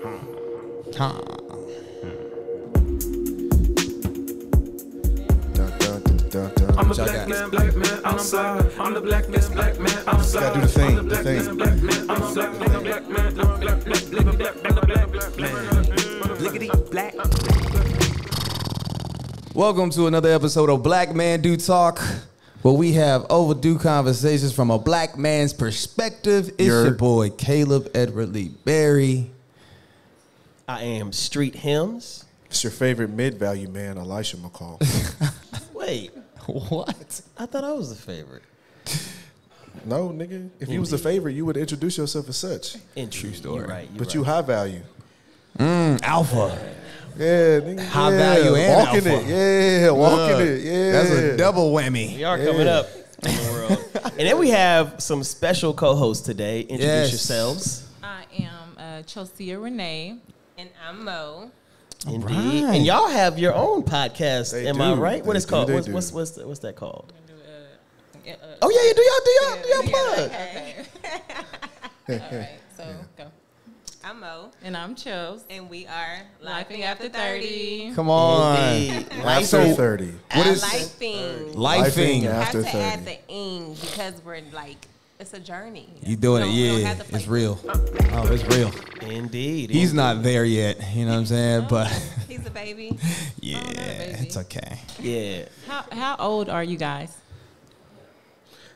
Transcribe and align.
Huh. 0.00 0.10
Dun. 0.92 1.18
I'm 6.78 6.88
the 6.88 6.94
Y'all 6.94 7.06
black 7.06 7.28
man, 7.28 7.50
black 7.50 7.74
man 7.74 8.00
outside. 8.04 8.72
I'm 8.78 8.94
the 8.94 9.00
black 9.00 9.28
man, 9.28 9.52
black 9.52 9.80
man 9.80 9.98
outside. 10.06 10.40
Gotta 10.40 10.54
do 10.54 10.60
the 10.60 10.68
thing, 10.68 10.98
I'm 10.98 11.08
the 11.08 11.14
black 11.14 11.24
thing. 11.24 11.56
man. 11.56 12.10
I'm 12.10 12.22
a 12.22 12.32
black 12.32 12.52
man, 12.60 12.82
black 12.84 13.08
man, 13.08 13.34
black 13.34 13.58
man, 13.58 13.58
black 13.58 14.24
man, 14.24 14.36
black 14.36 14.64
man, 14.64 15.10
black 15.10 15.36
man. 15.36 16.90
Black. 16.90 17.14
Welcome 19.54 19.90
to 19.90 20.06
another 20.06 20.32
episode 20.32 20.70
of 20.70 20.84
Black 20.84 21.12
Man 21.12 21.40
Do 21.40 21.56
Talk, 21.56 21.98
where 22.62 22.74
we 22.74 22.92
have 22.92 23.26
overdue 23.30 23.78
conversations 23.80 24.52
from 24.52 24.70
a 24.70 24.78
black 24.78 25.18
man's 25.18 25.52
perspective. 25.52 26.50
It's 26.50 26.68
your 26.68 26.84
Yer. 26.86 26.90
boy 26.92 27.30
Caleb 27.30 27.90
Edward 27.94 28.32
Lee 28.32 28.50
Berry. 28.64 29.32
I 30.68 30.82
am 30.82 31.12
Street 31.12 31.54
Hymns. 31.54 32.24
It's 32.46 32.62
your 32.62 32.70
favorite 32.70 33.10
mid-value 33.10 33.68
man, 33.68 33.96
Elisha 33.98 34.36
McCall. 34.36 34.78
Wait, 35.74 36.10
What? 36.46 37.20
I 37.38 37.46
thought 37.46 37.64
I 37.64 37.72
was 37.72 37.88
the 37.90 37.94
favorite. 38.00 38.42
no, 39.84 40.10
nigga. 40.10 40.50
If 40.60 40.68
you 40.68 40.80
was 40.80 40.90
the 40.90 40.98
favorite, 40.98 41.32
you 41.32 41.44
would 41.46 41.56
introduce 41.56 41.96
yourself 41.98 42.28
as 42.28 42.36
such. 42.36 42.76
In 42.96 43.10
true 43.10 43.32
story. 43.32 43.60
You're 43.60 43.66
right. 43.68 43.88
You're 43.90 43.98
But 43.98 44.06
right. 44.08 44.14
you 44.14 44.24
high 44.24 44.42
value. 44.42 44.82
Alpha. 45.58 46.74
Yeah, 47.16 47.60
nigga. 47.60 47.86
High 47.86 48.10
yeah. 48.12 48.16
value 48.18 48.54
and 48.54 48.86
walking 48.86 49.12
alpha. 49.12 49.26
it. 49.26 49.80
Yeah, 49.82 49.90
walking 49.90 50.36
Look, 50.36 50.48
it. 50.48 50.62
Yeah, 50.64 50.92
That's 50.92 51.10
a 51.10 51.36
double 51.36 51.72
whammy. 51.72 52.14
We 52.16 52.24
are 52.24 52.38
coming 52.38 52.68
up 52.68 52.86
in 53.24 53.34
the 53.34 53.50
world. 53.52 53.84
and 54.18 54.20
then 54.28 54.38
we 54.38 54.50
have 54.50 55.00
some 55.02 55.22
special 55.24 55.72
co-hosts 55.74 56.24
today. 56.24 56.60
Introduce 56.60 56.84
Yes. 56.86 57.10
yourselves. 57.10 57.88
I 58.02 58.24
am 58.38 58.76
uh, 58.78 59.02
Chelsea 59.02 59.54
Renee. 59.56 60.18
And 60.58 60.70
I'm 60.86 61.04
Mo. 61.04 61.50
Indeed. 62.06 62.24
right. 62.24 62.74
And 62.76 62.84
y'all 62.84 63.08
have 63.08 63.38
your 63.38 63.54
own 63.54 63.82
podcast. 63.84 64.50
They 64.52 64.66
am 64.66 64.80
I 64.80 64.92
right? 64.94 65.24
What 65.24 65.34
They 65.34 65.38
is 65.38 65.44
do, 65.46 65.50
called? 65.50 65.70
What's, 65.72 65.88
what's 65.88 66.12
what's 66.12 66.30
the- 66.32 66.46
what's 66.48 66.60
that 66.60 66.74
called? 66.76 67.12
Uh, 68.26 68.30
uh, 68.30 68.34
Oh 68.62 68.70
yeah, 68.70 68.82
yeah. 68.86 68.92
Do 68.92 69.02
y'all 69.02 69.20
do 69.24 69.30
y'all 69.40 69.62
do 69.62 69.68
y'all 69.68 70.04
plug? 70.04 70.30
okay. 70.30 70.86
All 72.32 72.38
right, 72.38 72.58
so 72.76 72.84
go. 73.16 73.26
I'm 74.04 74.20
Mo. 74.20 74.50
And 74.62 74.76
I'm 74.76 74.94
Chels. 74.96 75.42
And 75.50 75.68
we 75.70 75.86
are 75.86 76.18
Life'ing 76.42 76.82
After 76.82 77.08
30. 77.08 77.92
Come 77.94 78.08
on. 78.10 78.56
Indeed. 78.74 79.06
After 79.22 79.74
30. 79.74 80.12
What 80.32 80.46
is 80.46 80.62
Lifing. 80.64 81.54
lifing? 81.54 81.54
Lifing 81.54 82.22
have 82.22 82.32
after 82.34 82.62
to 82.62 82.68
30. 82.70 82.78
add 82.78 83.04
the 83.04 83.28
ing 83.28 83.74
because 83.74 84.22
we're 84.24 84.40
like, 84.52 84.86
it's 85.20 85.34
a 85.34 85.40
journey. 85.40 85.88
You 86.02 86.16
doing 86.16 86.42
it? 86.42 86.46
We 86.46 86.50
don't- 86.52 86.56
we 86.56 86.68
don't 86.68 86.80
Yeah, 86.80 86.88
have 86.88 86.98
to 86.98 87.04
play- 87.04 87.18
it's 87.18 87.28
real. 87.28 87.58
Oh, 88.12 88.32
it's 88.32 88.44
real. 88.56 88.72
Indeed. 89.10 89.70
He's 89.70 89.92
not 89.92 90.22
there 90.22 90.44
yet. 90.44 90.78
You 90.94 91.04
know 91.06 91.12
what 91.12 91.18
I'm 91.18 91.26
saying? 91.36 91.66
But 91.68 91.88
He's 92.28 92.46
a 92.46 92.50
baby. 92.50 92.98
yeah, 93.40 93.60
baby. 93.60 94.26
it's 94.26 94.36
okay. 94.36 94.78
Yeah. 95.00 95.44
How, 95.66 95.84
how 95.92 96.16
old 96.18 96.48
are 96.48 96.62
you 96.64 96.76
guys? 96.76 97.16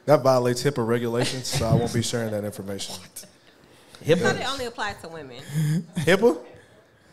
That 0.06 0.22
violates 0.22 0.62
HIPAA 0.64 0.84
regulations, 0.86 1.46
so 1.46 1.66
I 1.68 1.74
won't 1.74 1.94
be 1.94 2.02
sharing 2.02 2.32
that 2.32 2.44
information. 2.44 2.96
But 3.02 3.24
HIPAA. 4.04 4.40
it 4.40 4.48
only 4.50 4.64
applies 4.64 4.96
to 5.02 5.08
women. 5.08 5.40
HIPAA? 5.98 6.38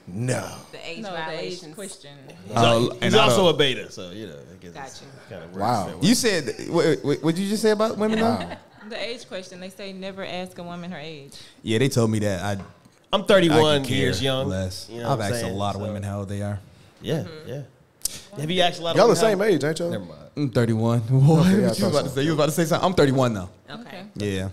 No. 0.07 0.49
The 0.71 0.89
age 0.89 1.03
No, 1.03 1.11
the 1.11 1.19
age 1.19 1.25
violations. 1.27 1.75
question. 1.75 2.17
Oh, 2.55 2.97
He's 2.99 3.13
I 3.13 3.19
also 3.19 3.47
a 3.49 3.53
beta, 3.53 3.91
so 3.91 4.09
you 4.09 4.25
know. 4.25 4.33
I 4.51 4.55
guess 4.59 4.71
Got 4.73 4.87
it's 4.87 5.01
you. 5.03 5.07
Kind 5.29 5.43
of 5.43 5.55
Wow. 5.55 5.99
You 6.01 6.15
said 6.15 6.55
what, 6.69 6.97
what, 7.03 7.23
what 7.23 7.35
did 7.35 7.43
you 7.43 7.49
just 7.49 7.61
say 7.61 7.69
about 7.69 7.95
women 7.95 8.17
now? 8.19 8.57
The 8.89 9.01
age 9.01 9.27
question. 9.27 9.59
They 9.59 9.69
say 9.69 9.93
never 9.93 10.25
ask 10.25 10.57
a 10.57 10.63
woman 10.63 10.91
her 10.91 10.97
age. 10.97 11.33
Yeah, 11.63 11.77
they 11.77 11.89
told 11.89 12.09
me 12.11 12.19
that 12.19 12.41
I 12.43 12.61
I'm 13.13 13.23
31 13.25 13.81
could 13.83 13.89
years 13.91 14.21
young. 14.21 14.47
Less. 14.47 14.87
You 14.89 15.01
know 15.01 15.09
I've 15.11 15.19
what 15.19 15.27
I'm 15.27 15.33
asked 15.33 15.43
a 15.43 15.47
lot 15.49 15.75
of 15.75 15.81
So, 15.81 15.87
women 15.87 16.03
how 16.03 16.19
old 16.19 16.29
they 16.29 16.41
are. 16.41 16.59
Yeah, 17.01 17.25
yeah. 17.45 17.61
Have 18.37 18.49
you 18.51 18.61
asked 18.61 18.79
a 18.79 18.83
lot 18.83 18.91
of 18.91 18.97
Y'all 18.97 19.07
the 19.07 19.15
same 19.15 19.39
how- 19.39 19.45
age, 19.45 19.63
ain't 19.63 19.79
y'all? 19.79 19.89
Never 19.91 20.05
mind. 20.05 20.19
I'm 20.35 20.49
31. 20.49 20.99
What 21.09 21.39
Okay, 21.39 21.49
yeah, 21.51 21.55
you 21.57 21.61
was 21.67 21.79
thought 21.79 21.89
about 21.91 22.03
to 22.05 22.09
say? 22.09 22.21
You 22.23 22.29
was 22.29 22.35
about 22.37 22.45
to 22.47 22.51
say 22.51 22.65
something? 22.65 22.85
I'm 22.85 22.93
31 22.93 23.33
though. 23.33 23.49
Okay. 23.69 24.03
Yeah, 24.15 24.49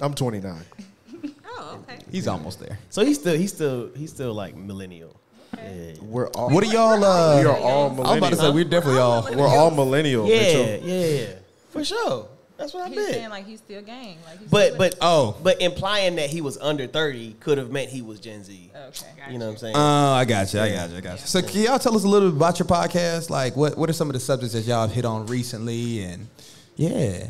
I'm 0.00 0.14
29. 0.14 0.62
Oh, 1.58 1.78
okay. 1.88 1.98
he's 2.12 2.28
almost 2.28 2.60
there. 2.60 2.78
So 2.90 3.04
he's 3.04 3.18
still 3.18 3.34
he's 3.36 3.50
still 3.52 3.90
he's 3.96 4.10
still 4.10 4.34
like 4.34 4.54
millennial. 4.54 5.16
Yeah. 5.56 5.94
We're 6.02 6.28
all. 6.28 6.50
What 6.50 6.62
are 6.64 6.66
y'all? 6.66 7.02
Uh, 7.02 7.40
We 7.40 7.46
are 7.46 7.56
all 7.56 7.90
I 7.90 7.92
was 7.94 8.18
about 8.18 8.30
to 8.30 8.36
say 8.36 8.42
millennials. 8.42 8.54
we're 8.54 8.64
definitely 8.64 9.00
all. 9.00 9.22
We're 9.34 9.48
all 9.48 9.70
millennial. 9.70 10.26
Yeah, 10.28 10.38
Mitchell. 10.38 10.88
yeah, 10.88 11.06
yeah. 11.06 11.26
For 11.70 11.82
sure. 11.84 12.28
That's 12.56 12.72
what 12.72 12.84
I 12.84 12.88
He's 12.88 12.96
meant. 12.96 13.12
saying 13.14 13.28
like 13.30 13.44
he's 13.46 13.58
still 13.58 13.82
gang. 13.82 14.16
Like 14.26 14.38
he's 14.40 14.48
But 14.48 14.66
still 14.68 14.78
but 14.78 14.96
Oh. 15.02 15.36
but 15.42 15.60
implying 15.60 16.16
that 16.16 16.30
he 16.30 16.40
was 16.40 16.56
under 16.58 16.86
30 16.86 17.34
could 17.40 17.58
have 17.58 17.70
meant 17.70 17.90
he 17.90 18.00
was 18.02 18.18
Gen 18.18 18.44
Z. 18.44 18.70
okay. 18.74 19.32
You 19.32 19.38
know 19.38 19.46
what 19.46 19.52
I'm 19.52 19.58
saying? 19.58 19.76
Oh, 19.76 20.12
I 20.12 20.24
got 20.24 20.52
you. 20.54 20.60
I 20.60 20.72
got 20.72 20.90
you. 20.90 20.96
I 20.96 21.00
got 21.00 21.20
you. 21.20 21.26
So, 21.26 21.42
can 21.42 21.60
y'all 21.62 21.78
tell 21.78 21.94
us 21.94 22.04
a 22.04 22.08
little 22.08 22.30
bit 22.30 22.36
about 22.36 22.58
your 22.58 22.66
podcast? 22.66 23.28
Like, 23.30 23.56
what 23.56 23.76
what 23.76 23.90
are 23.90 23.92
some 23.92 24.08
of 24.08 24.14
the 24.14 24.20
subjects 24.20 24.54
that 24.54 24.62
y'all 24.64 24.86
have 24.86 24.92
hit 24.94 25.04
on 25.04 25.26
recently? 25.26 26.02
And 26.02 26.28
yeah, 26.76 27.28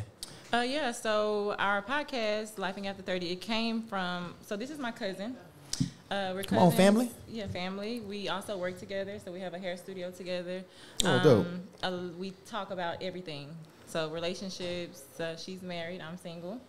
Uh, 0.53 0.61
yeah, 0.61 0.93
so 0.93 1.55
our 1.59 1.83
podcast, 1.83 2.55
Life'ing 2.55 2.87
After 2.87 3.03
30, 3.03 3.31
it 3.33 3.41
came 3.41 3.83
from, 3.83 4.35
so 4.47 4.57
this 4.57 4.71
is 4.71 4.79
my 4.79 4.93
cousin. 4.93 5.37
Uh, 6.09 6.31
we're 6.35 6.45
Come 6.45 6.59
on, 6.59 6.71
family. 6.71 7.11
Yeah, 7.29 7.49
family. 7.49 7.99
We 8.01 8.29
also 8.29 8.57
work 8.57 8.79
together, 8.79 9.19
so 9.23 9.33
we 9.33 9.41
have 9.41 9.55
a 9.55 9.59
hair 9.59 9.77
studio 9.77 10.13
together. 10.13 10.63
Oh, 11.05 11.21
dope. 11.23 11.47
uh, 11.83 11.99
we 12.17 12.33
talk 12.47 12.71
about 12.71 13.03
everything. 13.03 13.49
So 13.97 14.11
relationships, 14.11 15.05
uh, 15.19 15.39
she's 15.39 15.63
married, 15.63 16.03
I'm 16.03 16.19
single. 16.19 16.61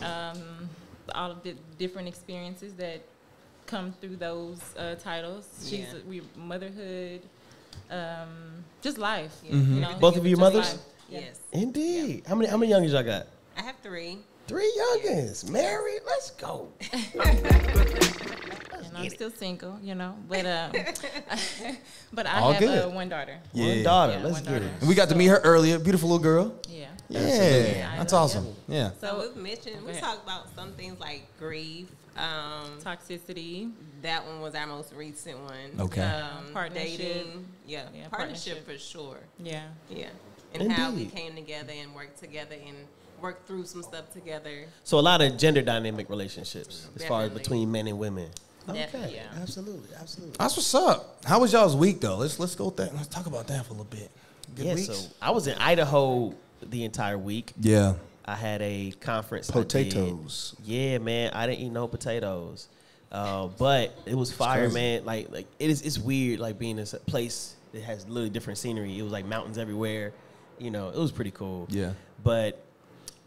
Um, 0.00 0.70
all 1.12 1.32
of 1.32 1.42
the 1.42 1.56
different 1.76 2.06
experiences 2.06 2.72
that 2.74 3.00
come 3.66 3.92
through 4.00 4.14
those 4.14 4.60
uh, 4.78 4.94
titles. 4.94 5.66
She's 5.68 5.88
we 6.06 6.22
motherhood, 6.36 7.22
um, 7.90 8.62
just 8.80 8.96
life. 8.96 9.36
Mm-hmm. 9.44 9.74
You 9.74 9.80
know, 9.80 9.96
Both 9.98 10.18
of 10.18 10.24
you 10.24 10.36
mothers? 10.36 10.74
life. 10.74 10.80
Yes. 11.08 11.40
Indeed. 11.50 12.22
How 12.28 12.36
many 12.36 12.48
how 12.48 12.56
many 12.56 12.70
youngins 12.70 12.92
y'all 12.92 13.02
got? 13.02 13.26
I 13.56 13.62
have 13.62 13.74
three. 13.82 14.18
Three 14.48 14.72
youngins. 14.80 15.48
Married? 15.50 16.00
Let's 16.06 16.30
go. 16.32 16.68
And 18.88 18.96
I'm 18.96 19.10
still 19.10 19.30
single, 19.30 19.78
you 19.82 19.94
know, 19.94 20.14
but 20.28 20.46
um, 20.46 20.72
but 22.12 22.26
I 22.26 22.38
All 22.40 22.52
have 22.52 22.60
good. 22.60 22.84
uh, 22.84 22.88
one 22.88 23.08
daughter. 23.08 23.38
Yeah. 23.52 23.66
One 23.74 23.82
daughter. 23.82 24.12
Yeah, 24.14 24.18
Let's 24.22 24.34
one 24.36 24.44
get 24.44 24.52
daughter. 24.52 24.64
it. 24.64 24.80
And 24.80 24.88
we 24.88 24.94
got 24.94 25.08
to 25.10 25.14
meet 25.14 25.26
her 25.26 25.38
earlier. 25.44 25.78
Beautiful 25.78 26.08
little 26.08 26.22
girl. 26.22 26.54
Yeah. 26.68 26.86
Yeah, 27.08 27.20
that's 27.98 28.12
Yeah. 28.12 28.18
awesome. 28.18 28.46
Yeah. 28.66 28.90
So 29.00 29.06
So 29.08 29.20
we've 29.28 29.36
mentioned, 29.36 29.84
we 29.84 29.90
ahead. 29.90 30.02
talked 30.02 30.22
about 30.24 30.54
some 30.54 30.72
things 30.72 30.98
like 31.00 31.26
grief. 31.38 31.88
Um, 32.16 32.78
toxicity. 32.82 33.70
that 34.02 34.26
one 34.26 34.40
was 34.40 34.54
our 34.54 34.66
most 34.66 34.92
recent 34.94 35.38
one. 35.40 35.70
Okay. 35.86 36.00
Um, 36.02 36.52
Partnership. 36.52 36.98
Dating. 36.98 37.46
Yeah. 37.66 37.84
Yeah, 37.94 38.08
partnership, 38.08 38.64
partnership. 38.64 38.66
for 38.66 38.78
sure. 38.78 39.18
Yeah. 39.38 39.64
Yeah. 39.90 40.08
And 40.54 40.72
how 40.72 40.90
we 40.92 41.06
came 41.06 41.34
together 41.36 41.72
and 41.76 41.94
worked 41.94 42.18
together 42.18 42.56
and 42.66 42.76
worked 43.20 43.46
through 43.46 43.64
some 43.66 43.82
stuff 43.82 44.12
together. 44.12 44.64
So 44.84 44.98
a 44.98 45.00
lot 45.00 45.20
of 45.20 45.36
gender 45.36 45.62
dynamic 45.62 46.08
relationships 46.10 46.88
as 46.96 47.04
far 47.04 47.22
as 47.22 47.30
between 47.30 47.70
men 47.70 47.86
and 47.86 47.98
women. 47.98 48.30
Definitely, 48.66 49.00
Okay. 49.08 49.14
yeah. 49.16 49.40
Absolutely. 49.42 49.88
Absolutely. 49.98 50.36
That's 50.38 50.56
what's 50.56 50.74
up. 50.74 51.24
How 51.24 51.40
was 51.40 51.52
y'all's 51.52 51.74
week 51.74 52.00
though? 52.00 52.16
Let's 52.18 52.38
let's 52.38 52.54
go 52.54 52.66
with 52.66 52.76
that. 52.76 52.94
Let's 52.94 53.08
talk 53.08 53.26
about 53.26 53.46
that 53.46 53.64
for 53.64 53.70
a 53.70 53.76
little 53.76 53.84
bit. 53.86 54.10
Good 54.54 54.66
yeah, 54.66 54.74
weeks? 54.74 54.86
so 54.94 55.08
I 55.22 55.30
was 55.30 55.46
in 55.46 55.56
Idaho 55.58 56.34
the 56.62 56.84
entire 56.84 57.18
week. 57.18 57.52
yeah. 57.60 57.94
I 58.26 58.34
had 58.34 58.60
a 58.60 58.92
conference. 59.00 59.50
Potatoes. 59.50 60.54
Yeah, 60.62 60.98
man. 60.98 61.32
I 61.32 61.46
didn't 61.46 61.60
eat 61.60 61.70
no 61.70 61.88
potatoes. 61.88 62.68
Uh, 63.10 63.46
but 63.46 63.96
it 64.04 64.14
was 64.14 64.30
fire, 64.30 64.68
man. 64.68 65.06
Like 65.06 65.30
like 65.30 65.46
it 65.58 65.70
is 65.70 65.80
it's 65.80 65.98
weird 65.98 66.38
like 66.38 66.58
being 66.58 66.78
in 66.78 66.84
a 66.92 66.96
place 67.10 67.54
that 67.72 67.82
has 67.84 68.06
literally 68.06 68.28
different 68.28 68.58
scenery. 68.58 68.98
It 68.98 69.02
was 69.02 69.12
like 69.12 69.24
mountains 69.24 69.56
everywhere. 69.56 70.12
You 70.58 70.70
know, 70.70 70.90
it 70.90 70.96
was 70.96 71.10
pretty 71.10 71.30
cool. 71.30 71.68
Yeah. 71.70 71.94
But 72.22 72.62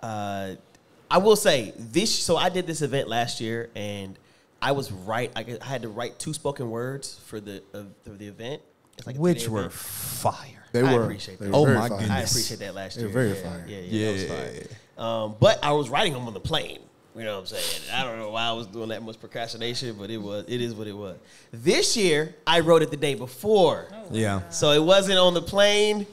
uh, 0.02 0.56
I 1.10 1.18
will 1.18 1.36
say 1.36 1.74
this. 1.78 2.12
So 2.18 2.38
I 2.38 2.50
did 2.50 2.68
this 2.68 2.82
event 2.82 3.08
last 3.08 3.42
year, 3.42 3.70
and 3.76 4.18
I 4.62 4.72
was 4.72 4.92
right. 4.92 5.32
I, 5.36 5.58
I 5.62 5.66
had 5.66 5.82
to 5.84 5.90
write 5.90 6.20
two 6.20 6.34
spoken 6.34 6.70
words 6.70 7.20
for 7.26 7.40
the 7.40 7.62
uh, 7.74 7.84
for 8.04 8.12
the 8.12 8.28
event. 8.28 8.62
Like 9.06 9.16
Which 9.18 9.48
were 9.50 9.62
event. 9.62 9.74
fire. 9.74 10.66
They 10.74 10.82
I 10.82 10.94
were. 10.96 11.04
appreciate 11.04 11.40
they 11.40 11.46
that. 11.48 11.52
were 11.52 11.58
Oh 11.58 11.66
my 11.66 11.90
fine. 11.90 12.00
goodness. 12.00 12.10
I 12.12 12.20
appreciate 12.22 12.60
that 12.60 12.76
last 12.76 12.96
They're 12.98 13.06
year. 13.08 13.14
very 13.14 13.30
yeah, 13.30 13.44
fire. 13.44 13.66
Yeah, 13.68 13.78
yeah, 13.80 14.06
that 14.06 14.12
was 14.14 14.24
Yeah. 14.24 14.30
fire. 14.98 15.06
Um, 15.06 15.36
but 15.40 15.60
I 15.64 15.72
was 15.72 15.90
writing 15.90 16.14
them 16.14 16.28
on 16.28 16.34
the 16.34 16.40
plane. 16.40 16.80
You 17.16 17.24
know 17.24 17.34
what 17.34 17.52
I'm 17.52 17.58
saying? 17.58 17.92
I 17.94 18.04
don't 18.04 18.20
know 18.20 18.30
why 18.30 18.44
I 18.44 18.54
was 18.54 18.68
doing 18.68 18.90
that 18.90 19.02
much 19.04 19.20
procrastination, 19.20 19.96
but 19.98 20.10
it 20.10 20.18
was 20.18 20.46
it 20.48 20.62
is 20.62 20.74
what 20.74 20.88
it 20.88 20.96
was. 20.96 21.18
This 21.52 21.98
year 21.98 22.36
I 22.48 22.62
wrote 22.62 22.84
it 22.84 22.92
the 22.92 22.96
day 22.98 23.16
before. 23.16 23.88
Yeah. 24.12 24.48
So 24.50 24.72
it 24.72 24.82
wasn't 24.84 25.18
on 25.20 25.34
the 25.34 25.42
plane. 25.42 26.06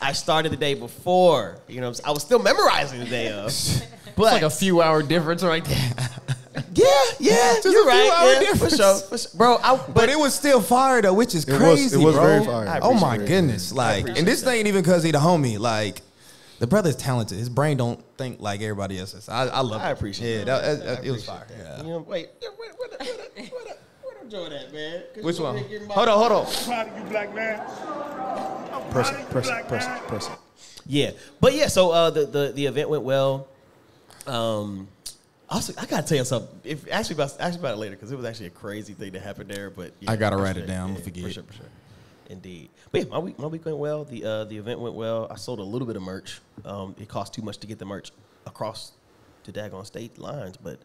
I 0.00 0.12
started 0.12 0.52
the 0.52 0.56
day 0.56 0.74
before. 0.74 1.58
You 1.68 1.80
know, 1.80 1.88
I'm 1.88 1.94
saying? 1.94 2.06
I 2.06 2.10
was 2.10 2.22
still 2.22 2.38
memorizing 2.38 3.00
the 3.00 3.06
day 3.06 3.30
of. 3.32 3.52
But 4.16 4.32
like 4.32 4.42
a 4.42 4.48
few 4.50 4.80
hour 4.80 5.02
difference 5.02 5.42
right 5.42 5.62
there. 5.62 5.90
yeah, 6.74 6.86
yeah, 7.20 7.54
Just 7.62 7.64
you're 7.66 7.86
a 7.86 7.92
few 7.92 8.00
right. 8.00 8.10
hour 8.14 8.32
yeah, 8.32 8.40
difference. 8.40 8.72
For 8.76 8.82
sure, 8.82 8.98
for 9.10 9.18
sure. 9.18 9.30
bro. 9.36 9.56
I, 9.62 9.76
but, 9.76 9.92
But 9.94 10.08
it 10.08 10.18
was 10.18 10.34
still 10.34 10.62
fire 10.62 11.02
though, 11.02 11.12
which 11.12 11.34
is 11.34 11.44
It 11.46 11.50
was- 11.52 11.60
crazy, 11.60 12.00
it 12.00 12.02
was 12.02 12.14
bro. 12.14 12.24
very 12.24 12.44
fire. 12.46 12.78
Oh 12.80 12.94
my 12.94 13.16
appreciate 13.16 13.24
it. 13.24 13.28
goodness! 13.42 13.72
Like, 13.74 14.08
and 14.08 14.26
this 14.26 14.40
that. 14.40 14.54
ain't 14.54 14.68
even 14.68 14.82
because 14.82 15.02
he 15.02 15.10
the 15.10 15.18
homie. 15.18 15.58
Like, 15.58 16.00
the 16.60 16.66
brother's 16.66 16.96
talented. 16.96 17.36
His 17.36 17.50
brain 17.50 17.76
don't 17.76 18.02
think 18.16 18.40
like 18.40 18.62
everybody 18.62 18.98
else's. 18.98 19.28
I, 19.28 19.48
I 19.48 19.60
love. 19.60 19.82
I 19.82 19.90
appreciate. 19.90 20.36
it. 20.36 20.42
appreciate 20.42 20.46
Yeah, 20.46 20.60
that. 20.62 20.78
that, 20.78 20.86
that- 20.86 20.98
I 21.04 21.06
it 21.06 21.10
was 21.10 21.24
fire. 21.26 21.46
that. 21.50 21.58
Yeah. 21.58 21.82
You 21.82 21.88
know, 21.90 21.98
wait, 21.98 22.28
where, 22.40 22.52
where, 22.52 22.88
where, 22.98 23.45
where, 24.30 24.40
where, 24.40 24.50
where, 24.50 24.60
where 24.60 24.72
Jordan 24.74 25.14
at, 25.16 25.24
Which 25.24 25.38
one? 25.38 25.58
Hold 25.90 26.08
on, 26.08 26.18
hold 26.18 26.32
on. 26.32 26.46
Proud 26.64 26.88
of 26.88 26.98
you, 26.98 27.04
black 27.10 27.34
man. 27.34 27.60
I'm 27.60 28.90
Press 28.90 29.10
proud 29.10 29.20
it, 29.20 29.20
of 29.20 29.20
you, 29.20 29.26
press 29.32 29.46
it, 29.46 29.50
black 29.50 29.68
press 29.68 29.86
man. 29.86 29.96
it, 29.96 30.08
press 30.08 30.28
it. 30.28 30.38
Yeah, 30.86 31.10
but 31.40 31.54
yeah. 31.54 31.68
So 31.68 31.90
uh, 31.90 32.10
the, 32.10 32.26
the 32.26 32.52
the 32.54 32.66
event 32.66 32.88
went 32.88 33.02
well. 33.02 33.48
Um, 34.26 34.88
also, 35.48 35.72
I 35.78 35.86
gotta 35.86 36.06
tell 36.06 36.18
you 36.18 36.24
something. 36.24 36.60
If 36.64 36.90
ask 36.90 37.10
me 37.10 37.14
about 37.14 37.36
ask 37.40 37.54
me 37.54 37.60
about 37.60 37.74
it 37.74 37.78
later 37.78 37.96
because 37.96 38.12
it 38.12 38.16
was 38.16 38.24
actually 38.24 38.46
a 38.46 38.50
crazy 38.50 38.94
thing 38.94 39.12
that 39.12 39.22
happened 39.22 39.50
there. 39.50 39.70
But 39.70 39.92
yeah, 40.00 40.10
I 40.10 40.16
gotta 40.16 40.36
write 40.36 40.56
sure. 40.56 40.64
it 40.64 40.66
down. 40.66 40.94
Yeah, 40.94 41.00
forget. 41.00 41.24
for 41.24 41.30
sure, 41.30 41.42
for 41.42 41.52
sure. 41.54 41.66
Indeed. 42.28 42.70
But 42.90 43.02
yeah, 43.02 43.10
my 43.10 43.18
week 43.18 43.38
my 43.38 43.46
week 43.46 43.64
went 43.64 43.78
well. 43.78 44.04
The 44.04 44.24
uh, 44.24 44.44
the 44.44 44.56
event 44.58 44.80
went 44.80 44.94
well. 44.94 45.28
I 45.30 45.36
sold 45.36 45.58
a 45.58 45.64
little 45.64 45.86
bit 45.86 45.96
of 45.96 46.02
merch. 46.02 46.40
Um, 46.64 46.94
it 46.98 47.08
cost 47.08 47.34
too 47.34 47.42
much 47.42 47.58
to 47.58 47.66
get 47.66 47.78
the 47.78 47.84
merch 47.84 48.12
across 48.46 48.92
the 49.44 49.52
daggone 49.52 49.86
state 49.86 50.18
lines, 50.18 50.56
but 50.56 50.74
it 50.74 50.80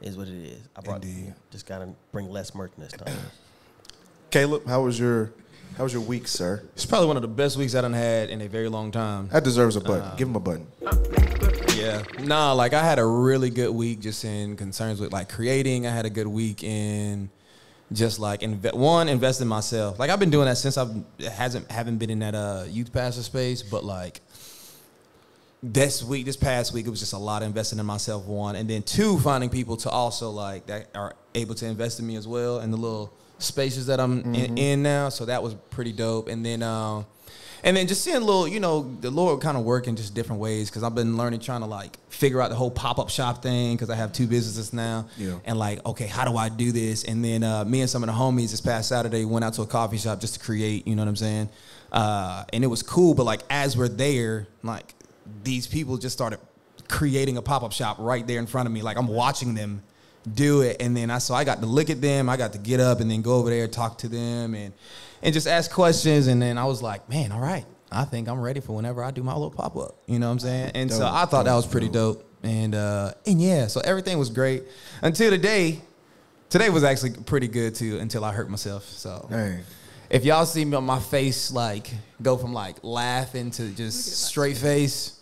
is 0.00 0.16
what 0.16 0.28
it 0.28 0.34
is. 0.34 0.68
I 0.76 0.80
brought 0.80 1.04
Indeed. 1.04 1.34
just 1.50 1.66
gotta 1.66 1.88
bring 2.12 2.30
less 2.30 2.54
merch 2.54 2.72
this 2.78 2.92
time. 2.92 3.14
Caleb, 4.30 4.66
how 4.66 4.82
was 4.82 4.98
your 4.98 5.32
how 5.76 5.84
was 5.84 5.92
your 5.92 6.02
week, 6.02 6.26
sir? 6.26 6.62
It's 6.74 6.86
probably 6.86 7.06
one 7.08 7.16
of 7.16 7.22
the 7.22 7.28
best 7.28 7.56
weeks 7.56 7.74
I 7.74 7.80
done 7.82 7.92
had 7.92 8.30
in 8.30 8.40
a 8.40 8.48
very 8.48 8.68
long 8.68 8.90
time. 8.90 9.28
That 9.28 9.44
deserves 9.44 9.76
a 9.76 9.80
button. 9.80 10.16
Give 10.16 10.28
him 10.28 10.36
a 10.36 10.40
button. 10.40 10.66
Yeah. 11.76 12.02
Nah, 12.20 12.52
like 12.52 12.72
I 12.72 12.82
had 12.82 12.98
a 12.98 13.04
really 13.04 13.50
good 13.50 13.70
week 13.70 14.00
just 14.00 14.24
in 14.24 14.56
concerns 14.56 15.00
with 15.00 15.12
like 15.12 15.28
creating. 15.28 15.86
I 15.86 15.90
had 15.90 16.06
a 16.06 16.10
good 16.10 16.26
week 16.26 16.62
in 16.62 17.30
just 17.92 18.18
like 18.18 18.40
inve- 18.40 18.74
one 18.74 19.08
invest 19.08 19.40
in 19.40 19.48
myself. 19.48 19.98
Like 19.98 20.10
I've 20.10 20.18
been 20.18 20.30
doing 20.30 20.46
that 20.46 20.56
since 20.56 20.76
I've 20.78 20.90
hasn't 21.20 21.70
haven't 21.70 21.98
been 21.98 22.10
in 22.10 22.20
that 22.20 22.34
uh 22.34 22.64
youth 22.68 22.92
pastor 22.92 23.22
space, 23.22 23.62
but 23.62 23.84
like 23.84 24.20
this 25.72 26.02
week, 26.02 26.26
this 26.26 26.36
past 26.36 26.72
week, 26.72 26.86
it 26.86 26.90
was 26.90 27.00
just 27.00 27.12
a 27.12 27.18
lot 27.18 27.42
of 27.42 27.48
investing 27.48 27.78
in 27.78 27.86
myself. 27.86 28.26
One, 28.26 28.56
and 28.56 28.68
then 28.68 28.82
two, 28.82 29.18
finding 29.18 29.50
people 29.50 29.76
to 29.78 29.90
also 29.90 30.30
like 30.30 30.66
that 30.66 30.88
are 30.94 31.14
able 31.34 31.54
to 31.56 31.66
invest 31.66 31.98
in 32.00 32.06
me 32.06 32.16
as 32.16 32.26
well 32.26 32.60
in 32.60 32.70
the 32.70 32.76
little 32.76 33.12
spaces 33.38 33.86
that 33.86 34.00
I'm 34.00 34.34
in, 34.34 34.58
in 34.58 34.82
now. 34.82 35.08
So 35.08 35.24
that 35.26 35.42
was 35.42 35.54
pretty 35.70 35.92
dope. 35.92 36.28
And 36.28 36.44
then, 36.44 36.62
um, 36.62 37.06
and 37.64 37.76
then 37.76 37.86
just 37.86 38.02
seeing 38.04 38.16
a 38.16 38.20
little, 38.20 38.46
you 38.46 38.60
know, 38.60 38.96
the 39.00 39.10
Lord 39.10 39.40
kind 39.40 39.56
of 39.56 39.64
work 39.64 39.88
in 39.88 39.96
just 39.96 40.14
different 40.14 40.40
ways 40.40 40.70
because 40.70 40.82
I've 40.82 40.94
been 40.94 41.16
learning, 41.16 41.40
trying 41.40 41.62
to 41.62 41.66
like 41.66 41.98
figure 42.08 42.40
out 42.40 42.50
the 42.50 42.56
whole 42.56 42.70
pop 42.70 42.98
up 42.98 43.10
shop 43.10 43.42
thing 43.42 43.74
because 43.74 43.90
I 43.90 43.96
have 43.96 44.12
two 44.12 44.26
businesses 44.26 44.72
now. 44.72 45.08
Yeah. 45.16 45.38
And 45.44 45.58
like, 45.58 45.84
okay, 45.84 46.06
how 46.06 46.24
do 46.24 46.36
I 46.36 46.48
do 46.48 46.70
this? 46.70 47.04
And 47.04 47.24
then 47.24 47.42
uh, 47.42 47.64
me 47.64 47.80
and 47.80 47.90
some 47.90 48.02
of 48.02 48.08
the 48.08 48.14
homies 48.14 48.50
this 48.50 48.60
past 48.60 48.88
Saturday 48.88 49.24
went 49.24 49.44
out 49.44 49.54
to 49.54 49.62
a 49.62 49.66
coffee 49.66 49.98
shop 49.98 50.20
just 50.20 50.34
to 50.34 50.40
create. 50.40 50.86
You 50.86 50.94
know 50.94 51.02
what 51.02 51.08
I'm 51.08 51.16
saying? 51.16 51.48
Uh, 51.90 52.44
and 52.52 52.62
it 52.62 52.66
was 52.66 52.82
cool, 52.82 53.14
but 53.14 53.24
like 53.24 53.40
as 53.48 53.76
we're 53.76 53.88
there, 53.88 54.46
like 54.62 54.94
these 55.42 55.66
people 55.66 55.96
just 55.96 56.14
started 56.14 56.40
creating 56.88 57.36
a 57.36 57.42
pop 57.42 57.62
up 57.62 57.72
shop 57.72 57.96
right 57.98 58.26
there 58.26 58.38
in 58.38 58.46
front 58.46 58.66
of 58.66 58.72
me. 58.72 58.82
Like 58.82 58.96
I'm 58.96 59.08
watching 59.08 59.54
them 59.54 59.82
do 60.34 60.62
it, 60.62 60.80
and 60.80 60.96
then 60.96 61.10
I 61.10 61.18
so 61.18 61.34
I 61.34 61.44
got 61.44 61.60
to 61.60 61.66
look 61.66 61.90
at 61.90 62.00
them. 62.00 62.28
I 62.28 62.36
got 62.36 62.52
to 62.52 62.58
get 62.58 62.80
up 62.80 63.00
and 63.00 63.10
then 63.10 63.22
go 63.22 63.34
over 63.36 63.50
there, 63.50 63.68
talk 63.68 63.98
to 63.98 64.08
them, 64.08 64.54
and 64.54 64.72
and 65.22 65.32
just 65.32 65.46
ask 65.46 65.70
questions. 65.70 66.26
And 66.26 66.40
then 66.40 66.58
I 66.58 66.64
was 66.64 66.82
like, 66.82 67.08
man, 67.08 67.32
all 67.32 67.40
right, 67.40 67.64
I 67.90 68.04
think 68.04 68.28
I'm 68.28 68.40
ready 68.40 68.60
for 68.60 68.74
whenever 68.74 69.02
I 69.02 69.10
do 69.10 69.22
my 69.22 69.32
little 69.32 69.50
pop 69.50 69.76
up. 69.76 69.96
You 70.06 70.18
know 70.18 70.26
what 70.26 70.32
I'm 70.32 70.38
saying? 70.40 70.72
And 70.74 70.92
so 70.92 71.06
I 71.06 71.24
thought 71.26 71.44
that 71.44 71.54
was 71.54 71.66
pretty 71.66 71.88
dope. 71.88 72.18
dope. 72.18 72.26
And 72.42 72.74
uh, 72.74 73.14
and 73.26 73.40
yeah, 73.40 73.66
so 73.66 73.80
everything 73.80 74.18
was 74.18 74.30
great 74.30 74.64
until 75.02 75.30
today. 75.30 75.80
Today 76.48 76.70
was 76.70 76.84
actually 76.84 77.10
pretty 77.10 77.48
good 77.48 77.74
too 77.74 77.98
until 77.98 78.24
I 78.24 78.32
hurt 78.32 78.48
myself. 78.48 78.84
So 78.84 79.26
Dang. 79.28 79.60
if 80.08 80.24
y'all 80.24 80.46
see 80.46 80.64
me 80.64 80.76
on 80.76 80.84
my 80.84 81.00
face 81.00 81.50
like 81.50 81.90
go 82.22 82.36
from 82.36 82.52
like 82.52 82.76
laughing 82.84 83.50
to 83.52 83.68
just 83.70 84.22
straight 84.22 84.56
face, 84.56 85.15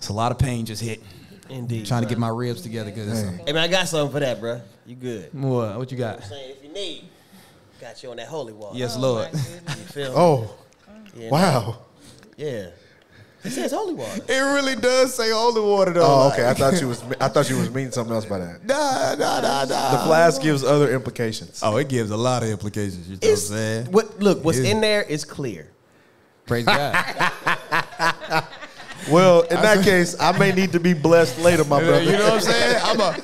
it's 0.00 0.08
a 0.08 0.14
lot 0.14 0.32
of 0.32 0.38
pain 0.38 0.64
just 0.64 0.80
hit. 0.82 1.02
Indeed. 1.50 1.84
Trying 1.84 2.04
to 2.04 2.08
get 2.08 2.16
my 2.16 2.28
ribs 2.30 2.62
together 2.62 2.90
because 2.90 3.22
Hey 3.22 3.52
man, 3.52 3.58
I 3.58 3.68
got 3.68 3.86
something 3.86 4.10
for 4.10 4.20
that, 4.20 4.40
bro. 4.40 4.62
You 4.86 4.96
good? 4.96 5.28
what 5.34 5.76
what 5.76 5.92
you 5.92 5.98
got? 5.98 6.16
I'm 6.16 6.22
saying 6.22 6.56
if 6.56 6.64
you 6.64 6.72
need, 6.72 7.04
got 7.78 8.02
you 8.02 8.10
on 8.10 8.16
that 8.16 8.26
holy 8.28 8.54
water. 8.54 8.78
Yes, 8.78 8.94
Oh, 8.96 9.00
Lord. 9.00 9.28
You 9.32 9.38
feel? 9.38 10.12
Oh, 10.16 10.54
Yeah, 11.14 11.28
wow. 11.28 11.78
Yeah. 12.38 12.70
It 13.44 13.50
says 13.50 13.72
holy 13.72 13.92
water. 13.92 14.22
It 14.28 14.38
really 14.40 14.74
does 14.74 15.12
say 15.14 15.30
holy 15.32 15.60
water 15.60 15.92
though. 15.92 16.02
Oh, 16.06 16.30
okay. 16.32 16.48
I 16.48 16.54
thought 16.54 16.80
you 16.80 16.88
was 16.88 17.02
I 17.20 17.28
thought 17.28 17.50
you 17.50 17.58
was 17.58 17.70
meaning 17.70 17.90
something 17.92 18.14
else 18.14 18.24
by 18.24 18.38
that. 18.38 18.64
Nah, 18.64 19.16
nah, 19.16 19.40
nah, 19.42 19.64
nah. 19.66 19.90
The 19.92 19.98
flask 20.06 20.40
gives 20.40 20.64
other 20.64 20.90
implications. 20.94 21.60
Oh, 21.62 21.76
it 21.76 21.90
gives 21.90 22.10
a 22.10 22.16
lot 22.16 22.42
of 22.42 22.48
implications. 22.48 23.06
You 23.06 23.16
know 23.16 23.18
what 23.22 23.30
I'm 23.30 23.36
saying? 23.36 23.86
what, 23.92 24.18
look, 24.20 24.44
what's 24.44 24.58
in 24.58 24.80
there 24.80 25.02
is 25.02 25.26
clear. 25.26 25.68
Praise 26.46 26.64
God. 26.64 26.94
Well, 29.08 29.42
in 29.42 29.56
that 29.62 29.84
case, 29.84 30.14
I 30.20 30.36
may 30.38 30.52
need 30.52 30.72
to 30.72 30.80
be 30.80 30.92
blessed 30.92 31.38
later, 31.38 31.64
my 31.64 31.80
brother. 31.84 32.02
you 32.02 32.12
know 32.12 32.24
what 32.24 32.32
I'm 32.34 32.40
saying? 32.40 32.80
I'm 32.84 33.00
a 33.00 33.16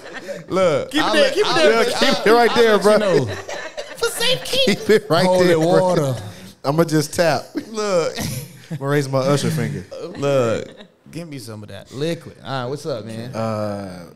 look. 0.49 0.91
Keep 0.91 1.01
it 1.01 1.05
I'll 1.05 1.13
there, 1.13 1.23
let- 1.23 1.35
keep 1.35 1.45
it 1.45 1.49
I'll 1.49 1.55
there, 1.57 1.77
let- 1.77 1.89
Yeah, 1.91 1.99
keep 1.99 2.09
I'll- 2.09 2.25
it 2.27 2.37
right 2.39 2.51
I'll 2.51 2.57
there, 2.63 2.77
let 2.77 2.83
bro. 2.83 2.93
you 3.15 3.27
know. 3.27 3.35
For 3.97 4.11
safekeeping. 4.11 4.75
Keep 4.77 4.91
it 4.91 5.11
right 5.11 5.27
Holy 5.27 5.47
there. 5.49 5.57
bro. 5.59 5.67
water. 5.67 6.17
I'm 6.65 6.77
gonna 6.77 6.89
just 6.89 7.15
tap. 7.15 7.45
Look, 7.69 8.17
I'm 8.71 8.77
gonna 8.79 8.91
raise 8.91 9.09
my 9.09 9.19
usher 9.19 9.51
finger. 9.51 9.85
look. 10.19 10.69
Give 11.13 11.29
me 11.29 11.39
some 11.39 11.63
of 11.63 11.69
that 11.69 11.93
liquid. 11.93 12.37
All 12.43 12.63
right, 12.65 12.67
what's 12.69 12.85
up, 12.85 13.05
man? 13.05 13.35
Uh, 13.35 14.11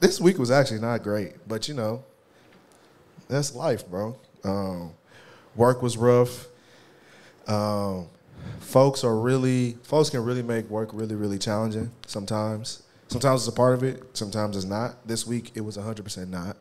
this 0.00 0.20
week 0.20 0.38
was 0.38 0.50
actually 0.50 0.80
not 0.80 1.02
great, 1.02 1.34
but 1.48 1.68
you 1.68 1.74
know, 1.74 2.02
that's 3.28 3.54
life, 3.54 3.88
bro. 3.88 4.18
Um, 4.44 4.92
work 5.54 5.80
was 5.82 5.96
rough. 5.96 6.46
Um, 7.46 8.08
folks 8.60 9.04
are 9.04 9.16
really, 9.16 9.76
folks 9.82 10.10
can 10.10 10.24
really 10.24 10.42
make 10.42 10.68
work 10.70 10.90
really, 10.92 11.14
really 11.14 11.38
challenging 11.38 11.90
sometimes. 12.06 12.82
Sometimes 13.08 13.42
it's 13.42 13.48
a 13.48 13.56
part 13.56 13.74
of 13.74 13.82
it, 13.82 14.16
sometimes 14.16 14.56
it's 14.56 14.64
not. 14.64 15.06
This 15.06 15.26
week 15.26 15.52
it 15.54 15.60
was 15.60 15.76
100% 15.76 16.28
not. 16.28 16.56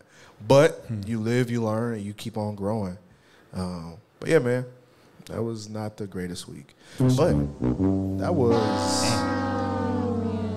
But 0.47 0.71
hmm. 0.87 1.01
you 1.05 1.19
live, 1.19 1.49
you 1.49 1.63
learn, 1.63 1.93
and 1.93 2.03
you 2.03 2.13
keep 2.13 2.37
on 2.37 2.55
growing. 2.55 2.97
Um, 3.53 3.97
but 4.19 4.29
yeah, 4.29 4.39
man, 4.39 4.65
that 5.25 5.41
was 5.41 5.69
not 5.69 5.97
the 5.97 6.07
greatest 6.07 6.47
week. 6.47 6.75
But 6.97 7.33
that 8.19 8.33
was 8.33 9.05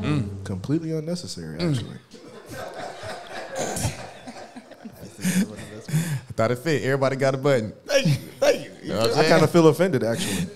mm. 0.03 0.45
completely 0.45 0.93
unnecessary, 0.93 1.59
mm. 1.59 1.71
actually. 1.71 1.99
I 6.29 6.33
thought 6.37 6.51
it 6.51 6.59
fit. 6.59 6.83
Everybody 6.83 7.17
got 7.17 7.35
a 7.35 7.39
button. 7.39 7.73
Thank 7.87 8.07
you. 8.07 8.13
Thank 8.41 8.65
you. 8.65 8.73
You 8.83 8.89
know 8.89 9.15
I 9.15 9.25
kind 9.29 9.45
of 9.45 9.51
feel 9.51 9.69
offended, 9.69 10.03
actually. 10.03 10.49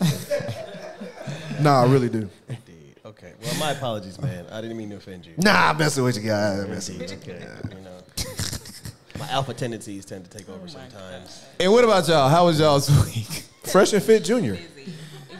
Nah, 1.60 1.82
I 1.82 1.86
really 1.86 2.08
do. 2.08 2.28
Indeed. 2.48 2.74
Okay. 3.06 3.32
Well, 3.42 3.54
my 3.58 3.70
apologies, 3.70 4.20
man. 4.20 4.44
I 4.52 4.60
didn't 4.60 4.76
mean 4.76 4.90
to 4.90 4.96
offend 4.96 5.24
you. 5.24 5.32
Nah, 5.38 5.70
I'm 5.70 5.78
messing 5.78 6.04
with 6.04 6.16
you 6.16 6.28
guys. 6.28 6.62
I'm 6.62 6.68
messing 6.68 6.98
with 6.98 7.10
you. 7.10 7.32
Okay. 7.32 7.42
You 7.70 7.80
know, 7.82 7.98
my 9.18 9.30
alpha 9.30 9.54
tendencies 9.54 10.04
tend 10.04 10.30
to 10.30 10.30
take 10.38 10.46
over 10.50 10.68
sometimes. 10.68 11.42
And 11.58 11.72
what 11.72 11.84
about 11.84 12.06
y'all? 12.06 12.28
How 12.28 12.44
was 12.44 12.60
y'all's 12.60 12.90
week? 13.06 13.44
Fresh 13.62 13.94
and 13.94 14.02
Fit 14.02 14.24
Junior. 14.24 14.56
busy. 14.56 14.92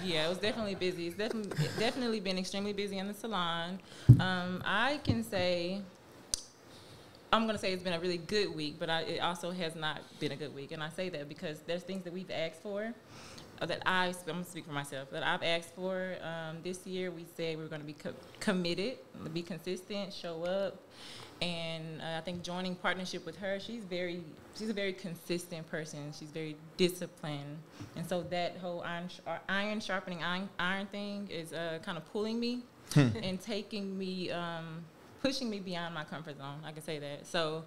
Yeah, 0.03 0.25
it 0.27 0.29
was 0.31 0.39
definitely 0.39 0.77
busy. 0.77 1.09
It's 1.09 1.17
definitely 1.17 1.69
definitely 1.79 2.21
been 2.21 2.39
extremely 2.39 2.73
busy 2.73 2.97
in 2.97 3.07
the 3.07 3.13
salon. 3.13 3.81
Um, 4.19 4.63
I 4.65 5.01
can 5.05 5.23
say 5.23 5.83
I'm 7.33 7.47
gonna 7.47 7.59
say 7.59 7.73
it's 7.73 7.83
been 7.83 7.93
a 7.93 8.01
really 8.01 8.17
good 8.17 8.55
week, 8.55 8.77
but 8.79 8.89
I, 8.89 9.03
it 9.03 9.19
also 9.19 9.51
has 9.51 9.75
not 9.75 10.01
been 10.19 10.33
a 10.33 10.37
good 10.37 10.55
week, 10.55 10.73
and 10.73 10.83
I 10.83 10.89
say 10.89 11.11
that 11.11 11.29
because 11.29 11.61
there's 11.67 11.83
things 11.83 12.05
that 12.05 12.13
we've 12.13 12.31
asked 12.31 12.63
for. 12.63 12.95
That 13.61 13.83
I, 13.85 14.07
I'm 14.07 14.15
gonna 14.27 14.45
speak 14.45 14.67
for 14.67 14.73
myself. 14.73 15.11
That 15.11 15.23
I've 15.23 15.43
asked 15.43 15.75
for 15.75 16.15
um, 16.23 16.59
this 16.63 16.87
year. 16.87 17.11
We 17.11 17.27
said 17.37 17.57
we 17.57 17.63
were 17.65 17.69
going 17.69 17.81
to 17.81 17.87
be 17.87 17.93
co- 17.93 18.15
committed, 18.39 18.99
be 19.33 19.43
consistent, 19.43 20.13
show 20.13 20.45
up, 20.45 20.77
and 21.43 22.01
uh, 22.01 22.19
I 22.19 22.21
think 22.21 22.43
joining 22.43 22.77
partnership 22.77 23.27
with 23.27 23.37
her, 23.39 23.59
she's 23.59 23.83
very, 23.85 24.23
she's 24.57 24.69
a 24.71 24.73
very 24.73 24.93
consistent 24.93 25.69
person. 25.69 26.13
She's 26.19 26.31
very 26.31 26.57
disciplined, 26.77 27.59
and 27.97 28.09
so 28.09 28.23
that 28.31 28.59
whole 28.59 28.83
iron, 28.83 29.09
sh- 29.09 29.21
iron 29.49 29.81
sharpening 29.81 30.23
iron, 30.23 30.49
iron 30.59 30.87
thing 30.87 31.29
is 31.31 31.53
uh, 31.53 31.79
kind 31.83 31.99
of 31.99 32.11
pulling 32.13 32.39
me 32.39 32.63
and 32.97 33.41
taking 33.41 33.99
me, 33.99 34.31
um, 34.31 34.85
pushing 35.21 35.51
me 35.51 35.59
beyond 35.59 35.95
my 35.95 36.05
comfort 36.05 36.39
zone. 36.39 36.61
I 36.65 36.73
can 36.73 36.83
say 36.83 36.99
that. 37.01 37.27
So. 37.27 37.65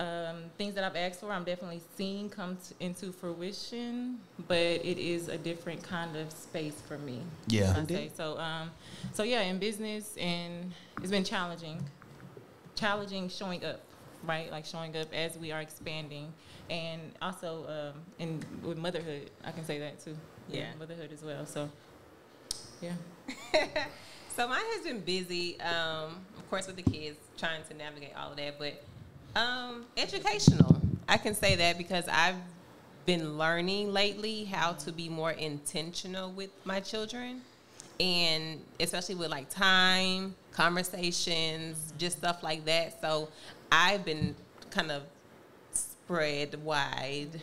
Um, 0.00 0.44
things 0.58 0.74
that 0.74 0.82
I've 0.82 0.96
asked 0.96 1.20
for, 1.20 1.30
I'm 1.30 1.44
definitely 1.44 1.80
seeing 1.96 2.28
come 2.28 2.56
t- 2.56 2.74
into 2.84 3.12
fruition, 3.12 4.18
but 4.48 4.56
it 4.56 4.98
is 4.98 5.28
a 5.28 5.38
different 5.38 5.82
kind 5.82 6.16
of 6.16 6.32
space 6.32 6.82
for 6.86 6.98
me. 6.98 7.20
Yeah. 7.46 7.76
I 7.76 7.86
say 7.86 8.10
so. 8.14 8.36
Um, 8.38 8.70
so 9.12 9.22
yeah, 9.22 9.42
in 9.42 9.58
business, 9.58 10.16
and 10.16 10.72
it's 11.00 11.10
been 11.10 11.22
challenging, 11.22 11.80
challenging 12.74 13.28
showing 13.28 13.64
up, 13.64 13.80
right? 14.26 14.50
Like 14.50 14.64
showing 14.64 14.96
up 14.96 15.14
as 15.14 15.38
we 15.38 15.52
are 15.52 15.60
expanding, 15.60 16.32
and 16.68 17.00
also 17.22 17.92
um, 17.94 18.00
in 18.18 18.44
with 18.62 18.78
motherhood, 18.78 19.30
I 19.44 19.52
can 19.52 19.64
say 19.64 19.78
that 19.78 20.04
too. 20.04 20.16
Yeah. 20.50 20.70
motherhood 20.78 21.10
as 21.12 21.22
well. 21.22 21.46
So, 21.46 21.70
yeah. 22.82 22.92
So 24.36 24.48
mine 24.48 24.64
has 24.74 24.84
been 24.84 24.98
busy, 24.98 25.60
um, 25.60 26.16
of 26.36 26.50
course, 26.50 26.66
with 26.66 26.74
the 26.74 26.82
kids, 26.82 27.16
trying 27.38 27.62
to 27.68 27.74
navigate 27.74 28.14
all 28.18 28.32
of 28.32 28.36
that, 28.36 28.58
but 28.58 28.82
um, 29.36 29.84
educational. 29.96 30.80
I 31.08 31.16
can 31.18 31.34
say 31.34 31.56
that 31.56 31.78
because 31.78 32.06
I've 32.08 32.36
been 33.06 33.36
learning 33.36 33.92
lately 33.92 34.44
how 34.44 34.72
to 34.72 34.92
be 34.92 35.08
more 35.08 35.32
intentional 35.32 36.30
with 36.32 36.50
my 36.64 36.80
children, 36.80 37.42
and 38.00 38.60
especially 38.80 39.14
with 39.16 39.30
like 39.30 39.50
time, 39.50 40.34
conversations, 40.52 41.92
just 41.98 42.18
stuff 42.18 42.42
like 42.42 42.64
that. 42.64 43.00
So 43.00 43.28
I've 43.70 44.04
been 44.04 44.34
kind 44.70 44.90
of 44.90 45.02
spread 45.72 46.62
wide. 46.64 47.28
Yeah. 47.34 47.40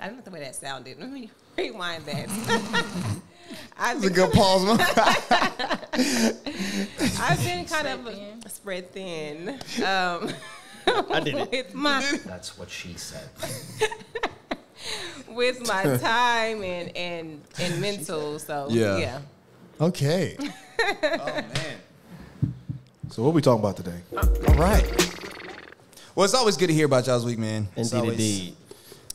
I 0.00 0.06
don't 0.06 0.16
know 0.16 0.22
the 0.22 0.30
way 0.30 0.40
that 0.40 0.56
sounded. 0.56 0.96
Let 1.00 1.10
me 1.10 1.30
rewind 1.56 2.06
that. 2.06 2.28
I've 3.78 3.98
It's 3.98 4.06
a 4.06 4.10
good 4.10 4.32
pause, 4.32 4.64
man. 4.64 4.78
I've 7.20 7.44
been 7.44 7.66
kind 7.66 7.68
Spread 7.68 7.86
of 7.98 8.04
thin. 8.06 8.42
spread 8.48 8.92
thin. 8.92 9.48
Um, 9.84 10.30
I 10.86 11.20
did 11.20 11.34
it. 11.34 11.50
with 11.50 11.74
my 11.74 12.00
That's 12.26 12.56
what 12.58 12.70
she 12.70 12.94
said. 12.94 13.28
with 15.28 15.66
my 15.66 15.82
time 15.98 16.62
and 16.62 16.96
and 16.96 17.40
and 17.58 17.80
mental. 17.80 18.38
So 18.38 18.66
Yeah. 18.70 18.96
yeah. 18.98 19.20
Okay. 19.80 20.36
oh 20.40 21.24
man. 21.26 21.78
So 23.10 23.22
what 23.22 23.34
we 23.34 23.42
talking 23.42 23.60
about 23.60 23.76
today? 23.76 24.00
All 24.16 24.54
right. 24.54 24.84
Well, 26.14 26.24
it's 26.24 26.34
always 26.34 26.56
good 26.56 26.68
to 26.68 26.74
hear 26.74 26.86
about 26.86 27.06
y'all's 27.06 27.24
week, 27.24 27.38
man. 27.38 27.68
It's 27.76 27.92
Indeed, 27.92 28.00
always- 28.04 28.18
indeed. 28.18 28.56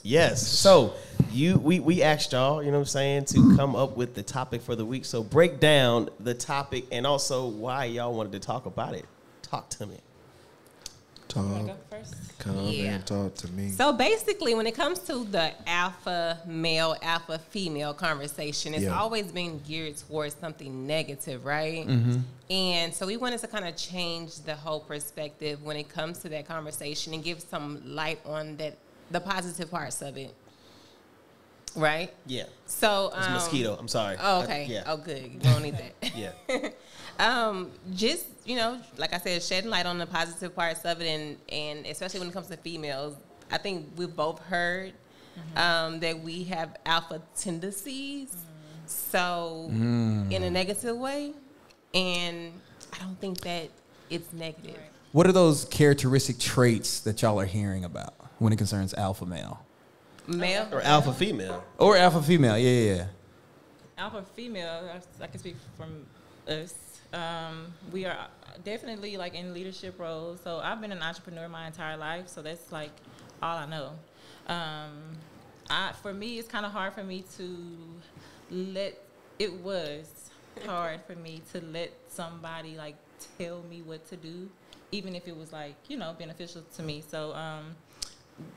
Yes. 0.03 0.47
So 0.47 0.93
you 1.31 1.57
we 1.57 1.79
we 1.81 2.01
asked 2.01 2.31
y'all, 2.31 2.63
you 2.63 2.71
know 2.71 2.77
what 2.77 2.83
I'm 2.83 2.86
saying, 2.86 3.25
to 3.25 3.57
come 3.57 3.75
up 3.75 3.97
with 3.97 4.15
the 4.15 4.24
topic 4.24 4.62
for 4.62 4.75
the 4.75 4.86
week. 4.86 5.03
So 5.03 5.21
break 5.24 5.59
down 5.59 6.09
the 6.19 6.33
topic 6.33 6.86
and 6.91 7.05
also 7.05 7.47
why 7.47 7.86
y'all 7.86 8.13
wanted 8.13 8.31
to 8.33 8.39
talk 8.39 8.65
about 8.67 8.93
it. 8.93 9.05
Talk 9.41 9.69
to 9.71 9.86
me. 9.86 9.97
Talk, 11.38 11.51
Wanna 11.51 11.63
go 11.65 11.75
first? 11.91 12.15
come 12.39 12.58
Yeah. 12.67 12.94
and 12.96 13.06
talk 13.06 13.36
to 13.36 13.48
me. 13.51 13.70
So 13.72 13.94
basically, 13.94 14.56
when 14.56 14.65
it 14.65 14.74
comes 14.75 14.98
to 15.00 15.24
the 15.24 15.51
alpha 15.70 16.39
male, 16.46 16.96
alpha 17.01 17.38
female 17.51 17.94
conversation, 17.94 18.74
it's 18.74 18.84
Yeah. 18.84 18.98
always 19.00 19.32
been 19.32 19.60
geared 19.67 19.98
towards 19.98 20.36
something 20.39 20.88
negative, 20.88 21.46
right? 21.46 21.88
Mm-hmm. 21.88 22.20
And 22.51 22.94
so 22.94 23.06
we 23.06 23.17
wanted 23.17 23.39
to 23.41 23.48
kind 23.48 23.67
of 23.67 23.75
change 23.75 24.36
the 24.41 24.56
whole 24.56 24.79
perspective 24.79 25.62
when 25.63 25.77
it 25.77 25.89
comes 25.89 26.20
to 26.20 26.29
that 26.29 26.48
conversation 26.48 27.13
and 27.13 27.24
give 27.24 27.41
some 27.41 27.82
light 27.86 28.20
on 28.25 28.58
that 28.58 28.77
the 29.12 29.20
positive 29.22 29.70
parts 29.70 30.01
of 30.01 30.17
it, 30.17 30.34
right? 31.75 32.12
Yeah. 32.25 32.44
So 32.65 33.12
It's 33.15 33.27
um, 33.27 33.34
mosquito. 33.34 33.77
I'm 33.79 33.88
sorry. 33.88 34.17
Oh, 34.20 34.39
I- 34.39 34.44
okay. 34.44 34.65
yeah. 34.70 34.84
Oh, 34.88 34.98
good. 34.98 35.24
You 35.34 35.39
don't 35.39 35.62
need 35.62 35.77
that. 35.77 35.94
Yeah. 36.15 36.32
um, 37.19 37.71
just 37.93 38.25
you 38.45 38.55
know, 38.55 38.79
like 38.97 39.13
I 39.13 39.17
said, 39.17 39.41
shedding 39.43 39.69
light 39.69 39.86
on 39.86 39.97
the 39.97 40.05
positive 40.05 40.55
parts 40.55 40.83
of 40.86 41.01
it, 41.01 41.07
and 41.07 41.38
and 41.50 41.86
especially 41.86 42.19
when 42.19 42.29
it 42.29 42.33
comes 42.33 42.47
to 42.47 42.57
females, 42.57 43.15
I 43.51 43.57
think 43.57 43.88
we've 43.97 44.15
both 44.15 44.39
heard 44.39 44.93
um, 45.55 46.00
that 46.00 46.19
we 46.19 46.43
have 46.45 46.77
alpha 46.86 47.21
tendencies, 47.36 48.36
so 48.86 49.67
in 49.71 50.31
a 50.43 50.50
negative 50.50 50.97
way, 50.97 51.33
and 51.93 52.53
I 52.93 53.00
don't 53.03 53.19
think 53.19 53.41
that 53.41 53.69
it's 54.09 54.31
negative. 54.33 54.77
What 55.12 55.25
are 55.27 55.31
those 55.31 55.65
characteristic 55.65 56.38
traits 56.39 57.00
that 57.01 57.21
y'all 57.21 57.39
are 57.39 57.45
hearing 57.45 57.83
about 57.86 58.13
when 58.39 58.53
it 58.53 58.57
concerns 58.57 58.93
alpha 58.93 59.25
male 59.25 59.63
Male, 60.27 60.67
Or 60.74 60.81
alpha 60.81 61.13
female. 61.13 61.63
or 61.77 61.95
alpha 61.95 62.21
female? 62.21 62.57
Yeah, 62.57 62.69
yeah. 62.69 62.95
yeah. 62.95 63.05
Alpha 63.97 64.24
female, 64.36 64.89
I, 64.93 65.24
I 65.24 65.27
can 65.27 65.39
speak 65.39 65.55
from 65.77 66.05
us. 66.47 66.74
Um, 67.13 67.73
we 67.91 68.05
are 68.05 68.27
definitely 68.63 69.17
like 69.17 69.33
in 69.35 69.53
leadership 69.53 69.99
roles. 69.99 70.41
So 70.43 70.59
I've 70.59 70.81
been 70.81 70.91
an 70.91 71.01
entrepreneur 71.01 71.47
my 71.47 71.67
entire 71.67 71.97
life. 71.97 72.27
So 72.27 72.41
that's 72.41 72.71
like 72.71 72.91
all 73.41 73.57
I 73.57 73.65
know. 73.65 73.91
Um, 74.47 75.17
I, 75.69 75.93
for 76.01 76.13
me, 76.13 76.37
it's 76.39 76.47
kind 76.47 76.65
of 76.65 76.71
hard 76.71 76.93
for 76.93 77.03
me 77.03 77.23
to 77.37 77.57
let. 78.51 79.01
It 79.39 79.53
was 79.53 80.29
hard 80.65 81.01
for 81.05 81.15
me 81.15 81.41
to 81.53 81.61
let 81.61 81.91
somebody 82.07 82.75
like 82.77 82.95
tell 83.37 83.61
me 83.69 83.81
what 83.83 84.07
to 84.09 84.15
do, 84.17 84.49
even 84.91 85.15
if 85.15 85.27
it 85.27 85.35
was 85.37 85.51
like 85.53 85.75
you 85.87 85.97
know 85.97 86.15
beneficial 86.17 86.63
to 86.75 86.83
me. 86.83 87.03
So 87.07 87.33
um, 87.33 87.75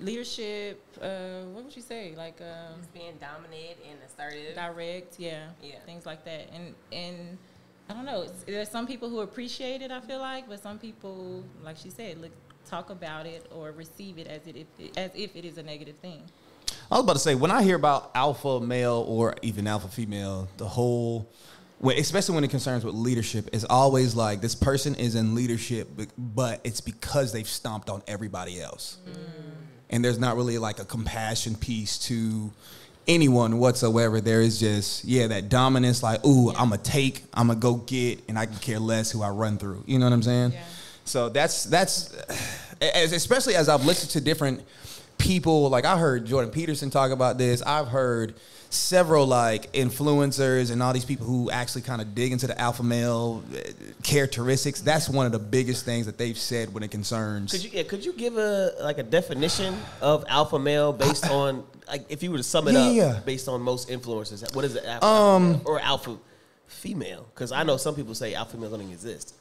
leadership. 0.00 0.80
Uh, 1.00 1.42
what 1.52 1.64
would 1.64 1.76
you 1.76 1.83
say? 1.83 2.14
Like. 2.16 2.40
Um, 2.40 2.78
Just 2.80 2.95
being 2.95 3.14
dominant 3.21 3.76
and 3.88 3.99
assertive. 4.07 4.54
direct, 4.54 5.19
yeah, 5.19 5.49
Yeah. 5.62 5.80
things 5.87 6.07
like 6.07 6.25
that. 6.25 6.49
And 6.54 6.75
and 6.92 7.38
I 7.90 7.92
don't 7.92 8.04
know. 8.04 8.25
There's 8.47 8.68
some 8.68 8.87
people 8.87 9.11
who 9.11 9.18
appreciate 9.20 9.82
it. 9.82 9.90
I 9.90 10.00
feel 10.00 10.20
like, 10.20 10.49
but 10.49 10.62
some 10.62 10.78
people, 10.78 11.42
like 11.64 11.76
she 11.76 11.90
said, 11.90 12.20
look, 12.20 12.30
talk 12.64 12.88
about 12.90 13.26
it 13.26 13.50
or 13.52 13.73
receive 13.73 14.16
it 14.16 14.28
as 14.28 14.47
it 14.47 14.56
if, 14.56 14.97
as 14.97 15.11
if 15.16 15.35
it 15.35 15.44
is 15.44 15.59
a 15.59 15.62
negative 15.64 15.97
thing. 15.97 16.23
I 16.88 16.94
was 16.94 17.02
about 17.02 17.14
to 17.14 17.18
say 17.18 17.35
when 17.35 17.50
I 17.50 17.64
hear 17.64 17.75
about 17.75 18.12
alpha 18.14 18.61
male 18.61 19.04
or 19.09 19.35
even 19.42 19.66
alpha 19.66 19.88
female, 19.88 20.49
the 20.56 20.68
whole, 20.68 21.28
especially 21.85 22.37
when 22.37 22.44
it 22.44 22.50
concerns 22.50 22.85
with 22.85 22.94
leadership, 22.94 23.49
is 23.52 23.66
always 23.68 24.14
like 24.14 24.40
this 24.40 24.54
person 24.54 24.94
is 24.94 25.16
in 25.16 25.35
leadership, 25.35 25.88
but- 25.97 26.11
but 26.16 26.61
it's 26.62 26.80
because 26.80 27.32
they've 27.32 27.49
stomped 27.49 27.90
on 27.90 28.04
everybody 28.06 28.61
else, 28.61 28.99
mm. 29.04 29.16
and 29.90 30.04
there's 30.04 30.18
not 30.18 30.37
really 30.37 30.59
like 30.59 30.78
a 30.78 30.85
compassion 30.85 31.56
piece 31.56 31.99
to 31.99 32.52
anyone 33.07 33.59
whatsoever. 33.59 34.21
There 34.21 34.40
is 34.40 34.61
just 34.61 35.04
yeah 35.04 35.26
that 35.28 35.49
dominance, 35.49 36.02
like 36.02 36.25
ooh, 36.25 36.50
I'm 36.50 36.71
gonna 36.71 36.78
take, 36.78 37.23
I'm 37.35 37.49
gonna 37.49 37.61
go 37.61 37.76
get, 37.76 38.23
and 38.28 38.38
I 38.38 38.47
can 38.47 38.57
care 38.57 38.78
less 38.78 39.11
who 39.11 39.23
I 39.23 39.30
run 39.30 39.59
through. 39.59 39.85
You 39.87 39.99
know 39.99 40.07
what 40.07 40.12
I'm 40.12 40.23
saying? 40.23 40.52
Yeah. 40.52 40.62
So 41.04 41.28
that's 41.28 41.64
that's 41.64 42.14
as, 42.80 43.12
especially 43.12 43.54
as 43.54 43.69
I've 43.69 43.85
listened 43.85 44.11
to 44.12 44.21
different 44.21 44.62
people. 45.19 45.69
Like 45.69 45.85
I 45.85 45.99
heard 45.99 46.26
Jordan 46.26 46.50
Peterson 46.50 46.90
talk 46.90 47.11
about 47.11 47.38
this. 47.38 47.62
I've 47.62 47.88
heard 47.88 48.35
several 48.71 49.26
like 49.26 49.73
influencers 49.73 50.71
and 50.71 50.80
all 50.80 50.92
these 50.92 51.04
people 51.04 51.26
who 51.26 51.50
actually 51.50 51.83
kind 51.83 52.00
of 52.00 52.14
dig 52.14 52.30
into 52.30 52.47
the 52.47 52.59
alpha 52.59 52.85
male 52.85 53.42
uh, 53.52 53.59
characteristics. 54.04 54.80
That's 54.80 55.09
one 55.09 55.26
of 55.26 55.33
the 55.33 55.40
biggest 55.40 55.85
things 55.85 56.07
that 56.07 56.16
they've 56.16 56.38
said 56.38 56.73
when 56.73 56.83
it 56.83 56.90
concerns. 56.90 57.50
Could 57.50 57.64
you 57.64 57.71
yeah, 57.73 57.83
could 57.83 58.04
you 58.04 58.12
give 58.12 58.38
a 58.38 58.73
like 58.80 58.99
a 58.99 59.02
definition 59.02 59.76
of 60.00 60.25
alpha 60.28 60.59
male 60.59 60.92
based 60.92 61.28
on 61.28 61.64
like 61.90 62.06
if 62.09 62.23
you 62.23 62.30
were 62.30 62.37
to 62.38 62.42
sum 62.42 62.68
it 62.68 62.73
Yeah, 62.75 62.80
up 62.80 62.94
yeah. 62.94 63.20
based 63.25 63.49
on 63.49 63.61
most 63.62 63.90
influences, 63.90 64.44
What 64.52 64.64
is 64.64 64.76
it? 64.76 64.85
Alpha, 64.85 65.06
Um, 65.06 65.52
male 65.52 65.62
or 65.64 65.80
alpha 65.80 66.16
female? 66.66 67.26
Because 67.35 67.52
I 67.52 67.62
know 67.64 67.76
some 67.76 67.94
people 67.94 68.14
say 68.14 68.35
alpha 68.35 68.56
males 68.56 68.73
don't 68.73 68.80
even 68.82 68.92
exist. 68.92 69.35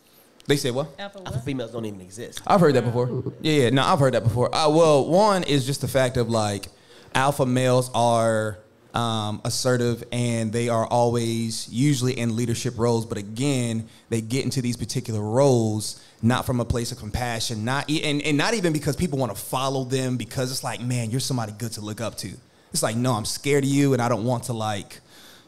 they 0.47 0.57
say 0.57 0.71
what? 0.71 0.87
Alpha 0.97 1.21
Alpha 1.25 1.39
females 1.39 1.71
don't 1.71 1.85
even 1.85 2.01
exist. 2.01 2.41
I've 2.47 2.59
heard 2.59 2.73
that 2.75 2.83
before. 2.83 3.07
Yeah, 3.41 3.63
yeah, 3.63 3.69
no, 3.69 3.83
I've 3.83 3.99
heard 3.99 4.13
that 4.15 4.23
before. 4.23 4.53
Uh, 4.53 4.69
well, 4.69 5.07
one 5.07 5.43
is 5.43 5.65
just 5.65 5.81
the 5.81 5.87
fact 5.87 6.17
of 6.17 6.29
like 6.29 6.67
alpha 7.13 7.45
males 7.45 7.89
are 7.93 8.57
um, 8.93 9.41
assertive 9.45 10.03
and 10.11 10.51
they 10.51 10.67
are 10.69 10.87
always 10.87 11.69
usually 11.69 12.17
in 12.17 12.35
leadership 12.35 12.73
roles, 12.77 13.05
but 13.05 13.17
again, 13.19 13.87
they 14.09 14.21
get 14.21 14.43
into 14.43 14.61
these 14.61 14.75
particular 14.77 15.21
roles 15.21 16.01
not 16.21 16.45
from 16.45 16.59
a 16.59 16.65
place 16.65 16.91
of 16.91 16.97
compassion, 16.97 17.63
not 17.65 17.89
e- 17.89 18.03
and, 18.03 18.21
and 18.21 18.37
not 18.37 18.53
even 18.53 18.73
because 18.73 18.95
people 18.95 19.17
want 19.19 19.33
to 19.35 19.41
follow 19.41 19.83
them 19.83 20.17
because 20.17 20.51
it's 20.51 20.63
like, 20.63 20.81
man, 20.81 21.09
you're 21.11 21.19
somebody 21.19 21.53
good 21.57 21.71
to 21.73 21.81
look 21.81 22.01
up 22.01 22.15
to. 22.17 22.29
It's 22.73 22.83
like, 22.83 22.95
no, 22.95 23.13
I'm 23.13 23.25
scared 23.25 23.63
of 23.63 23.69
you 23.69 23.93
and 23.93 24.01
I 24.01 24.09
don't 24.09 24.25
want 24.25 24.43
to 24.45 24.53
like 24.53 24.99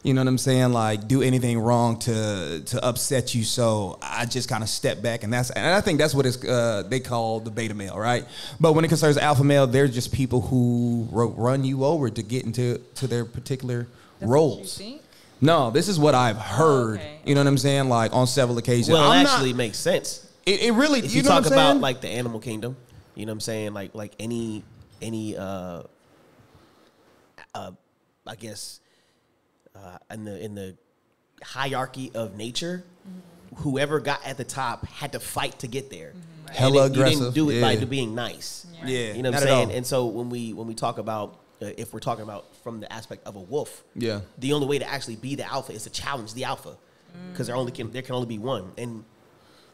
you 0.04 0.16
know 0.16 0.22
what 0.22 0.28
I'm 0.30 0.40
saying? 0.40 0.74
Like 0.74 1.08
do 1.08 1.22
anything 1.22 1.60
wrong 1.60 2.00
to 2.00 2.62
to 2.66 2.84
upset 2.84 3.36
you. 3.36 3.44
So 3.44 4.00
I 4.01 4.25
just 4.25 4.50
kind 4.50 4.63
of 4.63 4.70
step 4.70 5.00
back, 5.04 5.24
and 5.24 5.32
that's 5.32 5.51
and 5.51 5.63
I 5.63 5.80
think 5.80 6.00
that's 6.00 6.16
what 6.16 6.25
it's 6.25 6.44
uh, 6.44 6.82
they 6.90 7.00
call 7.00 7.40
the 7.40 7.51
beta 7.51 7.75
male, 7.75 7.96
right? 8.00 8.25
But 8.60 8.74
when 8.74 8.84
it 8.84 8.88
concerns 8.88 9.16
alpha 9.20 9.44
male, 9.44 9.68
they're 9.68 9.88
just 9.88 10.12
people 10.12 10.42
who 10.42 11.08
run 11.12 11.63
you 11.63 11.86
over 11.86 12.10
to 12.10 12.24
get 12.24 12.46
into 12.46 12.80
to 12.96 13.06
their 13.06 13.25
particular 13.25 13.82
That's 14.20 14.22
what 14.22 14.28
roles. 14.34 14.80
you 14.80 14.86
think? 14.88 15.01
No, 15.40 15.70
this 15.70 15.88
is 15.88 16.00
what 16.00 16.16
I've 16.16 16.38
heard. 16.38 16.98
okay. 17.00 17.20
You 17.24 17.36
know 17.36 17.42
what 17.42 17.48
I'm 17.50 17.60
saying? 17.60 17.88
Like 17.88 18.12
on 18.12 18.25
several 18.25 18.58
occasions. 18.58 18.90
Well, 18.90 19.04
it 19.04 19.16
I'm 19.18 19.24
not- 19.25 19.34
actually 19.34 19.54
makes 19.54 19.78
sense. 19.78 20.25
It, 20.46 20.62
it 20.64 20.72
really. 20.74 21.00
If 21.00 21.12
you, 21.12 21.18
you, 21.18 21.24
know 21.24 21.30
talk 21.30 21.44
what 21.44 21.48
I'm 21.48 21.54
about 21.54 21.70
saying? 21.72 21.82
like 21.82 22.02
the 22.02 22.10
animal 22.10 22.40
kingdom, 22.40 22.76
you 23.16 23.26
know 23.26 23.32
what 23.32 23.36
I'm 23.36 23.40
saying? 23.42 23.74
Like 23.74 23.94
like 23.96 24.14
any 24.20 24.64
any 25.02 25.38
uh 25.38 25.84
uh 27.56 27.72
I 28.28 28.36
guess 28.36 28.80
uh 29.76 29.98
in 30.12 30.24
the 30.26 30.44
in 30.44 30.56
the 30.56 30.76
hierarchy 31.44 32.12
of 32.14 32.36
nature, 32.38 32.84
whoever 33.58 34.00
got 34.00 34.26
at 34.26 34.38
the 34.38 34.44
top 34.44 34.86
had 34.88 35.14
to 35.14 35.20
fight 35.20 35.60
to 35.60 35.68
get 35.68 35.90
there. 35.90 36.14
And 36.48 36.56
Hella 36.56 36.86
it- 36.88 36.96
You 36.96 37.04
didn't 37.06 37.34
do 37.34 37.50
it 37.50 37.62
by 37.62 37.78
being 37.86 38.14
nice. 38.16 38.66
yeah, 38.86 39.14
You 39.14 39.24
know 39.24 39.30
what 39.32 39.40
not 39.40 39.42
I'm 39.44 39.48
saying? 39.68 39.72
And 39.72 39.86
so 39.86 40.06
when 40.08 40.30
we 40.30 40.54
when 40.54 40.68
we 40.68 40.74
talk 40.76 40.98
about 40.98 41.40
uh, 41.62 41.68
if 41.78 41.94
we're 41.94 42.00
talking 42.00 42.24
about 42.24 42.46
from 42.64 42.80
the 42.80 42.92
aspect 42.92 43.26
of 43.28 43.36
a 43.36 43.40
wolf, 43.40 43.84
Yeah. 43.96 44.22
the 44.40 44.54
only 44.54 44.68
way 44.68 44.80
to 44.80 44.88
actually 44.90 45.16
be 45.16 45.36
the 45.36 45.46
alpha 45.46 45.74
is 45.74 45.84
to 45.84 45.90
challenge 45.92 46.34
the 46.34 46.44
alpha 46.46 46.76
because 47.32 47.48
there 47.48 47.56
only 47.56 47.72
can 47.72 47.92
there 47.92 48.02
can 48.02 48.16
only 48.16 48.28
be 48.28 48.38
one. 48.40 48.72
And 48.78 49.04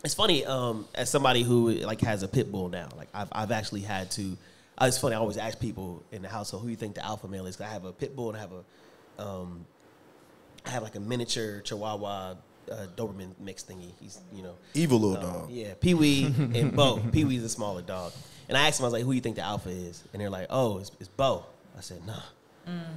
it's 0.08 0.16
funny 0.16 0.46
um, 0.46 0.88
as 0.96 1.10
somebody 1.10 1.44
who 1.44 1.72
like 1.92 2.00
has 2.02 2.24
a 2.24 2.28
pit 2.30 2.50
bull 2.52 2.70
now. 2.70 2.88
Like 2.96 3.10
I've 3.14 3.28
I've 3.32 3.52
actually 3.52 3.82
had 3.82 4.10
to. 4.12 4.38
Uh, 4.80 4.86
it's 4.86 4.98
funny. 4.98 5.16
I 5.16 5.20
always 5.20 5.38
ask 5.38 5.60
people 5.60 6.02
in 6.14 6.22
the 6.22 6.30
household 6.30 6.64
who 6.64 6.70
you 6.70 6.78
think 6.78 6.96
the 6.96 7.04
alpha 7.06 7.28
male 7.28 7.46
is. 7.46 7.58
'Cause 7.58 7.68
I 7.68 7.74
have 7.74 7.84
a 7.86 7.92
pit 7.92 8.16
bull 8.16 8.30
and 8.30 8.38
I 8.38 8.40
have 8.42 8.52
a 8.54 9.22
um, 9.22 9.66
I 10.66 10.70
have 10.70 10.84
like 10.84 10.96
a 10.96 11.00
miniature 11.02 11.60
Chihuahua 11.62 12.36
uh, 12.72 12.88
Doberman 12.96 13.32
mix 13.40 13.64
thingy. 13.64 13.92
He's 14.00 14.20
you 14.34 14.44
know 14.44 14.56
Evil 14.74 15.00
little 15.00 15.18
um, 15.26 15.34
dog. 15.42 15.50
Yeah, 15.52 15.74
Pee 15.82 15.94
Wee 15.94 16.26
and 16.56 16.74
Bo. 16.76 17.02
Pee 17.12 17.26
Wee's 17.26 17.44
a 17.44 17.50
smaller 17.50 17.82
dog. 17.82 18.14
And 18.48 18.58
I 18.58 18.68
asked 18.68 18.80
him, 18.80 18.86
I 18.86 18.88
was 18.88 18.94
like, 18.94 19.04
"Who 19.04 19.12
you 19.12 19.20
think 19.22 19.36
the 19.36 19.42
alpha 19.42 19.70
is?" 19.70 20.04
And 20.14 20.22
they're 20.22 20.30
like, 20.30 20.48
"Oh, 20.50 20.78
it's, 20.80 20.92
it's 21.02 21.10
Bo." 21.10 21.46
I 21.78 21.82
said, 21.82 22.06
"Nah." 22.08 22.22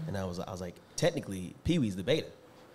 And 0.07 0.17
I 0.17 0.25
was, 0.25 0.39
I 0.39 0.51
was 0.51 0.61
like, 0.61 0.75
"Technically, 0.97 1.55
Pee 1.65 1.79
Wee's 1.81 1.97
the 1.97 2.03
beta." 2.05 2.27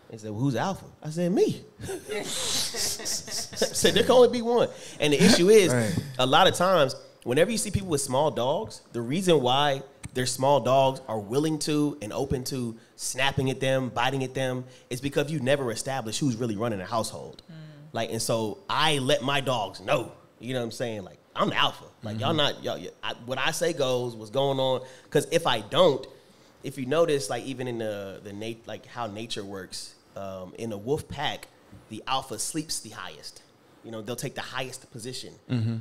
They 0.09 0.17
said, 0.17 0.31
well, 0.31 0.39
"Who's 0.39 0.55
alpha?" 0.55 0.85
I 1.03 1.09
said, 1.09 1.31
"Me." 1.31 1.62
I 1.81 2.21
said, 2.24 3.93
"There 3.93 4.03
can 4.03 4.12
only 4.12 4.29
be 4.29 4.41
one." 4.41 4.69
And 5.00 5.13
the 5.13 5.24
issue 5.24 5.50
is, 5.50 5.74
Right. 5.74 5.95
a 6.19 6.25
lot 6.25 6.47
of 6.47 6.55
times, 6.55 6.95
whenever 7.24 7.51
you 7.51 7.57
see 7.57 7.71
people 7.71 7.89
with 7.89 8.01
small 8.01 8.31
dogs, 8.31 8.81
the 8.93 9.01
reason 9.01 9.41
why 9.41 9.81
their 10.13 10.25
small 10.25 10.59
dogs 10.62 11.01
are 11.07 11.19
willing 11.19 11.59
to 11.59 11.97
and 12.01 12.13
open 12.13 12.43
to 12.45 12.77
snapping 12.95 13.50
at 13.50 13.59
them, 13.59 13.89
biting 13.89 14.24
at 14.24 14.33
them, 14.33 14.63
is 14.89 15.01
because 15.01 15.31
you 15.31 15.39
never 15.39 15.71
established 15.71 16.19
who's 16.19 16.35
really 16.38 16.55
running 16.55 16.79
the 16.79 16.85
household. 16.85 17.41
Mm. 17.51 17.55
Like, 17.91 18.12
and 18.12 18.21
so 18.21 18.59
I 18.69 19.00
let 19.00 19.24
my 19.24 19.41
dogs 19.41 19.81
know. 19.81 20.12
You 20.39 20.53
know 20.53 20.59
what 20.59 20.65
I'm 20.65 20.71
saying? 20.71 21.03
Like, 21.03 21.17
I'm 21.35 21.50
the 21.50 21.57
alpha. 21.57 21.85
Like, 22.03 22.19
y'all 22.19 22.29
mm-hmm. 22.29 22.38
not 22.38 22.63
y'all. 22.63 22.79
I, 23.03 23.13
what 23.25 23.38
I 23.38 23.51
say 23.51 23.74
goes. 23.74 24.15
What's 24.15 24.31
going 24.31 24.59
on? 24.59 24.81
Because 25.03 25.27
if 25.31 25.47
I 25.47 25.62
don't, 25.62 26.05
if 26.63 26.77
you 26.77 26.85
notice, 26.85 27.29
like 27.29 27.43
even 27.43 27.67
in 27.67 27.77
the 27.77 28.21
the 28.24 28.31
nat- 28.31 28.67
like 28.67 28.85
how 28.85 29.07
nature 29.07 29.43
works, 29.43 29.95
um, 30.15 30.53
in 30.57 30.72
a 30.72 30.77
wolf 30.77 31.07
pack, 31.07 31.48
the 31.89 32.03
alpha 32.07 32.39
sleeps 32.39 32.79
the 32.79 32.89
highest. 32.91 33.41
You 33.84 33.91
know, 33.91 34.01
they'll 34.01 34.15
take 34.15 34.34
the 34.34 34.41
highest 34.41 34.89
position. 34.91 35.31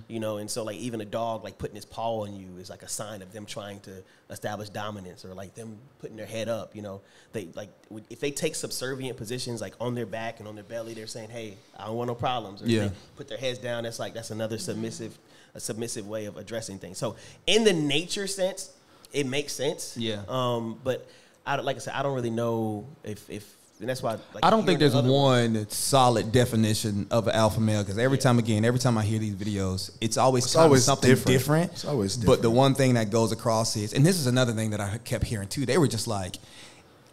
You 0.09 0.21
know, 0.21 0.37
and 0.37 0.51
so 0.51 0.63
like 0.63 0.77
even 0.77 1.01
a 1.01 1.07
dog 1.07 1.43
like 1.43 1.57
putting 1.57 1.75
his 1.75 1.87
paw 1.87 2.21
on 2.25 2.37
you 2.37 2.59
is 2.59 2.69
like 2.69 2.83
a 2.83 2.89
sign 2.89 3.23
of 3.23 3.33
them 3.33 3.47
trying 3.47 3.81
to 3.81 4.03
establish 4.29 4.69
dominance 4.69 5.25
or 5.25 5.33
like 5.33 5.55
them 5.55 5.79
putting 6.01 6.17
their 6.19 6.27
head 6.27 6.51
up. 6.51 6.77
You 6.77 6.83
know, 6.83 7.01
they 7.33 7.49
like 7.55 7.71
if 8.11 8.21
they 8.21 8.31
take 8.31 8.57
subservient 8.57 9.17
positions 9.17 9.63
like 9.63 9.73
on 9.81 9.95
their 9.95 10.05
back 10.05 10.39
and 10.39 10.47
on 10.47 10.55
their 10.55 10.65
belly, 10.65 10.93
they're 10.93 11.07
saying, 11.07 11.31
"Hey, 11.31 11.57
I 11.79 11.87
don't 11.87 11.97
want 11.97 12.09
no 12.09 12.15
problems." 12.15 12.61
Or 12.61 12.67
if 12.67 12.71
Yeah. 12.71 12.89
they 12.89 12.95
put 13.17 13.29
their 13.29 13.39
heads 13.39 13.59
down. 13.59 13.85
That's 13.85 13.99
like 13.99 14.13
that's 14.13 14.31
another 14.31 14.59
submissive, 14.59 15.17
a 15.55 15.61
submissive 15.61 16.07
way 16.07 16.27
of 16.27 16.37
addressing 16.37 16.79
things. 16.79 16.99
So 16.99 17.17
in 17.47 17.65
the 17.65 17.73
nature 17.73 18.27
sense, 18.27 18.71
it 19.15 19.27
makes 19.27 19.55
sense. 19.55 19.97
Yeah. 19.97 20.25
Um, 20.29 20.79
but 20.85 21.09
I 21.47 21.57
like 21.57 21.77
I 21.77 21.79
said, 21.79 21.95
I 21.95 22.03
don't 22.03 22.15
really 22.15 22.29
know 22.29 22.87
if 23.03 23.31
if 23.31 23.51
and 23.81 23.89
that's 23.89 24.03
why 24.03 24.13
like, 24.33 24.45
I 24.45 24.51
don't 24.51 24.65
think 24.65 24.79
there's 24.79 24.93
the 24.93 24.99
other 25.01 25.11
ones- 25.11 25.57
one 25.57 25.69
solid 25.71 26.33
definition 26.33 27.07
of 27.11 27.27
an 27.29 27.35
alpha 27.35 27.61
male 27.61 27.83
because 27.83 27.99
every 27.99 28.19
time 28.19 28.39
again, 28.39 28.65
every 28.65 28.79
time 28.81 28.97
I 28.97 29.03
hear 29.05 29.19
these 29.19 29.35
videos, 29.35 29.91
it's 30.01 30.17
always, 30.17 30.45
It's 30.45 30.57
always 30.57 30.85
something 30.85 31.11
different. 31.11 31.39
different. 31.39 31.73
It's 31.73 31.85
always 31.85 32.17
different. 32.17 32.39
But 32.39 32.43
the 32.43 32.51
one 32.51 32.75
thing 32.75 32.95
that 32.95 33.11
goes 33.11 33.33
across 33.33 33.77
is, 33.77 33.93
and 33.93 34.07
this 34.07 34.17
is 34.19 34.27
another 34.27 34.53
thing 34.53 34.71
that 34.71 34.81
I 34.81 34.99
kept 35.05 35.25
hearing 35.25 35.49
too. 35.49 35.67
They 35.67 35.77
were 35.79 35.89
just 35.89 36.07
like, 36.07 36.37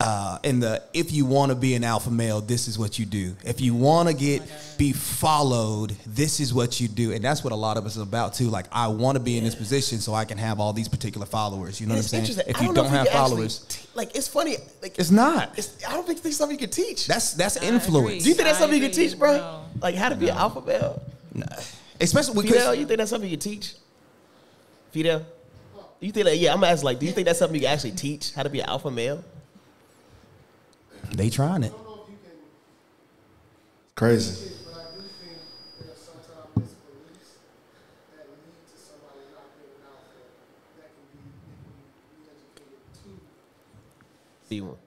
uh, 0.04 0.40
in 0.44 0.60
the 0.60 0.82
if 0.94 1.12
you 1.12 1.26
want 1.26 1.52
to 1.52 1.56
be 1.56 1.76
an 1.76 1.84
alpha 1.84 2.10
male, 2.10 2.42
this 2.42 2.68
is 2.68 2.78
what 2.80 2.98
you 2.98 3.06
do. 3.06 3.36
If 3.46 3.62
you 3.62 3.74
want 3.76 4.10
to 4.10 4.16
get 4.16 4.42
be 4.78 4.94
followed, 4.94 5.96
this 6.06 6.40
is 6.40 6.54
what 6.54 6.80
you 6.82 6.88
do, 6.88 7.12
and 7.12 7.24
that's 7.24 7.44
what 7.44 7.54
a 7.54 7.56
lot 7.56 7.78
of 7.78 7.86
us 7.86 7.96
is 7.96 8.02
about 8.02 8.34
too. 8.34 8.50
Like 8.50 8.66
I 8.72 8.88
want 8.88 9.16
to 9.16 9.20
be 9.24 9.38
in 9.38 9.44
this 9.44 9.56
position 9.56 10.00
so 10.00 10.14
I 10.14 10.26
can 10.26 10.38
have 10.38 10.60
all 10.60 10.74
these 10.74 10.88
particular 10.88 11.26
followers. 11.28 11.80
You 11.80 11.88
know 11.88 11.92
what 11.92 11.98
I'm 11.98 12.00
It's 12.00 12.10
saying? 12.10 12.24
interesting. 12.24 12.50
If 12.50 12.58
I 12.58 12.62
you 12.62 12.68
know 12.70 12.74
don't 12.76 12.86
if 12.86 12.92
have 12.92 13.08
can 13.08 13.16
followers, 13.16 13.60
te- 13.70 13.88
like 13.94 14.16
it's 14.16 14.28
funny. 14.28 14.56
Like 14.82 14.98
it's 14.98 15.12
not. 15.12 15.58
It's, 15.58 15.86
I 15.86 15.94
don't 15.94 16.06
think 16.08 16.22
there's 16.22 16.38
something 16.38 16.58
you 16.60 16.68
can 16.68 16.74
teach. 16.74 17.08
That's 17.08 17.34
that's 17.34 17.58
I 17.58 17.66
influence. 17.66 18.06
agree. 18.08 18.20
Do 18.20 18.30
you 18.30 18.36
think 18.36 18.48
that's 18.48 18.58
I 18.58 18.62
something 18.62 18.82
you 18.82 18.88
can 18.90 18.96
teach, 18.96 19.18
bro? 19.18 19.38
No. 19.38 19.66
Like 19.82 19.96
how 19.96 20.10
to 20.10 20.16
be 20.16 20.30
an 20.30 20.38
alpha 20.38 20.62
male? 20.62 21.02
No. 21.34 21.46
Especially 22.00 22.48
Fidel, 22.48 22.74
you 22.74 22.86
think 22.88 22.98
that's 22.98 23.12
something 23.12 23.30
you 23.30 23.38
can 23.38 23.52
teach? 23.52 23.76
Fidel, 24.92 25.24
you 26.00 26.12
think 26.12 26.26
that? 26.26 26.38
Yeah, 26.38 26.52
I'm 26.54 26.60
gonna 26.60 26.72
ask. 26.72 26.84
Like, 26.84 27.00
do 27.00 27.06
you 27.06 27.12
think 27.12 27.26
that's 27.28 27.38
something 27.40 27.56
you 27.56 27.62
can 27.62 27.74
actually 27.74 27.92
teach? 27.92 28.34
How 28.34 28.44
to 28.44 28.50
be 28.50 28.60
an 28.60 28.68
alpha 28.68 28.90
male? 28.90 29.24
They 31.12 31.30
trying 31.30 31.64
it. 31.64 31.74
Crazy. 33.96 34.52
But 34.66 34.80
I 34.80 34.84
do 34.96 35.02
think 35.02 35.38
there 35.80 35.92
are 35.92 35.96
sometimes 35.96 36.48
misbeliefs 36.58 37.32
that 38.16 38.26
lead 38.30 38.56
to 38.66 38.78
somebody 38.82 39.24
not 39.32 39.46
being 39.60 39.76
an 39.78 39.86
that 40.78 40.90
can 40.96 41.06
be, 41.12 41.22
they 41.38 41.60
can 41.70 41.86
be 41.86 42.16
re-educated 42.26 42.90
to. 43.04 43.10
Be 44.50 44.62
one. 44.62 44.78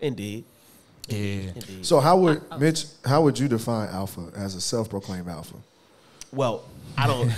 Indeed. 0.00 0.44
Yeah. 1.08 1.52
Indeed. 1.54 1.84
So 1.84 2.00
how 2.00 2.16
would 2.18 2.42
Mitch? 2.58 2.86
How 3.04 3.22
would 3.22 3.38
you 3.38 3.48
define 3.48 3.88
alpha 3.90 4.30
as 4.36 4.54
a 4.54 4.60
self-proclaimed 4.60 5.28
alpha? 5.28 5.56
Well, 6.32 6.64
I 6.96 7.06
don't. 7.06 7.28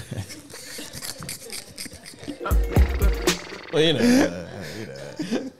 well, 3.73 3.83
you 3.83 3.93
know, 3.95 3.99
uh, 4.01 4.49
you 4.79 4.87
know. 5.41 5.51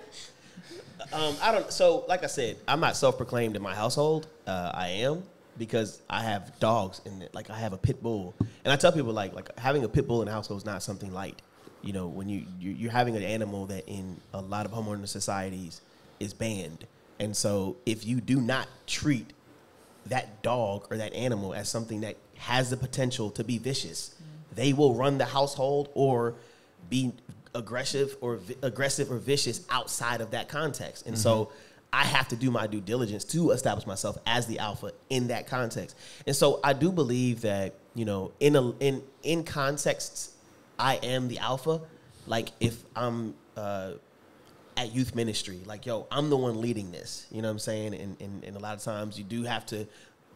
Um, 1.13 1.37
I 1.43 1.53
don't. 1.53 1.71
So, 1.73 2.05
like 2.09 2.23
I 2.23 2.27
said, 2.27 2.57
I'm 2.67 2.81
not 2.81 2.97
self-proclaimed 2.97 3.57
in 3.57 3.63
my 3.63 3.75
household. 3.75 4.27
Uh, 4.47 4.71
I 4.75 4.89
am 4.89 5.23
because 5.59 6.01
I 6.09 6.23
have 6.23 6.59
dogs 6.61 7.01
in 7.05 7.23
it. 7.23 7.35
Like 7.35 7.51
I 7.51 7.59
have 7.59 7.73
a 7.73 7.79
pit 7.79 8.03
bull, 8.03 8.35
and 8.65 8.73
I 8.73 8.77
tell 8.77 8.93
people 8.93 9.13
like 9.13 9.35
like 9.35 9.59
having 9.59 9.85
a 9.85 9.89
pit 9.89 10.07
bull 10.07 10.21
in 10.23 10.27
the 10.27 10.33
household 10.33 10.61
is 10.61 10.67
not 10.67 10.83
something 10.83 11.13
light. 11.13 11.41
You 11.83 11.93
know, 11.93 12.09
when 12.09 12.29
you 12.29 12.45
you- 12.61 12.73
you're 12.73 12.91
having 12.93 13.17
an 13.17 13.23
animal 13.23 13.67
that 13.67 13.89
in 13.89 14.21
a 14.35 14.41
lot 14.41 14.67
of 14.67 14.73
homeowner 14.73 15.09
societies 15.09 15.81
is 16.21 16.35
banned, 16.35 16.87
and 17.19 17.35
so 17.37 17.77
if 17.87 18.05
you 18.05 18.21
do 18.21 18.41
not 18.41 18.69
treat 18.87 19.33
that 20.07 20.43
dog 20.43 20.87
or 20.91 20.97
that 20.99 21.13
animal 21.15 21.55
as 21.55 21.69
something 21.69 22.01
that 22.03 22.17
has 22.37 22.71
the 22.71 22.77
potential 22.77 23.31
to 23.31 23.45
be 23.45 23.59
vicious, 23.59 24.15
they 24.55 24.73
will 24.73 24.95
run 24.95 25.19
the 25.19 25.25
household 25.27 25.89
or 25.95 26.35
be 26.89 27.13
aggressive 27.59 28.17
or 28.21 28.37
vi- 28.37 28.57
aggressive 28.63 29.11
or 29.11 29.19
vicious 29.19 29.67
outside 29.69 30.21
of 30.21 30.31
that 30.31 30.49
context. 30.49 31.07
And 31.07 31.19
so 31.19 31.53
I 31.93 32.05
have 32.05 32.29
to 32.29 32.37
do 32.37 32.51
my 32.51 32.67
due 32.67 32.81
diligence 32.81 33.25
to 33.25 33.51
establish 33.51 33.87
myself 33.87 34.17
as 34.27 34.47
the 34.47 34.59
alpha 34.59 34.93
in 35.11 35.29
that 35.29 35.47
context. 35.47 35.97
And 36.27 36.35
so 36.35 36.61
I 36.63 36.73
do 36.73 36.93
believe 36.93 37.43
that, 37.43 37.75
you 37.95 38.05
know, 38.05 38.33
in 38.41 38.57
a 38.57 38.71
in 38.79 39.03
in 39.23 39.45
contexts 39.45 40.33
I 40.79 40.97
am 40.97 41.29
the 41.29 41.39
alpha. 41.39 41.81
Like 42.27 42.51
if 42.61 42.83
I'm 42.95 43.35
uh 43.57 43.93
at 44.79 44.95
youth 44.95 45.15
ministry. 45.15 45.61
Like, 45.67 45.87
yo, 45.87 46.07
I'm 46.11 46.31
the 46.31 46.37
one 46.37 46.61
leading 46.61 46.93
this. 46.93 47.27
You 47.33 47.43
know 47.43 47.49
what 47.49 47.53
I'm 47.53 47.59
saying? 47.59 47.95
And, 47.95 48.17
and, 48.21 48.45
and 48.45 48.57
a 48.57 48.61
lot 48.61 48.77
of 48.77 48.83
times 48.83 49.19
you 49.19 49.25
do 49.25 49.43
have 49.43 49.67
to 49.67 49.89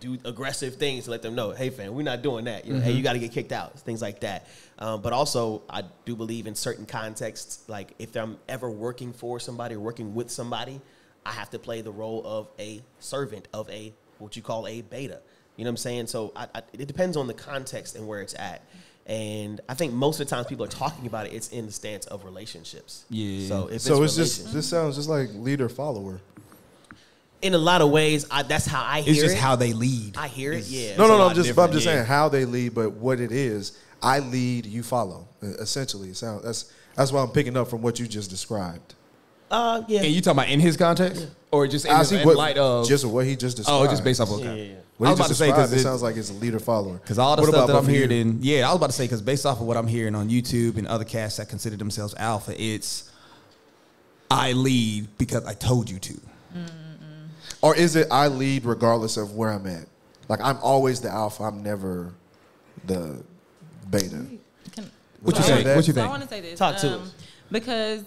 do 0.03 0.19
aggressive 0.25 0.77
things 0.77 1.05
to 1.05 1.11
let 1.12 1.23
them 1.23 1.35
know, 1.35 1.53
hey, 1.53 1.71
fam, 1.71 1.95
we're 1.95 2.03
not 2.03 2.23
doing 2.23 2.47
that. 2.47 2.67
You 2.67 2.75
know, 2.75 2.81
hey, 2.81 2.93
you 2.93 3.03
got 3.03 3.12
to 3.12 3.21
get 3.21 3.33
kicked 3.33 3.53
out, 3.53 3.79
things 3.79 4.03
like 4.03 4.21
that. 4.21 4.49
Um, 4.79 5.01
but 5.01 5.12
also, 5.12 5.62
I 5.71 5.85
do 6.05 6.17
believe 6.17 6.47
in 6.47 6.55
certain 6.55 6.87
contexts, 6.87 7.62
like 7.69 7.95
if 7.99 8.17
I'm 8.17 8.37
ever 8.49 8.69
working 8.69 9.12
for 9.12 9.38
somebody 9.38 9.77
or 9.77 9.81
working 9.81 10.15
with 10.15 10.31
somebody, 10.31 10.81
I 11.25 11.31
have 11.31 11.51
to 11.51 11.59
play 11.59 11.83
the 11.83 11.93
role 11.93 12.23
of 12.25 12.49
a 12.59 12.83
servant, 12.99 13.47
of 13.53 13.71
a 13.71 13.95
what 14.19 14.35
you 14.37 14.43
call 14.43 14.67
a 14.67 14.83
beta. 14.83 15.21
You 15.57 15.65
know 15.65 15.69
what 15.69 15.73
I'm 15.73 15.77
saying? 15.77 16.07
So 16.09 16.33
I, 16.35 16.49
I, 16.55 16.62
it 16.73 16.88
depends 16.88 17.17
on 17.17 17.29
the 17.29 17.35
context 17.35 17.95
and 17.95 18.09
where 18.09 18.21
it's 18.21 18.35
at. 18.35 18.62
And 19.07 19.61
I 19.69 19.75
think 19.75 19.93
most 19.93 20.21
of 20.21 20.27
the 20.27 20.35
times 20.35 20.47
people 20.47 20.65
are 20.65 20.69
talking 20.69 21.07
about 21.07 21.27
it, 21.27 21.33
it's 21.33 21.49
in 21.49 21.67
the 21.67 21.73
stance 21.73 22.07
of 22.07 22.25
relationships. 22.25 23.05
Yeah. 23.11 23.49
So 23.49 23.69
if 23.69 23.83
So 23.83 24.03
it's, 24.03 24.19
it's 24.19 24.38
just 24.38 24.53
this 24.53 24.69
sounds 24.69 24.97
just 24.97 25.09
like 25.09 25.29
leader 25.35 25.69
follower. 25.69 26.21
In 27.43 27.55
a 27.55 27.59
lot 27.59 27.83
of 27.83 27.91
ways, 27.91 28.27
I, 28.31 28.43
that's 28.43 28.67
how 28.67 28.83
I 28.83 29.01
hear 29.03 29.13
It's 29.13 29.21
just 29.23 29.37
it. 29.37 29.41
how 29.41 29.57
they 29.57 29.73
lead. 29.73 30.17
I 30.17 30.29
hear 30.29 30.53
it. 30.53 30.65
Yeah. 30.67 30.97
No, 30.97 31.07
no, 31.09 31.19
no. 31.19 31.29
I'm 31.29 31.35
just, 31.35 31.59
I'm 31.59 31.73
just 31.73 31.85
yeah. 31.85 31.93
saying 31.95 32.07
how 32.07 32.29
they 32.29 32.45
lead, 32.45 32.75
but 32.75 32.93
what 32.93 33.21
it 33.21 33.33
is, 33.33 33.77
I 34.03 34.21
lead, 34.21 34.65
you 34.67 34.83
follow. 34.83 35.29
Essentially, 35.43 36.11
it 36.11 36.17
sounds 36.17 36.45
that's 36.45 36.73
that's 36.95 37.11
what 37.13 37.21
I'm 37.21 37.31
picking 37.31 37.57
up 37.57 37.69
from 37.69 37.83
what 37.83 37.99
you 37.99 38.07
just 38.07 38.31
described. 38.31 38.95
Uh, 39.51 39.83
yeah. 39.87 40.01
And 40.03 40.09
you 40.13 40.21
talking 40.23 40.39
about 40.39 40.51
in 40.51 40.61
his 40.61 40.77
context, 40.77 41.29
or 41.51 41.67
just 41.67 41.85
in, 41.85 41.91
I 41.93 41.99
the- 41.99 42.05
see 42.05 42.21
in 42.21 42.27
what 42.27 42.37
light 42.37 42.57
of 42.59 42.87
just 42.89 43.05
what 43.05 43.27
he 43.27 43.37
just 43.37 43.57
described. 43.59 43.87
oh, 43.87 43.91
just 43.91 44.03
based 44.05 44.21
off 44.21 44.29
of 44.31 44.41
okay. 44.41 44.47
yeah, 44.47 44.73
yeah. 44.73 44.79
what 44.97 45.07
I 45.07 45.11
he 45.11 45.13
was 45.13 45.19
about 45.21 45.29
just 45.29 45.29
to 45.29 45.35
say 45.35 45.47
described. 45.49 45.71
because 45.71 45.81
It 45.81 45.85
sounds 45.85 46.03
like 46.03 46.17
it's 46.17 46.31
a 46.31 46.35
leader 46.35 46.59
follower. 46.59 46.95
Because 46.95 47.19
all 47.19 47.37
the 47.37 47.43
What 47.43 47.49
stuff 47.51 47.65
about 47.65 47.67
that 47.67 47.77
I'm 47.79 47.83
both 47.83 47.89
of 47.89 47.95
you? 47.95 48.09
hearing, 48.09 48.29
in, 48.37 48.39
yeah, 48.41 48.67
I 48.67 48.71
was 48.71 48.77
about 48.77 48.87
to 48.91 48.93
say, 48.97 49.05
because 49.05 49.21
based 49.21 49.45
off 49.45 49.61
of 49.61 49.67
what 49.67 49.77
I'm 49.77 49.87
hearing 49.89 50.15
on 50.15 50.31
YouTube 50.31 50.79
and 50.79 50.87
other 50.87 51.05
casts 51.05 51.37
that 51.39 51.49
consider 51.51 51.77
themselves 51.77 52.15
alpha, 52.19 52.55
it's 52.57 53.11
I 54.31 54.53
lead 54.53 55.09
because 55.19 55.45
I 55.45 55.53
told 55.55 55.91
you 55.91 55.99
to. 55.99 56.21
Or 57.62 57.77
is 57.77 57.96
it 57.96 58.09
I 58.11 58.27
lead 58.29 58.64
regardless 58.64 59.16
of 59.16 59.33
where 59.35 59.51
I'm 59.51 59.66
at? 59.66 59.87
Like 60.29 60.40
I'm 60.42 60.59
always 60.59 61.01
the 61.01 61.09
alpha. 61.11 61.44
I'm 61.44 61.62
never 61.62 62.12
the 62.85 63.22
beta. 63.90 64.27
Can, 64.72 64.90
What 65.20 65.37
you 65.37 65.42
so 65.42 65.55
I- 65.55 65.62
think? 65.62 65.77
What 65.77 65.87
you 65.87 65.94
so 65.94 66.03
I 66.03 66.09
want 66.09 66.22
to 66.22 66.29
say 66.29 66.40
this. 66.40 66.59
Talk 66.59 66.77
to 66.79 66.94
um, 66.94 67.03
us. 67.03 67.14
Because 67.51 68.03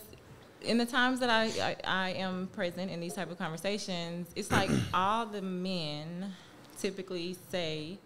in 0.61 0.77
the 0.77 0.85
times 0.85 1.19
that 1.19 1.29
I, 1.29 1.43
I, 1.61 1.75
I 1.85 2.09
am 2.11 2.47
present 2.47 2.91
in 2.91 2.99
these 2.99 3.13
type 3.13 3.31
of 3.31 3.37
conversations, 3.37 4.27
it's 4.35 4.51
like 4.51 4.69
all 4.93 5.25
the 5.25 5.41
men 5.41 6.33
typically 6.79 7.37
say 7.51 7.97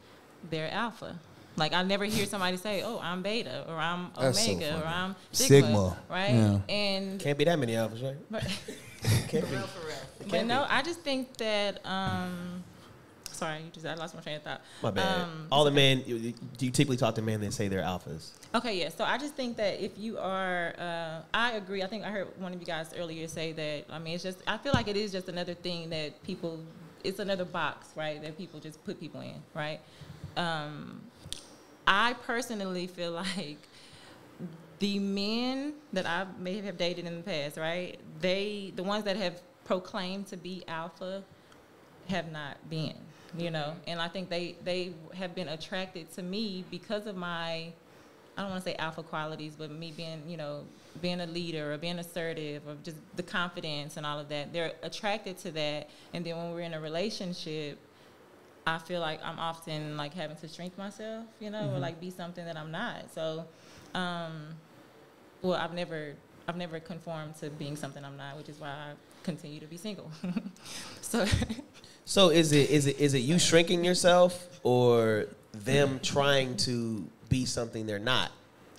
they're 0.49 0.71
alpha. 0.71 1.17
Like 1.55 1.73
I 1.73 1.83
never 1.83 2.05
hear 2.05 2.25
somebody 2.25 2.57
say, 2.57 2.83
"Oh, 2.83 2.99
I'm 3.01 3.21
beta," 3.21 3.65
or 3.67 3.75
"I'm 3.75 4.11
That's 4.17 4.45
so 4.45 4.51
omega," 4.51 4.79
or 4.81 4.85
"I'm 4.85 5.15
sigma,", 5.31 5.65
Sigma, 5.67 5.97
right? 6.09 6.29
yeah. 6.33 6.59
And 6.69 7.19
Can't 7.19 7.37
be 7.37 7.43
that 7.45 7.59
many 7.59 7.75
of 7.75 7.91
us, 9.05 9.33
right? 9.33 9.65
but, 10.17 10.19
Can't 10.19 10.31
but 10.31 10.45
no, 10.45 10.65
I 10.69 10.81
just 10.81 11.01
think 11.01 11.35
that. 11.37 11.85
Um, 11.85 12.63
sorry, 13.31 13.59
you 13.59 13.69
just 13.73 13.85
I 13.85 13.93
lost 13.95 14.15
my 14.15 14.21
train 14.21 14.35
of 14.37 14.43
thought. 14.43 14.61
My 14.83 14.91
bad. 14.91 15.21
Um, 15.21 15.47
All 15.51 15.63
the 15.63 15.71
men, 15.71 16.03
you, 16.05 16.15
you- 16.15 16.33
do 16.57 16.65
you 16.65 16.71
typically 16.71 16.97
talk 16.97 17.15
to 17.15 17.21
men 17.21 17.39
that 17.41 17.53
say 17.53 17.67
they're 17.67 17.83
alphas? 17.83 18.31
Okay, 18.53 18.77
yeah. 18.79 18.89
So 18.89 19.03
I 19.03 19.17
just 19.17 19.35
think 19.35 19.57
that 19.57 19.79
if 19.83 19.91
you 19.97 20.17
are, 20.17 20.73
uh, 20.77 21.21
I 21.33 21.53
agree. 21.53 21.83
I 21.83 21.87
think 21.87 22.03
I 22.03 22.09
heard 22.09 22.27
one 22.39 22.53
of 22.53 22.59
you 22.59 22.65
guys 22.65 22.93
earlier 22.97 23.27
say 23.27 23.51
that. 23.53 23.85
I 23.89 23.99
mean, 23.99 24.15
it's 24.15 24.23
just. 24.23 24.39
I 24.47 24.57
feel 24.57 24.73
like 24.73 24.87
it 24.87 24.97
is 24.97 25.11
just 25.11 25.29
another 25.29 25.53
thing 25.53 25.89
that 25.91 26.21
people. 26.23 26.59
It's 27.03 27.19
another 27.19 27.45
box, 27.45 27.87
right? 27.95 28.21
That 28.21 28.37
people 28.37 28.59
just 28.59 28.83
put 28.83 28.99
people 28.99 29.21
in, 29.21 29.35
right? 29.55 29.79
Um, 30.35 30.99
I 31.87 32.13
personally 32.25 32.87
feel 32.87 33.11
like 33.37 33.57
the 34.79 34.99
men 34.99 35.73
that 35.93 36.05
I 36.05 36.25
may 36.39 36.61
have 36.61 36.77
dated 36.77 37.05
in 37.05 37.17
the 37.17 37.23
past, 37.23 37.57
right? 37.57 37.99
They, 38.19 38.73
the 38.75 38.83
ones 38.83 39.03
that 39.05 39.17
have 39.17 39.41
proclaimed 39.65 40.27
to 40.27 40.37
be 40.37 40.63
alpha, 40.67 41.23
have 42.07 42.31
not 42.31 42.57
been, 42.69 42.95
you 43.37 43.51
know. 43.51 43.75
And 43.87 44.01
I 44.01 44.07
think 44.07 44.29
they 44.29 44.55
they 44.63 44.93
have 45.13 45.35
been 45.35 45.47
attracted 45.47 46.11
to 46.13 46.23
me 46.23 46.65
because 46.71 47.05
of 47.05 47.15
my 47.15 47.71
I 48.37 48.41
don't 48.41 48.51
want 48.51 48.63
to 48.63 48.69
say 48.69 48.75
alpha 48.77 49.03
qualities, 49.03 49.55
but 49.57 49.69
me 49.69 49.93
being, 49.95 50.23
you 50.25 50.37
know, 50.37 50.63
being 51.01 51.19
a 51.19 51.27
leader 51.27 51.73
or 51.73 51.77
being 51.77 51.99
assertive 51.99 52.65
or 52.67 52.75
just 52.83 52.97
the 53.15 53.23
confidence 53.23 53.97
and 53.97 54.05
all 54.05 54.17
of 54.17 54.29
that. 54.29 54.53
They're 54.53 54.71
attracted 54.81 55.37
to 55.39 55.51
that, 55.51 55.89
and 56.13 56.25
then 56.25 56.37
when 56.37 56.51
we're 56.51 56.61
in 56.61 56.73
a 56.73 56.79
relationship, 56.79 57.77
I 58.65 58.77
feel 58.77 59.01
like 59.01 59.19
I'm 59.23 59.39
often 59.39 59.97
like 59.97 60.13
having 60.13 60.37
to 60.37 60.47
shrink 60.47 60.77
myself, 60.77 61.25
you 61.39 61.49
know, 61.49 61.73
or 61.73 61.79
like 61.79 61.99
be 61.99 62.11
something 62.11 62.45
that 62.45 62.55
I'm 62.57 62.71
not. 62.71 63.13
So, 63.13 63.45
um, 63.93 64.55
well, 65.41 65.53
I've 65.53 65.73
never, 65.73 66.13
I've 66.47 66.57
never 66.57 66.79
conformed 66.79 67.35
to 67.37 67.49
being 67.49 67.75
something 67.75 68.03
I'm 68.03 68.17
not, 68.17 68.37
which 68.37 68.49
is 68.49 68.59
why 68.59 68.69
I 68.69 68.91
continue 69.23 69.59
to 69.59 69.67
be 69.67 69.77
single. 69.77 70.11
so, 71.01 71.25
So 72.05 72.29
is 72.29 72.51
it 72.53 72.71
is 72.71 72.87
it 72.87 72.99
is 72.99 73.13
it 73.13 73.19
you 73.19 73.37
shrinking 73.37 73.85
yourself 73.85 74.59
or 74.63 75.27
them 75.53 75.99
trying 76.01 76.57
to 76.57 77.07
be 77.29 77.45
something 77.45 77.85
they're 77.85 77.99
not? 77.99 78.31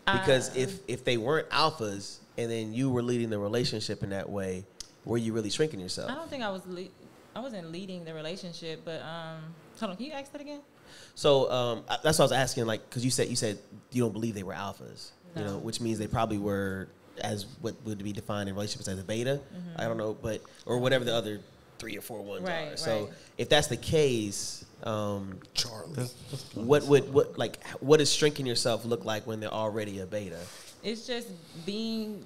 Because 0.04 0.56
if 0.56 0.80
if 0.88 1.04
they 1.04 1.16
weren't 1.16 1.48
alphas 1.50 2.18
and 2.36 2.50
then 2.50 2.74
you 2.74 2.90
were 2.90 3.02
leading 3.02 3.30
the 3.30 3.38
relationship 3.38 4.02
in 4.02 4.10
that 4.10 4.28
way, 4.28 4.64
were 5.04 5.16
you 5.16 5.32
really 5.32 5.50
shrinking 5.50 5.78
yourself? 5.78 6.10
I 6.10 6.14
don't 6.16 6.28
think 6.28 6.42
I 6.42 6.50
was, 6.50 6.66
le- 6.66 6.88
I 7.36 7.38
wasn't 7.38 7.70
leading 7.70 8.04
the 8.04 8.14
relationship, 8.14 8.82
but 8.84 9.00
um, 9.02 9.54
hold 9.78 9.90
on, 9.92 9.96
can 9.96 10.06
you 10.06 10.12
ask 10.12 10.32
that 10.32 10.40
again? 10.40 10.60
So 11.14 11.48
um, 11.52 11.84
that's 12.02 12.18
what 12.18 12.20
I 12.20 12.22
was 12.24 12.32
asking, 12.32 12.66
like, 12.66 12.88
because 12.88 13.04
you 13.04 13.12
said 13.12 13.28
you 13.28 13.36
said 13.36 13.58
you 13.92 14.02
don't 14.02 14.12
believe 14.12 14.34
they 14.34 14.42
were 14.42 14.54
alphas, 14.54 15.10
you 15.36 15.44
know, 15.44 15.58
which 15.58 15.80
means 15.80 15.98
they 15.98 16.06
probably 16.06 16.38
were 16.38 16.88
as 17.20 17.46
what 17.60 17.74
would 17.84 18.02
be 18.02 18.12
defined 18.12 18.48
in 18.48 18.54
relationships 18.54 18.88
as 18.88 18.98
a 18.98 19.04
beta. 19.04 19.40
I 19.76 19.84
don't 19.84 19.96
know, 19.96 20.16
but 20.20 20.40
or 20.66 20.78
whatever 20.78 21.04
the 21.04 21.14
other 21.14 21.40
three 21.78 21.96
or 21.96 22.00
four 22.00 22.20
ones 22.22 22.42
are. 22.44 22.46
Right, 22.46 22.78
So 22.78 23.04
right. 23.04 23.12
if 23.38 23.48
that's 23.48 23.68
the 23.68 23.76
case, 23.76 24.64
um, 24.84 25.38
Charlie. 25.54 26.04
what 26.54 26.84
would 26.84 27.12
what 27.12 27.38
like 27.38 27.64
what 27.80 27.98
does 27.98 28.12
shrinking 28.12 28.46
yourself 28.46 28.84
look 28.84 29.04
like 29.04 29.26
when 29.26 29.40
they're 29.40 29.52
already 29.52 30.00
a 30.00 30.06
beta? 30.06 30.38
It's 30.82 31.06
just 31.06 31.28
being 31.66 32.24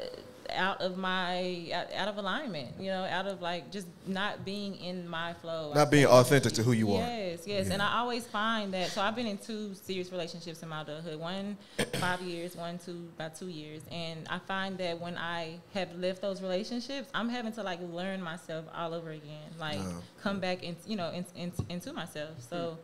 uh, 0.00 0.04
out 0.50 0.80
of 0.80 0.96
my 0.96 1.70
out, 1.72 2.08
of 2.08 2.18
alignment, 2.18 2.68
you 2.78 2.90
know, 2.90 3.04
out 3.04 3.26
of 3.26 3.40
like 3.42 3.70
just 3.70 3.86
not 4.06 4.44
being 4.44 4.76
in 4.76 5.08
my 5.08 5.32
flow. 5.34 5.72
Not 5.74 5.90
being 5.90 6.06
authentic 6.06 6.52
to 6.54 6.62
who 6.62 6.72
you 6.72 6.92
are. 6.92 7.00
Yes, 7.00 7.46
yes, 7.46 7.70
and 7.70 7.80
I 7.82 7.98
always 7.98 8.26
find 8.26 8.72
that. 8.74 8.90
So 8.90 9.00
I've 9.00 9.16
been 9.16 9.26
in 9.26 9.38
two 9.38 9.74
serious 9.74 10.10
relationships 10.12 10.62
in 10.62 10.68
my 10.68 10.82
adulthood. 10.82 11.18
One 11.18 11.56
five 11.94 12.20
years, 12.20 12.56
one 12.56 12.78
two 12.78 13.08
about 13.16 13.34
two 13.34 13.48
years, 13.48 13.82
and 13.90 14.26
I 14.28 14.38
find 14.38 14.78
that 14.78 15.00
when 15.00 15.16
I 15.16 15.58
have 15.74 15.94
left 15.96 16.22
those 16.22 16.42
relationships, 16.42 17.08
I'm 17.14 17.28
having 17.28 17.52
to 17.52 17.62
like 17.62 17.80
learn 17.82 18.22
myself 18.22 18.64
all 18.74 18.94
over 18.94 19.10
again, 19.10 19.50
like 19.58 19.80
come 20.22 20.40
back 20.40 20.64
and 20.64 20.76
you 20.86 20.96
know 20.96 21.10
in, 21.10 21.24
in, 21.36 21.52
into 21.68 21.92
myself. 21.92 22.30
So. 22.48 22.78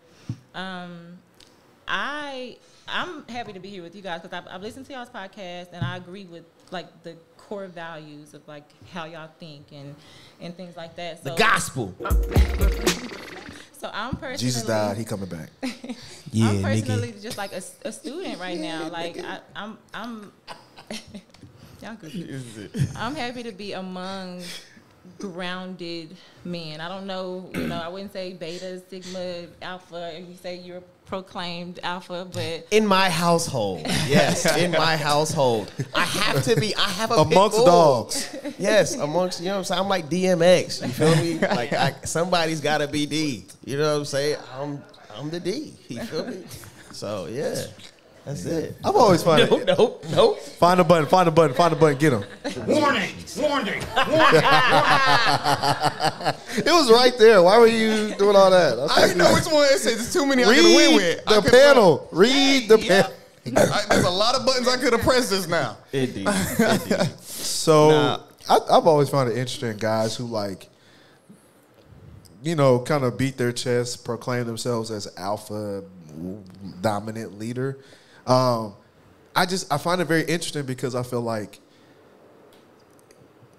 Um, 0.55 1.19
I 1.89 2.57
I'm 2.89 3.27
happy 3.29 3.53
to 3.53 3.61
be 3.61 3.69
here 3.69 3.83
with 3.83 3.95
you 3.95 4.03
guys 4.03 4.21
because 4.23 4.37
I've, 4.37 4.53
I've 4.53 4.63
listened 4.63 4.87
to 4.87 4.93
y'all's 4.93 5.09
podcast 5.09 5.69
and 5.73 5.85
I 5.85 5.97
agree 5.97 6.25
with 6.25 6.45
like 6.71 7.03
the 7.03 7.17
core 7.53 7.67
values 7.67 8.33
of 8.33 8.47
like 8.49 8.65
how 8.93 9.05
y'all 9.05 9.29
think 9.39 9.67
and 9.73 9.95
and 10.41 10.57
things 10.57 10.75
like 10.77 10.97
that. 10.97 11.23
So, 11.23 11.31
The 11.31 11.37
gospel. 11.37 11.95
So 13.79 13.91
I'm 13.93 14.13
personally 14.13 14.37
Jesus 14.37 14.63
died. 14.63 14.97
He 14.97 15.05
coming 15.05 15.29
back. 15.29 15.51
Yeah, 16.35 16.49
I'm 16.49 16.57
nigga. 16.59 16.63
personally 16.63 17.15
just 17.21 17.37
like 17.37 17.53
a, 17.53 17.61
a 17.85 17.93
student 17.93 18.39
right 18.41 18.59
now. 18.59 18.89
Like 18.89 19.19
I, 19.19 19.41
I'm 19.57 19.77
I'm 19.93 20.33
y'all 21.83 21.97
goofy. 21.97 22.71
I'm 22.97 23.15
happy 23.17 23.43
to 23.43 23.53
be 23.53 23.73
among 23.73 24.43
grounded 25.19 26.17
men. 26.45 26.81
I 26.81 26.89
don't 26.89 27.07
know, 27.07 27.51
you 27.55 27.67
know, 27.67 27.77
I 27.77 27.89
wouldn't 27.89 28.13
say 28.13 28.33
beta, 28.33 28.81
sigma, 28.89 29.47
alpha. 29.61 30.25
You 30.27 30.37
say 30.37 30.59
you're 30.59 30.83
proclaimed 31.13 31.79
alpha, 31.83 32.27
but 32.33 32.67
In 32.71 32.87
my 32.87 33.11
household, 33.11 33.83
yes, 34.09 34.57
in 34.57 34.71
my 34.71 34.97
household, 35.11 35.71
I 35.95 36.05
have 36.07 36.43
to 36.45 36.59
be. 36.59 36.75
I 36.75 36.89
have 36.89 37.11
a 37.11 37.17
pit 37.17 37.27
Amongst 37.33 37.57
bull. 37.59 37.67
dogs. 37.67 38.35
Yes, 38.59 38.95
amongst 38.97 39.41
you 39.41 39.49
know 39.49 39.53
what 39.53 39.59
I'm 39.59 39.65
saying. 39.65 39.81
I'm 39.83 39.89
like 39.91 40.09
DMX. 40.09 40.81
You 40.81 40.89
feel 40.89 41.17
me? 41.17 41.39
Like 41.63 41.75
I, 41.75 41.93
somebody's 42.05 42.63
got 42.63 42.79
to 42.79 42.89
be 42.89 43.05
D. 43.05 43.45
You 43.67 43.77
know 43.77 43.93
what 43.93 43.99
I'm 43.99 44.05
saying? 44.07 44.39
I'm 44.59 44.83
I'm 45.15 45.29
the 45.29 45.39
D. 45.39 45.75
You 45.89 46.03
feel 46.05 46.27
me? 46.29 46.45
So 46.93 47.27
yeah, 47.27 47.57
that's 48.25 48.45
it. 48.45 48.77
I've 48.85 48.95
always 48.97 49.23
found 49.23 49.39
Nope, 49.51 49.61
it. 49.63 49.67
nope, 49.79 50.05
nope. 50.13 50.39
Find 50.41 50.81
a 50.81 50.85
button. 50.85 51.07
Find 51.09 51.29
a 51.29 51.33
button. 51.33 51.55
Find 51.57 51.73
a 51.73 51.77
button. 51.77 51.99
Get 51.99 52.13
him. 52.13 52.25
Warning! 52.67 53.11
Warning! 53.37 53.37
Warning. 53.37 53.83
it 56.57 56.67
was 56.73 56.91
right 56.91 57.13
there. 57.19 57.43
Why 57.43 57.59
were 57.59 57.67
you 57.67 58.15
doing 58.17 58.37
all 58.37 58.51
that? 58.51 58.79
I 58.79 58.83
was 58.83 58.91
I 58.93 59.01
didn't 59.07 59.19
know 59.19 59.25
like, 59.25 59.45
which 59.45 59.53
one. 59.53 59.65
It 59.65 59.79
says 59.79 59.97
there's 59.97 60.13
too 60.13 60.27
many 60.27 60.45
I 60.45 60.47
could 60.47 60.57
have 60.57 60.65
went 60.75 60.91
Read 60.91 60.97
with. 60.97 61.25
The 61.25 61.35
could've 61.41 61.51
panel. 61.53 62.09
Read 62.13 62.69
the 62.69 62.79
Yeah. 62.79 63.03
panel. 63.03 63.17
I, 63.75 63.83
there's 63.89 64.05
a 64.05 64.11
lot 64.11 64.37
of 64.37 64.47
buttons 64.47 64.69
I 64.69 64.77
could 64.77 64.93
have 64.93 65.03
pressed 65.03 65.31
just 65.31 65.49
now. 65.49 65.77
Indeed, 65.93 66.19
indeed. 66.61 67.19
So 67.21 67.91
Nah. 67.91 68.21
I, 68.49 68.59
I've 68.77 68.87
always 68.87 69.09
found 69.09 69.31
it 69.31 69.37
interesting, 69.37 69.77
guys 69.79 70.15
who 70.17 70.27
like, 70.27 70.69
you 72.45 72.55
know, 72.55 72.79
kind 72.79 73.03
of 73.05 73.19
beat 73.19 73.37
their 73.39 73.51
chest, 73.53 74.05
proclaim 74.05 74.47
themselves 74.47 74.91
as 74.93 75.09
alpha 75.17 75.83
dominant 76.81 77.37
leader. 77.39 77.79
Um, 78.27 78.75
I 79.35 79.47
just 79.47 79.73
I 79.73 79.79
find 79.79 80.01
it 80.01 80.05
very 80.07 80.23
interesting 80.25 80.65
because 80.67 80.95
I 80.95 81.03
feel 81.03 81.21
like 81.23 81.59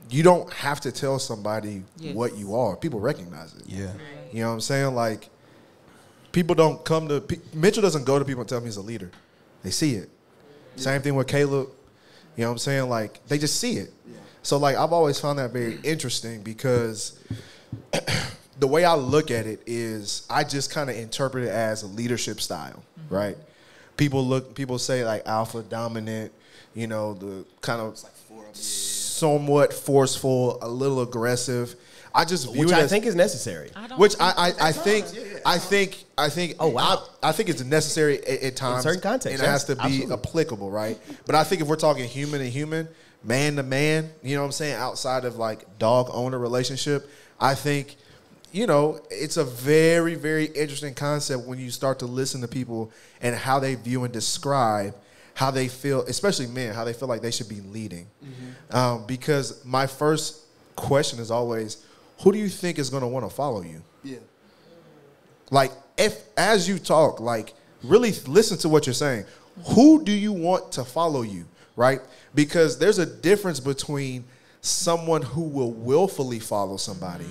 you 0.10 0.22
don't 0.24 0.52
have 0.54 0.80
to 0.82 0.92
tell 0.92 1.18
somebody 1.20 1.84
Yes. 1.98 2.16
what 2.16 2.38
you 2.38 2.56
are. 2.56 2.76
People 2.76 3.00
recognize 3.00 3.54
it. 3.56 3.64
Yeah. 3.66 3.92
You 4.32 4.42
know 4.42 4.50
what 4.50 4.54
I'm 4.56 4.62
saying? 4.62 4.94
Like, 4.94 5.30
people 6.32 6.56
don't 6.56 6.84
come 6.86 7.08
to 7.08 7.22
pe- 7.22 7.40
Mitchell 7.54 7.82
doesn't 7.82 8.06
go 8.06 8.20
to 8.20 8.26
people 8.26 8.42
and 8.42 8.50
tell 8.50 8.60
him 8.60 8.66
he's 8.66 8.78
a 8.78 8.82
leader. 8.82 9.10
They 9.64 9.72
see 9.72 9.96
it. 9.96 10.10
Same 10.76 11.02
thing 11.02 11.16
with 11.16 11.28
Caleb. 11.28 11.70
You 12.36 12.44
know 12.44 12.50
what 12.50 12.54
I'm 12.54 12.58
saying? 12.60 12.90
Like, 12.90 13.26
they 13.28 13.38
just 13.38 13.60
see 13.60 13.74
it. 13.78 13.92
So, 14.44 14.58
like, 14.58 14.76
I've 14.76 14.92
always 14.92 15.20
found 15.20 15.40
that 15.40 15.52
very 15.52 15.80
interesting 15.84 16.42
because 16.44 17.18
the 18.60 18.68
way 18.68 18.84
I 18.86 18.96
look 18.96 19.32
at 19.32 19.46
it 19.48 19.62
is 19.66 20.28
I 20.30 20.44
just 20.44 20.70
kind 20.70 20.90
of 20.90 20.98
interpret 20.98 21.46
it 21.46 21.50
as 21.50 21.84
a 21.84 21.88
leadership 21.88 22.42
style, 22.42 22.84
right? 23.10 23.38
People 23.98 24.26
look, 24.26 24.56
people 24.56 24.80
say 24.80 25.06
like 25.06 25.24
alpha 25.28 25.62
dominant, 25.62 26.32
you 26.74 26.88
know, 26.88 27.14
the 27.14 27.46
kind 27.62 27.82
of 27.82 27.98
somewhat 28.56 29.74
forceful, 29.74 30.58
a 30.62 30.68
little 30.68 31.02
aggressive. 31.02 31.76
I 32.16 32.26
just 32.26 32.52
view 32.52 32.62
Which 32.62 32.72
it 32.72 32.76
I 32.76 32.82
as, 32.82 32.90
think 32.92 33.06
is 33.06 33.16
necessary. 33.16 33.72
I 33.76 33.88
don't 33.88 34.00
which 34.00 34.14
think 34.14 34.22
I, 34.22 34.32
I, 34.32 34.48
I 34.48 34.52
that's 34.52 34.78
think 34.82 35.06
wrong. 35.06 35.42
I 35.46 35.58
think 35.58 36.04
I 36.18 36.30
think 36.30 36.56
Oh, 36.60 36.70
wow. 36.70 37.08
I, 37.24 37.30
I 37.30 37.32
think 37.32 37.50
it's 37.50 37.64
necessary 37.64 38.20
at, 38.20 38.44
at 38.44 38.56
times 38.56 38.84
certain 38.84 39.02
contexts, 39.02 39.40
and 39.40 39.48
it 39.48 39.52
has 39.52 39.66
to 39.66 39.76
be 39.76 39.82
absolutely. 39.82 40.14
applicable, 40.14 40.70
right? 40.70 41.00
But 41.26 41.36
I 41.36 41.44
think 41.44 41.62
if 41.62 41.68
we're 41.68 41.76
talking 41.76 42.06
human 42.08 42.40
to 42.40 42.50
human, 42.50 42.88
man 43.24 43.56
to 43.56 43.64
man, 43.64 44.12
you 44.22 44.36
know 44.36 44.42
what 44.42 44.48
I'm 44.48 44.52
saying, 44.52 44.76
outside 44.76 45.26
of 45.26 45.38
like 45.38 45.80
dog 45.80 46.10
owner 46.12 46.38
relationship, 46.38 47.10
I 47.40 47.56
think 47.56 47.96
you 48.54 48.68
know 48.68 49.00
it's 49.12 49.36
a 49.38 49.44
very 49.44 50.16
very 50.16 50.46
interesting 50.46 50.94
concept 50.94 51.46
when 51.46 51.60
you 51.60 51.70
start 51.72 52.00
to 52.00 52.06
listen 52.06 52.40
to 52.42 52.48
people 52.48 52.92
and 53.22 53.36
how 53.36 53.60
they 53.60 53.76
view 53.76 54.04
and 54.06 54.14
describe 54.14 54.96
how 55.36 55.52
they 55.52 55.68
feel, 55.68 56.02
especially 56.04 56.48
men, 56.48 56.74
how 56.74 56.84
they 56.84 56.94
feel 56.94 57.08
like 57.08 57.22
they 57.22 57.32
should 57.32 57.50
be 57.50 57.62
leading. 57.62 58.08
Um, 58.72 59.06
because 59.08 59.64
my 59.66 59.88
first 59.88 60.42
question 60.76 61.20
is 61.20 61.32
always, 61.32 61.86
who 62.22 62.32
do 62.32 62.38
you 62.38 62.50
think 62.50 62.80
is 62.80 62.90
going 62.90 63.02
to 63.02 63.08
want 63.08 63.26
to 63.28 63.34
follow 63.34 63.62
you? 63.62 63.82
Yeah. 64.04 64.18
Like, 65.50 65.72
if 65.98 66.20
as 66.38 66.68
you 66.68 66.80
talk, 66.80 67.20
like, 67.20 67.54
really 67.84 68.12
listen 68.28 68.58
to 68.60 68.70
what 68.70 68.86
you're 68.86 68.94
saying. 68.94 69.26
Who 69.76 70.04
do 70.04 70.12
you 70.12 70.34
want 70.34 70.72
to 70.74 70.84
follow 70.84 71.22
you, 71.22 71.46
right? 71.76 72.00
Because 72.34 72.80
there's 72.80 72.98
a 72.98 73.06
difference 73.06 73.60
between 73.60 74.24
someone 74.64 75.22
who 75.22 75.42
will 75.42 75.74
willfully 75.74 76.40
follow 76.40 76.78
somebody 76.78 77.26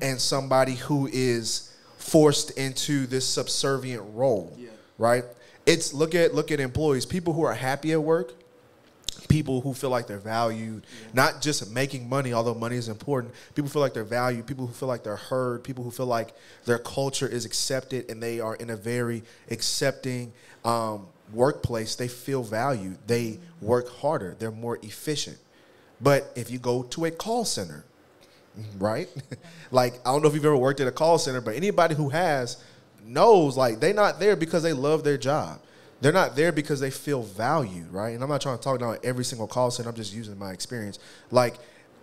and 0.00 0.20
somebody 0.20 0.76
who 0.76 1.08
is 1.12 1.74
forced 1.98 2.52
into 2.52 3.04
this 3.06 3.26
subservient 3.28 4.02
role, 4.14 4.56
right? 4.96 5.24
It's 5.66 5.92
look 5.92 6.14
at 6.14 6.34
look 6.34 6.50
at 6.52 6.60
employees, 6.60 7.04
people 7.04 7.32
who 7.32 7.42
are 7.42 7.52
happy 7.54 7.92
at 7.92 8.00
work, 8.02 8.32
people 9.28 9.60
who 9.60 9.74
feel 9.74 9.90
like 9.90 10.06
they're 10.06 10.18
valued, 10.18 10.86
not 11.12 11.42
just 11.42 11.68
making 11.72 12.08
money, 12.08 12.32
although 12.32 12.54
money 12.54 12.76
is 12.76 12.88
important. 12.88 13.34
People 13.56 13.68
feel 13.68 13.82
like 13.82 13.92
they're 13.92 14.04
valued, 14.04 14.46
people 14.46 14.66
who 14.66 14.72
feel 14.72 14.88
like 14.88 15.02
they're 15.02 15.16
heard, 15.16 15.64
people 15.64 15.82
who 15.82 15.90
feel 15.90 16.06
like 16.06 16.32
their 16.64 16.78
culture 16.78 17.26
is 17.26 17.44
accepted 17.44 18.08
and 18.08 18.22
they 18.22 18.38
are 18.38 18.54
in 18.56 18.70
a 18.70 18.76
very 18.76 19.22
accepting 19.50 20.32
um, 20.64 21.06
workplace. 21.32 21.96
They 21.96 22.08
feel 22.08 22.44
valued, 22.44 22.98
they 23.08 23.40
work 23.60 23.88
harder, 23.88 24.36
they're 24.38 24.52
more 24.52 24.78
efficient. 24.82 25.38
But 26.02 26.32
if 26.34 26.50
you 26.50 26.58
go 26.58 26.82
to 26.82 27.04
a 27.04 27.10
call 27.10 27.44
center, 27.44 27.84
right? 28.78 29.08
like 29.70 29.94
I 30.04 30.12
don't 30.12 30.22
know 30.22 30.28
if 30.28 30.34
you've 30.34 30.44
ever 30.44 30.56
worked 30.56 30.80
at 30.80 30.88
a 30.88 30.92
call 30.92 31.18
center, 31.18 31.40
but 31.40 31.54
anybody 31.54 31.94
who 31.94 32.08
has 32.10 32.62
knows 33.04 33.56
like 33.56 33.80
they're 33.80 33.94
not 33.94 34.20
there 34.20 34.36
because 34.36 34.62
they 34.62 34.72
love 34.72 35.04
their 35.04 35.18
job. 35.18 35.60
They're 36.00 36.12
not 36.12 36.34
there 36.34 36.50
because 36.50 36.80
they 36.80 36.90
feel 36.90 37.22
valued, 37.22 37.92
right? 37.92 38.10
And 38.10 38.24
I'm 38.24 38.28
not 38.28 38.40
trying 38.40 38.58
to 38.58 38.62
talk 38.62 38.80
down 38.80 38.98
every 39.04 39.24
single 39.24 39.46
call 39.46 39.70
center. 39.70 39.88
I'm 39.88 39.94
just 39.94 40.12
using 40.12 40.36
my 40.36 40.50
experience. 40.50 40.98
Like, 41.30 41.54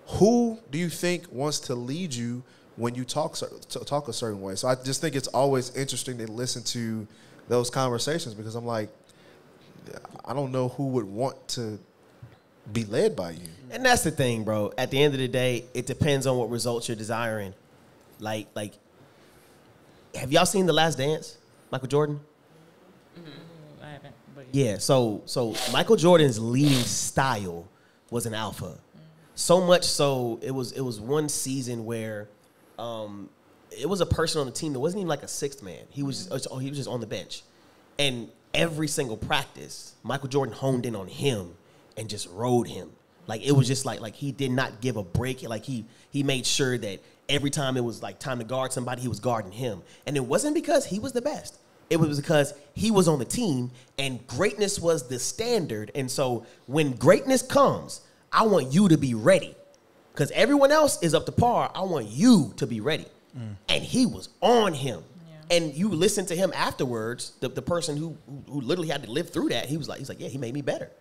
who 0.07 0.57
do 0.71 0.77
you 0.77 0.89
think 0.89 1.29
wants 1.31 1.59
to 1.61 1.75
lead 1.75 2.13
you 2.13 2.41
when 2.77 2.95
you 2.95 3.03
talk 3.03 3.35
talk 3.69 4.07
a 4.07 4.13
certain 4.13 4.41
way? 4.41 4.55
So 4.55 4.69
I 4.69 4.75
just 4.75 5.01
think 5.01 5.15
it's 5.15 5.27
always 5.27 5.75
interesting 5.75 6.17
to 6.19 6.31
listen 6.31 6.63
to 6.63 7.05
those 7.49 7.69
conversations 7.69 8.33
because 8.33 8.55
I'm 8.55 8.65
like, 8.65 8.89
I 10.23 10.33
don't 10.33 10.53
know 10.53 10.69
who 10.69 10.87
would 10.89 11.05
want 11.05 11.47
to 11.49 11.77
be 12.71 12.85
led 12.85 13.15
by 13.15 13.31
you. 13.31 13.49
And 13.71 13.85
that's 13.85 14.03
the 14.03 14.11
thing, 14.11 14.43
bro. 14.43 14.71
At 14.77 14.91
the 14.91 15.01
end 15.01 15.13
of 15.13 15.19
the 15.19 15.27
day, 15.27 15.65
it 15.73 15.85
depends 15.85 16.25
on 16.27 16.37
what 16.37 16.49
results 16.49 16.87
you're 16.87 16.97
desiring. 16.97 17.53
Like, 18.19 18.47
like, 18.55 18.73
have 20.15 20.31
y'all 20.31 20.45
seen 20.45 20.65
The 20.65 20.73
Last 20.73 20.97
Dance? 20.97 21.37
Michael 21.71 21.87
Jordan. 21.87 22.19
I 23.81 23.91
haven't, 23.91 24.15
but 24.35 24.45
Yeah. 24.51 24.77
So, 24.79 25.21
so 25.25 25.55
Michael 25.71 25.95
Jordan's 25.95 26.39
leading 26.39 26.83
style 26.83 27.67
was 28.09 28.25
an 28.25 28.33
alpha. 28.33 28.77
So 29.35 29.61
much 29.61 29.85
so, 29.85 30.39
it 30.41 30.51
was 30.51 30.73
it 30.73 30.81
was 30.81 30.99
one 30.99 31.29
season 31.29 31.85
where, 31.85 32.27
um, 32.77 33.29
it 33.71 33.87
was 33.87 34.01
a 34.01 34.05
person 34.05 34.41
on 34.41 34.47
the 34.47 34.51
team 34.51 34.73
that 34.73 34.79
wasn't 34.79 35.01
even 35.01 35.07
like 35.07 35.23
a 35.23 35.27
sixth 35.27 35.61
man. 35.63 35.83
He 35.91 36.03
was 36.03 36.25
just, 36.25 36.47
oh, 36.51 36.57
he 36.57 36.69
was 36.69 36.77
just 36.77 36.89
on 36.89 36.99
the 36.99 37.07
bench, 37.07 37.43
and 37.97 38.29
every 38.53 38.87
single 38.87 39.15
practice, 39.15 39.93
Michael 40.03 40.27
Jordan 40.27 40.53
honed 40.53 40.85
in 40.85 40.95
on 40.95 41.07
him 41.07 41.53
and 41.95 42.09
just 42.09 42.27
rode 42.31 42.67
him. 42.67 42.89
Like 43.29 43.45
it 43.45 43.51
was 43.51 43.67
just 43.67 43.85
like 43.85 44.01
like 44.01 44.15
he 44.15 44.31
did 44.31 44.49
not 44.49 44.81
give 44.81 44.97
a 44.97 45.03
break. 45.03 45.47
Like 45.47 45.63
he 45.63 45.85
he 46.09 46.23
made 46.23 46.47
sure 46.47 46.79
that 46.79 46.99
every 47.29 47.51
time 47.51 47.77
it 47.77 47.83
was 47.83 48.01
like 48.01 48.17
time 48.17 48.39
to 48.39 48.43
guard 48.43 48.73
somebody, 48.73 49.03
he 49.03 49.07
was 49.07 49.19
guarding 49.19 49.51
him. 49.51 49.83
And 50.07 50.17
it 50.17 50.25
wasn't 50.25 50.55
because 50.55 50.87
he 50.87 50.97
was 50.97 51.13
the 51.13 51.21
best. 51.21 51.59
It 51.91 51.97
was 51.97 52.19
because 52.19 52.55
he 52.73 52.89
was 52.89 53.07
on 53.07 53.19
the 53.19 53.25
team 53.25 53.69
and 53.99 54.25
greatness 54.25 54.79
was 54.79 55.07
the 55.07 55.19
standard. 55.19 55.91
And 55.93 56.09
so 56.09 56.47
when 56.65 56.93
greatness 56.93 57.43
comes, 57.43 58.01
I 58.33 58.47
want 58.47 58.73
you 58.73 58.89
to 58.89 58.97
be 58.97 59.13
ready. 59.13 59.55
Because 60.11 60.31
everyone 60.31 60.71
else 60.71 61.01
is 61.03 61.13
up 61.13 61.27
to 61.27 61.31
par. 61.31 61.71
I 61.75 61.81
want 61.81 62.07
you 62.07 62.53
to 62.57 62.65
be 62.65 62.81
ready. 62.81 63.05
Mm. 63.37 63.55
And 63.69 63.83
he 63.83 64.07
was 64.07 64.29
on 64.41 64.73
him. 64.73 65.03
And 65.51 65.73
you 65.73 65.87
listen 65.89 66.25
to 66.27 66.35
him 66.35 66.51
afterwards, 66.55 67.33
the, 67.39 67.49
the 67.49 67.61
person 67.61 67.95
who, 67.95 68.17
who 68.27 68.43
who 68.53 68.61
literally 68.61 68.89
had 68.89 69.03
to 69.03 69.11
live 69.11 69.29
through 69.29 69.49
that, 69.49 69.67
he 69.67 69.77
was 69.77 69.87
like, 69.87 69.99
he's 69.99 70.09
like, 70.09 70.19
yeah, 70.19 70.27
he 70.27 70.37
made 70.37 70.53
me 70.53 70.61
better. 70.61 70.91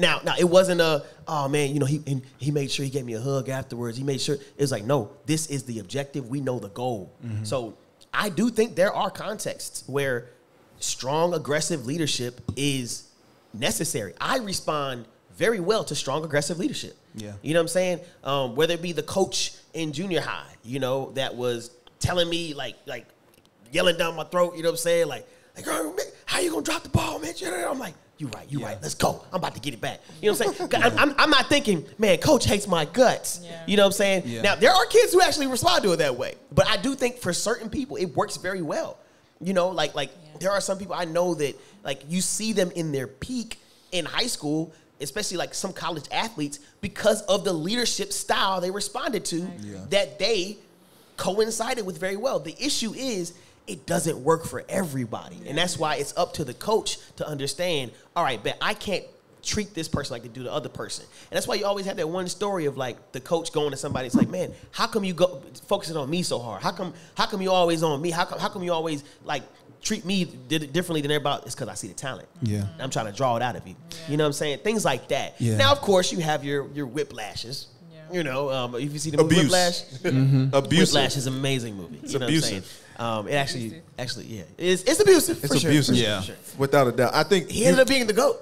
Now, 0.00 0.20
now 0.24 0.34
it 0.38 0.44
wasn't 0.44 0.80
a 0.80 1.04
oh 1.28 1.48
man, 1.48 1.72
you 1.72 1.78
know 1.78 1.86
he 1.86 2.02
and 2.06 2.22
he 2.38 2.50
made 2.50 2.70
sure 2.70 2.84
he 2.84 2.90
gave 2.90 3.04
me 3.04 3.14
a 3.14 3.20
hug 3.20 3.48
afterwards. 3.48 3.96
He 3.96 4.04
made 4.04 4.20
sure 4.20 4.36
it 4.36 4.58
was 4.58 4.72
like 4.72 4.84
no, 4.84 5.10
this 5.26 5.46
is 5.46 5.64
the 5.64 5.78
objective. 5.78 6.28
We 6.28 6.40
know 6.40 6.58
the 6.58 6.70
goal. 6.70 7.12
So 7.42 7.76
I 8.12 8.28
do 8.28 8.50
think 8.50 8.74
there 8.74 8.92
are 8.92 9.10
contexts 9.10 9.84
where 9.86 10.30
strong 10.78 11.34
aggressive 11.34 11.86
leadership 11.86 12.40
is 12.56 13.08
necessary. 13.52 14.14
I 14.20 14.38
respond 14.38 15.04
very 15.36 15.60
well 15.60 15.84
to 15.84 15.94
strong 15.94 16.24
aggressive 16.24 16.58
leadership. 16.58 16.96
Yeah. 17.14 17.32
You 17.42 17.54
know 17.54 17.60
what 17.60 17.64
I'm 17.64 17.68
saying? 17.68 18.00
Um, 18.24 18.56
whether 18.56 18.74
it 18.74 18.82
be 18.82 18.92
the 18.92 19.02
coach 19.02 19.54
in 19.74 19.92
junior 19.92 20.20
high, 20.20 20.52
you 20.64 20.78
know, 20.78 21.10
that 21.12 21.34
was 21.34 21.70
telling 21.98 22.28
me 22.28 22.54
like 22.54 22.76
like 22.86 23.06
yelling 23.72 23.96
down 23.96 24.16
my 24.16 24.24
throat, 24.24 24.56
you 24.56 24.62
know 24.62 24.68
what 24.68 24.74
I'm 24.74 24.78
saying? 24.78 25.08
Like, 25.08 25.26
like 25.56 25.66
"Oh, 25.68 25.96
how 26.26 26.40
you 26.40 26.50
gonna 26.50 26.62
drop 26.62 26.82
the 26.82 26.88
ball, 26.88 27.18
man? 27.18 27.34
I'm 27.68 27.78
like, 27.78 27.94
you 28.20 28.28
right, 28.28 28.46
you 28.50 28.60
right. 28.60 28.76
Let's 28.82 28.94
go. 28.94 29.24
I'm 29.32 29.38
about 29.38 29.54
to 29.54 29.60
get 29.60 29.72
it 29.72 29.80
back. 29.80 30.00
You 30.20 30.30
know 30.30 30.36
what 30.36 30.46
I'm 30.46 30.54
saying? 30.54 30.70
I'm, 30.84 30.98
I'm, 30.98 31.14
I'm 31.18 31.30
not 31.30 31.48
thinking, 31.48 31.86
man, 31.98 32.18
coach 32.18 32.44
hates 32.44 32.68
my 32.68 32.84
guts. 32.84 33.40
Yeah. 33.42 33.62
You 33.66 33.76
know 33.78 33.84
what 33.84 33.86
I'm 33.86 33.92
saying? 33.92 34.22
Yeah. 34.26 34.42
Now 34.42 34.54
there 34.56 34.72
are 34.72 34.84
kids 34.86 35.12
who 35.12 35.22
actually 35.22 35.46
respond 35.46 35.84
to 35.84 35.92
it 35.92 35.96
that 35.96 36.16
way, 36.16 36.34
but 36.52 36.66
I 36.68 36.76
do 36.76 36.94
think 36.94 37.16
for 37.16 37.32
certain 37.32 37.70
people 37.70 37.96
it 37.96 38.14
works 38.14 38.36
very 38.36 38.60
well. 38.60 38.98
You 39.40 39.54
know, 39.54 39.70
like 39.70 39.94
like 39.94 40.10
there 40.38 40.50
are 40.50 40.60
some 40.60 40.76
people 40.76 40.94
I 40.94 41.06
know 41.06 41.34
that 41.34 41.58
like 41.82 42.02
you 42.08 42.20
see 42.20 42.52
them 42.52 42.70
in 42.72 42.92
their 42.92 43.06
peak 43.06 43.58
in 43.90 44.04
high 44.04 44.26
school, 44.26 44.74
especially 45.00 45.38
like 45.38 45.54
some 45.54 45.72
college 45.72 46.04
athletes, 46.12 46.58
because 46.82 47.22
of 47.22 47.44
the 47.44 47.54
leadership 47.54 48.12
style 48.12 48.60
they 48.60 48.70
responded 48.70 49.24
to 49.26 49.48
that 49.88 50.18
they 50.18 50.58
coincided 51.16 51.86
with 51.86 51.98
very 51.98 52.16
well. 52.16 52.38
The 52.38 52.54
issue 52.62 52.92
is 52.92 53.32
it 53.70 53.86
doesn't 53.86 54.18
work 54.18 54.44
for 54.44 54.64
everybody. 54.68 55.40
And 55.46 55.56
that's 55.56 55.78
why 55.78 55.96
it's 55.96 56.16
up 56.16 56.34
to 56.34 56.44
the 56.44 56.54
coach 56.54 56.98
to 57.16 57.26
understand, 57.26 57.92
all 58.16 58.24
right, 58.24 58.42
but 58.42 58.56
I 58.60 58.74
can't 58.74 59.04
treat 59.42 59.72
this 59.74 59.88
person 59.88 60.12
like 60.14 60.22
they 60.22 60.28
do 60.28 60.42
the 60.42 60.52
other 60.52 60.68
person. 60.68 61.04
And 61.30 61.36
that's 61.36 61.46
why 61.48 61.54
you 61.54 61.64
always 61.64 61.86
have 61.86 61.96
that 61.96 62.08
one 62.08 62.28
story 62.28 62.66
of 62.66 62.76
like 62.76 63.12
the 63.12 63.20
coach 63.20 63.52
going 63.52 63.70
to 63.70 63.76
somebody, 63.76 64.06
it's 64.06 64.14
like, 64.16 64.28
man, 64.28 64.52
how 64.72 64.86
come 64.86 65.04
you 65.04 65.14
go 65.14 65.40
focusing 65.66 65.96
on 65.96 66.10
me 66.10 66.22
so 66.22 66.38
hard? 66.38 66.62
How 66.62 66.72
come 66.72 66.92
how 67.14 67.26
come 67.26 67.40
you 67.40 67.50
always 67.50 67.82
on 67.82 68.02
me? 68.02 68.10
How 68.10 68.24
come 68.24 68.38
how 68.38 68.48
come 68.48 68.62
you 68.62 68.72
always 68.72 69.02
like 69.24 69.42
treat 69.82 70.04
me 70.04 70.24
differently 70.26 71.00
than 71.00 71.10
everybody? 71.10 71.44
It's 71.46 71.54
because 71.54 71.68
I 71.68 71.74
see 71.74 71.88
the 71.88 71.94
talent. 71.94 72.28
Yeah. 72.42 72.66
And 72.72 72.82
I'm 72.82 72.90
trying 72.90 73.06
to 73.06 73.12
draw 73.12 73.36
it 73.36 73.42
out 73.42 73.56
of 73.56 73.66
you. 73.66 73.76
You 74.08 74.16
know 74.18 74.24
what 74.24 74.28
I'm 74.28 74.32
saying? 74.34 74.58
Things 74.58 74.84
like 74.84 75.08
that. 75.08 75.40
Yeah. 75.40 75.56
Now, 75.56 75.72
of 75.72 75.80
course, 75.80 76.12
you 76.12 76.18
have 76.20 76.44
your 76.44 76.68
your 76.74 76.86
whiplashes. 76.86 77.66
Yeah. 77.90 78.16
You 78.18 78.24
know, 78.24 78.50
um, 78.50 78.74
if 78.74 78.92
you 78.92 78.98
see 78.98 79.10
the 79.10 79.18
movie 79.18 79.36
Abuse. 79.36 79.44
Whiplash, 79.44 79.82
Mm-hmm. 80.00 80.54
Abusive. 80.54 80.94
Whiplash 80.94 81.16
is 81.16 81.26
an 81.26 81.34
amazing 81.34 81.76
movie. 81.76 82.00
It's 82.02 82.12
abusive. 82.14 82.70
Um, 83.00 83.28
it 83.28 83.32
actually, 83.32 83.80
actually, 83.98 84.26
yeah, 84.26 84.42
it's, 84.58 84.82
it's 84.82 85.00
abusive. 85.00 85.42
It's 85.42 85.58
sure, 85.58 85.70
abusive. 85.70 85.96
Yeah. 85.96 86.20
for 86.20 86.26
sure. 86.26 86.36
Without 86.58 86.86
a 86.86 86.92
doubt. 86.92 87.14
I 87.14 87.22
think 87.22 87.50
He 87.50 87.64
ended 87.64 87.80
up 87.80 87.88
being 87.88 88.06
the 88.06 88.12
goat. 88.12 88.36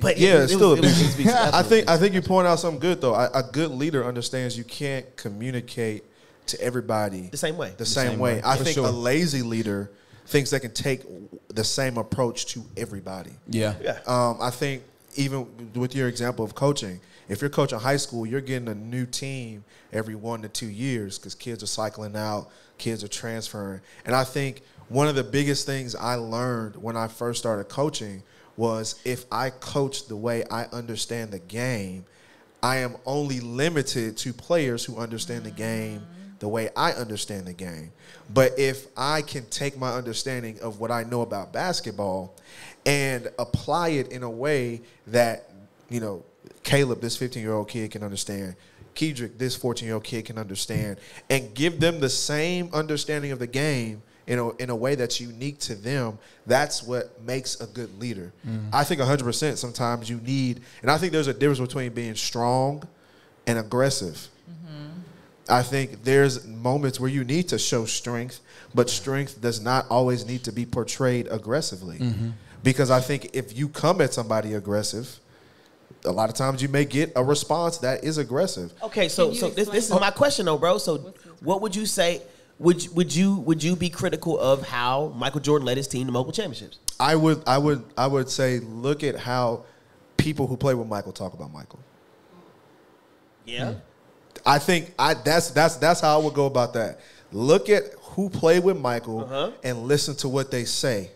But 0.00 0.18
yeah, 0.18 0.34
it, 0.34 0.42
it's 0.44 0.52
it 0.52 0.56
still 0.56 0.70
was, 0.70 0.78
it 0.78 0.82
was- 0.84 1.00
abusive. 1.00 1.20
it 1.20 1.26
was 1.26 1.34
I 1.54 1.62
think 1.62 1.88
I 1.88 1.96
think 1.96 2.14
you 2.14 2.22
point 2.22 2.46
out 2.46 2.58
something 2.58 2.78
good 2.80 3.00
though. 3.00 3.14
A, 3.14 3.30
a 3.34 3.42
good 3.42 3.70
leader 3.70 4.04
understands 4.04 4.56
you 4.56 4.64
can't 4.64 5.04
communicate 5.16 6.04
to 6.46 6.60
everybody 6.60 7.28
the 7.30 7.36
same 7.36 7.56
way. 7.56 7.72
the 7.76 7.86
same, 7.86 8.10
same 8.12 8.18
way. 8.18 8.34
way, 8.36 8.42
I 8.44 8.56
for 8.58 8.64
think 8.64 8.74
sure. 8.74 8.86
a 8.86 8.90
lazy 8.90 9.42
leader 9.42 9.90
thinks 10.26 10.50
they 10.50 10.60
can 10.60 10.72
take 10.72 11.02
the 11.48 11.64
same 11.64 11.96
approach 11.98 12.46
to 12.46 12.62
everybody. 12.76 13.32
Yeah. 13.48 13.74
Yeah. 13.82 13.98
Um, 14.06 14.38
I 14.40 14.50
think 14.50 14.82
even 15.14 15.46
with 15.74 15.94
your 15.94 16.08
example 16.08 16.44
of 16.44 16.54
coaching, 16.54 17.00
if 17.28 17.40
you're 17.40 17.50
coaching 17.50 17.78
high 17.78 17.96
school, 17.96 18.26
you're 18.26 18.40
getting 18.40 18.68
a 18.68 18.74
new 18.74 19.06
team 19.06 19.64
every 19.92 20.14
one 20.14 20.42
to 20.42 20.48
two 20.48 20.66
years 20.66 21.18
because 21.18 21.34
kids 21.34 21.62
are 21.62 21.66
cycling 21.66 22.16
out, 22.16 22.50
kids 22.78 23.04
are 23.04 23.08
transferring. 23.08 23.80
And 24.04 24.14
I 24.14 24.24
think 24.24 24.62
one 24.88 25.08
of 25.08 25.14
the 25.14 25.24
biggest 25.24 25.66
things 25.66 25.94
I 25.94 26.16
learned 26.16 26.76
when 26.76 26.96
I 26.96 27.08
first 27.08 27.38
started 27.40 27.64
coaching 27.64 28.22
was 28.56 29.00
if 29.04 29.24
I 29.32 29.50
coach 29.50 30.06
the 30.08 30.16
way 30.16 30.44
I 30.50 30.64
understand 30.66 31.30
the 31.30 31.38
game, 31.38 32.04
I 32.62 32.76
am 32.76 32.96
only 33.06 33.40
limited 33.40 34.16
to 34.18 34.32
players 34.32 34.84
who 34.84 34.98
understand 34.98 35.44
the 35.44 35.50
game 35.50 36.06
the 36.42 36.48
way 36.48 36.68
I 36.76 36.90
understand 36.90 37.46
the 37.46 37.52
game. 37.52 37.92
But 38.34 38.58
if 38.58 38.88
I 38.96 39.22
can 39.22 39.46
take 39.46 39.78
my 39.78 39.92
understanding 39.92 40.58
of 40.60 40.80
what 40.80 40.90
I 40.90 41.04
know 41.04 41.20
about 41.20 41.52
basketball 41.52 42.34
and 42.84 43.30
apply 43.38 43.90
it 43.90 44.10
in 44.10 44.24
a 44.24 44.28
way 44.28 44.80
that, 45.06 45.48
you 45.88 46.00
know, 46.00 46.24
Caleb, 46.64 47.00
this 47.00 47.16
15 47.16 47.40
year 47.40 47.52
old 47.52 47.68
kid, 47.68 47.92
can 47.92 48.02
understand, 48.02 48.56
Kedrick, 48.96 49.38
this 49.38 49.54
14 49.54 49.86
year 49.86 49.94
old 49.94 50.02
kid, 50.02 50.24
can 50.24 50.36
understand, 50.36 50.98
and 51.30 51.54
give 51.54 51.78
them 51.78 52.00
the 52.00 52.10
same 52.10 52.70
understanding 52.72 53.30
of 53.30 53.38
the 53.38 53.46
game 53.46 54.02
in 54.26 54.40
a, 54.40 54.50
in 54.56 54.68
a 54.68 54.74
way 54.74 54.96
that's 54.96 55.20
unique 55.20 55.60
to 55.60 55.76
them, 55.76 56.18
that's 56.44 56.82
what 56.82 57.22
makes 57.22 57.60
a 57.60 57.68
good 57.68 57.96
leader. 58.00 58.32
Mm-hmm. 58.44 58.70
I 58.72 58.82
think 58.82 59.00
100% 59.00 59.56
sometimes 59.58 60.10
you 60.10 60.16
need, 60.16 60.60
and 60.80 60.90
I 60.90 60.98
think 60.98 61.12
there's 61.12 61.28
a 61.28 61.34
difference 61.34 61.60
between 61.60 61.92
being 61.92 62.16
strong 62.16 62.82
and 63.46 63.60
aggressive. 63.60 64.28
Mm-hmm. 64.50 64.91
I 65.52 65.62
think 65.62 66.02
there's 66.02 66.46
moments 66.46 66.98
where 66.98 67.10
you 67.10 67.24
need 67.24 67.48
to 67.50 67.58
show 67.58 67.84
strength, 67.84 68.40
but 68.74 68.88
strength 68.88 69.42
does 69.42 69.60
not 69.60 69.84
always 69.90 70.24
need 70.26 70.44
to 70.44 70.52
be 70.52 70.64
portrayed 70.64 71.28
aggressively. 71.30 71.98
Mm-hmm. 71.98 72.30
Because 72.62 72.90
I 72.90 73.00
think 73.00 73.30
if 73.34 73.56
you 73.56 73.68
come 73.68 74.00
at 74.00 74.14
somebody 74.14 74.54
aggressive, 74.54 75.20
a 76.06 76.10
lot 76.10 76.30
of 76.30 76.36
times 76.36 76.62
you 76.62 76.68
may 76.68 76.86
get 76.86 77.12
a 77.16 77.22
response 77.22 77.76
that 77.78 78.02
is 78.02 78.16
aggressive. 78.16 78.72
Okay, 78.82 79.08
so 79.08 79.34
so 79.34 79.50
this 79.50 79.68
this 79.68 79.90
is 79.90 80.00
my 80.00 80.10
question 80.10 80.46
though, 80.46 80.56
bro. 80.56 80.78
So 80.78 81.12
what 81.40 81.60
would 81.60 81.76
you 81.76 81.84
say? 81.84 82.22
Would 82.58 82.88
would 82.96 83.14
you 83.14 83.36
would 83.40 83.62
you 83.62 83.76
be 83.76 83.90
critical 83.90 84.38
of 84.40 84.66
how 84.66 85.12
Michael 85.16 85.40
Jordan 85.40 85.66
led 85.66 85.76
his 85.76 85.88
team 85.88 86.06
to 86.06 86.12
multiple 86.12 86.32
championships? 86.32 86.78
I 86.98 87.14
would 87.14 87.42
I 87.46 87.58
would 87.58 87.84
I 87.98 88.06
would 88.06 88.30
say 88.30 88.60
look 88.60 89.04
at 89.04 89.16
how 89.16 89.64
people 90.16 90.46
who 90.46 90.56
play 90.56 90.72
with 90.72 90.86
Michael 90.86 91.12
talk 91.12 91.34
about 91.34 91.52
Michael. 91.52 91.80
Yeah. 93.44 93.72
Hmm. 93.72 93.78
I 94.44 94.58
think 94.58 94.92
I 94.98 95.14
that's 95.14 95.50
that's 95.50 95.76
that's 95.76 96.00
how 96.00 96.18
I 96.18 96.22
would 96.24 96.34
go 96.34 96.46
about 96.46 96.74
that. 96.74 97.00
Look 97.32 97.68
at 97.70 97.84
who 98.00 98.28
played 98.28 98.62
with 98.64 98.76
Michael 98.78 99.20
Uh-huh. 99.24 99.52
and 99.62 99.84
listen 99.84 100.14
to 100.16 100.28
what 100.28 100.50
they 100.50 100.64
say. 100.64 101.10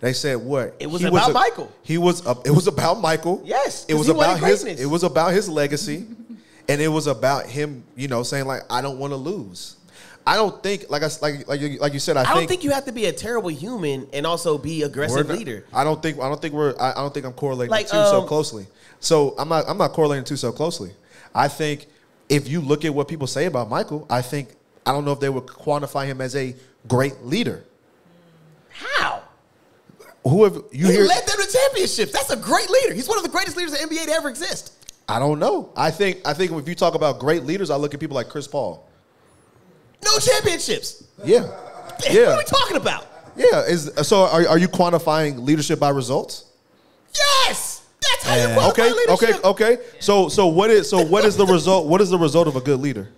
They 0.00 0.14
said 0.14 0.36
what? 0.38 0.74
It 0.80 0.86
was 0.88 1.02
He 1.02 1.08
about 1.08 1.30
a- 1.30 1.34
Michael. 1.34 1.70
He 1.82 1.98
was 1.98 2.24
a, 2.26 2.34
it 2.46 2.50
was 2.50 2.66
about 2.66 3.00
Michael. 3.00 3.42
Yes, 3.44 3.84
It 3.88 3.94
was 3.94 4.08
about 4.08 4.38
his 4.40 4.62
greatness. 4.62 4.80
it 4.80 4.86
was 4.86 5.02
about 5.02 5.32
his 5.32 5.48
legacy 5.48 6.06
and 6.68 6.80
it 6.80 6.88
was 6.88 7.06
about 7.06 7.46
him, 7.46 7.84
you 7.96 8.08
know, 8.08 8.22
saying 8.22 8.46
like 8.46 8.62
I 8.70 8.80
don't 8.80 8.98
want 8.98 9.12
to 9.12 9.16
lose. 9.16 9.76
I 10.26 10.36
don't 10.36 10.62
think 10.62 10.86
like 10.88 11.02
I 11.02 11.08
like 11.20 11.48
like 11.48 11.60
you, 11.60 11.78
like 11.78 11.92
you 11.92 11.98
said 11.98 12.16
I, 12.16 12.30
I 12.30 12.34
don't 12.34 12.46
think 12.46 12.62
you 12.64 12.70
have 12.70 12.84
to 12.86 12.92
be 12.92 13.06
a 13.06 13.12
terrible 13.12 13.50
human 13.50 14.06
and 14.12 14.26
also 14.26 14.56
be 14.56 14.82
aggressive 14.84 15.28
not- 15.28 15.36
leader. 15.36 15.64
I 15.72 15.82
don't 15.84 16.00
think 16.02 16.18
I 16.20 16.28
don't 16.28 16.40
think 16.40 16.54
we're 16.54 16.74
I, 16.80 16.92
I 16.92 16.94
don't 16.94 17.12
think 17.12 17.26
I'm 17.26 17.32
correlating 17.32 17.70
Like, 17.70 17.88
the 17.88 17.92
two 18.02 18.10
so 18.10 18.20
um, 18.22 18.28
closely. 18.28 18.66
So 19.00 19.34
I'm 19.38 19.48
not 19.48 19.64
I'm 19.68 19.76
not 19.78 19.92
correlating 19.92 20.24
two 20.24 20.36
so 20.36 20.52
closely. 20.52 20.92
I 21.34 21.48
think 21.48 21.88
if 22.30 22.48
you 22.48 22.60
look 22.62 22.84
at 22.86 22.94
what 22.94 23.08
people 23.08 23.26
say 23.26 23.44
about 23.44 23.68
Michael, 23.68 24.06
I 24.08 24.22
think 24.22 24.48
I 24.86 24.92
don't 24.92 25.04
know 25.04 25.12
if 25.12 25.20
they 25.20 25.28
would 25.28 25.44
quantify 25.46 26.06
him 26.06 26.20
as 26.22 26.34
a 26.34 26.54
great 26.88 27.22
leader. 27.22 27.64
How? 28.70 29.22
Who 30.24 30.44
have 30.44 30.54
you 30.72 30.86
He 30.86 30.92
hear? 30.92 31.04
led 31.04 31.26
them 31.26 31.36
to 31.38 31.52
championships. 31.52 32.12
That's 32.12 32.30
a 32.30 32.36
great 32.36 32.70
leader. 32.70 32.94
He's 32.94 33.08
one 33.08 33.18
of 33.18 33.24
the 33.24 33.30
greatest 33.30 33.56
leaders 33.56 33.78
in 33.80 33.88
NBA 33.88 34.06
to 34.06 34.12
ever 34.12 34.28
exist. 34.30 34.76
I 35.08 35.18
don't 35.18 35.38
know. 35.38 35.72
I 35.76 35.90
think 35.90 36.20
I 36.26 36.32
think 36.34 36.52
if 36.52 36.68
you 36.68 36.74
talk 36.74 36.94
about 36.94 37.18
great 37.18 37.42
leaders, 37.44 37.68
I 37.68 37.76
look 37.76 37.92
at 37.94 38.00
people 38.00 38.14
like 38.14 38.28
Chris 38.28 38.46
Paul. 38.46 38.86
No 40.04 40.18
championships. 40.18 41.04
Yeah, 41.24 41.40
yeah. 42.08 42.28
What 42.28 42.28
are 42.28 42.36
we 42.38 42.44
talking 42.44 42.76
about? 42.76 43.06
yeah. 43.36 43.62
Is 43.66 43.90
so? 44.02 44.20
Are, 44.22 44.46
are 44.48 44.58
you 44.58 44.68
quantifying 44.68 45.40
leadership 45.40 45.80
by 45.80 45.88
results? 45.90 46.44
Yes, 47.46 47.79
That's 48.12 48.24
how 48.24 48.34
you 48.34 48.40
Yeah. 48.48 48.54
qualify 48.54 48.82
Okay, 48.82 48.90
okay, 48.90 49.26
leadership. 49.26 49.44
okay. 49.44 49.78
So 50.00 50.28
so 50.28 50.46
what 50.46 50.70
is 50.70 50.88
so 50.88 51.02
what 51.04 51.24
is 51.24 51.36
the 51.36 51.46
result? 51.46 51.86
What 51.86 52.00
is 52.00 52.10
the 52.10 52.18
result 52.18 52.46
of 52.48 52.56
a 52.56 52.60
good 52.60 52.80
leader? 52.80 53.08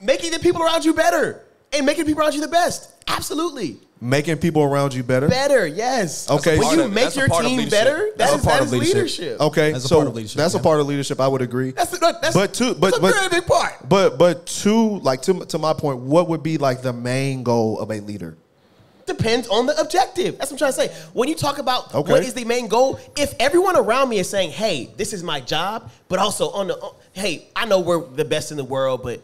Making 0.00 0.32
the 0.32 0.38
people 0.38 0.62
around 0.62 0.84
you 0.84 0.92
better 0.94 1.42
and 1.72 1.86
making 1.86 2.04
people 2.06 2.22
around 2.22 2.34
you 2.34 2.40
the 2.40 2.48
best. 2.48 2.90
Absolutely. 3.08 3.78
Making 4.00 4.36
people 4.36 4.62
around 4.62 4.92
you 4.92 5.02
better. 5.02 5.28
Better, 5.28 5.66
yes. 5.66 6.28
Okay, 6.28 6.58
When 6.58 6.76
you 6.78 6.84
of- 6.84 6.92
make 6.92 7.14
your 7.16 7.28
team 7.28 7.68
better, 7.70 8.10
That's 8.16 8.32
that 8.32 8.36
a 8.36 8.38
is, 8.38 8.44
part 8.44 8.58
that 8.58 8.62
of 8.62 8.66
is 8.66 8.72
leadership. 8.72 8.96
leadership. 9.20 9.40
Okay, 9.40 9.72
That's 9.72 9.84
a 9.84 9.88
so 9.88 9.96
part 9.96 10.08
of 10.08 10.14
leadership, 10.14 10.36
that's 10.36 10.54
a 10.54 10.58
part 10.58 10.80
of 10.80 10.86
leadership. 10.86 11.20
I 11.20 11.28
would 11.28 11.40
agree. 11.40 11.70
That's, 11.70 11.90
the- 11.90 12.18
that's 12.20 12.34
but 12.34 12.52
to 12.54 12.74
but 12.74 12.98
a 12.98 13.00
but 13.00 13.14
very 13.14 13.28
big 13.30 13.46
part. 13.46 13.88
But 13.88 14.18
but 14.18 14.46
to 14.62 14.98
like 14.98 15.22
to 15.22 15.44
to 15.46 15.58
my 15.58 15.72
point, 15.72 16.00
what 16.00 16.28
would 16.28 16.42
be 16.42 16.58
like 16.58 16.82
the 16.82 16.92
main 16.92 17.44
goal 17.44 17.78
of 17.78 17.90
a 17.90 18.00
leader? 18.00 18.36
Depends 19.06 19.48
on 19.48 19.66
the 19.66 19.78
objective. 19.80 20.38
That's 20.38 20.50
what 20.50 20.62
I'm 20.62 20.72
trying 20.72 20.88
to 20.88 20.94
say. 20.96 21.08
When 21.12 21.28
you 21.28 21.34
talk 21.34 21.58
about 21.58 21.94
Okay. 21.94 22.10
what 22.12 22.22
is 22.22 22.34
the 22.34 22.44
main 22.44 22.68
goal, 22.68 22.98
if 23.16 23.34
everyone 23.38 23.76
around 23.76 24.08
me 24.08 24.18
is 24.18 24.28
saying, 24.28 24.50
"Hey, 24.50 24.90
this 24.96 25.12
is 25.12 25.22
my 25.22 25.40
job," 25.40 25.90
but 26.08 26.18
also 26.18 26.50
on 26.50 26.68
the, 26.68 26.74
on- 26.78 26.94
"Hey, 27.12 27.46
I 27.54 27.66
know 27.66 27.80
we're 27.80 28.04
the 28.04 28.24
best 28.24 28.50
in 28.50 28.56
the 28.56 28.64
world," 28.64 29.02
but 29.02 29.20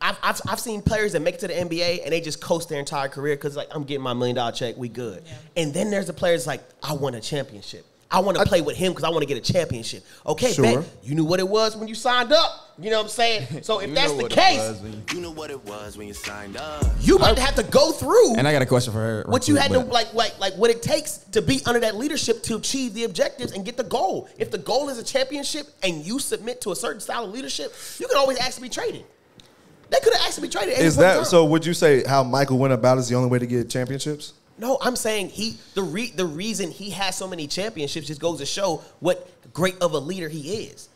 I've, 0.00 0.18
I've, 0.22 0.40
I've 0.48 0.60
seen 0.60 0.82
players 0.82 1.12
that 1.12 1.20
make 1.22 1.34
it 1.36 1.40
to 1.40 1.46
the 1.48 1.54
NBA 1.54 2.02
and 2.02 2.12
they 2.12 2.20
just 2.20 2.40
coast 2.40 2.68
their 2.68 2.80
entire 2.80 3.08
career 3.08 3.36
because 3.36 3.56
like 3.56 3.68
I'm 3.70 3.84
getting 3.84 4.02
my 4.02 4.12
million 4.12 4.34
dollar 4.36 4.50
check, 4.52 4.76
we 4.76 4.88
good. 4.88 5.22
And 5.56 5.72
then 5.72 5.90
there's 5.90 6.08
the 6.08 6.12
players 6.12 6.46
like 6.46 6.60
I 6.82 6.92
want 6.94 7.14
a 7.14 7.20
championship. 7.20 7.86
I 8.12 8.18
want 8.20 8.36
to 8.36 8.44
play 8.44 8.60
with 8.60 8.76
him 8.76 8.92
because 8.92 9.04
I 9.04 9.08
want 9.08 9.22
to 9.22 9.26
get 9.26 9.38
a 9.38 9.52
championship. 9.52 10.04
Okay, 10.26 10.52
Sure. 10.52 10.64
bet 10.80 10.84
you 11.02 11.14
knew 11.14 11.24
what 11.24 11.40
it 11.40 11.48
was 11.48 11.76
when 11.76 11.88
you 11.88 11.94
signed 11.94 12.30
up. 12.32 12.68
You 12.78 12.90
know 12.90 12.98
what 12.98 13.04
I'm 13.04 13.08
saying? 13.08 13.46
So 13.62 13.78
if 13.80 13.94
that's 13.94 14.12
the 14.12 14.28
case, 14.28 14.80
you- 14.82 15.16
You 15.16 15.20
know 15.22 15.30
what 15.30 15.50
it 15.50 15.64
was 15.64 15.96
when 15.96 16.06
you 16.08 16.14
signed 16.14 16.56
up. 16.56 16.84
you 17.00 17.18
might 17.18 17.38
have 17.38 17.54
to 17.56 17.62
go 17.62 17.90
through 17.92 18.36
And 18.36 18.46
I 18.46 18.52
got 18.52 18.60
a 18.62 18.66
question 18.66 18.92
for 18.92 18.98
her. 19.00 19.16
real 19.24 19.30
what 19.32 19.48
you 19.48 19.54
quick, 19.54 19.62
had 19.62 19.72
to 19.72 19.78
like 19.80 20.12
like 20.14 20.38
like 20.38 20.54
what 20.54 20.70
it 20.70 20.82
takes 20.82 21.18
to 21.32 21.40
be 21.42 21.60
under 21.66 21.80
that 21.80 21.96
leadership 21.96 22.42
to 22.44 22.56
achieve 22.56 22.92
the 22.94 23.04
objectives 23.04 23.52
and 23.52 23.64
get 23.64 23.76
the 23.76 23.84
goal. 23.84 24.28
If 24.38 24.50
the 24.50 24.58
goal 24.58 24.88
is 24.90 24.98
a 24.98 25.02
championship 25.04 25.66
and 25.82 26.04
you 26.04 26.18
submit 26.18 26.60
to 26.62 26.72
a 26.72 26.76
certain 26.76 27.00
style 27.00 27.24
of 27.24 27.30
leadership, 27.30 27.72
you 27.98 28.06
can 28.08 28.16
always 28.16 28.38
ask 28.38 28.56
to 28.56 28.62
be 28.62 28.68
traded. 28.68 29.04
They 29.90 29.98
could 30.00 30.12
have 30.14 30.22
asked 30.26 30.36
to 30.36 30.40
be 30.42 30.48
traded. 30.48 30.78
Is 30.78 30.96
that 30.96 31.16
time. 31.16 31.24
so? 31.24 31.44
Would 31.46 31.64
you 31.66 31.74
say 31.74 32.02
how 32.04 32.22
Michael 32.24 32.56
went 32.58 32.72
about 32.72 32.96
is 32.98 33.08
the 33.08 33.14
only 33.14 33.28
way 33.28 33.38
to 33.38 33.46
get 33.46 33.68
championships? 33.68 34.32
No, 34.62 34.78
I'm 34.80 34.94
saying 34.94 35.30
he 35.30 35.56
the 35.74 35.82
re, 35.82 36.12
the 36.12 36.24
reason 36.24 36.70
he 36.70 36.90
has 36.90 37.16
so 37.16 37.26
many 37.26 37.48
championships 37.48 38.06
just 38.06 38.20
goes 38.20 38.38
to 38.38 38.46
show 38.46 38.80
what 39.00 39.28
great 39.52 39.76
of 39.82 39.92
a 39.92 39.98
leader 39.98 40.28
he 40.28 40.66
is. 40.66 40.88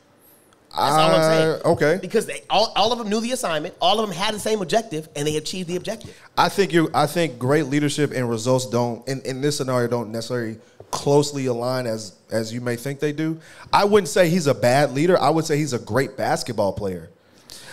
That's 0.70 0.94
all 0.94 1.10
I'm 1.10 1.22
saying. 1.22 1.48
Uh, 1.64 1.70
okay. 1.72 1.98
Because 2.00 2.26
they 2.26 2.42
all, 2.48 2.72
all 2.76 2.92
of 2.92 2.98
them 2.98 3.08
knew 3.08 3.20
the 3.20 3.32
assignment, 3.32 3.74
all 3.80 3.98
of 3.98 4.08
them 4.08 4.16
had 4.16 4.36
the 4.36 4.38
same 4.38 4.62
objective, 4.62 5.08
and 5.16 5.26
they 5.26 5.36
achieved 5.36 5.68
the 5.68 5.74
objective. 5.74 6.16
I 6.38 6.48
think 6.48 6.72
you. 6.72 6.90
I 6.94 7.08
think 7.08 7.40
great 7.40 7.66
leadership 7.66 8.12
and 8.14 8.30
results 8.30 8.66
don't 8.66 9.06
in, 9.08 9.20
in 9.22 9.40
this 9.40 9.56
scenario 9.56 9.88
don't 9.88 10.12
necessarily 10.12 10.58
closely 10.92 11.46
align 11.46 11.88
as 11.88 12.14
as 12.30 12.54
you 12.54 12.60
may 12.60 12.76
think 12.76 13.00
they 13.00 13.12
do. 13.12 13.40
I 13.72 13.84
wouldn't 13.84 14.08
say 14.08 14.28
he's 14.28 14.46
a 14.46 14.54
bad 14.54 14.92
leader. 14.92 15.20
I 15.20 15.30
would 15.30 15.44
say 15.44 15.58
he's 15.58 15.72
a 15.72 15.80
great 15.80 16.16
basketball 16.16 16.72
player. 16.72 17.10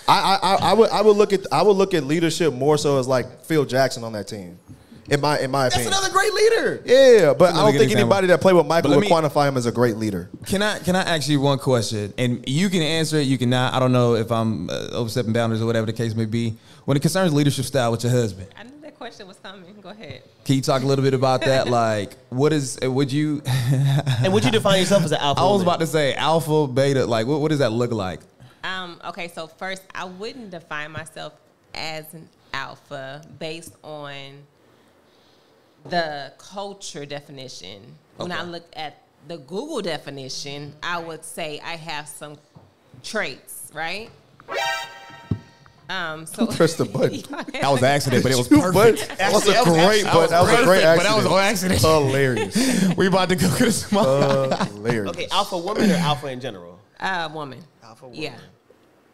I 0.08 0.40
I, 0.42 0.56
I, 0.56 0.56
I 0.72 0.74
would 0.74 0.90
I 0.90 1.02
would 1.04 1.18
look 1.18 1.34
at 1.34 1.46
I 1.54 1.62
would 1.62 1.78
look 1.78 1.94
at 1.94 2.04
leadership 2.04 2.52
more 2.52 2.80
so 2.80 2.98
as 2.98 3.08
like 3.08 3.46
Phil 3.46 3.64
Jackson 3.64 4.04
on 4.04 4.14
that 4.14 4.28
team. 4.28 4.58
In 5.10 5.20
my 5.22 5.40
in 5.40 5.52
my 5.52 5.68
opinion. 5.68 5.70
That's 5.70 5.76
opinion. 5.76 5.94
another 5.94 6.14
great 6.14 6.34
leader. 6.34 6.82
yeah, 6.86 7.34
but 7.34 7.54
I 7.54 7.58
don't 7.58 7.72
think 7.72 7.84
example. 7.84 8.00
anybody 8.00 8.28
that 8.28 8.40
played 8.42 8.56
with 8.56 8.66
Michael 8.68 8.92
But 8.92 8.96
would 8.98 9.02
me- 9.06 9.10
quantify 9.10 9.48
him 9.50 9.58
as 9.58 9.66
a 9.66 9.72
great 9.72 9.98
leader. 9.98 10.30
Can 10.46 10.62
I 10.62 10.80
can 10.80 10.96
I 10.96 11.02
ask 11.02 11.28
you 11.28 11.42
one 11.42 11.60
question? 11.60 12.14
And 12.18 12.44
you 12.48 12.70
can 12.70 12.82
answer 12.82 13.18
it. 13.18 13.24
You 13.28 13.38
cannot. 13.38 13.74
I 13.74 13.80
don't 13.80 13.92
know 13.92 14.16
if 14.16 14.32
I'm 14.32 14.70
uh, 14.70 14.90
overstepping 14.94 15.34
boundaries 15.34 15.62
or 15.62 15.66
whatever 15.66 15.86
the 15.86 15.94
case 15.94 16.16
may 16.16 16.26
be. 16.26 16.56
When 16.86 16.96
it 16.98 17.02
concerns 17.02 17.34
leadership 17.34 17.66
style 17.66 17.92
with 17.92 18.04
your 18.04 18.12
husband, 18.14 18.48
I 18.58 18.64
knew 18.64 18.72
that 18.82 18.98
question 18.98 19.28
was 19.28 19.38
coming. 19.40 19.76
Go 19.82 19.90
ahead. 19.90 20.24
can 20.46 20.56
you 20.56 20.62
talk 20.62 20.84
a 20.84 20.86
little 20.86 21.04
bit 21.04 21.14
about 21.14 21.42
that? 21.42 21.68
Like, 21.74 22.16
what 22.30 22.54
is? 22.54 22.78
uh, 22.84 22.90
Would 22.92 23.12
you? 23.12 23.42
And 23.46 24.32
would 24.34 24.46
you 24.46 24.52
define 24.52 24.80
yourself 24.80 25.04
as 25.04 25.12
an 25.12 25.18
alpha? 25.22 25.42
I 25.42 25.46
was 25.52 25.62
about 25.62 25.80
to 25.82 25.88
say 25.88 26.14
alpha, 26.14 26.68
beta. 26.68 27.06
Like, 27.06 27.28
what, 27.28 27.42
what 27.42 27.50
does 27.50 27.60
that 27.60 27.72
look 27.72 27.92
like? 27.92 28.22
Um, 28.64 29.02
okay, 29.10 29.28
so 29.28 29.48
first, 29.48 29.82
I 29.94 30.06
wouldn't 30.06 30.52
define 30.52 30.92
myself 30.92 31.34
as 31.74 32.14
an 32.14 32.30
alpha 32.54 33.22
based 33.40 33.74
on 33.84 34.14
the 35.86 36.34
culture 36.38 37.06
definition. 37.06 37.82
When 38.18 38.32
I 38.32 38.44
look 38.44 38.66
at 38.76 39.02
the 39.28 39.38
Google 39.38 39.82
definition, 39.82 40.74
I 40.84 41.00
would 41.00 41.24
say 41.26 41.60
I 41.64 41.76
have 41.76 42.08
some 42.08 42.38
traits, 43.04 43.72
right? 43.74 44.10
Um, 45.90 46.26
so 46.26 46.48
Press 46.48 46.76
the 46.76 46.86
button. 46.98 47.22
That 47.52 47.70
was 47.70 47.80
an 47.82 47.86
accident, 47.90 48.24
but 48.24 48.32
it 48.32 48.38
was 48.38 48.48
But 48.50 48.62
perfect. 48.74 49.18
that 49.18 49.34
was 49.34 49.48
a 49.48 49.64
great, 49.64 50.04
but 50.06 50.28
that 50.30 50.42
was 50.42 50.52
a 50.52 50.64
great 50.64 50.84
perfect, 50.84 50.98
but 50.98 51.04
that 51.04 51.16
was 51.16 51.26
an 51.26 51.34
accident. 51.34 51.82
Hilarious. 51.82 52.96
we 52.98 53.08
about 53.08 53.30
to 53.30 53.36
go 53.36 53.54
to 53.58 53.66
the 53.66 53.72
small. 53.72 54.50
Hilarious. 54.50 55.10
Okay, 55.10 55.28
alpha 55.32 55.58
woman 55.58 55.92
or 55.92 55.96
alpha 55.96 56.28
in 56.28 56.40
general? 56.40 56.80
uh, 57.00 57.30
woman. 57.34 57.60
Alpha 57.84 58.06
woman. 58.08 58.22
Yeah. 58.22 58.38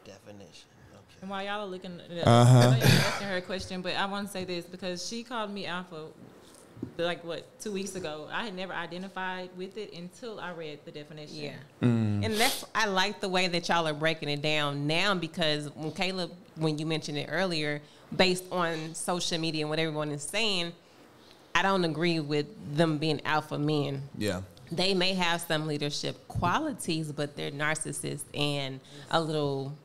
Definition. 0.05 0.45
Okay. 0.93 1.17
And 1.21 1.29
while 1.29 1.43
y'all 1.43 1.61
are 1.61 1.65
looking, 1.65 1.99
uh, 1.99 2.23
Uh-huh. 2.29 2.57
I 2.59 2.61
know 2.71 2.77
you're 2.77 2.85
asking 2.85 3.27
her 3.27 3.37
a 3.37 3.41
question, 3.41 3.81
but 3.81 3.95
I 3.95 4.05
want 4.05 4.27
to 4.27 4.31
say 4.31 4.43
this 4.45 4.65
because 4.65 5.05
she 5.07 5.23
called 5.23 5.51
me 5.51 5.65
alpha, 5.65 6.05
like 6.97 7.23
what 7.23 7.59
two 7.59 7.71
weeks 7.71 7.95
ago. 7.95 8.27
I 8.31 8.43
had 8.45 8.55
never 8.55 8.73
identified 8.73 9.49
with 9.57 9.77
it 9.77 9.93
until 9.93 10.39
I 10.39 10.51
read 10.51 10.79
the 10.85 10.91
definition. 10.91 11.35
Yeah. 11.35 11.53
Mm. 11.81 12.25
And 12.25 12.33
that's 12.35 12.65
I 12.75 12.87
like 12.87 13.21
the 13.21 13.29
way 13.29 13.47
that 13.47 13.69
y'all 13.69 13.87
are 13.87 13.93
breaking 13.93 14.29
it 14.29 14.41
down 14.41 14.87
now 14.87 15.15
because 15.15 15.69
when 15.75 15.91
Caleb, 15.91 16.31
when 16.55 16.77
you 16.77 16.85
mentioned 16.85 17.17
it 17.17 17.29
earlier, 17.31 17.81
based 18.15 18.45
on 18.51 18.93
social 18.95 19.37
media 19.37 19.63
and 19.63 19.69
what 19.69 19.79
everyone 19.79 20.11
is 20.11 20.23
saying, 20.23 20.73
I 21.55 21.61
don't 21.61 21.83
agree 21.85 22.19
with 22.19 22.47
them 22.75 22.97
being 22.97 23.21
alpha 23.25 23.57
men. 23.57 24.03
Yeah. 24.17 24.41
They 24.71 24.93
may 24.93 25.13
have 25.15 25.41
some 25.41 25.65
leadership 25.65 26.27
qualities, 26.27 27.11
but 27.11 27.35
they're 27.35 27.51
narcissists 27.51 28.23
and 28.35 28.79
a 29.09 29.19
little 29.19 29.75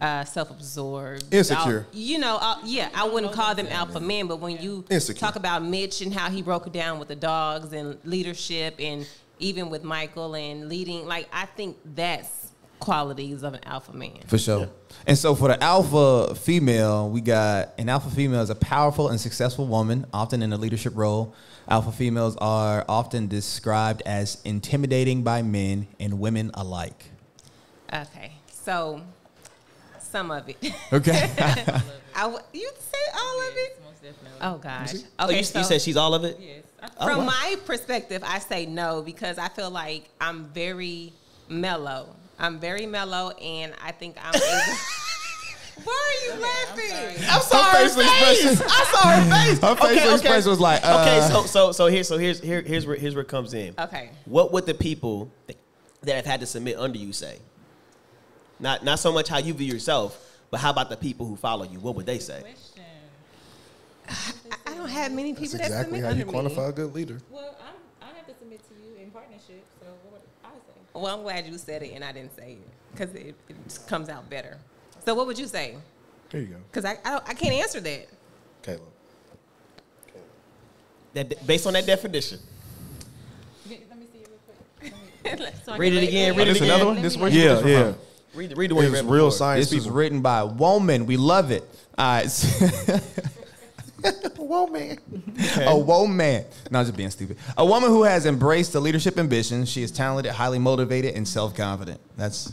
uh, 0.00 0.24
self-absorbed, 0.24 1.32
Insecure. 1.32 1.86
Uh, 1.88 1.92
you 1.92 2.18
know, 2.18 2.38
uh, 2.40 2.58
yeah, 2.64 2.88
I 2.94 3.08
wouldn't 3.08 3.32
call 3.32 3.54
them 3.54 3.66
alpha 3.68 4.00
men, 4.00 4.26
but 4.26 4.40
when 4.40 4.58
you 4.58 4.84
Insecure. 4.90 5.18
talk 5.18 5.36
about 5.36 5.64
Mitch 5.64 6.00
and 6.02 6.12
how 6.12 6.30
he 6.30 6.42
broke 6.42 6.66
it 6.66 6.72
down 6.72 6.98
with 6.98 7.08
the 7.08 7.16
dogs 7.16 7.72
and 7.72 7.98
leadership, 8.04 8.76
and 8.78 9.06
even 9.38 9.70
with 9.70 9.84
Michael 9.84 10.34
and 10.34 10.68
leading, 10.68 11.06
like 11.06 11.28
I 11.32 11.46
think 11.46 11.76
that's 11.94 12.52
qualities 12.78 13.42
of 13.42 13.54
an 13.54 13.64
alpha 13.64 13.92
man. 13.92 14.18
For 14.26 14.38
sure. 14.38 14.68
And 15.06 15.16
so 15.16 15.34
for 15.34 15.48
the 15.48 15.62
alpha 15.62 16.34
female, 16.34 17.08
we 17.08 17.20
got 17.20 17.72
an 17.78 17.88
alpha 17.88 18.10
female 18.10 18.42
is 18.42 18.50
a 18.50 18.54
powerful 18.54 19.08
and 19.08 19.20
successful 19.20 19.66
woman, 19.66 20.06
often 20.12 20.42
in 20.42 20.52
a 20.52 20.56
leadership 20.56 20.92
role. 20.94 21.34
Alpha 21.68 21.90
females 21.90 22.36
are 22.36 22.84
often 22.88 23.28
described 23.28 24.02
as 24.06 24.40
intimidating 24.44 25.22
by 25.22 25.42
men 25.42 25.86
and 25.98 26.20
women 26.20 26.50
alike. 26.54 27.10
Okay, 27.92 28.32
so 28.50 29.00
some 30.16 30.30
of 30.30 30.48
it. 30.48 30.56
Okay. 30.92 31.30
I 32.14 32.22
w- 32.22 32.38
you 32.54 32.70
say 32.78 32.98
all 33.14 33.38
of 33.40 33.52
it? 33.54 33.82
Most 33.84 34.02
definitely. 34.02 34.38
Oh 34.40 34.56
gosh. 34.56 34.94
Oh, 35.18 35.28
you, 35.28 35.36
you 35.36 35.42
said 35.44 35.82
she's 35.82 35.96
all 35.98 36.14
of 36.14 36.24
it? 36.24 36.38
Yes. 36.40 36.62
Oh, 36.98 37.06
From 37.06 37.18
wow. 37.18 37.24
my 37.26 37.56
perspective, 37.66 38.22
I 38.26 38.38
say 38.38 38.64
no 38.64 39.02
because 39.02 39.36
I 39.36 39.48
feel 39.48 39.70
like 39.70 40.08
I'm 40.18 40.46
very 40.46 41.12
mellow. 41.50 42.16
I'm 42.38 42.58
very 42.58 42.86
mellow, 42.86 43.30
and 43.32 43.74
I 43.84 43.92
think 43.92 44.16
I'm 44.22 44.34
able. 44.34 44.76
Why 45.84 46.12
are 46.12 46.34
you 46.34 46.40
laughing? 46.42 47.24
I 47.28 47.38
saw 47.40 47.62
her, 47.62 47.88
facial 47.88 48.02
face. 48.02 48.44
expression- 48.52 48.66
I 48.70 48.84
saw 48.92 49.08
her 49.10 49.44
face. 49.44 49.60
Her 49.60 49.76
facial 49.76 50.12
expression 50.14 50.50
was 50.50 50.60
like, 50.60 50.80
okay, 50.82 51.18
uh, 51.18 51.28
so 51.28 51.42
so 51.44 51.72
so 51.72 51.86
here's 51.88 52.08
so 52.08 52.16
here's 52.16 52.40
here, 52.40 52.62
here's 52.62 52.86
where 52.86 52.96
here's 52.96 53.14
where 53.14 53.22
it 53.24 53.28
comes 53.28 53.52
in. 53.52 53.74
Okay. 53.78 54.08
What 54.24 54.52
would 54.54 54.64
the 54.64 54.72
people 54.74 55.30
that 56.02 56.16
have 56.16 56.24
had 56.26 56.40
to 56.40 56.46
submit 56.46 56.78
under 56.78 56.98
you 56.98 57.12
say? 57.12 57.38
Not 58.58 58.84
not 58.84 58.98
so 58.98 59.12
much 59.12 59.28
how 59.28 59.38
you 59.38 59.52
view 59.54 59.72
yourself, 59.72 60.18
but 60.50 60.60
how 60.60 60.70
about 60.70 60.88
the 60.90 60.96
people 60.96 61.26
who 61.26 61.36
follow 61.36 61.64
you? 61.64 61.78
What 61.80 61.94
would 61.96 62.06
they 62.06 62.18
say? 62.18 62.40
question. 62.40 62.82
I, 64.08 64.70
I 64.72 64.74
don't 64.74 64.88
have 64.88 65.12
many 65.12 65.32
That's 65.32 65.40
people 65.52 65.58
that 65.58 65.66
exactly 65.66 65.98
submit 65.98 66.02
how 66.04 66.16
you 66.16 66.22
under 66.30 66.48
me. 66.48 66.54
quantify 66.54 66.68
a 66.68 66.72
good 66.72 66.94
leader. 66.94 67.20
Well, 67.30 67.56
I'm, 67.60 68.08
I 68.08 68.16
have 68.16 68.26
to 68.26 68.34
submit 68.38 68.60
to 68.68 68.74
you 68.74 69.02
in 69.02 69.10
partnership. 69.10 69.64
So 69.80 69.86
what 70.04 70.12
would 70.12 70.20
I 70.44 70.48
say? 70.54 70.80
Well, 70.94 71.06
I'm 71.16 71.22
glad 71.22 71.46
you 71.46 71.58
said 71.58 71.82
it 71.82 71.92
and 71.92 72.04
I 72.04 72.12
didn't 72.12 72.34
say 72.36 72.52
it 72.52 72.68
because 72.92 73.14
it, 73.14 73.34
it 73.48 73.56
just 73.64 73.88
comes 73.88 74.08
out 74.08 74.30
better. 74.30 74.58
So 75.04 75.14
what 75.14 75.26
would 75.26 75.38
you 75.38 75.46
say? 75.46 75.74
Here 76.30 76.40
you 76.40 76.46
go, 76.46 76.56
Because 76.70 76.84
I, 76.84 76.98
I, 77.04 77.10
don't- 77.12 77.28
I 77.28 77.34
can't 77.34 77.54
answer 77.54 77.80
that. 77.80 78.06
Caleb. 78.62 78.80
Caleb. 80.12 80.24
That 81.14 81.46
based 81.46 81.66
on 81.66 81.72
that 81.74 81.84
definition. 81.86 82.38
Let 83.68 83.80
let 83.90 83.98
me 83.98 84.06
see 84.12 84.18
it 84.20 84.28
real 84.28 84.38
quick. 84.80 84.94
Let 85.24 85.38
me- 85.40 85.46
so 85.64 85.76
Read 85.76 85.92
it 85.94 86.08
again, 86.08 86.36
read 86.36 86.44
me- 86.46 86.50
it 86.50 86.54
This 86.54 86.56
again. 86.62 86.70
another 86.74 86.86
one? 86.86 87.02
This 87.02 87.16
one? 87.16 87.32
Yeah, 87.32 87.66
yeah. 87.66 87.92
Read 88.36 88.56
read 88.56 88.70
the 88.70 88.74
one 88.74 88.84
you 88.84 88.92
It's 88.92 89.02
read 89.02 89.10
real 89.10 89.26
before. 89.26 89.38
science 89.38 89.66
This 89.70 89.74
was 89.76 89.84
people. 89.84 89.96
written 89.96 90.20
by 90.20 90.40
a 90.40 90.46
woman. 90.46 91.06
We 91.06 91.16
love 91.16 91.50
it. 91.50 91.64
All 91.96 92.04
right. 92.06 92.26
woman. 94.38 94.98
man. 95.34 95.68
A 95.68 95.76
woman. 95.78 96.44
No, 96.70 96.78
I'm 96.80 96.84
just 96.84 96.96
being 96.96 97.10
stupid. 97.10 97.38
A 97.56 97.64
woman 97.64 97.90
who 97.90 98.04
has 98.04 98.26
embraced 98.26 98.72
the 98.74 98.80
leadership 98.80 99.18
ambition. 99.18 99.64
She 99.64 99.82
is 99.82 99.90
talented, 99.90 100.32
highly 100.32 100.58
motivated, 100.58 101.14
and 101.14 101.26
self-confident. 101.26 102.00
That's 102.16 102.52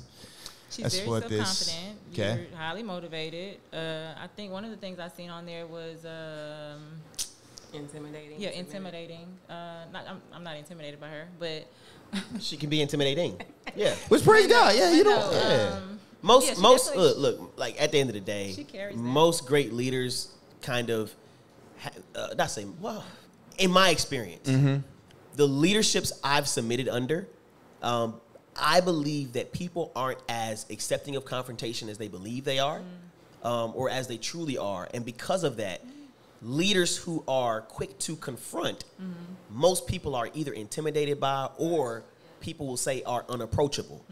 She's 0.71 0.83
That's 0.83 0.97
very 0.99 1.09
what 1.09 1.29
this- 1.29 1.47
self-confident. 1.57 1.99
okay. 2.13 2.47
You're 2.49 2.57
highly 2.57 2.81
motivated. 2.83 3.57
Uh, 3.71 4.15
I 4.19 4.27
think 4.35 4.51
one 4.51 4.65
of 4.65 4.71
the 4.71 4.77
things 4.77 4.99
I 4.99 5.07
seen 5.09 5.29
on 5.29 5.45
there 5.45 5.67
was 5.67 6.03
um, 6.05 6.81
Intimidating. 7.73 8.39
Yeah, 8.39 8.49
intimidating. 8.51 9.27
Uh, 9.49 9.85
not 9.91 10.07
I'm, 10.07 10.21
I'm 10.31 10.43
not 10.43 10.55
intimidated 10.57 10.99
by 11.01 11.07
her, 11.09 11.27
but 11.39 11.65
She 12.39 12.57
can 12.57 12.69
be 12.69 12.81
intimidating. 12.81 13.39
Yeah. 13.75 13.95
Which 14.09 14.23
praise 14.23 14.45
God. 14.45 14.75
Yeah, 14.75 14.91
you 14.91 15.03
know. 15.03 15.17
know, 15.17 15.31
Yeah. 15.31 15.75
um, 15.77 15.99
Most 16.21 16.47
yeah, 16.47 16.61
most 16.61 16.95
look, 16.95 17.17
look 17.17 17.53
like 17.57 17.81
at 17.81 17.91
the 17.91 17.99
end 17.99 18.09
of 18.09 18.13
the 18.13 18.19
day, 18.19 18.51
She 18.53 18.63
carries 18.65 18.95
that. 18.95 19.01
most 19.01 19.47
great 19.47 19.73
leaders 19.73 20.27
kind 20.61 20.91
of 20.91 21.11
ha- 21.79 21.89
uh, 22.13 22.27
not 22.37 22.51
say 22.51 22.65
well, 22.79 23.03
in 23.57 23.71
my 23.71 23.89
experience, 23.89 24.47
Mm-hmm. 24.47 24.81
the 25.37 25.47
leaderships 25.47 26.11
I've 26.23 26.47
submitted 26.47 26.87
under, 26.87 27.27
um, 27.81 28.21
I 28.55 28.79
believe 28.81 29.33
that 29.33 29.51
people 29.53 29.91
aren't 29.95 30.19
as 30.29 30.67
accepting 30.69 31.15
of 31.15 31.25
confrontation 31.25 31.89
as 31.89 31.97
they 31.97 32.09
believe 32.09 32.43
they 32.45 32.59
are, 32.59 32.81
Mm. 33.43 33.47
um, 33.49 33.71
or 33.75 33.89
as 33.89 34.07
they 34.07 34.17
truly 34.17 34.57
are, 34.57 34.87
and 34.93 35.03
because 35.03 35.43
of 35.43 35.57
that. 35.57 35.81
Leaders 36.43 36.97
who 36.97 37.23
are 37.27 37.61
quick 37.61 37.97
to 37.99 38.15
confront, 38.17 38.83
Mm-hmm. 39.01 39.11
most 39.49 39.87
people 39.87 40.15
are 40.15 40.29
either 40.33 40.51
intimidated 40.53 41.19
by 41.19 41.47
or 41.57 42.03
people 42.41 42.67
will 42.67 42.75
say 42.77 43.01
are 43.03 43.23
unapproachable. 43.29 44.03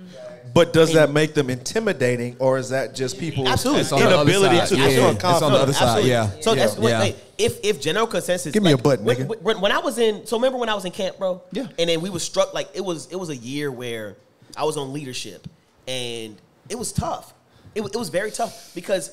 But 0.54 0.72
does 0.72 0.94
that 0.94 1.12
make 1.12 1.34
them 1.34 1.50
intimidating, 1.50 2.38
or 2.40 2.58
is 2.58 2.70
that 2.70 2.96
just 2.96 3.20
people 3.20 3.46
Absolutely. 3.46 3.82
It's 3.82 3.92
on 3.92 4.00
the 4.00 4.06
other 4.06 4.22
inability 4.32 4.58
side. 4.60 4.68
to 4.70 4.76
Yeah, 4.78 5.10
confront 5.10 5.16
it's 5.36 5.42
on 5.44 5.52
the 5.52 5.58
other 5.60 5.74
side. 5.74 5.82
Absolutely. 5.84 6.10
Yeah. 6.12 6.30
So 6.40 6.56
that's 6.56 6.78
what, 6.78 6.90
Yeah. 6.90 7.00
wait, 7.02 7.16
if 7.38 7.60
if 7.64 7.82
general 7.82 8.08
consensus. 8.08 8.54
Give 8.54 8.64
me 8.64 8.72
a 8.72 8.76
like, 8.76 8.84
butt, 8.84 9.02
when, 9.02 9.18
nigga. 9.18 9.42
When, 9.42 9.60
when 9.60 9.72
I 9.74 9.80
was 9.80 9.98
in, 9.98 10.26
so 10.26 10.38
remember 10.38 10.58
when 10.58 10.70
I 10.70 10.76
was 10.76 10.86
in 10.86 10.92
camp, 10.94 11.18
bro? 11.18 11.42
Yeah. 11.52 11.68
And 11.78 11.90
then 11.90 12.00
we 12.00 12.10
was 12.10 12.24
struck 12.24 12.54
like 12.54 12.70
it 12.74 12.82
was 12.86 13.08
it 13.12 13.18
was 13.18 13.28
a 13.30 13.36
year 13.36 13.70
where 13.70 14.16
I 14.56 14.64
was 14.64 14.78
on 14.78 14.94
leadership, 14.94 15.46
and 15.86 16.38
it 16.70 16.80
was 16.80 16.94
tough. 16.94 17.34
It, 17.76 17.82
wa- 17.82 17.88
it 17.94 17.98
was 17.98 18.10
very 18.10 18.32
tough 18.32 18.72
because 18.76 19.12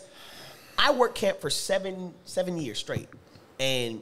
I 0.78 0.92
worked 0.92 1.16
camp 1.16 1.40
for 1.40 1.50
seven 1.50 2.14
seven 2.24 2.56
years 2.56 2.78
straight, 2.78 3.08
and 3.58 4.00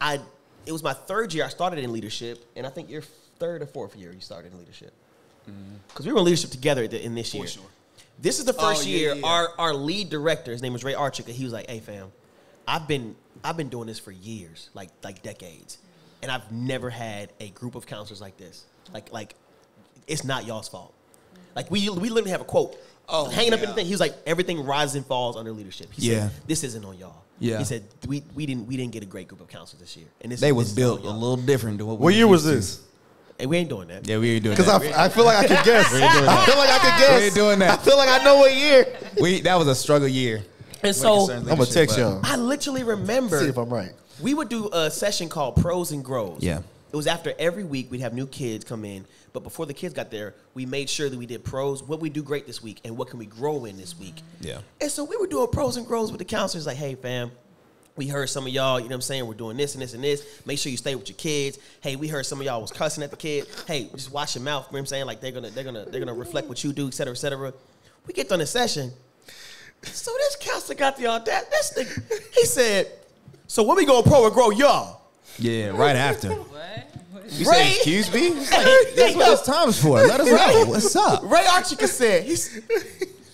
I 0.00 0.20
it 0.66 0.72
was 0.72 0.82
my 0.82 0.94
third 0.94 1.34
year 1.34 1.44
I 1.44 1.48
started 1.48 1.78
in 1.78 1.92
leadership, 1.92 2.44
and 2.56 2.66
I 2.66 2.70
think 2.70 2.88
your 2.90 3.02
third 3.38 3.62
or 3.62 3.66
fourth 3.66 3.94
year 3.94 4.12
you 4.12 4.20
started 4.20 4.52
in 4.52 4.58
leadership 4.58 4.92
mm-hmm. 5.48 5.76
because 5.88 6.06
we 6.06 6.12
were 6.12 6.18
in 6.18 6.24
leadership 6.24 6.50
together 6.50 6.82
in 6.82 7.14
this 7.14 7.34
year. 7.34 7.46
This 8.20 8.38
is 8.38 8.44
the 8.44 8.54
oh, 8.56 8.60
first 8.60 8.86
yeah, 8.86 8.96
year 8.96 9.08
yeah, 9.10 9.20
yeah. 9.20 9.26
our 9.26 9.48
our 9.58 9.74
lead 9.74 10.08
director, 10.08 10.50
his 10.50 10.62
name 10.62 10.72
was 10.72 10.82
Ray 10.82 10.94
Archick, 10.94 11.28
he 11.28 11.44
was 11.44 11.52
like, 11.52 11.68
"Hey 11.68 11.80
fam, 11.80 12.10
I've 12.66 12.88
been 12.88 13.14
I've 13.44 13.56
been 13.56 13.68
doing 13.68 13.86
this 13.86 13.98
for 13.98 14.10
years, 14.10 14.70
like 14.74 14.88
like 15.04 15.22
decades, 15.22 15.78
and 16.22 16.32
I've 16.32 16.50
never 16.50 16.90
had 16.90 17.32
a 17.38 17.50
group 17.50 17.74
of 17.74 17.86
counselors 17.86 18.20
like 18.20 18.36
this. 18.36 18.64
Like 18.92 19.12
like 19.12 19.34
it's 20.06 20.24
not 20.24 20.46
y'all's 20.46 20.68
fault. 20.68 20.94
Like 21.54 21.70
we 21.70 21.88
we 21.90 22.08
literally 22.08 22.30
have 22.30 22.40
a 22.40 22.44
quote." 22.44 22.76
Oh, 23.08 23.28
hanging 23.28 23.52
up 23.54 23.58
in 23.60 23.64
yeah. 23.64 23.68
the 23.70 23.74
thing. 23.74 23.86
He 23.86 23.92
was 23.92 24.00
like, 24.00 24.14
everything 24.26 24.64
rises 24.64 24.96
and 24.96 25.06
falls 25.06 25.36
under 25.36 25.50
leadership. 25.52 25.88
He 25.92 26.10
Yeah. 26.10 26.28
said, 26.28 26.30
this 26.46 26.62
isn't 26.64 26.84
on 26.84 26.98
y'all. 26.98 27.22
Yeah. 27.40 27.58
He 27.58 27.64
said, 27.64 27.84
we, 28.06 28.22
we 28.34 28.44
didn't 28.46 28.66
we 28.66 28.76
didn't 28.76 28.92
get 28.92 29.02
a 29.02 29.06
great 29.06 29.28
group 29.28 29.40
of 29.40 29.48
counselors 29.48 29.80
this 29.80 29.96
year. 29.96 30.06
And 30.20 30.30
this 30.32 30.40
They 30.40 30.48
this 30.50 30.56
was 30.56 30.68
is 30.70 30.74
built 30.74 31.02
a 31.04 31.10
little 31.10 31.36
different 31.36 31.78
than 31.78 31.86
what 31.86 31.98
we 31.98 32.04
What 32.04 32.14
year 32.14 32.26
was 32.26 32.44
used 32.44 32.52
to. 32.52 32.56
this? 32.56 32.84
Hey, 33.38 33.46
we 33.46 33.56
ain't 33.58 33.68
doing 33.68 33.86
that. 33.88 34.06
Yeah, 34.08 34.18
we 34.18 34.32
ain't 34.32 34.42
doing 34.42 34.56
Because 34.56 34.66
that. 34.66 34.80
Because 34.82 34.96
I, 34.96 35.04
I 35.04 35.08
feel 35.08 35.24
like 35.24 35.38
I 35.38 35.42
could 35.56 35.64
guess. 35.64 35.86
I 35.94 36.44
feel 36.44 36.58
like 36.58 36.70
I 36.70 36.78
could 36.78 36.98
guess. 36.98 37.18
We 37.20 37.26
ain't 37.26 37.34
doing 37.34 37.58
that. 37.60 37.78
I 37.78 37.82
feel 37.82 37.96
like 37.96 38.08
I 38.20 38.24
know 38.24 38.36
what 38.38 38.52
year. 38.54 38.86
we 39.20 39.40
that 39.42 39.54
was 39.56 39.68
a 39.68 39.74
struggle 39.74 40.08
year. 40.08 40.42
And 40.82 40.94
so 40.94 41.30
I'm 41.30 41.44
gonna 41.44 41.64
text 41.66 41.96
y'all. 41.96 42.20
I 42.24 42.36
literally 42.36 42.82
remember 42.82 43.40
See 43.40 43.48
if 43.48 43.56
I'm 43.56 43.68
right. 43.72 43.92
we 44.20 44.34
would 44.34 44.48
do 44.48 44.68
a 44.72 44.90
session 44.90 45.28
called 45.28 45.56
Pros 45.56 45.92
and 45.92 46.04
Grows. 46.04 46.38
Yeah. 46.42 46.60
It 46.90 46.96
was 46.96 47.06
after 47.06 47.34
every 47.38 47.64
week 47.64 47.90
we'd 47.90 48.00
have 48.00 48.14
new 48.14 48.26
kids 48.26 48.64
come 48.64 48.84
in, 48.84 49.04
but 49.32 49.42
before 49.42 49.66
the 49.66 49.74
kids 49.74 49.92
got 49.92 50.10
there, 50.10 50.34
we 50.54 50.64
made 50.64 50.88
sure 50.88 51.10
that 51.10 51.18
we 51.18 51.26
did 51.26 51.44
pros, 51.44 51.82
what 51.82 52.00
we 52.00 52.08
do 52.08 52.22
great 52.22 52.46
this 52.46 52.62
week, 52.62 52.80
and 52.84 52.96
what 52.96 53.08
can 53.08 53.18
we 53.18 53.26
grow 53.26 53.66
in 53.66 53.76
this 53.76 53.98
week. 53.98 54.22
Yeah. 54.40 54.58
And 54.80 54.90
so 54.90 55.04
we 55.04 55.16
were 55.16 55.26
doing 55.26 55.48
pros 55.48 55.76
and 55.76 55.86
grows 55.86 56.10
with 56.10 56.18
the 56.18 56.24
counselors, 56.24 56.66
like, 56.66 56.78
hey 56.78 56.94
fam, 56.94 57.30
we 57.98 58.06
heard 58.06 58.30
some 58.30 58.46
of 58.46 58.52
y'all, 58.52 58.78
you 58.78 58.84
know 58.84 58.90
what 58.90 58.94
I'm 58.96 59.00
saying, 59.02 59.26
we're 59.26 59.34
doing 59.34 59.56
this 59.56 59.74
and 59.74 59.82
this 59.82 59.92
and 59.92 60.02
this. 60.02 60.24
Make 60.46 60.58
sure 60.58 60.70
you 60.70 60.78
stay 60.78 60.94
with 60.94 61.08
your 61.08 61.16
kids. 61.16 61.58
Hey, 61.80 61.96
we 61.96 62.08
heard 62.08 62.24
some 62.24 62.40
of 62.40 62.46
y'all 62.46 62.60
was 62.60 62.70
cussing 62.70 63.02
at 63.02 63.10
the 63.10 63.16
kid. 63.16 63.46
Hey, 63.66 63.90
just 63.92 64.12
watch 64.12 64.36
your 64.36 64.44
mouth. 64.44 64.66
You 64.66 64.72
know 64.72 64.76
what 64.76 64.78
I'm 64.80 64.86
saying? 64.86 65.06
Like 65.06 65.20
they're 65.20 65.32
gonna 65.32 65.50
they're 65.50 65.64
gonna 65.64 65.84
they're 65.84 66.00
gonna 66.00 66.14
reflect 66.14 66.48
what 66.48 66.62
you 66.62 66.72
do, 66.72 66.86
et 66.86 66.94
cetera, 66.94 67.12
et 67.12 67.16
cetera. 67.16 67.52
We 68.06 68.14
get 68.14 68.28
done 68.28 68.38
the 68.38 68.46
session. 68.46 68.92
So 69.82 70.12
this 70.16 70.36
counselor 70.40 70.76
got 70.76 70.96
the 70.96 71.08
audacity. 71.08 71.50
This 71.50 71.98
nigga, 71.98 72.34
he 72.34 72.44
said, 72.46 72.86
so 73.46 73.62
when 73.62 73.76
we 73.76 73.84
go 73.84 74.02
pro 74.02 74.24
and 74.24 74.34
grow 74.34 74.50
y'all? 74.50 75.02
Yeah, 75.38 75.68
right 75.68 75.96
after. 75.96 76.36
You 77.30 77.50
Ray- 77.50 77.56
say 77.56 77.74
excuse 77.76 78.12
me? 78.12 78.30
Like, 78.30 78.48
that's 78.96 79.14
what 79.14 79.26
this 79.26 79.42
time's 79.42 79.82
for. 79.82 79.96
Let 80.02 80.20
us 80.20 80.26
know. 80.26 80.64
What's 80.66 80.96
up? 80.96 81.22
Ray 81.24 81.44
Archika 81.44 81.86
said, 81.86 82.24
he's 82.24 82.60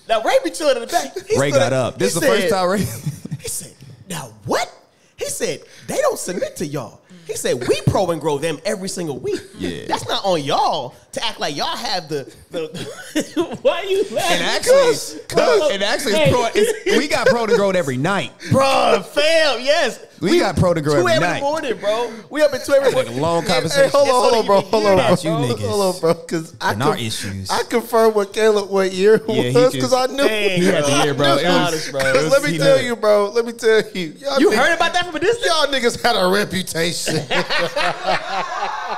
now 0.09 0.23
Ray 0.23 0.37
be 0.43 0.51
chilling 0.51 0.77
in 0.77 0.83
the 0.83 0.89
back. 0.89 1.15
He 1.27 1.39
Ray 1.39 1.51
got 1.51 1.73
up. 1.73 1.99
This 1.99 2.15
is 2.15 2.21
the 2.21 2.27
first 2.27 2.49
time 2.49 2.69
Ray. 2.69 2.79
He 2.79 3.49
said, 3.49 3.75
now 4.09 4.33
what? 4.47 4.73
He 5.17 5.27
said, 5.27 5.63
they 5.87 6.01
don't 6.01 6.19
submit 6.19 6.57
to 6.57 6.67
y'all. 6.67 7.01
He 7.27 7.37
said, 7.37 7.67
we 7.67 7.81
pro 7.87 8.11
and 8.11 8.21
grow 8.21 8.37
them 8.37 8.59
every 8.67 8.89
single 8.89 9.19
week. 9.19 9.41
Yeah. 9.57 9.87
That's 9.87 10.07
not 10.09 10.25
on 10.25 10.43
y'all 10.43 10.95
to 11.15 11.25
act 11.25 11.41
like 11.41 11.57
y'all 11.57 11.77
have 11.77 12.09
the, 12.09 12.33
the 12.51 13.59
why 13.63 13.83
you 13.83 14.03
laughing? 14.15 14.37
And 14.39 14.43
actually, 14.45 15.21
no, 15.37 15.69
and 15.71 15.83
actually, 15.83 16.13
it's 16.15 16.31
pro, 16.33 16.47
it's, 16.55 16.99
we 16.99 17.09
got 17.09 17.27
pro 17.27 17.47
to 17.47 17.57
grow 17.57 17.71
every 17.71 17.97
night. 17.97 18.33
Bro, 18.51 19.03
fam, 19.13 19.61
yes. 19.61 20.01
We 20.21 20.39
got 20.39 20.57
pro 20.57 20.73
to 20.73 20.81
grow 20.81 20.95
two 21.03 21.09
every 21.09 21.15
in 21.17 21.21
night. 21.21 21.35
the 21.41 21.45
morning, 21.45 21.77
bro. 21.79 22.11
We 22.31 22.41
up 22.41 22.55
at 22.55 22.65
two 22.65 22.73
every 22.73 22.93
morning. 22.93 23.21
long 23.21 23.45
conversation. 23.45 23.85
Hey, 23.85 23.91
hold 23.91 24.09
on, 24.09 24.15
hold 24.15 24.35
on, 24.35 24.47
bro. 24.47 24.61
Hold 24.63 24.83
hear 24.85 24.93
on, 24.93 24.97
that, 24.97 25.23
you 25.25 25.31
bro. 25.31 25.41
niggas. 25.43 25.69
Hold 25.69 25.95
on, 25.95 26.01
bro. 26.01 26.15
Because 26.15 26.55
I, 26.63 26.73
And 26.73 26.83
our 26.83 26.89
conf- 26.95 27.03
issues. 27.07 27.51
I 27.51 27.63
confirmed 27.65 28.15
with 28.15 28.33
Caleb 28.33 28.71
what 28.71 28.91
year 28.93 29.17
it 29.17 29.25
Yeah, 29.29 29.35
he 29.35 29.47
was 29.49 29.55
just- 29.55 29.75
because 29.75 29.93
I 29.93 30.07
knew. 30.07 30.17
Dang, 30.27 30.61
He 30.61 30.67
had 30.67 30.85
the 30.85 31.05
year, 31.05 31.15
bro. 31.15 31.27
It 31.37 31.45
was- 31.45 31.45
honest, 31.45 31.91
bro. 31.93 32.01
it 32.01 32.15
was- 32.23 32.31
Let 32.33 32.43
me 32.43 32.57
tell 32.57 32.79
knew. 32.79 32.85
you, 32.87 32.97
bro. 32.97 33.31
Let 33.31 33.45
me 33.45 33.53
tell 33.53 33.83
you. 33.93 34.15
Y'all 34.19 34.41
You 34.41 34.51
niggas- 34.51 34.57
heard 34.57 34.75
about 34.77 34.93
that 34.95 35.05
from 35.07 35.17
a 35.17 35.21
distance? 35.21 35.47
Y'all 35.47 35.67
niggas 35.67 36.01
had 36.03 36.17
a 36.17 36.27
reputation. 36.33 37.17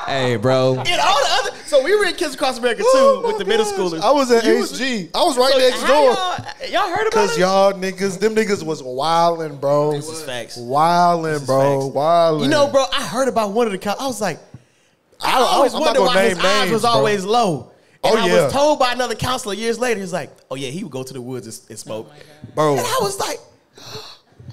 Hey, 0.07 0.37
bro. 0.37 0.75
And 0.87 1.01
all 1.01 1.19
the 1.19 1.31
other, 1.51 1.51
so 1.67 1.83
we 1.83 1.97
were 1.97 2.06
in 2.09 2.15
Kids 2.17 2.35
Across 2.35 2.59
America 2.59 2.83
too 2.83 2.89
Oh 2.93 3.23
with 3.25 3.33
my 3.33 3.39
the 3.39 3.45
middle 3.45 3.67
schoolers. 3.67 4.01
I 4.01 4.11
was 4.11 4.31
at 4.31 4.45
You 4.45 4.59
was- 4.61 4.73
HG. 4.79 5.11
I 5.15 5.25
was 5.25 5.37
right 5.37 5.53
So 5.53 5.59
next 5.59 5.81
door. 5.83 6.13
Y'all, 6.13 6.71
y'all 6.89 6.97
heard 6.97 7.07
about 7.07 7.13
Cause 7.13 7.25
it? 7.25 7.29
Cause 7.31 7.39
y'all 7.39 7.73
niggas, 7.75 8.19
them 8.21 8.35
niggas 8.35 8.63
was 8.63 8.83
wildin', 8.83 9.61
bro. 9.61 9.93
This 9.93 10.09
is 10.09 10.23
facts. 10.23 10.59
Wildin', 10.59 11.45
bro. 11.47 11.81
facts. 11.83 11.95
Wildin'. 11.97 12.43
You 12.43 12.49
know, 12.49 12.69
bro, 12.69 12.85
I 12.93 13.07
heard 13.07 13.29
about 13.29 13.53
one 13.53 13.67
of 13.67 13.73
the 13.73 13.79
cops. 13.79 14.01
I 14.01 14.07
was 14.07 14.21
like, 14.21 14.39
I, 15.21 15.39
I- 15.39 15.43
always 15.43 15.75
I'm 15.75 15.81
wondered 15.81 16.03
why 16.03 16.29
his 16.29 16.37
name 16.39 16.47
eyes 16.47 16.71
was 16.71 16.83
bro. 16.83 16.91
always 16.91 17.25
low. 17.25 17.73
And 18.05 18.15
Oh, 18.15 18.19
I 18.23 18.27
yeah. 18.27 18.45
was 18.45 18.53
told 18.53 18.79
by 18.79 18.93
another 18.93 19.15
counselor 19.17 19.55
years 19.55 19.79
later, 19.79 19.99
he's 20.01 20.13
like, 20.13 20.31
oh 20.51 20.55
yeah, 20.55 20.69
he 20.69 20.85
would 20.85 20.93
go 20.93 21.03
to 21.03 21.13
the 21.13 21.21
woods 21.21 21.47
and, 21.47 21.71
and 21.71 21.79
smoke. 21.79 22.13
bro. 22.55 22.73
and 22.77 22.81
I 22.87 22.99
was 23.03 23.19
like, 23.19 23.39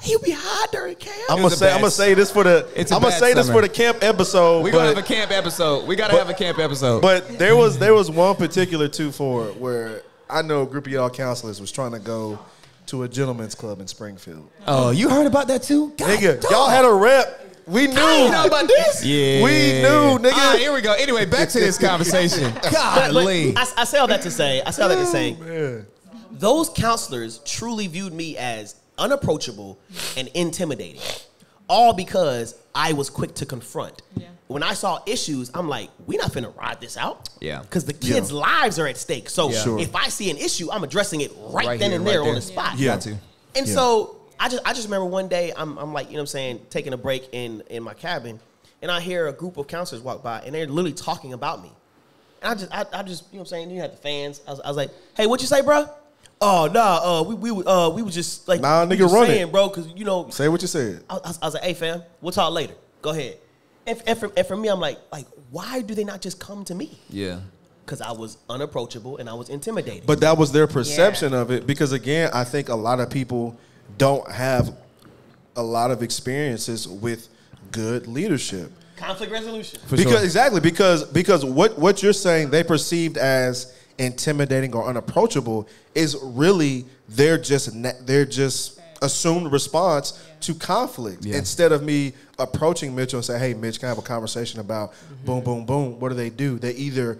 he'll 0.02 0.20
be 0.22 0.32
high 0.36 0.68
during 0.72 0.96
camp. 0.96 1.18
I'm 1.30 1.38
gonna 1.38 1.50
say 1.52 1.72
I'm 1.72 1.80
gonna 1.82 1.92
say 1.92 2.14
this 2.14 2.32
for 2.32 2.44
the 2.44 2.68
It's 2.76 2.92
a 2.92 2.96
I'm 2.96 3.02
gonna 3.02 3.12
bad 3.14 3.20
say 3.20 3.34
this 3.34 3.48
summer. 3.48 3.62
for 3.62 3.68
the 3.68 3.74
camp 3.74 4.00
episode. 4.04 4.64
We 4.64 4.72
but, 4.72 4.78
gonna 4.78 4.90
have 4.90 4.98
a 4.98 5.02
camp 5.04 5.32
episode. 5.32 5.88
We 5.88 5.96
gotta 5.96 6.18
have 6.18 6.30
a 6.30 6.34
camp 6.34 6.60
episode. 6.60 7.02
but 7.02 7.38
there 7.38 7.56
was 7.56 7.78
there 7.78 7.94
was 7.94 8.10
one 8.10 8.36
particular 8.36 8.88
two 8.88 9.12
for 9.12 9.48
it 9.50 9.58
where 9.58 10.02
I 10.30 10.42
know 10.42 10.64
a 10.64 10.66
group 10.66 10.88
of 10.88 10.92
y'all 10.92 11.10
counselors 11.10 11.62
was 11.62 11.72
trying 11.72 11.92
to 11.92 12.00
go 12.00 12.40
to 12.88 13.04
a 13.04 13.08
gentleman's 13.08 13.56
club 13.56 13.80
in 13.80 13.88
Springfield. 13.88 14.50
oh, 14.68 14.92
you 14.92 15.10
heard 15.10 15.26
about 15.28 15.48
that 15.48 15.64
too? 15.64 15.94
God, 15.98 16.10
Nigga, 16.20 16.42
dog. 16.42 16.52
y'all 16.52 16.70
had 16.70 16.84
a 16.86 16.92
rep. 16.94 17.40
We 17.66 17.88
knew. 17.88 17.94
You 17.94 18.30
know 18.30 18.44
about 18.46 18.68
this? 18.68 19.06
Yeah, 19.06 19.42
We 19.42 19.52
knew, 19.82 20.20
nigga. 20.20 20.58
Here 20.58 20.74
we 20.74 20.82
go. 20.82 20.92
Anyway, 20.94 21.26
back 21.26 21.48
to 21.50 21.60
this 21.60 21.78
conversation. 21.88 22.52
But, 22.56 22.64
but 22.64 22.72
Golly. 22.74 23.56
I, 23.56 23.66
I 23.78 23.84
say 23.86 24.00
all 24.00 24.08
that 24.08 24.22
to 24.24 24.32
say, 24.32 24.62
I 24.62 24.72
say 24.72 24.84
all 24.84 24.90
that 24.90 24.96
to 24.98 25.06
say, 25.06 25.38
oh, 25.40 25.44
Man. 25.46 25.86
those 26.32 26.70
counselors 26.72 27.40
truly 27.46 27.88
viewed 27.88 28.12
me 28.12 28.36
as 28.38 28.76
unapproachable 28.98 29.80
and 30.18 30.28
intimidating, 30.34 31.02
all 31.68 31.94
because 31.94 32.56
I 32.76 32.94
was 32.94 33.10
quick 33.10 33.36
to 33.36 33.46
confront. 33.46 34.02
Yeah. 34.16 34.28
When 34.48 34.62
I 34.64 34.74
saw 34.74 35.00
issues, 35.08 35.50
I'm 35.54 35.68
like, 35.70 35.90
we 36.06 36.18
not 36.18 36.32
finna 36.32 36.56
ride 36.58 36.80
this 36.82 36.98
out. 36.98 37.30
Yeah. 37.40 37.62
Because 37.62 37.86
the 37.86 37.94
kids' 37.94 38.32
lives 38.32 38.78
are 38.80 38.88
at 38.88 38.98
stake. 38.98 39.30
So 39.30 39.50
Yeah. 39.50 39.62
Sure. 39.64 39.80
if 39.80 39.96
I 39.96 40.10
see 40.10 40.30
an 40.30 40.38
issue, 40.38 40.70
I'm 40.72 40.84
addressing 40.84 41.22
it 41.22 41.32
right, 41.40 41.66
Right 41.66 41.80
then 41.80 41.92
here, 41.92 41.98
and 42.00 42.06
right 42.06 42.12
there 42.12 42.20
on 42.22 42.26
there. 42.28 42.36
the 42.36 42.42
spot. 42.42 42.78
You 42.78 42.86
got 42.86 43.02
to. 43.02 43.12
And 43.56 43.68
Yeah. 43.68 43.74
so 43.74 44.18
I 44.40 44.50
just 44.50 44.62
I 44.66 44.74
just 44.74 44.86
remember 44.86 45.06
one 45.06 45.28
day 45.28 45.54
I'm 45.56 45.78
I'm 45.78 45.94
like, 45.94 46.08
you 46.08 46.14
know 46.14 46.18
what 46.18 46.22
I'm 46.24 46.28
saying, 46.28 46.62
taking 46.70 46.94
a 46.94 46.98
break 46.98 47.30
in 47.32 47.64
in 47.70 47.82
my 47.84 47.94
cabin, 47.94 48.40
and 48.82 48.92
I 48.92 49.00
hear 49.00 49.28
a 49.28 49.34
group 49.34 49.58
of 49.58 49.68
counselors 49.68 50.04
walk 50.04 50.22
by 50.22 50.42
and 50.42 50.54
they're 50.54 50.68
literally 50.68 50.94
talking 50.94 51.34
about 51.34 51.64
me. 51.64 51.72
And 52.42 52.52
I 52.52 52.56
just 52.56 52.72
I, 52.74 52.86
I 53.00 53.04
just 53.04 53.24
you 53.32 53.38
know 53.38 53.40
what 53.40 53.40
I'm 53.44 53.46
saying, 53.48 53.72
you 53.72 53.80
had 53.80 53.94
the 53.94 53.98
fans. 53.98 54.42
I 54.48 54.52
was, 54.52 54.60
I 54.60 54.68
was 54.68 54.78
like, 54.78 54.92
"Hey, 55.16 55.26
what 55.28 55.40
you 55.42 55.48
say, 55.48 55.62
bro?" 55.62 55.88
Oh, 56.46 56.68
nah, 56.68 57.20
uh 57.20 57.24
we 57.24 57.36
we 57.36 57.64
uh 57.66 57.90
we 57.90 58.02
was 58.02 58.14
just 58.14 58.48
like 58.48 58.60
Nah, 58.62 58.84
we 58.86 58.96
nigga, 58.96 59.00
just 59.00 59.14
run 59.16 59.30
it. 59.30 59.52
bro, 59.52 59.70
cuz 59.70 59.88
you 59.96 60.04
know 60.04 60.30
Say 60.30 60.50
what 60.50 60.62
you 60.62 60.68
said. 60.68 61.04
I, 61.10 61.16
I, 61.16 61.34
I 61.42 61.46
was 61.46 61.54
like, 61.54 61.64
"Hey, 61.64 61.74
fam, 61.74 62.04
we'll 62.22 62.34
talk 62.34 62.52
later. 62.54 62.74
Go 63.02 63.12
ahead." 63.12 63.38
And, 63.86 64.02
and, 64.08 64.18
for, 64.18 64.32
and 64.38 64.48
for 64.48 64.56
me, 64.56 64.70
I'm 64.70 64.80
like, 64.80 64.98
like, 65.12 65.26
why 65.52 65.82
do 65.82 65.94
they 65.94 66.06
not 66.06 66.22
just 66.22 66.40
come 66.40 66.64
to 66.66 66.76
me? 66.76 66.98
Yeah. 67.10 67.40
Because 67.86 68.00
I 68.00 68.12
was 68.14 68.38
unapproachable 68.50 69.18
and 69.18 69.30
I 69.30 69.34
was 69.34 69.50
intimidating. 69.50 70.04
But 70.06 70.22
that 70.22 70.38
was 70.38 70.54
their 70.54 70.68
perception 70.68 71.34
of 71.34 71.52
it 71.52 71.68
because 71.68 71.92
again, 71.92 72.30
I 72.34 72.46
think 72.46 72.70
a 72.70 72.76
lot 72.76 73.02
of 73.02 73.10
people 73.10 73.58
don't 73.98 74.30
have 74.32 74.74
a 75.58 75.64
lot 75.64 75.92
of 75.92 76.02
experiences 76.02 76.88
with 76.88 77.28
good 77.72 78.08
leadership. 78.08 78.72
conflict 78.96 79.32
resolution. 79.34 79.80
For 79.88 79.98
because 79.98 80.14
sure. 80.14 80.24
exactly 80.24 80.62
because 80.62 81.04
because 81.06 81.44
what 81.44 81.78
what 81.78 82.02
you're 82.02 82.14
saying 82.14 82.52
they 82.52 82.64
perceived 82.64 83.18
as 83.18 83.74
intimidating 83.98 84.74
or 84.76 84.86
unapproachable 84.88 85.68
is 85.96 86.18
really 86.22 86.86
they're 87.10 87.38
just 87.38 87.74
na- 87.74 87.92
they're 88.06 88.26
just 88.26 88.80
assumed 89.02 89.52
response 89.52 90.20
to 90.42 90.54
conflict 90.56 91.26
Yeah. 91.26 91.38
instead 91.38 91.72
of 91.72 91.84
me 91.84 92.14
approaching 92.40 92.96
Mitchell 92.96 93.18
and 93.20 93.26
say, 93.26 93.38
"Hey, 93.38 93.54
Mitch, 93.54 93.80
can 93.80 93.88
I 93.88 93.90
have 93.90 93.98
a 93.98 94.02
conversation 94.02 94.60
about 94.60 94.92
Mm-hmm. 94.94 95.26
boom, 95.26 95.44
boom, 95.44 95.66
boom?" 95.66 96.00
What 96.00 96.10
do 96.10 96.16
they 96.16 96.30
do? 96.30 96.58
They 96.58 96.72
either 96.72 97.20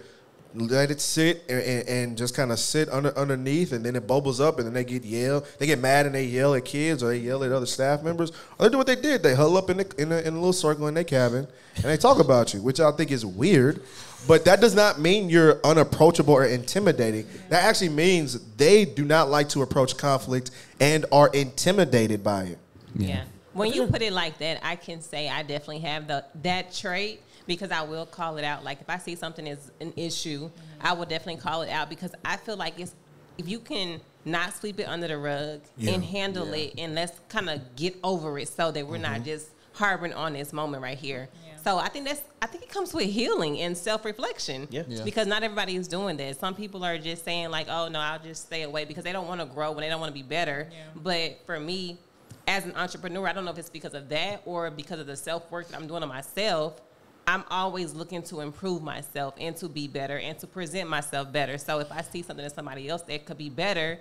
let 0.56 0.90
it 0.92 1.00
sit 1.00 1.42
and, 1.48 1.60
and, 1.60 1.88
and 1.88 2.16
just 2.16 2.32
kind 2.34 2.52
of 2.52 2.58
sit 2.60 2.88
under 2.88 3.16
underneath, 3.18 3.72
and 3.72 3.84
then 3.84 3.96
it 3.96 4.06
bubbles 4.06 4.40
up, 4.40 4.58
and 4.58 4.66
then 4.66 4.72
they 4.74 4.84
get 4.84 5.04
yell. 5.04 5.44
They 5.58 5.66
get 5.66 5.80
mad 5.80 6.06
and 6.06 6.14
they 6.14 6.24
yell 6.24 6.54
at 6.54 6.64
kids, 6.64 7.02
or 7.02 7.08
they 7.08 7.18
yell 7.18 7.42
at 7.44 7.50
other 7.52 7.66
staff 7.66 8.02
members, 8.04 8.30
or 8.58 8.66
they 8.66 8.70
do 8.70 8.78
what 8.78 8.86
they 8.86 8.94
did. 8.96 9.22
They 9.22 9.34
huddle 9.34 9.56
up 9.56 9.68
in 9.68 9.78
the, 9.78 9.86
in 9.98 10.12
a, 10.12 10.18
in 10.18 10.28
a 10.34 10.36
little 10.36 10.52
circle 10.52 10.86
in 10.86 10.94
their 10.94 11.02
cabin, 11.04 11.46
and 11.76 11.84
they 11.84 11.96
talk 11.96 12.18
about 12.20 12.54
you, 12.54 12.62
which 12.62 12.78
I 12.80 12.90
think 12.92 13.10
is 13.10 13.26
weird. 13.26 13.82
But 14.26 14.44
that 14.46 14.60
does 14.60 14.74
not 14.74 14.98
mean 15.00 15.28
you're 15.28 15.60
unapproachable 15.64 16.34
or 16.34 16.44
intimidating. 16.46 17.26
That 17.50 17.64
actually 17.64 17.90
means 17.90 18.40
they 18.56 18.84
do 18.84 19.04
not 19.04 19.28
like 19.28 19.48
to 19.50 19.62
approach 19.62 19.96
conflict 19.96 20.50
and 20.80 21.04
are 21.12 21.28
intimidated 21.34 22.24
by 22.24 22.44
it. 22.44 22.58
Yeah. 22.96 23.24
When 23.52 23.72
you 23.72 23.86
put 23.86 24.02
it 24.02 24.12
like 24.12 24.38
that, 24.38 24.60
I 24.62 24.76
can 24.76 25.00
say 25.00 25.28
I 25.28 25.42
definitely 25.42 25.80
have 25.80 26.08
the 26.08 26.24
that 26.42 26.72
trait 26.72 27.20
because 27.46 27.70
I 27.70 27.82
will 27.82 28.06
call 28.06 28.38
it 28.38 28.44
out. 28.44 28.64
Like 28.64 28.80
if 28.80 28.88
I 28.88 28.98
see 28.98 29.14
something 29.14 29.46
is 29.46 29.70
an 29.80 29.92
issue, 29.96 30.50
I 30.80 30.92
will 30.94 31.04
definitely 31.04 31.40
call 31.40 31.62
it 31.62 31.70
out 31.70 31.88
because 31.90 32.12
I 32.24 32.36
feel 32.36 32.56
like 32.56 32.80
it's 32.80 32.94
if 33.38 33.48
you 33.48 33.58
can 33.58 34.00
not 34.24 34.54
sweep 34.56 34.80
it 34.80 34.84
under 34.88 35.06
the 35.06 35.18
rug 35.18 35.60
Yeah. 35.76 35.92
and 35.92 36.02
handle 36.04 36.52
it 36.54 36.74
and 36.78 36.94
let's 36.94 37.12
kind 37.28 37.50
of 37.50 37.60
get 37.76 37.96
over 38.02 38.38
it 38.38 38.48
so 38.48 38.70
that 38.70 38.86
we're 38.86 38.96
not 38.96 39.16
Mm-hmm. 39.16 39.24
just 39.24 39.48
harboring 39.74 40.14
on 40.14 40.32
this 40.32 40.52
moment 40.52 40.82
right 40.82 40.96
here. 40.96 41.28
So 41.64 41.78
I 41.78 41.88
think 41.88 42.04
that's 42.04 42.20
I 42.42 42.46
think 42.46 42.62
it 42.62 42.68
comes 42.68 42.92
with 42.92 43.08
healing 43.08 43.58
and 43.60 43.76
self 43.76 44.04
reflection. 44.04 44.68
Yeah. 44.70 44.82
Yeah. 44.86 45.02
Because 45.02 45.26
not 45.26 45.42
everybody 45.42 45.76
is 45.76 45.88
doing 45.88 46.18
that. 46.18 46.38
Some 46.38 46.54
people 46.54 46.84
are 46.84 46.98
just 46.98 47.24
saying 47.24 47.50
like, 47.50 47.68
"Oh 47.70 47.88
no, 47.88 47.98
I'll 47.98 48.18
just 48.18 48.44
stay 48.44 48.62
away" 48.62 48.84
because 48.84 49.02
they 49.02 49.12
don't 49.12 49.26
want 49.26 49.40
to 49.40 49.46
grow 49.46 49.72
and 49.72 49.82
they 49.82 49.88
don't 49.88 50.00
want 50.00 50.10
to 50.10 50.14
be 50.14 50.22
better. 50.22 50.68
Yeah. 50.70 50.76
But 50.94 51.38
for 51.46 51.58
me, 51.58 51.98
as 52.46 52.66
an 52.66 52.76
entrepreneur, 52.76 53.26
I 53.26 53.32
don't 53.32 53.46
know 53.46 53.50
if 53.50 53.58
it's 53.58 53.70
because 53.70 53.94
of 53.94 54.10
that 54.10 54.42
or 54.44 54.70
because 54.70 55.00
of 55.00 55.06
the 55.06 55.16
self 55.16 55.50
work 55.50 55.68
that 55.68 55.80
I'm 55.80 55.86
doing 55.86 56.02
on 56.02 56.08
myself. 56.08 56.80
I'm 57.26 57.44
always 57.48 57.94
looking 57.94 58.22
to 58.24 58.42
improve 58.42 58.82
myself 58.82 59.32
and 59.40 59.56
to 59.56 59.66
be 59.66 59.88
better 59.88 60.18
and 60.18 60.38
to 60.40 60.46
present 60.46 60.90
myself 60.90 61.32
better. 61.32 61.56
So 61.56 61.78
if 61.78 61.90
I 61.90 62.02
see 62.02 62.20
something 62.20 62.44
in 62.44 62.52
somebody 62.52 62.86
else 62.90 63.00
that 63.02 63.24
could 63.24 63.38
be 63.38 63.48
better, 63.48 63.98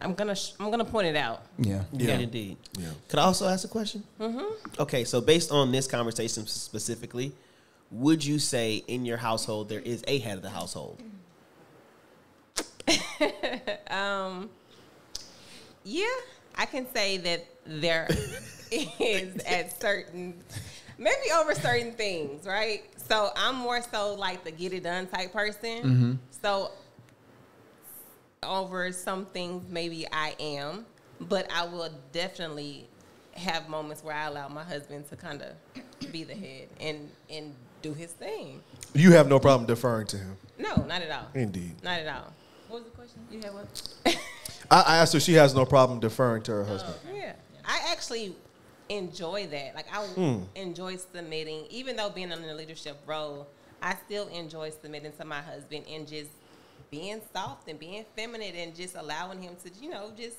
I'm 0.00 0.14
gonna 0.14 0.34
sh- 0.34 0.52
I'm 0.60 0.70
gonna 0.70 0.84
point 0.84 1.06
it 1.06 1.16
out. 1.16 1.42
Yeah. 1.58 1.84
Yeah, 1.92 2.18
indeed. 2.18 2.56
Yeah. 2.78 2.90
Could 3.08 3.18
I 3.18 3.22
also 3.22 3.46
ask 3.48 3.64
a 3.64 3.68
question? 3.68 4.02
Mm-hmm. 4.20 4.80
Okay, 4.80 5.04
so 5.04 5.20
based 5.20 5.50
on 5.50 5.72
this 5.72 5.86
conversation 5.86 6.46
specifically, 6.46 7.32
would 7.90 8.24
you 8.24 8.38
say 8.38 8.82
in 8.88 9.04
your 9.06 9.16
household 9.16 9.68
there 9.68 9.80
is 9.80 10.02
a 10.06 10.18
head 10.18 10.36
of 10.36 10.42
the 10.42 10.50
household? 10.50 11.00
um, 13.90 14.50
Yeah, 15.84 16.06
I 16.56 16.66
can 16.66 16.86
say 16.94 17.16
that 17.18 17.46
there 17.66 18.08
is 18.70 19.36
at 19.44 19.80
certain, 19.80 20.34
maybe 20.98 21.30
over 21.34 21.54
certain 21.54 21.92
things, 21.92 22.46
right? 22.46 22.82
So 23.08 23.30
I'm 23.36 23.56
more 23.56 23.80
so 23.82 24.14
like 24.14 24.44
the 24.44 24.50
get 24.50 24.72
it 24.72 24.82
done 24.82 25.06
type 25.06 25.32
person. 25.32 26.18
So 26.42 26.72
over 28.44 28.92
some 28.92 29.26
things, 29.26 29.64
maybe 29.68 30.06
I 30.12 30.34
am, 30.40 30.86
but 31.20 31.50
I 31.52 31.64
will 31.66 31.90
definitely 32.12 32.88
have 33.32 33.68
moments 33.68 34.04
where 34.04 34.14
I 34.14 34.26
allow 34.26 34.48
my 34.48 34.62
husband 34.62 35.08
to 35.10 35.16
kind 35.16 35.42
of 35.42 36.12
be 36.12 36.22
the 36.24 36.34
head 36.34 36.68
and 36.80 37.10
and 37.28 37.54
do 37.82 37.92
his 37.92 38.12
thing. 38.12 38.62
You 38.94 39.12
have 39.12 39.28
no 39.28 39.38
problem 39.40 39.66
deferring 39.66 40.06
to 40.08 40.16
him. 40.16 40.36
No, 40.58 40.76
not 40.84 41.02
at 41.02 41.10
all. 41.10 41.26
Indeed. 41.34 41.74
Not 41.82 41.98
at 42.00 42.08
all. 42.08 42.32
What 42.68 42.82
was 42.82 42.90
the 42.90 42.96
question? 42.96 43.20
You 43.30 43.40
had 43.40 43.52
what? 43.52 43.66
I, 44.70 44.80
I 44.86 44.96
asked 44.98 45.12
her. 45.12 45.20
She 45.20 45.34
has 45.34 45.54
no 45.54 45.64
problem 45.66 46.00
deferring 46.00 46.42
to 46.44 46.52
her 46.52 46.64
husband. 46.64 46.94
Yeah, 47.14 47.32
I 47.64 47.88
actually 47.90 48.36
enjoy 48.88 49.46
that. 49.48 49.74
Like 49.74 49.86
I 49.92 50.04
Hmm. 50.06 50.42
enjoy 50.54 50.96
submitting, 50.96 51.66
even 51.70 51.96
though 51.96 52.10
being 52.10 52.30
in 52.30 52.42
a 52.44 52.54
leadership 52.54 52.96
role, 53.06 53.48
I 53.82 53.96
still 54.06 54.28
enjoy 54.28 54.70
submitting 54.70 55.12
to 55.18 55.24
my 55.24 55.40
husband 55.42 55.84
and 55.90 56.06
just 56.06 56.30
being 56.94 57.20
soft 57.32 57.68
and 57.68 57.78
being 57.78 58.04
feminine 58.16 58.54
and 58.54 58.74
just 58.74 58.94
allowing 58.94 59.42
him 59.42 59.56
to, 59.64 59.70
you 59.82 59.90
know, 59.90 60.12
just 60.16 60.36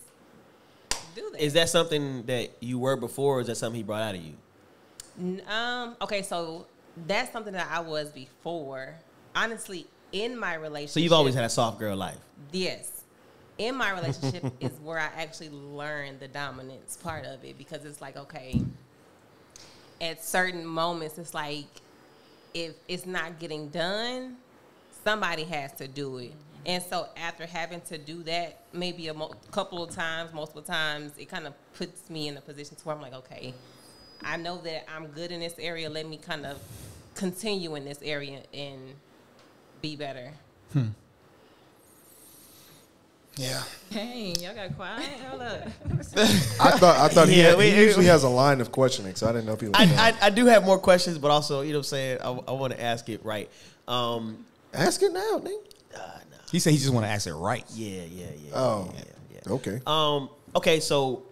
do 1.14 1.30
that. 1.32 1.42
Is 1.42 1.54
that 1.54 1.70
something 1.70 2.24
that 2.24 2.52
you 2.62 2.80
were 2.80 2.96
before, 2.96 3.38
or 3.38 3.42
is 3.42 3.48
that 3.48 3.56
something 3.56 3.78
he 3.78 3.84
brought 3.84 4.02
out 4.02 4.16
of 4.16 4.22
you? 4.22 5.42
Um. 5.48 5.96
Okay, 6.02 6.22
so 6.22 6.68
that's 7.08 7.32
something 7.32 7.54
that 7.54 7.68
I 7.72 7.80
was 7.80 8.12
before. 8.12 8.96
Honestly, 9.36 9.88
in 10.12 10.38
my 10.38 10.56
relationship. 10.56 10.94
So 10.94 11.00
you've 11.02 11.14
always 11.14 11.36
had 11.36 11.44
a 11.44 11.50
soft 11.50 11.80
girl 11.80 11.96
life. 11.96 12.18
Yes. 12.52 13.04
In 13.58 13.76
my 13.76 13.92
relationship 13.92 14.54
is 14.60 14.72
where 14.82 15.00
I 15.00 15.10
actually 15.22 15.50
learned 15.50 16.20
the 16.20 16.28
dominance 16.28 16.98
part 16.98 17.26
of 17.26 17.44
it 17.44 17.58
because 17.58 17.86
it's 17.86 18.02
like, 18.02 18.18
okay, 18.18 18.62
at 20.02 20.24
certain 20.24 20.66
moments, 20.66 21.18
it's 21.18 21.34
like 21.34 21.68
if 22.54 22.74
it's 22.88 23.06
not 23.06 23.40
getting 23.40 23.70
done, 23.70 24.38
somebody 25.06 25.44
has 25.44 25.72
to 25.74 25.88
do 25.88 26.18
it. 26.18 26.34
And 26.66 26.82
so 26.84 27.08
after 27.16 27.46
having 27.46 27.82
to 27.82 27.98
do 27.98 28.24
that, 28.24 28.60
maybe 28.74 29.08
a 29.08 29.14
mo- 29.14 29.34
couple 29.52 29.84
of 29.84 29.92
times, 29.92 30.34
multiple 30.34 30.62
times, 30.64 31.12
it 31.18 31.30
kind 31.30 31.46
of 31.46 31.54
puts 31.74 32.10
me 32.10 32.28
in 32.28 32.38
a 32.38 32.42
position 32.42 32.76
to 32.76 32.84
where 32.86 32.96
I'm 32.96 33.02
like, 33.02 33.14
okay, 33.14 33.54
I 34.24 34.38
know 34.38 34.58
that 34.60 34.86
I'm 34.94 35.08
good 35.08 35.32
in 35.32 35.40
this 35.42 35.54
area. 35.60 35.90
Let 35.90 36.08
me 36.08 36.18
kind 36.18 36.46
of 36.46 36.58
continue 37.14 37.76
in 37.76 37.86
this 37.86 38.00
area 38.02 38.42
and 38.54 38.80
be 39.82 39.96
better. 39.96 40.32
Yeah. 43.38 43.62
Dang, 43.92 44.36
y'all 44.38 44.56
got 44.56 44.76
quiet. 44.78 45.04
Hold 45.30 45.42
up. 45.42 45.68
I 46.18 46.72
thought. 46.78 46.98
I 46.98 47.08
thought 47.10 47.28
he, 47.28 47.42
Yeah, 47.42 47.50
had, 47.50 47.58
we- 47.58 47.70
he 47.70 47.82
usually 47.84 48.06
has 48.06 48.24
a 48.24 48.30
line 48.30 48.62
of 48.62 48.72
questioning, 48.72 49.14
so 49.16 49.28
I 49.28 49.34
didn't 49.34 49.46
know 49.46 49.54
if 49.54 49.60
he 49.62 49.68
was. 49.68 49.76
I, 49.76 49.84
I, 50.10 50.28
I 50.28 50.30
do 50.30 50.46
have 50.46 50.64
more 50.64 50.80
questions, 50.80 51.18
but 51.18 51.32
also, 51.32 51.60
you 51.62 51.74
know 51.74 51.80
what 51.80 51.88
I'm 51.88 51.90
saying? 51.90 52.18
I, 52.24 52.30
I 52.30 52.52
want 52.54 52.72
to 52.74 52.82
ask 52.82 53.10
it 53.10 53.24
right. 53.26 53.50
Um, 53.88 54.46
Ask 54.74 55.02
it 55.04 55.14
now, 55.14 55.42
Nick. 55.44 55.54
He 56.52 56.60
said 56.60 56.72
he 56.72 56.78
just 56.78 56.94
want 56.94 57.06
to 57.06 57.10
ask 57.10 57.28
it 57.28 57.34
right. 57.34 57.66
yeah, 57.74 58.04
yeah, 58.04 58.26
yeah. 58.38 58.52
Oh. 58.54 58.92
yeah, 58.96 59.04
yeah. 59.34 59.54
Okay. 59.54 59.82
Um, 59.86 60.30
okay, 60.56 60.80
so 60.80 61.24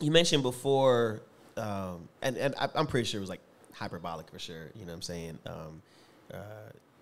you 0.00 0.10
mentioned 0.10 0.42
before, 0.42 1.22
um, 1.56 2.08
and, 2.22 2.36
and 2.36 2.54
I, 2.58 2.68
I'm 2.74 2.86
pretty 2.86 3.06
sure 3.06 3.18
it 3.18 3.22
was 3.22 3.30
like 3.30 3.40
hyperbolic 3.72 4.30
for 4.30 4.38
sure. 4.38 4.70
You 4.74 4.82
know 4.82 4.92
what 4.92 4.96
I'm 4.96 5.02
saying? 5.02 5.38
Um, 5.46 5.82
uh, 6.32 6.36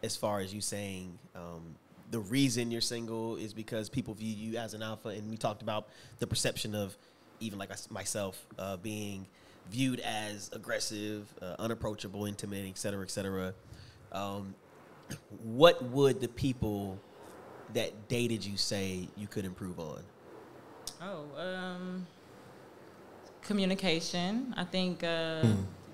as 0.02 0.16
far 0.16 0.40
as 0.40 0.52
you 0.52 0.60
saying 0.60 1.18
um, 1.36 1.76
the 2.10 2.20
reason 2.20 2.70
you're 2.70 2.80
single 2.80 3.36
is 3.36 3.54
because 3.54 3.88
people 3.88 4.14
view 4.14 4.34
you 4.34 4.58
as 4.58 4.74
an 4.74 4.82
alpha, 4.82 5.08
and 5.10 5.30
we 5.30 5.36
talked 5.36 5.62
about 5.62 5.88
the 6.18 6.26
perception 6.26 6.74
of 6.74 6.96
even 7.40 7.58
like 7.58 7.70
myself 7.90 8.44
uh, 8.58 8.76
being 8.76 9.26
viewed 9.70 10.00
as 10.00 10.50
aggressive, 10.52 11.26
uh, 11.40 11.56
unapproachable, 11.58 12.26
intimidating, 12.26 12.72
et 12.72 12.78
cetera, 12.78 13.02
et 13.02 13.10
cetera. 13.10 13.54
Um, 14.12 14.54
what 15.42 15.82
would 15.84 16.20
the 16.20 16.28
people 16.28 16.98
that 17.74 18.08
dated 18.08 18.44
you 18.44 18.56
say 18.56 19.08
you 19.16 19.26
could 19.26 19.44
improve 19.44 19.78
on? 19.78 20.02
Oh, 21.00 21.24
um, 21.40 22.06
communication. 23.42 24.54
I 24.56 24.64
think 24.64 25.02
uh, 25.02 25.44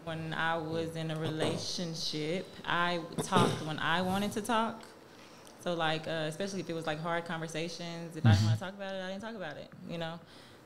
when 0.05 0.35
I 0.35 0.57
was 0.59 0.97
in 0.97 1.11
a 1.11 1.16
relationship, 1.16 2.47
I 2.64 3.01
talked 3.22 3.64
when 3.66 3.79
I 3.79 4.03
wanted 4.03 4.33
to 4.33 4.43
talk. 4.43 4.83
So, 5.61 5.74
like, 5.74 6.07
uh, 6.07 6.26
especially 6.29 6.61
if 6.61 6.70
it 6.70 6.74
was 6.74 6.87
like 6.87 7.01
hard 7.01 7.24
conversations, 7.24 8.16
if 8.16 8.24
I 8.24 8.33
didn't 8.33 8.47
want 8.47 8.59
to 8.59 8.64
talk 8.64 8.74
about 8.74 8.95
it, 8.95 9.03
I 9.03 9.09
didn't 9.09 9.22
talk 9.22 9.35
about 9.35 9.57
it. 9.57 9.68
You 9.89 9.99
know, 9.99 10.20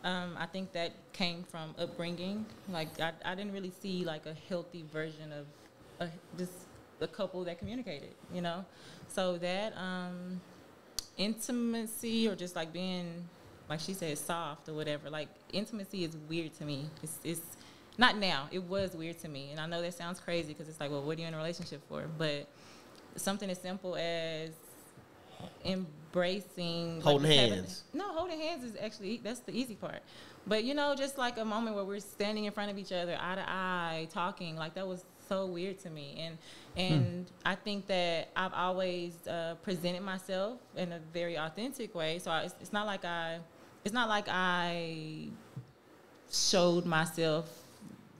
um, 0.04 0.36
I 0.38 0.46
think 0.46 0.72
that 0.72 0.92
came 1.12 1.44
from 1.44 1.74
upbringing. 1.78 2.44
Like, 2.68 3.00
I, 3.00 3.12
I 3.24 3.34
didn't 3.34 3.52
really 3.52 3.72
see 3.80 4.04
like 4.04 4.26
a 4.26 4.34
healthy 4.48 4.84
version 4.92 5.32
of 5.32 5.46
a, 6.00 6.10
just 6.36 6.52
a 7.00 7.08
couple 7.08 7.42
that 7.44 7.58
communicated. 7.58 8.10
You 8.34 8.42
know, 8.42 8.64
so 9.08 9.38
that 9.38 9.72
um, 9.76 10.40
intimacy 11.16 12.28
or 12.28 12.34
just 12.34 12.56
like 12.56 12.72
being 12.72 13.24
like 13.68 13.80
she 13.80 13.94
said 13.94 14.16
soft 14.18 14.68
or 14.68 14.74
whatever 14.74 15.08
like 15.10 15.28
intimacy 15.52 16.04
is 16.04 16.16
weird 16.28 16.52
to 16.54 16.64
me. 16.64 16.86
It's, 17.02 17.18
it's 17.24 17.40
not 17.98 18.16
now. 18.18 18.48
It 18.50 18.62
was 18.62 18.94
weird 18.96 19.18
to 19.20 19.28
me. 19.28 19.48
And 19.50 19.60
i 19.60 19.66
know 19.66 19.80
that 19.82 19.94
sounds 19.94 20.18
crazy 20.20 20.48
because 20.52 20.68
it's 20.68 20.80
like 20.80 20.90
well 20.90 21.02
what 21.02 21.16
are 21.18 21.20
you 21.20 21.26
in 21.26 21.34
a 21.34 21.36
relationship 21.36 21.80
for? 21.88 22.04
But 22.18 22.46
something 23.16 23.48
as 23.50 23.58
simple 23.60 23.96
as 23.96 24.50
embracing 25.64 26.96
like, 26.96 27.04
Holding 27.04 27.30
having- 27.32 27.52
hands. 27.54 27.84
no 27.92 28.12
holding 28.12 28.38
hands 28.40 28.64
is 28.64 28.74
actually 28.80 29.20
that's 29.22 29.40
the 29.40 29.52
easy 29.56 29.74
part. 29.74 30.00
But 30.46 30.64
you 30.64 30.74
know 30.74 30.94
just 30.94 31.18
like 31.18 31.38
a 31.38 31.44
moment 31.44 31.76
where 31.76 31.84
we're 31.84 32.00
standing 32.00 32.44
in 32.46 32.52
front 32.52 32.70
of 32.70 32.78
each 32.78 32.92
other 32.92 33.16
eye 33.20 33.34
to 33.36 33.44
eye 33.48 34.08
talking 34.10 34.56
like 34.56 34.74
that 34.74 34.86
was 34.86 35.04
so 35.32 35.46
weird 35.46 35.78
to 35.78 35.90
me 35.90 36.08
and 36.24 36.38
and 36.76 37.30
i 37.44 37.54
think 37.54 37.86
that 37.86 38.28
i've 38.36 38.52
always 38.52 39.12
uh, 39.26 39.54
presented 39.62 40.02
myself 40.02 40.58
in 40.76 40.92
a 40.92 41.00
very 41.12 41.36
authentic 41.36 41.94
way 41.94 42.18
so 42.18 42.30
I, 42.30 42.42
it's, 42.42 42.54
it's 42.60 42.72
not 42.72 42.86
like 42.86 43.04
i 43.04 43.38
it's 43.84 43.94
not 43.94 44.08
like 44.08 44.26
i 44.28 45.28
showed 46.30 46.84
myself 46.84 47.46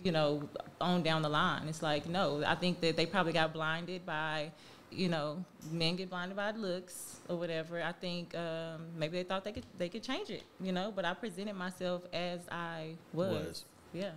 you 0.03 0.13
know 0.13 0.49
on 0.81 1.03
down 1.03 1.23
the 1.23 1.29
line 1.29 1.69
it's 1.69 1.83
like 1.83 2.09
no 2.09 2.43
i 2.47 2.55
think 2.55 2.81
that 2.81 2.97
they 2.97 3.07
probably 3.07 3.33
got 3.33 3.53
blinded 3.53 4.05
by 4.07 4.51
you 4.95 5.09
know, 5.09 5.43
men 5.71 5.97
get 5.97 6.11
blinded 6.11 6.37
by 6.37 6.51
looks 6.51 7.21
or 7.29 7.37
whatever. 7.37 7.83
I 7.83 7.93
think 7.93 8.35
um, 8.37 8.89
maybe 8.97 9.17
they 9.17 9.23
thought 9.23 9.43
they 9.43 9.53
could 9.53 9.65
they 9.79 9.89
could 9.89 10.03
change 10.03 10.29
it, 10.29 10.43
you 10.61 10.73
know. 10.73 10.93
But 10.95 11.05
I 11.05 11.15
presented 11.15 11.55
myself 11.55 12.03
as 12.13 12.41
I 12.51 12.97
was. 13.13 13.47
Was. 13.47 13.65
Yeah. 13.95 14.11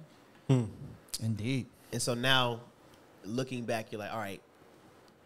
Indeed. 1.23 1.67
And 1.91 2.01
so 2.01 2.13
now, 2.13 2.59
looking 3.25 3.65
back, 3.65 3.91
you're 3.91 3.99
like, 3.99 4.13
all 4.13 4.19
right, 4.19 4.41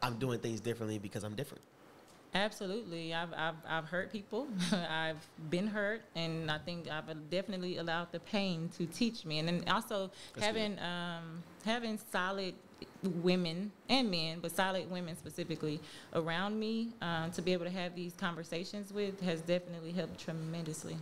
I'm 0.02 0.18
doing 0.18 0.39
things 0.39 0.60
differently 0.60 1.00
because 1.00 1.24
I'm 1.24 1.36
different. 1.36 1.64
Absolutely. 2.34 3.14
I've, 3.14 3.34
I've, 3.34 3.56
I've 3.68 3.86
hurt 3.86 4.12
people. 4.12 4.47
I've 4.72 5.26
been 5.50 5.68
hurt. 5.68 6.02
And 6.16 6.52
I 6.52 6.60
think 6.60 6.88
I've 6.89 7.30
definitely 7.30 7.78
allowed 7.78 8.12
the 8.12 8.20
pain 8.20 8.70
to 8.78 8.86
teach 8.86 9.26
me. 9.26 9.39
And 9.39 9.47
then 9.47 9.64
also 9.68 10.12
having, 10.39 10.78
um, 10.80 11.43
having 11.66 12.00
solid 12.12 12.54
women 13.24 13.72
and 13.89 14.12
men, 14.12 14.39
but 14.41 14.52
solid 14.52 14.89
women 14.91 15.18
specifically 15.18 15.80
around 16.14 16.60
me 16.60 16.89
um, 17.02 17.32
to 17.32 17.41
be 17.41 17.52
able 17.54 17.66
to 17.66 17.72
have 17.72 17.95
these 17.95 18.14
conversations 18.14 18.93
with 18.93 19.20
has 19.22 19.41
definitely 19.41 19.91
helped 19.91 20.20
tremendously. 20.20 20.97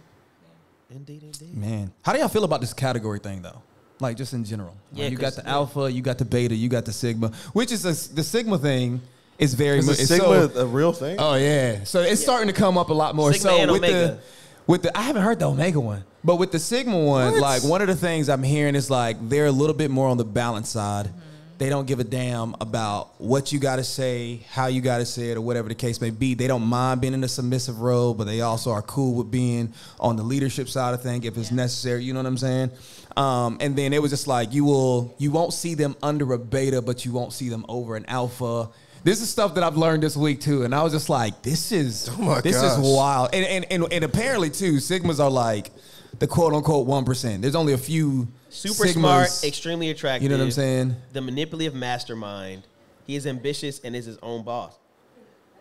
Indeed, 0.89 1.23
indeed. 1.23 1.55
Man, 1.55 1.91
how 2.03 2.13
do 2.13 2.19
y'all 2.19 2.29
feel 2.29 2.45
about 2.45 2.61
this 2.61 2.73
category 2.73 3.19
thing 3.19 3.41
though? 3.41 3.61
Like 3.99 4.15
just 4.17 4.33
in 4.33 4.43
general. 4.45 4.75
Like, 4.93 5.01
Yeah, 5.03 5.07
you 5.09 5.17
got 5.17 5.33
the 5.33 5.41
yeah. 5.43 5.51
alpha, 5.53 5.91
you 5.91 6.01
got 6.01 6.17
the 6.17 6.25
beta, 6.25 6.53
you 6.55 6.69
got 6.69 6.85
the 6.85 6.93
sigma, 6.93 7.31
which 7.53 7.71
is 7.71 7.83
a, 7.85 8.13
the 8.13 8.23
sigma 8.23 8.57
thing 8.59 9.01
is 9.39 9.53
very 9.53 9.79
Is 9.79 9.85
mu- 9.87 9.93
the 9.93 10.01
it's 10.01 10.09
Sigma 10.09 10.49
so- 10.53 10.61
a 10.61 10.65
real 10.65 10.93
thing? 10.93 11.15
Oh 11.19 11.35
yeah, 11.35 11.83
so 11.83 12.01
it's 12.01 12.21
starting 12.21 12.47
to 12.47 12.53
come 12.53 12.77
up 12.77 12.89
a 12.89 12.93
lot 12.93 13.15
more. 13.15 13.33
Sigma 13.33 13.49
so 13.49 13.57
and 13.57 13.71
with 13.71 13.81
the 13.81 14.19
with 14.67 14.81
the 14.83 14.95
I 14.97 15.01
haven't 15.01 15.23
heard 15.23 15.39
the 15.39 15.49
omega 15.49 15.79
one, 15.79 16.03
but 16.23 16.35
with 16.35 16.51
the 16.51 16.59
sigma 16.59 16.97
one, 16.97 17.33
What? 17.33 17.41
like 17.41 17.63
one 17.63 17.81
of 17.81 17.87
the 17.87 17.95
things 17.95 18.29
I'm 18.29 18.43
hearing 18.43 18.75
is 18.75 18.89
like 18.89 19.17
they're 19.29 19.45
a 19.47 19.51
little 19.51 19.75
bit 19.75 19.89
more 19.91 20.07
on 20.09 20.17
the 20.17 20.25
balance 20.25 20.69
side. 20.69 21.09
They 21.57 21.69
don't 21.69 21.87
give 21.87 21.99
a 21.99 22.03
damn 22.03 22.55
about 22.61 23.19
what 23.19 23.51
you 23.51 23.59
got 23.59 23.77
to 23.77 23.83
say, 23.83 24.41
how 24.49 24.67
you 24.67 24.79
got 24.79 24.99
to 24.99 25.05
say 25.05 25.31
it, 25.31 25.37
or 25.37 25.41
whatever 25.41 25.69
the 25.69 25.75
case 25.75 25.99
may 25.99 26.11
be. 26.11 26.35
They 26.35 26.45
don't 26.47 26.63
mind 26.63 27.01
being 27.01 27.13
in 27.15 27.23
a 27.23 27.27
submissive 27.27 27.79
role, 27.79 28.13
but 28.13 28.25
they 28.25 28.41
also 28.41 28.69
are 28.71 28.83
cool 28.83 29.15
with 29.15 29.31
being 29.31 29.73
on 29.99 30.17
the 30.17 30.23
leadership 30.23 30.69
side 30.69 30.93
of 30.93 31.01
things 31.01 31.25
if 31.25 31.35
it's 31.37 31.49
Yeah. 31.49 31.55
necessary. 31.57 32.03
You 32.03 32.13
know 32.13 32.19
what 32.19 32.27
I'm 32.27 32.37
saying? 32.37 32.71
Um, 33.15 33.57
and 33.59 33.75
then 33.75 33.91
it 33.93 34.01
was 34.01 34.11
just 34.11 34.27
like 34.27 34.53
you 34.53 34.65
will, 34.65 35.15
you 35.17 35.31
won't 35.31 35.51
see 35.51 35.73
them 35.73 35.95
under 36.03 36.31
a 36.33 36.37
beta, 36.37 36.81
but 36.81 37.05
you 37.05 37.11
won't 37.11 37.33
see 37.33 37.49
them 37.49 37.65
over 37.67 37.95
an 37.95 38.05
alpha. 38.07 38.69
This 39.03 39.21
is 39.21 39.29
stuff 39.29 39.55
that 39.55 39.63
I've 39.63 39.77
learned 39.77 40.03
this 40.03 40.15
week 40.17 40.41
too, 40.41 40.63
and 40.63 40.75
I 40.75 40.83
was 40.83 40.91
just 40.91 41.07
like, 41.09 41.41
"This 41.41 41.71
is, 41.71 42.09
Oh 42.11 42.21
my 42.21 42.41
this 42.41 42.59
gosh. 42.61 42.77
is 42.77 42.85
wild." 42.95 43.29
And, 43.33 43.45
and 43.45 43.65
and 43.71 43.93
and 43.93 44.03
apparently 44.03 44.49
too, 44.49 44.73
sigmas 44.73 45.19
are 45.19 45.29
like 45.31 45.71
the 46.19 46.27
quote 46.27 46.53
unquote 46.53 46.85
one 46.87 47.05
percent. 47.05 47.41
There's 47.41 47.55
only 47.55 47.73
a 47.73 47.77
few 47.77 48.27
Super 48.49 48.85
sigmas, 48.85 48.93
smart, 48.93 49.43
extremely 49.43 49.89
attractive. 49.89 50.23
You 50.23 50.29
know 50.29 50.37
what 50.37 50.45
I'm 50.45 50.51
saying? 50.51 50.95
The 51.13 51.21
manipulative 51.21 51.75
mastermind. 51.75 52.63
He 53.05 53.15
is 53.15 53.25
ambitious 53.25 53.79
and 53.83 53.95
is 53.95 54.05
his 54.05 54.17
own 54.21 54.43
boss. 54.43 54.77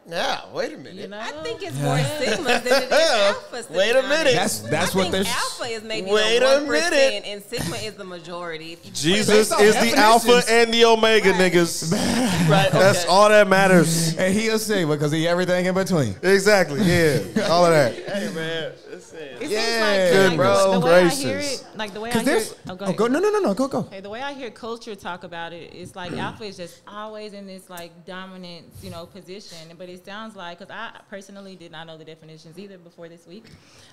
Yeah, 0.09 0.41
wait 0.53 0.73
a 0.73 0.77
minute. 0.77 0.95
You 0.95 1.09
know? 1.09 1.19
I 1.19 1.33
think 1.43 1.63
it's 1.65 1.77
more 1.81 1.97
sigmas 1.97 2.63
than 2.63 2.83
it 2.85 2.93
is 2.93 2.93
alphas. 2.93 3.71
Wait 3.71 3.91
a 3.97 4.03
minute. 4.03 4.35
That's 4.35 4.61
that's 4.61 4.95
I 4.95 4.99
what 4.99 5.11
think 5.11 5.25
they're. 5.27 5.35
alpha 5.35 5.65
is 5.65 5.83
maybe 5.83 6.13
Wait 6.13 6.39
the 6.39 6.47
a 6.47 6.61
one 6.63 6.71
minute. 6.71 7.25
and 7.27 7.43
sigma 7.43 7.75
is 7.79 7.95
the 7.95 8.05
majority. 8.05 8.79
Jesus 8.95 9.51
is 9.61 9.75
the 9.75 9.95
alpha 9.97 10.43
and 10.49 10.73
the 10.73 10.85
omega, 10.85 11.31
Right. 11.33 11.53
niggas. 11.53 11.93
Right. 12.49 12.71
That's 12.71 13.05
all 13.07 13.29
that 13.31 13.49
matters. 13.49 14.17
And 14.19 14.33
he 14.33 14.47
a 14.49 14.59
sigma 14.61 14.95
because 14.95 15.11
he 15.11 15.27
everything 15.27 15.67
in 15.67 15.75
between. 15.75 16.15
Exactly. 16.23 16.81
Yeah. 16.83 17.19
All 17.51 17.67
of 17.67 17.73
that. 17.73 17.93
Hey 17.95 18.33
man, 18.33 18.73
listen. 18.97 19.19
It 19.19 19.51
Yeah, 19.51 19.61
seems 19.61 19.81
like, 19.81 20.13
good 20.13 20.29
like 20.31 20.37
bro. 20.37 20.73
the, 20.73 20.81
the 20.81 20.87
way 20.87 21.03
I 21.03 21.09
hear 21.09 21.39
it, 21.39 21.67
like 21.77 21.93
the 21.93 22.01
way 22.01 22.11
I 22.11 22.19
hear 22.23 22.37
it, 22.37 22.59
oh, 22.69 22.75
go 22.75 22.85
oh, 22.87 22.93
go 22.93 23.07
no 23.07 23.19
no 23.19 23.31
no 23.31 23.39
no 23.41 23.55
go 23.55 23.69
go. 23.69 23.79
Okay, 23.81 24.01
the 24.01 24.11
way 24.11 24.23
I 24.23 24.33
hear 24.33 24.51
culture 24.51 24.95
talk 24.95 25.25
about 25.25 25.53
it, 25.53 25.75
it's 25.75 25.95
like 25.95 26.13
alpha 26.13 26.45
is 26.45 26.57
just 26.57 26.83
always 26.89 27.33
in 27.33 27.47
this 27.47 27.69
like 27.71 28.05
dominant, 28.07 28.67
you 28.83 28.91
know, 28.91 29.07
position. 29.07 29.59
But 29.79 29.89
it 29.89 30.05
sounds 30.05 30.35
like, 30.37 30.59
because 30.59 30.75
I 30.75 31.01
personally 31.11 31.57
did 31.57 31.73
not 31.73 31.87
know 31.87 31.97
the 31.97 32.05
definitions 32.05 32.59
either 32.59 32.79
before 32.79 33.09
this 33.09 33.27
week, 33.27 33.45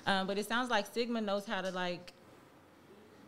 um, 0.06 0.26
but 0.26 0.38
it 0.38 0.48
sounds 0.48 0.70
like 0.70 0.86
Sigma 0.92 1.20
knows 1.20 1.46
how 1.46 1.60
to 1.60 1.70
like 1.70 2.12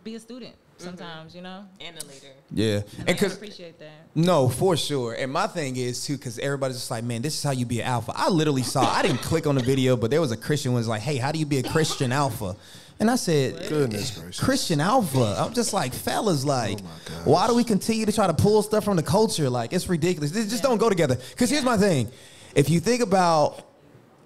be 0.06 0.14
a 0.14 0.20
student 0.20 0.54
mm-hmm. 0.54 0.84
sometimes, 0.84 1.34
you 1.34 1.42
know. 1.42 1.64
and 1.80 1.96
a 2.00 2.06
leader. 2.06 2.26
Yeah, 2.50 2.76
And, 2.76 2.84
and 2.98 3.10
I 3.10 3.12
because 3.12 3.34
appreciate 3.34 3.78
that. 3.80 4.06
No, 4.14 4.48
for 4.48 4.76
sure. 4.76 5.14
And 5.14 5.30
my 5.32 5.46
thing 5.46 5.76
is 5.76 6.06
too, 6.06 6.16
because 6.16 6.38
everybody's 6.38 6.76
just 6.76 6.90
like, 6.90 7.04
man, 7.04 7.20
this 7.20 7.34
is 7.34 7.42
how 7.42 7.50
you 7.50 7.66
be 7.66 7.80
an 7.80 7.86
alpha. 7.86 8.12
I 8.14 8.30
literally 8.30 8.62
saw. 8.62 8.82
I 8.82 9.02
didn't 9.02 9.20
click 9.20 9.46
on 9.46 9.56
the 9.56 9.62
video, 9.62 9.96
but 9.96 10.10
there 10.10 10.20
was 10.20 10.32
a 10.32 10.36
Christian 10.36 10.72
was 10.72 10.88
like, 10.88 11.02
hey, 11.02 11.16
how 11.16 11.32
do 11.32 11.38
you 11.38 11.46
be 11.46 11.58
a 11.58 11.62
Christian 11.62 12.12
alpha? 12.12 12.56
And 12.98 13.10
I 13.10 13.16
said, 13.16 13.68
Goodness 13.68 14.18
gracious. 14.18 14.42
Christian 14.42 14.80
alpha. 14.80 15.36
I'm 15.38 15.52
just 15.52 15.74
like, 15.74 15.92
fellas, 15.92 16.44
oh 16.44 16.48
like, 16.48 16.80
why 17.24 17.46
do 17.46 17.54
we 17.54 17.62
continue 17.62 18.06
to 18.06 18.12
try 18.12 18.26
to 18.26 18.32
pull 18.32 18.62
stuff 18.62 18.84
from 18.84 18.96
the 18.96 19.02
culture? 19.02 19.50
Like, 19.50 19.74
it's 19.74 19.86
ridiculous. 19.88 20.30
This 20.30 20.48
just 20.48 20.62
don't 20.62 20.78
go 20.78 20.88
together. 20.88 21.16
Because 21.30 21.50
here's 21.50 21.64
my 21.64 21.76
thing: 21.76 22.10
if 22.54 22.70
you 22.70 22.80
think 22.80 23.02
about 23.02 23.62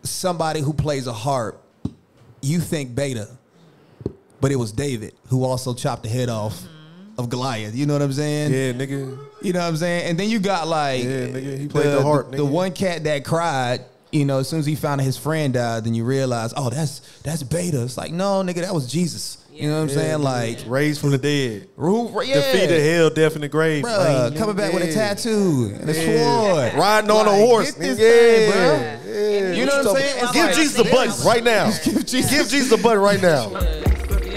somebody 0.04 0.60
who 0.60 0.72
plays 0.72 1.08
a 1.08 1.12
harp, 1.12 1.60
you 2.42 2.60
think 2.60 2.94
beta, 2.94 3.28
but 4.40 4.50
it 4.52 4.56
was 4.56 4.72
David 4.72 5.14
who 5.28 5.44
also 5.44 5.74
chopped 5.74 6.02
the 6.02 6.08
head 6.08 6.28
off 6.28 6.62
of 7.18 7.28
Goliath. 7.28 7.74
You 7.74 7.86
know 7.86 7.92
what 7.94 8.02
I'm 8.02 8.12
saying? 8.12 8.52
Yeah, 8.52 8.72
nigga. 8.72 9.18
You 9.42 9.52
know 9.52 9.60
what 9.60 9.66
I'm 9.68 9.76
saying? 9.76 10.08
And 10.10 10.18
then 10.18 10.28
you 10.30 10.38
got 10.38 10.68
like 10.68 11.02
Yeah, 11.04 11.10
nigga, 11.26 11.58
he 11.58 11.68
played 11.68 11.86
the 11.86 12.02
harp, 12.02 12.28
Nigga. 12.32 12.36
The, 12.36 12.44
one 12.44 12.72
cat 12.72 13.04
that 13.04 13.24
cried, 13.24 13.84
you 14.12 14.24
know, 14.24 14.38
as 14.38 14.48
soon 14.48 14.58
as 14.60 14.66
he 14.66 14.74
found 14.74 15.00
out 15.00 15.04
his 15.04 15.16
friend 15.16 15.54
died, 15.54 15.84
then 15.84 15.94
you 15.94 16.04
realize, 16.04 16.52
oh, 16.56 16.70
that's 16.70 17.00
that's 17.22 17.42
beta. 17.42 17.82
It's 17.82 17.96
like, 17.96 18.12
no, 18.12 18.42
nigga, 18.42 18.56
that 18.62 18.74
was 18.74 18.90
Jesus. 18.90 19.36
You 19.52 19.68
know 19.68 19.76
what 19.76 19.82
I'm 19.82 19.88
Yeah, 19.90 19.94
saying? 19.94 20.18
nigga. 20.20 20.22
Like, 20.22 20.58
raised 20.66 21.00
from 21.02 21.10
the 21.10 21.18
dead. 21.18 21.68
who, 21.76 22.22
yeah, 22.22 22.34
Defeated 22.36 22.80
hell, 22.94 23.10
death, 23.10 23.34
in 23.34 23.42
the 23.42 23.48
grave. 23.48 23.84
bruh, 23.84 24.30
man. 24.30 24.38
coming 24.38 24.56
back 24.56 24.72
with 24.72 24.84
a 24.84 24.92
tattoo 24.92 25.76
and 25.78 25.90
a 25.90 25.92
Yeah. 25.94 26.32
sword, 26.70 26.74
Riding 26.74 27.10
on 27.10 27.26
a 27.26 27.30
horse. 27.30 27.72
Get 27.72 27.80
this 27.80 27.98
yeah. 27.98 28.08
thing, 28.08 28.50
bro. 28.50 29.12
Yeah. 29.12 29.52
You 29.52 29.66
know 29.66 29.76
what 29.82 29.86
I'm 29.88 29.96
saying? 29.96 30.22
It's 30.24 30.32
Give 30.32 30.54
Jesus 30.54 30.76
the 30.76 30.84
button 30.90 31.26
right 31.26 31.44
now. 31.44 31.70
Give 31.84 32.06
Jesus- 32.06 32.30
Give 32.30 32.48
Jesus 32.48 32.70
the 32.70 32.78
button 32.78 33.00
right 33.02 33.20
now. 33.20 33.50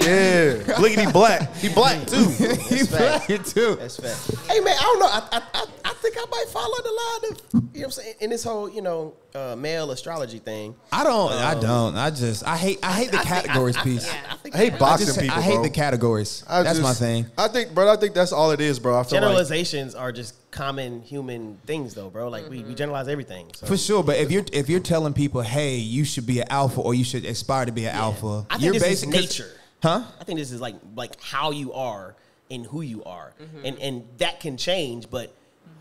Yeah. 0.04 0.74
Blickety 0.76 1.12
black. 1.12 1.54
He 1.56 1.68
black 1.68 2.06
too. 2.06 2.24
He's 2.68 2.88
black 2.88 3.26
too. 3.26 3.76
That's 3.76 3.96
fact. 3.96 4.50
Hey 4.50 4.60
man, 4.60 4.74
I 4.78 4.82
don't 4.82 4.98
know. 5.00 5.06
I, 5.06 5.28
I, 5.32 5.42
I, 5.54 5.64
I 5.86 5.94
think 5.94 6.16
I 6.18 6.24
might 6.30 6.46
follow 6.48 6.76
the 6.82 6.90
line 6.90 7.32
of 7.32 7.40
you 7.52 7.60
know 7.60 7.68
what 7.72 7.84
I'm 7.84 7.90
saying 7.90 8.14
in 8.20 8.30
this 8.30 8.44
whole 8.44 8.68
you 8.68 8.82
know 8.82 9.14
uh, 9.34 9.56
male 9.56 9.90
astrology 9.90 10.38
thing. 10.38 10.74
I 10.92 11.04
don't. 11.04 11.32
I 11.32 11.58
don't. 11.58 11.96
I 11.96 12.10
just. 12.10 12.46
I 12.46 12.56
hate. 12.56 12.78
I 12.82 12.92
hate 12.92 13.10
the 13.10 13.18
categories 13.18 13.76
piece. 13.78 14.08
I 14.30 14.34
think 14.36 14.54
I 14.54 14.58
hate 14.58 14.74
I 14.74 14.78
boxing 14.78 15.06
just. 15.06 15.20
people. 15.20 15.36
I 15.36 15.40
hate 15.40 15.54
bro. 15.54 15.62
the 15.62 15.70
categories. 15.70 16.44
I 16.48 16.62
That's 16.62 16.78
just- 16.78 16.82
my 16.82 16.94
thing. 16.94 17.26
I 17.36 17.48
think, 17.48 17.74
bro. 17.74 17.90
I 17.92 17.96
think 17.96 18.14
that's 18.14 18.32
all 18.32 18.50
it 18.50 18.60
is, 18.60 18.78
bro. 18.78 18.98
I 18.98 19.02
feel 19.02 19.20
like 19.20 19.22
generalizations 19.22 19.94
are 19.94 20.12
just 20.12 20.34
common 20.50 21.02
human 21.02 21.58
things 21.66 21.94
though, 21.94 22.10
bro. 22.10 22.28
Like 22.28 22.48
we, 22.48 22.62
we 22.62 22.74
generalize 22.74 23.08
everything. 23.08 23.50
So. 23.54 23.66
For 23.66 23.76
sure, 23.76 24.04
but 24.04 24.16
if 24.18 24.30
you're 24.30 24.44
if 24.52 24.68
you're 24.68 24.80
telling 24.80 25.12
people, 25.12 25.40
hey, 25.42 25.76
you 25.76 26.04
should 26.04 26.26
be 26.26 26.40
an 26.40 26.46
alpha 26.50 26.80
or 26.80 26.94
you 26.94 27.04
should 27.04 27.24
aspire 27.24 27.66
to 27.66 27.72
be 27.72 27.86
an 27.86 27.94
alpha, 27.94 28.46
I 28.50 28.54
think 28.54 28.64
you're 28.64 28.72
this 28.74 28.82
is 28.82 28.88
basically 28.88 29.20
nature. 29.20 29.50
Huh? 29.84 30.02
I 30.20 30.24
think 30.24 30.38
this 30.40 30.50
is 30.50 30.60
like 30.60 30.74
like 30.96 31.20
how 31.22 31.52
you 31.52 31.72
are 31.74 32.16
and 32.50 32.66
who 32.66 32.80
you 32.82 33.04
are, 33.04 33.32
Mm-hmm. 33.40 33.66
and 33.66 33.78
and 33.78 34.04
that 34.18 34.40
can 34.40 34.56
change. 34.56 35.08
But 35.10 35.32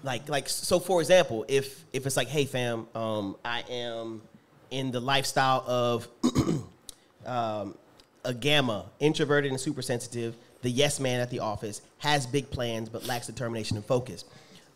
like 0.04 0.30
like 0.30 0.48
so, 0.50 0.80
for 0.80 1.02
example, 1.02 1.46
if 1.48 1.84
if 1.94 2.06
it's 2.06 2.16
like, 2.18 2.28
hey 2.28 2.46
fam, 2.46 2.88
um, 2.94 3.36
I 3.44 3.64
am 3.70 4.22
in 4.70 4.92
the 4.92 5.00
lifestyle 5.00 5.64
of 5.68 6.08
um, 7.26 7.76
a 8.26 8.34
gamma, 8.34 8.86
introverted 9.00 9.52
and 9.52 9.60
super 9.60 9.82
sensitive, 9.82 10.36
the 10.62 10.70
yes 10.70 11.00
man 11.00 11.20
at 11.20 11.30
the 11.30 11.40
office, 11.40 11.82
has 12.00 12.26
big 12.26 12.50
plans 12.50 12.90
but 12.90 13.06
lacks 13.08 13.28
determination 13.28 13.78
and 13.78 13.86
focus. 13.86 14.26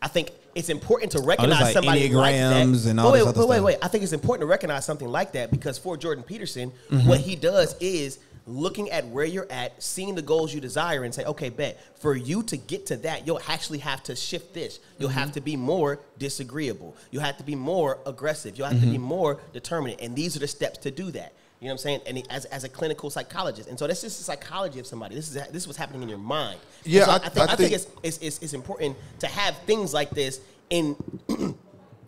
I 0.00 0.06
think 0.06 0.30
it's 0.54 0.68
important 0.68 1.10
to 1.12 1.20
recognize 1.20 1.60
like 1.60 1.72
somebody 1.72 2.08
like 2.14 2.34
that. 2.36 2.66
Enneagrams 2.66 2.86
and 2.88 3.00
all 3.00 3.10
But 3.10 3.16
this 3.16 3.24
wait, 3.24 3.28
other 3.30 3.46
wait, 3.46 3.54
stuff. 3.56 3.64
wait. 3.64 3.78
I 3.82 3.88
think 3.88 4.04
it's 4.04 4.12
important 4.12 4.42
to 4.42 4.46
recognize 4.46 4.84
something 4.84 5.08
like 5.08 5.32
that 5.32 5.50
because 5.50 5.76
for 5.76 5.96
Jordan 5.96 6.22
Peterson, 6.22 6.70
Mm-hmm. 6.90 7.08
what 7.08 7.20
he 7.20 7.34
does 7.34 7.74
is 7.80 8.18
looking 8.48 8.90
at 8.90 9.06
where 9.06 9.24
you're 9.24 9.46
at, 9.50 9.82
seeing 9.82 10.14
the 10.14 10.22
goals 10.22 10.52
you 10.54 10.60
desire, 10.60 11.04
and 11.04 11.14
say, 11.14 11.24
okay, 11.24 11.48
bet 11.50 11.78
for 12.00 12.16
you 12.16 12.42
to 12.44 12.56
get 12.56 12.86
to 12.86 12.96
that, 12.98 13.26
you'll 13.26 13.40
actually 13.48 13.78
have 13.78 14.02
to 14.04 14.16
shift 14.16 14.54
this. 14.54 14.80
You'll 14.98 15.10
Mm-hmm. 15.10 15.18
have 15.18 15.32
to 15.32 15.40
be 15.40 15.56
more 15.56 16.00
disagreeable. 16.18 16.96
You'll 17.10 17.22
have 17.22 17.36
to 17.38 17.44
be 17.44 17.54
more 17.54 17.98
aggressive. 18.06 18.56
You'll 18.58 18.68
have 18.68 18.78
to 18.78 18.82
Mm-hmm. 18.82 18.92
be 18.92 18.98
more 18.98 19.40
determined. 19.52 20.00
And 20.00 20.16
these 20.16 20.34
are 20.36 20.40
the 20.40 20.48
steps 20.48 20.78
to 20.78 20.90
do 20.90 21.10
that. 21.12 21.32
You 21.60 21.66
know 21.66 21.72
what 21.74 21.80
I'm 21.80 21.82
saying? 21.82 22.00
And 22.06 22.22
as, 22.30 22.44
as 22.46 22.62
a 22.64 22.68
clinical 22.68 23.10
psychologist, 23.10 23.68
and 23.68 23.76
so 23.78 23.86
that's 23.88 24.00
just 24.02 24.18
the 24.18 24.24
psychology 24.24 24.78
of 24.78 24.86
somebody. 24.86 25.16
This 25.16 25.26
is 25.28 25.34
this 25.34 25.62
is 25.62 25.66
what's 25.66 25.76
happening 25.78 26.02
in 26.02 26.08
your 26.08 26.18
mind. 26.18 26.60
Yeah, 26.84 27.04
so 27.04 27.10
I- 27.10 27.14
I, 27.16 27.18
think, 27.18 27.38
I 27.38 27.42
I 27.52 27.56
think 27.56 27.58
think- 27.58 27.72
it's, 27.72 27.86
it's, 28.04 28.18
it's, 28.18 28.38
it's 28.44 28.52
important 28.54 28.96
to 29.20 29.26
have 29.26 29.56
things 29.66 29.92
like 29.92 30.10
this 30.10 30.40
in 30.70 30.94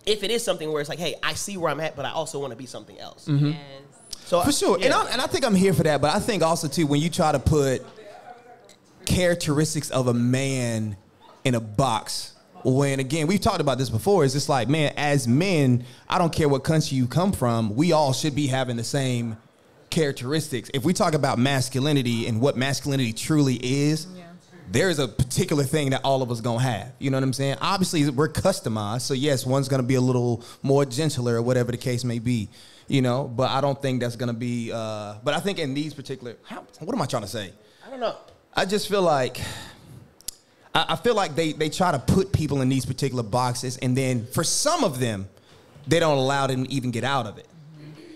if 0.07 0.23
it 0.23 0.31
is 0.31 0.45
something 0.45 0.71
where 0.73 0.81
it's 0.81 0.89
like, 0.89 0.99
hey, 1.01 1.15
I 1.23 1.35
see 1.35 1.57
where 1.57 1.71
I'm 1.71 1.81
at, 1.81 1.97
but 1.97 2.05
I 2.05 2.11
also 2.13 2.39
want 2.39 2.53
to 2.53 2.57
be 2.57 2.67
something 2.67 2.99
else. 2.99 3.27
Mm-hmm. 3.27 3.47
Yes. 3.49 3.59
So 4.31 4.41
For 4.43 4.53
sure, 4.53 4.77
and 4.77 4.85
yeah. 4.85 4.97
I, 4.97 5.09
and 5.11 5.21
I 5.21 5.27
think 5.27 5.45
I'm 5.45 5.57
here 5.57 5.73
for 5.75 5.83
that. 5.83 6.01
But 6.01 6.15
I 6.15 6.21
think 6.21 6.45
also 6.45 6.69
too 6.69 6.87
when 6.87 7.01
you 7.01 7.11
try 7.11 7.33
to 7.33 7.41
put 7.41 7.85
characteristics 9.05 9.91
of 9.91 10.07
a 10.07 10.15
man 10.15 10.97
in 11.43 11.57
a 11.57 11.61
box. 11.61 12.35
When 12.63 13.01
again, 13.01 13.27
we've 13.27 13.41
talked 13.41 13.61
about 13.61 13.77
this 13.79 13.91
before. 13.91 14.25
It's 14.25 14.33
just 14.35 14.49
like, 14.49 14.69
man, 14.69 14.93
as 14.97 15.27
men, 15.27 15.85
I 16.09 16.19
don't 16.19 16.33
care 16.33 16.49
what 16.49 16.63
country 16.63 16.97
you 16.97 17.09
come 17.09 17.33
from, 17.33 17.75
we 17.75 17.91
all 17.91 18.13
should 18.13 18.37
be 18.37 18.47
having 18.47 18.77
the 18.77 18.85
same 18.85 19.37
characteristics. 19.89 20.71
If 20.75 20.85
we 20.85 20.93
talk 20.93 21.15
about 21.15 21.41
masculinity 21.41 22.29
and 22.29 22.41
what 22.41 22.57
masculinity 22.57 23.13
truly 23.13 23.57
is, 23.57 24.07
Yeah. 24.17 24.27
there's 24.71 25.01
a 25.01 25.09
particular 25.09 25.65
thing 25.65 25.91
that 25.91 26.03
all 26.05 26.23
of 26.23 26.31
us 26.31 26.41
gonna 26.41 26.63
have. 26.63 26.93
You 27.01 27.11
know 27.11 27.17
what 27.17 27.25
I'm 27.25 27.33
saying? 27.33 27.57
Obviously, 27.61 28.09
we're 28.11 28.29
customized, 28.29 29.01
so 29.01 29.15
yes, 29.15 29.45
one's 29.45 29.67
gonna 29.67 29.83
be 29.83 29.97
a 29.97 30.01
little 30.01 30.45
more 30.63 30.85
gentler 30.85 31.35
or 31.35 31.43
whatever 31.43 31.73
the 31.73 31.79
case 31.79 32.05
may 32.05 32.21
be. 32.21 32.49
You 32.91 33.03
know, 33.03 33.29
but 33.29 33.51
I 33.51 33.61
don't 33.61 33.81
think 33.81 34.01
that's 34.01 34.17
gonna 34.17 34.33
be. 34.33 34.73
Uh, 34.73 35.15
but 35.23 35.33
I 35.33 35.39
think 35.39 35.61
in 35.61 35.75
these 35.75 35.95
particular, 35.95 36.37
how, 36.43 36.67
what 36.81 36.93
am 36.93 37.01
I 37.01 37.07
trying 37.07 37.23
to 37.23 37.29
say? 37.29 37.53
I 37.87 37.89
don't 37.89 38.01
know. 38.01 38.17
I 38.53 38.65
just 38.65 38.89
feel 38.89 39.03
like 39.03 39.41
I, 40.75 40.87
I 40.89 40.97
feel 40.97 41.15
like 41.15 41.37
they 41.37 41.53
they 41.53 41.69
try 41.69 41.93
to 41.93 42.01
put 42.01 42.33
people 42.33 42.63
in 42.63 42.69
these 42.69 42.85
particular 42.85 43.23
boxes, 43.23 43.77
and 43.77 43.97
then 43.97 44.27
for 44.27 44.43
some 44.43 44.83
of 44.83 44.99
them, 44.99 45.29
they 45.87 46.01
don't 46.01 46.19
allow 46.19 46.49
them 46.49 46.65
to 46.65 46.73
even 46.73 46.91
get 46.91 47.05
out 47.05 47.27
of 47.27 47.39
it. 47.39 47.47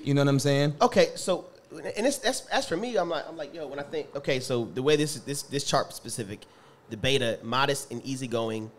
You 0.03 0.13
know 0.13 0.23
what 0.23 0.29
I'm 0.29 0.41
saying? 0.41 0.75
Okay, 0.83 1.11
so 1.15 1.47
and 1.71 2.05
it's 2.05 2.19
that's 2.19 2.45
as 2.47 2.69
for 2.69 2.77
me, 2.77 2.97
I'm 2.97 3.09
like 3.09 3.29
I'm 3.29 3.37
like 3.37 3.55
yo 3.55 3.69
when 3.69 3.79
I 3.79 3.85
think 3.85 4.09
okay, 4.17 4.41
so 4.41 4.65
the 4.65 4.83
way 4.83 4.97
this 4.97 5.15
is 5.15 5.23
this 5.23 5.43
this 5.43 5.63
chart 5.63 5.95
specific, 5.95 6.41
the 6.91 6.97
beta 6.97 7.39
modest 7.45 7.93
and 7.93 8.05
easygoing, 8.05 8.73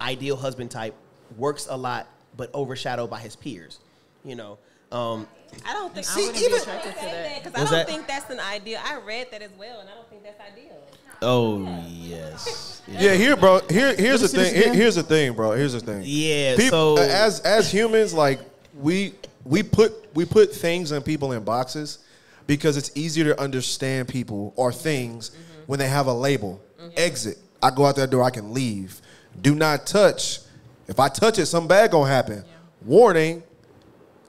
ideal 0.00 0.36
husband 0.38 0.70
type 0.70 0.94
works 1.36 1.66
a 1.68 1.76
lot, 1.76 2.06
but 2.38 2.48
overshadowed 2.54 3.10
by 3.10 3.20
his 3.20 3.36
peers. 3.36 3.80
You 4.24 4.36
know, 4.36 4.58
um, 4.92 5.26
I 5.66 5.72
don't 5.72 5.94
think 5.94 6.06
I 6.08 6.12
I 6.12 6.16
wouldn't 6.16 6.34
wouldn't 6.34 6.50
be 6.52 6.56
be 6.56 6.62
attracted 6.62 6.94
to 6.94 7.00
that. 7.00 7.44
because 7.44 7.54
I 7.54 7.64
don't 7.64 7.72
that- 7.72 7.86
think 7.86 8.06
that's 8.06 8.30
an 8.30 8.40
ideal. 8.40 8.80
I 8.84 8.96
read 9.00 9.28
that 9.30 9.42
as 9.42 9.50
well, 9.58 9.80
and 9.80 9.88
I 9.88 9.94
don't 9.94 10.08
think 10.08 10.22
that's 10.24 10.40
ideal. 10.40 10.76
oh 11.22 11.84
yes, 11.88 12.82
Yeah, 12.88 13.14
here, 13.14 13.36
bro. 13.36 13.60
Here, 13.70 13.94
here's 13.94 14.20
the 14.20 14.36
me 14.38 14.44
see 14.44 14.50
this 14.50 14.52
thing. 14.52 14.62
Here- 14.62 14.74
here's 14.74 14.94
the 14.96 15.02
thing, 15.02 15.32
bro. 15.34 15.52
Here's 15.52 15.72
the 15.72 15.80
thing. 15.80 16.02
Yeah, 16.04 16.56
Peop- 16.56 16.70
so- 16.70 16.96
as 16.96 17.40
as 17.40 17.70
humans, 17.70 18.12
like 18.12 18.40
we 18.74 19.14
we 19.44 19.62
put 19.62 19.92
we 20.14 20.24
put 20.24 20.54
things 20.54 20.90
and 20.92 21.04
people 21.04 21.32
in 21.32 21.44
boxes 21.44 21.98
because 22.46 22.76
it's 22.76 22.90
easier 22.96 23.24
to 23.24 23.40
understand 23.40 24.08
people 24.08 24.52
or 24.56 24.72
things 24.72 25.30
mm-hmm. 25.30 25.62
when 25.66 25.78
they 25.78 25.88
have 25.88 26.06
a 26.06 26.12
label. 26.12 26.60
Mm-hmm. 26.80 26.90
Exit. 26.96 27.38
I 27.62 27.70
go 27.70 27.86
out 27.86 27.96
that 27.96 28.10
door. 28.10 28.24
I 28.24 28.30
can 28.30 28.52
leave. 28.52 29.00
Do 29.40 29.54
not 29.54 29.86
touch. 29.86 30.40
If 30.88 30.98
I 30.98 31.08
touch 31.08 31.38
it, 31.38 31.46
something 31.46 31.68
bad 31.68 31.90
gonna 31.92 32.10
happen. 32.10 32.44
Warning. 32.84 33.42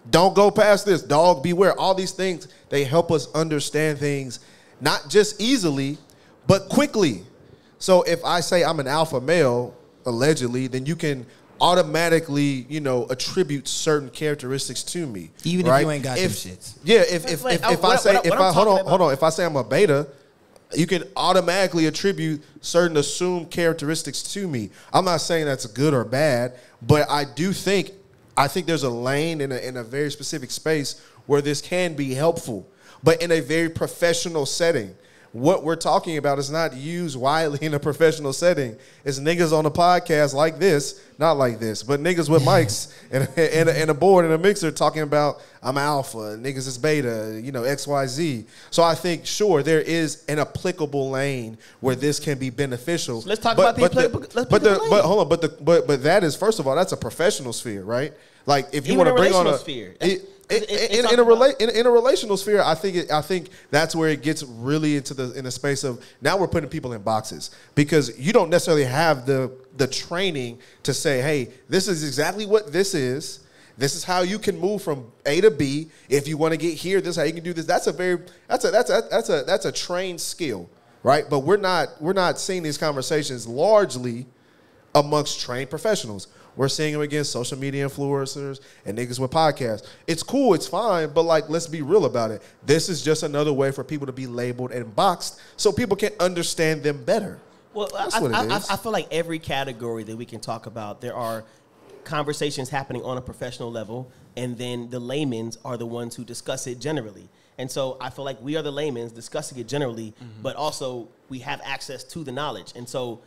Don't 0.09 0.35
go 0.35 0.51
past 0.51 0.85
this. 0.85 1.01
Dog, 1.01 1.43
beware. 1.43 1.77
All 1.79 1.95
these 1.95 2.11
things, 2.11 2.47
they 2.69 2.83
help 2.83 3.11
us 3.11 3.31
understand 3.33 3.99
things 3.99 4.39
not 4.81 5.05
just 5.09 5.41
easily, 5.41 5.97
but 6.47 6.67
quickly. 6.69 7.23
So 7.79 8.01
if 8.03 8.23
I 8.25 8.41
say 8.41 8.63
I'm 8.63 8.79
an 8.79 8.87
alpha 8.87 9.21
male, 9.21 9.75
allegedly, 10.05 10.67
then 10.67 10.85
you 10.85 10.95
can 10.95 11.25
automatically, 11.61 12.65
you 12.69 12.79
know, 12.81 13.05
attribute 13.09 13.67
certain 13.67 14.09
characteristics 14.09 14.83
to 14.83 15.05
me. 15.07 15.31
Even 15.43 15.67
if 15.67 15.81
you 15.81 15.89
ain't 15.91 16.03
got 16.03 16.17
them 16.17 16.25
if, 16.25 16.31
shits. 16.31 16.73
Yeah, 16.83 17.01
if 17.09 17.25
if, 17.31 17.43
Wait, 17.43 17.55
if, 17.55 17.65
I- 17.65 17.73
if 17.73 17.83
I 17.85 17.95
say 17.95 18.13
what- 18.15 18.25
if 18.25 18.29
what 18.31 18.41
I 18.41 18.47
I'm 18.49 18.53
hold 18.53 18.67
on, 18.67 18.73
talking 18.77 18.89
hold 18.89 19.01
on. 19.01 19.13
If 19.13 19.23
I 19.23 19.29
say 19.29 19.45
I'm 19.45 19.55
a 19.55 19.63
beta, 19.63 20.07
you 20.75 20.87
can 20.87 21.03
automatically 21.15 21.85
attribute 21.85 22.41
certain 22.61 22.97
assumed 22.97 23.51
characteristics 23.51 24.23
to 24.33 24.47
me. 24.47 24.71
I'm 24.91 25.05
not 25.05 25.21
saying 25.21 25.45
that's 25.45 25.65
good 25.67 25.93
or 25.93 26.03
bad, 26.03 26.53
but 26.81 27.09
I 27.09 27.23
do 27.25 27.53
think 27.53 27.91
I 28.35 28.47
think 28.47 28.65
there's 28.65 28.83
a 28.83 28.89
lane 28.89 29.41
in 29.41 29.51
a 29.51 29.57
in 29.57 29.77
a 29.77 29.83
very 29.83 30.11
specific 30.11 30.51
space 30.51 31.01
where 31.25 31.41
this 31.41 31.61
can 31.61 31.93
be 31.95 32.13
helpful, 32.13 32.67
but 33.03 33.21
in 33.21 33.31
a 33.31 33.39
very 33.39 33.69
professional 33.69 34.45
setting. 34.45 34.95
What 35.33 35.63
we're 35.63 35.75
talking 35.75 36.17
about 36.17 36.37
is 36.37 36.51
not 36.51 36.75
used 36.75 37.19
widely 37.19 37.57
in 37.65 37.73
a 37.73 37.79
professional 37.79 38.33
setting. 38.33 38.77
It's 39.03 39.19
niggas 39.19 39.51
on 39.51 39.65
a 39.65 39.71
podcast 39.71 40.35
like 40.35 40.59
this, 40.59 41.03
not 41.17 41.37
like 41.37 41.59
this, 41.59 41.81
but 41.81 41.99
niggas 41.99 42.29
with 42.29 42.43
mics 42.43 42.93
and, 43.11 43.27
and, 43.35 43.67
a, 43.67 43.81
and 43.81 43.89
a 43.89 43.95
board 43.95 44.25
and 44.25 44.33
a 44.35 44.37
mixer 44.37 44.71
talking 44.71 45.01
about 45.01 45.41
I'm 45.63 45.79
alpha, 45.79 46.37
niggas 46.37 46.67
is 46.67 46.77
beta, 46.77 47.41
you 47.43 47.51
know, 47.51 47.63
X, 47.63 47.87
Y, 47.87 48.05
Z. 48.05 48.45
So 48.69 48.83
I 48.83 48.93
think, 48.93 49.25
sure, 49.25 49.63
there 49.63 49.81
is 49.81 50.23
an 50.27 50.37
applicable 50.37 51.09
lane 51.09 51.57
where 51.79 51.95
this 51.95 52.19
can 52.19 52.37
be 52.37 52.51
beneficial. 52.51 53.21
let's 53.25 53.41
talk 53.41 53.57
about 53.57 53.75
the 53.75 53.85
applicable- 53.85 54.19
let's 54.35 54.49
but 54.51 54.61
the, 54.61 54.85
but 54.87 55.03
hold 55.03 55.21
on, 55.21 55.29
but 55.29 55.41
the 55.41 55.49
but 55.49 55.87
but 55.87 56.03
that 56.03 56.23
is 56.23 56.35
first 56.35 56.59
of 56.59 56.67
all, 56.67 56.75
that's 56.75 56.91
a 56.91 56.97
professional 56.97 57.53
sphere, 57.53 57.83
right? 57.83 58.13
Like 58.45 58.67
if 58.71 58.87
you 58.87 58.97
want 58.99 59.09
to 59.09 59.15
bring 59.15 59.33
on 59.33 59.47
a 59.47 59.57
sphere. 59.57 59.95
It- 59.99 60.29
it- 60.49 60.63
in, 60.69 60.75
it- 61.05 61.05
in, 61.05 61.13
in 61.13 61.19
a 61.19 61.25
rela- 61.25 61.59
in, 61.61 61.69
in 61.69 61.85
a 61.85 61.89
relational 61.91 62.37
sphere, 62.37 62.61
I 62.61 62.75
think 62.75 62.95
it, 62.97 63.11
I 63.11 63.21
think 63.21 63.49
that's 63.71 63.95
where 63.95 64.09
it 64.09 64.21
gets 64.21 64.43
really 64.43 64.97
into 64.97 65.13
the 65.13 65.31
in 65.33 65.45
the 65.45 65.51
space 65.51 65.83
of 65.83 66.03
now 66.21 66.37
we're 66.37 66.47
putting 66.47 66.69
people 66.69 66.93
in 66.93 67.01
boxes 67.01 67.51
because 67.75 68.17
you 68.19 68.33
don't 68.33 68.49
necessarily 68.49 68.83
have 68.85 69.25
the 69.25 69.51
the 69.77 69.87
training 69.87 70.59
to 70.83 70.93
say, 70.93 71.21
hey, 71.21 71.49
this 71.69 71.87
is 71.87 72.03
exactly 72.03 72.45
what 72.45 72.71
this 72.71 72.93
is. 72.93 73.39
This 73.75 73.95
is 73.95 74.03
how 74.03 74.21
you 74.21 74.37
can 74.37 74.59
move 74.59 74.83
from 74.83 75.11
A 75.25 75.41
to 75.41 75.49
B. 75.49 75.89
If 76.07 76.27
you 76.27 76.37
want 76.37 76.51
to 76.51 76.57
get 76.57 76.75
here, 76.75 77.01
this 77.01 77.11
is 77.11 77.15
how 77.15 77.23
you 77.23 77.33
can 77.33 77.43
do 77.43 77.53
this. 77.53 77.65
That's 77.65 77.87
a 77.87 77.91
very 77.91 78.19
that's 78.47 78.65
a 78.65 78.71
that's 78.71 78.89
a 78.91 79.07
that's 79.09 79.29
a 79.29 79.43
that's 79.47 79.65
a 79.65 79.71
trained 79.71 80.21
skill, 80.21 80.69
right? 81.01 81.25
But 81.27 81.39
we're 81.39 81.57
not 81.57 81.99
we're 81.99 82.13
not 82.13 82.39
seeing 82.39 82.61
these 82.61 82.77
conversations 82.77 83.47
largely 83.47 84.27
amongst 84.93 85.39
trained 85.41 85.69
professionals. 85.71 86.27
We're 86.55 86.67
seeing 86.69 86.93
them 86.93 87.01
against 87.01 87.31
social 87.31 87.57
media 87.57 87.87
influencers 87.87 88.59
and 88.85 88.97
niggas 88.97 89.19
with 89.19 89.31
podcasts. 89.31 89.87
It's 90.07 90.23
cool, 90.23 90.53
it's 90.53 90.67
fine, 90.67 91.09
but 91.13 91.23
like, 91.23 91.49
let's 91.49 91.67
be 91.67 91.81
real 91.81 92.05
about 92.05 92.31
it. 92.31 92.41
This 92.65 92.89
is 92.89 93.01
just 93.01 93.23
another 93.23 93.51
way 93.53 93.71
for 93.71 93.83
people 93.83 94.05
to 94.07 94.13
be 94.13 94.27
labeled 94.27 94.71
and 94.71 94.95
boxed 94.95 95.39
so 95.57 95.71
people 95.71 95.97
can 95.97 96.11
understand 96.19 96.83
them 96.83 97.03
better. 97.03 97.39
Well, 97.73 97.89
That's 97.91 98.15
I, 98.15 98.19
what 98.21 98.31
it 98.31 98.35
I, 98.37 98.45
I, 98.45 98.57
is. 98.57 98.69
I 98.69 98.77
feel 98.77 98.91
like 98.91 99.07
every 99.11 99.39
category 99.39 100.03
that 100.03 100.15
we 100.15 100.25
can 100.25 100.39
talk 100.39 100.67
about, 100.67 101.01
there 101.01 101.15
are 101.15 101.43
conversations 102.03 102.69
happening 102.69 103.01
on 103.03 103.17
a 103.17 103.21
professional 103.21 103.71
level, 103.71 104.11
and 104.37 104.57
then 104.57 104.89
the 104.89 104.99
laymen's 104.99 105.57
are 105.65 105.77
the 105.77 105.85
ones 105.85 106.15
who 106.15 106.23
discuss 106.23 106.67
it 106.67 106.79
generally. 106.79 107.29
And 107.57 107.69
so 107.71 107.97
I 108.01 108.09
feel 108.09 108.25
like 108.25 108.41
we 108.41 108.55
are 108.57 108.61
the 108.61 108.71
laymen's 108.71 109.11
discussing 109.11 109.57
it 109.59 109.67
generally, 109.67 110.11
Mm-hmm. 110.11 110.41
but 110.41 110.55
also 110.55 111.07
we 111.29 111.39
have 111.39 111.61
access 111.63 112.03
to 112.05 112.23
the 112.23 112.31
knowledge. 112.31 112.73
And 112.75 112.87
so 112.87 113.21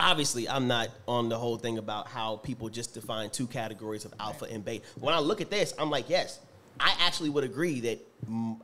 obviously 0.00 0.48
I'm 0.48 0.68
not 0.68 0.88
on 1.06 1.28
the 1.28 1.38
whole 1.38 1.56
thing 1.56 1.78
about 1.78 2.08
how 2.08 2.36
people 2.36 2.68
just 2.68 2.94
define 2.94 3.30
two 3.30 3.46
categories 3.46 4.04
of 4.04 4.14
alpha 4.20 4.46
and 4.46 4.64
beta. 4.64 4.84
When 4.98 5.14
I 5.14 5.18
look 5.18 5.40
at 5.40 5.50
this, 5.50 5.74
I'm 5.78 5.90
like, 5.90 6.08
yes, 6.08 6.38
I 6.80 6.94
actually 7.00 7.30
would 7.30 7.44
agree 7.44 7.80
that 7.80 7.98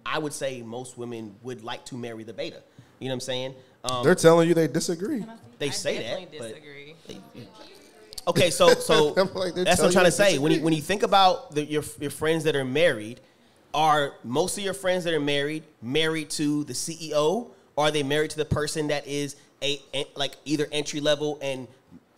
I 0.07 0.19
would 0.19 0.33
say 0.33 0.63
most 0.63 0.97
women 0.97 1.35
would 1.43 1.65
like 1.65 1.85
to 1.87 1.97
marry 1.97 2.25
the 2.25 2.33
beta. 2.33 2.63
You 3.01 3.09
know 3.09 3.13
what 3.13 3.17
I'm 3.17 3.21
saying? 3.21 3.55
Um, 3.85 4.05
They're 4.05 4.15
telling 4.15 4.49
you 4.49 4.55
they 4.55 4.69
disagree. 4.69 5.25
they 5.59 5.69
I 5.69 5.71
say 5.71 5.99
definitely 5.99 6.39
that, 6.39 6.39
but 6.39 6.49
disagree. 6.49 6.95
okay. 8.29 8.51
So, 8.51 8.69
so 8.69 9.15
I'm 9.17 9.33
like, 9.35 9.55
that's 9.55 9.81
what 9.81 9.89
I'm 9.89 9.93
trying 9.93 10.11
to 10.11 10.17
they 10.17 10.33
say. 10.33 10.39
When 10.39 10.53
you, 10.53 10.63
when 10.63 10.73
you 10.73 10.81
think 10.81 11.03
about 11.03 11.55
the, 11.55 11.65
your 11.65 11.83
your 12.01 12.11
friends 12.11 12.45
that 12.45 12.55
are 12.55 12.65
married, 12.65 13.21
are 13.75 14.15
most 14.23 14.57
of 14.57 14.65
your 14.65 14.75
friends 14.75 15.05
that 15.05 15.13
are 15.13 15.21
married 15.21 15.65
married 15.83 16.31
to 16.31 16.65
the 16.65 16.73
CEO? 16.73 17.51
Or 17.77 17.87
are 17.87 17.91
they 17.91 18.05
married 18.05 18.31
to 18.31 18.37
the 18.37 18.45
person 18.45 18.87
that 18.87 19.05
is 19.05 19.35
a, 19.65 19.83
a- 19.95 20.07
like 20.15 20.33
either 20.45 20.67
entry 20.71 21.01
level 21.01 21.39
and 21.43 21.67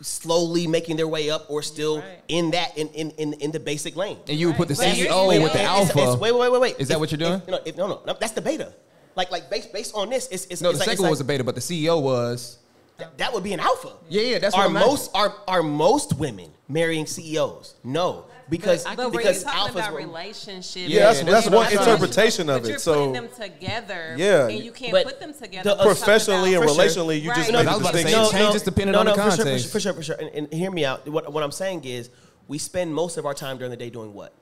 slowly 0.03 0.67
making 0.67 0.97
their 0.97 1.09
way 1.09 1.31
up, 1.31 1.47
or 1.49 1.63
still 1.63 2.01
Right. 2.01 2.21
in 2.29 2.51
that 2.51 2.77
in, 2.77 2.89
in 2.89 3.11
in 3.13 3.33
in 3.35 3.51
the 3.51 3.61
basic 3.61 3.97
lane? 3.97 4.19
And 4.29 4.39
you 4.39 4.49
would 4.49 4.57
put 4.57 4.69
the 4.69 4.75
But 4.75 4.87
CEO 4.89 5.29
wait, 5.29 5.43
with 5.43 5.53
the 5.53 5.59
wait, 5.59 5.65
It's- 5.65 5.79
alpha. 5.89 5.99
it's- 5.99 6.17
wait, 6.19 6.33
wait, 6.33 6.53
wait, 6.53 6.61
wait. 6.61 6.77
Is 6.79 6.89
that 6.89 7.01
what 7.01 7.11
you're 7.11 7.19
doing? 7.19 7.41
if- 7.41 7.49
no, 7.49 7.59
if, 7.65 7.77
no, 7.77 7.87
no, 7.87 8.01
no, 8.07 8.17
that's 8.21 8.33
the 8.33 8.43
beta. 8.43 8.73
Like, 9.15 9.31
like 9.31 9.49
based 9.49 9.73
based 9.73 9.95
on 9.95 10.11
this, 10.11 10.29
it's, 10.31 10.45
it's 10.51 10.61
no, 10.61 10.69
it's 10.71 10.79
the 10.79 10.83
like- 10.83 10.85
second 10.87 10.93
it's 10.93 11.01
like- 11.03 11.11
was 11.11 11.21
a 11.21 11.25
beta, 11.25 11.45
but 11.45 11.55
the 11.55 11.61
CEO 11.63 12.01
was. 12.03 12.59
Th- 12.99 13.11
that 13.19 13.33
would 13.33 13.43
be 13.45 13.53
an 13.55 13.61
alpha. 13.61 13.93
Yeah, 14.09 14.23
yeah, 14.23 14.39
that's 14.39 14.55
are 14.55 14.61
what 14.63 14.71
I'm 14.71 14.77
at. 14.77 14.87
most 14.87 15.11
are 15.15 15.35
are 15.49 15.63
most 15.63 16.15
women 16.19 16.51
marrying 16.69 17.07
CEOs? 17.07 17.75
No, 17.85 18.25
because 18.49 18.85
But 18.85 18.97
when 18.99 19.11
because 19.11 19.43
you're 19.43 19.53
talking 19.53 19.75
alphas 19.75 19.87
about 19.89 19.95
relationships, 19.97 20.77
Yeah, 20.77 21.07
that's, 21.07 21.21
that's 21.21 21.31
that's 21.31 21.47
one 21.51 21.67
I'm 21.67 21.73
trying 21.73 21.85
to- 21.87 21.93
interpretation 21.93 22.49
of 22.49 22.63
but 22.63 22.67
it. 22.69 22.71
you're 22.71 22.79
So 22.79 22.95
putting 22.95 23.13
them 23.13 23.29
together, 23.37 24.15
Yeah. 24.17 24.47
and 24.49 24.65
you 24.65 24.73
can't 24.73 25.05
put 25.05 25.19
them 25.21 25.35
together. 25.35 25.75
the- 25.77 25.83
professionally 25.83 26.55
and 26.55 26.63
about- 26.65 26.77
For 26.77 26.89
sure. 26.89 27.05
relationally, 27.05 27.21
you 27.21 27.29
just 27.35 27.51
Right. 27.51 27.53
make 27.53 27.65
No, 27.65 27.71
a 27.71 27.73
I 27.73 27.77
was 27.77 27.81
about 27.81 27.93
to 27.93 27.99
say, 27.99 28.05
distinction. 28.05 28.37
it 28.39 28.43
changes 28.45 28.63
depending 28.63 28.95
on 28.95 29.07
the 29.07 29.15
for 29.15 29.31
sure, 29.31 29.31
for 29.31 29.59
sure, 29.59 29.59
for 29.71 29.81
sure, 29.81 29.93
for 29.95 30.03
sure. 30.03 30.17
And, 30.17 30.31
and 30.51 30.53
hear 30.53 30.71
me 30.71 30.85
out. 30.85 31.09
What, 31.09 31.33
what 31.33 31.43
I'm 31.43 31.51
saying 31.53 31.85
is, 31.85 32.11
we 32.49 32.59
spend 32.59 32.95
most 32.95 33.17
of 33.17 33.27
our 33.27 33.35
time 33.35 33.59
during 33.59 33.71
the 33.71 33.77
day 33.77 33.91
doing 33.91 34.15
what? 34.15 34.33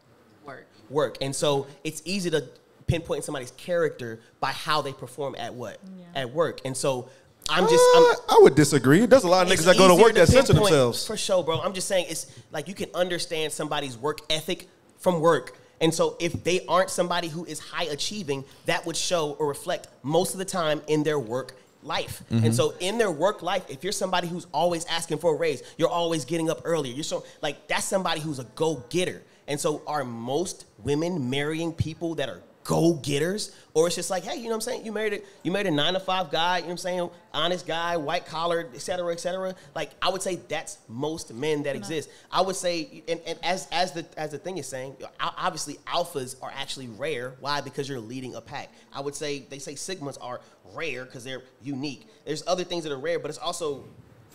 Work. 0.45 0.67
Work, 0.91 1.17
and 1.23 1.35
so 1.35 1.67
it's 1.85 2.03
easy 2.05 2.31
to 2.31 2.45
pinpoint 2.87 3.25
somebody's 3.25 3.53
character 3.53 4.21
by 4.41 4.51
how 4.53 4.83
they 4.83 4.93
perform 4.93 5.35
at 5.39 5.55
what 5.55 5.79
at 6.15 6.31
work. 6.35 6.61
And 6.67 6.77
so 6.77 7.09
I'm 7.51 7.65
just 7.69 7.85
I'm, 7.97 8.05
Uh, 8.05 8.15
I 8.31 8.39
would 8.43 8.55
disagree. 8.55 9.07
There's 9.07 9.25
a 9.25 9.29
lot 9.29 9.47
of 9.47 9.53
niggas 9.53 9.65
that 9.65 9.77
go 9.77 9.89
to 9.89 10.03
work 10.03 10.15
that 10.15 10.29
censor 10.29 10.53
themselves. 10.53 11.07
For 11.07 11.17
sure, 11.17 11.43
bro. 11.43 11.61
I'm 11.61 11.75
just 11.75 11.89
saying 11.89 12.07
it's 12.09 12.27
like 12.51 12.69
you 12.69 12.75
can 12.75 12.89
understand 12.95 13.53
somebody's 13.53 13.97
work 13.97 14.21
ethic 14.31 14.69
from 14.99 15.21
work. 15.21 15.59
And 15.81 15.93
so 15.93 16.17
if 16.21 16.45
they 16.45 16.65
aren't 16.67 16.89
somebody 16.89 17.29
who 17.29 17.45
is 17.45 17.59
high 17.59 17.85
achieving, 17.85 18.45
that 18.67 18.87
would 18.87 18.97
show 18.97 19.33
or 19.33 19.49
reflect 19.49 19.89
most 20.03 20.33
of 20.33 20.39
the 20.39 20.45
time 20.45 20.81
in 20.87 21.03
their 21.03 21.19
work 21.19 21.57
life. 21.83 22.23
Mm-hmm. 22.31 22.47
And 22.47 22.55
so 22.55 22.75
in 22.81 22.97
their 22.97 23.11
work 23.11 23.43
life, 23.43 23.65
if 23.69 23.85
you're 23.85 23.93
somebody 23.93 24.27
who's 24.27 24.47
always 24.53 24.87
asking 24.87 25.19
for 25.19 25.35
a 25.35 25.37
raise, 25.37 25.63
you're 25.77 25.91
always 25.91 26.25
getting 26.25 26.49
up 26.49 26.63
earlier. 26.65 26.95
You're 26.95 27.05
so 27.05 27.25
like 27.43 27.69
that's 27.69 27.85
somebody 27.85 28.21
who's 28.21 28.39
a 28.39 28.45
go-getter. 28.55 29.23
And 29.47 29.61
so 29.61 29.83
are 29.87 30.05
most 30.05 30.65
women 30.79 31.29
marrying 31.29 31.73
people 31.73 32.15
that 32.15 32.31
are 32.31 32.41
go 32.65 32.95
getters, 32.95 33.55
or 33.75 33.87
it's 33.87 33.97
just 33.97 34.11
like, 34.11 34.25
hey, 34.25 34.37
you 34.37 34.45
know 34.45 34.49
what 34.51 34.55
I'm 34.55 34.61
saying? 34.63 34.87
You 34.87 34.93
married 34.93 35.13
a 35.13 35.21
you 35.43 35.53
married 35.53 35.67
a 35.67 35.71
nine 35.71 35.93
to 35.93 36.01
five 36.01 36.31
guy, 36.31 36.57
you 36.57 36.63
know 36.63 36.69
what 36.69 36.73
I'm 36.73 36.79
saying? 36.79 37.11
Honest 37.33 37.67
guy, 37.67 37.97
white 37.97 38.27
collar, 38.27 38.69
et 38.75 38.81
cetera, 38.81 39.13
et 39.13 39.21
cetera. 39.21 39.55
Like 39.75 39.91
I 40.01 40.09
would 40.09 40.23
say 40.23 40.37
that's 40.37 40.79
most 40.89 41.33
men 41.33 41.63
that 41.65 41.77
exist. 41.77 42.11
I 42.33 42.41
would 42.41 42.57
say, 42.57 43.03
and, 43.07 43.21
and 43.27 43.39
as 43.43 43.69
as 43.71 43.93
the 43.93 44.07
as 44.17 44.31
the 44.31 44.39
thing 44.39 44.59
is 44.59 44.67
saying, 44.67 44.97
obviously 45.21 45.75
alphas 45.87 46.37
are 46.43 46.53
actually 46.57 46.89
rare. 46.89 47.35
Why? 47.41 47.61
Because 47.61 47.89
you're 47.89 48.01
leading 48.01 48.35
a 48.35 48.41
pack. 48.41 48.71
I 48.93 49.01
would 49.01 49.15
say 49.15 49.41
they 49.51 49.59
say 49.59 49.75
sigmas 49.75 50.17
are 50.21 50.41
rare 50.73 51.05
because 51.05 51.25
they're 51.25 51.43
unique. 51.63 52.09
There's 52.25 52.43
other 52.47 52.65
things 52.65 52.85
that 52.85 52.93
are 52.93 52.99
rare, 52.99 53.19
but 53.19 53.29
it's 53.29 53.39
also 53.39 53.85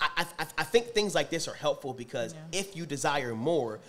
I, 0.02 0.26
I, 0.38 0.46
I 0.60 0.64
think 0.64 0.88
things 0.88 1.14
like 1.16 1.30
this 1.30 1.48
are 1.48 1.54
helpful 1.54 1.94
because 1.94 2.34
if 2.52 2.76
you 2.76 2.86
desire 2.86 3.36
more, 3.36 3.80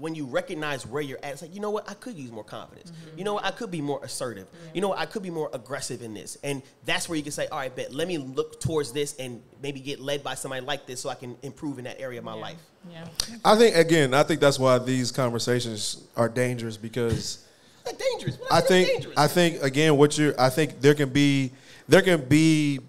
when 0.00 0.14
you 0.14 0.26
recognize 0.26 0.86
where 0.86 1.02
you're 1.02 1.18
at, 1.22 1.32
it's 1.32 1.42
like, 1.42 1.54
you 1.54 1.60
know 1.60 1.70
what, 1.70 1.88
I 1.88 1.94
could 1.94 2.16
use 2.16 2.30
more 2.30 2.44
confidence. 2.44 2.92
You 3.16 3.24
know 3.24 3.34
what, 3.34 3.44
I 3.44 3.50
could 3.50 3.70
be 3.70 3.80
more 3.80 4.02
assertive. 4.04 4.46
You 4.74 4.80
know 4.80 4.88
what, 4.88 4.98
I 4.98 5.06
could 5.06 5.22
be 5.22 5.30
more 5.30 5.50
aggressive 5.52 6.02
in 6.02 6.14
this. 6.14 6.36
And 6.42 6.62
that's 6.84 7.08
where 7.08 7.16
you 7.16 7.22
can 7.22 7.32
say, 7.32 7.46
all 7.48 7.58
right, 7.58 7.74
bet, 7.74 7.92
let 7.92 8.08
me 8.08 8.18
look 8.18 8.60
towards 8.60 8.92
this 8.92 9.16
and 9.16 9.42
maybe 9.62 9.80
get 9.80 10.00
led 10.00 10.22
by 10.22 10.34
somebody 10.34 10.64
like 10.64 10.86
this 10.86 11.00
so 11.00 11.08
I 11.08 11.14
can 11.14 11.36
improve 11.42 11.78
in 11.78 11.84
that 11.84 12.00
area 12.00 12.18
of 12.18 12.24
my 12.24 12.34
life. 12.34 12.58
Yeah. 12.90 13.06
I 13.44 13.56
think 13.56 13.76
again, 13.76 14.14
I 14.14 14.22
think 14.22 14.40
that's 14.40 14.58
why 14.58 14.78
these 14.78 15.10
conversations 15.10 16.04
are 16.16 16.28
dangerous 16.28 16.76
because 16.76 17.44
dangerous. 17.98 18.38
Why 18.38 18.58
I 18.58 18.60
think 18.60 18.88
dangerous? 18.88 19.16
I 19.16 19.26
think 19.26 19.62
again 19.62 19.96
what 19.96 20.16
you 20.16 20.34
I 20.38 20.48
think 20.48 20.80
there 20.80 20.94
can 20.94 21.10
be 21.10 21.52
there 21.88 22.02
can 22.02 22.26
be 22.26 22.80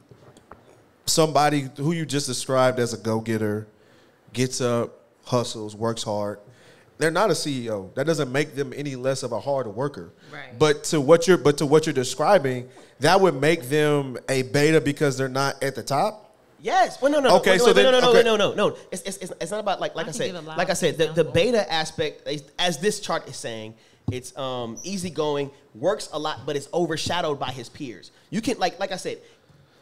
somebody 1.06 1.70
who 1.78 1.92
you 1.92 2.06
just 2.06 2.28
described 2.28 2.80
as 2.80 2.94
a 2.94 2.98
go-getter 2.98 3.68
gets 4.34 4.62
up, 4.62 5.00
hustles, 5.26 5.76
works 5.76 6.04
hard. 6.04 6.40
They're 7.00 7.12
not 7.12 7.30
a 7.30 7.34
CEO. 7.34 7.94
That 7.96 8.06
doesn't 8.06 8.30
make 8.30 8.56
them 8.56 8.74
any 8.76 8.98
less 8.98 9.24
of 9.24 9.32
a 9.32 9.40
hard 9.40 9.68
worker. 9.68 10.12
Right. 10.34 10.60
But 10.60 10.84
to 10.86 11.00
what 11.00 11.28
you're 11.28 11.38
but 11.38 11.58
to 11.60 11.66
what 11.66 11.86
you're 11.86 11.94
describing, 11.94 12.70
that 13.00 13.20
would 13.20 13.40
make 13.40 13.64
them 13.64 14.18
a 14.28 14.42
beta 14.44 14.82
because 14.82 15.18
they're 15.18 15.30
not 15.30 15.64
at 15.64 15.76
the 15.76 15.82
top. 15.84 16.36
Yes. 16.62 17.02
Well, 17.02 17.10
no, 17.10 17.22
no. 17.22 17.38
Okay, 17.38 17.52
no, 17.52 17.58
so 17.58 17.66
no, 17.68 17.74
then- 17.74 17.86
no, 17.86 17.92
no, 17.92 18.00
no, 18.02 18.10
okay. 18.10 18.24
no, 18.24 18.36
no, 18.36 18.54
no. 18.54 18.78
It's, 18.92 19.02
it's, 19.04 19.18
it's, 19.18 19.32
it's 19.40 19.50
not 19.50 19.62
about 19.62 19.80
like 19.80 19.96
like 19.96 20.08
I, 20.08 20.10
I 20.10 20.12
said. 20.12 20.26
give 20.26 20.36
a 20.36 20.42
lot 20.42 20.58
Like 20.58 20.70
I 20.70 20.74
said, 20.74 20.98
the, 20.98 21.08
the 21.14 21.24
beta 21.24 21.72
aspect, 21.72 22.28
is, 22.28 22.44
as 22.60 22.80
this 22.80 23.00
chart 23.00 23.30
is 23.30 23.38
saying, 23.38 23.76
it's 24.12 24.38
um 24.38 24.78
easygoing, 24.84 25.52
works 25.76 26.10
a 26.12 26.20
lot, 26.20 26.42
but 26.46 26.58
it's 26.58 26.68
overshadowed 26.74 27.40
by 27.40 27.52
his 27.52 27.70
peers. 27.70 28.12
You 28.30 28.42
can 28.42 28.60
like 28.60 28.78
like 28.78 28.92
I 28.92 28.98
said, 28.98 29.20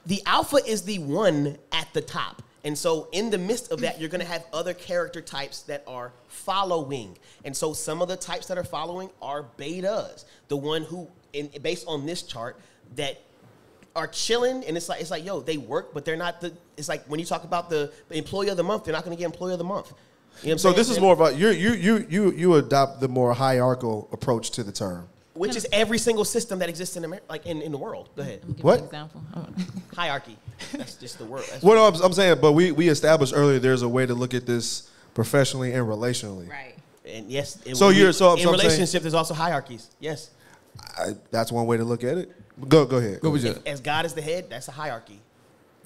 the 0.05 0.22
alpha 0.28 0.57
is 0.57 0.84
the 0.84 0.99
one 0.99 1.57
at 1.72 1.91
the 1.93 2.01
top. 2.01 2.43
And 2.68 2.78
so, 2.78 3.07
in 3.13 3.30
the 3.30 3.38
midst 3.38 3.72
of 3.72 3.80
that, 3.80 3.97
you're 3.97 4.09
going 4.09 4.20
to 4.20 4.28
have 4.28 4.43
other 4.51 4.74
character 4.74 5.22
types 5.22 5.61
that 5.63 5.86
are 5.88 6.11
following. 6.28 7.18
And 7.45 7.55
so, 7.55 7.72
some 7.72 8.01
of 8.01 8.09
the 8.09 8.18
types 8.18 8.47
that 8.47 8.57
are 8.57 8.63
following 8.65 9.09
are 9.22 9.45
betas. 9.57 10.26
The 10.49 10.57
one 10.57 10.84
who, 10.84 11.07
in, 11.32 11.49
based 11.61 11.86
on 11.88 12.05
this 12.05 12.24
chart, 12.24 12.59
that 12.97 13.22
are 13.95 14.07
chilling, 14.07 14.65
and 14.65 14.76
it's 14.76 14.89
like 14.89 14.99
it's 14.99 15.11
like 15.11 15.24
yo, 15.24 15.39
they 15.39 15.55
work, 15.55 15.93
but 15.93 16.03
they're 16.03 16.18
not 16.18 16.41
the. 16.41 16.51
It's 16.76 16.89
like 16.89 17.05
when 17.05 17.22
you 17.22 17.26
talk 17.26 17.45
about 17.45 17.70
the 17.70 17.89
employee 18.11 18.49
of 18.49 18.57
the 18.57 18.63
month, 18.63 18.84
they're 18.84 18.93
not 18.93 19.05
going 19.05 19.15
to 19.15 19.20
get 19.20 19.28
employee 19.28 19.53
of 19.53 19.59
the 19.59 19.63
month. 19.63 19.93
You 20.41 20.49
know 20.49 20.49
what 20.49 20.51
I'm 20.51 20.57
So 20.57 20.63
saying? 20.63 20.76
this 20.76 20.89
is 20.89 20.99
more 20.99 21.13
about 21.13 21.38
you 21.38 21.47
you 21.51 21.72
you 21.72 22.05
you 22.09 22.32
you 22.34 22.55
adopt 22.55 22.99
the 22.99 23.07
more 23.07 23.34
hierarchical 23.34 24.09
approach 24.11 24.51
to 24.51 24.63
the 24.63 24.74
term. 24.74 25.07
Which 25.38 25.56
is 25.56 25.68
every 25.72 25.98
single 25.98 26.26
system 26.26 26.60
that 26.60 26.70
exists 26.70 26.98
in 26.98 27.06
America, 27.06 27.26
like 27.30 27.46
in, 27.46 27.62
in 27.62 27.72
the 27.72 27.78
world. 27.78 28.10
Go 28.16 28.22
ahead, 28.24 28.42
give 28.48 28.64
What? 28.64 28.80
example. 28.84 29.22
hierarchy. 29.96 30.38
That's 30.74 30.96
just 30.96 31.18
the 31.18 31.26
word. 31.26 31.44
That's 31.50 31.64
What 31.64 31.78
I'm, 31.78 32.02
I'm 32.02 32.14
saying, 32.14 32.40
but 32.42 32.54
we 32.54 32.72
we 32.72 32.90
established 32.90 33.34
earlier 33.36 33.60
there's 33.60 33.82
a 33.84 33.90
way 33.90 34.06
to 34.06 34.14
look 34.14 34.34
at 34.34 34.46
this 34.46 34.90
professionally 35.14 35.74
and 35.74 35.88
relationally. 35.88 36.50
Right. 36.50 36.76
And 37.06 37.30
yes, 37.30 37.58
and 37.66 37.78
So 37.78 37.88
we- 37.90 37.96
you're- 38.00 38.12
so- 38.14 38.34
in 38.34 38.40
so 38.44 38.50
I'm 38.52 38.58
saying- 38.58 38.68
relationship. 38.70 39.02
There's 39.04 39.14
also 39.14 39.34
hierarchies. 39.34 39.90
Yes, 40.00 40.30
I, 40.98 41.16
that's 41.32 41.52
one 41.52 41.66
way 41.66 41.78
to 41.78 41.84
look 41.86 42.04
at 42.04 42.18
it. 42.18 42.32
Go 42.68 42.86
go 42.86 42.98
ahead. 42.98 43.22
Go 43.22 43.30
with 43.30 43.44
you. 43.46 43.56
as 43.66 43.80
God 43.80 44.06
is 44.06 44.14
the 44.14 44.22
head, 44.22 44.50
that's 44.50 44.68
a 44.68 44.72
hierarchy. 44.72 45.20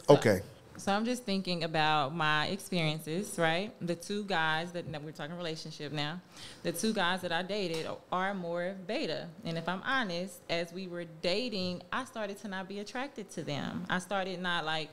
Okay. 0.09 0.41
So 0.81 0.91
I'm 0.91 1.05
just 1.05 1.25
thinking 1.25 1.63
about 1.63 2.15
my 2.15 2.47
experiences, 2.47 3.37
right? 3.37 3.71
The 3.85 3.93
two 3.93 4.23
guys 4.23 4.71
that, 4.71 4.91
that 4.91 5.03
we're 5.03 5.11
talking 5.11 5.37
relationship 5.37 5.91
now, 5.91 6.19
the 6.63 6.71
two 6.71 6.91
guys 6.91 7.21
that 7.21 7.31
I 7.31 7.43
dated 7.43 7.87
are 8.11 8.33
more 8.33 8.75
beta. 8.87 9.27
And 9.45 9.59
if 9.59 9.69
I'm 9.69 9.83
honest, 9.83 10.41
as 10.49 10.73
we 10.73 10.87
were 10.87 11.05
dating, 11.21 11.83
I 11.93 12.05
started 12.05 12.39
to 12.39 12.47
not 12.47 12.67
be 12.67 12.79
attracted 12.79 13.29
to 13.33 13.43
them. 13.43 13.85
I 13.91 13.99
started 13.99 14.41
not 14.41 14.65
like 14.65 14.89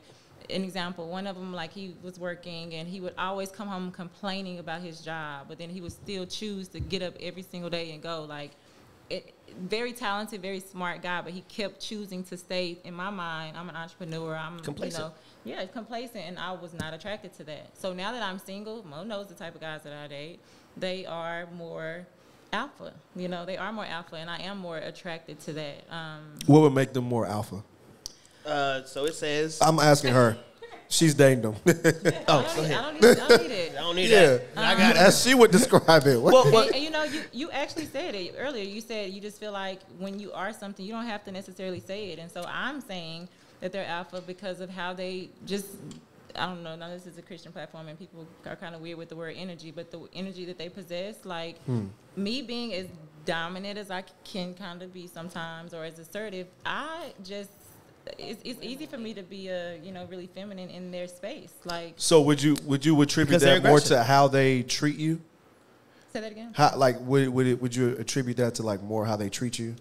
an 0.50 0.62
example, 0.62 1.08
one 1.08 1.26
of 1.26 1.36
them 1.36 1.54
like 1.54 1.72
he 1.72 1.94
was 2.02 2.18
working 2.18 2.74
and 2.74 2.86
he 2.86 3.00
would 3.00 3.14
always 3.16 3.50
come 3.50 3.68
home 3.68 3.90
complaining 3.90 4.58
about 4.58 4.82
his 4.82 5.00
job, 5.00 5.46
but 5.48 5.56
then 5.56 5.70
he 5.70 5.80
would 5.80 5.92
still 5.92 6.26
choose 6.26 6.68
to 6.68 6.80
get 6.80 7.00
up 7.00 7.14
every 7.18 7.42
single 7.42 7.70
day 7.70 7.92
and 7.92 8.02
go 8.02 8.26
like 8.28 8.50
it, 9.10 9.34
very 9.58 9.92
talented, 9.92 10.42
very 10.42 10.60
smart 10.60 11.02
guy, 11.02 11.20
but 11.22 11.32
he 11.32 11.40
kept 11.42 11.80
choosing 11.80 12.22
to 12.24 12.36
stay. 12.36 12.78
In 12.84 12.94
my 12.94 13.10
mind, 13.10 13.56
I'm 13.56 13.68
an 13.68 13.76
entrepreneur. 13.76 14.36
I'm 14.36 14.60
Complacent. 14.60 15.04
You 15.04 15.08
know, 15.10 15.14
yeah, 15.48 15.64
complacent, 15.66 16.24
and 16.26 16.38
I 16.38 16.52
was 16.52 16.74
not 16.74 16.92
attracted 16.94 17.32
to 17.38 17.44
that. 17.44 17.70
So 17.76 17.92
now 17.92 18.12
that 18.12 18.22
I'm 18.22 18.38
single, 18.38 18.86
Mo 18.86 19.02
knows 19.04 19.28
the 19.28 19.34
type 19.34 19.54
of 19.54 19.60
guys 19.60 19.82
that 19.84 19.92
I 19.92 20.06
date. 20.06 20.40
They 20.76 21.06
are 21.06 21.46
more 21.56 22.06
alpha. 22.52 22.92
You 23.16 23.28
know, 23.28 23.44
they 23.46 23.56
are 23.56 23.72
more 23.72 23.86
alpha, 23.86 24.16
and 24.16 24.28
I 24.28 24.40
am 24.42 24.58
more 24.58 24.76
attracted 24.76 25.40
to 25.40 25.52
that. 25.54 25.84
Um, 25.90 26.34
What 26.46 26.60
would 26.60 26.74
make 26.74 26.92
them 26.92 27.04
more 27.04 27.26
alpha? 27.26 27.62
Uh, 28.44 28.84
so 28.84 29.06
it 29.06 29.14
says. 29.14 29.58
I'm 29.60 29.78
asking 29.78 30.14
her. 30.14 30.36
She's 30.90 31.12
dating 31.12 31.42
them. 31.42 31.54
oh, 31.66 31.68
I 31.68 32.56
go 32.56 32.56
don't, 32.56 32.56
need, 32.56 32.64
ahead. 32.64 32.78
I 32.78 32.82
don't 32.82 32.94
need, 32.94 33.04
I 33.04 33.28
don't 33.28 33.42
need 33.42 33.50
it. 33.50 33.74
I 33.76 33.80
don't 33.80 33.96
need 33.96 34.10
yeah. 34.10 34.26
that. 34.26 34.42
I 34.56 34.74
got 34.74 34.96
it. 34.96 34.96
As 34.96 35.22
she 35.22 35.34
would 35.34 35.50
describe 35.50 36.06
it. 36.06 36.18
What- 36.20 36.32
Well, 36.32 36.50
well, 36.50 36.62
And, 36.66 36.74
and 36.76 36.84
you 36.84 36.90
know, 36.90 37.04
you, 37.04 37.22
you 37.32 37.50
actually 37.50 37.84
said 37.86 38.14
it 38.14 38.34
earlier. 38.38 38.64
You 38.64 38.80
said 38.80 39.10
you 39.10 39.20
just 39.20 39.38
feel 39.38 39.52
like 39.52 39.80
when 39.98 40.18
you 40.18 40.32
are 40.32 40.50
something, 40.52 40.84
you 40.84 40.92
don't 40.92 41.04
have 41.04 41.24
to 41.24 41.32
necessarily 41.32 41.80
say 41.80 42.10
it. 42.12 42.18
And 42.18 42.32
so 42.32 42.42
I'm 42.48 42.80
saying 42.80 43.28
that 43.60 43.72
they're 43.72 43.86
alpha 43.86 44.22
because 44.26 44.60
of 44.60 44.70
how 44.70 44.92
they 44.92 45.28
just, 45.46 45.66
I 46.34 46.46
don't 46.46 46.62
know, 46.62 46.76
now 46.76 46.88
this 46.88 47.06
is 47.06 47.18
a 47.18 47.22
Christian 47.22 47.52
platform 47.52 47.88
and 47.88 47.98
people 47.98 48.26
are 48.46 48.56
kind 48.56 48.74
of 48.74 48.80
weird 48.80 48.98
with 48.98 49.08
the 49.08 49.16
word 49.16 49.34
energy, 49.36 49.70
but 49.70 49.90
the 49.90 50.06
energy 50.12 50.44
that 50.46 50.58
they 50.58 50.68
possess, 50.68 51.24
like 51.24 51.58
hmm. 51.64 51.86
me 52.16 52.42
being 52.42 52.74
as 52.74 52.86
dominant 53.24 53.78
as 53.78 53.90
I 53.90 54.04
can 54.24 54.54
kind 54.54 54.82
of 54.82 54.92
be 54.92 55.06
sometimes 55.06 55.74
or 55.74 55.84
as 55.84 55.98
assertive, 55.98 56.46
I 56.64 57.12
just, 57.24 57.50
it's, 58.18 58.40
it's 58.44 58.62
easy 58.62 58.86
for 58.86 58.96
me 58.96 59.12
to 59.14 59.22
be 59.22 59.48
a, 59.48 59.76
you 59.82 59.92
know, 59.92 60.06
really 60.06 60.28
feminine 60.28 60.70
in 60.70 60.90
their 60.90 61.08
space. 61.08 61.52
Like, 61.64 61.94
so 61.96 62.22
would 62.22 62.42
you 62.42 62.56
would 62.64 62.86
you 62.86 62.98
attribute 63.02 63.40
that 63.40 63.62
more 63.62 63.80
to 63.80 64.02
how 64.02 64.28
they 64.28 64.62
treat 64.62 64.96
you? 64.96 65.20
say 66.12 66.20
that 66.20 66.32
again. 66.32 66.52
How 66.54 66.76
like 66.76 66.96
would 67.00 67.28
would 67.28 67.46
it, 67.46 67.62
would 67.62 67.74
you 67.74 67.96
attribute 67.98 68.36
that 68.38 68.56
to 68.56 68.62
like 68.62 68.82
more 68.82 69.04
how 69.04 69.16
they 69.16 69.28
treat 69.28 69.58
you? 69.58 69.76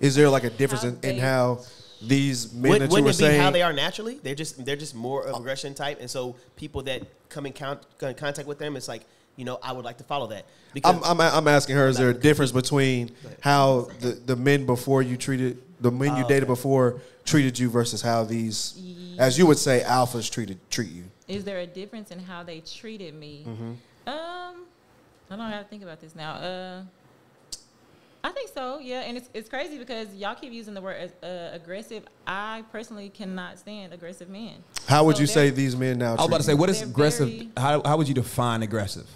Is 0.00 0.14
there 0.14 0.28
like 0.28 0.44
a 0.44 0.50
difference 0.50 0.82
How 0.82 0.90
in, 0.90 1.16
in 1.16 1.18
how 1.18 1.60
these 2.08 2.52
men 2.52 2.70
Wouldn't, 2.72 2.80
that 2.80 2.84
you 2.86 2.90
wouldn't 2.90 3.04
were 3.04 3.10
it 3.10 3.12
be 3.12 3.24
saying? 3.24 3.40
how 3.40 3.50
they 3.50 3.62
are 3.62 3.72
naturally? 3.72 4.18
They're 4.22 4.34
just 4.34 4.64
they're 4.64 4.76
just 4.76 4.94
more 4.94 5.26
of 5.26 5.36
aggression 5.36 5.74
type, 5.74 5.98
and 6.00 6.10
so 6.10 6.36
people 6.56 6.82
that 6.82 7.02
come 7.28 7.46
in, 7.46 7.52
count, 7.52 7.84
in 8.00 8.14
contact 8.14 8.46
with 8.48 8.58
them, 8.58 8.76
it's 8.76 8.88
like 8.88 9.02
you 9.36 9.44
know 9.44 9.58
I 9.62 9.72
would 9.72 9.84
like 9.84 9.98
to 9.98 10.04
follow 10.04 10.26
that 10.28 10.44
because 10.74 10.94
I'm, 10.96 11.20
I'm, 11.20 11.20
I'm 11.20 11.48
asking 11.48 11.76
her, 11.76 11.88
is 11.88 11.96
there 11.98 12.10
a 12.10 12.14
difference 12.14 12.52
between 12.52 13.10
how 13.40 13.88
the, 14.00 14.12
the 14.12 14.36
men 14.36 14.66
before 14.66 15.02
you 15.02 15.16
treated, 15.16 15.62
the 15.80 15.90
men 15.90 16.10
Oh, 16.10 16.18
you 16.18 16.28
dated 16.28 16.48
before 16.48 17.00
treated 17.24 17.58
you 17.58 17.70
versus 17.70 18.02
how 18.02 18.24
these, 18.24 18.80
as 19.18 19.38
you 19.38 19.46
would 19.46 19.58
say, 19.58 19.82
alphas 19.86 20.30
treated 20.30 20.58
treat 20.70 20.90
you? 20.90 21.04
is 21.28 21.44
there 21.44 21.60
a 21.60 21.66
difference 21.66 22.10
in 22.10 22.18
how 22.18 22.42
they 22.42 22.60
treated 22.60 23.14
me? 23.14 23.44
Mm-hmm. 23.46 23.72
Um, 24.06 24.66
I 25.30 25.36
don't 25.36 25.38
know 25.38 25.44
how 25.44 25.58
to 25.62 25.64
think 25.64 25.82
about 25.82 26.00
this 26.00 26.14
now. 26.14 26.32
Uh, 26.34 26.82
I 28.24 28.30
think 28.30 28.50
so, 28.54 28.78
yeah. 28.78 29.00
And 29.00 29.16
it's, 29.16 29.28
it's 29.34 29.48
crazy 29.48 29.78
because 29.78 30.14
y'all 30.14 30.34
keep 30.36 30.52
using 30.52 30.74
the 30.74 30.80
word 30.80 31.12
uh, 31.22 31.26
aggressive. 31.52 32.04
I 32.26 32.62
personally 32.70 33.08
cannot 33.08 33.58
stand 33.58 33.92
aggressive 33.92 34.28
men. 34.28 34.62
How 34.86 35.04
would 35.04 35.16
So 35.16 35.22
you 35.22 35.26
say 35.26 35.50
these 35.50 35.74
men 35.74 35.98
now 35.98 36.12
I 36.12 36.14
was 36.16 36.26
about 36.26 36.36
to 36.38 36.42
say, 36.44 36.54
what 36.54 36.70
is 36.70 36.82
aggressive? 36.82 37.28
very- 37.28 37.50
how, 37.56 37.82
how 37.84 37.96
would 37.96 38.06
you 38.06 38.14
define 38.14 38.62
aggressive? 38.62 39.08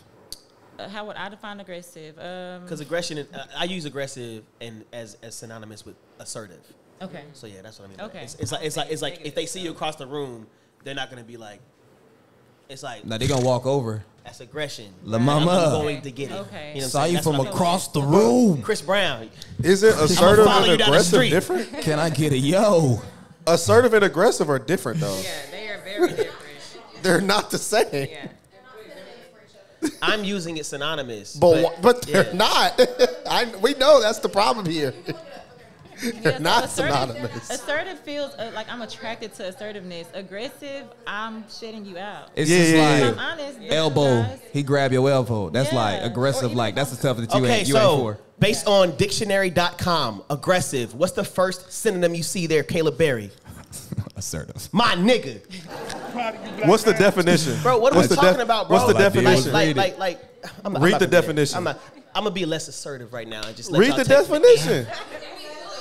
Uh, 0.79 0.89
how 0.89 1.07
would 1.07 1.17
I 1.17 1.29
define 1.29 1.61
aggressive? 1.61 2.19
Um, 2.19 2.63
because 2.63 2.81
aggression. 2.81 3.19
is- 3.19 3.27
Uh, 3.33 3.47
I 3.57 3.65
use 3.65 3.85
aggressive 3.85 4.43
and 4.61 4.85
as 4.93 5.17
as 5.23 5.35
synonymous 5.37 5.87
with 5.87 5.95
assertive. 6.19 6.61
okay. 7.01 7.25
So 7.33 7.47
yeah, 7.47 7.63
that's 7.63 7.79
what 7.79 7.87
I 7.87 7.89
mean. 7.89 8.01
Okay. 8.01 8.25
It's, 8.25 8.35
it's 8.35 8.53
like 8.53 8.63
it's 8.65 8.77
like 8.77 8.91
it's 8.91 9.03
like 9.03 9.21
if 9.25 9.35
they 9.35 9.47
see 9.47 9.61
you 9.61 9.71
across 9.71 9.97
the 9.97 10.07
room, 10.07 10.47
they're 10.85 10.95
not 10.95 11.09
gonna 11.11 11.23
be 11.25 11.37
like. 11.37 11.61
It's 12.69 12.83
like 12.83 13.05
Now 13.07 13.17
they're 13.17 13.29
gonna 13.29 13.47
walk 13.47 13.65
over. 13.65 14.05
That's 14.27 14.41
aggression. 14.41 14.93
La 15.05 15.19
I'm 15.19 15.25
mama. 15.25 15.69
going 15.71 16.03
to 16.03 16.11
get 16.11 16.33
it. 16.33 16.35
Okay. 16.35 16.73
You 16.75 16.81
know 16.81 16.85
I'm 16.85 16.91
Saw 16.91 17.05
you 17.05 17.23
from 17.23 17.39
across 17.39 17.89
the 17.89 18.03
room. 18.03 18.61
Chris 18.61 18.83
Brown. 18.83 19.31
Is 19.63 19.85
it 19.85 19.95
assertive 19.95 20.47
and 20.47 20.67
you 20.67 20.77
down 20.77 20.79
the 20.79 20.85
aggressive 20.85 21.31
different? 21.31 21.73
Can 21.81 22.01
I 22.01 22.11
get 22.11 22.33
a 22.33 22.39
yo? 22.39 23.01
Assertive 23.47 23.95
and 23.95 24.05
aggressive 24.05 24.51
are 24.51 24.59
different 24.59 24.99
though. 24.99 25.17
Yeah, 25.23 25.51
they 25.53 25.69
are 25.69 25.79
very 25.79 26.09
different. 26.09 26.33
They're 27.03 27.21
not 27.21 27.53
the 27.53 27.59
same. 27.59 27.87
Yeah. 28.11 28.29
I'm 30.03 30.25
using 30.25 30.57
it 30.57 30.67
synonymous. 30.67 31.37
But 31.37 31.63
but, 31.63 31.83
but 31.83 32.03
they're 32.03 32.27
yeah. 32.27 32.33
not. 32.33 32.81
I, 33.31 33.55
we 33.63 33.75
know 33.75 34.01
that's 34.01 34.19
the 34.19 34.29
problem 34.29 34.67
here. 34.67 34.93
Yeah, 36.03 36.37
so 36.37 36.39
Not 36.39 36.65
assertive- 36.65 36.95
synonymous. 36.95 37.51
Assertive 37.51 37.99
feels 38.01 38.35
uh, 38.35 38.51
like 38.55 38.71
I'm 38.71 38.83
attracted 38.83 39.33
to 39.35 39.47
assertiveness. 39.49 40.07
Aggressive, 40.15 40.85
I'm 41.07 41.45
shitting 41.45 41.87
you 41.87 41.97
out. 41.99 42.31
It's 42.37 42.51
Yeah, 42.51 42.59
just 42.59 42.71
yeah, 42.75 42.83
like 42.83 43.01
yeah. 43.01 43.09
I'm 43.11 43.19
honest. 43.19 43.59
the 43.61 43.71
elbow. 43.71 44.23
guys- 44.23 44.41
He 44.53 44.63
grab 44.63 44.93
your 44.93 45.09
elbow. 45.11 45.51
That's 45.51 45.73
like 45.73 45.99
Yeah. 46.01 46.05
Or 46.05 46.11
aggressive. 46.11 46.53
Like 46.53 46.75
that's 46.75 46.91
the 46.91 46.97
stuff 46.97 47.17
that 47.17 47.33
you 47.33 47.41
Okay, 47.45 47.61
ain't 47.61 47.69
you 47.69 47.77
ain't 47.77 47.83
so 47.83 47.97
for. 47.99 48.19
based 48.39 48.67
on 48.67 48.95
dictionary.com, 48.97 50.23
aggressive, 50.31 50.95
what's 50.95 51.13
the 51.13 51.25
first 51.25 51.73
synonym 51.73 52.15
you 52.15 52.23
see 52.23 52.47
there, 52.47 52.63
Caleb 52.63 52.99
Berry? 52.99 53.31
Assertive. 54.17 54.69
My 54.73 54.95
nigga. 54.95 55.41
What's 56.67 56.83
the 56.85 56.93
definition? 56.95 57.59
Bro, 57.63 57.79
what 57.79 57.93
are 57.93 57.97
What's 57.97 58.09
we 58.11 58.17
talking 58.17 58.33
def- 58.35 58.41
about, 58.43 58.69
bro? 58.69 58.77
What's 58.79 58.89
the 58.89 58.95
Like, 58.95 59.13
definition? 59.13 59.53
Like, 59.53 59.67
Read 59.69 59.77
like, 59.77 59.99
like, 59.99 60.21
I'm, 60.65 60.77
I'm 60.77 60.83
Read 60.83 60.95
the 60.95 60.99
to 61.01 61.05
do 61.07 61.11
that. 61.11 61.21
definition. 61.21 61.57
I'm, 61.59 61.65
not, 61.65 61.81
I'm 62.15 62.23
gonna 62.25 62.31
be 62.35 62.47
less 62.47 62.69
assertive 62.69 63.13
right 63.13 63.29
now 63.29 63.43
and 63.47 63.55
just 63.57 63.71
let 63.71 63.81
Read 63.81 63.89
y'all 63.89 63.99
the 63.99 64.05
definition. 64.05 64.87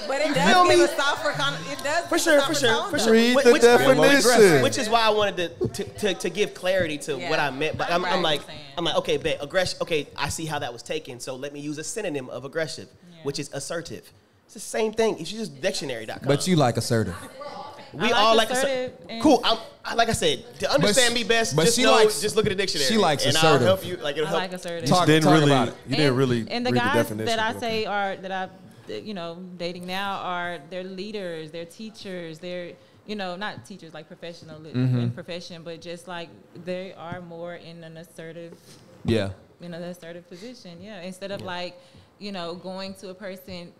But 0.07 0.21
it 0.21 0.25
feel 0.25 0.33
does 0.35 0.67
give 0.69 0.77
me? 0.79 0.83
a 0.85 0.87
softer 0.87 1.31
con- 1.31 1.53
It 1.71 1.83
does 1.83 2.05
For 2.07 2.17
sure, 2.19 2.41
for 2.41 2.53
sure, 2.55 2.89
for 2.89 2.99
sure. 2.99 3.11
Read 3.13 3.35
Which- 3.35 3.45
the 3.45 3.51
which- 3.53 3.61
definition. 3.61 4.61
Which 4.61 4.77
is 4.77 4.89
why 4.89 5.01
I 5.01 5.09
wanted 5.09 5.37
to 5.59 5.67
to, 5.67 5.83
to, 5.83 6.13
to 6.13 6.29
give 6.29 6.53
clarity 6.53 6.97
to 6.99 7.17
Yeah. 7.17 7.29
what 7.29 7.39
I 7.39 7.49
meant. 7.51 7.77
But 7.77 7.91
I'm, 7.91 8.03
Right, 8.03 8.13
I'm 8.13 8.21
like, 8.21 8.41
I'm 8.77 8.85
like, 8.85 8.95
okay, 8.97 9.17
bet 9.17 9.37
aggression. 9.41 9.77
Okay, 9.81 10.07
I 10.17 10.29
see 10.29 10.45
how 10.45 10.59
that 10.59 10.71
was 10.73 10.83
taken. 10.83 11.19
So 11.19 11.35
let 11.35 11.53
me 11.53 11.59
use 11.59 11.77
a 11.77 11.83
synonym 11.83 12.29
of 12.29 12.45
aggressive, 12.45 12.87
Yeah. 13.11 13.17
which 13.23 13.39
is 13.39 13.49
assertive. 13.53 14.09
It's 14.45 14.53
the 14.53 14.59
same 14.59 14.93
thing. 14.93 15.17
If 15.19 15.31
you 15.31 15.39
just 15.39 15.59
dictionary.com. 15.61 16.19
But 16.27 16.47
you 16.47 16.55
like 16.55 16.77
assertive. 16.77 17.15
we 17.93 17.99
like 18.01 18.15
all 18.15 18.35
like 18.35 18.49
assertive 18.51 18.93
assertive. 19.05 19.21
Cool. 19.23 19.41
I'm, 19.43 19.57
I, 19.83 19.93
like 19.95 20.09
I 20.09 20.13
said, 20.13 20.43
to 20.59 20.71
understand 20.71 21.15
she- 21.17 21.23
me 21.23 21.27
best, 21.27 21.55
but 21.55 21.63
just 21.65 21.75
she 21.77 21.83
know, 21.83 21.91
likes- 21.93 22.21
just 22.21 22.35
look 22.35 22.45
at 22.45 22.49
the 22.49 22.55
dictionary. 22.55 22.87
she 22.87 22.97
likes 22.97 23.25
and 23.25 23.35
assertive. 23.35 23.61
I'll 23.67 23.75
help 23.77 23.85
you. 23.85 23.97
Like 23.97 24.17
it'll 24.17 24.27
I 24.27 24.29
help. 24.29 24.41
like 24.41 24.53
assertive. 24.53 24.87
Talk- 24.89 25.07
didn't 25.07 25.23
talk 25.23 25.33
really. 25.33 25.45
about 25.51 25.69
it. 25.69 25.73
You 25.87 25.95
didn't 25.95 26.15
really 26.15 26.45
and 26.49 26.65
the 26.65 26.71
read 26.71 26.79
guys 26.79 26.93
the 26.93 27.01
definition. 27.03 27.25
that 27.37 27.39
I 27.55 27.59
say 27.59 27.85
are 27.85 28.15
that 28.17 28.31
I, 28.31 28.49
you 28.87 29.13
know, 29.13 29.37
dating 29.57 29.85
now 29.87 30.19
are 30.19 30.59
they're 30.69 30.83
leaders, 30.83 31.51
they're 31.51 31.65
teachers, 31.65 32.39
they're 32.39 32.73
you 33.05 33.15
know 33.15 33.35
not 33.35 33.65
teachers 33.65 33.93
like 33.93 34.07
professional 34.07 34.59
Mm-hmm. 34.59 34.99
in 34.99 35.11
profession, 35.11 35.61
but 35.63 35.81
just 35.81 36.07
like 36.07 36.29
they 36.63 36.93
are 36.93 37.21
more 37.21 37.55
in 37.55 37.83
an 37.83 37.97
assertive, 37.97 38.53
Yeah. 39.05 39.29
in 39.61 39.73
an 39.73 39.83
assertive 39.83 40.27
position. 40.27 40.81
Yeah, 40.81 41.01
instead 41.01 41.31
of 41.31 41.41
like, 41.41 41.79
you 42.19 42.31
know, 42.31 42.55
going 42.55 42.93
to 42.95 43.09
a 43.09 43.13
person. 43.13 43.71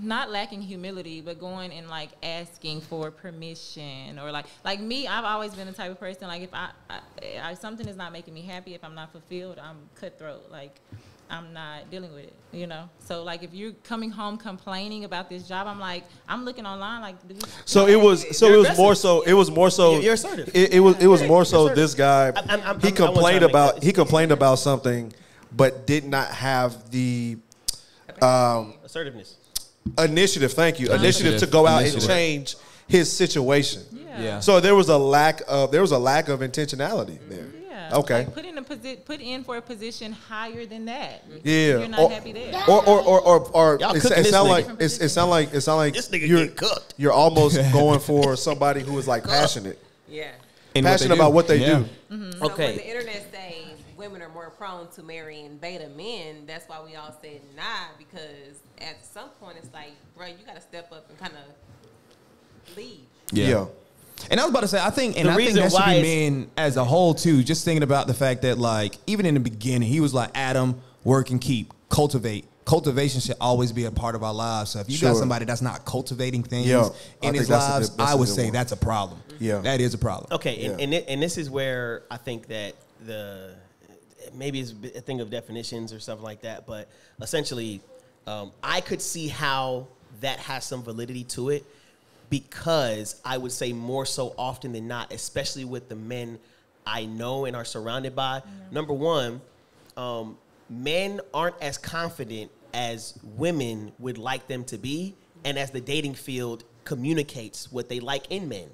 Not 0.00 0.30
lacking 0.30 0.62
humility, 0.62 1.20
but 1.20 1.38
going 1.38 1.70
and 1.72 1.86
like 1.86 2.08
asking 2.22 2.80
for 2.80 3.10
permission, 3.10 4.18
or 4.18 4.32
like 4.32 4.46
like 4.64 4.80
me, 4.80 5.06
I've 5.06 5.26
always 5.26 5.54
been 5.54 5.66
the 5.66 5.74
type 5.74 5.90
of 5.90 6.00
person 6.00 6.28
like 6.28 6.40
if 6.40 6.54
I, 6.54 6.70
I, 6.88 7.00
I 7.42 7.54
something 7.54 7.86
is 7.86 7.94
not 7.94 8.10
making 8.10 8.32
me 8.32 8.40
happy, 8.40 8.72
if 8.74 8.82
I'm 8.82 8.94
not 8.94 9.12
fulfilled, 9.12 9.58
I'm 9.62 9.76
cutthroat. 9.96 10.50
Like 10.50 10.76
I'm 11.30 11.52
not 11.52 11.90
dealing 11.90 12.12
with 12.12 12.24
it, 12.24 12.32
you 12.52 12.66
know. 12.66 12.88
So 13.06 13.22
like 13.22 13.42
if 13.42 13.54
you're 13.54 13.72
coming 13.84 14.10
home 14.10 14.36
complaining 14.36 15.04
about 15.04 15.28
this 15.30 15.46
job, 15.46 15.66
I'm 15.68 15.78
like 15.78 16.04
I'm 16.28 16.44
looking 16.44 16.66
online 16.66 17.00
like. 17.00 17.26
Do 17.28 17.34
we, 17.34 17.40
So 17.64 17.86
it 17.86 17.96
was. 18.00 18.36
So 18.36 18.52
it 18.52 18.56
was 18.56 18.76
more 18.76 18.94
so. 18.94 19.22
It 19.22 19.32
was 19.34 19.50
more 19.50 19.70
so. 19.70 19.92
You're- 19.92 20.04
you're 20.04 20.14
assertive. 20.14 20.50
It, 20.54 20.74
it 20.74 20.80
was. 20.80 20.96
It 20.98 21.06
was 21.06 21.22
more 21.22 21.44
so. 21.44 21.68
This 21.68 21.94
guy. 21.94 22.26
I'm- 22.26 22.36
I'm- 22.36 22.48
I'm- 22.48 22.60
he 22.60 22.60
I'm- 22.60 22.68
I 22.68 22.74
wasn't 22.80 22.98
trying 22.98 23.14
complained 23.14 23.42
about. 23.44 23.82
He 23.82 23.92
complained 23.92 24.32
about 24.32 24.56
something, 24.58 25.12
but 25.56 25.86
did 25.86 26.04
not 26.04 26.28
have 26.28 26.90
the 26.90 27.36
um, 28.20 28.74
Assertiveness. 28.84 29.36
initiative. 29.98 30.52
Thank 30.52 30.80
you. 30.80 30.92
Initiative 30.92 31.38
to 31.40 31.46
go 31.46 31.66
out 31.66 31.82
and 31.84 32.00
change 32.06 32.56
his 32.88 33.10
situation. 33.10 33.82
yeah. 33.92 34.20
Yeah. 34.20 34.40
So 34.40 34.58
there 34.60 34.74
was 34.74 34.88
a 34.88 34.98
lack 34.98 35.42
of. 35.48 35.70
There 35.70 35.80
was 35.80 35.92
a 35.92 35.98
lack 35.98 36.28
of 36.28 36.40
intentionality 36.40 37.18
there. 37.28 37.46
Yeah. 37.90 37.96
Okay. 37.98 38.24
Like 38.24 38.34
put 38.34 38.44
in 38.44 38.58
a 38.58 38.62
posi- 38.62 39.04
put 39.04 39.20
in 39.20 39.44
for 39.44 39.56
a 39.56 39.62
position 39.62 40.12
higher 40.12 40.66
than 40.66 40.84
that. 40.86 41.24
Yeah. 41.44 41.78
You're 41.78 41.88
not 41.88 42.00
or, 42.00 42.10
happy 42.10 42.32
there. 42.32 42.54
Or 42.68 42.84
or 42.86 43.00
or 43.00 43.20
or, 43.20 43.40
or 43.52 43.78
Y'all 43.80 43.94
it, 43.94 44.04
it 44.04 44.26
sound 44.26 44.48
like 44.48 44.66
it's, 44.78 44.98
it 44.98 45.08
sound 45.08 45.30
like 45.30 45.52
it 45.54 45.60
sound 45.62 45.78
like 45.78 45.94
This 45.94 46.08
nigga 46.08 46.26
you're 46.28 46.48
cooked. 46.48 46.94
you're 46.96 47.12
almost 47.12 47.56
going 47.72 48.00
for 48.00 48.36
somebody 48.36 48.80
who 48.82 48.98
is 48.98 49.06
like 49.08 49.24
passionate, 49.24 49.78
Yeah. 50.08 50.30
And 50.74 50.84
what 50.84 50.90
they 50.90 50.90
passionate 50.92 51.14
do. 51.16 51.20
about 51.20 51.32
what 51.32 51.48
they 51.48 51.56
Yeah. 51.58 51.78
do. 52.10 52.14
Mm-hmm. 52.14 52.30
So 52.32 52.48
when 52.56 52.76
the 52.76 52.86
internet 52.88 53.26
says 53.32 53.76
women 53.96 54.22
are 54.22 54.28
more 54.28 54.50
prone 54.50 54.88
to 54.92 55.02
marrying 55.02 55.56
beta 55.58 55.88
men, 55.96 56.44
that's 56.46 56.68
why 56.68 56.80
we 56.84 56.96
all 56.96 57.14
said 57.22 57.40
nah, 57.56 57.88
because 57.98 58.60
at 58.78 59.04
some 59.04 59.28
point 59.40 59.56
it's 59.58 59.72
like, 59.74 59.92
bro, 60.16 60.26
you 60.26 60.34
got 60.46 60.54
to 60.56 60.60
step 60.62 60.90
up 60.92 61.08
and 61.08 61.18
kind 61.18 61.32
of 61.34 62.76
lead. 62.76 63.06
Yeah. 63.32 63.66
And 64.30 64.38
I 64.40 64.44
was 64.44 64.50
about 64.50 64.60
to 64.60 64.68
say, 64.68 64.80
I 64.80 64.90
think, 64.90 65.16
and 65.16 65.26
The 65.26 65.32
I 65.32 65.36
think 65.36 65.46
reason 65.48 65.62
that 65.62 65.70
should 65.72 65.78
why 65.80 66.00
be 66.02 66.30
men 66.30 66.50
as 66.56 66.76
a 66.76 66.84
whole 66.84 67.14
too. 67.14 67.42
Just 67.42 67.64
thinking 67.64 67.82
about 67.82 68.06
the 68.06 68.14
fact 68.14 68.42
that, 68.42 68.58
like, 68.58 68.96
even 69.06 69.26
in 69.26 69.34
the 69.34 69.40
beginning, 69.40 69.88
he 69.88 70.00
was 70.00 70.12
like, 70.14 70.30
"Adam, 70.34 70.80
work 71.04 71.30
and 71.30 71.40
keep, 71.40 71.72
cultivate." 71.88 72.44
Cultivation 72.66 73.20
should 73.20 73.36
always 73.40 73.72
be 73.72 73.84
a 73.84 73.90
part 73.90 74.14
of 74.14 74.22
our 74.22 74.34
lives. 74.34 74.70
So 74.70 74.80
if 74.80 74.88
you 74.90 74.98
got 74.98 75.16
somebody 75.16 75.44
that's 75.44 75.62
not 75.62 75.84
cultivating 75.84 76.42
things 76.44 76.68
Yeah, 76.68 76.84
in 76.86 76.92
think 77.20 77.36
his 77.36 77.48
that's 77.48 77.66
a 77.66 77.70
lives, 77.70 77.88
good- 77.90 77.98
that's 77.98 78.14
would 78.18 78.28
say 78.28 78.44
one. 78.44 78.52
that's 78.52 78.72
a 78.72 78.76
problem. 78.76 79.20
Yeah. 79.40 79.58
that 79.60 79.80
is 79.80 79.94
a 79.94 79.98
problem. 79.98 80.28
Okay, 80.32 80.66
and 80.66 80.80
and, 80.80 80.94
it, 80.94 81.06
and 81.08 81.20
this 81.22 81.36
is 81.38 81.48
where 81.50 82.02
I 82.10 82.16
think 82.18 82.46
that 82.48 82.74
the 83.06 83.54
maybe 84.34 84.60
it's 84.60 84.72
a 84.94 85.00
thing 85.00 85.20
of 85.20 85.30
definitions 85.30 85.92
or 85.92 85.98
something 85.98 86.22
like 86.24 86.42
that, 86.42 86.66
but 86.66 86.88
essentially, 87.20 87.80
um, 88.26 88.52
I 88.62 88.80
could 88.82 89.00
see 89.02 89.26
how 89.28 89.88
that 90.20 90.38
has 90.40 90.64
some 90.64 90.82
validity 90.82 91.24
to 91.24 91.48
it 91.48 91.64
because 92.30 93.20
I 93.24 93.36
would 93.36 93.52
say 93.52 93.72
more 93.72 94.06
so 94.06 94.34
often 94.38 94.72
than 94.72 94.88
not, 94.88 95.12
especially 95.12 95.64
with 95.64 95.88
the 95.88 95.96
men 95.96 96.38
I 96.86 97.04
know 97.04 97.44
and 97.44 97.54
are 97.54 97.64
surrounded 97.64 98.16
by. 98.16 98.42
Number 98.70 98.92
one, 98.94 99.40
um, 99.96 100.38
men 100.68 101.20
aren't 101.34 101.60
as 101.60 101.76
confident 101.76 102.50
as 102.72 103.18
women 103.36 103.92
would 103.98 104.16
like 104.16 104.46
them 104.46 104.64
to 104.64 104.78
be, 104.78 105.14
and 105.44 105.58
as 105.58 105.70
the 105.70 105.80
dating 105.80 106.14
field 106.14 106.64
communicates 106.84 107.70
what 107.70 107.88
they 107.88 108.00
like 108.00 108.30
in 108.30 108.48
men. 108.48 108.68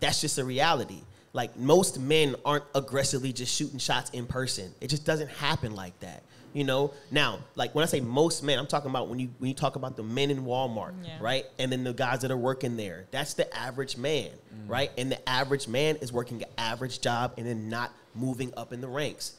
That's 0.00 0.20
just 0.20 0.38
a 0.38 0.44
reality. 0.44 1.02
Like 1.32 1.56
most 1.58 1.98
men 1.98 2.36
aren't 2.44 2.64
aggressively 2.74 3.32
just 3.32 3.54
shooting 3.54 3.78
shots 3.78 4.10
in 4.10 4.26
person. 4.26 4.72
It 4.80 4.88
just 4.88 5.04
doesn't 5.04 5.30
happen 5.30 5.74
like 5.74 5.98
that. 6.00 6.22
You 6.54 6.64
know. 6.64 6.94
Now, 7.10 7.40
like 7.54 7.74
when 7.74 7.82
I 7.82 7.86
say 7.86 8.00
most 8.00 8.42
men, 8.42 8.58
I'm 8.58 8.66
talking 8.66 8.88
about 8.88 9.08
when 9.08 9.18
you 9.18 9.28
when 9.38 9.48
you 9.48 9.54
talk 9.54 9.76
about 9.76 9.96
the 9.96 10.02
men 10.02 10.30
in 10.30 10.44
Walmart, 10.46 10.94
Yeah. 11.04 11.18
right? 11.20 11.44
And 11.58 11.70
then 11.70 11.84
the 11.84 11.92
guys 11.92 12.20
that 12.20 12.30
are 12.30 12.36
working 12.38 12.78
there. 12.78 13.04
That's 13.10 13.34
the 13.34 13.54
average 13.54 13.98
man, 13.98 14.30
mm. 14.30 14.70
right? 14.70 14.90
And 14.96 15.12
the 15.12 15.28
average 15.28 15.68
man 15.68 15.96
is 15.96 16.12
working 16.12 16.42
an 16.42 16.48
average 16.56 17.02
job 17.02 17.34
and 17.36 17.46
then 17.46 17.68
not 17.68 17.92
moving 18.14 18.54
up 18.56 18.72
in 18.72 18.80
the 18.80 18.88
ranks 18.88 19.34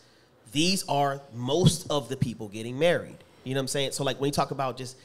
these 0.55 0.87
are 0.87 1.19
most 1.33 1.85
of 1.89 2.07
the 2.07 2.15
people 2.15 2.47
getting 2.47 2.79
married. 2.79 3.17
You 3.43 3.53
know 3.53 3.59
what 3.59 3.63
I'm 3.63 3.67
saying? 3.67 3.91
So 3.91 4.05
like 4.05 4.21
when 4.21 4.29
you 4.29 4.31
talk 4.31 4.51
about 4.51 4.77
just 4.77 4.95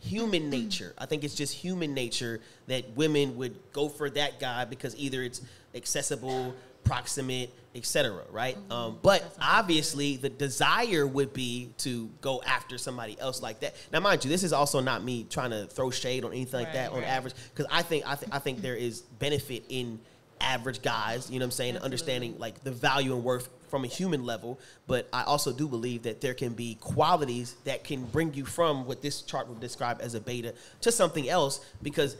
human 0.00 0.48
nature, 0.50 0.94
I 0.96 1.06
think 1.06 1.24
it's 1.24 1.34
just 1.34 1.52
human 1.52 1.94
nature 1.94 2.40
that 2.68 2.96
women 2.96 3.36
would 3.36 3.56
go 3.72 3.88
for 3.88 4.08
that 4.10 4.38
guy 4.38 4.64
because 4.66 4.94
either 4.96 5.22
it's 5.24 5.42
accessible, 5.74 6.54
proximate, 6.84 7.50
etc. 7.74 8.22
Right? 8.30 8.56
Um, 8.70 8.98
but 9.02 9.36
obviously, 9.40 10.16
the 10.16 10.28
desire 10.28 11.06
would 11.06 11.32
be 11.32 11.70
to 11.78 12.08
go 12.20 12.42
after 12.42 12.78
somebody 12.78 13.18
else 13.20 13.42
like 13.42 13.60
that. 13.60 13.74
Now, 13.92 14.00
mind 14.00 14.24
you, 14.24 14.30
this 14.30 14.42
is 14.42 14.52
also 14.52 14.80
not 14.80 15.04
me 15.04 15.24
trying 15.30 15.50
to 15.50 15.66
throw 15.66 15.90
shade 15.90 16.24
on 16.24 16.32
anything 16.32 16.58
like 16.60 16.68
Right, 16.68 16.74
that 16.74 16.90
on 16.92 16.98
right. 16.98 17.06
average 17.08 17.34
because 17.54 17.66
I 17.70 17.82
think 17.82 18.04
I, 18.06 18.14
th- 18.16 18.30
I 18.32 18.38
think 18.38 18.60
there 18.62 18.76
is 18.76 19.00
benefit 19.00 19.64
in 19.68 20.00
average 20.40 20.82
guys. 20.82 21.30
You 21.30 21.38
know 21.38 21.44
what 21.44 21.48
I'm 21.48 21.50
saying? 21.52 21.76
Understanding 21.78 22.36
like 22.38 22.62
the 22.64 22.70
value 22.72 23.14
and 23.14 23.22
worth 23.22 23.48
from 23.70 23.84
a 23.84 23.86
human 23.86 24.24
level, 24.24 24.58
but 24.86 25.08
I 25.12 25.22
also 25.22 25.52
do 25.52 25.68
believe 25.68 26.02
that 26.02 26.20
there 26.20 26.34
can 26.34 26.52
be 26.52 26.74
qualities 26.80 27.54
that 27.64 27.84
can 27.84 28.04
bring 28.04 28.34
you 28.34 28.44
from 28.44 28.84
what 28.84 29.00
this 29.00 29.22
chart 29.22 29.48
would 29.48 29.60
describe 29.60 30.00
as 30.02 30.14
a 30.14 30.20
beta 30.20 30.54
to 30.82 30.92
something 30.92 31.28
else 31.28 31.64
because 31.82 32.16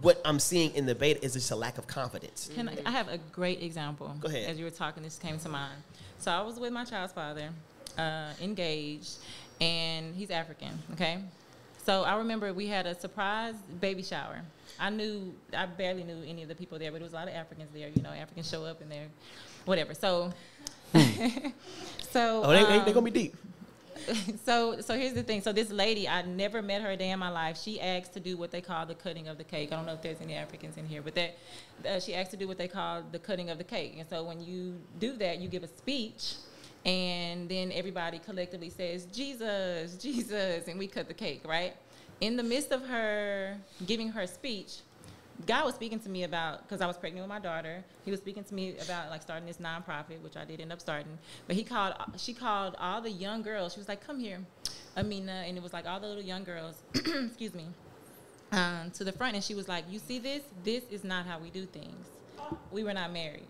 what 0.00 0.20
I'm 0.24 0.38
seeing 0.38 0.74
in 0.74 0.86
the 0.86 0.94
beta 0.94 1.24
is 1.24 1.32
just 1.32 1.50
a 1.50 1.56
lack 1.56 1.78
of 1.78 1.86
confidence. 1.86 2.50
Can 2.54 2.68
I, 2.68 2.76
I 2.86 2.90
have 2.90 3.08
a 3.08 3.18
great 3.32 3.62
example. 3.62 4.14
Go 4.20 4.28
ahead. 4.28 4.48
As 4.48 4.58
you 4.58 4.64
were 4.64 4.70
talking, 4.70 5.02
this 5.02 5.18
came 5.18 5.38
to 5.40 5.48
mind. 5.48 5.82
So 6.18 6.30
I 6.30 6.40
was 6.42 6.58
with 6.58 6.72
my 6.72 6.84
child's 6.84 7.12
father, 7.12 7.50
uh, 7.98 8.30
engaged, 8.40 9.16
and 9.60 10.14
he's 10.14 10.30
African. 10.30 10.78
Okay, 10.92 11.18
so 11.84 12.02
I 12.02 12.16
remember 12.16 12.52
we 12.52 12.66
had 12.66 12.86
a 12.86 12.98
surprise 12.98 13.54
baby 13.80 14.02
shower. 14.02 14.40
I 14.78 14.90
knew 14.90 15.34
I 15.56 15.66
barely 15.66 16.04
knew 16.04 16.22
any 16.26 16.42
of 16.42 16.48
the 16.48 16.54
people 16.54 16.78
there, 16.78 16.90
but 16.90 16.98
there 16.98 17.04
was 17.04 17.12
a 17.12 17.16
lot 17.16 17.28
of 17.28 17.34
Africans 17.34 17.70
there. 17.74 17.88
You 17.94 18.02
know, 18.02 18.10
Africans 18.10 18.48
show 18.48 18.64
up 18.64 18.80
and 18.80 18.90
they're 18.90 19.08
whatever. 19.64 19.94
So, 19.94 20.32
so 22.10 22.42
Oh, 22.44 22.50
they, 22.50 22.64
they, 22.64 22.78
um, 22.78 22.84
they 22.84 22.92
gonna 22.92 23.04
be 23.04 23.10
deep. 23.10 23.36
so 24.44 24.80
so 24.80 24.96
here's 24.96 25.14
the 25.14 25.22
thing. 25.22 25.40
So 25.40 25.52
this 25.52 25.70
lady, 25.70 26.08
I 26.08 26.22
never 26.22 26.62
met 26.62 26.82
her 26.82 26.90
a 26.90 26.96
day 26.96 27.10
in 27.10 27.18
my 27.18 27.30
life. 27.30 27.58
She 27.60 27.80
asked 27.80 28.12
to 28.14 28.20
do 28.20 28.36
what 28.36 28.50
they 28.50 28.60
call 28.60 28.86
the 28.86 28.94
cutting 28.94 29.28
of 29.28 29.38
the 29.38 29.44
cake. 29.44 29.72
I 29.72 29.76
don't 29.76 29.86
know 29.86 29.94
if 29.94 30.02
there's 30.02 30.20
any 30.20 30.34
Africans 30.34 30.76
in 30.76 30.86
here, 30.86 31.02
but 31.02 31.14
that 31.14 31.36
uh, 31.88 32.00
she 32.00 32.14
asked 32.14 32.30
to 32.32 32.36
do 32.36 32.46
what 32.46 32.58
they 32.58 32.68
call 32.68 33.02
the 33.10 33.18
cutting 33.18 33.50
of 33.50 33.58
the 33.58 33.64
cake. 33.64 33.96
And 33.98 34.08
so 34.08 34.24
when 34.24 34.40
you 34.40 34.76
do 34.98 35.16
that, 35.16 35.38
you 35.38 35.48
give 35.48 35.62
a 35.62 35.68
speech, 35.68 36.34
and 36.84 37.48
then 37.48 37.72
everybody 37.72 38.18
collectively 38.18 38.70
says 38.70 39.06
Jesus, 39.06 39.96
Jesus, 40.00 40.68
and 40.68 40.78
we 40.78 40.86
cut 40.86 41.08
the 41.08 41.14
cake, 41.14 41.42
right? 41.44 41.74
In 42.20 42.36
the 42.36 42.42
midst 42.42 42.70
of 42.72 42.86
her 42.86 43.56
giving 43.86 44.08
her 44.10 44.26
speech, 44.26 44.80
God 45.46 45.64
was 45.66 45.74
speaking 45.74 45.98
to 46.00 46.08
me 46.08 46.22
about 46.24 46.62
because 46.62 46.80
I 46.80 46.86
was 46.86 46.96
pregnant 46.96 47.24
with 47.24 47.28
my 47.28 47.40
daughter. 47.40 47.84
He 48.04 48.10
was 48.10 48.20
speaking 48.20 48.44
to 48.44 48.54
me 48.54 48.76
about 48.78 49.10
like 49.10 49.20
starting 49.22 49.46
this 49.46 49.56
nonprofit, 49.58 50.20
which 50.22 50.36
I 50.36 50.44
did 50.44 50.60
end 50.60 50.72
up 50.72 50.80
starting. 50.80 51.18
But 51.46 51.56
he 51.56 51.64
called, 51.64 51.94
she 52.16 52.32
called 52.32 52.76
all 52.78 53.00
the 53.00 53.10
young 53.10 53.42
girls. 53.42 53.72
She 53.74 53.80
was 53.80 53.88
like, 53.88 54.06
"Come 54.06 54.20
here, 54.20 54.38
Amina," 54.96 55.44
and 55.46 55.56
it 55.56 55.62
was 55.62 55.72
like 55.72 55.86
all 55.86 55.98
the 56.00 56.06
little 56.06 56.22
young 56.22 56.44
girls. 56.44 56.82
excuse 56.94 57.54
me. 57.54 57.66
um, 58.52 58.90
to 58.92 59.02
the 59.04 59.12
front, 59.12 59.34
and 59.34 59.42
she 59.42 59.54
was 59.54 59.68
like, 59.68 59.84
"You 59.90 59.98
see 59.98 60.18
this? 60.20 60.42
This 60.62 60.84
is 60.90 61.02
not 61.04 61.26
how 61.26 61.38
we 61.40 61.50
do 61.50 61.66
things. 61.66 62.06
We 62.70 62.84
were 62.84 62.94
not 62.94 63.12
married." 63.12 63.46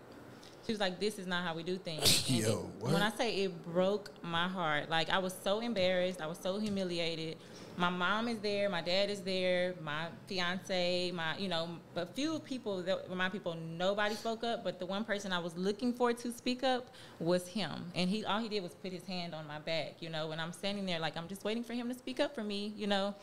She 0.65 0.71
was 0.71 0.79
like, 0.79 0.99
"This 0.99 1.19
is 1.19 1.27
not 1.27 1.43
how 1.43 1.53
we 1.53 1.61
do 1.61 1.77
things." 1.77 2.27
Yo, 2.29 2.71
it- 2.79 2.83
when 2.83 3.03
I 3.03 3.11
say 3.11 3.43
it 3.43 3.63
broke 3.71 4.09
my 4.23 4.47
heart, 4.47 4.89
like 4.89 5.09
I 5.11 5.19
was 5.19 5.35
so 5.43 5.59
embarrassed, 5.59 6.19
I 6.19 6.25
was 6.25 6.39
so 6.39 6.57
humiliated. 6.57 7.37
My 7.77 7.89
mom 7.89 8.29
is 8.29 8.39
there, 8.39 8.69
my 8.69 8.81
dad 8.81 9.09
is 9.09 9.21
there, 9.21 9.75
my 9.83 10.07
fiance, 10.27 11.11
my 11.11 11.37
you 11.37 11.49
know, 11.49 11.69
a 11.95 12.05
few 12.05 12.39
people 12.39 12.81
that 12.83 13.09
remind 13.09 13.33
people 13.33 13.55
nobody 13.55 14.15
spoke 14.15 14.43
up, 14.45 14.63
but 14.63 14.79
the 14.79 14.85
one 14.85 15.03
person 15.03 15.33
I 15.33 15.39
was 15.39 15.57
looking 15.57 15.91
for 15.91 16.13
to 16.13 16.31
speak 16.31 16.63
up 16.63 16.87
was 17.19 17.47
him, 17.47 17.91
and 17.93 18.09
he 18.09 18.23
all 18.23 18.39
he 18.39 18.47
did 18.47 18.63
was 18.63 18.73
put 18.75 18.93
his 18.93 19.03
hand 19.03 19.35
on 19.35 19.45
my 19.45 19.59
back, 19.59 19.95
you 19.99 20.09
know, 20.09 20.31
and 20.31 20.39
I'm 20.39 20.53
standing 20.53 20.85
there 20.85 20.99
like 20.99 21.17
I'm 21.17 21.27
just 21.27 21.43
waiting 21.43 21.63
for 21.63 21.73
him 21.73 21.89
to 21.89 21.95
speak 21.95 22.19
up 22.21 22.33
for 22.33 22.43
me, 22.43 22.73
you 22.77 22.87
know, 22.87 23.13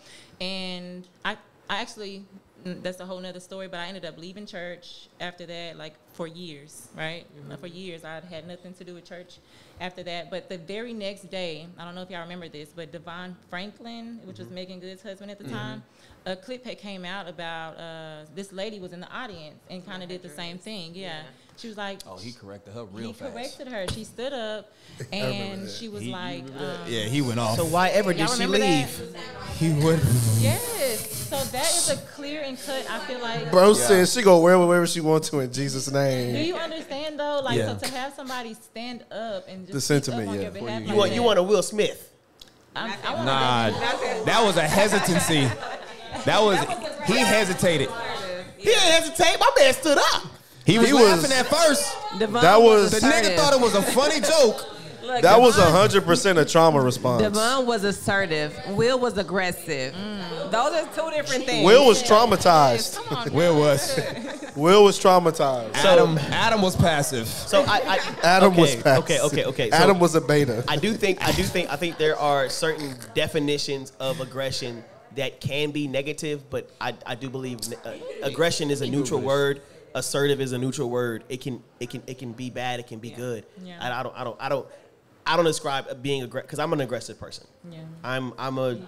and 0.40 1.08
I 1.24 1.36
I 1.70 1.80
actually 1.80 2.24
that's 2.64 3.00
a 3.00 3.06
whole 3.06 3.18
nother 3.20 3.40
story, 3.40 3.68
but 3.68 3.80
I 3.80 3.86
ended 3.86 4.04
up 4.04 4.18
leaving 4.18 4.46
church 4.46 5.08
after 5.20 5.46
that, 5.46 5.76
like 5.76 5.94
for 6.14 6.26
years, 6.26 6.88
right? 6.96 7.24
Uh, 7.50 7.56
For 7.56 7.66
years, 7.66 8.04
I 8.04 8.20
had 8.20 8.46
nothing 8.46 8.72
to 8.74 8.84
do 8.84 8.94
with 8.94 9.04
church 9.04 9.38
after 9.80 10.02
that. 10.04 10.30
But 10.30 10.48
the 10.48 10.58
very 10.58 10.92
next 10.92 11.30
day, 11.30 11.66
I 11.78 11.84
don't 11.84 11.94
know 11.94 12.02
if 12.02 12.10
y'all 12.10 12.22
remember 12.22 12.48
this, 12.48 12.70
but 12.74 12.92
Devon 12.92 13.36
Franklin, 13.50 14.20
which 14.24 14.38
was 14.38 14.48
Meagan 14.50 14.80
Good's 14.80 15.02
husband 15.02 15.30
at 15.30 15.38
the 15.38 15.48
time, 15.48 15.82
a 16.24 16.36
clip 16.36 16.64
had 16.64 16.78
came 16.78 17.04
out 17.04 17.28
about 17.28 17.76
uh, 17.78 18.24
this 18.34 18.52
lady 18.52 18.78
was 18.78 18.92
in 18.92 19.00
the 19.00 19.10
audience 19.12 19.58
and 19.70 19.84
kind 19.84 20.02
of 20.02 20.08
did 20.08 20.22
the 20.22 20.28
same 20.28 20.58
thing. 20.58 20.94
Yeah. 20.94 21.22
She 21.62 21.68
was 21.68 21.76
like, 21.76 22.00
Oh, 22.08 22.16
he 22.16 22.32
corrected 22.32 22.74
her 22.74 22.82
real 22.86 23.08
he 23.08 23.12
fast. 23.12 23.30
He 23.30 23.38
corrected 23.38 23.68
her. 23.68 23.86
She 23.94 24.02
stood 24.02 24.32
up 24.32 24.72
and 25.12 25.70
she 25.70 25.88
was 25.88 26.02
like, 26.04 26.42
um, 26.58 26.78
Yeah, 26.88 27.02
he 27.04 27.22
went 27.22 27.38
off. 27.38 27.56
So 27.56 27.64
why 27.66 27.90
ever 27.90 28.12
did 28.12 28.28
she 28.30 28.32
remember 28.42 28.58
that? 28.58 28.88
leave? 28.88 29.16
he 29.58 29.72
would. 29.72 30.00
Yes. 30.40 31.08
So 31.28 31.36
that 31.36 31.64
is 31.66 31.88
a 31.90 31.96
clear 32.16 32.42
and 32.42 32.58
cut. 32.58 32.84
I 32.90 32.98
feel 33.06 33.20
like. 33.20 33.52
Bro 33.52 33.74
said 33.74 34.08
she 34.08 34.22
go 34.22 34.40
wherever, 34.40 34.66
wherever 34.66 34.88
she 34.88 35.00
want 35.00 35.22
to 35.24 35.38
in 35.38 35.52
Jesus' 35.52 35.88
name. 35.88 36.34
Do 36.34 36.40
you 36.40 36.56
understand 36.56 37.20
though? 37.20 37.40
Like 37.44 37.58
Yeah. 37.58 37.78
so 37.78 37.86
to 37.86 37.94
have 37.94 38.12
somebody 38.14 38.54
stand 38.54 39.04
up 39.12 39.46
and 39.46 39.64
just 39.64 39.72
The 39.72 39.80
sentiment, 39.80 40.30
up 40.30 40.34
yeah. 40.34 40.40
your 40.42 40.50
behalf 40.50 40.82
You 40.82 40.94
want 40.96 41.12
you 41.12 41.22
want 41.22 41.38
a 41.38 41.44
Will 41.44 41.62
Smith? 41.62 42.12
I'm- 42.74 42.92
I 43.06 43.14
want 43.14 43.26
Nah, 43.26 43.70
that 44.24 44.42
was 44.42 44.56
a 44.56 44.66
hesitancy. 44.66 45.48
That 46.24 46.42
was 46.42 46.58
he 47.06 47.18
hesitated. 47.18 47.88
He 48.58 48.64
didn't 48.64 48.80
hesitate. 48.82 49.38
My 49.38 49.50
man 49.56 49.74
stood 49.74 49.98
up. 49.98 50.24
He 50.64 50.78
was 50.78 50.86
He 50.88 50.92
was- 50.92 51.02
laughing 51.22 51.32
at 51.32 51.46
first. 51.46 51.94
Devon 52.18 52.42
That 52.42 52.60
was- 52.60 52.90
The 52.92 53.06
nigga 53.06 53.36
thought 53.36 53.52
it 53.54 53.60
was 53.60 53.74
a 53.74 53.82
funny 53.82 54.20
joke. 54.32 54.64
Look, 55.04 55.22
That 55.22 55.40
was 55.40 55.56
Devon- 55.56 55.72
hundred 55.72 56.04
percent 56.06 56.38
a 56.38 56.44
trauma 56.44 56.80
response. 56.80 57.22
Devon 57.22 57.66
was 57.66 57.82
assertive. 57.82 58.56
Will 58.68 58.98
was 59.00 59.18
aggressive. 59.18 59.92
Those 60.50 60.72
are 60.74 60.86
two 60.94 61.10
different 61.10 61.44
things. 61.44 61.66
Will 61.66 61.86
was 61.86 62.02
traumatized. 62.04 62.96
Come 63.04 63.16
on, 63.18 63.28
Where 63.32 63.52
was 63.52 63.98
Will 64.54 64.84
was 64.84 65.00
traumatized. 65.00 65.74
Adam? 65.74 66.16
Adam 66.18 66.62
was 66.62 66.76
passive. 66.76 67.26
So 67.26 67.62
I, 67.64 67.80
I 67.98 68.00
Adam 68.22 68.52
okay, 68.52 68.60
was 68.60 68.76
passive. 68.76 69.02
okay, 69.04 69.20
okay, 69.20 69.44
okay. 69.46 69.70
So 69.70 69.76
Adam 69.76 69.98
was 69.98 70.14
a 70.14 70.20
beta. 70.20 70.62
I 70.68 70.76
do 70.76 70.94
think 70.94 71.20
I 71.26 71.32
do 71.32 71.42
think 71.42 71.68
I 71.70 71.76
think 71.76 71.98
there 71.98 72.16
are 72.16 72.48
certain 72.48 72.94
definitions 73.14 73.92
of 73.98 74.20
aggression 74.20 74.84
that 75.16 75.40
can 75.40 75.72
be 75.72 75.88
negative, 75.88 76.48
but 76.48 76.70
I, 76.80 76.94
I 77.04 77.16
do 77.16 77.28
believe 77.28 77.58
uh, 77.84 77.90
aggression 78.22 78.70
is 78.70 78.82
a 78.82 78.86
neutral 78.86 79.20
word. 79.20 79.60
Assertive 79.94 80.40
is 80.40 80.52
a 80.52 80.58
neutral 80.58 80.88
word. 80.90 81.24
It 81.28 81.40
can 81.40 81.62
it 81.80 81.90
can 81.90 82.02
it 82.06 82.18
can 82.18 82.32
be 82.32 82.50
bad. 82.50 82.80
It 82.80 82.86
can 82.86 82.98
be 82.98 83.10
good. 83.10 83.44
Yeah. 83.62 83.78
I, 83.80 84.00
I 84.00 84.02
don't 84.02 84.16
I 84.16 84.24
don't 84.24 84.36
I 84.40 84.48
don't 84.48 84.66
I 85.26 85.36
don't 85.36 85.44
describe 85.44 86.02
being 86.02 86.22
aggressive 86.22 86.46
because 86.48 86.58
I'm 86.58 86.72
an 86.72 86.80
aggressive 86.80 87.18
person. 87.18 87.46
Yeah. 87.70 87.80
I'm 88.02 88.32
I'm 88.38 88.58
a 88.58 88.78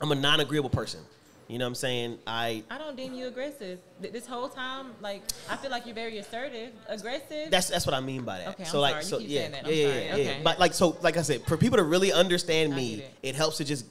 I'm 0.00 0.12
a 0.12 0.14
non-agreeable 0.14 0.70
person. 0.70 1.00
You 1.48 1.58
know 1.58 1.64
what 1.64 1.68
I'm 1.70 1.74
saying? 1.76 2.18
I 2.26 2.64
I 2.70 2.78
don't 2.78 2.96
deem 2.96 3.14
you 3.14 3.28
aggressive. 3.28 3.78
Th- 4.00 4.12
This 4.12 4.26
whole 4.26 4.48
time, 4.48 4.86
like 5.00 5.22
I 5.48 5.56
feel 5.56 5.70
like 5.70 5.86
you're 5.86 5.94
very 5.94 6.18
assertive, 6.18 6.72
aggressive. 6.88 7.50
That's 7.50 7.68
that's 7.68 7.86
what 7.86 7.94
I 7.94 8.00
mean 8.00 8.22
by 8.22 8.38
that. 8.38 8.48
Okay, 8.48 8.64
so 8.64 8.78
I'm 8.78 8.82
like 8.82 9.02
sorry. 9.02 9.04
You 9.04 9.08
so 9.10 9.18
keep 9.18 9.28
yeah, 9.28 9.40
yeah, 9.40 9.46
I'm 9.46 9.52
yeah, 9.52 9.60
sorry. 9.62 9.76
yeah, 9.76 10.04
yeah. 10.04 10.14
Okay. 10.14 10.40
But 10.42 10.58
like 10.58 10.74
so 10.74 10.96
like 11.02 11.16
I 11.16 11.22
said, 11.22 11.42
for 11.42 11.56
people 11.56 11.78
to 11.78 11.84
really 11.84 12.12
understand 12.12 12.74
me, 12.74 12.94
it. 12.94 13.10
it. 13.22 13.34
helps 13.36 13.58
to 13.58 13.64
just 13.64 13.86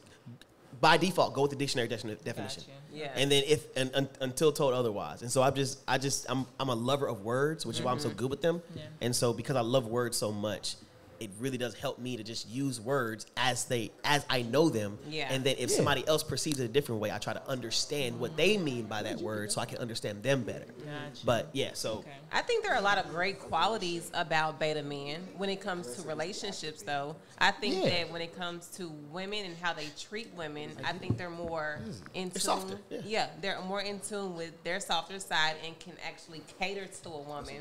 by 0.81 0.97
default 0.97 1.33
go 1.33 1.41
with 1.43 1.51
the 1.51 1.57
dictionary 1.57 1.87
defini- 1.87 2.21
definition. 2.23 2.63
Gotcha. 2.63 2.71
Yeah. 2.93 3.11
And 3.15 3.31
then 3.31 3.43
if 3.45 3.65
and, 3.77 3.91
un, 3.93 4.09
until 4.21 4.51
told 4.51 4.73
otherwise. 4.73 5.21
And 5.21 5.31
so 5.31 5.41
I'm 5.43 5.53
just 5.55 5.79
I 5.87 5.97
just 5.97 6.25
I'm 6.29 6.45
I'm 6.59 6.69
a 6.69 6.75
lover 6.75 7.07
of 7.07 7.21
words, 7.21 7.65
which 7.65 7.77
is 7.77 7.83
why 7.83 7.91
I'm 7.91 7.99
so 7.99 8.09
Mm-hmm. 8.09 8.17
good 8.17 8.29
with 8.29 8.41
them. 8.41 8.61
Yeah. 8.75 8.83
And 9.01 9.15
so 9.15 9.33
because 9.33 9.55
I 9.55 9.61
love 9.61 9.87
words 9.87 10.17
so 10.17 10.31
much, 10.31 10.75
it 11.19 11.29
really 11.39 11.57
does 11.57 11.73
help 11.73 11.99
me 11.99 12.17
to 12.17 12.23
just 12.23 12.47
use 12.49 12.79
words 12.79 13.25
as 13.37 13.65
they 13.65 13.91
as 14.03 14.25
I 14.29 14.41
know 14.43 14.69
them. 14.69 14.97
Yeah. 15.09 15.27
And 15.31 15.43
then 15.43 15.55
if 15.57 15.69
somebody 15.71 16.07
else 16.07 16.23
perceives 16.23 16.59
it 16.59 16.65
a 16.65 16.67
different 16.67 17.01
way, 17.01 17.11
I 17.11 17.17
try 17.17 17.33
to 17.33 17.47
understand 17.49 18.19
what 18.19 18.35
they 18.37 18.57
mean 18.57 18.85
by 18.85 19.03
that 19.03 19.17
word 19.19 19.51
so 19.51 19.61
I 19.61 19.65
can 19.65 19.77
understand 19.79 20.23
them 20.23 20.43
better. 20.43 20.65
Gotcha. 20.65 21.25
But 21.25 21.49
yeah, 21.53 21.71
so 21.73 21.99
Okay. 21.99 22.11
I 22.31 22.41
think 22.41 22.63
there 22.63 22.73
are 22.73 22.79
a 22.79 22.81
lot 22.81 22.97
of 22.97 23.09
great 23.09 23.39
qualities 23.39 24.11
about 24.13 24.59
beta 24.59 24.83
men 24.83 25.27
when 25.37 25.49
it 25.49 25.61
comes 25.61 25.95
to 25.95 26.07
relationships, 26.07 26.81
though. 26.81 27.15
I 27.37 27.51
think 27.51 27.83
Yeah. 27.83 27.89
that 27.89 28.11
when 28.11 28.21
it 28.21 28.35
comes 28.37 28.67
to 28.77 28.89
women 29.11 29.45
and 29.45 29.55
how 29.61 29.73
they 29.73 29.87
treat 29.99 30.33
women, 30.35 30.71
I 30.83 30.93
think 30.93 31.17
they're 31.17 31.29
more 31.29 31.79
in 32.13 32.29
tune. 32.31 32.41
softer, 32.41 32.79
yeah. 33.05 33.27
they're 33.41 33.61
more 33.61 33.81
in 33.81 33.99
tune 34.01 34.35
with 34.35 34.61
their 34.63 34.79
softer 34.79 35.19
side 35.19 35.55
and 35.65 35.77
can 35.79 35.93
actually 36.05 36.41
cater 36.59 36.85
to 37.03 37.09
a 37.09 37.19
woman. 37.21 37.55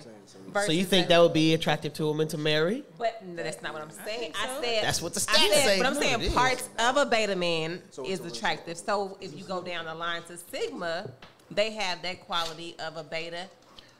so 0.66 0.72
you 0.72 0.84
think 0.84 1.08
that 1.08 1.20
would 1.20 1.32
be 1.32 1.54
attractive 1.54 1.92
to 1.94 2.04
a 2.04 2.06
woman 2.08 2.28
to 2.28 2.38
marry? 2.38 2.84
But 2.98 3.24
no, 3.24 3.42
that's 3.44 3.62
not 3.62 3.72
what 3.74 3.82
I'm 3.82 3.90
saying. 3.90 4.32
I, 4.40 4.46
so. 4.48 4.62
said 4.62 4.84
That's 4.84 5.02
what 5.02 5.14
the 5.14 5.26
I 5.30 5.34
stats 5.34 5.52
said, 5.52 5.64
say. 5.64 5.78
But 5.78 5.86
I'm 5.86 5.94
saying 5.94 6.20
it 6.20 6.26
is. 6.26 6.34
parts 6.34 6.68
of 6.78 6.96
a 6.96 7.06
beta 7.06 7.36
man 7.36 7.80
is 8.06 8.20
attractive. 8.20 8.76
So 8.78 9.16
if 9.20 9.36
you 9.38 9.44
go 9.44 9.62
down 9.62 9.84
the 9.84 9.94
line 9.94 10.22
to 10.24 10.36
Sigma, 10.36 11.10
they 11.50 11.72
have 11.72 12.02
that 12.02 12.20
quality 12.26 12.74
of 12.78 12.96
a 12.96 13.04
beta 13.04 13.46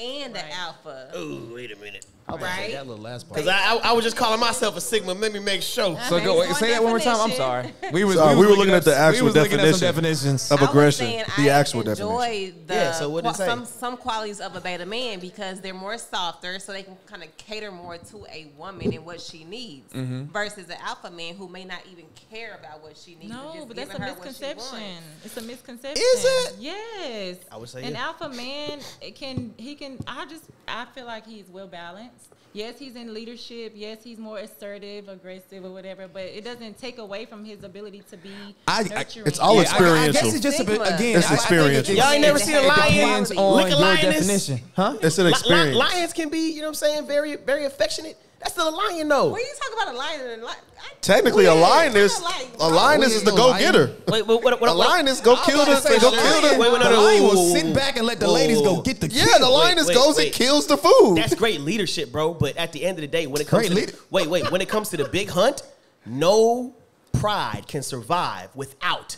and 0.01 0.35
Right. 0.35 0.45
an 0.45 0.51
alpha. 0.53 1.11
Oh, 1.15 1.49
wait 1.55 1.71
a 1.73 1.77
minute. 1.77 2.07
Right? 2.27 2.73
That 2.73 2.87
little 2.87 3.03
last 3.03 3.29
part. 3.29 3.37
Because 3.45 3.49
I, 3.49 3.75
I, 3.75 3.91
I 3.91 3.93
was 3.93 4.03
just 4.05 4.17
calling 4.17 4.41
myself 4.41 4.77
a 4.77 4.81
Sigma. 4.81 5.13
Let 5.13 5.33
me 5.33 5.41
make 5.41 5.63
sure. 5.63 5.99
So 6.09 6.19
go 6.25 6.41
wait, 6.41 6.55
say 6.57 6.71
that 6.71 6.83
one 6.83 6.93
more 6.93 6.99
time. 7.01 7.21
I'm 7.21 7.37
sorry. 7.37 7.73
We 7.93 8.05
was 8.05 8.17
Sorry, 8.17 8.35
we 8.37 8.47
were 8.47 8.55
looking 8.55 8.73
at 8.75 8.85
the 8.85 8.97
actual 8.97 9.27
we 9.27 9.33
was 9.33 9.37
looking 9.37 9.61
at 9.61 9.75
some 9.75 9.81
definitions. 9.81 10.51
Of 10.51 10.59
I 10.59 10.63
was 10.63 10.71
aggression, 10.71 11.07
saying 11.07 11.25
the 11.37 11.51
I 11.51 11.59
actual 11.61 11.89
enjoy 11.89 12.55
the 12.67 12.75
Yeah, 12.75 12.93
so 12.93 13.11
what'd 13.11 13.31
it 13.31 13.37
some 13.37 13.65
some 13.67 13.97
qualities 13.99 14.41
of 14.41 14.57
a 14.57 14.61
beta 14.61 14.87
man 14.87 15.21
because 15.21 15.61
they're 15.61 15.75
more 15.75 15.99
softer, 15.99 16.59
so 16.59 16.73
they 16.73 16.83
can 16.83 16.97
kind 17.07 17.23
of 17.23 17.37
cater 17.37 17.71
more 17.71 17.99
to 17.99 18.27
a 18.33 18.51
woman 18.57 18.93
and 18.95 19.05
what 19.05 19.21
she 19.21 19.45
needs, 19.45 19.93
Mm-hmm. 19.93 20.25
versus 20.33 20.69
an 20.69 20.79
alpha 20.83 21.11
man 21.11 21.35
who 21.35 21.47
may 21.49 21.65
not 21.65 21.81
even 21.93 22.07
care 22.31 22.59
about 22.59 22.83
what 22.83 22.97
she 22.97 23.17
needs. 23.17 23.31
No, 23.31 23.65
but 23.67 23.77
that's 23.77 23.91
a 23.91 23.93
giving 23.93 24.09
her 24.09 24.15
what 24.15 24.35
she 24.35 24.45
misconception. 24.45 24.97
It's 25.25 25.37
a 25.37 25.43
misconception. 25.43 26.03
Is 26.03 26.25
it? 26.25 26.55
Yes. 26.59 27.37
I 27.53 27.57
would 27.59 27.69
say 27.69 27.85
an 27.85 27.93
yeah. 27.93 28.07
alpha 28.07 28.29
man 28.31 28.81
it 29.03 29.15
can 29.15 29.53
he 29.59 29.75
can. 29.75 29.99
I 30.07 30.25
just 30.27 30.45
I 30.67 30.87
feel 30.87 31.05
like 31.05 31.27
he's 31.27 31.49
well 31.49 31.67
balanced. 31.67 32.14
Yes, 32.55 32.79
he's 32.79 32.95
in 32.95 33.13
leadership. 33.13 33.73
Yes, 33.75 34.05
he's 34.05 34.17
more 34.17 34.39
assertive, 34.39 35.09
aggressive, 35.09 35.65
or 35.65 35.71
whatever. 35.73 36.07
But 36.07 36.23
it 36.23 36.45
doesn't 36.45 36.79
take 36.79 36.99
away 36.99 37.25
from 37.25 37.45
his 37.45 37.65
ability 37.65 38.05
to 38.11 38.17
be 38.17 38.31
I- 38.69 38.81
I- 38.81 38.83
nurturing. 38.85 39.27
it's 39.27 39.41
all 39.41 39.57
Yeah, 39.61 39.69
I- 39.73 40.05
I, 40.05 40.11
guess 40.13 40.33
it's 40.33 40.41
just 40.41 40.61
a 40.61 40.65
bit 40.65 40.81
again. 40.81 41.19
It's 41.19 41.27
I- 41.27 41.33
I 41.33 41.35
experiential. 41.35 41.95
it- 41.95 41.99
Y'all 41.99 42.11
ain't 42.13 42.23
never 42.23 42.39
seen 42.39 42.55
a 42.55 42.61
it 42.61 42.67
lion? 42.69 42.95
Depends 42.95 43.31
Look 43.31 43.65
at 43.65 43.71
your 43.71 43.81
lioness. 43.81 44.15
definition, 44.19 44.61
huh? 44.77 44.97
It's 45.03 45.19
an 45.19 45.25
Li- 45.25 45.31
li- 45.33 45.37
experience. 45.37 45.77
lions 45.77 46.13
can 46.13 46.29
be, 46.29 46.51
you 46.53 46.61
know 46.61 46.69
what 46.69 46.69
I'm 46.69 46.75
saying, 46.75 47.07
very, 47.09 47.35
very 47.35 47.65
affectionate. 47.65 48.17
That's 48.45 48.53
still 48.55 48.69
a 48.69 48.77
lion, 48.77 49.09
though. 49.09 49.33
When 49.33 49.41
you 49.41 49.55
talk 49.59 49.83
about 49.83 49.95
a 49.95 49.97
lion 49.97 50.21
and 50.21 50.43
a 50.43 50.45
lion, 50.45 50.59
Technically, 51.01 51.47
a 51.47 51.55
lioness, 51.55 52.19
a 52.61 52.69
lioness 52.69 53.15
is 53.15 53.25
the 53.25 53.31
go 53.33 53.53
getter. 53.59 53.95
Wait, 54.09 54.27
what, 54.27 54.43
what, 54.45 54.61
what, 54.61 54.71
A 54.71 54.73
lioness 54.73 55.21
go 55.21 55.35
kill 55.37 55.65
the, 55.65 55.75
to 55.75 55.77
say 55.81 55.99
go 55.99 56.11
the 56.11 56.17
kill 56.17 56.43
lion- 56.43 56.55
the. 56.55 56.61
Wait, 56.61 56.73
wait, 56.73 56.79
no, 56.79 56.85
the 56.85 56.91
no, 56.91 57.03
lion 57.03 57.23
whoa, 57.23 57.29
will 57.31 57.37
whoa, 57.37 57.55
sit 57.55 57.65
whoa. 57.67 57.75
back 57.75 57.97
and 57.97 58.07
let 58.07 58.21
the 58.21 58.27
Whoa, 58.27 58.33
ladies 58.33 58.59
whoa, 58.59 58.65
go 58.65 58.75
whoa. 58.77 58.83
get 58.83 59.01
the 59.01 59.09
Yeah, 59.09 59.39
the 59.39 59.49
lioness 59.49 59.87
wait, 59.89 59.95
goes 59.95 60.17
wait. 60.17 60.27
and 60.27 60.35
kills 60.35 60.67
the 60.67 60.77
food. 60.77 61.17
That's 61.17 61.35
great 61.35 61.61
leadership, 61.63 62.13
bro. 62.13 62.33
But 62.35 62.57
at 62.59 62.73
the 62.73 62.85
end 62.85 62.99
of 62.99 63.03
the 63.03 63.07
day, 63.09 63.27
when 63.27 63.41
it 63.43 63.49
comes 63.49 63.61
Great 63.63 63.69
to 63.71 63.75
leader- 63.75 63.93
the, 63.93 63.99
wait, 64.11 64.29
wait, 64.29 64.51
when 64.51 64.61
it 64.61 64.69
comes 64.69 64.89
to 64.91 64.97
the 64.99 65.05
big 65.09 65.29
hunt, 65.31 65.63
no 66.07 66.75
pride 67.13 67.67
can 67.67 67.83
survive 67.83 68.49
without 68.55 69.17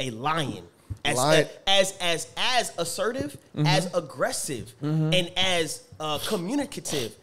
a 0.00 0.10
lion. 0.10 0.64
As 1.04 1.16
Lion- 1.16 1.46
as 1.66 1.94
as 2.00 2.26
as 2.36 2.72
assertive, 2.78 3.36
as 3.64 3.92
aggressive, 3.94 4.72
and 4.82 5.30
as 5.36 5.82
uh, 6.00 6.18
communicative 6.26 7.14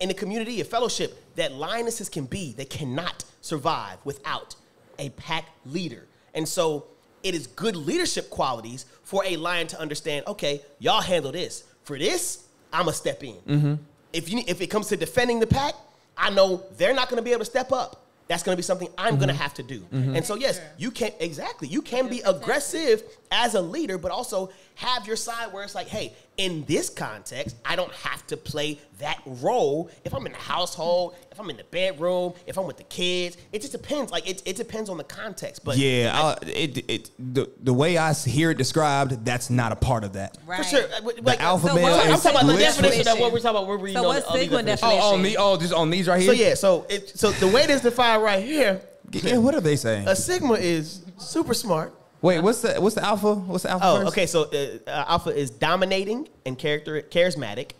in 0.00 0.08
the 0.08 0.14
community, 0.14 0.60
a 0.60 0.64
fellowship 0.64 1.22
that 1.36 1.52
lionesses 1.52 2.08
can 2.08 2.24
be, 2.24 2.52
they 2.52 2.64
cannot 2.64 3.24
survive 3.40 3.98
without 4.04 4.56
a 4.98 5.10
pack 5.10 5.46
leader. 5.66 6.06
And 6.34 6.48
so 6.48 6.86
it 7.22 7.34
is 7.34 7.46
good 7.46 7.76
leadership 7.76 8.30
qualities 8.30 8.86
for 9.02 9.24
a 9.24 9.36
lion 9.36 9.66
to 9.68 9.80
understand, 9.80 10.26
okay, 10.26 10.62
y'all 10.78 11.00
handle 11.00 11.32
this. 11.32 11.64
For 11.84 11.98
this, 11.98 12.44
I'ma 12.72 12.92
step 12.92 13.22
in. 13.22 13.34
Mm-hmm. 13.34 13.74
If 14.12 14.30
you 14.30 14.42
if 14.46 14.60
it 14.60 14.68
comes 14.68 14.88
to 14.88 14.96
defending 14.96 15.40
the 15.40 15.46
pack, 15.46 15.74
I 16.16 16.30
know 16.30 16.62
they're 16.76 16.94
not 16.94 17.08
gonna 17.08 17.22
be 17.22 17.32
able 17.32 17.40
to 17.40 17.50
step 17.50 17.72
up. 17.72 18.03
That's 18.26 18.42
going 18.42 18.54
to 18.54 18.56
be 18.56 18.62
something 18.62 18.88
I'm 18.96 19.16
going 19.16 19.28
to 19.28 19.34
mm-hmm. 19.34 19.42
have 19.42 19.54
to 19.54 19.62
do. 19.62 19.80
Mm-hmm. 19.80 20.16
And 20.16 20.24
so, 20.24 20.34
yes, 20.34 20.60
you 20.78 20.90
can 20.90 21.12
exactly 21.20 21.68
you 21.68 21.82
can 21.82 22.08
be 22.08 22.20
aggressive 22.20 23.02
as 23.30 23.54
a 23.54 23.60
leader, 23.60 23.98
but 23.98 24.10
also 24.10 24.50
have 24.76 25.06
your 25.06 25.16
side 25.16 25.52
where 25.52 25.62
it's 25.62 25.74
like, 25.74 25.88
hey, 25.88 26.14
in 26.36 26.64
this 26.64 26.90
context, 26.90 27.56
I 27.64 27.76
don't 27.76 27.92
have 27.92 28.26
to 28.28 28.36
play 28.36 28.80
that 28.98 29.20
role. 29.26 29.90
If 30.04 30.14
I'm 30.14 30.26
in 30.26 30.32
the 30.32 30.38
household, 30.38 31.14
if 31.34 31.40
I'm 31.40 31.50
in 31.50 31.56
the 31.56 31.64
bedroom, 31.64 32.32
if 32.46 32.56
I'm 32.56 32.64
with 32.64 32.76
the 32.76 32.84
kids, 32.84 33.36
it 33.52 33.60
just 33.60 33.72
depends. 33.72 34.12
Like 34.12 34.28
it, 34.30 34.40
it 34.46 34.54
depends 34.54 34.88
on 34.88 34.98
the 34.98 35.04
context. 35.04 35.64
But 35.64 35.76
Yeah, 35.76 36.12
uh, 36.14 36.36
it, 36.42 36.88
it 36.88 37.10
the, 37.18 37.50
the 37.60 37.72
way 37.74 37.98
I 37.98 38.14
hear 38.14 38.52
it 38.52 38.56
described, 38.58 39.24
that's 39.24 39.50
not 39.50 39.72
a 39.72 39.76
part 39.76 40.04
of 40.04 40.12
that. 40.12 40.38
Right. 40.46 40.58
for 40.58 40.64
sure, 40.64 40.84
uh, 40.84 41.10
like, 41.22 41.40
alpha 41.42 41.66
So 41.68 41.74
male 41.74 41.82
what- 41.96 42.06
is 42.06 42.12
I'm 42.24 42.32
talking 42.32 42.48
about 42.48 42.56
the 42.56 42.62
definition 42.62 43.08
of 43.08 43.18
what 43.18 43.32
we're 43.32 43.40
talking 43.40 43.62
about. 43.64 43.66
We're 43.80 43.92
So 43.92 43.98
on 43.98 44.06
what's 44.06 44.26
the- 44.26 44.30
on 44.30 44.38
the 44.38 44.42
Sigma 44.44 44.62
definition. 44.62 44.66
definition? 44.66 45.00
Oh, 45.02 45.14
on 45.14 45.22
the 45.22 45.36
oh, 45.38 45.56
just 45.56 45.72
on 45.72 45.90
these 45.90 46.06
right 46.06 46.20
here. 46.20 46.28
So 46.34 46.40
yeah, 46.40 46.54
so 46.54 46.86
it 46.88 47.08
so 47.18 47.32
the 47.32 47.48
way 47.48 47.66
this 47.66 47.80
defined 47.82 48.22
right 48.22 48.44
here, 48.44 48.80
yeah. 49.10 49.38
What 49.38 49.56
are 49.56 49.60
they 49.60 49.74
saying? 49.76 50.06
a 50.06 50.14
sigma 50.14 50.54
is 50.54 51.04
super 51.18 51.52
smart. 51.54 51.92
Wait, 52.22 52.40
what's 52.40 52.62
the 52.62 52.80
what's 52.80 52.94
the 52.94 53.04
alpha? 53.04 53.34
What's 53.34 53.64
the 53.64 53.70
alpha? 53.70 53.84
Oh, 53.86 53.96
first? 53.96 54.08
okay. 54.12 54.26
So 54.26 54.44
uh, 54.44 54.78
uh, 54.88 55.04
alpha 55.08 55.30
is 55.30 55.50
dominating 55.50 56.28
and 56.46 56.56
character 56.56 57.02
charismatic, 57.02 57.72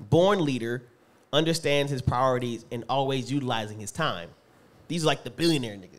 born 0.00 0.44
leader, 0.44 0.82
understands 1.32 1.90
his 1.90 2.02
priorities 2.02 2.64
and 2.70 2.84
always 2.88 3.30
utilizing 3.30 3.78
his 3.78 3.92
time. 3.92 4.28
These 4.88 5.04
are 5.04 5.06
like 5.06 5.24
the 5.24 5.30
billionaire 5.30 5.74
niggas. 5.76 5.82
You 5.82 5.86
know 5.86 5.92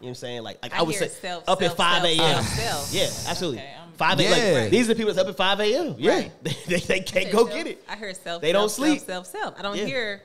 what 0.00 0.08
I'm 0.08 0.14
saying? 0.16 0.42
Like, 0.42 0.58
like 0.62 0.74
I, 0.74 0.78
I 0.78 0.82
would 0.82 0.94
say 0.94 1.08
self, 1.08 1.48
up 1.48 1.62
at 1.62 1.76
five 1.76 2.02
a.m. 2.04 2.42
self, 2.42 2.46
self. 2.46 2.94
Yeah, 2.94 3.30
absolutely. 3.30 3.58
Okay, 3.60 3.74
Five 3.96 4.18
a.m. 4.20 4.30
Yeah. 4.54 4.60
Like, 4.62 4.70
these 4.70 4.86
are 4.86 4.94
the 4.94 4.96
people 4.96 5.12
that's 5.12 5.24
up 5.24 5.30
at 5.30 5.36
five 5.36 5.60
a.m. 5.60 5.94
Yeah, 5.98 6.10
Right. 6.14 6.32
they, 6.42 6.56
they, 6.66 6.78
they 6.80 7.00
can't 7.00 7.30
go 7.30 7.44
get 7.44 7.66
it. 7.66 7.84
I 7.88 7.94
hear 7.96 8.12
self. 8.14 8.40
They 8.42 8.50
don't 8.52 8.68
self, 8.70 8.88
sleep. 8.88 9.00
Self, 9.00 9.26
self, 9.26 9.42
self. 9.42 9.58
I 9.58 9.62
don't 9.62 9.76
Yeah. 9.76 9.84
hear 9.86 10.22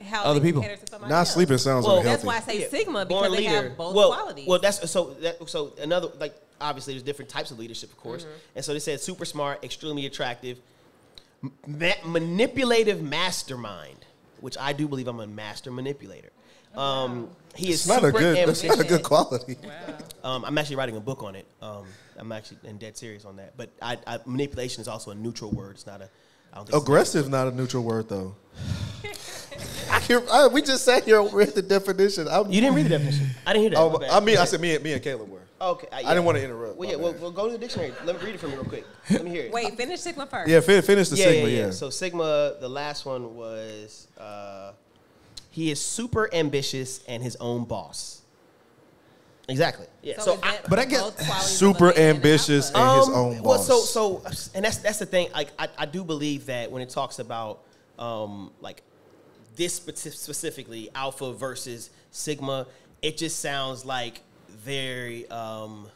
how 0.00 0.24
Other 0.24 0.40
people. 0.40 0.62
to 0.62 0.98
Not 1.02 1.10
else. 1.12 1.34
sleeping 1.34 1.58
sounds 1.58 1.86
Well, 1.86 1.98
unhealthy. 1.98 2.08
That's 2.10 2.24
why 2.24 2.36
I 2.36 2.40
say 2.40 2.60
Yeah. 2.62 2.68
Sigma 2.68 3.06
Born 3.06 3.24
because 3.24 3.36
they 3.36 3.44
leader. 3.48 3.62
have 3.68 3.76
both 3.76 3.94
well, 3.94 4.12
qualities. 4.12 4.48
Well, 4.48 4.58
that's 4.58 4.90
so 4.90 5.10
that 5.20 5.48
so 5.48 5.72
another 5.80 6.08
like 6.18 6.34
obviously 6.60 6.94
there's 6.94 7.04
different 7.04 7.28
types 7.28 7.50
of 7.52 7.58
leadership, 7.60 7.90
of 7.90 7.98
course, 7.98 8.24
Mm-hmm. 8.24 8.32
and 8.56 8.64
so 8.64 8.72
they 8.72 8.78
said 8.80 9.00
super 9.00 9.24
smart, 9.24 9.62
extremely 9.62 10.06
attractive, 10.06 10.58
ma- 11.66 11.92
manipulative 12.04 13.02
mastermind, 13.02 13.98
which 14.40 14.56
I 14.58 14.72
do 14.72 14.88
believe 14.88 15.08
I'm 15.08 15.20
a 15.20 15.26
master 15.26 15.70
manipulator. 15.70 16.30
Um, 16.74 17.28
he 17.54 17.68
is 17.70 17.80
It's 17.80 17.86
not 17.88 18.02
a 18.02 18.06
super 18.06 18.18
good. 18.18 18.48
That's 18.48 18.64
not 18.64 18.80
a 18.80 18.84
good 18.84 19.02
quality. 19.02 19.56
Um, 20.24 20.44
I'm 20.44 20.56
actually 20.56 20.76
writing 20.76 20.96
a 20.96 21.00
book 21.00 21.22
on 21.22 21.34
it. 21.34 21.46
Um, 21.60 21.84
I'm 22.16 22.32
actually 22.32 22.58
in 22.64 22.78
dead 22.78 22.96
serious 22.96 23.24
on 23.24 23.36
that. 23.36 23.56
But 23.56 23.70
I, 23.82 23.98
I, 24.06 24.20
manipulation 24.24 24.80
is 24.80 24.88
also 24.88 25.10
a 25.10 25.14
neutral 25.14 25.50
word. 25.50 25.72
It's 25.72 25.86
not 25.86 26.00
a. 26.00 26.04
I 26.52 26.56
don't 26.56 26.64
think 26.66 26.68
it's- 26.70 26.82
Aggressive, 26.82 27.28
not 27.28 27.48
a 27.48 27.50
neutral 27.50 27.82
word 27.82 28.08
though. 28.08 28.34
I 29.90 30.00
hear, 30.00 30.22
I, 30.30 30.46
we 30.46 30.62
just 30.62 30.84
sat 30.84 31.04
here 31.04 31.20
and 31.20 31.32
read 31.32 31.48
the 31.50 31.62
definition. 31.62 32.26
I'm, 32.28 32.50
You 32.50 32.60
didn't 32.60 32.74
read 32.76 32.86
the 32.86 32.90
definition. 32.90 33.26
I 33.46 33.52
didn't 33.52 33.62
hear 33.62 33.70
that. 33.70 33.78
Oh, 33.78 34.02
I 34.10 34.20
mean, 34.20 34.38
I 34.38 34.44
said 34.44 34.60
me, 34.60 34.74
and 34.74 34.82
me 34.84 34.92
and 34.94 35.02
Caleb 35.02 35.28
were. 35.28 35.40
Okay, 35.62 35.86
I, 35.92 36.02
didn't 36.02 36.24
want 36.24 36.38
to 36.38 36.44
interrupt. 36.44 36.76
Well, 36.76 36.90
yeah, 36.90 36.96
well, 36.96 37.12
bad. 37.12 37.22
well, 37.22 37.30
go 37.30 37.46
to 37.46 37.52
the 37.52 37.58
dictionary. 37.58 37.92
Let 38.04 38.18
me 38.18 38.26
read 38.26 38.34
it 38.34 38.38
for 38.40 38.48
you 38.48 38.54
real 38.56 38.64
quick. 38.64 38.84
Let 39.10 39.22
me 39.24 39.30
hear 39.30 39.44
it. 39.44 39.52
Wait, 39.52 39.76
finish 39.76 40.00
Sigma 40.00 40.26
first. 40.26 40.50
yeah, 40.50 40.58
fin- 40.60 40.82
finish 40.82 41.08
the 41.08 41.16
yeah, 41.16 41.24
Sigma. 41.26 41.48
yeah, 41.48 41.54
Yeah, 41.56 41.64
yeah. 41.66 41.70
So 41.70 41.88
Sigma, 41.88 42.56
the 42.60 42.68
last 42.68 43.06
one 43.06 43.36
was 43.36 44.08
uh, 44.18 44.72
he 45.50 45.70
is 45.70 45.80
super 45.80 46.28
ambitious 46.34 47.00
and 47.06 47.22
his 47.22 47.36
own 47.36 47.64
boss. 47.64 48.22
Exactly. 49.48 49.86
Yeah. 50.02 50.18
So, 50.18 50.34
So, 50.36 50.40
I, 50.42 50.58
but 50.68 50.78
I 50.78 50.84
guess- 50.84 51.00
both 51.02 51.16
qualities 51.16 51.36
of 51.44 51.46
a 51.46 51.48
super 51.56 51.84
man 51.86 51.94
and 51.96 52.16
ambitious 52.16 52.72
alpha? 52.74 52.78
and 52.90 52.98
his 52.98 53.08
Um, 53.08 53.14
own 53.14 53.42
Well, 53.42 53.58
boss. 53.58 53.66
so 53.66 53.80
so, 53.80 54.50
and 54.54 54.64
that's 54.64 54.78
that's 54.78 54.98
the 54.98 55.06
thing. 55.06 55.28
Like, 55.32 55.50
I, 55.58 55.68
I 55.78 55.86
do 55.86 56.02
believe 56.04 56.46
that 56.46 56.70
when 56.72 56.82
it 56.82 56.90
talks 56.90 57.18
about 57.18 57.60
um 57.98 58.50
like 58.60 58.82
this 59.56 59.74
specifically 59.74 60.88
alpha 60.94 61.32
versus 61.32 61.90
sigma, 62.10 62.66
it 63.02 63.16
just 63.18 63.38
sounds 63.40 63.84
like 63.84 64.22
very 64.64 65.28
um. 65.30 65.88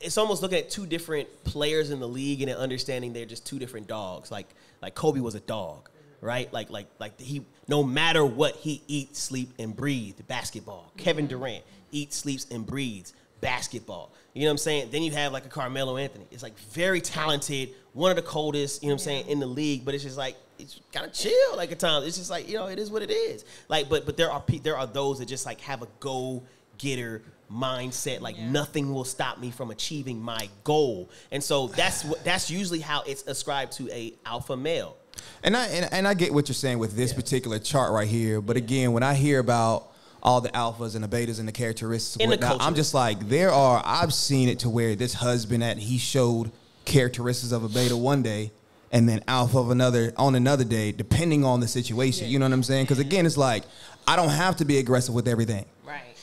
It's 0.00 0.18
almost 0.18 0.42
looking 0.42 0.58
at 0.58 0.68
two 0.70 0.86
different 0.86 1.28
players 1.44 1.90
in 1.90 2.00
the 2.00 2.08
league 2.08 2.42
and 2.42 2.50
understanding 2.50 3.12
they're 3.12 3.24
just 3.24 3.46
two 3.46 3.58
different 3.58 3.86
dogs. 3.86 4.30
Like 4.30 4.48
like 4.82 4.94
Kobe 4.94 5.20
was 5.20 5.34
a 5.34 5.40
dog, 5.40 5.88
right? 6.20 6.52
Like 6.52 6.70
like 6.70 6.88
like 6.98 7.18
he 7.20 7.44
no 7.68 7.82
matter 7.82 8.24
what 8.24 8.56
he 8.56 8.82
eats, 8.86 9.18
sleep 9.18 9.52
and 9.58 9.74
breathe 9.74 10.18
basketball. 10.26 10.92
Kevin 10.96 11.26
Durant 11.26 11.64
eats, 11.90 12.16
sleeps 12.16 12.46
and 12.50 12.66
breathes 12.66 13.14
basketball. 13.40 14.12
You 14.32 14.42
know 14.42 14.48
what 14.48 14.52
I'm 14.52 14.58
saying? 14.58 14.88
Then 14.90 15.02
you 15.02 15.12
have 15.12 15.32
like 15.32 15.46
a 15.46 15.48
Carmelo 15.48 15.96
Anthony. 15.96 16.26
It's 16.30 16.42
like 16.42 16.58
very 16.58 17.00
talented, 17.00 17.70
one 17.92 18.10
of 18.10 18.16
the 18.16 18.22
coldest, 18.22 18.82
you 18.82 18.88
know 18.88 18.94
what 18.94 19.02
I'm 19.02 19.04
saying, 19.04 19.28
in 19.28 19.38
the 19.38 19.46
league, 19.46 19.84
but 19.84 19.94
it's 19.94 20.02
just 20.02 20.18
like 20.18 20.36
it's 20.58 20.80
kind 20.92 21.06
of 21.06 21.12
chill 21.12 21.56
like 21.56 21.70
at 21.70 21.78
times. 21.78 22.06
It's 22.06 22.16
just 22.16 22.30
like, 22.30 22.48
you 22.48 22.54
know, 22.54 22.66
it 22.66 22.78
is 22.78 22.90
what 22.90 23.02
it 23.02 23.10
is. 23.10 23.44
Like 23.68 23.88
but 23.88 24.06
but 24.06 24.16
there 24.16 24.30
are 24.30 24.40
pe- 24.40 24.58
there 24.58 24.76
are 24.76 24.86
those 24.86 25.18
that 25.18 25.26
just 25.26 25.46
like 25.46 25.60
have 25.60 25.82
a 25.82 25.88
go 26.00 26.42
getter 26.78 27.22
mindset 27.52 28.20
like 28.20 28.38
nothing 28.38 28.92
will 28.92 29.04
stop 29.04 29.38
me 29.38 29.50
from 29.50 29.70
achieving 29.70 30.20
my 30.20 30.48
goal. 30.64 31.10
And 31.30 31.42
so 31.42 31.68
that's 31.68 32.04
what 32.04 32.24
that's 32.24 32.50
usually 32.50 32.80
how 32.80 33.02
it's 33.02 33.22
ascribed 33.26 33.72
to 33.72 33.90
a 33.90 34.14
alpha 34.26 34.56
male. 34.56 34.96
And 35.42 35.56
I 35.56 35.66
and, 35.66 35.92
and 35.92 36.08
I 36.08 36.14
get 36.14 36.32
what 36.32 36.48
you're 36.48 36.54
saying 36.54 36.78
with 36.78 36.96
this 36.96 37.12
particular 37.12 37.58
chart 37.58 37.92
right 37.92 38.08
here, 38.08 38.40
but 38.40 38.56
again, 38.56 38.92
when 38.92 39.02
I 39.02 39.14
hear 39.14 39.38
about 39.38 39.92
all 40.22 40.40
the 40.40 40.48
alphas 40.50 40.94
and 40.94 41.04
the 41.04 41.08
betas 41.08 41.38
and 41.38 41.46
the 41.46 41.52
characteristics, 41.52 42.22
and 42.22 42.30
whatnot, 42.30 42.60
I'm 42.60 42.74
just 42.74 42.94
like, 42.94 43.28
there 43.28 43.50
are. 43.50 43.82
I've 43.84 44.14
seen 44.14 44.48
it 44.48 44.60
to 44.60 44.70
where 44.70 44.96
this 44.96 45.14
husband 45.14 45.62
that 45.62 45.78
he 45.78 45.98
showed 45.98 46.50
characteristics 46.84 47.52
of 47.52 47.62
a 47.62 47.68
beta 47.68 47.96
one 47.96 48.22
day, 48.22 48.50
and 48.90 49.08
then 49.08 49.22
alpha 49.28 49.58
of 49.58 49.70
another 49.70 50.12
on 50.16 50.34
another 50.34 50.64
day, 50.64 50.92
depending 50.92 51.44
on 51.44 51.60
the 51.60 51.68
situation. 51.68 52.28
You 52.28 52.38
know 52.38 52.46
what 52.46 52.54
I'm 52.54 52.62
saying? 52.62 52.86
Because 52.86 52.98
again, 52.98 53.26
it's 53.26 53.36
like 53.36 53.64
I 54.08 54.16
don't 54.16 54.30
have 54.30 54.56
to 54.56 54.64
be 54.64 54.78
aggressive 54.78 55.14
with 55.14 55.28
everything. 55.28 55.66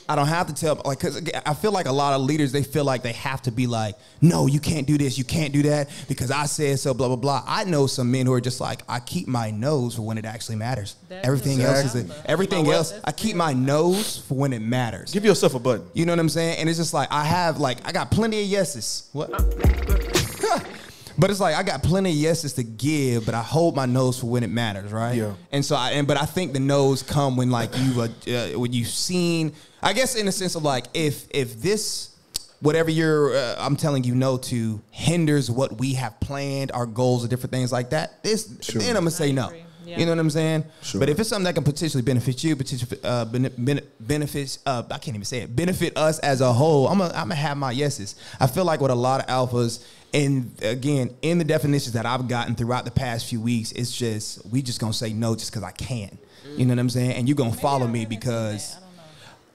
Right. 0.08 0.14
I 0.14 0.16
don't 0.16 0.28
have 0.28 0.48
to 0.48 0.54
tell 0.54 0.82
like 0.86 1.00
because 1.00 1.22
I 1.46 1.54
feel 1.54 1.72
like 1.72 1.86
a 1.86 1.92
lot 1.92 2.14
of 2.14 2.22
leaders 2.22 2.52
they 2.52 2.64
feel 2.64 2.84
like 2.84 3.04
they 3.04 3.14
have 3.14 3.42
to 3.44 3.52
be 3.52 3.68
like, 3.68 3.96
no, 4.22 4.48
you 4.48 4.60
can't 4.60 4.88
do 4.88 4.98
this, 4.98 5.18
you 5.18 5.24
can't 5.24 5.54
do 5.54 5.64
that 5.64 5.90
because 6.08 6.32
I 6.32 6.46
said 6.46 6.80
so, 6.80 6.94
blah 6.94 7.08
blah 7.08 7.16
blah. 7.16 7.44
I 7.46 7.64
know 7.64 7.88
some 7.88 8.12
men 8.12 8.26
who 8.26 8.34
are 8.34 8.42
just 8.42 8.60
like, 8.62 8.82
I 8.90 9.00
keep 9.00 9.28
my 9.28 9.52
nose 9.52 9.96
for 9.96 10.02
when 10.02 10.18
it 10.18 10.26
actually 10.26 10.58
matters. 10.58 10.96
That's 11.10 11.26
everything 11.26 11.62
else 11.62 11.80
is 11.86 11.96
Exactly. 11.96 12.24
everything 12.26 12.66
what? 12.66 12.76
else. 12.76 12.94
I 13.04 13.12
keep 13.12 13.36
my 13.36 13.54
nose 13.54 14.18
for 14.18 14.36
when 14.36 14.54
it 14.54 14.62
matters. 14.62 15.12
Give 15.12 15.26
yourself 15.26 15.56
a 15.56 15.60
button. 15.60 15.86
You 15.94 16.06
know 16.06 16.12
what 16.14 16.20
I'm 16.20 16.30
saying? 16.30 16.58
And 16.58 16.70
it's 16.70 16.78
just 16.78 16.94
like 16.94 17.12
I 17.12 17.24
have 17.24 17.60
like 17.60 17.78
I 17.88 17.92
got 17.92 18.12
plenty 18.12 18.42
of 18.42 18.48
yeses. 18.48 19.10
What? 19.14 19.32
but 21.18 21.30
it's 21.30 21.40
like 21.40 21.56
I 21.56 21.64
got 21.64 21.84
plenty 21.84 22.10
of 22.12 22.16
yeses 22.16 22.54
to 22.54 22.64
give, 22.64 23.26
but 23.26 23.36
I 23.36 23.42
hold 23.42 23.76
my 23.76 23.86
nose 23.86 24.20
for 24.20 24.28
when 24.28 24.44
it 24.44 24.50
matters, 24.50 24.92
right? 24.92 25.16
Yeah. 25.16 25.34
And 25.52 25.64
so 25.64 25.76
I 25.76 25.92
and 25.92 26.08
but 26.08 26.18
I 26.20 26.26
think 26.26 26.54
the 26.54 26.60
nose 26.60 27.04
come 27.04 27.38
when 27.38 27.50
like 27.52 27.72
you 27.78 28.02
uh, 28.02 28.08
uh, 28.28 28.60
when 28.60 28.74
you've 28.74 28.88
seen. 28.88 29.54
I 29.84 29.94
guess 29.94 30.16
in 30.16 30.26
the 30.26 30.32
sense 30.32 30.56
of 30.56 30.64
like 30.64 30.86
if 30.94 31.28
if 31.32 31.62
this 31.62 32.16
whatever 32.62 32.90
you're 32.92 33.36
uh, 33.36 33.56
I'm 33.60 33.76
telling 33.76 34.04
you 34.04 34.14
no 34.16 34.38
to 34.38 34.82
hinders 34.92 35.50
what 35.50 35.78
we 35.80 35.94
have 35.96 36.20
planned, 36.20 36.72
our 36.74 36.86
goals, 36.86 37.26
or 37.26 37.28
different 37.28 37.52
things 37.52 37.72
like 37.72 37.90
that. 37.92 38.24
This 38.24 38.58
Sure. 38.62 38.82
then 38.82 38.96
I'm 38.96 39.02
gonna 39.02 39.12
say 39.12 39.32
no. 39.32 39.52
Yeah. 39.84 39.98
You 40.00 40.06
know 40.06 40.12
what 40.12 40.20
I'm 40.20 40.30
saying? 40.30 40.64
Sure. 40.84 41.00
But 41.00 41.10
if 41.10 41.20
it's 41.20 41.28
something 41.28 41.44
that 41.46 41.56
can 41.56 41.64
potentially 41.66 42.04
benefit 42.04 42.44
you, 42.44 42.56
potentially 42.56 43.00
uh, 43.04 43.26
bene- 43.26 43.50
bene- 43.50 43.82
benefits, 44.00 44.60
uh, 44.66 44.84
I 44.90 45.00
can't 45.00 45.16
even 45.16 45.26
say 45.26 45.40
it, 45.40 45.54
benefit 45.56 45.98
us 45.98 46.20
as 46.20 46.40
a 46.40 46.54
whole, 46.54 46.88
I'm 46.88 47.00
gonna 47.00 47.14
I'm 47.14 47.24
gonna 47.30 47.36
have 47.36 47.58
my 47.58 47.72
yeses. 47.72 48.16
I 48.40 48.48
feel 48.48 48.64
like 48.64 48.80
with 48.80 48.92
a 48.92 48.96
lot 48.96 49.22
of 49.22 49.28
alphas, 49.28 49.84
and 50.14 50.52
again, 50.62 51.10
in 51.24 51.40
the 51.40 51.44
definitions 51.44 51.94
that 51.94 52.06
I've 52.06 52.28
gotten 52.28 52.54
throughout 52.56 52.86
the 52.86 52.92
past 52.92 53.26
few 53.26 53.42
weeks, 53.42 53.72
it's 53.72 53.92
just 53.96 54.46
we 54.46 54.62
just 54.62 54.80
gonna 54.80 54.94
say 54.94 55.12
no 55.14 55.36
just 55.36 55.52
because 55.52 55.64
I 55.64 55.72
can. 55.72 56.18
You 56.56 56.66
know 56.66 56.74
what 56.74 56.80
I'm 56.80 56.90
saying? 56.90 57.12
And 57.14 57.28
you're 57.28 57.36
gonna 57.36 57.52
follow 57.52 57.88
me 57.88 58.06
because 58.06 58.78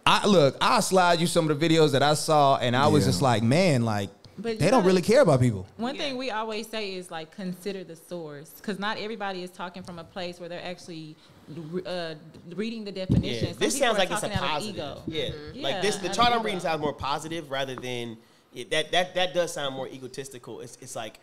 I 0.06 0.26
look, 0.26 0.56
I'll 0.60 0.82
slide 0.82 1.20
you 1.20 1.26
some 1.26 1.50
of 1.50 1.58
the 1.58 1.68
videos 1.68 1.90
that 1.92 2.02
I 2.02 2.14
saw, 2.14 2.56
and 2.58 2.76
I 2.76 2.86
was 2.86 3.04
Yeah. 3.04 3.10
just 3.10 3.22
like, 3.22 3.42
man, 3.42 3.84
like 3.84 4.08
But 4.38 4.52
you 4.52 4.58
they 4.58 4.64
don't 4.70 4.80
gotta- 4.80 4.86
really 4.86 5.02
care 5.02 5.20
about 5.22 5.40
people. 5.40 5.66
One 5.78 5.96
thing 5.96 6.16
we 6.16 6.30
always 6.30 6.68
say 6.68 6.94
is 6.94 7.10
like 7.10 7.34
consider 7.34 7.82
the 7.82 7.96
source, 7.96 8.50
because 8.56 8.78
not 8.78 8.98
everybody 8.98 9.42
is 9.42 9.50
talking 9.50 9.82
from 9.82 9.98
a 9.98 10.04
place 10.04 10.38
where 10.38 10.48
they're 10.48 10.64
actually 10.64 11.16
uh, 11.84 12.14
reading 12.54 12.84
the 12.84 12.92
definition. 12.92 13.46
Yeah, 13.46 13.50
Some 13.52 13.58
this 13.58 13.74
people 13.74 13.86
sounds 13.88 13.96
are 13.96 13.98
like 14.00 14.10
it's 14.10 14.22
a 14.22 14.28
talking 14.28 14.36
out 14.36 14.44
of 14.44 14.50
positive. 14.50 14.74
ego. 14.76 15.02
Yeah, 15.06 15.28
Yeah, 15.54 15.62
like 15.62 15.82
this. 15.82 15.96
The 15.96 16.04
out 16.06 16.10
of 16.10 16.16
chart 16.16 16.28
I'm 16.32 16.34
ego. 16.38 16.44
reading 16.44 16.60
sounds 16.60 16.80
more 16.80 16.92
positive 16.92 17.50
rather 17.50 17.74
than 17.76 18.16
it, 18.54 18.70
that. 18.70 18.90
That 18.92 19.14
that 19.16 19.34
does 19.34 19.52
sound 19.52 19.74
more 19.74 19.88
egotistical. 19.88 20.60
It's 20.60 20.76
it's 20.80 20.94
like 20.96 21.18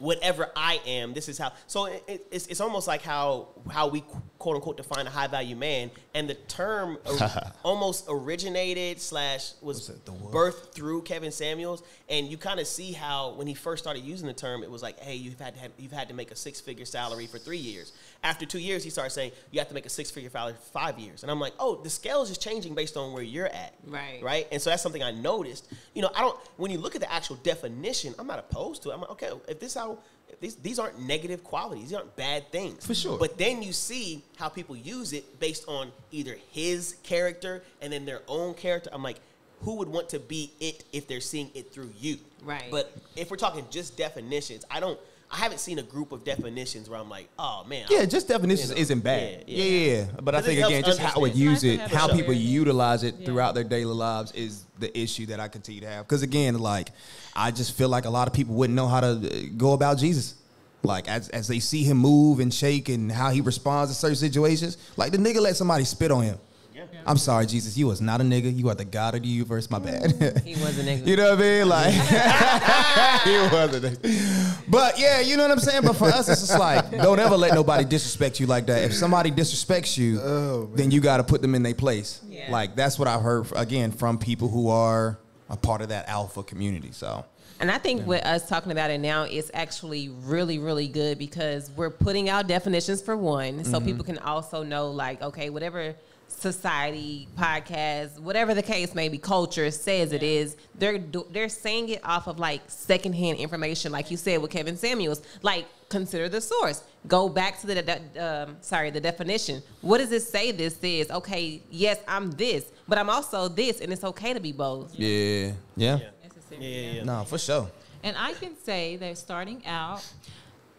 whatever 0.00 0.50
I 0.56 0.80
am, 0.86 1.12
this 1.14 1.28
is 1.28 1.38
how. 1.38 1.52
So 1.68 1.84
it, 1.86 2.02
it- 2.08 2.26
it's 2.32 2.46
it's 2.48 2.60
almost 2.60 2.88
like 2.88 3.02
how 3.02 3.48
how 3.70 3.86
we 3.88 4.02
quote 4.38 4.56
unquote 4.56 4.76
define 4.76 5.06
a 5.06 5.10
high 5.10 5.26
value 5.28 5.54
man, 5.54 5.90
and 6.14 6.28
the 6.28 6.34
term 6.34 6.98
almost 7.62 8.06
originated 8.08 9.00
slash 9.00 9.52
was 9.60 9.86
the 9.86 10.12
birthed 10.12 10.72
through 10.72 11.02
Kevin 11.02 11.30
Samuels, 11.30 11.82
and 12.08 12.26
you 12.28 12.36
kind 12.36 12.58
of 12.60 12.66
see 12.66 12.92
how 12.92 13.34
when 13.34 13.46
he 13.46 13.54
first 13.54 13.82
started 13.84 14.00
using 14.00 14.26
the 14.26 14.32
term, 14.32 14.62
it 14.62 14.70
was 14.70 14.82
like, 14.82 14.98
hey, 15.00 15.14
you've 15.14 15.38
had 15.38 15.54
to 15.54 15.60
have, 15.60 15.70
you've 15.78 15.92
had 15.92 16.08
to 16.08 16.14
make 16.14 16.30
a 16.30 16.36
six 16.36 16.60
figure 16.60 16.84
salary 16.84 17.26
for 17.26 17.38
three 17.38 17.58
years. 17.58 17.92
After 18.22 18.44
two 18.44 18.58
years, 18.58 18.84
he 18.84 18.90
started 18.90 19.10
saying 19.10 19.32
you 19.50 19.60
have 19.60 19.68
to 19.68 19.74
make 19.74 19.86
a 19.86 19.90
six 19.90 20.10
figure 20.10 20.28
salary 20.28 20.54
five 20.72 20.98
years, 20.98 21.22
and 21.22 21.30
I'm 21.30 21.40
like, 21.40 21.54
oh, 21.58 21.80
the 21.82 21.88
scale 21.88 22.22
is 22.22 22.28
just 22.28 22.42
changing 22.42 22.74
based 22.74 22.96
on 22.96 23.12
where 23.14 23.22
you're 23.22 23.46
at, 23.46 23.74
Right. 23.86 24.20
Right, 24.22 24.46
and 24.52 24.60
so 24.60 24.68
that's 24.68 24.82
something 24.82 25.02
I 25.02 25.10
noticed. 25.10 25.72
You 25.94 26.02
know, 26.02 26.10
I 26.14 26.20
don't 26.20 26.38
when 26.56 26.70
you 26.70 26.78
look 26.78 26.94
at 26.94 27.00
the 27.00 27.10
actual 27.10 27.36
definition, 27.36 28.14
I'm 28.18 28.26
not 28.26 28.38
opposed 28.38 28.82
to 28.82 28.90
it. 28.90 28.94
I'm 28.94 29.00
like, 29.00 29.10
okay, 29.10 29.30
if 29.48 29.58
this 29.58 29.74
how 29.74 29.98
these 30.40 30.56
these 30.56 30.78
aren't 30.78 31.00
negative 31.00 31.42
qualities. 31.44 31.88
These 31.88 31.94
aren't 31.94 32.16
bad 32.16 32.50
things. 32.52 32.86
For 32.86 32.94
sure. 32.94 33.18
But 33.18 33.38
then 33.38 33.62
you 33.62 33.72
see 33.72 34.22
how 34.36 34.48
people 34.48 34.76
use 34.76 35.12
it 35.12 35.40
based 35.40 35.64
on 35.68 35.92
either 36.10 36.36
his 36.50 36.96
character 37.02 37.62
and 37.80 37.92
then 37.92 38.04
their 38.04 38.22
own 38.28 38.54
character. 38.54 38.90
I'm 38.92 39.02
like, 39.02 39.18
who 39.62 39.76
would 39.76 39.88
want 39.88 40.08
to 40.10 40.18
be 40.18 40.52
it 40.60 40.84
if 40.92 41.06
they're 41.06 41.20
seeing 41.20 41.50
it 41.54 41.72
through 41.72 41.92
you? 41.98 42.18
Right. 42.42 42.68
But 42.70 42.96
if 43.16 43.30
we're 43.30 43.36
talking 43.36 43.66
just 43.70 43.96
definitions, 43.96 44.64
I 44.70 44.80
don't. 44.80 44.98
I 45.32 45.36
haven't 45.36 45.58
seen 45.58 45.78
a 45.78 45.82
group 45.82 46.10
of 46.10 46.24
definitions 46.24 46.90
where 46.90 46.98
I'm 46.98 47.08
like, 47.08 47.28
oh 47.38 47.62
man. 47.68 47.86
Yeah, 47.88 48.00
I- 48.00 48.06
just 48.06 48.26
definitions 48.26 48.70
you 48.70 48.74
know, 48.76 48.80
isn't 48.82 49.00
bad. 49.04 49.44
yeah, 49.46 49.64
Yeah, 49.64 49.64
yeah. 49.64 49.96
yeah. 49.98 50.06
But 50.22 50.34
I 50.34 50.40
think 50.42 50.64
again, 50.64 50.82
just 50.82 50.98
how 50.98 51.20
we 51.20 51.30
understand. 51.30 51.50
use 51.50 51.64
it, 51.64 51.80
how 51.80 52.08
a 52.08 52.12
people 52.14 52.34
utilize 52.34 53.04
it 53.04 53.14
Yeah. 53.18 53.26
throughout 53.26 53.54
their 53.54 53.62
daily 53.64 53.94
lives 53.94 54.32
is 54.32 54.64
the 54.80 54.96
issue 54.98 55.26
that 55.26 55.38
I 55.38 55.46
continue 55.46 55.80
to 55.82 55.86
have. 55.88 56.06
Because 56.08 56.22
again, 56.22 56.58
like 56.58 56.90
I 57.36 57.52
just 57.52 57.76
feel 57.76 57.88
like 57.88 58.06
a 58.06 58.10
lot 58.10 58.26
of 58.26 58.34
people 58.34 58.54
wouldn't 58.56 58.74
know 58.76 58.88
how 58.88 59.00
to 59.00 59.06
uh, 59.06 59.46
go 59.56 59.72
about 59.72 59.98
Jesus. 59.98 60.34
Like 60.82 61.08
as 61.08 61.28
as 61.28 61.46
they 61.46 61.60
see 61.60 61.84
him 61.84 61.98
move 61.98 62.40
and 62.40 62.52
shake 62.52 62.88
and 62.88 63.12
how 63.12 63.30
he 63.30 63.40
responds 63.40 63.92
to 63.92 63.96
certain 63.98 64.16
situations, 64.16 64.78
like 64.96 65.12
the 65.12 65.18
nigga 65.18 65.40
let 65.40 65.54
somebody 65.56 65.84
spit 65.84 66.10
on 66.10 66.24
him. 66.24 66.38
Yeah. 66.74 66.84
I'm 67.06 67.16
sorry, 67.16 67.46
Jesus. 67.46 67.76
You 67.76 67.86
was 67.88 68.00
not 68.00 68.20
a 68.20 68.24
nigga. 68.24 68.54
You 68.56 68.68
are 68.68 68.74
the 68.74 68.84
God 68.84 69.14
of 69.14 69.22
the 69.22 69.28
universe. 69.28 69.70
My 69.70 69.78
bad. 69.78 70.42
He 70.44 70.54
was 70.54 70.78
a 70.78 70.82
nigga. 70.84 71.06
You 71.06 71.16
know 71.16 71.30
what 71.30 71.38
I 71.38 71.42
mean? 71.42 71.68
Like 71.68 71.92
he 73.24 73.56
wasn't. 73.56 74.70
But 74.70 74.98
yeah, 74.98 75.20
you 75.20 75.36
know 75.36 75.42
what 75.44 75.52
I'm 75.52 75.58
saying. 75.58 75.82
But 75.82 75.94
for 75.94 76.08
us, 76.08 76.28
it's 76.28 76.40
just 76.40 76.58
like 76.58 76.90
don't 77.02 77.18
ever 77.18 77.36
let 77.36 77.54
nobody 77.54 77.84
disrespect 77.84 78.40
you 78.40 78.46
like 78.46 78.66
that. 78.66 78.84
If 78.84 78.94
somebody 78.94 79.30
disrespects 79.30 79.96
you, 79.98 80.20
Oh, 80.20 80.70
then 80.74 80.90
you 80.90 81.00
got 81.00 81.18
to 81.18 81.24
put 81.24 81.42
them 81.42 81.54
in 81.54 81.62
their 81.62 81.74
place. 81.74 82.20
Yeah. 82.28 82.50
Like 82.50 82.76
that's 82.76 82.98
what 82.98 83.08
I've 83.08 83.22
heard 83.22 83.46
again 83.56 83.92
from 83.92 84.18
people 84.18 84.48
who 84.48 84.68
are 84.68 85.18
a 85.48 85.56
part 85.56 85.82
of 85.82 85.88
that 85.88 86.08
alpha 86.08 86.42
community. 86.42 86.92
So 86.92 87.24
And 87.58 87.70
I 87.70 87.78
think 87.78 88.06
with 88.06 88.24
us 88.24 88.48
talking 88.48 88.72
about 88.72 88.90
it 88.90 88.98
now, 88.98 89.24
it's 89.24 89.50
actually 89.52 90.08
really, 90.08 90.58
really 90.58 90.88
good 90.88 91.18
because 91.18 91.70
we're 91.72 91.90
putting 91.90 92.28
out 92.28 92.46
definitions 92.46 93.02
for 93.02 93.16
one, 93.16 93.64
so 93.64 93.78
mm-hmm. 93.78 93.86
people 93.86 94.04
can 94.04 94.18
also 94.18 94.62
know, 94.62 94.90
like, 94.90 95.20
okay, 95.20 95.50
whatever 95.50 95.96
society, 96.40 97.28
podcast, 97.38 98.18
whatever 98.18 98.54
the 98.54 98.62
case 98.62 98.94
may 98.94 99.08
be, 99.08 99.18
culture 99.18 99.70
says 99.70 100.12
it 100.12 100.22
is, 100.22 100.56
they're 100.78 100.98
they're 101.30 101.48
saying 101.48 101.88
it 101.90 102.00
off 102.04 102.26
of 102.26 102.38
like 102.38 102.62
secondhand 102.68 103.38
information, 103.38 103.92
like 103.92 104.10
you 104.10 104.16
said 104.16 104.40
with 104.42 104.50
Kevin 104.50 104.76
Samuels. 104.76 105.22
Like, 105.42 105.66
consider 105.88 106.28
the 106.28 106.40
source. 106.40 106.82
Go 107.08 107.28
back 107.28 107.60
to 107.60 107.66
the 107.66 107.82
de- 107.82 108.24
um, 108.24 108.56
sorry, 108.60 108.90
the 108.90 109.00
definition. 109.00 109.62
What 109.80 109.98
does 109.98 110.12
it 110.12 110.22
say? 110.22 110.52
This 110.52 110.78
is 110.82 111.10
okay. 111.10 111.62
Yes, 111.70 111.98
I'm 112.08 112.30
this, 112.32 112.64
but 112.88 112.98
I'm 112.98 113.10
also 113.10 113.48
this, 113.48 113.80
and 113.80 113.92
it's 113.92 114.04
okay 114.04 114.32
to 114.34 114.40
be 114.40 114.52
both. 114.52 114.94
yeah, 114.94 115.08
yeah, 115.08 115.52
yeah. 115.76 115.98
Necessary, 116.22 116.64
Yeah, 116.64 116.68
yeah, 116.68 116.92
yeah. 116.92 117.04
No, 117.04 117.24
for 117.24 117.38
sure. 117.38 117.70
And 118.02 118.16
I 118.16 118.32
can 118.32 118.56
say 118.64 118.96
that 118.96 119.18
starting 119.18 119.64
out, 119.66 120.02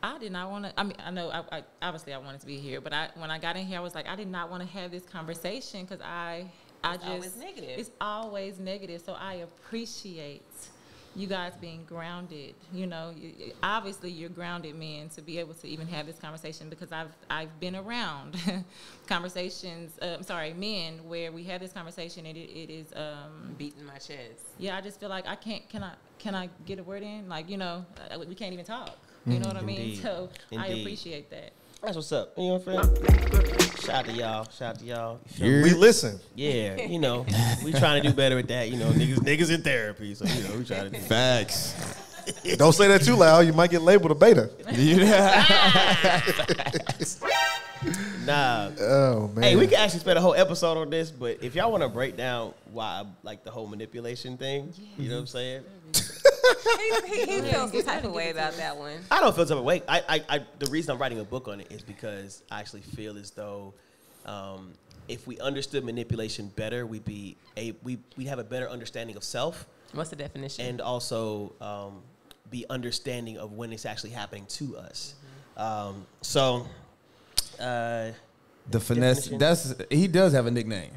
I 0.03 0.17
did 0.17 0.31
not 0.31 0.49
want 0.49 0.65
to. 0.65 0.79
I 0.79 0.83
mean, 0.83 0.97
I 1.03 1.11
know, 1.11 1.29
I, 1.29 1.57
I, 1.57 1.63
obviously, 1.81 2.13
I 2.13 2.17
wanted 2.17 2.41
to 2.41 2.47
be 2.47 2.57
here, 2.57 2.81
but 2.81 2.93
I, 2.93 3.09
when 3.15 3.29
I 3.29 3.37
got 3.39 3.55
in 3.55 3.65
here, 3.65 3.77
I 3.77 3.81
was 3.81 3.95
like, 3.95 4.07
I 4.07 4.15
did 4.15 4.27
not 4.29 4.49
want 4.49 4.63
to 4.63 4.69
have 4.69 4.91
this 4.91 5.03
conversation 5.03 5.81
because 5.85 6.01
I, 6.01 6.45
I 6.83 6.95
It's 6.95 7.03
just, 7.03 7.13
always 7.13 7.37
negative. 7.37 7.79
It's 7.79 7.91
always 7.99 8.59
negative. 8.59 9.01
So 9.05 9.13
I 9.13 9.35
appreciate 9.35 10.41
you 11.15 11.27
guys 11.27 11.53
being 11.61 11.83
grounded. 11.85 12.55
You 12.73 12.87
know, 12.87 13.13
you, 13.15 13.53
obviously, 13.61 14.09
you're 14.09 14.29
grounded 14.29 14.75
men 14.75 15.09
to 15.09 15.21
be 15.21 15.37
able 15.37 15.53
to 15.55 15.67
even 15.67 15.87
have 15.87 16.07
this 16.07 16.17
conversation 16.17 16.69
because 16.69 16.91
I've, 16.91 17.11
I've 17.29 17.59
been 17.59 17.75
around 17.75 18.37
conversations. 19.07 19.99
Uh, 20.01 20.15
I'm 20.17 20.23
sorry, 20.23 20.53
men 20.53 21.07
where 21.07 21.31
we 21.31 21.43
have 21.43 21.61
this 21.61 21.73
conversation 21.73 22.25
and 22.25 22.35
it, 22.37 22.49
it 22.49 22.69
is. 22.71 22.87
Um, 22.95 23.55
Beating 23.57 23.85
my 23.85 23.97
chest. 23.97 24.45
yeah, 24.57 24.77
I 24.77 24.81
just 24.81 24.99
feel 24.99 25.09
like 25.09 25.27
I 25.27 25.35
can't. 25.35 25.67
Can 25.69 25.83
I? 25.83 25.93
Can 26.17 26.33
I 26.33 26.49
get 26.65 26.79
a 26.79 26.83
word 26.83 27.03
in? 27.03 27.29
Like 27.29 27.49
you 27.49 27.57
know, 27.57 27.85
uh, 28.09 28.17
we 28.27 28.33
can't 28.33 28.53
even 28.53 28.65
talk. 28.65 28.97
You 29.25 29.39
know 29.39 29.45
mm. 29.45 29.53
what 29.53 29.57
I 29.57 29.61
mean? 29.61 29.81
Indeed. 29.81 30.01
So 30.01 30.29
I 30.57 30.67
appreciate 30.67 31.29
that. 31.29 31.51
That's 31.81 31.95
what's 31.95 32.11
up. 32.11 32.33
You 32.37 32.49
know 32.49 32.57
what 32.57 32.67
I'm 32.67 32.95
saying? 32.95 33.71
Shout 33.81 33.89
out 33.89 34.05
to 34.05 34.11
y'all. 34.11 34.47
Shout 34.51 34.61
out 34.61 34.79
to 34.79 34.85
y'all. 34.85 35.19
You? 35.37 35.63
We 35.63 35.73
listen. 35.73 36.19
Yeah, 36.35 36.75
you 36.75 36.99
know, 36.99 37.25
we 37.63 37.71
trying 37.71 38.03
to 38.03 38.09
do 38.09 38.15
better 38.15 38.35
with 38.35 38.47
that. 38.49 38.69
You 38.69 38.77
know, 38.77 38.91
niggas, 38.91 39.17
niggas 39.17 39.51
in 39.51 39.63
therapy, 39.63 40.13
so 40.13 40.25
you 40.25 40.47
know, 40.47 40.57
we 40.57 40.63
trying 40.63 40.91
to 40.91 40.91
do. 40.91 40.99
Facts. 40.99 41.73
Don't 42.57 42.73
say 42.73 42.87
that 42.87 43.01
too 43.01 43.15
loud. 43.15 43.39
You 43.41 43.53
might 43.53 43.71
get 43.71 43.81
labeled 43.81 44.11
a 44.11 44.15
beta. 44.15 44.51
Nah. 48.25 48.69
Oh 48.79 49.31
man. 49.33 49.43
Hey, 49.43 49.55
we 49.55 49.65
could 49.65 49.79
actually 49.79 50.01
spend 50.01 50.19
a 50.19 50.21
whole 50.21 50.35
episode 50.35 50.77
on 50.77 50.91
this, 50.91 51.09
but 51.09 51.39
if 51.41 51.55
y'all 51.55 51.71
want 51.71 51.81
to 51.81 51.89
break 51.89 52.15
down 52.15 52.53
why, 52.71 53.03
like 53.23 53.43
the 53.43 53.49
whole 53.49 53.65
manipulation 53.65 54.37
thing, 54.37 54.71
you 54.97 55.09
know 55.09 55.15
what 55.15 55.21
I'm 55.21 55.25
mm-hmm. 55.25 55.25
saying? 55.25 55.63
He, 57.07 57.15
he, 57.15 57.25
he 57.25 57.41
feels 57.51 57.71
some 57.71 57.83
type 57.83 58.03
of 58.03 58.11
way 58.13 58.29
about 58.29 58.55
that 58.57 58.75
one. 58.77 58.99
I 59.09 59.19
don't 59.19 59.35
feel 59.35 59.45
type 59.45 59.57
of 59.57 59.63
way. 59.63 59.81
I, 59.87 60.03
I, 60.07 60.35
I, 60.37 60.45
the 60.59 60.69
reason 60.69 60.93
I'm 60.93 61.01
writing 61.01 61.19
a 61.19 61.23
book 61.23 61.47
on 61.47 61.61
it 61.61 61.71
is 61.71 61.81
because 61.81 62.43
I 62.51 62.59
actually 62.59 62.81
feel 62.81 63.17
as 63.17 63.31
though 63.31 63.73
um, 64.25 64.73
if 65.07 65.27
we 65.27 65.39
understood 65.39 65.83
manipulation 65.83 66.51
better, 66.55 66.85
we'd 66.85 67.05
be 67.05 67.35
a 67.57 67.73
we 67.83 67.97
we'd 68.17 68.27
have 68.27 68.39
a 68.39 68.43
better 68.43 68.69
understanding 68.69 69.15
of 69.15 69.23
self 69.23 69.65
What's 69.93 70.09
the 70.09 70.15
definition? 70.15 70.65
and 70.65 70.81
also 70.81 71.53
um, 71.61 72.01
be 72.49 72.65
understanding 72.69 73.37
of 73.37 73.53
when 73.53 73.71
it's 73.73 73.85
actually 73.85 74.11
happening 74.11 74.45
to 74.49 74.77
us. 74.77 75.15
Um, 75.57 76.05
so, 76.21 76.67
uh, 77.59 78.11
The 78.69 78.79
finesse. 78.79 79.27
Definition. 79.27 79.37
That's 79.37 79.73
he 79.89 80.07
does 80.07 80.33
have 80.33 80.45
a 80.45 80.51
nickname. 80.51 80.91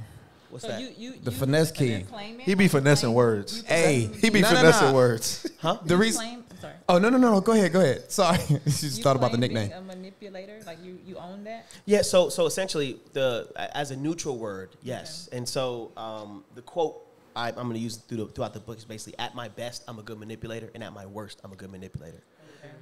What's 0.54 0.64
So 0.64 0.70
that? 0.70 0.80
you, 0.80 0.88
you, 0.96 1.12
The 1.20 1.30
you 1.32 1.36
finesse 1.36 1.70
a 1.70 1.74
king. 1.74 2.04
claim 2.06 2.38
it? 2.40 2.44
he 2.44 2.54
be 2.54 2.68
finessing 2.68 3.08
claim- 3.08 3.14
words. 3.16 3.58
you 3.58 3.64
Hey, 3.66 4.10
He 4.20 4.30
be 4.30 4.40
no, 4.40 4.50
no, 4.50 4.56
finessing 4.56 4.88
no. 4.88 4.94
words. 4.94 5.46
huh? 5.58 5.78
The 5.84 5.96
reason. 5.96 6.24
I'm 6.24 6.58
sorry. 6.60 6.74
Oh 6.88 6.98
no 6.98 7.08
no 7.10 7.18
no 7.18 7.30
no! 7.32 7.40
Go 7.40 7.52
ahead 7.52 7.72
go 7.72 7.80
ahead. 7.80 8.10
Sorry, 8.20 8.38
she 8.38 8.54
just 8.64 8.98
You 8.98 9.02
thought 9.04 9.16
about 9.16 9.32
the 9.32 9.38
claim 9.38 9.50
being 9.52 9.68
nickname. 9.68 9.78
A 9.78 9.82
manipulator, 9.96 10.60
like 10.66 10.78
you, 10.82 10.98
you 11.04 11.16
own 11.16 11.44
that. 11.44 11.66
Yeah, 11.84 12.02
so 12.02 12.28
so 12.28 12.46
essentially 12.46 13.00
the 13.12 13.48
as 13.74 13.90
a 13.90 13.96
neutral 13.96 14.38
word, 14.38 14.70
yes. 14.82 15.28
And 15.32 15.46
so 15.48 15.90
um, 15.96 16.44
the 16.54 16.62
quote 16.62 17.00
I, 17.36 17.48
I'm 17.48 17.54
going 17.54 17.72
to 17.74 17.78
use 17.80 17.96
through 17.96 18.18
the, 18.18 18.26
throughout 18.26 18.54
the 18.54 18.60
book 18.60 18.78
is 18.78 18.84
basically 18.84 19.18
at 19.18 19.34
my 19.34 19.48
best 19.48 19.82
I'm 19.88 19.98
a 19.98 20.02
good 20.02 20.18
manipulator, 20.20 20.70
and 20.74 20.84
at 20.84 20.92
my 20.94 21.04
worst 21.06 21.40
I'm 21.44 21.52
a 21.52 21.56
good 21.56 21.72
manipulator, 21.72 22.22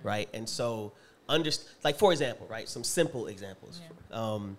right? 0.02 0.28
And 0.34 0.46
so 0.48 0.92
underst- 1.28 1.64
like 1.82 1.96
for 1.96 2.12
example, 2.12 2.46
right? 2.50 2.68
Some 2.68 2.84
simple 2.84 3.28
examples. 3.28 3.80
Um, 4.12 4.56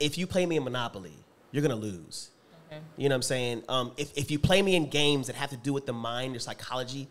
if 0.00 0.16
you 0.18 0.26
play 0.26 0.46
me 0.46 0.56
in 0.56 0.64
Monopoly, 0.64 1.12
you're 1.52 1.62
gonna 1.62 1.76
lose. 1.76 2.30
Okay. 2.74 2.84
You 2.96 3.08
know 3.08 3.14
what 3.14 3.18
I'm 3.18 3.22
saying? 3.22 3.62
Um, 3.68 3.92
if, 3.96 4.16
if 4.16 4.30
you 4.30 4.38
play 4.38 4.62
me 4.62 4.76
in 4.76 4.88
games 4.88 5.26
that 5.28 5.36
have 5.36 5.50
to 5.50 5.56
do 5.56 5.72
with 5.72 5.86
the 5.86 5.92
mind 5.92 6.36
or 6.36 6.38
psychology, 6.38 7.08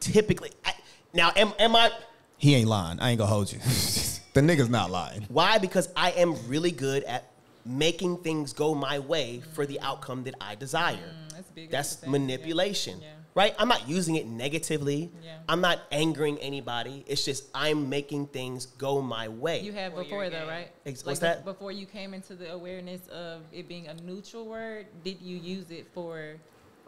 typically, 0.00 0.50
I, 0.64 0.74
now 1.12 1.32
am, 1.36 1.52
am 1.58 1.76
I? 1.76 1.90
He 2.36 2.54
ain't 2.54 2.68
lying. 2.68 3.00
I 3.00 3.10
ain't 3.10 3.18
gonna 3.18 3.30
hold 3.30 3.52
you. 3.52 3.58
the 4.34 4.40
nigga's 4.40 4.68
not 4.68 4.90
lying. 4.90 5.26
Why? 5.28 5.58
Because 5.58 5.88
I 5.96 6.10
am 6.12 6.36
really 6.48 6.72
good 6.72 7.04
at 7.04 7.30
making 7.64 8.18
things 8.18 8.52
go 8.52 8.74
my 8.74 8.98
way 8.98 9.42
for 9.52 9.66
the 9.66 9.80
outcome 9.80 10.24
that 10.24 10.34
I 10.40 10.54
desire. 10.56 10.96
Mm, 10.96 11.32
that's 11.32 11.50
big. 11.50 11.70
That's 11.70 12.06
manipulation, 12.06 13.00
Yeah. 13.00 13.08
Right? 13.34 13.54
I'm 13.58 13.68
not 13.68 13.88
using 13.88 14.16
it 14.16 14.26
negatively. 14.26 15.10
Yeah. 15.24 15.36
I'm 15.48 15.60
not 15.60 15.80
angering 15.90 16.38
anybody. 16.38 17.04
It's 17.06 17.24
just 17.24 17.44
I'm 17.54 17.88
making 17.88 18.26
things 18.28 18.66
go 18.66 19.00
my 19.00 19.28
way. 19.28 19.60
You 19.60 19.72
had 19.72 19.92
Before 19.92 20.04
before 20.04 20.30
though, 20.30 20.46
right? 20.46 20.70
Ex- 20.86 21.00
Like 21.00 21.06
what's 21.06 21.20
that? 21.20 21.44
Before 21.44 21.72
you 21.72 21.86
came 21.86 22.14
into 22.14 22.34
the 22.34 22.52
awareness 22.52 23.06
of 23.08 23.42
it 23.52 23.68
being 23.68 23.88
a 23.88 23.94
neutral 23.94 24.46
word, 24.46 24.86
did 25.04 25.20
you 25.20 25.36
use 25.38 25.70
it 25.70 25.86
for 25.94 26.34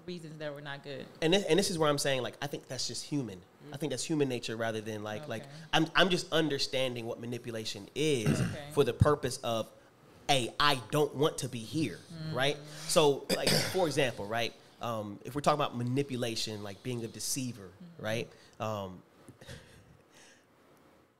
reasons 0.06 0.38
that 0.38 0.54
were 0.54 0.60
not 0.60 0.82
good? 0.84 1.06
and 1.22 1.32
this, 1.32 1.44
and 1.44 1.58
this 1.58 1.70
is 1.70 1.78
where 1.78 1.88
I'm 1.88 1.98
saying 1.98 2.22
like 2.22 2.36
I 2.42 2.46
think 2.46 2.68
that's 2.68 2.86
just 2.86 3.04
human. 3.04 3.40
I 3.72 3.78
think 3.78 3.90
that's 3.90 4.04
human 4.04 4.28
nature 4.28 4.56
rather 4.56 4.82
than 4.82 5.02
like 5.02 5.26
like 5.28 5.44
I'm 5.72 5.86
I'm 5.96 6.10
just 6.10 6.30
understanding 6.32 7.06
what 7.06 7.18
manipulation 7.20 7.88
is 7.94 8.28
Okay. 8.40 8.46
for 8.72 8.84
the 8.84 8.92
purpose 8.92 9.38
of 9.42 9.66
hey 10.28 10.52
I 10.60 10.78
don't 10.90 11.14
want 11.14 11.38
to 11.38 11.48
be 11.48 11.58
here 11.60 11.98
right 12.34 12.56
so 12.88 13.24
like 13.34 13.48
for 13.48 13.86
example 13.86 14.26
right 14.26 14.52
um, 14.84 15.18
if 15.24 15.34
we're 15.34 15.40
talking 15.40 15.60
about 15.60 15.76
manipulation 15.76 16.62
like 16.62 16.82
being 16.82 17.04
a 17.04 17.08
deceiver 17.08 17.70
right? 17.98 18.28
Um, 18.60 18.98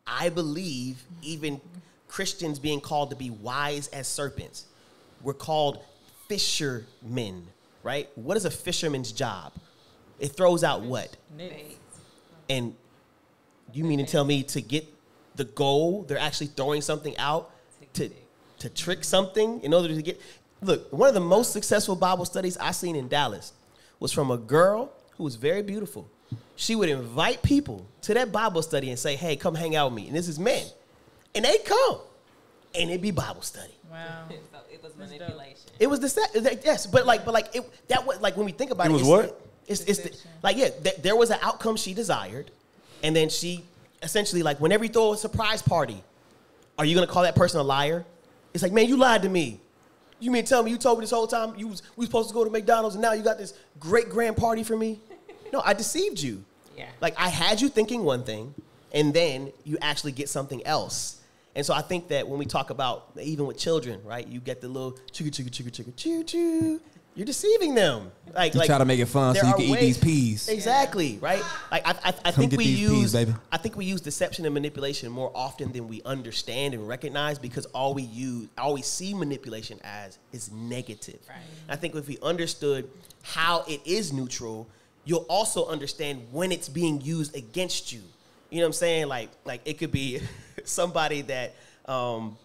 I 0.07 0.29
believe 0.29 1.03
even 1.23 1.61
Christians 2.09 2.59
being 2.59 2.81
called 2.81 3.11
to 3.11 3.17
be 3.17 3.31
wise 3.31 3.89
as 3.89 4.07
serpents 4.07 4.67
we're 5.23 5.33
called 5.35 5.83
fishermen 6.29 7.47
right? 7.83 8.09
What 8.17 8.37
is 8.37 8.45
a 8.45 8.51
fisherman's 8.51 9.13
job? 9.13 9.53
It 10.19 10.29
throws 10.29 10.65
out 10.65 10.83
what? 10.83 11.17
And 12.49 12.75
you 13.73 13.85
mean 13.85 13.99
to 13.99 14.07
tell 14.07 14.25
me 14.25 14.43
to 14.45 14.61
get 14.61 14.87
the 15.37 15.45
goal, 15.45 16.05
they're 16.09 16.19
actually 16.19 16.49
throwing 16.49 16.81
something 16.81 17.17
out 17.19 17.51
to 17.95 18.11
to 18.61 18.69
trick 18.71 19.05
something 19.05 19.61
in 19.63 19.75
order 19.75 19.89
to 19.89 20.01
get 20.03 20.21
look, 20.65 20.93
one 20.93 21.09
of 21.09 21.15
the 21.15 21.21
most 21.21 21.53
successful 21.53 21.97
Bible 21.97 22.25
studies 22.25 22.57
I 22.59 22.73
seen 22.73 22.97
in 22.97 23.09
Dallas 23.09 23.53
was 24.01 24.13
from 24.13 24.31
a 24.31 24.37
girl 24.37 24.93
who 25.17 25.25
was 25.25 25.37
very 25.37 25.63
beautiful. 25.63 26.09
She 26.57 26.75
would 26.75 26.89
invite 26.89 27.43
people 27.43 27.87
to 28.03 28.15
that 28.15 28.33
Bible 28.33 28.63
study 28.63 28.91
and 28.91 28.99
say, 28.99 29.17
Hey, 29.17 29.37
come 29.37 29.55
hang 29.55 29.77
out 29.77 29.91
with 29.91 30.03
me. 30.03 30.09
And 30.09 30.17
this 30.17 30.29
is 30.29 30.39
men. 30.39 30.67
And 31.35 31.45
they 31.45 31.59
come. 31.59 31.99
And 32.75 32.91
it'd 32.91 33.03
be 33.03 33.11
Bible 33.11 33.43
study. 33.43 33.73
Wow. 33.91 34.27
so 34.29 34.59
it 34.73 34.83
was 34.83 34.97
manipulation. 34.97 35.71
It 35.79 35.87
was 35.89 36.01
the 36.01 36.09
set, 36.09 36.31
yes, 36.65 36.87
but 36.87 37.07
like, 37.07 37.25
but 37.25 37.35
like, 37.35 37.55
it 37.55 37.89
that 37.89 38.07
was 38.07 38.21
like 38.21 38.37
when 38.37 38.47
we 38.47 38.53
think 38.53 38.71
about 38.71 38.87
It 38.87 38.91
it, 38.91 38.93
was 38.93 39.03
it's, 39.03 39.09
what? 39.11 39.41
It's, 39.67 39.81
it's 39.83 39.99
the, 40.01 40.29
like, 40.43 40.57
yeah, 40.57 40.69
th- 40.69 40.97
there 40.97 41.17
was 41.17 41.31
an 41.31 41.39
outcome 41.43 41.77
she 41.77 41.95
desired, 41.95 42.51
and 43.03 43.15
then 43.15 43.29
she 43.29 43.65
essentially 44.03 44.43
like 44.43 44.61
whenever 44.61 44.85
you 44.85 44.91
throw 44.91 45.13
a 45.13 45.17
surprise 45.17 45.63
party, 45.63 46.03
are 46.79 46.85
you 46.85 46.95
gonna 46.95 47.07
call 47.07 47.23
that 47.23 47.35
person 47.35 47.61
a 47.61 47.63
liar? 47.63 48.05
It's 48.53 48.63
like, 48.63 48.73
man, 48.73 48.89
you 48.89 48.97
lied 48.97 49.23
to 49.23 49.29
me. 49.29 49.61
You 50.21 50.31
mean 50.31 50.45
tell 50.45 50.63
me 50.63 50.71
you 50.71 50.79
told 50.79 50.99
me 50.99 51.03
this 51.03 51.11
whole 51.11 51.27
time 51.27 51.55
you 51.57 51.69
was 51.69 51.83
we 51.97 52.03
was 52.03 52.07
supposed 52.09 52.29
to 52.29 52.35
go 52.35 52.45
to 52.45 52.51
McDonald's 52.51 52.95
and 52.95 53.03
now 53.03 53.13
you 53.13 53.23
got 53.23 53.39
this 53.39 53.55
great 53.79 54.09
grand 54.09 54.37
party 54.37 54.63
for 54.63 54.77
me? 54.77 55.01
No, 55.53 55.63
I 55.65 55.73
deceived 55.73 56.21
you. 56.21 56.45
Yeah. 56.77 56.89
Like 57.01 57.15
I 57.17 57.29
had 57.29 57.61
you 57.61 57.69
thinking 57.69 58.03
one 58.03 58.25
thing, 58.25 58.53
and 58.93 59.15
then 59.15 59.53
you 59.63 59.79
actually 59.81 60.11
get 60.11 60.29
something 60.29 60.67
else. 60.67 61.21
And 61.55 61.65
so 61.65 61.73
I 61.73 61.81
think 61.81 62.09
that 62.09 62.27
when 62.27 62.41
we 62.41 62.45
talk 62.47 62.71
about 62.71 63.11
even 63.21 63.47
with 63.47 63.57
children, 63.57 64.01
right? 64.05 64.27
You 64.27 64.41
get 64.41 64.61
the 64.61 64.67
little 64.67 64.99
chugga 65.13 65.31
chugga 65.31 65.51
chugga 65.51 65.71
chugga 65.71 65.95
choo 65.95 66.25
choo. 66.25 66.81
You're 67.15 67.27
deceiving 67.27 67.75
them. 67.75 68.11
Like 68.35 68.55
You 68.55 68.61
like 68.61 68.67
try 68.67 68.79
to 68.79 68.85
make 68.85 68.99
it 68.99 69.07
fun 69.07 69.37
so 69.37 69.47
you 69.47 69.53
are 69.53 69.57
can 69.57 69.65
eat 69.67 69.79
these 69.79 69.99
peas. 69.99 70.49
Exactly, 70.49 71.19
right? 71.21 71.43
Like 71.71 71.87
I, 71.87 71.91
I, 71.91 72.09
I 72.09 72.13
Come 72.33 72.33
think 72.33 72.51
get 72.51 72.59
we 72.59 72.65
these 72.65 72.81
use 72.81 72.91
peas, 72.91 73.13
baby. 73.13 73.35
I 73.53 73.57
think 73.57 73.77
we 73.77 73.85
use 73.85 74.01
deception 74.01 74.45
and 74.45 74.53
manipulation 74.53 75.13
more 75.13 75.31
often 75.35 75.71
than 75.71 75.87
we 75.87 76.03
understand 76.03 76.75
and 76.75 76.89
recognize 76.89 77.39
because 77.39 77.67
all 77.67 77.95
we 77.95 78.03
use, 78.03 78.49
all 78.59 78.75
we 78.75 78.83
see 78.83 79.15
manipulation 79.15 79.79
as 79.85 80.19
is 80.33 80.51
negative. 80.51 81.21
Right. 81.29 81.39
I 81.69 81.77
think 81.77 81.95
if 81.95 82.09
we 82.09 82.19
understood 82.21 82.91
how 83.23 83.65
it 83.69 83.81
is 83.85 84.13
neutral, 84.13 84.67
you'll 85.05 85.27
also 85.29 85.67
understand 85.69 86.27
when 86.33 86.51
it's 86.51 86.69
being 86.69 87.01
used 87.01 87.37
against 87.37 87.93
you. 87.93 88.01
You 88.51 88.59
know 88.59 88.65
what 88.65 88.69
I'm 88.69 88.73
saying? 88.73 89.07
Like, 89.07 89.31
like 89.45 89.61
it 89.65 89.79
could 89.79 89.93
be 89.93 90.21
somebody 90.65 91.23
that 91.23 91.55
um, 91.87 92.37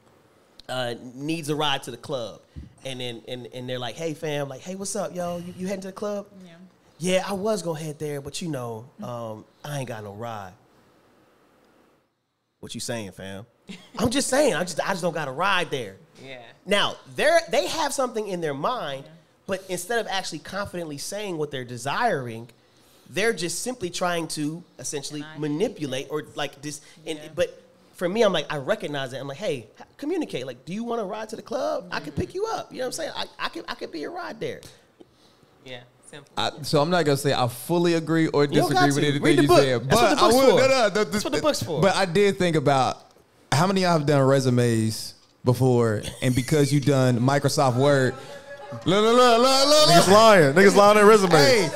uh, 0.70 0.96
needs 1.16 1.50
a 1.50 1.56
ride 1.56 1.84
to 1.84 1.92
the 1.92 1.98
club, 1.98 2.42
and 2.86 3.00
then 3.02 3.22
and, 3.28 3.48
and 3.54 3.68
they're 3.70 3.80
like, 3.80 3.96
"Hey, 3.96 4.14
fam, 4.14 4.48
like, 4.50 4.62
hey, 4.62 4.76
what's 4.76 4.96
up, 4.96 5.16
yo? 5.16 5.38
You, 5.38 5.54
you 5.58 5.68
heading 5.68 5.82
to 5.82 5.88
the 5.88 5.94
club?" 5.94 6.28
Yeah. 6.46 6.52
Yeah, 7.02 7.24
I 7.26 7.34
was 7.34 7.62
gonna 7.62 7.80
head 7.80 7.98
there, 7.98 8.20
but 8.22 8.42
you 8.42 8.50
know, 8.50 8.86
um, 9.02 9.46
I 9.64 9.80
ain't 9.80 9.88
got 9.88 10.04
no 10.04 10.14
ride. 10.14 10.54
What 12.60 12.74
you 12.76 12.82
saying, 12.82 13.12
fam? 13.12 13.46
I'm 14.00 14.10
just 14.10 14.28
saying, 14.28 14.54
I 14.54 14.64
just 14.64 14.80
I 14.82 14.90
just 14.90 15.02
don't 15.02 15.14
got 15.14 15.28
a 15.28 15.32
ride 15.32 15.72
there. 15.72 15.96
Yeah. 16.24 16.42
Now, 16.66 16.96
they're 17.16 17.40
they 17.50 17.68
have 17.68 17.94
something 17.94 18.28
in 18.28 18.42
their 18.42 18.54
mind, 18.54 19.06
but 19.48 19.64
instead 19.70 20.00
of 20.00 20.08
actually 20.08 20.40
confidently 20.40 20.98
saying 20.98 21.38
what 21.38 21.52
they're 21.52 21.64
desiring, 21.64 22.50
they're 23.10 23.34
just 23.34 23.62
simply 23.64 23.90
trying 23.90 24.28
to 24.30 24.62
essentially 24.78 25.24
manipulate 25.38 26.08
or 26.10 26.24
like 26.36 26.62
this. 26.62 26.82
And 27.06 27.18
Yeah. 27.18 27.30
but 27.34 27.64
for 28.00 28.10
me, 28.10 28.24
I'm 28.24 28.34
like 28.34 28.52
I 28.52 28.58
recognize 28.58 29.14
it. 29.14 29.18
I'm 29.18 29.28
like, 29.28 29.38
hey, 29.38 29.68
communicate. 29.98 30.48
Like, 30.48 30.64
do 30.66 30.74
you 30.74 30.84
want 30.86 31.02
to 31.02 31.06
ride 31.06 31.30
to 31.30 31.36
the 31.36 31.42
club? 31.42 31.90
I 31.92 32.00
can 32.00 32.14
pick 32.14 32.34
you 32.34 32.46
up. 32.46 32.72
You 32.72 32.80
know 32.80 32.86
what 32.86 32.88
I'm 32.88 32.92
saying? 32.94 33.12
I, 33.16 33.26
I 33.38 33.50
could 33.50 33.66
I 33.68 33.76
could 33.76 33.92
be 33.92 34.00
your 34.00 34.12
ride 34.12 34.40
there. 34.40 34.62
Yeah. 35.66 35.82
I, 36.36 36.50
so 36.64 36.82
I'm 36.82 36.90
not 36.90 37.06
gonna 37.06 37.18
say 37.18 37.34
I 37.34 37.48
fully 37.48 37.94
agree 37.94 38.28
or 38.30 38.48
disagree 38.48 38.88
with 38.88 38.96
to. 38.96 39.02
anything 39.04 39.22
Read 39.22 39.38
the 39.38 39.42
you 39.44 39.48
book. 39.48 39.60
said, 39.60 39.90
That's 39.90 40.02
what 40.02 40.02
but 40.02 40.10
the 40.10 40.16
book's 40.16 40.22
I 40.22 40.38
will. 40.40 40.58
for. 40.58 40.62
No, 40.62 40.68
no, 40.68 40.90
the- 40.90 41.06
That's 41.06 41.24
what 41.24 41.34
the 41.34 41.42
book's 41.42 41.62
for. 41.64 41.82
But 41.82 41.96
I 41.96 42.06
did 42.06 42.38
think 42.40 42.56
about 42.56 42.98
how 43.52 43.68
many 43.68 43.82
of 43.84 43.90
y'all 43.90 43.98
have 44.00 44.08
done 44.08 44.22
resumes 44.28 45.14
before, 45.44 46.02
and 46.24 46.34
because 46.34 46.74
you 46.74 46.80
done 46.80 47.20
Microsoft 47.20 47.76
Word. 47.76 48.16
Look, 48.72 48.86
look, 48.86 49.04
look, 49.04 49.16
look, 49.16 49.40
look, 49.42 49.68
look. 49.68 49.90
Niggas 49.90 50.12
lying. 50.14 50.54
Niggas 50.54 50.76
lying 50.76 50.90
on 50.92 50.96
their 50.96 51.06
resume. 51.06 51.32
Hey, 51.32 51.70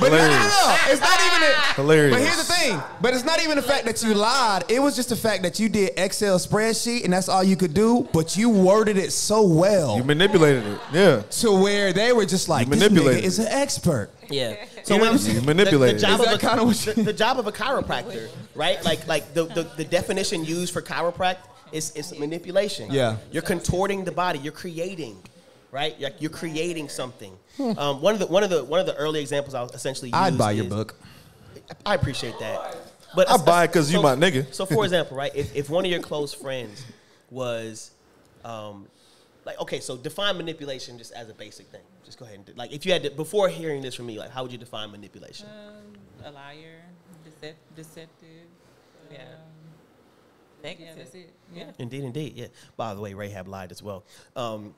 but 0.00 0.10
no, 0.10 0.16
no, 0.18 0.26
no, 0.28 0.38
no. 0.38 0.76
It's 0.88 1.00
not 1.00 1.20
even. 1.20 1.42
A, 1.42 1.74
Hilarious. 1.74 2.14
But 2.14 2.22
here's 2.22 2.36
the 2.38 2.52
thing. 2.52 2.80
But 3.00 3.14
it's 3.14 3.24
not 3.24 3.40
even 3.42 3.56
the 3.56 3.62
fact 3.62 3.84
that 3.84 4.02
you 4.02 4.14
lied. 4.14 4.64
It 4.68 4.80
was 4.80 4.96
just 4.96 5.10
the 5.10 5.16
fact 5.16 5.42
that 5.42 5.60
you 5.60 5.68
did 5.68 5.92
Excel 5.96 6.38
spreadsheet 6.38 7.04
and 7.04 7.12
that's 7.12 7.28
all 7.28 7.44
you 7.44 7.56
could 7.56 7.74
do. 7.74 8.08
But 8.12 8.36
you 8.36 8.48
worded 8.50 8.96
it 8.96 9.12
so 9.12 9.42
well 9.42 9.96
You 9.96 10.04
manipulated 10.04 10.64
it. 10.66 10.80
Yeah. 10.92 11.22
to 11.40 11.52
where 11.52 11.92
they 11.92 12.12
were 12.12 12.26
just 12.26 12.48
like, 12.48 12.66
You 12.66 12.74
"This 12.74 12.82
nigga 12.84 12.90
manipulated 12.90 13.24
is 13.24 13.38
an 13.38 13.46
expert." 13.48 14.10
Yeah. 14.28 14.50
You 14.50 14.56
know 14.56 14.56
what 14.56 14.90
I'm 14.90 15.00
when- 15.12 15.18
saying? 15.18 15.36
You 15.36 15.42
manipulated 15.42 16.00
The, 16.00 16.06
it. 16.06 16.10
the 16.10 16.16
job 16.16 16.20
Is 16.20 16.26
of 16.26 16.40
that 16.40 16.42
a, 16.42 16.48
kinda 16.48 16.64
what 16.64 16.86
you- 16.86 16.92
the, 16.94 17.02
the 17.04 17.12
job 17.12 17.38
of 17.38 17.46
a 17.46 17.52
chiropractor, 17.52 18.28
right? 18.54 18.82
Like 18.84 19.06
like 19.06 19.34
the, 19.34 19.44
the, 19.44 19.62
the 19.76 19.84
definition 19.84 20.44
used 20.44 20.72
for 20.72 20.82
chiropractic 20.82 21.38
is, 21.72 21.92
is 21.92 22.18
manipulation. 22.18 22.90
Yeah. 22.90 23.16
You're 23.30 23.42
contorting 23.42 24.04
the 24.04 24.12
body. 24.12 24.38
You're 24.40 24.52
creating, 24.52 25.16
right? 25.70 25.94
You're, 26.00 26.10
you're 26.18 26.30
creating 26.30 26.88
something. 26.88 27.32
Um, 27.78 28.00
one 28.00 28.14
of 28.14 28.20
the 28.20 28.26
one 28.26 28.42
of 28.42 28.50
the 28.50 28.64
one 28.64 28.80
of 28.80 28.86
the 28.86 28.94
early 28.96 29.20
examples 29.20 29.54
I'll 29.54 29.68
essentially 29.70 30.12
I'd 30.12 30.30
use 30.32 30.38
buy 30.38 30.52
your 30.52 30.64
is- 30.64 30.70
book. 30.70 30.94
I 31.86 31.94
appreciate 31.94 32.38
that. 32.40 32.76
But 33.14 33.28
I 33.30 33.36
buy 33.36 33.64
it 33.64 33.72
'cause 33.72 33.92
you 33.92 34.00
my 34.02 34.14
nigga. 34.14 34.52
So 34.54 34.66
for 34.66 34.84
example, 34.88 35.16
right? 35.16 35.34
If, 35.34 35.54
if 35.54 35.68
one 35.70 35.84
of 35.84 35.90
your 35.90 36.00
close 36.00 36.32
friends 36.32 36.84
was, 37.30 37.90
um, 38.44 38.86
like, 39.44 39.60
okay, 39.60 39.80
so 39.80 39.96
define 39.96 40.36
manipulation 40.36 40.96
just 40.98 41.12
as 41.12 41.28
a 41.28 41.34
basic 41.34 41.66
thing. 41.68 41.80
Just 42.04 42.18
go 42.18 42.24
ahead 42.24 42.36
and 42.36 42.46
do, 42.46 42.52
like 42.56 42.72
if 42.72 42.86
you 42.86 42.92
had 42.92 43.02
to 43.04 43.10
before 43.10 43.48
hearing 43.48 43.82
this 43.82 43.94
from 43.94 44.06
me, 44.06 44.18
like 44.18 44.30
how 44.30 44.42
would 44.42 44.52
you 44.52 44.58
define 44.58 44.90
manipulation? 44.90 45.46
Um, 45.48 46.26
a 46.26 46.30
liar, 46.30 46.82
decep- 47.26 47.54
deceptive. 47.76 48.28
Yeah. 49.12 49.18
Um, 49.22 49.26
Negative. 50.62 50.86
yeah, 50.88 50.94
that's 51.02 51.14
it. 51.14 51.32
Yeah. 51.54 51.64
Indeed, 51.78 52.04
indeed. 52.04 52.32
Yeah. 52.36 52.46
By 52.76 52.94
the 52.94 53.00
way, 53.00 53.14
Rahab 53.14 53.48
lied 53.48 53.72
as 53.72 53.82
well. 53.82 54.04
Um, 54.36 54.74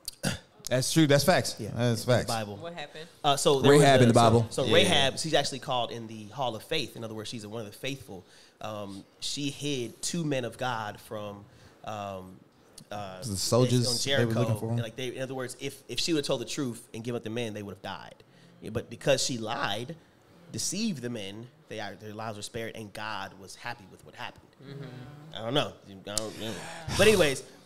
That's 0.73 0.90
true. 0.90 1.07
That's 1.07 1.23
facts. 1.24 1.57
yeah, 1.59 1.69
that's 1.74 2.05
the 2.07 2.12
facts. 2.12 2.24
Bible. 2.27 2.57
What 2.57 2.73
happened? 2.73 3.07
Uh, 3.23 3.36
so 3.36 3.61
there 3.61 3.73
Rahab 3.73 4.01
a- 4.01 4.03
in 4.05 4.09
the 4.09 4.15
Bible. 4.15 4.47
So, 4.49 4.65
Yeah. 4.65 4.74
Rahab, 4.74 5.19
she's 5.19 5.35
actually 5.35 5.59
called 5.59 5.90
in 5.90 6.07
the 6.07 6.24
Hall 6.28 6.57
of 6.57 6.62
Faith. 6.62 6.97
In 6.97 7.05
other 7.05 7.12
words, 7.12 7.28
she's 7.28 7.47
one 7.47 7.61
of 7.61 7.66
the 7.70 7.77
faithful. 7.77 8.24
Um, 8.62 9.05
she 9.20 9.51
hid 9.51 10.01
two 10.01 10.24
men 10.24 10.44
of 10.47 10.57
God 10.57 10.99
from. 11.01 11.44
Um, 11.85 12.36
uh, 12.90 13.19
The 13.23 13.36
soldiers 13.36 13.86
on 13.86 14.16
they 14.19 14.24
were 14.24 14.32
Jericho. 14.32 14.40
looking 14.40 14.59
for 14.61 14.70
'em? 14.70 14.77
Like 14.78 14.97
they, 14.97 15.09
in 15.09 15.23
other 15.23 15.35
words, 15.35 15.57
if 15.61 15.82
if 15.89 15.99
she 16.01 16.12
would 16.15 16.20
have 16.20 16.27
told 16.27 16.40
the 16.40 16.47
truth 16.47 16.89
and 16.94 17.05
given 17.05 17.16
up 17.19 17.24
the 17.24 17.31
men, 17.31 17.53
they 17.55 17.62
would 17.62 17.74
have 17.74 17.82
died. 17.82 18.15
Yeah, 18.62 18.70
but 18.70 18.89
because 18.89 19.23
she 19.23 19.36
lied, 19.39 19.94
deceived 20.53 21.03
the 21.03 21.11
men, 21.11 21.49
they 21.69 21.81
are, 21.81 21.94
their 21.97 22.15
lives 22.15 22.36
were 22.36 22.43
spared, 22.43 22.77
and 22.77 22.93
God 22.94 23.32
was 23.40 23.57
happy 23.57 23.85
with 23.90 24.05
what 24.07 24.15
happened. 24.15 24.47
I 25.35 25.39
don't 25.39 25.55
know. 25.55 25.73
I 25.89 25.93
don't 26.16 26.40
know. 26.40 26.53
But 26.99 27.09
anyways, 27.09 27.40
in 27.40 27.47
the 27.47 27.51
same- 27.51 27.61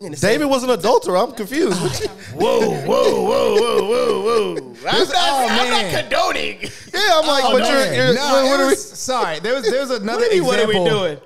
David 0.00 0.46
was 0.46 0.64
an 0.64 0.70
adulterer. 0.70 1.18
I'm 1.18 1.32
confused. 1.32 1.76
Whoa, 2.32 2.60
whoa, 2.70 3.22
whoa, 3.26 3.54
whoa, 3.56 3.82
whoa, 3.84 4.22
whoa! 4.22 4.56
I'm 4.88 4.98
not, 5.08 5.14
oh, 5.14 5.46
I'm 5.50 5.68
man. 5.68 5.92
not 5.92 6.02
condoning. 6.02 6.58
yeah, 6.62 7.20
I'm 7.20 7.26
like, 7.26 7.44
Oh, 7.44 7.52
but 7.52 7.58
no, 7.58 7.68
you're, 7.84 7.92
you're 7.94 8.14
no, 8.14 8.20
what, 8.32 8.44
what 8.44 8.60
it 8.60 8.62
are 8.62 8.68
we? 8.68 8.74
sorry. 8.76 9.40
There 9.40 9.54
was 9.56 9.70
there 9.70 9.80
was 9.80 9.90
another 10.00 10.22
What 10.22 10.30
are, 10.32 10.34
we, 10.34 10.40
what 10.40 10.58
are 10.58 10.62
example. 10.62 10.84
we 10.84 10.90
doing? 10.90 11.18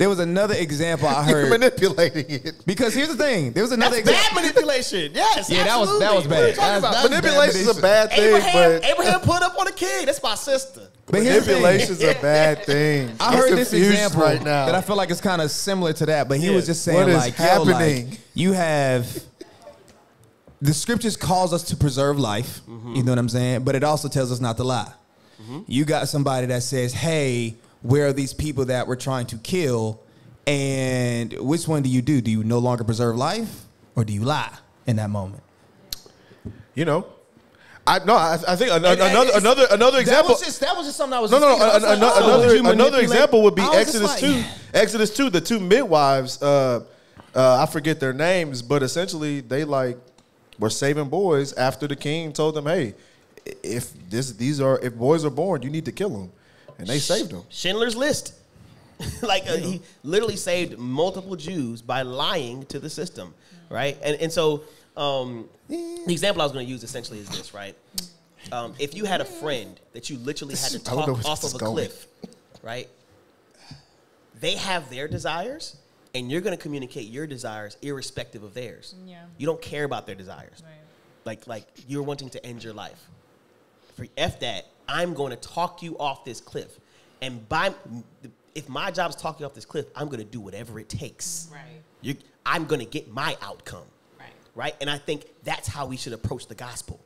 There 0.00 0.08
was 0.08 0.18
another 0.18 0.54
example 0.54 1.08
I 1.08 1.26
You're 1.28 1.40
heard 1.42 1.50
manipulating 1.50 2.24
it. 2.30 2.62
because 2.64 2.94
here's 2.94 3.08
the 3.14 3.16
thing. 3.22 3.52
There 3.52 3.62
was 3.62 3.70
another 3.72 3.96
That's 4.00 4.08
example. 4.08 4.36
bad 4.36 4.42
manipulation. 4.46 5.12
Yes, 5.14 5.50
Yeah, 5.50 5.64
that 5.64 5.78
was- 5.78 6.00
that 6.00 6.14
was 6.14 6.24
absolutely. 6.24 6.30
What 6.30 6.40
are 6.40 6.48
you 6.48 6.54
bad. 6.54 6.54
talking 6.56 6.56
That's- 6.56 6.78
about? 6.78 6.92
that's- 6.94 7.10
Manipulation 7.10 7.60
is 7.60 7.68
a 7.78 7.82
bad 7.82 8.08
bad 8.08 8.16
thing, 8.16 8.24
Abraham, 8.28 8.80
but 8.80 8.84
Abraham 8.90 9.20
put 9.20 9.42
up 9.42 9.58
on 9.60 9.68
a 9.68 9.72
king. 9.72 10.06
That's 10.06 10.22
my 10.22 10.34
sister. 10.36 10.88
But 11.04 11.22
here's 11.22 11.44
the 11.44 11.52
thing. 11.52 11.62
manipulation 11.62 11.92
is 11.96 12.02
a 12.02 12.14
bad 12.22 12.64
thing. 12.64 13.10
I 13.20 13.26
I'm 13.28 13.36
heard 13.36 13.50
this 13.58 13.74
example 13.74 14.22
right 14.22 14.42
now. 14.42 14.64
that 14.66 14.74
I 14.74 14.80
feel 14.80 14.96
like 14.96 15.10
it's 15.10 15.20
kind 15.20 15.42
of 15.42 15.50
similar 15.50 15.92
to 15.92 16.06
that, 16.06 16.30
but 16.30 16.38
he 16.38 16.46
Yeah. 16.46 16.52
was 16.54 16.64
just 16.64 16.82
saying 16.82 16.96
What 16.98 17.08
is 17.10 17.16
like, 17.16 17.36
yo, 17.38 17.44
happening? 17.44 18.08
like, 18.10 18.20
you 18.32 18.52
have 18.54 19.06
the 20.62 20.72
scriptures 20.72 21.16
calls 21.18 21.52
us 21.52 21.62
to 21.64 21.76
preserve 21.76 22.18
life. 22.18 22.60
Mm-hmm. 22.66 22.94
You 22.94 23.02
know 23.02 23.12
what 23.12 23.18
I'm 23.18 23.28
saying? 23.28 23.64
But 23.64 23.74
it 23.74 23.84
also 23.84 24.08
tells 24.08 24.32
us 24.32 24.40
not 24.40 24.56
to 24.56 24.64
lie. 24.64 24.90
You 25.66 25.84
got 25.84 26.08
somebody 26.08 26.46
that 26.46 26.62
says, 26.62 26.92
"Hey, 26.94 27.56
where 27.82 28.06
are 28.08 28.12
these 28.12 28.32
people 28.34 28.64
that 28.66 28.86
we're 28.86 28.96
trying 28.96 29.26
to 29.26 29.36
kill?" 29.38 30.00
And 30.46 31.32
which 31.34 31.68
one 31.68 31.82
do 31.82 31.88
you 31.88 32.02
do? 32.02 32.20
Do 32.20 32.30
you 32.30 32.42
no 32.44 32.58
longer 32.58 32.82
preserve 32.84 33.16
life, 33.16 33.64
or 33.94 34.04
do 34.04 34.12
you 34.12 34.22
lie 34.22 34.52
in 34.86 34.96
that 34.96 35.10
moment? 35.10 35.42
you 36.74 36.84
know, 36.84 37.04
I 37.86 37.98
no, 38.04 38.14
I, 38.14 38.38
I 38.48 38.56
think 38.56 38.70
an, 38.70 38.84
And- 38.84 39.00
and 39.00 39.00
another 39.02 39.30
another 39.34 39.66
another 39.70 39.96
That 39.98 40.00
example. 40.02 40.32
was 40.34 40.42
just 40.42 40.60
that 40.60 40.76
was 40.76 40.86
just 40.86 40.96
something 40.96 41.16
I 41.16 41.20
was. 41.20 41.30
No, 41.30 41.38
no, 41.38 41.56
no. 41.56 41.64
I 41.64 41.76
an- 41.76 41.82
like, 41.82 41.90
oh, 42.00 42.24
another 42.24 42.44
another 42.56 42.62
manipulate- 42.62 43.02
example 43.02 43.42
would 43.42 43.54
be 43.54 43.62
I 43.62 43.66
was 43.68 43.92
just 43.92 44.02
Exodus 44.02 44.10
like- 44.10 44.20
two. 44.20 44.44
Exodus 44.74 45.14
two. 45.16 45.30
The 45.30 45.40
two 45.40 45.60
midwives. 45.60 46.40
Uh, 46.42 46.84
uh, 47.34 47.62
I 47.62 47.66
forget 47.70 48.00
their 48.00 48.12
names, 48.12 48.62
but 48.62 48.82
essentially 48.82 49.40
they 49.40 49.64
like 49.64 49.98
were 50.58 50.70
saving 50.70 51.08
boys 51.08 51.52
after 51.52 51.86
the 51.86 51.96
king 51.96 52.32
told 52.32 52.54
them, 52.54 52.66
"Hey, 52.66 52.94
if 53.62 53.92
this 54.08 54.32
these 54.32 54.60
are 54.60 54.78
if 54.80 54.94
boys 54.96 55.24
are 55.24 55.30
born, 55.30 55.62
you 55.62 55.70
need 55.70 55.84
to 55.84 55.92
kill 55.92 56.10
them," 56.10 56.32
and 56.80 56.88
they 56.88 56.98
saved 56.98 57.30
them. 57.30 57.44
Schindler's 57.48 57.96
List. 57.96 58.34
like 59.22 59.48
uh, 59.48 59.56
he 59.56 59.80
literally 60.02 60.36
saved 60.36 60.78
multiple 60.78 61.36
Jews 61.36 61.80
by 61.80 62.02
lying 62.02 62.66
to 62.66 62.78
the 62.78 62.90
system, 62.90 63.34
right? 63.70 63.96
And 64.02 64.16
and 64.20 64.30
so 64.30 64.64
um, 64.96 65.48
the 65.68 66.12
example 66.12 66.42
I 66.42 66.44
was 66.44 66.52
going 66.52 66.66
to 66.66 66.70
use 66.70 66.82
essentially 66.82 67.18
is 67.18 67.28
this, 67.28 67.54
right? 67.54 67.74
Um, 68.52 68.74
if 68.78 68.94
you 68.94 69.04
had 69.04 69.20
a 69.20 69.24
friend 69.24 69.78
that 69.92 70.10
you 70.10 70.18
literally 70.18 70.54
had 70.54 70.70
to 70.72 70.90
I 70.90 70.94
don't 70.94 71.06
know 71.08 71.14
talk 71.16 71.26
off 71.26 71.44
of 71.44 71.54
a 71.54 71.58
going. 71.58 71.72
cliff, 71.72 72.06
right? 72.62 72.88
They 74.40 74.56
have 74.56 74.90
their 74.90 75.08
desires, 75.08 75.76
and 76.14 76.30
you're 76.30 76.40
going 76.40 76.56
to 76.56 76.62
communicate 76.62 77.08
your 77.08 77.26
desires 77.26 77.76
irrespective 77.82 78.42
of 78.42 78.54
theirs. 78.54 78.94
Yeah. 79.06 79.22
You 79.38 79.46
don't 79.46 79.60
care 79.60 79.84
about 79.84 80.06
their 80.06 80.14
desires. 80.14 80.62
Right. 80.62 80.72
Like 81.24 81.46
like 81.46 81.66
you're 81.86 82.02
wanting 82.02 82.30
to 82.30 82.44
end 82.44 82.64
your 82.64 82.72
life. 82.72 83.02
For 83.96 84.06
F 84.16 84.40
that, 84.40 84.66
I'm 84.90 85.14
going 85.14 85.30
to 85.30 85.36
talk 85.36 85.82
you 85.82 85.96
off 85.98 86.24
this 86.24 86.40
cliff. 86.40 86.78
And 87.22 87.48
by 87.48 87.74
if 88.54 88.68
my 88.68 88.90
job 88.90 89.10
is 89.10 89.16
talking 89.16 89.46
off 89.46 89.54
this 89.54 89.64
cliff, 89.64 89.86
I'm 89.94 90.06
going 90.06 90.18
to 90.18 90.24
do 90.24 90.40
whatever 90.40 90.80
it 90.80 90.88
takes. 90.88 91.48
Right. 91.52 91.60
You, 92.00 92.16
I'm 92.44 92.64
going 92.64 92.80
to 92.80 92.86
get 92.86 93.12
my 93.12 93.36
outcome. 93.40 93.84
Right. 94.18 94.28
Right? 94.54 94.74
And 94.80 94.90
I 94.90 94.98
think 94.98 95.26
that's 95.44 95.68
how 95.68 95.86
we 95.86 95.96
should 95.96 96.12
approach 96.12 96.46
the 96.48 96.54
gospel. 96.54 97.00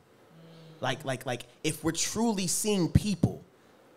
Like 0.80 1.04
like 1.04 1.24
like 1.26 1.44
if 1.62 1.84
we're 1.84 1.92
truly 1.92 2.46
seeing 2.46 2.88
people 2.88 3.44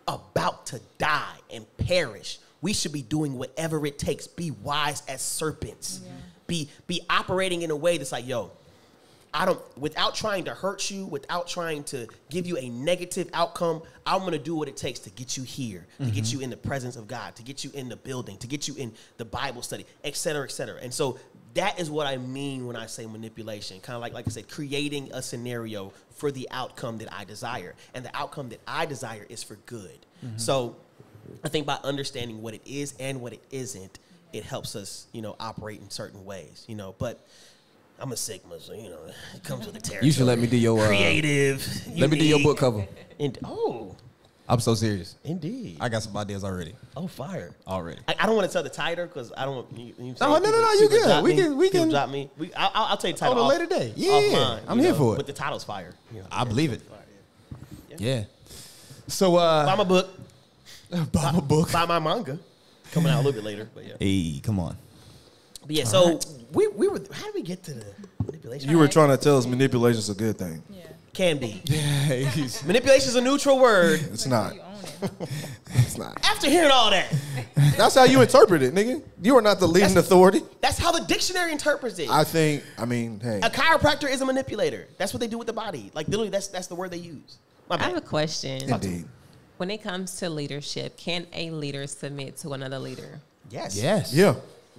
about 0.07 0.68
to 0.68 0.81
die 0.97 1.35
and 1.51 1.65
perish 1.77 2.39
we 2.61 2.73
should 2.73 2.91
be 2.91 3.01
doing 3.01 3.38
whatever 3.38 3.85
it 3.85 3.99
takes. 3.99 4.27
Be 4.27 4.51
wise 4.51 5.03
as 5.07 5.22
serpents. 5.22 6.01
Be 6.47 6.69
be 6.88 7.01
operating 7.09 7.61
in 7.61 7.72
a 7.72 7.76
way 7.76 7.97
that's 7.97 8.11
like, 8.11 8.27
yo, 8.27 8.51
I 9.34 9.45
don't 9.45 9.78
without 9.78 10.16
trying 10.16 10.45
to 10.45 10.54
hurt 10.54 10.90
you, 10.90 11.06
without 11.06 11.48
trying 11.48 11.84
to 11.86 12.08
give 12.30 12.48
you 12.48 12.58
a 12.58 12.70
negative 12.70 13.30
outcome, 13.34 13.82
I'm 14.06 14.22
gonna 14.22 14.40
do 14.40 14.56
what 14.56 14.68
it 14.68 14.78
takes 14.78 14.99
to 14.99 15.10
get 15.10 15.38
you 15.38 15.44
here, 15.44 15.86
to 15.99 16.06
get 16.06 16.24
mm-hmm. 16.24 16.38
you 16.38 16.44
in 16.44 16.49
the 16.49 16.58
presence 16.58 16.95
of 16.95 17.08
God, 17.08 17.36
to 17.36 17.44
get 17.44 17.64
you 17.64 17.72
in 17.74 17.90
the 17.90 17.98
building, 17.98 18.38
to 18.38 18.48
get 18.48 18.68
you 18.68 18.76
in 18.76 18.94
the 19.18 19.26
Bible 19.26 19.62
study, 19.62 19.86
et 20.04 20.16
cetera, 20.16 20.45
et 20.45 20.52
cetera. 20.52 20.80
And 20.82 20.94
so 20.94 21.20
that 21.54 21.80
is 21.80 21.90
what 21.90 22.08
I 22.08 22.18
mean 22.18 22.68
when 22.68 22.76
I 22.76 22.86
say 22.86 23.06
manipulation. 23.06 23.80
Kind 23.80 23.95
of 23.95 24.02
like 24.02 24.14
like 24.14 24.28
I 24.28 24.32
said, 24.32 24.49
creating 24.49 25.12
a 25.14 25.22
scenario 25.22 25.91
for 26.12 26.32
the 26.32 26.48
outcome 26.52 26.98
that 26.99 27.14
I 27.14 27.26
desire. 27.26 27.76
And 27.94 28.06
the 28.06 28.16
outcome 28.16 28.49
that 28.49 28.62
I 28.68 28.86
desire 28.86 29.26
is 29.30 29.44
for 29.44 29.56
good. 29.66 30.06
Mm-hmm. 30.26 30.38
So 30.38 30.76
I 31.44 31.49
think 31.49 31.66
by 31.66 31.80
understanding 31.84 32.41
what 32.41 32.54
it 32.54 32.62
is 32.66 32.94
and 32.99 33.22
what 33.22 33.34
it 33.34 33.44
isn't, 33.52 33.99
it 34.34 34.44
helps 34.44 34.76
us, 34.76 35.08
you 35.14 35.22
know, 35.22 35.36
operate 35.40 35.82
in 35.82 35.90
certain 35.90 36.26
ways, 36.26 36.66
you 36.68 36.76
know. 36.76 36.95
But 36.98 37.26
I'm 37.99 38.11
a 38.11 38.18
Sigma, 38.18 38.60
so 38.60 38.74
you 38.74 38.90
know, 38.90 38.99
it 39.36 39.44
comes 39.44 39.65
with 39.65 39.76
the 39.76 39.82
territory. 39.82 40.06
You 40.06 40.11
should 40.11 40.26
let 40.26 40.40
me 40.40 40.48
do 40.48 40.57
your 40.57 40.80
uh, 40.80 40.88
creative. 40.88 41.65
Let 41.95 42.10
me 42.10 42.19
do 42.19 42.26
your 42.26 42.40
book 42.44 42.57
cover. 42.57 42.86
And, 43.19 43.38
oh, 43.44 43.95
I'm 44.48 44.60
so 44.60 44.76
serious. 44.76 45.15
indeed. 45.24 45.78
I 45.82 45.90
got 45.90 46.03
some 46.03 46.15
ideas 46.15 46.44
already. 46.44 46.76
oh, 46.95 47.07
fire. 47.07 47.56
Already. 47.68 47.99
I, 48.07 48.15
I 48.19 48.26
don't 48.28 48.36
want 48.36 48.48
to 48.48 48.53
tell 48.53 48.64
the 48.64 48.69
title 48.69 49.06
because 49.07 49.34
I 49.36 49.45
don't. 49.45 49.65
You, 49.78 49.94
you 49.99 50.15
say 50.15 50.26
No, 50.26 50.38
no, 50.38 50.49
no, 50.49 50.52
no, 50.52 50.72
you 50.74 50.90
good. 50.90 51.24
We 51.24 51.32
me, 51.32 51.41
can- 51.41 51.57
we 51.57 51.69
can- 51.69 51.90
drop 51.90 52.10
me. 52.10 52.30
We, 52.38 52.53
I'll, 52.53 52.72
I'll 52.74 52.98
tell 52.98 53.10
you 53.10 53.15
the 53.15 53.19
title 53.19 53.40
On 53.40 53.45
a 53.45 53.48
later 53.48 53.65
day. 53.65 53.94
Yeah, 53.95 54.11
offline, 54.11 54.61
I'm 54.68 54.80
here 54.80 54.91
know, 54.91 54.98
for 54.98 55.14
it. 55.14 55.18
But 55.18 55.28
the 55.28 55.34
title's 55.34 55.64
fire. 55.64 55.94
You 56.14 56.19
know, 56.19 56.28
I 56.32 56.44
believe 56.44 56.72
it. 56.72 56.82
fire, 56.82 56.99
yeah. 57.90 57.95
Yeah. 57.99 58.24
So 59.07 59.38
uh 59.38 59.65
Buy 59.65 59.76
my 59.76 59.84
book. 59.84 60.07
buy 61.11 61.32
my 61.32 61.40
book. 61.40 61.72
Buy 61.72 61.86
my 61.86 61.99
manga. 61.99 62.38
Coming 62.91 63.11
out 63.11 63.18
a 63.18 63.24
little 63.24 63.34
bit 63.34 63.44
later, 63.44 63.69
but 63.74 63.86
yeah. 63.86 63.95
Hey, 63.99 64.40
come 64.41 64.60
on. 64.60 64.78
But 65.65 65.76
yeah. 65.76 65.84
So 65.84 66.19
we 66.53 66.68
we 66.68 66.88
were. 66.88 67.02
How 67.11 67.26
did 67.26 67.36
we 67.36 67.41
get 67.41 67.64
to 67.64 67.74
the 67.74 67.86
manipulation? 68.26 68.69
You 68.69 68.78
were 68.78 68.88
trying 68.88 69.10
to 69.10 69.18
tell 69.18 69.38
us 69.38 69.45
manipulation 69.45 69.99
is 69.99 70.10
a 70.10 70.15
good 70.15 70.38
thing. 70.38 70.64
Yeah. 70.69 70.84
Can 71.14 71.38
be. 71.40 71.48
He's- 71.68 72.64
Manipulation 72.64 73.10
is 73.10 73.15
a 73.15 73.22
neutral 73.22 73.60
word. 73.60 73.99
It's 74.11 74.28
not. 74.28 74.56
It. 74.56 74.61
It's 75.74 75.98
not. 75.98 76.18
After 76.24 76.49
hearing 76.49 76.72
all 76.72 76.90
that, 76.91 77.14
That's 77.76 77.95
how 77.95 78.03
you 78.06 78.22
interpret 78.22 78.61
it, 78.61 78.74
nigga. 78.74 79.02
You 79.22 79.36
are 79.38 79.41
not 79.41 79.60
the 79.60 79.68
leading 79.68 79.90
That's- 79.90 80.06
authority. 80.06 80.41
that's 80.61 80.78
how 80.78 80.91
the 80.91 81.03
dictionary 81.06 81.52
interprets 81.52 81.99
it. 81.99 82.10
I 82.10 82.24
think. 82.24 82.64
I 82.78 82.86
mean, 82.86 83.19
hey. 83.19 83.40
a 83.44 83.49
chiropractor 83.49 84.10
is 84.10 84.22
a 84.22 84.26
manipulator. 84.26 84.88
That's 84.98 85.14
what 85.14 85.19
they 85.19 85.28
do 85.28 85.38
with 85.38 85.48
the 85.48 85.53
body. 85.53 85.91
Like 85.94 86.07
literally, 86.07 86.30
that's 86.30 86.48
that's 86.48 86.68
the 86.68 86.76
word 86.76 86.91
they 86.91 86.98
use. 86.98 87.38
My 87.69 87.76
I 87.78 87.84
have 87.84 87.98
a 87.98 88.02
question. 88.02 88.69
Indeed. 88.72 89.06
When 89.57 89.72
it 89.72 89.82
comes 89.82 90.18
to 90.18 90.30
leadership, 90.30 90.98
can 90.98 91.26
a 91.34 91.49
leader 91.49 91.88
submit 91.88 92.38
to 92.38 92.52
another 92.53 92.78
leader? 92.80 93.19
Yes. 93.49 93.76
yes. 93.76 94.14
Yeah. 94.14 94.36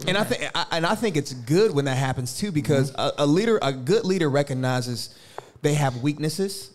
And 0.07 0.17
I 0.17 0.25
think 0.25 0.51
and 0.71 0.87
I 0.87 0.95
think 0.95 1.17
it's 1.17 1.33
good 1.33 1.75
when 1.75 1.87
that 1.87 1.97
happens 1.97 2.39
too 2.39 2.53
because 2.53 2.93
Mm-hmm. 2.93 3.21
a, 3.21 3.25
a 3.25 3.27
leader, 3.27 3.59
a 3.63 3.73
good 3.73 4.05
leader, 4.05 4.29
recognizes 4.29 5.15
they 5.63 5.75
have 5.75 6.03
weaknesses, 6.03 6.71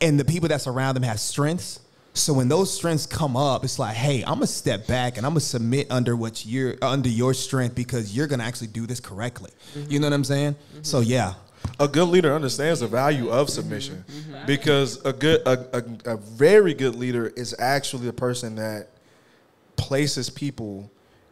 and 0.00 0.20
the 0.20 0.24
people 0.24 0.48
that 0.50 0.60
surround 0.60 0.96
them 0.96 1.02
have 1.04 1.20
strengths. 1.20 1.80
So 2.12 2.32
when 2.32 2.48
those 2.48 2.72
strengths 2.72 3.04
come 3.06 3.36
up, 3.36 3.62
it's 3.64 3.78
like, 3.78 3.94
hey, 3.94 4.22
I'm 4.22 4.34
gonna 4.34 4.46
step 4.46 4.86
back 4.86 5.16
and 5.16 5.26
I'm 5.26 5.32
gonna 5.32 5.40
submit 5.40 5.86
under 5.90 6.16
what 6.16 6.46
you're 6.46 6.76
under 6.82 7.08
your 7.08 7.34
strength 7.34 7.74
because 7.74 8.16
you're 8.16 8.26
gonna 8.26 8.44
actually 8.44 8.68
do 8.68 8.86
this 8.86 9.00
correctly. 9.00 9.50
Mm-hmm. 9.74 9.92
You 9.92 10.00
know 10.00 10.06
what 10.06 10.14
I'm 10.14 10.24
saying? 10.24 10.54
Mm-hmm. 10.54 10.82
So 10.82 11.00
yeah, 11.00 11.34
a 11.78 11.88
good 11.88 12.08
leader 12.08 12.34
understands 12.34 12.80
the 12.80 12.86
value 12.86 13.28
of 13.28 13.50
submission 13.50 14.04
mm-hmm. 14.08 14.46
because 14.46 15.04
a 15.04 15.12
good 15.12 15.42
a, 15.46 15.78
a, 15.78 16.12
a 16.14 16.16
very 16.16 16.72
good 16.74 16.94
leader 16.94 17.26
is 17.36 17.54
actually 17.58 18.06
the 18.06 18.12
person 18.14 18.56
that 18.56 18.88
places 19.76 20.30
people 20.30 20.90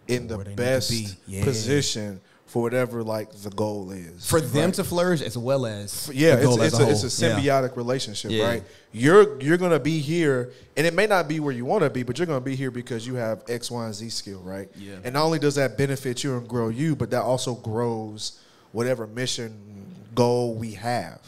in 0.08 0.26
the 0.28 0.36
Where 0.36 0.44
they 0.44 0.50
need 0.50 0.56
to 0.56 0.62
best 0.62 0.90
be. 0.90 1.06
Yeah. 1.26 1.44
position 1.44 2.20
for 2.46 2.62
whatever 2.62 3.02
like 3.02 3.32
the 3.42 3.50
goal 3.50 3.90
is 3.90 4.28
for 4.28 4.40
them 4.40 4.66
right? 4.66 4.74
to 4.74 4.84
flourish 4.84 5.20
as 5.22 5.36
well 5.36 5.66
as 5.66 6.08
yeah 6.14 6.36
the 6.36 6.44
goal 6.44 6.60
it's, 6.62 6.74
as 6.74 6.80
it's, 6.80 6.80
a, 6.80 6.84
a 6.86 7.08
it's 7.08 7.20
a 7.22 7.26
whole. 7.26 7.38
Yeah. 7.44 7.60
symbiotic 7.62 7.76
relationship 7.76 8.30
Yeah. 8.30 8.44
right 8.46 8.62
you're 8.92 9.40
you're 9.40 9.56
gonna 9.56 9.80
be 9.80 9.98
here 9.98 10.52
and 10.76 10.86
it 10.86 10.94
may 10.94 11.06
not 11.06 11.26
be 11.26 11.40
where 11.40 11.52
you 11.52 11.64
want 11.64 11.82
to 11.82 11.90
be 11.90 12.02
but 12.04 12.16
you're 12.18 12.26
gonna 12.26 12.40
be 12.40 12.54
here 12.54 12.70
because 12.70 13.06
you 13.06 13.14
have 13.16 13.42
x 13.48 13.70
y 13.70 13.86
and 13.86 13.94
z 13.94 14.08
skill 14.10 14.40
right 14.40 14.68
Yeah. 14.76 14.96
and 15.02 15.14
not 15.14 15.24
only 15.24 15.38
does 15.40 15.56
that 15.56 15.76
benefit 15.76 16.22
you 16.22 16.36
and 16.36 16.46
grow 16.46 16.68
you 16.68 16.94
but 16.94 17.10
that 17.10 17.22
also 17.22 17.54
grows 17.54 18.38
whatever 18.72 19.06
mission 19.06 19.58
goal 20.14 20.54
we 20.54 20.72
have 20.72 21.20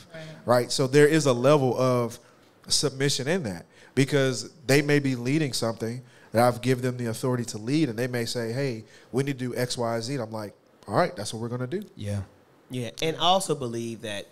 right, 0.44 0.70
so 0.70 0.86
there 0.86 1.08
is 1.08 1.26
a 1.26 1.32
level 1.32 1.76
of 1.76 2.20
submission 2.68 3.26
in 3.26 3.42
that 3.44 3.66
because 3.96 4.50
they 4.66 4.80
may 4.82 4.98
be 5.00 5.16
leading 5.16 5.52
something 5.52 6.02
that 6.36 6.46
I've 6.46 6.60
given 6.60 6.82
them 6.84 6.98
the 6.98 7.06
authority 7.06 7.46
to 7.46 7.58
lead 7.58 7.88
and 7.88 7.98
they 7.98 8.06
may 8.06 8.26
say 8.26 8.52
hey 8.52 8.84
we 9.10 9.22
need 9.22 9.38
to 9.38 9.48
do 9.48 9.56
x 9.56 9.78
y 9.78 9.98
z 10.00 10.14
and 10.14 10.22
I'm 10.22 10.30
like 10.30 10.54
all 10.86 10.94
right 10.94 11.16
that's 11.16 11.32
what 11.32 11.40
we're 11.40 11.48
gonna 11.48 11.66
do 11.66 11.82
Yeah. 11.96 12.20
Yeah, 12.68 12.90
and 13.00 13.16
I 13.16 13.20
also 13.20 13.54
believe 13.54 14.02
that 14.02 14.26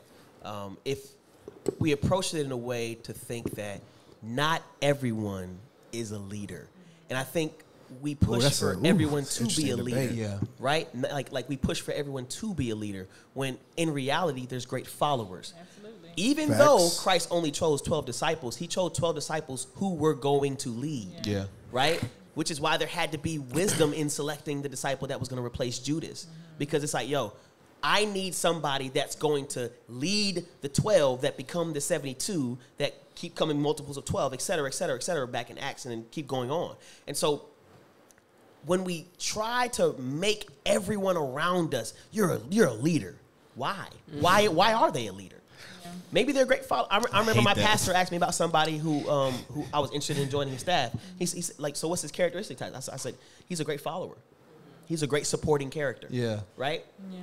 um, 0.44 0.76
if 0.84 0.98
we 1.78 1.92
approach 1.92 2.34
it 2.34 2.44
in 2.44 2.50
a 2.50 2.56
way 2.56 2.96
to 3.04 3.12
think 3.12 3.52
that 3.52 3.80
not 4.22 4.60
everyone 4.82 5.56
is 5.92 6.10
a 6.10 6.18
leader, 6.18 6.66
and 7.08 7.16
I 7.16 7.22
think 7.22 7.52
we 8.02 8.16
push 8.16 8.42
that's 8.42 8.58
for 8.58 8.72
a- 8.72 8.86
everyone 8.86 9.24
to 9.24 9.44
be 9.44 9.70
a 9.70 9.74
interesting 9.74 9.84
leader. 9.84 10.00
debate. 10.08 10.18
Yeah. 10.18 10.38
right? 10.58 10.88
Like 10.96 11.30
like 11.30 11.48
we 11.48 11.56
push 11.56 11.80
for 11.80 11.92
everyone 11.92 12.26
to 12.26 12.54
be 12.54 12.70
a 12.70 12.74
leader 12.74 13.06
when 13.34 13.56
in 13.76 13.92
reality 13.92 14.46
there's 14.46 14.66
great 14.66 14.88
followers. 14.88 15.54
Absolutely. 15.56 15.73
Even 16.16 16.48
Facts. 16.48 16.58
though 16.58 16.90
Christ 17.02 17.28
only 17.30 17.50
chose 17.50 17.82
12 17.82 18.06
disciples, 18.06 18.56
he 18.56 18.66
chose 18.66 18.92
12 18.92 19.14
disciples 19.14 19.66
who 19.76 19.94
were 19.94 20.14
going 20.14 20.56
to 20.58 20.70
lead 20.70 21.26
Yeah. 21.26 21.44
right? 21.72 22.02
Which 22.34 22.50
is 22.50 22.60
why 22.60 22.76
there 22.76 22.88
had 22.88 23.12
to 23.12 23.18
be 23.18 23.38
wisdom 23.38 23.92
in 23.92 24.08
selecting 24.10 24.62
the 24.62 24.68
disciple 24.68 25.08
that 25.08 25.20
was 25.20 25.28
going 25.28 25.40
to 25.40 25.46
replace 25.46 25.78
Judas. 25.78 26.24
Mm-hmm. 26.24 26.40
Because 26.58 26.82
it's 26.84 26.94
like, 26.94 27.08
yo, 27.08 27.32
I 27.82 28.06
need 28.06 28.34
somebody 28.34 28.88
that's 28.88 29.14
going 29.14 29.46
to 29.48 29.70
lead 29.88 30.44
the 30.62 30.68
12 30.68 31.20
that 31.22 31.36
become 31.36 31.72
the 31.72 31.80
72 31.80 32.58
that 32.78 32.94
keep 33.14 33.34
coming 33.36 33.60
multiples 33.60 33.96
of 33.96 34.04
12, 34.04 34.34
et 34.34 34.42
cetera, 34.42 34.66
et 34.66 34.74
cetera, 34.74 34.96
et 34.96 35.02
cetera, 35.02 35.28
back 35.28 35.50
in 35.50 35.58
Acts 35.58 35.84
and 35.84 35.92
then 35.92 36.06
keep 36.10 36.26
going 36.26 36.50
on. 36.50 36.74
And 37.06 37.16
so 37.16 37.44
when 38.66 38.84
we 38.84 39.06
try 39.18 39.68
to 39.74 39.92
make 39.98 40.48
everyone 40.64 41.16
around 41.16 41.74
us, 41.74 41.92
you're 42.10 42.32
a, 42.32 42.40
you're 42.50 42.68
a 42.68 42.72
leader. 42.74 43.16
Why? 43.54 43.86
Mm-hmm. 44.10 44.20
Why? 44.22 44.48
Why 44.48 44.72
are 44.72 44.90
they 44.90 45.06
a 45.06 45.12
leader? 45.12 45.33
Maybe 46.12 46.32
they're 46.32 46.46
great 46.46 46.64
follow. 46.64 46.86
I, 46.90 46.98
re- 46.98 47.04
I 47.12 47.20
remember 47.20 47.40
hate 47.40 47.44
my 47.44 47.54
that. 47.54 47.64
pastor 47.64 47.92
asked 47.92 48.10
me 48.10 48.16
about 48.16 48.34
somebody 48.34 48.78
who 48.78 49.08
um, 49.08 49.32
who 49.52 49.64
I 49.72 49.80
was 49.80 49.90
interested 49.90 50.18
in 50.18 50.30
joining 50.30 50.52
his 50.52 50.62
staff. 50.62 50.94
He's, 51.18 51.32
he's 51.32 51.58
like, 51.58 51.76
so 51.76 51.88
what's 51.88 52.02
his 52.02 52.12
characteristic 52.12 52.58
type? 52.58 52.72
I 52.74 52.96
said, 52.96 53.14
he's 53.46 53.60
a 53.60 53.64
great 53.64 53.80
follower. 53.80 54.16
He's 54.86 55.02
a 55.02 55.06
great 55.06 55.26
supporting 55.26 55.70
character. 55.70 56.08
Yeah. 56.10 56.40
Right. 56.56 56.84
Yeah. 57.10 57.20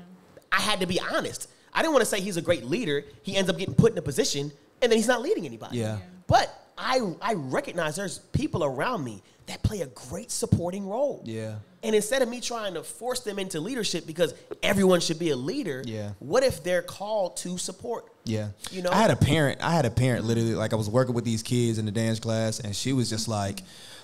I 0.52 0.62
had 0.62 0.80
to 0.82 0.88
be 0.88 1.00
honest. 1.00 1.48
I 1.74 1.82
didn't 1.82 1.94
want 1.94 2.02
to 2.02 2.10
say 2.10 2.20
he's 2.20 2.38
a 2.38 2.42
great 2.42 2.66
leader. 2.66 3.04
He 3.24 3.36
ends 3.36 3.50
up 3.50 3.58
getting 3.58 3.76
put 3.76 3.92
in 3.94 3.98
a 3.98 4.02
position, 4.02 4.52
and 4.82 4.92
then 4.92 4.98
he's 4.98 5.08
not 5.08 5.22
leading 5.22 5.46
anybody. 5.46 5.78
Yeah. 5.78 6.00
But 6.28 6.54
I 6.78 7.14
I 7.22 7.34
recognize 7.36 7.96
there's 7.96 8.20
people 8.20 8.64
around 8.64 9.04
me 9.04 9.22
that 9.52 9.62
play 9.64 9.82
a 9.82 9.88
great 9.88 10.32
supporting 10.32 10.88
role. 10.88 11.22
Yeah. 11.26 11.56
And 11.84 11.94
instead 11.96 12.22
of 12.22 12.30
me 12.30 12.40
trying 12.42 12.76
to 12.76 12.84
force 12.84 13.22
them 13.22 13.38
into 13.40 13.60
leadership 13.60 14.08
because 14.08 14.34
everyone 14.64 15.02
should 15.02 15.20
be 15.20 15.32
a 15.32 15.36
leader, 15.36 15.84
Yeah. 15.86 16.12
what 16.20 16.44
if 16.44 16.64
they're 16.64 16.82
called 16.82 17.38
to 17.38 17.58
support? 17.58 18.06
Yeah. 18.24 18.50
You 18.72 18.82
know? 18.82 18.92
I 18.92 18.96
had 18.96 19.12
a 19.12 19.16
parent, 19.16 19.60
I 19.62 19.72
had 19.72 19.86
a 19.86 19.90
parent 19.90 20.26
literally, 20.26 20.56
like 20.56 20.74
I 20.74 20.76
was 20.78 20.90
working 20.90 21.14
with 21.14 21.26
these 21.26 21.44
kids 21.44 21.80
in 21.80 21.86
the 21.86 21.92
dance 21.92 22.20
class, 22.20 22.60
and 22.60 22.76
she 22.76 22.94
was 22.94 23.10
just 23.10 23.28
like, 23.28 23.62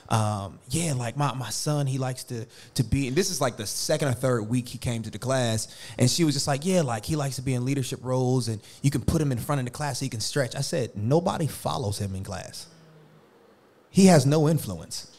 um, 0.09 0.59
yeah, 0.69 0.93
like 0.93 1.17
my, 1.17 1.33
my 1.33 1.49
son, 1.49 1.85
he 1.85 1.97
likes 1.97 2.23
to 2.25 2.45
to 2.75 2.83
be, 2.83 3.07
and 3.09 3.15
this 3.15 3.29
is 3.29 3.41
like 3.41 3.57
the 3.57 3.67
second 3.67 4.07
or 4.07 4.13
third 4.13 4.41
week 4.49 4.67
he 4.67 4.77
came 4.77 5.03
to 5.03 5.11
the 5.11 5.19
class, 5.19 5.67
and 5.99 6.09
she 6.09 6.23
was 6.23 6.33
just 6.33 6.47
like, 6.47 6.65
yeah, 6.65 6.81
like 6.81 7.05
he 7.05 7.15
likes 7.15 7.35
to 7.35 7.41
be 7.41 7.53
in 7.53 7.63
leadership 7.65 7.99
roles, 8.03 8.47
and 8.47 8.61
you 8.81 8.89
can 8.89 9.01
put 9.01 9.21
him 9.21 9.31
in 9.31 9.37
front 9.37 9.59
of 9.59 9.65
the 9.65 9.71
class 9.71 9.99
so 9.99 10.05
he 10.05 10.09
can 10.09 10.21
stretch. 10.21 10.55
I 10.55 10.61
said, 10.61 10.91
nobody 10.95 11.45
follows 11.47 11.99
him 11.99 12.15
in 12.15 12.23
class. 12.23 12.67
He 13.89 14.05
has 14.07 14.25
no 14.25 14.47
influence. 14.49 15.11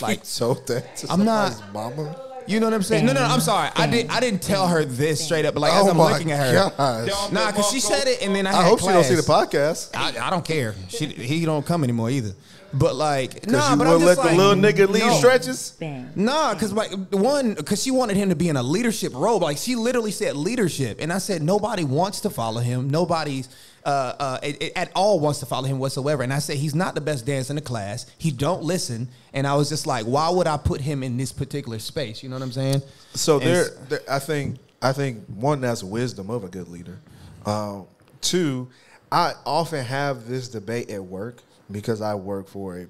Like, 0.00 0.20
so 0.24 0.54
that's 0.54 1.08
I'm 1.10 1.24
not- 1.24 1.60
mama 1.72 2.16
you 2.46 2.60
know 2.60 2.66
what 2.66 2.74
I'm 2.74 2.82
saying? 2.82 3.06
No, 3.06 3.12
no, 3.12 3.20
no 3.20 3.26
I'm 3.26 3.40
sorry. 3.40 3.70
I 3.76 3.86
didn't. 3.86 4.10
I 4.10 4.20
didn't 4.20 4.42
tell 4.42 4.68
her 4.68 4.84
this 4.84 5.24
straight 5.24 5.44
up. 5.44 5.54
But 5.54 5.60
like 5.60 5.72
as 5.72 5.86
Oh 5.86 5.90
I'm 5.90 5.96
my 5.96 6.12
looking 6.12 6.32
at 6.32 6.46
her, 6.46 6.72
gosh. 6.76 7.32
nah, 7.32 7.46
because 7.48 7.70
she 7.70 7.80
said 7.80 8.06
it, 8.08 8.22
and 8.22 8.34
then 8.34 8.46
I, 8.46 8.50
I 8.50 8.54
had 8.62 8.64
hope 8.64 8.80
she 8.80 8.86
don't 8.86 9.04
see 9.04 9.14
the 9.14 9.22
podcast 9.22 9.90
I, 9.94 10.26
I 10.26 10.30
don't 10.30 10.44
care. 10.44 10.74
She, 10.88 11.06
he 11.06 11.44
don't 11.44 11.64
come 11.64 11.84
anymore 11.84 12.10
either. 12.10 12.32
But 12.74 12.96
like, 12.96 13.34
because 13.34 13.52
nah, 13.52 13.76
but 13.76 13.86
I'm 13.86 14.00
let 14.00 14.16
just 14.16 14.22
the 14.22 14.28
like, 14.28 14.36
little 14.36 14.54
nigga 14.54 14.88
lead 14.88 15.06
no. 15.06 15.12
stretches. 15.14 15.78
Nah, 16.14 16.54
because 16.54 16.72
like 16.72 16.90
one, 17.10 17.54
because 17.54 17.82
she 17.82 17.90
wanted 17.90 18.16
him 18.16 18.30
to 18.30 18.36
be 18.36 18.48
in 18.48 18.56
a 18.56 18.62
leadership 18.62 19.12
role. 19.14 19.38
Like 19.38 19.58
she 19.58 19.76
literally 19.76 20.10
said 20.10 20.36
leadership, 20.36 20.98
and 21.00 21.12
I 21.12 21.18
said 21.18 21.42
nobody 21.42 21.84
wants 21.84 22.20
to 22.22 22.30
follow 22.30 22.60
him. 22.60 22.88
Nobody's 22.88 23.48
uh, 23.84 24.14
uh, 24.18 24.52
at 24.76 24.90
all 24.94 25.20
wants 25.20 25.40
to 25.40 25.46
follow 25.46 25.66
him 25.66 25.78
whatsoever. 25.78 26.22
And 26.22 26.32
I 26.32 26.38
said 26.38 26.56
he's 26.56 26.74
not 26.74 26.94
the 26.94 27.00
best 27.00 27.26
dancer 27.26 27.52
in 27.52 27.56
the 27.56 27.62
class. 27.62 28.06
He 28.18 28.30
don't 28.30 28.62
listen. 28.62 29.08
And 29.32 29.46
I 29.46 29.54
was 29.54 29.68
just 29.68 29.86
like, 29.86 30.04
why 30.06 30.30
would 30.30 30.46
I 30.46 30.56
put 30.56 30.80
him 30.80 31.02
in 31.02 31.16
this 31.16 31.32
particular 31.32 31.78
space? 31.78 32.22
You 32.22 32.28
know 32.28 32.36
what 32.36 32.42
I'm 32.42 32.52
saying? 32.52 32.82
So 33.14 33.38
And 33.38 33.46
there, 33.46 33.64
there, 33.88 34.00
I 34.10 34.18
think, 34.18 34.58
I 34.80 34.92
think 34.92 35.24
one 35.26 35.60
that's 35.60 35.82
wisdom 35.82 36.30
of 36.30 36.44
a 36.44 36.48
good 36.48 36.68
leader. 36.68 36.98
Um, 37.44 37.86
two, 38.20 38.68
I 39.10 39.34
often 39.44 39.84
have 39.84 40.28
this 40.28 40.48
debate 40.48 40.90
at 40.90 41.02
work 41.02 41.42
because 41.70 42.00
I 42.00 42.14
work 42.14 42.48
for 42.48 42.78
a 42.78 42.86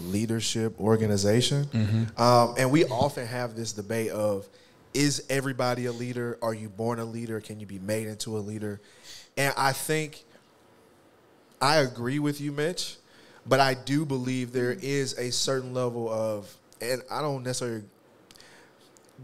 leadership, 0.00 0.80
organization. 0.80 1.68
Um, 2.16 2.54
and 2.56 2.70
we 2.70 2.84
often 2.86 3.26
have 3.26 3.54
this 3.54 3.72
debate 3.72 4.10
of 4.10 4.48
is 4.92 5.24
everybody 5.30 5.86
a 5.86 5.92
leader? 5.92 6.38
Are 6.42 6.54
you 6.54 6.68
born 6.68 6.98
a 6.98 7.04
leader? 7.04 7.40
Can 7.40 7.60
you 7.60 7.66
be 7.66 7.78
made 7.78 8.08
into 8.08 8.36
a 8.36 8.40
leader? 8.40 8.80
And 9.40 9.54
I 9.56 9.72
think 9.72 10.22
I 11.62 11.76
agree 11.76 12.18
with 12.18 12.42
you, 12.42 12.52
Mitch, 12.52 12.96
but 13.46 13.58
I 13.58 13.72
do 13.72 14.04
believe 14.04 14.52
there 14.52 14.76
is 14.82 15.16
a 15.16 15.32
certain 15.32 15.72
level 15.72 16.10
of, 16.10 16.54
and 16.82 17.00
I 17.10 17.22
don't 17.22 17.42
necessarily. 17.42 17.84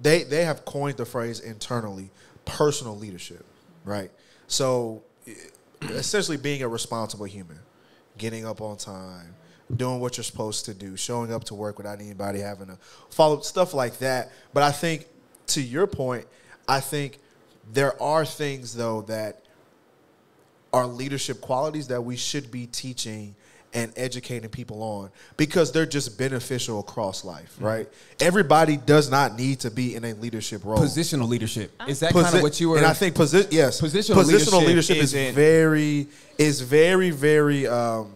They 0.01 0.25
they 0.25 0.47
have 0.47 0.65
coined 0.65 0.97
the 0.97 1.05
phrase 1.05 1.41
internally, 1.41 2.09
personal 2.47 2.97
leadership, 2.97 3.45
right? 3.85 4.11
So, 4.47 5.03
essentially, 5.83 6.39
being 6.39 6.63
a 6.63 6.69
responsible 6.69 7.27
human, 7.27 7.59
getting 8.17 8.47
up 8.47 8.63
on 8.63 8.79
time, 8.79 9.35
doing 9.77 10.01
what 10.01 10.17
you're 10.17 10.25
supposed 10.25 10.65
to 10.65 10.73
do, 10.73 10.97
showing 10.97 11.31
up 11.31 11.45
to 11.45 11.55
work 11.55 11.77
without 11.77 12.01
anybody 12.01 12.41
having 12.41 12.69
to 12.69 12.79
follow 13.11 13.41
stuff 13.41 13.75
like 13.75 13.99
that. 13.99 14.33
But 14.55 14.63
I 14.63 14.73
think, 14.73 15.09
to 15.49 15.61
your 15.61 15.87
point, 15.87 16.25
I 16.67 16.81
think 16.81 17.19
there 17.71 18.03
are 18.03 18.25
things 18.25 18.75
though 18.75 19.03
that 19.03 19.43
are 20.73 20.87
leadership 20.87 21.41
qualities 21.41 21.89
that 21.89 22.03
we 22.03 22.17
should 22.17 22.51
be 22.51 22.67
teaching 22.67 23.35
and 23.75 23.93
educating 23.97 24.49
people 24.49 24.83
on 24.83 25.11
because 25.37 25.71
they're 25.71 25.85
just 25.87 26.17
beneficial 26.19 26.81
across 26.81 27.25
life, 27.25 27.55
right? 27.61 27.87
Everybody 28.21 28.77
does 28.79 29.11
not 29.11 29.37
need 29.37 29.61
to 29.61 29.71
be 29.71 29.95
in 29.95 30.05
a 30.05 30.15
leadership 30.15 30.65
role. 30.65 30.79
Positional 30.79 31.29
leadership 31.29 31.71
is 31.87 32.01
that 32.01 32.13
Posi- 32.15 32.23
kind 32.23 32.37
of 32.37 32.43
what 32.43 32.59
you 32.61 32.71
were? 32.71 32.79
And 32.79 32.87
I 32.87 32.95
think 32.95 33.15
posi- 33.17 33.49
yes, 33.51 33.81
Positional 33.81 34.15
positional 34.17 34.27
leadership 34.65 34.67
leadership, 34.67 34.97
is 34.99 35.15
isn't- 35.15 35.35
very 35.35 36.09
is 36.39 36.61
very 36.63 37.11
very 37.11 37.67
um, 37.67 38.13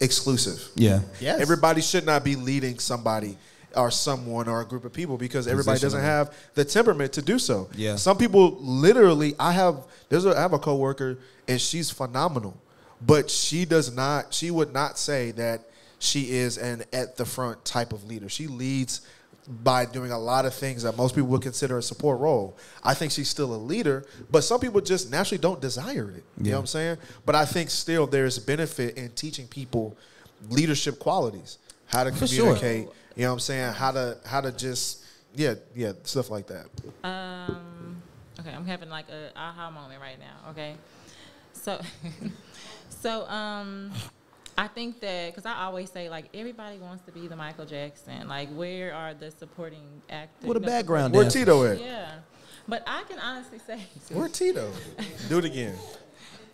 exclusive. 0.00 0.68
yeah, 0.76 1.00
Yes. 1.20 1.40
Everybody 1.40 1.80
should 1.80 2.06
not 2.06 2.24
be 2.24 2.36
leading 2.36 2.78
somebody 2.78 3.36
or 3.76 3.90
someone 3.90 4.48
or 4.48 4.60
a 4.60 4.64
group 4.64 4.84
of 4.84 4.92
people 4.92 5.16
because 5.18 5.46
everybody 5.46 5.78
doesn't 5.78 6.00
have 6.00 6.34
the 6.54 6.64
temperament 6.64 7.12
to 7.14 7.22
do 7.22 7.38
so. 7.38 7.68
Yeah. 7.74 7.96
Some 7.96 8.16
people 8.16 8.56
literally 8.60 9.34
I 9.38 9.52
have 9.52 9.86
there's 10.08 10.26
a 10.26 10.36
I 10.36 10.40
have 10.40 10.52
a 10.52 10.58
coworker 10.58 11.18
and 11.46 11.60
she's 11.60 11.90
phenomenal. 11.90 12.56
But 13.00 13.30
she 13.30 13.64
does 13.64 13.94
not 13.94 14.32
she 14.32 14.50
would 14.50 14.72
not 14.72 14.98
say 14.98 15.32
that 15.32 15.68
she 15.98 16.30
is 16.30 16.58
an 16.58 16.84
at 16.92 17.16
the 17.16 17.24
front 17.24 17.64
type 17.64 17.92
of 17.92 18.04
leader. 18.04 18.28
She 18.28 18.46
leads 18.46 19.02
by 19.48 19.86
doing 19.86 20.10
a 20.10 20.18
lot 20.18 20.44
of 20.44 20.52
things 20.52 20.82
that 20.82 20.96
most 20.96 21.14
people 21.14 21.28
would 21.30 21.42
consider 21.42 21.78
a 21.78 21.82
support 21.82 22.20
role. 22.20 22.56
I 22.84 22.92
think 22.92 23.12
she's 23.12 23.28
still 23.28 23.54
a 23.54 23.56
leader, 23.56 24.04
but 24.30 24.44
some 24.44 24.60
people 24.60 24.80
just 24.82 25.10
naturally 25.10 25.40
don't 25.40 25.60
desire 25.60 26.10
it. 26.10 26.24
You 26.38 26.50
know 26.50 26.56
what 26.56 26.60
I'm 26.60 26.66
saying? 26.66 26.98
But 27.24 27.34
I 27.34 27.46
think 27.46 27.70
still 27.70 28.06
there's 28.06 28.38
benefit 28.38 28.98
in 28.98 29.10
teaching 29.10 29.46
people 29.46 29.96
leadership 30.50 30.98
qualities, 30.98 31.58
how 31.86 32.04
to 32.04 32.12
For 32.12 32.26
sure. 32.26 32.56
Communicate, 33.18 33.20
you 33.20 33.24
know 33.24 33.30
what 33.30 33.34
I'm 33.34 33.40
saying? 33.40 33.72
How 33.74 33.92
to 33.92 34.18
how 34.24 34.40
to 34.40 34.52
just 34.52 35.04
yeah, 35.34 35.54
yeah, 35.74 35.92
stuff 36.04 36.30
like 36.30 36.46
that. 36.48 36.66
Um, 37.04 38.02
okay, 38.40 38.50
I'm 38.50 38.66
having 38.66 38.88
like 38.88 39.08
a 39.10 39.30
aha 39.36 39.70
moment 39.70 40.00
right 40.00 40.18
now. 40.18 40.50
Okay, 40.50 40.74
so, 41.52 41.80
so 42.88 43.26
um, 43.28 43.92
I 44.56 44.68
think 44.68 45.00
that 45.00 45.34
because 45.34 45.46
I 45.46 45.64
always 45.64 45.90
say 45.90 46.08
like 46.08 46.26
everybody 46.34 46.78
wants 46.78 47.04
to 47.04 47.12
be 47.12 47.28
the 47.28 47.36
Michael 47.36 47.66
Jackson. 47.66 48.28
Like, 48.28 48.48
where 48.50 48.94
are 48.94 49.14
the 49.14 49.30
supporting 49.30 50.02
actors? 50.08 50.48
What 50.48 50.56
a 50.56 50.60
you 50.60 50.66
background 50.66 51.14
Where 51.14 51.24
dancer. 51.24 51.40
Tito 51.40 51.64
at? 51.64 51.80
Yeah, 51.80 52.12
but 52.66 52.82
I 52.86 53.04
can 53.04 53.18
honestly 53.18 53.58
say, 53.58 53.80
Where 54.12 54.28
Tito? 54.28 54.72
Do 55.28 55.38
it 55.38 55.44
again. 55.44 55.76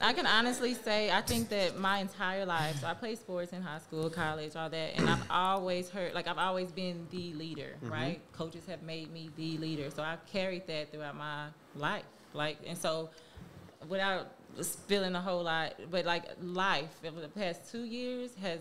I 0.00 0.12
can 0.12 0.26
honestly 0.26 0.74
say 0.74 1.10
I 1.10 1.20
think 1.20 1.48
that 1.50 1.78
my 1.78 1.98
entire 1.98 2.44
life, 2.44 2.80
so 2.80 2.86
I 2.86 2.94
played 2.94 3.18
sports 3.18 3.52
in 3.52 3.62
high 3.62 3.78
school, 3.78 4.10
college, 4.10 4.56
all 4.56 4.68
that, 4.68 4.96
and 4.96 5.08
I've 5.08 5.24
always 5.30 5.88
heard, 5.88 6.14
like 6.14 6.26
I've 6.26 6.38
always 6.38 6.72
been 6.72 7.06
the 7.10 7.32
leader, 7.34 7.74
mm-hmm. 7.82 7.92
right? 7.92 8.20
Coaches 8.32 8.64
have 8.68 8.82
made 8.82 9.12
me 9.12 9.30
the 9.36 9.58
leader, 9.58 9.90
so 9.90 10.02
I've 10.02 10.24
carried 10.26 10.66
that 10.66 10.92
throughout 10.92 11.16
my 11.16 11.46
life, 11.76 12.04
like, 12.32 12.58
and 12.66 12.76
so 12.76 13.10
without 13.88 14.28
spilling 14.60 15.14
a 15.14 15.20
whole 15.20 15.42
lot, 15.42 15.74
but 15.90 16.04
like 16.04 16.24
life 16.42 16.94
over 17.06 17.20
the 17.20 17.28
past 17.28 17.70
two 17.70 17.84
years 17.84 18.30
has. 18.42 18.60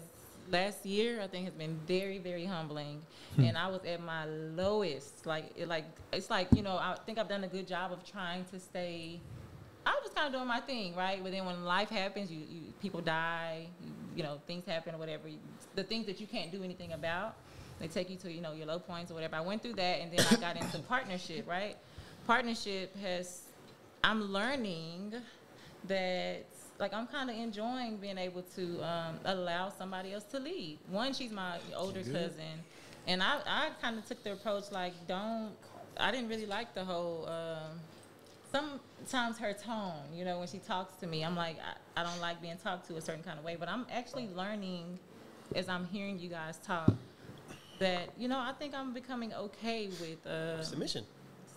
Last 0.52 0.86
year, 0.86 1.22
I 1.22 1.28
think 1.28 1.46
has 1.46 1.54
been 1.54 1.80
very, 1.88 2.18
very 2.18 2.44
humbling, 2.44 3.02
hmm. 3.38 3.46
and 3.46 3.58
I 3.58 3.70
was 3.70 3.80
at 3.86 4.04
my 4.04 4.26
lowest. 4.26 5.26
Like, 5.26 5.46
it, 5.56 5.70
like 5.70 5.86
it's 6.12 6.30
like 6.30 6.50
you 6.54 6.62
know, 6.62 6.76
I 6.76 6.98
think 7.06 7.18
I've 7.18 7.30
done 7.30 7.46
a 7.46 7.48
good 7.48 7.66
job 7.66 7.94
of 7.94 8.06
trying 8.06 8.44
to 8.52 8.60
stay 8.60 9.22
I 9.86 9.92
was 9.92 10.04
just 10.04 10.16
kind 10.16 10.28
of 10.28 10.34
doing 10.34 10.48
my 10.48 10.60
thing, 10.62 10.96
right? 10.96 11.22
But 11.22 11.32
then 11.32 11.46
when 11.46 11.66
life 11.66 11.90
happens, 11.90 12.32
you, 12.32 12.40
you 12.50 12.62
people 12.82 13.02
die, 13.02 13.68
you, 13.84 13.92
you 14.18 14.24
know, 14.24 14.40
things 14.48 14.66
happen 14.66 14.96
or 14.96 14.98
whatever. 14.98 15.24
The 15.76 15.84
things 15.84 16.06
that 16.06 16.22
you 16.22 16.28
can't 16.28 16.52
do 16.52 16.64
anything 16.64 16.94
about, 16.94 17.36
they 17.80 17.88
take 17.88 18.10
you 18.10 18.16
to 18.18 18.32
you 18.32 18.42
know 18.42 18.54
your 18.54 18.68
low 18.68 18.80
points 18.80 19.12
or 19.12 19.16
whatever. 19.16 19.36
I 19.36 19.42
went 19.42 19.62
through 19.62 19.74
that, 19.74 20.02
and 20.02 20.12
then 20.12 20.26
I 20.32 20.36
got 20.36 20.56
into 20.58 20.80
partnership, 20.80 21.48
right? 21.48 21.76
Partnership 22.26 22.96
has, 23.02 23.42
I'm 24.04 24.22
learning 24.32 25.14
that 25.88 26.46
like 26.80 26.94
I'm 26.94 27.08
kind 27.08 27.30
of 27.30 27.36
enjoying 27.36 27.98
being 27.98 28.18
able 28.18 28.44
to 28.56 28.82
um, 28.82 29.20
allow 29.26 29.70
somebody 29.70 30.14
else 30.14 30.24
to 30.26 30.40
lead. 30.40 30.80
One, 30.90 31.14
she's 31.14 31.32
my 31.32 31.58
older 31.76 32.02
cousin, 32.02 32.64
and 33.08 33.22
I 33.22 33.40
I 33.46 33.70
kind 33.82 33.98
of 33.98 34.08
took 34.08 34.24
the 34.24 34.34
approach 34.34 34.72
like 34.72 34.94
don't. 35.08 35.52
I 35.98 36.12
didn't 36.12 36.30
really 36.30 36.46
like 36.46 36.74
the 36.74 36.86
whole. 36.86 37.28
Um, 37.28 37.80
sometimes 38.54 39.38
her 39.40 39.54
tone, 39.54 40.04
you 40.14 40.24
know, 40.26 40.40
when 40.40 40.48
she 40.48 40.60
talks 40.60 40.96
to 40.98 41.08
me, 41.08 41.24
I'm 41.24 41.36
like, 41.36 41.58
I, 41.60 42.02
I 42.02 42.04
don't 42.04 42.20
like 42.22 42.42
being 42.42 42.58
talked 42.64 42.88
to 42.88 42.96
a 42.98 43.02
certain 43.02 43.24
kind 43.24 43.40
of 43.40 43.44
way. 43.46 43.58
But 43.60 43.68
I'm 43.70 43.86
actually 43.92 44.30
learning 44.36 45.00
as 45.56 45.68
I'm 45.68 45.86
hearing 45.88 46.20
you 46.20 46.30
guys 46.30 46.58
talk 46.66 46.94
that, 47.80 48.10
you 48.18 48.28
know, 48.28 48.38
I 48.40 48.54
think 48.58 48.74
I'm 48.76 48.94
becoming 48.94 49.34
okay 49.34 49.90
with 50.00 50.26
uh, 50.28 50.62
Submission. 50.64 51.04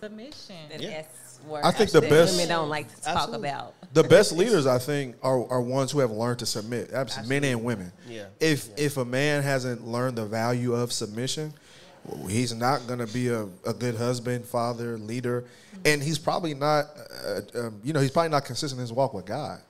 submission. 0.01 0.57
And 0.73 0.83
Yeah. 0.83 1.03
that's 1.03 1.39
where 1.47 1.65
I 1.65 1.71
think 1.71 1.91
the 1.91 2.01
best- 2.01 2.33
women 2.33 2.49
don't 2.49 2.69
like 2.71 2.89
to 2.95 3.01
talk 3.03 3.17
Absolutely. 3.17 3.49
about. 3.51 3.75
The 3.93 4.05
best 4.05 4.33
leaders, 4.33 4.67
I 4.67 4.79
think, 4.79 5.17
are, 5.23 5.47
are 5.49 5.61
ones 5.61 5.93
who 5.93 5.99
have 6.01 6.11
learned 6.11 6.39
to 6.41 6.47
submit. 6.47 6.91
Absolutely, 6.93 7.41
men 7.41 7.45
and 7.53 7.63
women. 7.65 7.93
Yeah. 8.09 8.25
If 8.41 8.69
if 8.79 8.97
a 8.97 9.05
man 9.05 9.43
hasn't 9.43 9.87
learned 9.87 10.17
the 10.19 10.27
value 10.27 10.75
of 10.75 10.93
submission, 10.93 11.53
he's 12.29 12.55
not 12.55 12.87
going 12.87 12.99
to 12.99 13.07
be 13.07 13.29
a, 13.29 13.45
a 13.67 13.73
good 13.73 13.97
husband, 13.97 14.45
father, 14.45 14.99
leader, 14.99 15.45
and 15.85 16.03
he's 16.03 16.19
probably 16.19 16.55
not. 16.55 16.87
Uh, 17.25 17.41
um, 17.55 17.81
you 17.83 17.93
know, 17.93 18.01
he's 18.01 18.11
probably 18.11 18.31
not 18.31 18.45
consistent 18.45 18.79
in 18.79 18.83
his 18.83 18.93
walk 18.93 19.15
with 19.15 19.27
God. 19.27 19.61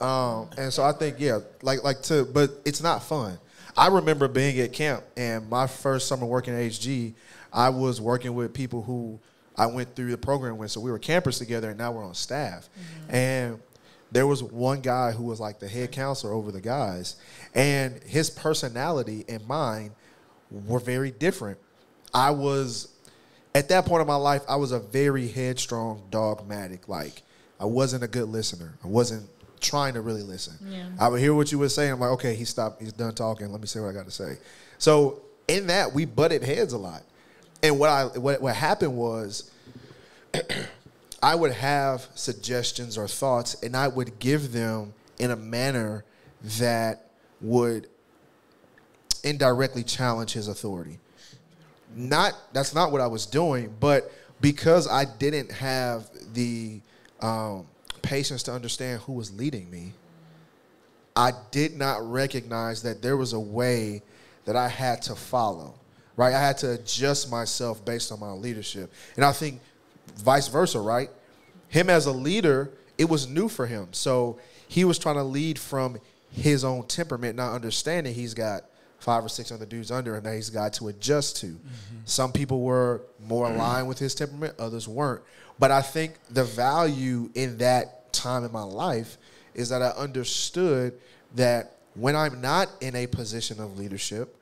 Yeah. 0.00 0.06
Um, 0.06 0.50
and 0.58 0.72
so 0.72 0.84
I 0.84 0.92
think, 0.92 1.16
yeah, 1.18 1.40
like 1.62 1.82
like 1.84 2.02
to, 2.02 2.24
but 2.24 2.50
it's 2.64 2.82
not 2.82 3.02
fun. 3.02 3.38
I 3.76 3.88
remember 3.88 4.26
being 4.28 4.58
at 4.60 4.72
camp, 4.72 5.04
and 5.16 5.48
my 5.50 5.66
first 5.66 6.08
summer 6.08 6.26
working 6.26 6.54
at 6.54 6.60
HG, 6.60 7.12
I 7.52 7.68
was 7.68 8.00
working 8.00 8.34
with 8.34 8.54
people 8.54 8.82
who 8.82 9.18
I 9.56 9.66
went 9.66 9.94
through 9.94 10.10
the 10.10 10.18
program 10.18 10.58
with. 10.58 10.70
So 10.70 10.80
we 10.80 10.90
were 10.90 10.98
campers 10.98 11.38
together, 11.38 11.70
and 11.70 11.78
now 11.78 11.92
we're 11.92 12.04
on 12.04 12.14
staff. 12.14 12.68
And 13.08 13.60
there 14.12 14.26
was 14.26 14.42
one 14.42 14.80
guy 14.80 15.12
who 15.12 15.24
was 15.24 15.40
like 15.40 15.58
the 15.58 15.68
head 15.68 15.92
counselor 15.92 16.32
over 16.32 16.52
the 16.52 16.60
guys, 16.60 17.16
and 17.54 18.02
his 18.04 18.30
personality 18.30 19.24
and 19.28 19.46
mine 19.46 19.92
were 20.50 20.80
very 20.80 21.10
different. 21.10 21.58
I 22.14 22.30
was 22.30 22.88
at 23.54 23.68
that 23.70 23.86
point 23.86 24.02
in 24.02 24.06
my 24.06 24.16
life, 24.16 24.42
I 24.48 24.56
was 24.56 24.72
a 24.72 24.78
very 24.78 25.28
headstrong, 25.28 26.02
dogmatic. 26.10 26.88
Like 26.88 27.22
I 27.58 27.64
wasn't 27.64 28.04
a 28.04 28.08
good 28.08 28.28
listener. 28.28 28.74
I 28.84 28.86
wasn't 28.86 29.28
trying 29.60 29.94
to 29.94 30.00
really 30.00 30.22
listen. 30.22 30.54
Yeah. 30.68 30.88
I 31.00 31.08
would 31.08 31.20
hear 31.20 31.34
what 31.34 31.50
you 31.50 31.58
were 31.58 31.68
saying. 31.68 31.92
I'm 31.92 32.00
like, 32.00 32.10
okay, 32.10 32.34
he 32.34 32.44
stopped. 32.44 32.82
He's 32.82 32.92
done 32.92 33.14
talking. 33.14 33.50
Let 33.50 33.60
me 33.60 33.66
say 33.66 33.80
what 33.80 33.88
I 33.88 33.92
got 33.92 34.04
to 34.04 34.10
say. 34.10 34.36
So 34.78 35.22
in 35.48 35.68
that, 35.68 35.92
we 35.92 36.04
butted 36.04 36.42
heads 36.42 36.72
a 36.72 36.78
lot. 36.78 37.02
And 37.62 37.78
what 37.78 37.88
I 37.88 38.04
what 38.04 38.42
what 38.42 38.54
happened 38.54 38.96
was, 38.96 39.50
I 41.22 41.34
would 41.34 41.52
have 41.52 42.06
suggestions 42.14 42.98
or 42.98 43.08
thoughts, 43.08 43.54
and 43.62 43.76
I 43.76 43.88
would 43.88 44.18
give 44.18 44.52
them 44.52 44.92
in 45.18 45.30
a 45.30 45.36
manner 45.36 46.04
that 46.58 47.10
would 47.40 47.88
indirectly 49.26 49.82
challenge 49.82 50.32
his 50.32 50.48
authority. 50.48 50.98
Not 51.94 52.34
that's 52.52 52.74
not 52.74 52.92
what 52.92 53.00
I 53.00 53.06
was 53.06 53.26
doing, 53.26 53.74
but 53.80 54.10
because 54.40 54.88
I 54.88 55.04
didn't 55.04 55.50
have 55.50 56.08
the 56.32 56.80
um, 57.20 57.66
patience 58.02 58.42
to 58.44 58.52
understand 58.52 59.00
who 59.02 59.12
was 59.12 59.36
leading 59.36 59.70
me, 59.70 59.92
I 61.14 61.32
did 61.50 61.76
not 61.76 62.08
recognize 62.08 62.82
that 62.82 63.02
there 63.02 63.16
was 63.16 63.32
a 63.32 63.40
way 63.40 64.02
that 64.44 64.56
I 64.56 64.68
had 64.68 65.02
to 65.02 65.14
follow. 65.14 65.74
Right, 66.16 66.32
I 66.32 66.40
had 66.40 66.56
to 66.58 66.72
adjust 66.72 67.30
myself 67.30 67.84
based 67.84 68.10
on 68.10 68.20
my 68.20 68.30
leadership, 68.30 68.90
and 69.16 69.24
I 69.24 69.32
think 69.32 69.60
vice 70.16 70.48
versa. 70.48 70.80
Right, 70.80 71.10
him 71.68 71.90
as 71.90 72.06
a 72.06 72.12
leader, 72.12 72.70
it 72.96 73.06
was 73.06 73.26
new 73.26 73.48
for 73.48 73.66
him, 73.66 73.88
so 73.92 74.38
he 74.68 74.84
was 74.84 74.98
trying 74.98 75.16
to 75.16 75.24
lead 75.24 75.58
from 75.58 75.98
his 76.30 76.64
own 76.64 76.86
temperament, 76.86 77.36
not 77.36 77.54
understanding 77.54 78.14
he's 78.14 78.34
got 78.34 78.64
five 78.98 79.24
or 79.24 79.28
six 79.28 79.52
other 79.52 79.66
dudes 79.66 79.90
under 79.90 80.16
him 80.16 80.24
that 80.24 80.34
he's 80.34 80.50
got 80.50 80.72
to 80.74 80.88
adjust 80.88 81.36
to. 81.38 81.56
Some 82.04 82.32
people 82.32 82.62
were 82.62 83.02
more 83.26 83.46
aligned 83.50 83.88
with 83.88 83.98
his 83.98 84.14
temperament, 84.14 84.54
others 84.58 84.88
weren't. 84.88 85.22
But 85.58 85.70
I 85.70 85.82
think 85.82 86.14
the 86.30 86.44
value 86.44 87.30
in 87.34 87.58
that 87.58 88.12
time 88.12 88.44
in 88.44 88.52
my 88.52 88.62
life 88.62 89.16
is 89.54 89.68
that 89.70 89.82
I 89.82 89.88
understood 89.90 90.94
that 91.34 91.76
when 91.94 92.14
I'm 92.14 92.40
not 92.40 92.68
in 92.80 92.94
a 92.94 93.06
position 93.06 93.60
of 93.60 93.78
leadership, 93.78 94.36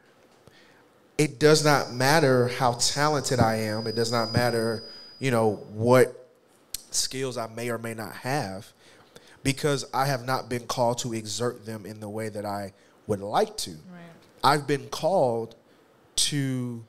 it 1.19 1.39
does 1.39 1.65
not 1.65 1.93
matter 1.93 2.49
how 2.49 2.73
talented 2.73 3.39
I 3.39 3.57
am. 3.57 3.87
It 3.87 3.95
does 3.95 4.11
not 4.11 4.33
matter, 4.33 4.83
you 5.21 5.31
know, 5.31 5.55
what 5.73 6.29
skills 6.91 7.37
I 7.37 7.47
may 7.49 7.71
or 7.71 7.79
may 7.79 7.95
not 7.95 8.13
have 8.13 8.73
because 9.45 9.85
I 9.93 10.07
have 10.07 10.25
not 10.25 10.49
been 10.49 10.67
called 10.67 10.99
to 10.99 11.13
exert 11.13 11.67
them 11.67 11.87
in 11.87 12.01
the 12.01 12.09
way 12.09 12.29
that 12.31 12.45
I 12.45 12.73
would 13.07 13.21
like 13.21 13.57
to. 13.59 13.71
I've 14.45 14.67
been 14.67 14.87
called 14.89 15.57
to 16.17 16.85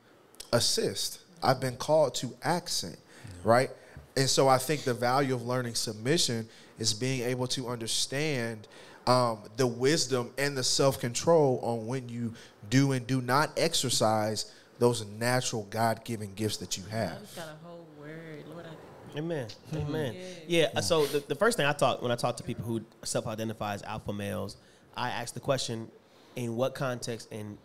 assist. 0.52 1.20
I've 1.42 1.60
been 1.60 1.76
called 1.76 2.14
to 2.16 2.34
accent, 2.42 2.98
right? 3.42 3.70
And 4.16 4.28
so 4.28 4.46
I 4.46 4.58
think 4.58 4.84
the 4.84 4.94
value 4.94 5.34
of 5.34 5.46
learning 5.46 5.74
submission 5.74 6.48
is 6.78 6.92
being 6.94 7.22
able 7.22 7.46
to 7.48 7.68
understand 7.68 8.68
um, 9.06 9.38
the 9.56 9.66
wisdom 9.66 10.32
and 10.36 10.56
the 10.56 10.64
self 10.64 11.00
control 11.00 11.60
on 11.62 11.86
when 11.86 12.08
you 12.08 12.34
do 12.68 12.92
and 12.92 13.06
do 13.06 13.22
not 13.22 13.50
exercise 13.56 14.52
those 14.78 15.06
natural 15.06 15.66
God 15.70 16.04
given 16.04 16.34
gifts 16.34 16.58
that 16.58 16.76
you 16.76 16.84
have. 16.90 17.18
Got 17.34 17.48
a 17.48 17.66
whole 17.66 17.86
word, 17.98 18.44
Lord. 18.50 18.66
I, 18.66 19.18
Amen. 19.18 19.46
Amen. 19.74 20.14
Yeah. 20.46 20.68
uh, 20.76 20.82
So 20.82 21.06
the, 21.06 21.20
the 21.20 21.34
first 21.34 21.56
thing 21.56 21.64
I 21.64 21.72
talk 21.72 22.02
when 22.02 22.10
I 22.10 22.16
talk 22.16 22.36
to 22.36 22.42
people 22.42 22.64
who 22.64 22.82
self-identify 23.02 23.74
as 23.74 23.82
alpha 23.82 24.12
males, 24.12 24.58
I 24.94 25.08
ask 25.10 25.32
the 25.32 25.40
question: 25.40 25.90
In 26.36 26.54
what 26.56 26.74
context 26.74 27.28
and 27.32 27.56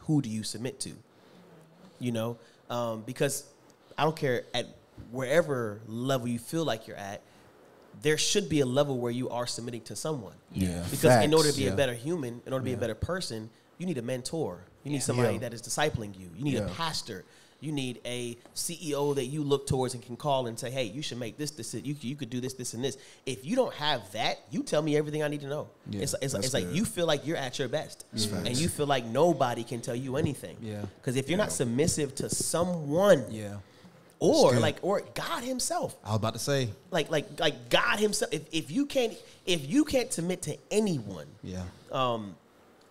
who 0.00 0.20
do 0.20 0.28
you 0.28 0.42
submit 0.42 0.80
to? 0.80 0.90
You 2.00 2.12
know, 2.12 2.36
um, 2.68 3.02
because 3.06 3.44
I 3.96 4.02
don't 4.04 4.16
care 4.16 4.42
at 4.52 4.66
wherever 5.10 5.80
level 5.86 6.28
you 6.28 6.38
feel 6.38 6.64
like 6.64 6.86
you're 6.86 6.96
at. 6.96 7.22
There 8.02 8.18
should 8.18 8.48
be 8.50 8.60
a 8.60 8.66
level 8.66 8.98
where 8.98 9.12
you 9.12 9.30
are 9.30 9.46
submitting 9.46 9.80
to 9.82 9.96
someone. 9.96 10.34
Yeah. 10.52 10.84
Because 10.90 11.24
in 11.24 11.32
order 11.32 11.50
to 11.50 11.56
be 11.56 11.64
Yeah. 11.64 11.70
a 11.72 11.76
better 11.76 11.94
human, 11.94 12.42
in 12.44 12.52
order 12.52 12.62
to 12.64 12.70
be 12.70 12.74
a 12.74 12.76
better 12.76 12.94
person, 12.94 13.48
you 13.78 13.86
need 13.86 13.96
a 13.96 14.02
mentor. 14.02 14.60
You 14.84 14.90
need 14.92 15.02
somebody 15.02 15.34
Yeah. 15.34 15.40
that 15.40 15.54
is 15.54 15.62
discipling 15.62 16.18
you. 16.18 16.28
You 16.36 16.44
need 16.44 16.56
a 16.56 16.68
pastor. 16.68 17.24
You 17.60 17.72
need 17.72 18.00
a 18.04 18.36
CEO 18.54 19.14
that 19.14 19.24
you 19.26 19.42
look 19.42 19.66
towards 19.66 19.94
and 19.94 20.02
can 20.02 20.16
call 20.16 20.46
and 20.46 20.58
say, 20.58 20.70
"Hey, 20.70 20.84
you 20.84 21.00
should 21.00 21.18
make 21.18 21.38
this 21.38 21.50
decision. 21.50 21.86
You 21.86 21.94
could- 21.94 22.04
you 22.04 22.14
could 22.16 22.28
do 22.30 22.40
this, 22.40 22.52
this, 22.52 22.74
and 22.74 22.84
this." 22.84 22.98
If 23.24 23.46
you 23.46 23.56
don't 23.56 23.72
have 23.74 24.12
that, 24.12 24.40
you 24.50 24.62
tell 24.62 24.82
me 24.82 24.96
everything 24.96 25.22
I 25.22 25.28
need 25.28 25.40
to 25.40 25.48
know. 25.48 25.68
Yeah, 25.90 26.02
it's 26.02 26.14
it's, 26.20 26.34
it's 26.34 26.52
like 26.54 26.70
you 26.72 26.84
feel 26.84 27.06
like 27.06 27.26
you're 27.26 27.36
at 27.38 27.58
your 27.58 27.68
best, 27.68 28.04
and 28.12 28.56
you 28.56 28.68
feel 28.68 28.86
like 28.86 29.06
nobody 29.06 29.64
can 29.64 29.80
tell 29.80 29.96
you 29.96 30.16
anything. 30.16 30.56
Yeah. 30.60 30.82
Because 31.00 31.16
if 31.16 31.28
you're 31.30 31.38
not 31.38 31.50
submissive 31.50 32.14
to 32.16 32.28
someone, 32.28 33.24
Yeah. 33.30 33.56
or 34.18 34.58
like 34.60 34.76
or 34.82 35.00
God 35.14 35.42
Himself, 35.42 35.96
I 36.04 36.08
was 36.10 36.16
about 36.16 36.34
to 36.34 36.38
say. 36.40 36.68
like 36.90 37.10
like 37.10 37.40
like 37.40 37.70
God 37.70 37.98
Himself, 37.98 38.32
if 38.34 38.42
if 38.52 38.70
you 38.70 38.84
can't 38.86 39.14
if 39.46 39.66
you 39.68 39.84
can't 39.84 40.12
submit 40.12 40.42
to 40.42 40.58
anyone, 40.70 41.26
Yeah. 41.42 41.62
um, 41.90 42.36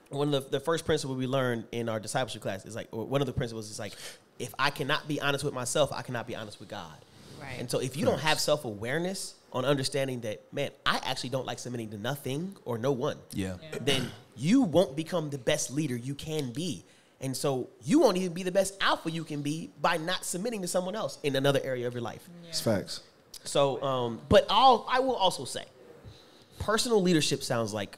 one 0.09 0.33
of 0.33 0.45
the, 0.45 0.49
the 0.51 0.59
first 0.59 0.85
principles 0.85 1.17
we 1.17 1.27
learned 1.27 1.65
in 1.71 1.89
our 1.89 1.99
discipleship 1.99 2.41
class 2.41 2.63
is 2.65 2.75
like, 2.75 2.87
or 2.91 3.03
one 3.05 3.21
of 3.21 3.27
the 3.27 3.33
principles 3.33 3.69
is 3.69 3.77
like, 3.79 3.93
if 4.39 4.53
I 4.59 4.69
cannot 4.69 5.07
be 5.07 5.21
honest 5.21 5.43
with 5.43 5.53
myself, 5.53 5.91
I 5.93 6.01
cannot 6.01 6.27
be 6.27 6.35
honest 6.35 6.59
with 6.59 6.69
God. 6.69 6.97
Right. 7.41 7.59
And 7.59 7.69
so 7.69 7.79
if 7.79 7.95
you 7.97 8.05
don't 8.05 8.19
have 8.19 8.39
self 8.39 8.65
awareness 8.65 9.35
on 9.53 9.65
understanding 9.65 10.21
that, 10.21 10.41
man, 10.53 10.71
I 10.85 10.99
actually 11.05 11.29
don't 11.29 11.45
like 11.45 11.59
submitting 11.59 11.89
to 11.91 11.97
nothing 11.97 12.55
or 12.65 12.77
no 12.77 12.91
one, 12.91 13.17
Yeah. 13.31 13.55
then 13.81 14.11
you 14.35 14.61
won't 14.61 14.95
become 14.95 15.29
the 15.29 15.37
best 15.37 15.71
leader 15.71 15.95
you 15.95 16.15
can 16.15 16.51
be. 16.51 16.83
And 17.21 17.35
so 17.35 17.69
you 17.83 17.99
won't 17.99 18.17
even 18.17 18.33
be 18.33 18.43
the 18.43 18.51
best 18.51 18.75
alpha 18.81 19.09
you 19.09 19.23
can 19.23 19.41
be 19.41 19.71
by 19.81 19.97
not 19.97 20.25
submitting 20.25 20.61
to 20.61 20.67
someone 20.67 20.95
else 20.95 21.17
in 21.23 21.35
another 21.35 21.61
area 21.63 21.87
of 21.87 21.93
your 21.93 22.01
life. 22.01 22.27
It's 22.49 22.59
facts. 22.59 23.01
So, 23.45 23.81
um, 23.81 24.21
but 24.27 24.45
I'll, 24.49 24.85
I 24.89 24.99
will 24.99 25.15
also 25.15 25.45
say, 25.45 25.63
personal 26.59 27.01
leadership 27.01 27.43
sounds 27.43 27.73
like 27.73 27.97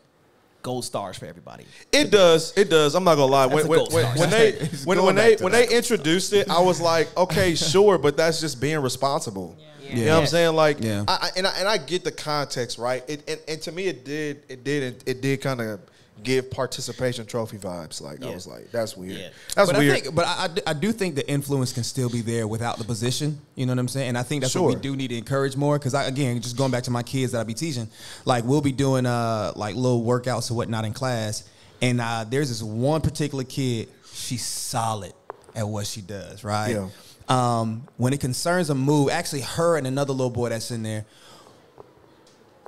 gold 0.68 0.84
stars 0.84 1.18
for 1.18 1.26
everybody. 1.26 1.65
It 1.94 2.11
does. 2.11 2.52
It 2.57 2.69
does. 2.69 2.94
I'm 2.94 3.06
not 3.06 3.15
gonna 3.15 3.31
lie. 3.31 3.45
When 3.45 3.65
when, 3.69 3.85
when, 3.89 4.06
when 4.18 4.30
they 4.30 4.52
when, 4.84 5.02
when 5.02 5.15
they 5.15 5.38
when 5.38 5.53
they 5.53 5.65
introduced 5.69 6.34
it, 6.34 6.49
I 6.49 6.60
was 6.60 6.81
like, 6.81 7.07
okay, 7.15 7.56
sure, 7.72 7.98
but 7.98 8.18
that's 8.18 8.41
just 8.41 8.60
being 8.60 8.80
responsible. 8.80 9.56
Yeah. 9.81 9.95
You 9.95 10.06
know 10.06 10.15
what 10.15 10.22
I'm 10.23 10.27
saying? 10.27 10.56
Like, 10.56 10.84
Yeah. 10.84 11.06
I, 11.07 11.14
I, 11.14 11.30
and 11.38 11.48
I 11.48 11.57
and 11.60 11.68
I 11.69 11.77
get 11.77 12.03
the 12.03 12.11
context, 12.11 12.77
right? 12.77 13.02
It, 13.07 13.23
and, 13.30 13.39
and 13.48 13.61
to 13.61 13.72
me, 13.72 13.85
it 13.85 14.03
did 14.03 14.44
it 14.49 14.65
did 14.65 15.02
it, 15.07 15.22
did 15.22 15.41
kind 15.41 15.61
of 15.61 15.80
give 16.28 16.52
participation 16.52 17.26
trophy 17.26 17.58
vibes. 17.58 18.02
Like 18.02 18.24
I 18.24 18.30
was 18.30 18.45
like, 18.45 18.70
that's 18.72 18.98
weird. 18.98 19.18
Yeah. 19.18 19.30
That's 19.56 19.72
but 19.72 19.80
weird. 19.80 19.95
I 19.95 19.99
think, 20.02 20.16
but 20.16 20.26
I, 20.28 20.49
I 20.68 20.74
do- 20.74 20.91
think 20.91 21.16
the 21.16 21.28
influence 21.30 21.72
can 21.72 21.84
still 21.84 22.10
be 22.10 22.22
there 22.22 22.48
without 22.48 22.78
the 22.78 22.84
position. 22.84 23.40
You 23.56 23.66
know 23.66 23.72
what 23.72 23.80
I'm 23.80 23.88
saying? 23.88 24.10
And 24.10 24.18
I 24.18 24.24
think 24.24 24.41
that's 24.41 24.54
what 24.56 24.66
we 24.66 24.76
do 24.76 24.95
need 24.95 25.10
to 25.10 25.18
encourage 25.18 25.56
more. 25.56 25.80
Because 25.80 25.94
I, 25.94 26.04
again, 26.04 26.41
just 26.41 26.58
going 26.58 26.72
back 26.72 26.84
to 26.84 26.91
my 26.91 27.04
kids 27.04 27.32
that 27.32 27.40
I 27.40 27.44
be 27.44 27.54
teaching, 27.54 27.88
like 28.26 28.44
we'll 28.44 28.62
be 28.62 28.72
doing 28.74 29.06
uh 29.06 29.54
like 29.56 29.76
little 29.76 30.04
workouts 30.04 30.52
or 30.52 30.56
whatnot 30.56 30.86
in 30.86 30.94
class, 30.94 31.49
and 31.82 32.02
uh, 32.02 32.26
there's 32.30 32.49
this 32.49 32.62
one 32.62 33.02
particular 33.02 33.44
kid. 33.44 33.90
She's 34.14 34.45
solid 34.45 35.14
at 35.56 35.68
what 35.68 35.88
she 35.88 36.02
does. 36.02 36.44
Right. 36.44 36.72
Yeah. 36.72 36.90
Um, 37.30 37.88
when 37.98 38.14
it 38.14 38.20
concerns 38.20 38.70
a 38.70 38.76
move, 38.76 39.10
actually, 39.10 39.41
her 39.41 39.78
and 39.78 39.86
another 39.86 40.14
little 40.14 40.30
boy 40.30 40.49
that's 40.49 40.72
in 40.72 40.84
there. 40.84 41.06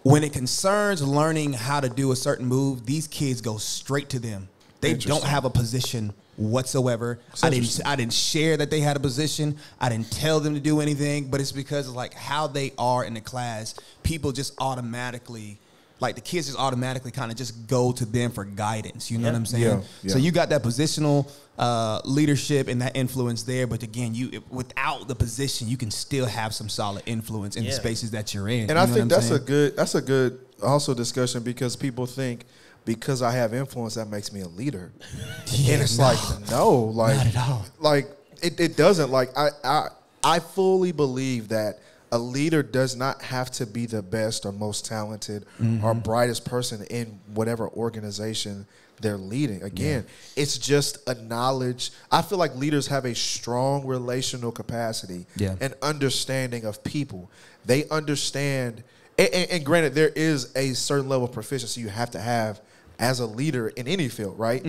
When 0.03 0.23
it 0.23 0.33
concerns 0.33 1.01
learning 1.01 1.53
how 1.53 1.79
to 1.79 1.89
do 1.89 2.11
a 2.11 2.15
certain 2.15 2.45
move, 2.45 2.85
these 2.85 3.07
kids 3.07 3.41
go 3.41 3.57
straight 3.57 4.09
to 4.09 4.19
them. 4.19 4.47
They 4.81 4.93
don't 4.93 5.23
have 5.23 5.43
a 5.43 5.49
position 5.49 6.13
whatsoever. 6.37 7.19
I 7.43 7.49
didn't. 7.49 7.81
I 7.85 7.95
didn't 7.97 8.13
share 8.13 8.55
that 8.57 8.71
they 8.71 8.79
had 8.79 8.95
a 8.95 8.99
position. 8.99 9.57
I 9.79 9.89
didn't 9.89 10.09
tell 10.09 10.39
them 10.39 10.53
to 10.53 10.59
do 10.61 10.79
anything, 10.79 11.29
but 11.29 11.41
it's 11.41 11.51
because 11.51 11.89
of 11.89 11.95
like 11.95 12.13
how 12.13 12.47
they 12.47 12.71
are 12.77 13.03
in 13.03 13.13
the 13.13 13.21
class. 13.21 13.75
People 14.03 14.31
just 14.31 14.53
automatically 14.57 15.59
like 15.99 16.15
the 16.15 16.21
kids 16.21 16.47
just 16.47 16.57
automatically 16.59 17.11
kind 17.11 17.31
of 17.31 17.37
just 17.37 17.67
go 17.67 17.91
to 17.91 18.05
them 18.05 18.31
for 18.31 18.45
guidance. 18.45 19.11
You 19.11 19.17
know 19.17 19.27
what 19.27 19.35
I'm 19.35 19.45
saying? 19.45 19.63
Yeah, 19.63 19.81
yeah. 20.03 20.11
So 20.13 20.17
you 20.17 20.31
got 20.31 20.49
that 20.49 20.63
positional 20.63 21.29
uh, 21.57 21.99
leadership 22.05 22.67
and 22.69 22.81
that 22.81 22.95
influence 22.95 23.43
there, 23.43 23.67
but 23.67 23.83
again, 23.83 24.15
you 24.15 24.41
without 24.49 25.07
the 25.07 25.15
position, 25.15 25.67
you 25.67 25.75
can 25.77 25.91
still 25.91 26.25
have 26.25 26.53
some 26.53 26.69
solid 26.69 27.03
influence 27.05 27.55
in 27.57 27.63
Yeah. 27.63 27.71
the 27.71 27.75
spaces 27.75 28.11
that 28.11 28.33
you're 28.33 28.47
in. 28.47 28.61
And 28.61 28.69
You 28.71 28.75
I 28.77 28.85
know 28.85 28.85
think 28.85 28.95
what 28.95 29.01
I'm 29.01 29.07
that's 29.09 29.31
a 29.31 29.39
good 29.39 29.75
that's 29.75 29.95
a 29.95 30.01
good 30.01 30.39
also 30.63 30.93
discussion 30.93 31.43
because 31.43 31.75
people 31.75 32.05
think 32.05 32.45
because 32.85 33.21
I 33.21 33.31
have 33.31 33.53
influence 33.53 33.95
that 33.95 34.07
makes 34.09 34.31
me 34.31 34.39
a 34.41 34.47
leader. 34.47 34.91
and 35.11 35.81
it's 35.81 35.99
like 35.99 36.17
no, 36.49 36.71
like 36.75 37.17
Not 37.17 37.27
at 37.27 37.37
all. 37.37 37.65
like 37.79 38.09
it, 38.41 38.57
it 38.59 38.77
doesn't 38.77 39.11
like 39.11 39.37
I, 39.37 39.49
I 39.63 39.87
I 40.23 40.39
fully 40.39 40.91
believe 40.93 41.49
that 41.49 41.79
a 42.11 42.17
leader 42.17 42.63
does 42.63 42.95
not 42.95 43.21
have 43.21 43.51
to 43.51 43.65
be 43.65 43.85
the 43.85 44.01
best 44.01 44.45
or 44.45 44.51
most 44.51 44.85
talented 44.85 45.43
or 45.59 45.63
Mm-hmm. 45.65 45.99
brightest 45.99 46.45
person 46.45 46.83
in 46.89 47.19
whatever 47.33 47.69
organization 47.69 48.65
they're 49.01 49.17
leading. 49.17 49.61
Again, 49.63 50.05
it's 50.35 50.57
just 50.57 50.97
a 51.07 51.13
knowledge. 51.13 51.91
I 52.11 52.21
feel 52.21 52.37
like 52.37 52.55
leaders 52.55 52.87
have 52.87 53.05
a 53.05 53.15
strong 53.15 53.85
relational 53.85 54.51
capacity 54.51 55.25
Yeah. 55.37 55.55
and 55.61 55.73
understanding 55.81 56.65
of 56.65 56.83
people. 56.83 57.29
They 57.65 57.87
understand, 57.89 58.83
and, 59.17 59.29
and- 59.33 59.51
and 59.51 59.65
granted, 59.65 59.93
there 59.95 60.09
is 60.09 60.51
a 60.55 60.73
certain 60.73 61.07
level 61.07 61.25
of 61.27 61.31
proficiency 61.31 61.79
you 61.81 61.89
have 61.89 62.11
to 62.11 62.19
have 62.19 62.59
as 62.97 63.19
a 63.21 63.25
leader 63.25 63.69
in 63.69 63.87
any 63.87 64.09
field, 64.09 64.37
right? 64.37 64.65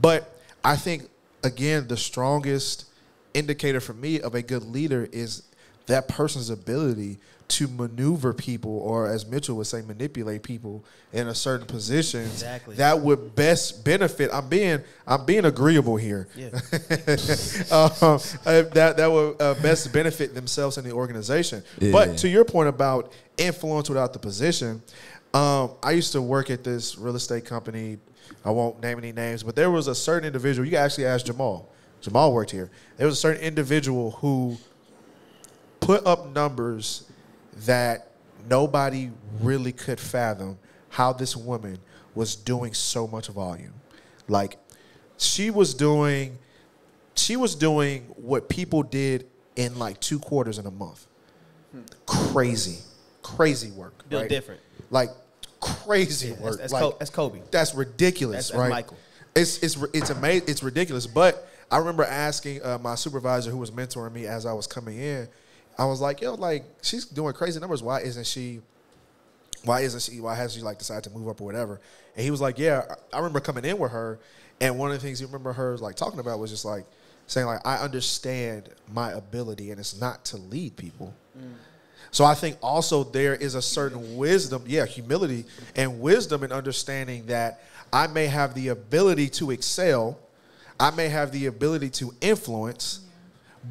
But 0.00 0.38
I 0.64 0.76
think, 0.76 1.08
again, 1.42 1.88
the 1.88 1.96
strongest 1.98 2.86
indicator 3.34 3.80
for 3.80 3.92
me 3.92 4.20
of 4.20 4.34
a 4.34 4.40
good 4.40 4.62
leader 4.64 5.06
is 5.12 5.42
that 5.86 6.08
person's 6.08 6.50
ability 6.50 7.18
to 7.48 7.68
maneuver 7.68 8.32
people, 8.32 8.78
or 8.78 9.06
as 9.06 9.24
Mitchell 9.26 9.56
would 9.56 9.68
say, 9.68 9.80
manipulate 9.82 10.42
people 10.42 10.84
in 11.12 11.28
a 11.28 11.34
certain 11.34 11.66
position 11.66 12.22
Exactly. 12.22 12.74
that 12.76 13.00
would 13.00 13.36
best 13.36 13.84
benefit. 13.84 14.30
I'm 14.32 14.48
being 14.48 14.80
I'm 15.06 15.24
being 15.24 15.44
agreeable 15.44 15.96
here. 15.96 16.28
Yeah. 16.36 16.46
um, 17.70 18.18
uh, 18.44 18.62
that 18.72 18.94
that 18.96 19.10
would 19.10 19.40
uh, 19.40 19.54
best 19.62 19.92
benefit 19.92 20.34
themselves 20.34 20.76
and 20.76 20.86
the 20.86 20.92
organization. 20.92 21.62
Yeah. 21.78 21.92
But 21.92 22.18
to 22.18 22.28
your 22.28 22.44
point 22.44 22.68
about 22.68 23.12
influence 23.38 23.88
without 23.88 24.12
the 24.12 24.18
position, 24.18 24.82
um, 25.32 25.72
I 25.82 25.92
used 25.92 26.12
to 26.12 26.22
work 26.22 26.50
at 26.50 26.64
this 26.64 26.98
real 26.98 27.14
estate 27.14 27.44
company. 27.44 27.98
I 28.44 28.50
won't 28.50 28.80
name 28.80 28.98
any 28.98 29.12
names, 29.12 29.42
but 29.42 29.54
there 29.54 29.70
was 29.70 29.86
a 29.86 29.94
certain 29.94 30.26
individual. 30.26 30.64
You 30.64 30.72
can 30.72 30.82
actually 30.84 31.06
ask 31.06 31.26
Jamal. 31.26 31.70
Jamal 32.00 32.32
worked 32.32 32.50
here. 32.50 32.70
There 32.96 33.06
was 33.06 33.16
a 33.16 33.20
certain 33.20 33.42
individual 33.42 34.12
who 34.12 34.56
put 35.86 36.04
up 36.04 36.34
numbers 36.34 37.08
that 37.64 38.10
nobody 38.50 39.08
really 39.40 39.70
could 39.70 40.00
fathom 40.00 40.58
how 40.88 41.12
this 41.12 41.36
woman 41.36 41.78
was 42.16 42.34
doing 42.34 42.74
so 42.74 43.06
much 43.06 43.28
volume. 43.28 43.72
Like 44.26 44.58
she 45.16 45.50
was 45.50 45.74
doing 45.74 46.38
she 47.14 47.36
was 47.36 47.54
doing 47.54 48.02
what 48.16 48.48
people 48.48 48.82
did 48.82 49.28
in 49.54 49.78
like 49.78 50.00
two 50.00 50.18
quarters 50.18 50.58
in 50.58 50.66
a 50.66 50.70
month. 50.72 51.06
Crazy. 52.04 52.78
Crazy 53.22 53.70
work. 53.70 54.08
Built 54.08 54.22
right? 54.22 54.28
different. 54.28 54.60
Like 54.90 55.10
crazy 55.60 56.30
That's, 56.30 56.40
work. 56.40 56.58
that's, 56.58 56.72
like, 56.72 56.82
Ko- 56.82 56.96
that's 56.98 57.10
Kobe. 57.10 57.42
that's 57.52 57.74
ridiculous, 57.76 58.48
That's- 58.48 58.50
that's 58.50 58.58
right? 58.58 58.70
Michael. 58.70 58.96
It's 59.36 59.62
it's 59.62 59.76
it's 59.94 60.10
amazing. 60.10 60.48
It's 60.48 60.64
ridiculous. 60.64 61.06
But 61.06 61.48
I 61.70 61.78
remember 61.78 62.02
asking 62.02 62.64
uh, 62.64 62.78
my 62.78 62.96
supervisor 62.96 63.50
who 63.52 63.58
was 63.58 63.70
mentoring 63.70 64.12
me 64.12 64.26
as 64.26 64.46
I 64.46 64.52
was 64.52 64.66
coming 64.66 64.98
in. 64.98 65.28
I 65.78 65.84
was 65.84 66.00
like, 66.00 66.20
"Yo, 66.20 66.34
like 66.34 66.64
she's 66.82 67.04
doing 67.04 67.34
crazy 67.34 67.60
numbers. 67.60 67.82
Why 67.82 68.00
isn't 68.00 68.26
she 68.26 68.60
why 69.66 69.80
isn't 69.80 70.00
she? 70.00 70.20
Why 70.20 70.34
hasn't 70.34 70.60
she 70.60 70.64
like 70.64 70.78
decided 70.78 71.04
to 71.04 71.10
move 71.10 71.28
up 71.28 71.40
or 71.40 71.44
whatever? 71.44 71.80
And 72.14 72.24
he 72.24 72.30
was 72.30 72.40
like, 72.40 72.58
yeah, 72.58 72.94
I 73.12 73.18
remember 73.18 73.40
coming 73.40 73.64
in 73.64 73.78
with 73.78 73.92
her, 73.92 74.18
and 74.60 74.78
one 74.78 74.90
of 74.90 74.96
the 74.96 75.04
things 75.04 75.20
you 75.20 75.26
remember 75.26 75.52
her 75.52 75.76
like 75.78 75.96
talking 75.96 76.20
about 76.20 76.38
was 76.38 76.50
just 76.50 76.64
like 76.64 76.86
saying 77.26 77.46
like 77.46 77.66
I 77.66 77.78
understand 77.78 78.68
my 78.92 79.12
ability, 79.12 79.70
and 79.70 79.80
it's 79.80 80.00
not 80.00 80.24
to 80.26 80.36
lead 80.36 80.76
people. 80.76 81.12
Mm. 81.36 81.54
So 82.12 82.24
I 82.24 82.34
think 82.34 82.56
also 82.62 83.02
there 83.04 83.34
is 83.34 83.56
a 83.56 83.62
certain 83.62 84.16
wisdom, 84.16 84.62
yeah, 84.66 84.86
humility 84.86 85.44
and 85.74 86.00
wisdom 86.00 86.44
and 86.44 86.52
understanding 86.52 87.26
that 87.26 87.60
I 87.92 88.06
may 88.06 88.26
have 88.26 88.54
the 88.54 88.68
ability 88.68 89.28
to 89.30 89.50
excel, 89.50 90.18
I 90.78 90.92
may 90.92 91.08
have 91.08 91.32
the 91.32 91.46
ability 91.46 91.90
to 91.90 92.14
influence, 92.20 93.00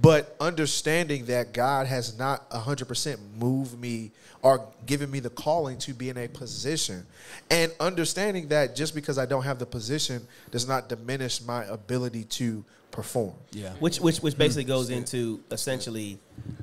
but 0.02 0.36
understanding 0.40 1.26
that 1.26 1.54
God 1.54 1.88
has 1.88 2.18
not 2.18 2.50
100% 2.50 3.18
moved 3.38 3.80
me 3.80 4.12
or 4.42 4.68
given 4.86 5.10
me 5.10 5.20
the 5.20 5.30
calling 5.30 5.78
to 5.80 5.94
be 5.94 6.10
in 6.10 6.18
a 6.18 6.28
position. 6.28 7.06
And 7.50 7.72
understanding 7.80 8.50
that 8.50 8.76
just 8.76 8.94
because 8.94 9.18
I 9.18 9.26
don't 9.26 9.44
have 9.44 9.60
the 9.60 9.66
position 9.66 10.28
does 10.52 10.68
not 10.68 10.90
diminish 10.90 11.42
my 11.42 11.66
ability 11.66 12.26
to 12.26 12.64
perform. 12.92 13.34
Yeah. 13.52 13.74
Which 13.80 14.00
which 14.00 14.20
which 14.20 14.38
basically 14.38 14.64
mm-hmm. 14.64 14.72
goes 14.72 14.90
into 14.90 15.44
essentially 15.52 16.18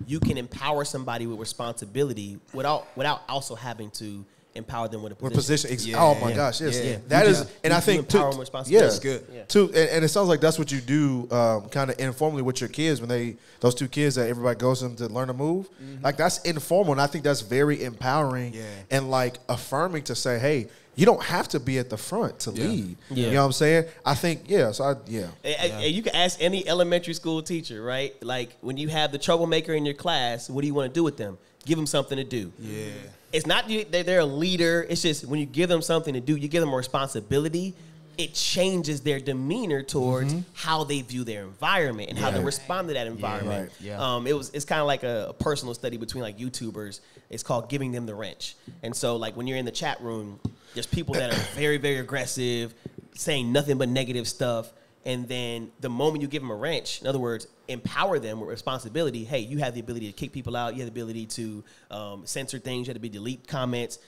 you 0.06 0.18
can 0.18 0.38
empower 0.38 0.84
somebody 0.84 1.26
with 1.26 1.38
responsibility 1.38 2.38
without 2.54 2.86
without 2.96 3.22
also 3.28 3.54
having 3.54 3.90
to 3.92 4.24
empower 4.54 4.88
them 4.88 5.02
with 5.02 5.12
a 5.12 5.24
With 5.24 5.32
position. 5.32 5.70
position, 5.70 5.94
ex- 5.94 5.98
oh 6.00 6.14
my 6.20 6.32
gosh, 6.32 6.60
yes, 6.60 6.80
Yeah. 6.82 6.96
that 7.08 7.24
You 7.24 7.30
is, 7.30 7.38
just- 7.40 7.50
and 7.64 7.70
you- 7.72 7.76
I 7.76 7.80
think 7.80 7.98
empower 8.00 8.10
too, 8.10 8.30
them 8.30 8.38
with 8.38 8.48
responsibility. 8.48 8.84
yeah, 8.84 8.90
That's 8.90 8.98
good. 9.00 9.26
Yeah. 9.34 9.42
Too, 9.44 9.64
and, 9.74 9.88
and 9.90 10.04
it 10.04 10.08
sounds 10.08 10.28
like 10.28 10.40
that's 10.40 10.58
what 10.58 10.70
you 10.70 10.80
do, 10.80 11.28
um, 11.30 11.68
kind 11.70 11.90
of 11.90 11.98
informally 11.98 12.42
with 12.42 12.60
your 12.60 12.68
kids 12.68 13.00
when 13.00 13.08
they 13.08 13.36
those 13.60 13.74
two 13.74 13.88
kids 13.88 14.16
that 14.16 14.28
everybody 14.28 14.58
goes 14.58 14.80
to 14.80 14.88
them 14.88 14.96
to 14.96 15.06
learn 15.08 15.28
to 15.28 15.34
move. 15.34 15.68
Like 16.02 16.16
that's 16.16 16.38
informal, 16.42 16.92
and 16.92 17.00
I 17.00 17.06
think 17.06 17.24
that's 17.24 17.40
very 17.40 17.82
empowering 17.84 18.54
Yeah. 18.54 18.62
and 18.90 19.10
like 19.10 19.38
affirming 19.48 20.02
to 20.04 20.14
say, 20.14 20.38
hey, 20.38 20.66
you 20.94 21.06
don't 21.06 21.22
have 21.22 21.48
to 21.48 21.58
be 21.60 21.78
at 21.78 21.88
the 21.88 21.96
front 21.96 22.40
to 22.40 22.50
Yeah. 22.50 22.64
lead. 22.66 22.96
Yeah. 23.10 23.26
You 23.26 23.32
know 23.32 23.40
what 23.40 23.46
I'm 23.46 23.52
saying? 23.52 23.84
I 24.04 24.14
think 24.14 24.42
yeah. 24.48 24.72
So 24.72 24.84
I 24.84 24.94
yeah. 25.06 25.28
And- 25.42 25.56
and- 25.60 25.72
and 25.84 25.94
you 25.94 26.02
can 26.02 26.14
ask 26.14 26.36
any 26.42 26.68
elementary 26.68 27.14
school 27.14 27.42
teacher, 27.42 27.82
right? 27.82 28.14
Like 28.22 28.50
when 28.60 28.76
you 28.76 28.88
have 28.88 29.12
the 29.12 29.18
troublemaker 29.18 29.72
in 29.72 29.86
your 29.86 29.94
class, 29.94 30.50
what 30.50 30.60
do 30.60 30.66
you 30.66 30.74
want 30.74 30.92
to 30.92 30.94
do 30.94 31.02
with 31.02 31.16
them? 31.16 31.38
Give 31.64 31.78
them 31.78 31.86
something 31.86 32.16
to 32.18 32.24
do. 32.24 32.52
Yeah. 32.58 32.86
It's 33.32 33.46
not 33.46 33.64
they're, 33.90 34.20
a 34.20 34.24
leader. 34.24 34.86
It's 34.88 35.02
just 35.02 35.24
when 35.24 35.40
you 35.40 35.46
give 35.46 35.68
them 35.68 35.82
something 35.82 36.14
to 36.14 36.20
do, 36.20 36.36
you 36.36 36.48
give 36.48 36.60
them 36.60 36.72
a 36.72 36.76
responsibility. 36.76 37.74
It 38.18 38.34
changes 38.34 39.00
their 39.00 39.20
demeanor 39.20 39.82
towards 39.82 40.34
how 40.52 40.84
they 40.84 41.00
view 41.00 41.24
their 41.24 41.44
environment 41.44 42.10
and 42.10 42.18
how 42.18 42.30
they 42.30 42.44
respond 42.44 42.88
to 42.88 42.94
that 42.94 43.06
environment. 43.06 43.70
right. 43.70 43.80
Yeah. 43.80 43.98
Um, 43.98 44.26
it 44.26 44.36
was 44.36 44.50
it's 44.50 44.66
kind 44.66 44.82
of 44.82 44.86
like 44.86 45.02
a, 45.02 45.28
a 45.30 45.32
personal 45.32 45.72
study 45.72 45.96
between 45.96 46.22
like 46.22 46.38
YouTubers. 46.38 47.00
It's 47.30 47.42
called 47.42 47.70
giving 47.70 47.90
them 47.90 48.04
the 48.04 48.14
wrench. 48.14 48.54
And 48.82 48.94
so 48.94 49.16
like 49.16 49.34
when 49.34 49.46
you're 49.46 49.56
in 49.56 49.64
the 49.64 49.72
chat 49.72 49.98
room, 50.02 50.38
there's 50.74 50.86
people 50.86 51.14
that 51.14 51.32
are 51.32 51.42
very 51.54 51.78
very 51.78 51.96
aggressive, 51.96 52.74
saying 53.14 53.50
nothing 53.50 53.78
but 53.78 53.88
negative 53.88 54.28
stuff. 54.28 54.70
And 55.04 55.26
then 55.26 55.72
the 55.80 55.90
moment 55.90 56.22
you 56.22 56.28
give 56.28 56.42
them 56.42 56.50
a 56.50 56.54
wrench, 56.54 57.00
in 57.00 57.08
other 57.08 57.18
words, 57.18 57.48
empower 57.66 58.18
them 58.18 58.40
with 58.40 58.48
responsibility. 58.48 59.24
Hey, 59.24 59.40
you 59.40 59.58
have 59.58 59.74
the 59.74 59.80
ability 59.80 60.06
to 60.06 60.12
kick 60.12 60.32
people 60.32 60.56
out. 60.56 60.74
You 60.74 60.82
have 60.82 60.94
the 60.94 61.00
ability 61.00 61.26
to 61.26 61.64
um, 61.90 62.22
censor 62.26 62.58
things. 62.58 62.86
You 62.86 62.94
have 62.94 63.00
the 63.00 63.08
ability 63.08 63.18
to 63.18 63.18
delete 63.18 63.48
comments. 63.48 63.98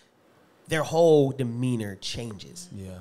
Their 0.69 0.85
whole 0.85 1.33
demeanor 1.33 1.97
changes. 1.97 2.69
Yeah. 2.73 2.99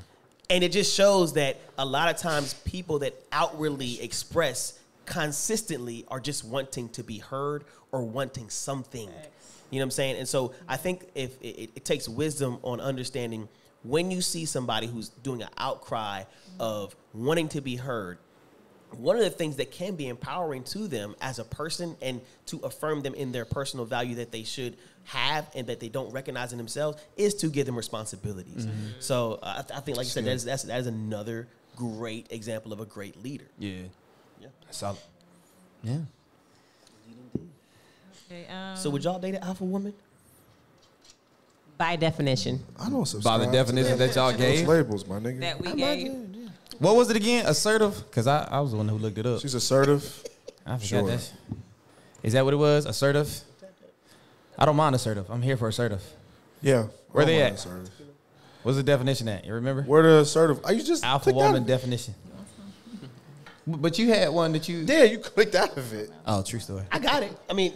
And 0.50 0.64
it 0.64 0.72
just 0.72 0.96
shows 0.96 1.34
that 1.34 1.58
a 1.78 1.86
lot 1.86 2.10
of 2.10 2.18
times 2.18 2.56
people 2.56 3.00
that 3.00 3.16
outwardly 3.32 4.02
express 4.02 4.80
consistently 5.06 6.06
are 6.08 6.20
just 6.20 6.44
wanting 6.44 6.90
to 6.90 7.04
be 7.04 7.20
heard 7.20 7.64
or 7.92 8.04
wanting 8.04 8.50
something. 8.50 9.10
You 9.70 9.80
know 9.80 9.86
what 9.86 9.88
I'm 9.88 9.92
saying? 9.92 10.18
And 10.18 10.28
so 10.28 10.54
I 10.68 10.78
think 10.78 11.06
if 11.16 11.42
it, 11.42 11.72
it 11.76 11.86
takes 11.86 12.08
wisdom 12.10 12.60
on 12.64 12.80
understanding 12.80 13.48
when 13.84 14.12
you 14.12 14.22
see 14.22 14.46
somebody 14.46 14.88
who's 14.88 15.10
doing 15.10 15.42
an 15.42 15.50
outcry 15.58 16.24
of 16.60 16.96
wanting 17.14 17.50
to 17.50 17.62
be 17.62 17.76
heard, 17.76 18.18
one 18.92 19.16
of 19.18 19.24
the 19.24 19.30
things 19.30 19.56
that 19.58 19.72
can 19.72 19.96
be 19.96 20.08
empowering 20.08 20.64
to 20.64 20.88
them 20.88 21.16
as 21.20 21.40
a 21.40 21.44
person 21.44 21.96
and 22.02 22.22
to 22.46 22.60
affirm 22.60 23.02
them 23.02 23.14
in 23.16 23.32
their 23.32 23.44
personal 23.46 23.86
value 23.86 24.16
that 24.16 24.32
they 24.32 24.44
should 24.44 24.78
have 25.06 25.50
and 25.56 25.68
that 25.68 25.80
they 25.80 25.90
don't 25.90 26.12
recognize 26.14 26.52
in 26.52 26.58
themselves 26.58 27.02
is 27.18 27.34
to 27.36 27.50
give 27.50 27.66
them 27.66 27.76
responsibilities. 27.76 28.68
So 29.00 29.40
uh, 29.42 29.56
I, 29.58 29.62
th- 29.64 29.78
I 29.78 29.82
think, 29.82 29.98
like 29.98 30.06
you 30.06 30.12
said, 30.12 30.26
that 30.26 30.32
is, 30.32 30.46
that's, 30.46 30.64
that 30.64 30.80
is 30.80 30.88
another 30.88 31.48
great 31.76 32.32
example 32.32 32.72
of 32.72 32.80
a 32.80 32.86
great 32.86 33.22
leader. 33.24 33.48
Yeah. 33.58 33.82
Yeah. 34.40 34.48
Solid. 34.70 35.00
Yeah. 35.82 35.98
Okay, 38.28 38.48
um, 38.48 38.78
So 38.78 38.90
would 38.92 39.04
y'all 39.04 39.20
date 39.20 39.36
an 39.36 39.44
alpha 39.44 39.64
woman? 39.66 39.94
By 41.78 41.96
definition. 41.96 42.64
I 42.80 42.90
don't 42.90 43.24
By 43.24 43.38
the 43.40 43.48
definition 43.48 43.98
that 43.98 44.16
y'all 44.16 44.32
those 44.32 44.38
gave. 44.40 44.68
labels, 44.68 45.08
my 45.08 45.20
nigga. 45.20 45.40
that 45.42 45.60
we 45.62 45.74
gave. 45.74 46.12
What 46.80 46.96
was 46.96 47.10
it 47.10 47.16
again? 47.16 47.46
Assertive? 47.46 47.98
Because 48.10 48.28
I, 48.28 48.44
I 48.50 48.60
was 48.60 48.72
the 48.72 48.78
one 48.78 48.88
who 48.88 48.98
looked 48.98 49.18
it 49.18 49.26
up. 49.26 49.42
She's 49.42 49.54
assertive. 49.54 50.04
I 50.66 50.78
forgot 50.78 50.86
Sure. 50.86 51.08
that. 51.08 51.32
Is 52.24 52.34
that 52.34 52.46
what 52.46 52.54
it 52.54 52.58
was? 52.58 52.86
Assertive? 52.86 53.30
I 54.58 54.66
don't 54.66 54.76
mind 54.76 54.96
assertive. 54.96 55.30
I'm 55.30 55.42
here 55.42 55.58
for 55.58 55.68
assertive. 55.68 56.02
Yeah. 56.62 56.88
Where 57.12 57.24
I 57.24 57.28
they 57.28 57.42
at? 57.42 57.54
Assertive. 57.54 57.90
What's 58.64 58.78
the 58.78 58.84
definition 58.84 59.28
at? 59.28 59.46
You 59.46 59.56
remember? 59.56 59.82
Where 59.84 60.04
the 60.04 60.20
assertive? 60.20 60.62
Are 60.64 60.74
you 60.74 60.84
just 60.84 61.04
Alpha 61.04 61.26
clicked 61.26 61.40
out 61.40 61.46
woman 61.48 61.62
of- 61.64 61.68
definition. 61.68 62.16
But 63.66 63.98
you 63.98 64.10
had 64.10 64.30
one 64.30 64.52
that 64.54 64.68
you. 64.68 64.80
Yeah, 64.80 65.04
you 65.04 65.20
clicked 65.20 65.56
out 65.56 65.78
of 65.78 65.94
it. 65.94 66.12
Oh, 66.26 66.44
true 66.44 66.60
story. 66.60 66.84
I 66.92 67.00
got 67.00 67.24
it. 67.24 67.32
I 67.50 67.54
mean, 67.54 67.74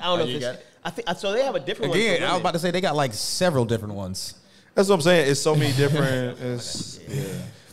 I 0.00 0.04
don't 0.04 0.14
oh, 0.14 0.16
know 0.16 0.22
Oh, 0.22 0.26
you 0.26 0.36
if 0.36 0.42
got 0.42 0.54
it's. 0.54 0.64
It? 0.86 0.88
I 0.88 0.90
think 0.90 1.18
so. 1.18 1.32
They 1.32 1.42
have 1.42 1.54
a 1.54 1.60
different 1.60 1.90
one. 1.90 1.98
Again, 1.98 2.20
for 2.20 2.26
I 2.26 2.32
was 2.32 2.40
about 2.40 2.52
to 2.54 2.58
say 2.58 2.70
they 2.70 2.80
got 2.80 2.96
like 2.96 3.12
several 3.12 3.64
different 3.64 3.94
ones. 3.94 4.34
That's 4.74 4.88
what 4.88 4.96
I'm 4.96 5.00
saying. 5.00 5.30
It's 5.30 5.40
so 5.40 5.54
many 5.54 5.72
different. 5.76 6.38
It's, 6.40 7.00
yeah. 7.08 7.22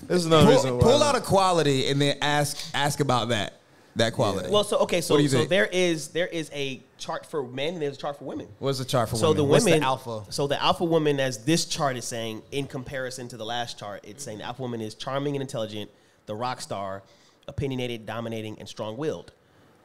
This 0.07 0.17
is 0.17 0.25
another 0.25 0.49
reason 0.51 0.71
Pull, 0.71 0.77
why. 0.79 0.83
pull 0.83 1.03
out 1.03 1.15
a 1.15 1.21
quality 1.21 1.89
and 1.89 2.01
then 2.01 2.17
ask 2.21 2.57
ask 2.73 2.99
about 2.99 3.29
that 3.29 3.53
that 3.95 4.13
quality. 4.13 4.49
Well, 4.49 4.63
so 4.63 4.79
okay, 4.79 5.01
so 5.01 5.13
What 5.13 5.19
do 5.19 5.23
you 5.23 5.29
so 5.29 5.37
think? 5.39 5.49
there 5.49 5.69
is 5.71 6.09
there 6.09 6.27
is 6.27 6.49
a 6.53 6.81
chart 6.97 7.25
for 7.25 7.43
men 7.43 7.73
and 7.73 7.81
there's 7.81 7.95
a 7.95 7.99
chart 7.99 8.17
for 8.17 8.25
women. 8.25 8.47
What's 8.59 8.79
the 8.79 8.85
chart 8.85 9.09
for 9.09 9.15
so 9.15 9.27
women? 9.29 9.37
the 9.37 9.43
What's 9.43 9.65
women 9.65 9.79
the 9.81 9.85
alpha? 9.85 10.23
So 10.29 10.47
the 10.47 10.61
alpha 10.61 10.83
woman, 10.83 11.19
as 11.19 11.45
this 11.45 11.65
chart 11.65 11.95
is 11.95 12.05
saying, 12.05 12.41
in 12.51 12.65
comparison 12.67 13.27
to 13.29 13.37
the 13.37 13.45
last 13.45 13.77
chart, 13.77 14.03
it's 14.03 14.23
saying 14.23 14.39
the 14.39 14.45
alpha 14.45 14.61
woman 14.61 14.81
is 14.81 14.95
charming 14.95 15.35
and 15.35 15.41
intelligent, 15.41 15.91
the 16.25 16.35
rock 16.35 16.59
star, 16.59 17.03
opinionated, 17.47 18.05
dominating, 18.05 18.57
and 18.59 18.67
strong-willed. 18.67 19.31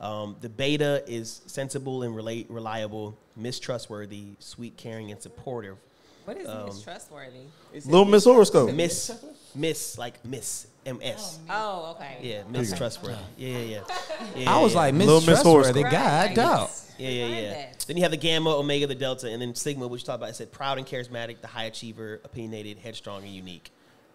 Um, 0.00 0.36
the 0.40 0.48
beta 0.48 1.02
is 1.06 1.42
sensible 1.46 2.02
and 2.02 2.14
relate, 2.14 2.46
reliable, 2.50 3.18
mistrustworthy, 3.40 4.36
sweet, 4.38 4.76
caring, 4.76 5.10
and 5.10 5.20
supportive. 5.20 5.76
What 6.24 6.36
is 6.36 6.46
Um, 6.48 6.68
mistrustworthy? 6.68 7.46
Little 7.86 8.04
Miss 8.04 8.24
Horoscope. 8.24 8.72
Miss, 8.74 9.10
miss, 9.54 9.96
like 9.98 10.22
miss, 10.24 10.66
ms. 10.84 11.38
Oh, 11.50 11.96
okay. 11.96 12.18
Yeah, 12.20 12.42
mistrustworthy. 12.50 13.16
Yeah, 13.36 13.58
yeah, 13.58 13.64
yeah. 13.64 13.80
yeah 14.36 14.54
I 14.54 14.60
was 14.62 14.74
yeah, 14.74 14.78
like, 14.80 14.94
Little 14.94 15.16
Miss 15.16 15.26
Miss 15.26 15.42
Trustworthy. 15.42 15.80
Horoscope. 15.80 15.90
God, 15.92 16.26
Right. 16.26 16.36
doubt. 16.36 16.70
Yeah, 16.98 17.08
yeah, 17.10 17.26
yeah. 17.26 17.52
that. 17.54 17.84
Then 17.86 17.96
you 17.96 18.02
have 18.02 18.10
the 18.10 18.16
gamma, 18.18 18.50
omega, 18.50 18.86
the 18.86 18.94
delta, 18.94 19.28
and 19.28 19.40
then 19.40 19.54
sigma, 19.54 19.86
which 19.86 20.02
you 20.02 20.06
talked 20.06 20.16
about. 20.16 20.28
I 20.28 20.32
said 20.32 20.52
proud 20.52 20.78
and 20.78 20.86
charismatic, 20.86 21.40
the 21.40 21.46
high 21.46 21.64
achiever, 21.64 22.20
opinionated, 22.24 22.78
headstrong, 22.78 23.22
and 23.22 23.32
unique. 23.32 23.70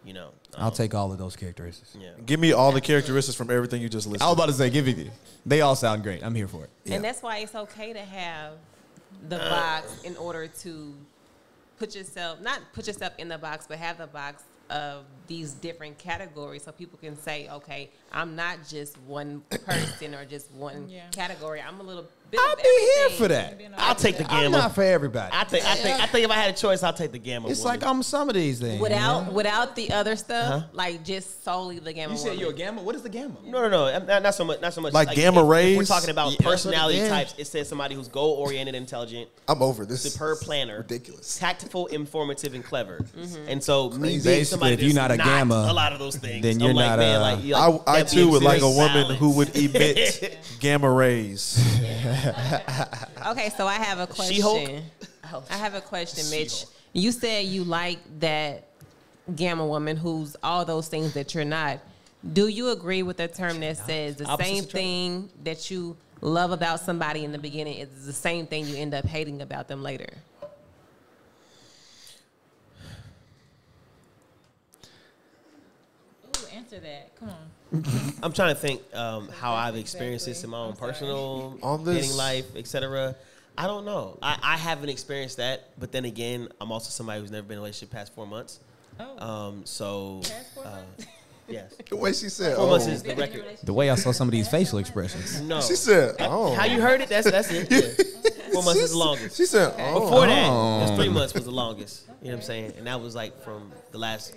You 0.06 0.14
know, 0.14 0.30
I'll 0.58 0.68
um, 0.68 0.74
take 0.74 0.94
all 0.94 1.12
of 1.12 1.18
those 1.18 1.36
characteristics. 1.36 1.96
Yeah, 2.00 2.10
Give 2.26 2.40
me 2.40 2.52
all 2.52 2.72
the 2.72 2.82
characteristics 2.82 3.36
from 3.38 3.50
everything 3.50 3.82
you 3.82 3.90
just 3.90 4.06
listed. 4.06 4.22
I 4.22 4.26
was 4.26 4.34
about 4.36 4.48
to 4.48 4.54
say, 4.54 4.70
give 4.70 4.88
it. 4.88 5.12
They 5.46 5.62
all 5.62 5.76
sound 5.76 6.04
great. 6.04 6.24
I'm 6.24 6.36
here 6.36 6.48
for 6.48 6.66
it. 6.66 6.70
Yeah. 6.84 6.96
And 6.96 7.06
that's 7.06 7.22
why 7.24 7.38
it's 7.40 7.56
okay 7.56 7.94
to 7.94 8.00
have 8.00 8.54
the 9.30 9.38
box 9.38 10.02
in 10.04 10.18
order 10.18 10.48
to 10.48 10.94
put 11.78 11.96
yourself 11.96 12.42
not 12.42 12.60
put 12.74 12.88
yourself 12.88 13.14
in 13.18 13.30
the 13.30 13.38
box, 13.38 13.66
but 13.68 13.78
have 13.78 13.98
the 13.98 14.08
box 14.08 14.44
of 14.70 15.06
these 15.28 15.54
different 15.54 15.98
categories 15.98 16.64
so 16.64 16.72
people 16.72 16.98
can 16.98 17.18
say, 17.18 17.48
okay, 17.50 17.90
I'm 18.12 18.36
not 18.36 18.60
just 18.68 18.98
one 19.02 19.42
person 19.66 20.16
or 20.16 20.26
just 20.26 20.52
one 20.52 20.90
Yeah. 20.90 21.08
category. 21.12 21.62
I'm 21.62 21.80
a 21.80 21.84
little 21.84 22.04
bit. 22.04 22.12
I'll 22.40 22.54
of 22.54 22.58
be 22.64 22.92
here 22.96 23.10
for 23.18 23.28
that. 23.28 23.60
I'll 23.78 23.96
take 23.96 24.18
the 24.18 24.32
I'm 24.32 24.52
not 24.52 24.74
for 24.76 24.84
everybody. 24.84 25.30
I 25.34 25.44
think, 25.44 25.66
I 25.66 25.76
think, 25.76 26.00
I 26.02 26.06
think 26.08 26.26
if 26.26 26.32
I 26.32 26.36
had 26.36 26.54
a 26.54 26.58
choice, 26.58 26.84
I'll 26.84 26.94
take 26.94 27.12
the 27.12 27.20
gamma. 27.20 27.50
it's 27.50 27.60
woman. 27.62 27.80
like 27.82 27.90
I'm 27.90 28.04
some 28.04 28.30
of 28.30 28.36
these 28.36 28.60
things. 28.60 28.82
Without 28.82 29.26
man. 29.26 29.34
without 29.34 29.76
the 29.76 29.92
other 29.92 30.16
stuff, 30.16 30.54
Uh-huh. 30.54 30.68
like 30.74 31.04
just 31.04 31.44
solely 31.44 31.80
the 31.80 31.92
gamma. 31.94 32.14
You 32.14 32.18
said 32.20 32.26
woman. 32.30 32.40
you're 32.40 32.52
a 32.52 32.54
gamma. 32.56 32.82
What 32.84 32.96
is 32.96 33.02
the 33.02 33.10
gamma? 33.10 33.36
No, 33.46 33.68
no, 33.68 33.70
no, 33.70 34.00
not, 34.06 34.24
not 34.24 34.36
so 34.36 34.44
much. 34.46 34.62
Not 34.62 34.74
so 34.74 34.82
much. 34.82 34.94
Like 34.94 35.16
gamma 35.16 35.40
if- 35.42 35.46
if 35.46 35.50
rays? 35.50 35.78
we're 35.78 35.86
talking 35.86 36.10
about 36.12 36.32
Yeah, 36.32 36.38
that's 36.40 36.44
what 36.46 36.52
it 36.52 36.52
personality 36.54 37.00
types. 37.10 37.36
It 37.38 37.46
says 37.48 37.68
somebody 37.68 37.96
who's 37.96 38.08
goal 38.08 38.34
oriented, 38.34 38.76
intelligent, 38.76 39.30
I'm 39.48 39.62
over 39.62 39.86
this. 39.86 40.02
superb 40.02 40.40
planner, 40.40 40.78
Ridiculous. 40.78 41.38
tactful, 41.38 41.88
informative, 41.88 42.54
and 42.54 42.64
clever. 42.64 43.00
Mm-hmm. 43.18 43.50
And 43.50 43.64
so, 43.64 43.90
me 43.90 43.98
being 44.10 44.24
Basically, 44.24 44.44
somebody 44.46 44.74
if 44.74 44.82
you're 44.82 44.94
that's 44.94 44.96
not 44.96 45.12
a 45.12 45.18
gamma, 45.18 45.68
a 45.70 45.74
lot 45.74 45.94
of 45.94 46.00
those 46.00 46.16
things, 46.16 46.42
then 46.44 46.56
I'm 46.56 46.62
you're 46.62 46.74
like, 46.74 46.86
not 46.90 47.00
man, 47.00 47.16
a- 47.16 47.20
like, 47.56 47.88
I, 47.88 48.00
I 48.00 48.04
too 48.04 48.30
would 48.30 48.44
like 48.44 48.62
a 48.62 48.70
woman 48.70 49.16
who 49.16 49.32
would 49.32 49.56
emit 49.56 50.38
gamma 50.60 50.90
rays. 50.92 51.60
okay, 53.28 53.50
so 53.56 53.68
I 53.68 53.76
have 53.76 54.00
a 54.00 54.08
question. 54.08 54.36
She-Hulk? 54.36 54.70
I 55.50 55.58
have 55.58 55.74
a 55.74 55.82
question, 55.82 56.30
Mitch. 56.30 56.52
She-Hulk. 56.52 56.74
You 56.94 57.12
said 57.12 57.46
you 57.46 57.64
like 57.64 58.00
that 58.20 58.68
gamma 59.36 59.66
woman 59.66 59.98
who's 59.98 60.36
all 60.44 60.64
those 60.64 60.88
things 60.88 61.14
that 61.14 61.34
you're 61.34 61.46
not. 61.46 61.80
Do 62.34 62.48
you 62.48 62.70
agree 62.70 63.04
with 63.04 63.18
the 63.18 63.28
term 63.28 63.60
that 63.62 63.78
says 63.78 64.16
the 64.16 64.38
same 64.38 64.64
thing 64.64 65.30
that 65.44 65.70
you 65.70 65.98
love 66.22 66.52
about 66.52 66.80
somebody 66.80 67.26
in 67.26 67.32
the 67.32 67.38
beginning 67.38 67.80
is 67.80 68.06
the 68.06 68.14
same 68.14 68.48
thing 68.48 68.66
you 68.66 68.78
end 68.78 68.94
up 68.94 69.06
hating 69.06 69.42
about 69.42 69.68
them 69.68 69.84
later? 69.84 70.08
Ooh, 76.26 76.48
answer 76.56 76.80
that. 76.80 77.16
Come 77.20 77.30
on. 77.30 77.53
I'm 78.22 78.34
trying 78.34 78.54
to 78.54 78.60
think 78.60 78.82
um, 78.94 79.30
how 79.30 79.54
I've 79.54 79.70
Exactly. 79.76 79.82
experienced 79.82 80.26
this 80.28 80.44
in 80.44 80.50
my 80.50 80.58
own 80.60 80.76
personal 80.76 81.58
On 81.64 81.84
this- 81.84 82.02
dating 82.04 82.18
life, 82.18 82.56
etc. 82.56 83.16
I 83.58 83.68
don't 83.68 83.86
know. 83.86 84.18
I, 84.22 84.38
I 84.42 84.58
haven't 84.58 84.90
experienced 84.90 85.38
that, 85.38 85.70
but 85.80 85.92
then 85.92 86.06
again, 86.06 86.50
I'm 86.60 86.72
also 86.72 86.90
somebody 86.90 87.22
who's 87.22 87.30
never 87.32 87.44
been 87.44 87.54
in 87.54 87.58
a 87.60 87.62
relationship 87.62 87.92
past 87.92 88.14
four 88.14 88.26
months. 88.26 88.60
Oh. 89.00 89.28
Um, 89.28 89.62
so 89.66 90.22
Past 90.24 90.58
uh, 90.66 90.82
yes, 91.48 91.76
The 91.90 91.96
way 91.96 92.14
she 92.14 92.30
said, 92.30 92.56
four 92.56 92.66
oh. 92.66 92.70
months 92.70 92.88
is 92.88 93.02
the 93.04 93.10
Been 93.16 93.24
in 93.24 93.30
a 93.36 93.38
record. 93.44 93.58
The 93.64 93.74
way 93.74 93.90
I 93.90 93.96
saw 93.96 94.12
some 94.12 94.28
of 94.28 94.32
these 94.32 94.48
facial 94.48 94.80
expressions. 94.80 95.42
No, 95.42 95.62
She 95.62 95.76
said, 95.76 96.16
oh. 96.20 96.54
how 96.56 96.66
you 96.66 96.82
heard 96.82 97.02
it? 97.02 97.10
That's 97.10 97.30
that's 97.30 97.52
it. 97.52 97.72
Yeah. 97.72 98.06
Four 98.54 98.62
months 98.64 98.82
is 98.82 98.92
the 98.92 98.98
longest. 99.00 99.36
She 99.36 99.48
said, 99.48 99.74
oh. 99.80 100.00
Before 100.02 100.28
that, 100.28 100.48
Oh. 100.48 100.78
it 100.78 100.82
was 100.82 100.92
three 101.00 101.10
months 101.10 101.34
was 101.34 101.46
the 101.46 101.52
longest. 101.52 102.06
You 102.22 102.28
know 102.28 102.36
what 102.36 102.36
I'm 102.36 102.42
saying? 102.44 102.74
And 102.78 102.86
that 102.86 103.02
was 103.02 103.16
like 103.16 103.44
from 103.44 103.72
the 103.92 103.98
last 103.98 104.36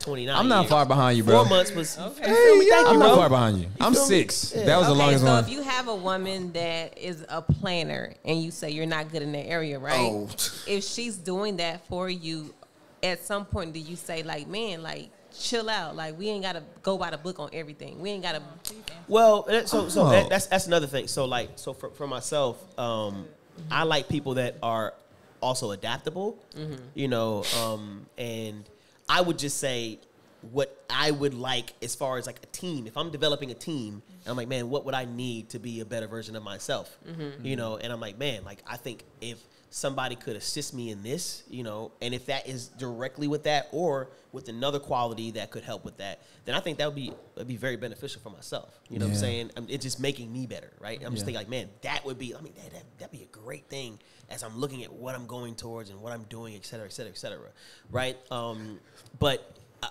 29. 0.00 0.34
I'm 0.36 0.48
not 0.48 0.60
years. 0.62 0.70
far 0.70 0.86
behind 0.86 1.16
you, 1.18 1.24
bro. 1.24 1.42
Four 1.44 1.50
months 1.50 1.72
was. 1.74 1.98
Okay. 1.98 2.28
You 2.30 2.34
feel 2.36 2.58
me? 2.58 2.70
Thank 2.70 2.86
I'm 2.88 2.94
you, 2.94 2.98
not 3.00 3.16
far 3.16 3.28
behind 3.28 3.58
you. 3.58 3.66
I'm 3.80 3.94
six. 3.94 4.52
Yeah. 4.54 4.64
That 4.64 4.76
was 4.78 4.86
the 4.86 4.92
okay, 4.92 5.00
longest 5.00 5.24
so 5.24 5.30
one. 5.30 5.44
if 5.44 5.50
you 5.50 5.62
have 5.62 5.88
a 5.88 5.94
woman 5.94 6.52
that 6.52 6.96
is 6.98 7.24
a 7.28 7.42
planner 7.42 8.14
and 8.24 8.40
you 8.40 8.50
say 8.50 8.70
you're 8.70 8.86
not 8.86 9.10
good 9.10 9.22
in 9.22 9.32
that 9.32 9.46
area, 9.48 9.78
right? 9.78 9.98
Oh. 9.98 10.28
If 10.66 10.84
she's 10.84 11.16
doing 11.16 11.56
that 11.58 11.86
for 11.88 12.08
you, 12.08 12.54
at 13.02 13.24
some 13.24 13.44
point 13.44 13.72
do 13.72 13.80
you 13.80 13.96
say 13.96 14.22
like, 14.22 14.46
man, 14.46 14.82
like 14.82 15.10
chill 15.38 15.68
out, 15.68 15.96
like 15.96 16.18
we 16.18 16.28
ain't 16.28 16.42
gotta 16.42 16.62
go 16.82 16.96
by 16.96 17.10
the 17.10 17.18
book 17.18 17.38
on 17.38 17.50
everything. 17.52 18.00
We 18.00 18.10
ain't 18.10 18.22
gotta. 18.22 18.42
Well, 19.08 19.46
so 19.66 19.88
so 19.88 20.02
Oh. 20.06 20.10
that, 20.10 20.28
that's 20.28 20.46
that's 20.46 20.66
another 20.66 20.86
thing. 20.86 21.08
So 21.08 21.24
like 21.24 21.50
so 21.56 21.72
for, 21.72 21.90
for 21.90 22.06
myself, 22.06 22.62
um, 22.78 23.26
I 23.70 23.82
like 23.84 24.08
people 24.08 24.34
that 24.34 24.56
are 24.62 24.94
also 25.42 25.72
adaptable. 25.72 26.38
You 26.94 27.08
know, 27.08 27.44
um, 27.62 28.06
and 28.16 28.64
I 29.08 29.20
would 29.20 29.38
just 29.38 29.58
say 29.58 29.98
what 30.52 30.84
I 30.90 31.10
would 31.10 31.34
like 31.34 31.72
as 31.82 31.94
far 31.94 32.18
as 32.18 32.26
like 32.26 32.40
a 32.42 32.46
team. 32.46 32.86
If 32.86 32.96
I'm 32.96 33.10
developing 33.10 33.50
a 33.50 33.54
team, 33.54 34.02
and 34.08 34.30
I'm 34.30 34.36
like, 34.36 34.48
man, 34.48 34.70
what 34.70 34.84
would 34.84 34.94
I 34.94 35.04
need 35.04 35.50
to 35.50 35.58
be 35.58 35.80
a 35.80 35.84
better 35.84 36.06
version 36.06 36.36
of 36.36 36.42
myself? 36.42 36.96
Mm-hmm. 37.08 37.44
You 37.44 37.56
know, 37.56 37.76
and 37.76 37.92
I'm 37.92 38.00
like, 38.00 38.18
man, 38.18 38.44
like 38.44 38.62
I 38.66 38.76
think 38.76 39.04
if 39.20 39.38
somebody 39.70 40.16
could 40.16 40.36
assist 40.36 40.72
me 40.72 40.90
in 40.90 41.02
this, 41.02 41.42
you 41.48 41.62
know, 41.62 41.92
and 42.00 42.14
if 42.14 42.26
that 42.26 42.48
is 42.48 42.68
directly 42.68 43.28
with 43.28 43.42
that 43.44 43.68
or 43.72 44.10
with 44.32 44.48
another 44.48 44.78
quality 44.78 45.32
that 45.32 45.50
could 45.50 45.64
help 45.64 45.84
with 45.84 45.96
that, 45.98 46.22
then 46.44 46.54
I 46.54 46.60
think 46.60 46.78
that 46.78 46.86
would 46.86 46.94
be 46.94 47.12
would 47.36 47.48
be 47.48 47.56
very 47.56 47.76
beneficial 47.76 48.22
for 48.22 48.30
myself. 48.30 48.80
You 48.88 48.98
know 48.98 49.04
what 49.06 49.10
I'm 49.10 49.14
Yeah. 49.14 49.20
saying? 49.20 49.50
Um, 49.56 49.66
It's 49.68 49.84
just 49.84 50.00
making 50.00 50.32
me 50.32 50.46
better, 50.46 50.72
right? 50.80 51.02
I'm 51.04 51.12
just 51.12 51.22
Yeah. 51.22 51.34
thinking 51.34 51.40
like, 51.40 51.48
man, 51.48 51.68
that 51.82 52.04
would 52.06 52.18
be. 52.18 52.34
I 52.34 52.40
mean, 52.40 52.54
that, 52.54 52.72
that 52.72 52.84
that'd 52.98 53.12
be 53.12 53.24
a 53.24 53.26
great 53.26 53.68
thing 53.68 53.98
as 54.30 54.42
I'm 54.42 54.58
looking 54.58 54.82
at 54.84 54.92
what 54.92 55.14
I'm 55.14 55.26
going 55.26 55.54
towards 55.54 55.90
and 55.90 56.00
what 56.00 56.12
I'm 56.12 56.24
doing, 56.24 56.54
et 56.54 56.64
cetera, 56.64 56.86
et 56.86 56.92
cetera, 56.92 57.12
et 57.12 57.18
cetera, 57.18 57.50
right? 57.90 58.16
Um, 58.30 58.80
but 59.18 59.58
uh, 59.82 59.88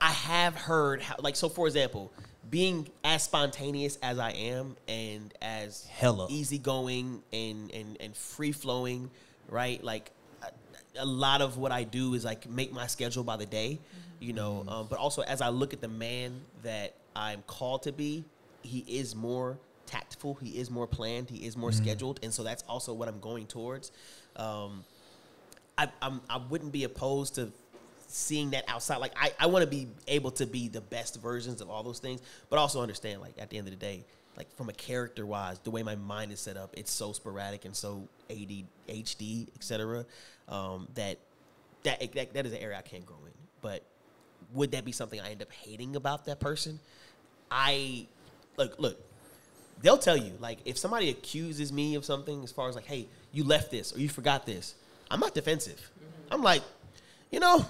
I 0.00 0.10
have 0.10 0.56
heard 0.56 1.00
how, 1.00 1.14
like, 1.20 1.36
so 1.36 1.48
for 1.48 1.66
example, 1.68 2.12
being 2.52 2.86
as 3.02 3.22
spontaneous 3.22 3.96
as 4.02 4.18
I 4.18 4.32
am 4.32 4.76
and 4.86 5.32
as 5.40 5.86
Hella. 5.86 6.26
easygoing 6.28 7.22
and 7.32 7.72
and 7.72 7.96
and 7.98 8.14
free 8.14 8.52
flowing, 8.52 9.10
right? 9.48 9.82
Like 9.82 10.12
a, 10.42 10.50
a 10.98 11.06
lot 11.06 11.40
of 11.40 11.56
what 11.56 11.72
I 11.72 11.84
do 11.84 12.12
is 12.12 12.24
like 12.26 12.48
make 12.48 12.70
my 12.70 12.86
schedule 12.86 13.24
by 13.24 13.38
the 13.38 13.46
day, 13.46 13.80
you 14.20 14.34
know. 14.34 14.64
Um, 14.68 14.86
but 14.88 14.98
also 14.98 15.22
as 15.22 15.40
I 15.40 15.48
look 15.48 15.72
at 15.72 15.80
the 15.80 15.88
man 15.88 16.42
that 16.62 16.94
I'm 17.16 17.42
called 17.46 17.84
to 17.84 17.92
be, 17.92 18.22
he 18.62 18.80
is 18.86 19.16
more 19.16 19.58
tactful. 19.86 20.34
He 20.34 20.50
is 20.50 20.70
more 20.70 20.86
planned. 20.86 21.30
He 21.30 21.46
is 21.46 21.56
more 21.56 21.72
scheduled, 21.72 22.20
and 22.22 22.32
so 22.34 22.42
that's 22.42 22.62
also 22.68 22.92
what 22.92 23.08
I'm 23.08 23.20
going 23.20 23.46
towards. 23.46 23.92
Um, 24.36 24.84
I, 25.78 25.88
I'm, 26.02 26.20
I 26.28 26.36
wouldn't 26.36 26.72
be 26.72 26.84
opposed 26.84 27.36
to 27.36 27.50
seeing 28.12 28.50
that 28.50 28.64
outside. 28.68 28.98
Like 28.98 29.12
I, 29.16 29.32
I 29.38 29.46
want 29.46 29.64
to 29.64 29.70
be 29.70 29.88
able 30.06 30.30
to 30.32 30.46
be 30.46 30.68
the 30.68 30.80
best 30.80 31.20
versions 31.20 31.60
of 31.60 31.70
all 31.70 31.82
those 31.82 31.98
things, 31.98 32.20
but 32.50 32.58
also 32.58 32.82
understand 32.82 33.20
like 33.20 33.34
at 33.38 33.50
the 33.50 33.58
end 33.58 33.66
of 33.66 33.72
the 33.72 33.78
day, 33.78 34.04
like 34.36 34.54
from 34.56 34.68
a 34.68 34.72
character 34.72 35.26
wise, 35.26 35.58
the 35.60 35.70
way 35.70 35.82
my 35.82 35.96
mind 35.96 36.32
is 36.32 36.40
set 36.40 36.56
up, 36.56 36.74
it's 36.76 36.90
so 36.90 37.12
sporadic 37.12 37.64
and 37.64 37.74
so 37.74 38.08
ADHD, 38.30 39.48
etc. 39.56 40.06
Um, 40.48 40.88
that, 40.94 41.18
that 41.84 42.12
that 42.12 42.34
that 42.34 42.46
is 42.46 42.52
an 42.52 42.58
area 42.58 42.78
I 42.78 42.82
can't 42.82 43.04
grow 43.04 43.18
in. 43.26 43.32
But 43.60 43.82
would 44.52 44.72
that 44.72 44.84
be 44.84 44.92
something 44.92 45.20
I 45.20 45.30
end 45.30 45.42
up 45.42 45.52
hating 45.52 45.96
about 45.96 46.26
that 46.26 46.40
person? 46.40 46.80
I 47.50 48.06
look 48.56 48.78
look. 48.78 48.98
They'll 49.82 49.98
tell 49.98 50.16
you 50.16 50.32
like 50.38 50.58
if 50.64 50.78
somebody 50.78 51.10
accuses 51.10 51.72
me 51.72 51.94
of 51.96 52.04
something 52.04 52.44
as 52.44 52.52
far 52.52 52.68
as 52.68 52.76
like, 52.76 52.86
hey, 52.86 53.06
you 53.32 53.44
left 53.44 53.70
this 53.70 53.94
or 53.94 54.00
you 54.00 54.08
forgot 54.08 54.46
this. 54.46 54.74
I'm 55.10 55.20
not 55.20 55.34
defensive. 55.34 55.90
I'm 56.30 56.42
like, 56.42 56.62
you 57.30 57.40
know, 57.40 57.66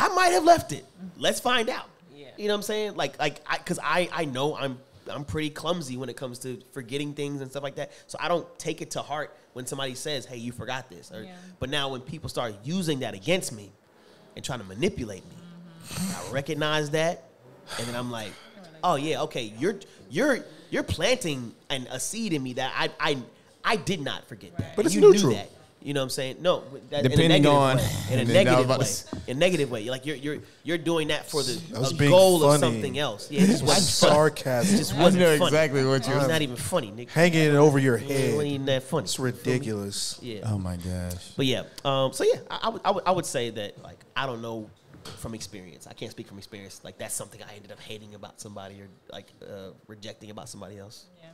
I 0.00 0.08
might 0.14 0.32
have 0.32 0.44
left 0.44 0.72
it. 0.72 0.84
Mm-hmm. 0.84 1.20
Let's 1.20 1.40
find 1.40 1.68
out. 1.68 1.88
Yeah. 2.14 2.28
You 2.36 2.48
know 2.48 2.54
what 2.54 2.58
I'm 2.58 2.62
saying? 2.62 2.96
Like 2.96 3.18
like 3.18 3.40
I 3.46 3.58
cuz 3.58 3.78
I 3.82 4.08
I 4.12 4.24
know 4.24 4.56
I'm 4.56 4.78
I'm 5.10 5.24
pretty 5.24 5.50
clumsy 5.50 5.96
when 5.96 6.08
it 6.08 6.16
comes 6.16 6.38
to 6.40 6.60
forgetting 6.72 7.14
things 7.14 7.40
and 7.40 7.50
stuff 7.50 7.62
like 7.62 7.76
that. 7.76 7.92
So 8.06 8.18
I 8.20 8.28
don't 8.28 8.46
take 8.58 8.80
it 8.80 8.92
to 8.92 9.02
heart 9.02 9.36
when 9.52 9.66
somebody 9.66 9.94
says, 9.94 10.24
"Hey, 10.24 10.36
you 10.36 10.52
forgot 10.52 10.88
this." 10.88 11.10
Or, 11.12 11.22
Yeah. 11.22 11.34
But 11.58 11.70
now 11.70 11.88
when 11.90 12.00
people 12.00 12.28
start 12.28 12.54
using 12.62 13.00
that 13.00 13.14
against 13.14 13.52
me 13.52 13.72
and 14.36 14.44
trying 14.44 14.60
to 14.60 14.64
manipulate 14.66 15.24
me, 15.28 15.36
mm-hmm. 15.36 16.28
I 16.28 16.32
recognize 16.32 16.90
that, 16.90 17.24
and 17.78 17.88
then 17.88 17.96
I'm 17.96 18.10
like, 18.10 18.32
"Oh 18.84 18.96
yeah, 18.96 19.22
okay, 19.22 19.52
you're 19.58 19.80
you're 20.08 20.38
you're 20.70 20.82
planting 20.84 21.54
an, 21.68 21.86
a 21.90 21.98
seed 21.98 22.32
in 22.32 22.42
me 22.42 22.54
that 22.54 22.72
I 22.76 22.90
I 23.00 23.18
I 23.64 23.76
did 23.76 24.00
not 24.00 24.26
forget 24.26 24.56
that, 24.58 24.76
But 24.76 24.86
it's 24.86 24.94
you 24.94 25.00
neutral. 25.00 25.32
Knew 25.32 25.38
that. 25.38 25.50
You 25.82 25.94
know 25.94 26.00
what 26.00 26.04
I'm 26.04 26.10
saying? 26.10 26.36
No, 26.40 26.62
that, 26.90 27.04
Depending 27.04 27.24
in 27.24 27.30
a 27.30 27.34
negative 27.38 27.52
on- 27.54 27.76
way. 27.78 27.88
In 28.10 28.18
a 28.18 28.24
Then 28.26 28.48
I 28.48 28.60
was 28.60 28.66
negative 28.66 28.68
way. 28.68 28.84
s- 28.84 29.04
In 29.28 29.36
a 29.36 29.40
negative 29.40 29.70
way. 29.70 29.88
Like 29.88 30.04
you're 30.04 30.16
you're 30.16 30.38
you're 30.62 30.76
doing 30.78 31.08
that 31.08 31.30
for 31.30 31.42
the 31.42 31.58
I 31.74 31.78
was 31.78 31.92
a 31.92 31.94
being 31.94 32.10
goal 32.10 32.44
of 32.44 32.60
something 32.60 32.98
else. 32.98 33.30
Yeah, 33.30 33.42
it 33.42 33.46
just 33.46 33.62
wasn't. 33.70 33.86
Sarcasm. 33.86 34.74
It 34.74 34.78
just 34.78 34.94
wasn't 34.94 35.22
know 35.22 35.38
funny. 35.38 35.46
exactly 35.48 35.84
what 35.86 36.06
you're. 36.06 36.18
It's 36.18 36.28
not 36.28 36.42
even 36.42 36.56
funny, 36.56 36.90
Nick. 36.90 37.10
hanging 37.10 37.40
it 37.40 37.54
over 37.54 37.78
your 37.78 37.96
It 37.96 38.02
wasn't 38.02 38.18
head. 38.20 38.46
even 38.46 38.66
that 38.66 38.82
funny. 38.82 39.04
It's 39.04 39.18
ridiculous. 39.18 40.18
Yeah. 40.22 40.40
Oh 40.44 40.58
my 40.58 40.76
gosh. 40.76 41.32
But 41.36 41.46
yeah, 41.46 41.62
um, 41.84 42.12
so 42.12 42.24
yeah, 42.24 42.40
I, 42.50 42.58
I 42.64 42.68
would, 42.68 42.80
I 42.84 42.90
would 42.90 43.04
I 43.06 43.10
would 43.12 43.26
say 43.26 43.48
that 43.50 43.82
like 43.82 43.98
I 44.14 44.26
don't 44.26 44.42
know 44.42 44.68
from 45.16 45.34
experience. 45.34 45.86
I 45.86 45.94
can't 45.94 46.10
speak 46.10 46.28
from 46.28 46.36
experience. 46.36 46.82
Like 46.84 46.98
that's 46.98 47.14
something 47.14 47.40
I 47.42 47.54
ended 47.56 47.72
up 47.72 47.80
hating 47.80 48.14
about 48.14 48.38
somebody 48.38 48.74
or 48.82 48.88
like 49.10 49.28
uh, 49.42 49.70
rejecting 49.86 50.30
about 50.30 50.50
somebody 50.50 50.76
else. 50.78 51.06
Yeah. 51.22 51.28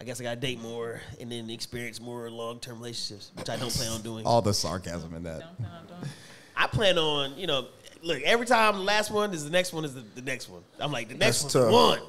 I 0.00 0.04
guess 0.04 0.20
I 0.20 0.24
got 0.24 0.34
to 0.34 0.40
date 0.40 0.60
more 0.60 1.00
and 1.20 1.30
then 1.30 1.48
experience 1.50 2.00
more 2.00 2.28
long 2.30 2.58
term 2.58 2.78
relationships, 2.78 3.30
which 3.36 3.48
I 3.48 3.56
don't 3.56 3.72
plan 3.72 3.92
on 3.92 4.02
doing. 4.02 4.26
All 4.26 4.42
the 4.42 4.54
sarcasm 4.54 5.14
in 5.14 5.22
that. 5.24 5.40
Don't 5.40 5.56
plan 5.58 5.70
on 5.70 5.86
doing. 5.86 6.12
I 6.56 6.66
plan 6.66 6.98
on 6.98 7.38
you 7.38 7.46
know, 7.46 7.68
look 8.02 8.22
every 8.22 8.46
time 8.46 8.76
the 8.76 8.82
last 8.82 9.10
one 9.10 9.32
is 9.32 9.44
the 9.44 9.50
next 9.50 9.72
one 9.72 9.84
is 9.84 9.94
the, 9.94 10.04
the 10.14 10.22
next 10.22 10.48
one. 10.48 10.62
I'm 10.78 10.92
like 10.92 11.08
the 11.08 11.14
next 11.14 11.42
That's 11.42 11.54
one's 11.54 11.66
the 11.66 11.72
one. 11.72 12.00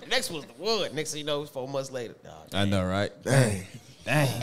The 0.00 0.06
next 0.08 0.30
one's 0.30 0.46
the 0.46 0.52
one. 0.54 0.94
Next 0.94 1.12
thing 1.12 1.20
you 1.20 1.26
know, 1.26 1.42
it's 1.42 1.50
four 1.50 1.68
months 1.68 1.90
later. 1.90 2.14
Nah, 2.24 2.60
I 2.60 2.64
know, 2.64 2.84
right? 2.84 3.10
Dang. 3.22 3.64
Dang. 4.04 4.42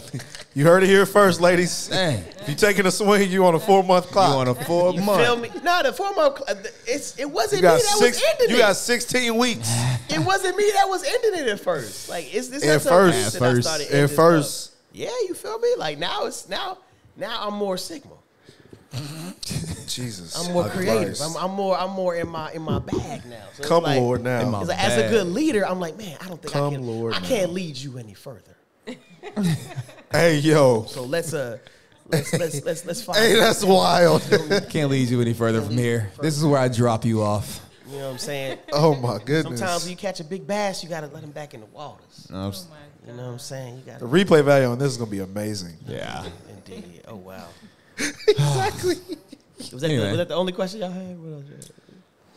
You 0.53 0.65
heard 0.65 0.83
it 0.83 0.87
here 0.87 1.05
first, 1.05 1.39
ladies. 1.41 1.87
Dang. 1.89 2.19
If 2.39 2.47
you're 2.47 2.55
taking 2.57 2.85
a 2.85 2.91
swing, 2.91 3.29
you 3.29 3.45
on 3.45 3.55
a 3.55 3.59
four 3.59 3.83
month 3.83 4.07
clock. 4.11 4.29
You 4.29 4.33
clock. 4.33 4.47
on 4.47 4.63
a 4.63 4.65
four 4.65 4.93
You 4.93 5.01
month. 5.01 5.21
feel 5.21 5.35
me? 5.37 5.49
No, 5.63 5.83
the 5.83 5.93
four 5.93 6.13
month. 6.15 6.37
cl- 6.47 6.57
It's 6.87 7.19
it 7.19 7.29
wasn't 7.29 7.61
me 7.63 7.67
that 7.67 7.81
six. 7.81 7.99
was 8.01 8.23
ending 8.31 8.49
You 8.51 8.55
it. 8.55 8.59
got 8.59 8.75
sixteen 8.75 9.35
weeks. 9.37 9.69
It 10.09 10.19
wasn't 10.19 10.55
me 10.57 10.69
that 10.73 10.87
was 10.87 11.03
ending 11.03 11.41
it 11.45 11.47
at 11.49 11.59
first. 11.59 12.09
Like 12.09 12.33
it's 12.33 12.47
this 12.49 12.65
At 12.65 12.81
first. 12.81 13.35
At 13.35 13.39
that 13.39 13.43
I 13.47 13.53
first. 13.53 13.91
At 13.91 14.09
first. 14.09 14.63
stuff. 14.63 14.75
Yeah, 14.93 15.09
you 15.27 15.33
feel 15.33 15.59
me? 15.59 15.73
Like 15.77 15.97
now 15.99 16.25
it's 16.25 16.47
now 16.49 16.77
now 17.15 17.47
I'm 17.47 17.53
more 17.55 17.77
Sigma. 17.77 18.11
Jesus. 19.87 20.35
I'm 20.37 20.53
more 20.53 20.69
creative. 20.69 21.19
I'm, 21.21 21.35
I'm 21.37 21.51
more 21.51 21.77
I'm 21.77 21.91
more 21.91 22.15
in 22.15 22.27
my 22.29 22.51
in 22.53 22.61
my 22.61 22.79
bag 22.79 23.25
now. 23.25 23.45
So 23.53 23.63
Come 23.63 23.83
like- 23.83 23.99
Lord 23.99 24.23
now. 24.23 24.49
like, 24.61 24.77
as 24.83 24.97
a 24.97 25.09
good 25.09 25.27
leader, 25.27 25.67
I'm 25.67 25.79
like, 25.79 25.97
man, 25.97 26.17
I 26.21 26.27
don't 26.27 26.41
think 26.41 26.55
I 26.55 26.59
Come 26.59 26.73
can. 26.73 26.87
Lord 26.87 27.13
I 27.13 27.19
can't 27.19 27.51
lead 27.53 27.77
you 27.77 27.97
any 27.97 28.13
further. 28.13 28.55
Hey 30.11 30.37
yo. 30.37 30.85
So 30.85 31.03
let's 31.03 31.33
uh 31.33 31.57
let's 32.07 32.31
let's 32.33 32.63
let's 32.63 32.85
let's 32.85 33.03
find. 33.03 33.19
Hey, 33.19 33.35
that's 33.35 33.63
wild. 33.63 34.21
Can't 34.69 34.89
lead 34.89 35.09
you 35.09 35.21
any 35.21 35.33
further 35.33 35.61
from 35.61 35.77
here. 35.77 36.11
This 36.21 36.37
is 36.37 36.45
where 36.45 36.59
I 36.59 36.67
drop 36.69 37.03
you 37.05 37.21
off. 37.21 37.59
you 37.89 37.97
know 37.97 38.05
what 38.05 38.11
I'm 38.13 38.17
saying? 38.17 38.59
oh 38.73 38.95
my 38.95 39.17
goodness. 39.19 39.59
Sometimes 39.59 39.83
when 39.83 39.91
you 39.91 39.97
catch 39.97 40.19
a 40.19 40.23
big 40.23 40.47
bass, 40.47 40.83
you 40.83 40.89
gotta 40.89 41.07
let 41.07 41.23
him 41.23 41.31
back 41.31 41.53
in 41.53 41.59
the 41.59 41.65
waters. 41.67 42.27
Oh 42.31 42.35
my 42.35 42.55
You 43.11 43.17
know 43.17 43.25
what 43.25 43.31
I'm 43.33 43.39
saying? 43.39 43.75
You 43.77 43.81
gotta 43.85 44.05
The 44.05 44.09
replay 44.09 44.43
value 44.43 44.67
on 44.67 44.79
this 44.79 44.91
is 44.91 44.97
gonna 44.97 45.11
be 45.11 45.19
amazing. 45.19 45.75
yeah. 45.85 46.25
indeed. 46.49 47.01
Oh 47.07 47.15
wow. 47.15 47.47
exactly. 47.97 48.95
Was 49.59 49.81
that, 49.81 49.83
Anyway. 49.89 50.03
the, 50.03 50.09
was 50.09 50.17
that 50.19 50.27
the 50.29 50.35
only 50.35 50.53
question 50.53 50.79
y'all 50.81 50.91
had? 50.91 51.17
What 51.19 51.33
else? 51.33 51.71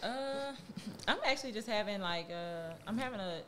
Uh, 0.03 0.53
I'm 1.09 1.19
actually 1.25 1.53
just 1.53 1.69
having 1.69 2.01
like 2.01 2.29
uh, 2.31 2.73
I'm 2.87 2.99
having 2.99 3.21
a 3.21 3.41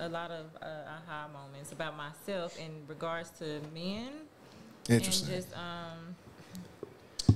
a 0.00 0.08
lot 0.08 0.30
of 0.30 0.46
uh, 0.62 0.66
aha 0.88 1.28
moments 1.32 1.72
about 1.72 1.96
myself 1.96 2.58
in 2.58 2.70
regards 2.88 3.30
to 3.38 3.60
men 3.74 4.08
Interesting. 4.88 5.28
and 5.34 5.42
just 5.42 5.56
um. 5.56 6.16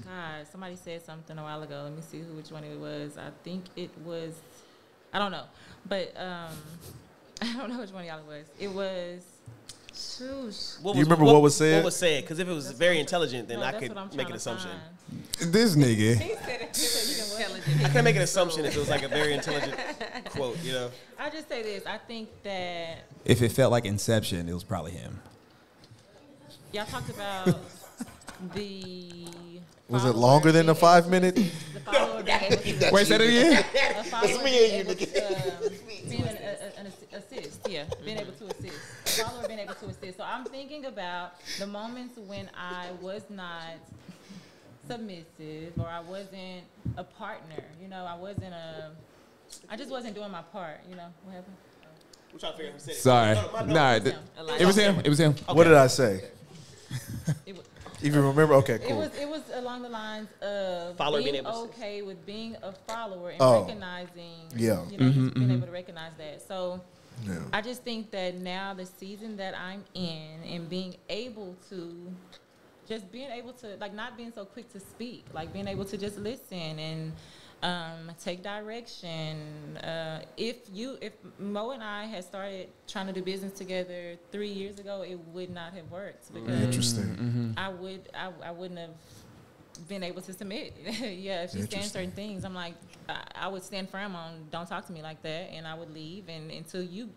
God, 0.05 0.47
somebody 0.51 0.77
said 0.77 1.05
something 1.05 1.37
a 1.39 1.43
while 1.43 1.63
ago. 1.63 1.83
Let 1.85 1.93
me 1.95 2.03
see 2.03 2.19
who 2.19 2.35
which 2.37 2.51
one 2.51 2.65
it 2.65 2.79
was. 2.79 3.17
I 3.19 3.31
think 3.45 3.65
it 3.77 3.91
was. 4.05 4.35
I 5.13 5.19
don't 5.19 5.33
know, 5.33 5.45
but 5.89 6.13
um, 6.17 6.53
I 7.43 7.53
don't 7.57 7.71
know 7.71 7.81
which 7.81 7.91
one 7.91 8.03
of 8.03 8.09
y'all 8.09 8.19
it 8.21 8.27
was. 8.27 8.47
It 8.59 8.69
was. 8.73 9.25
Shoosh. 9.93 10.81
What 10.83 10.93
Do 10.93 10.99
you 10.99 11.05
remember 11.05 11.25
what 11.25 11.41
was 11.41 11.57
said? 11.57 11.77
What 11.77 11.87
was 11.87 11.97
said? 11.97 12.23
Because 12.23 12.39
if 12.39 12.47
it 12.47 12.53
was 12.53 12.67
That's 12.67 12.79
very 12.79 13.01
intelligent, 13.01 13.49
then 13.49 13.61
No, 13.61 13.67
I 13.67 13.73
could 13.73 13.95
make 14.15 14.29
an 14.29 14.35
assumption. 14.37 14.71
find. 14.71 14.81
This 15.39 15.77
nigga. 15.77 16.17
He 16.17 16.35
said 16.35 16.61
it. 16.63 16.69
He 16.77 16.83
said, 16.83 17.09
"You 17.09 17.19
know 17.19 17.37
intelligent. 17.47 17.85
I 17.85 17.89
can't 17.91 18.05
make 18.05 18.17
an 18.17 18.23
assumption 18.23 18.65
if 18.65 18.75
it 18.77 18.79
was 18.79 18.89
like 18.89 19.03
a 19.03 19.09
very 19.09 19.35
intelligent 19.39 19.75
quote, 20.31 20.59
you 20.63 20.73
know. 20.73 20.91
I 21.19 21.31
just 21.31 21.49
say 21.49 21.63
this. 21.63 21.85
I 21.87 21.99
think 21.99 22.29
that 22.43 23.05
If 23.25 23.43
it 23.43 23.53
felt 23.53 23.71
like 23.71 23.85
Inception, 23.85 24.49
it 24.49 24.55
was 24.55 24.65
probably 24.65 24.93
him. 24.93 25.21
y'all 26.73 26.87
talked 26.87 27.11
about 27.11 27.59
the. 28.55 29.29
Was 29.89 30.05
it 30.05 30.17
longer 30.17 30.51
than 30.51 30.67
the 30.67 30.75
five 30.75 31.05
able 31.05 31.11
minute? 31.13 31.37
to- 31.37 31.43
The 31.75 31.81
follower 31.81 32.23
being 32.25 32.83
able. 32.83 32.91
Wait, 32.93 33.07
say 33.07 33.19
that 33.19 33.25
again. 33.25 33.65
a 34.01 34.03
follower 34.05 34.43
being 34.43 34.73
able 34.81 34.95
to, 34.97 35.27
um, 35.37 35.73
being 36.09 36.23
an, 36.23 36.37
a, 36.37 36.81
an 36.81 36.93
assist, 37.13 37.61
yeah, 37.69 37.85
being 38.05 38.19
able 38.19 38.33
to 38.33 38.47
assist. 38.47 39.21
A 39.21 39.25
follower 39.25 39.47
being 39.47 39.61
able 39.61 39.75
to 39.75 39.87
assist. 39.87 40.19
So 40.19 40.25
I'm 40.25 40.45
thinking 40.45 40.87
about 40.87 41.35
the 41.61 41.69
moments 41.69 42.19
when 42.19 42.51
I 42.59 42.89
was 43.01 43.23
not 43.31 43.75
submissive 44.89 45.73
or 45.79 45.87
I 45.89 46.01
wasn't 46.01 46.65
a 46.97 47.05
partner. 47.05 47.65
You 47.81 47.89
know, 47.89 48.05
I 48.05 48.15
wasn't 48.17 48.53
a. 48.55 48.91
I 49.69 49.77
just 49.77 49.91
wasn't 49.91 50.15
doing 50.15 50.31
my 50.31 50.43
part. 50.43 50.81
You 50.89 50.97
know, 50.97 51.09
what 51.25 51.35
happened? 51.35 51.57
I'm 52.33 52.39
trying 52.39 52.53
to 52.53 52.57
figure 52.59 52.73
out 52.73 52.75
who 52.75 52.81
said 52.81 52.95
it. 52.95 52.99
Sorry. 52.99 53.35
No, 53.35 53.51
no, 53.53 53.65
no, 53.67 53.75
Nah, 53.75 54.57
It 54.57 54.67
was 54.67 54.75
th- 54.75 54.87
him. 54.89 55.01
it 55.05 55.09
was 55.09 55.19
him. 55.21 55.31
It 55.31 55.37
was 55.37 55.47
him. 55.49 55.57
What 55.57 55.65
did 55.65 55.75
I 55.75 55.87
say? 55.87 56.25
It 57.47 57.57
was, 57.57 57.65
If 58.03 58.15
you 58.15 58.21
remember, 58.21 58.55
okay, 58.57 58.75
It 58.75 58.83
cool. 58.89 58.99
was 58.99 59.11
it 59.17 59.27
was 59.29 59.41
along 59.55 59.81
the 59.83 59.89
lines 59.89 60.29
of 60.43 60.97
Follower 60.99 61.23
being, 61.23 61.33
being 61.33 61.47
okay 61.47 62.03
with 62.03 62.25
being 62.27 62.55
a 62.63 62.73
follower 62.87 63.31
and 63.31 63.41
Oh. 63.41 63.63
recognizing, 63.63 64.51
Yeah. 64.55 64.59
you 64.59 64.69
know, 64.69 64.85
just 64.85 64.99
being 64.99 65.13
mm-hmm, 65.13 65.29
able 65.29 65.41
mm-hmm. 65.41 65.65
to 65.65 65.71
recognize 65.73 66.13
that. 66.19 66.47
So 66.47 66.83
Yeah. 67.27 67.39
I 67.55 67.63
just 67.63 67.83
think 67.85 68.11
that 68.11 68.35
now 68.35 68.75
the 68.75 68.85
season 68.85 69.39
that 69.39 69.55
I'm 69.59 69.83
in 69.95 70.43
and 70.45 70.69
being 70.69 70.97
able 71.09 71.57
to 71.71 72.13
just 72.87 73.11
being 73.11 73.31
able 73.31 73.53
to 73.55 73.77
like 73.81 73.95
not 73.95 74.17
being 74.17 74.33
so 74.33 74.45
quick 74.45 74.73
to 74.73 74.81
speak, 74.81 75.25
like 75.33 75.53
being 75.53 75.69
able 75.69 75.85
to 75.85 75.97
just 75.97 76.19
listen 76.19 76.79
and 76.79 77.13
um, 77.63 78.13
take 78.23 78.43
direction. 78.43 79.77
Uh, 79.79 80.23
if 80.37 80.57
you, 80.73 80.99
if 81.01 81.13
Mo 81.39 81.71
and 81.71 81.83
I 81.83 82.05
had 82.05 82.25
started 82.25 82.69
trying 82.87 83.07
to 83.07 83.13
do 83.13 83.23
business 83.23 83.53
together 83.53 84.17
three 84.31 84.51
years 84.51 84.79
ago, 84.79 85.03
it 85.03 85.19
would 85.33 85.51
not 85.51 85.73
have 85.75 85.91
worked 85.91 86.33
because 86.33 86.61
Interesting. 86.61 87.55
I 87.57 87.69
would, 87.69 88.09
I, 88.15 88.31
I 88.45 88.51
wouldn't 88.51 88.79
have 88.79 88.91
been 89.89 90.03
able 90.03 90.23
to 90.23 90.33
submit. 90.33 90.75
yeah, 90.85 91.43
if 91.43 91.53
she 91.53 91.63
stands 91.63 91.93
certain 91.93 92.13
things, 92.13 92.45
I'm 92.45 92.55
like, 92.55 92.75
I, 93.09 93.23
I 93.35 93.49
would 93.49 93.63
stand 93.63 93.91
firm 93.91 94.15
on, 94.15 94.47
don't 94.51 94.69
talk 94.69 94.87
to 94.87 94.93
me 94.93 95.03
like 95.03 95.23
that, 95.23 95.51
and 95.53 95.67
I 95.67 95.75
would 95.75 95.93
leave, 95.93 96.29
and 96.29 96.51
until 96.51 96.83
you 96.83 97.11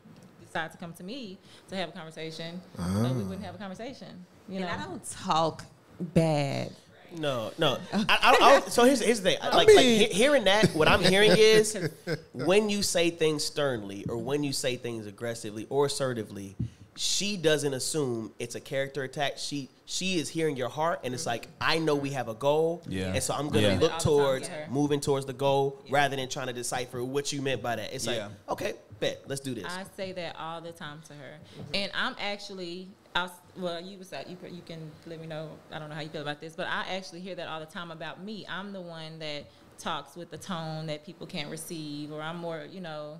decide 0.45 0.71
to 0.71 0.77
come 0.77 0.93
to 0.93 1.03
me 1.03 1.37
to 1.69 1.75
have 1.75 1.89
a 1.89 1.91
conversation, 1.91 2.59
uh, 2.77 3.13
we 3.15 3.23
wouldn't 3.23 3.43
have 3.43 3.55
a 3.55 3.57
conversation. 3.57 4.25
You 4.49 4.61
know, 4.61 4.67
And 4.67 4.81
I 4.81 4.85
don't 4.85 5.09
talk 5.11 5.63
bad. 5.99 6.71
No, 7.17 7.51
no. 7.57 7.79
I, 7.91 8.05
I, 8.09 8.37
I, 8.41 8.59
so 8.69 8.83
here's, 8.83 8.99
here's 9.01 9.21
the 9.21 9.31
thing. 9.31 9.39
Like, 9.41 9.53
like 9.53 9.67
mean- 9.67 9.99
he- 10.09 10.13
hearing 10.13 10.43
that, 10.45 10.69
what 10.75 10.87
I'm 10.87 11.03
hearing 11.03 11.31
is 11.35 11.89
when 12.33 12.69
you 12.69 12.83
say 12.83 13.09
things 13.09 13.43
sternly 13.43 14.05
or 14.07 14.17
when 14.17 14.43
you 14.43 14.53
say 14.53 14.75
things 14.75 15.07
aggressively 15.07 15.65
or 15.69 15.85
assertively, 15.87 16.55
she 16.95 17.37
doesn't 17.37 17.73
assume 17.73 18.31
it's 18.39 18.55
a 18.55 18.59
character 18.59 19.03
attack. 19.03 19.33
She 19.37 19.69
she 19.85 20.19
is 20.19 20.29
hearing 20.29 20.55
your 20.57 20.67
heart, 20.69 20.99
and 21.05 21.13
it's 21.15 21.25
like 21.25 21.47
I 21.61 21.79
know 21.79 21.95
we 21.95 22.09
have 22.11 22.27
a 22.27 22.33
goal, 22.35 22.83
Yeah. 22.87 23.13
and 23.13 23.23
so 23.23 23.33
I'm 23.33 23.47
gonna 23.47 23.69
Yeah. 23.69 23.79
look 23.79 23.83
All 23.83 23.87
the 23.87 23.89
time 23.89 23.99
towards 24.01 24.49
with 24.49 24.69
moving 24.69 24.99
towards 24.99 25.25
the 25.25 25.33
goal 25.33 25.81
rather 25.89 26.15
than 26.17 26.27
trying 26.29 26.47
to 26.47 26.53
decipher 26.53 27.01
what 27.03 27.31
you 27.31 27.41
meant 27.41 27.61
by 27.63 27.77
that. 27.77 27.93
It's 27.93 28.05
Yeah. 28.05 28.25
like 28.25 28.31
okay, 28.49 28.73
bet, 28.99 29.21
let's 29.27 29.39
do 29.41 29.55
this. 29.55 29.63
I 29.65 29.85
say 29.95 30.11
that 30.11 30.35
all 30.37 30.59
the 30.61 30.73
time 30.73 31.01
to 31.07 31.13
her, 31.13 31.37
and 31.73 31.89
I'm 31.95 32.15
actually, 32.19 32.89
I 33.15 33.23
was, 33.23 33.31
well, 33.57 33.81
you 33.81 33.97
was 33.97 34.13
you 34.27 34.37
you 34.49 34.61
can 34.65 34.91
let 35.05 35.19
me 35.19 35.27
know. 35.27 35.49
I 35.71 35.79
don't 35.79 35.89
know 35.89 35.95
how 35.95 36.01
you 36.01 36.09
feel 36.09 36.21
about 36.21 36.39
this, 36.39 36.55
but 36.55 36.67
I 36.67 36.85
actually 36.95 37.21
hear 37.21 37.35
that 37.35 37.47
all 37.47 37.59
the 37.59 37.65
time 37.65 37.91
about 37.91 38.23
me. 38.23 38.45
I'm 38.47 38.71
the 38.71 38.81
one 38.81 39.19
that 39.19 39.45
talks 39.79 40.15
with 40.15 40.29
the 40.29 40.37
tone 40.37 40.85
that 40.87 41.05
people 41.05 41.25
can't 41.25 41.49
receive, 41.49 42.11
or 42.11 42.21
I'm 42.21 42.37
more, 42.37 42.67
you 42.69 42.81
know. 42.81 43.19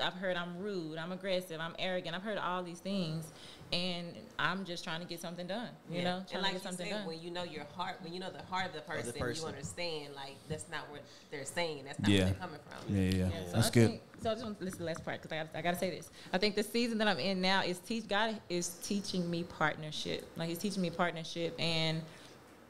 I've 0.00 0.14
heard 0.14 0.36
I'm 0.36 0.58
rude, 0.58 0.98
I'm 0.98 1.12
aggressive, 1.12 1.60
I'm 1.60 1.74
arrogant. 1.78 2.14
I've 2.16 2.22
heard 2.22 2.38
all 2.38 2.62
these 2.62 2.78
things, 2.80 3.30
and 3.72 4.08
I'm 4.38 4.64
just 4.64 4.82
trying 4.84 5.00
to 5.00 5.06
get 5.06 5.20
something 5.20 5.46
done. 5.46 5.68
You 5.90 5.98
Yeah. 5.98 6.04
know, 6.04 6.16
and 6.18 6.28
trying 6.28 6.42
like 6.42 6.50
to 6.52 6.56
you 6.58 6.60
get 6.60 6.68
something 6.68 6.86
said, 6.86 6.94
done. 6.98 7.06
when 7.06 7.20
you 7.20 7.30
know 7.30 7.42
your 7.44 7.64
heart, 7.76 7.96
when 8.02 8.12
you 8.12 8.20
know 8.20 8.30
the 8.30 8.42
heart 8.44 8.66
of 8.66 8.72
the 8.72 8.80
person, 8.80 9.12
person. 9.12 9.42
you 9.42 9.48
understand 9.48 10.14
like 10.14 10.36
that's 10.48 10.68
not 10.70 10.90
what 10.90 11.02
they're 11.30 11.44
saying. 11.44 11.84
That's 11.84 11.98
not 12.00 12.10
Yeah. 12.10 12.18
where 12.18 12.26
they're 12.32 12.40
coming 12.40 12.60
from. 12.68 12.94
Yeah, 12.94 13.02
yeah, 13.02 13.10
yeah. 13.10 13.28
Yeah, 13.30 13.46
so 13.46 13.52
That's 13.52 13.68
I 13.68 13.70
good. 13.70 13.86
Think, 13.90 14.02
so 14.22 14.30
I 14.30 14.34
just 14.34 14.44
want 14.44 14.58
to 14.58 14.64
listen 14.64 14.78
to 14.78 14.84
the 14.84 14.88
last 14.90 15.04
part 15.04 15.22
because 15.22 15.32
I 15.36 15.42
got 15.44 15.56
I 15.56 15.62
got 15.62 15.72
to 15.72 15.78
say 15.78 15.90
this. 15.90 16.10
I 16.32 16.38
think 16.38 16.54
the 16.56 16.62
season 16.62 16.98
that 16.98 17.08
I'm 17.08 17.18
in 17.18 17.40
now 17.40 17.62
is 17.62 17.78
teach 17.78 18.08
God 18.08 18.40
is 18.48 18.68
teaching 18.82 19.30
me 19.30 19.44
partnership. 19.44 20.26
Like 20.36 20.48
He's 20.48 20.58
teaching 20.58 20.82
me 20.82 20.90
partnership, 20.90 21.54
and 21.58 22.02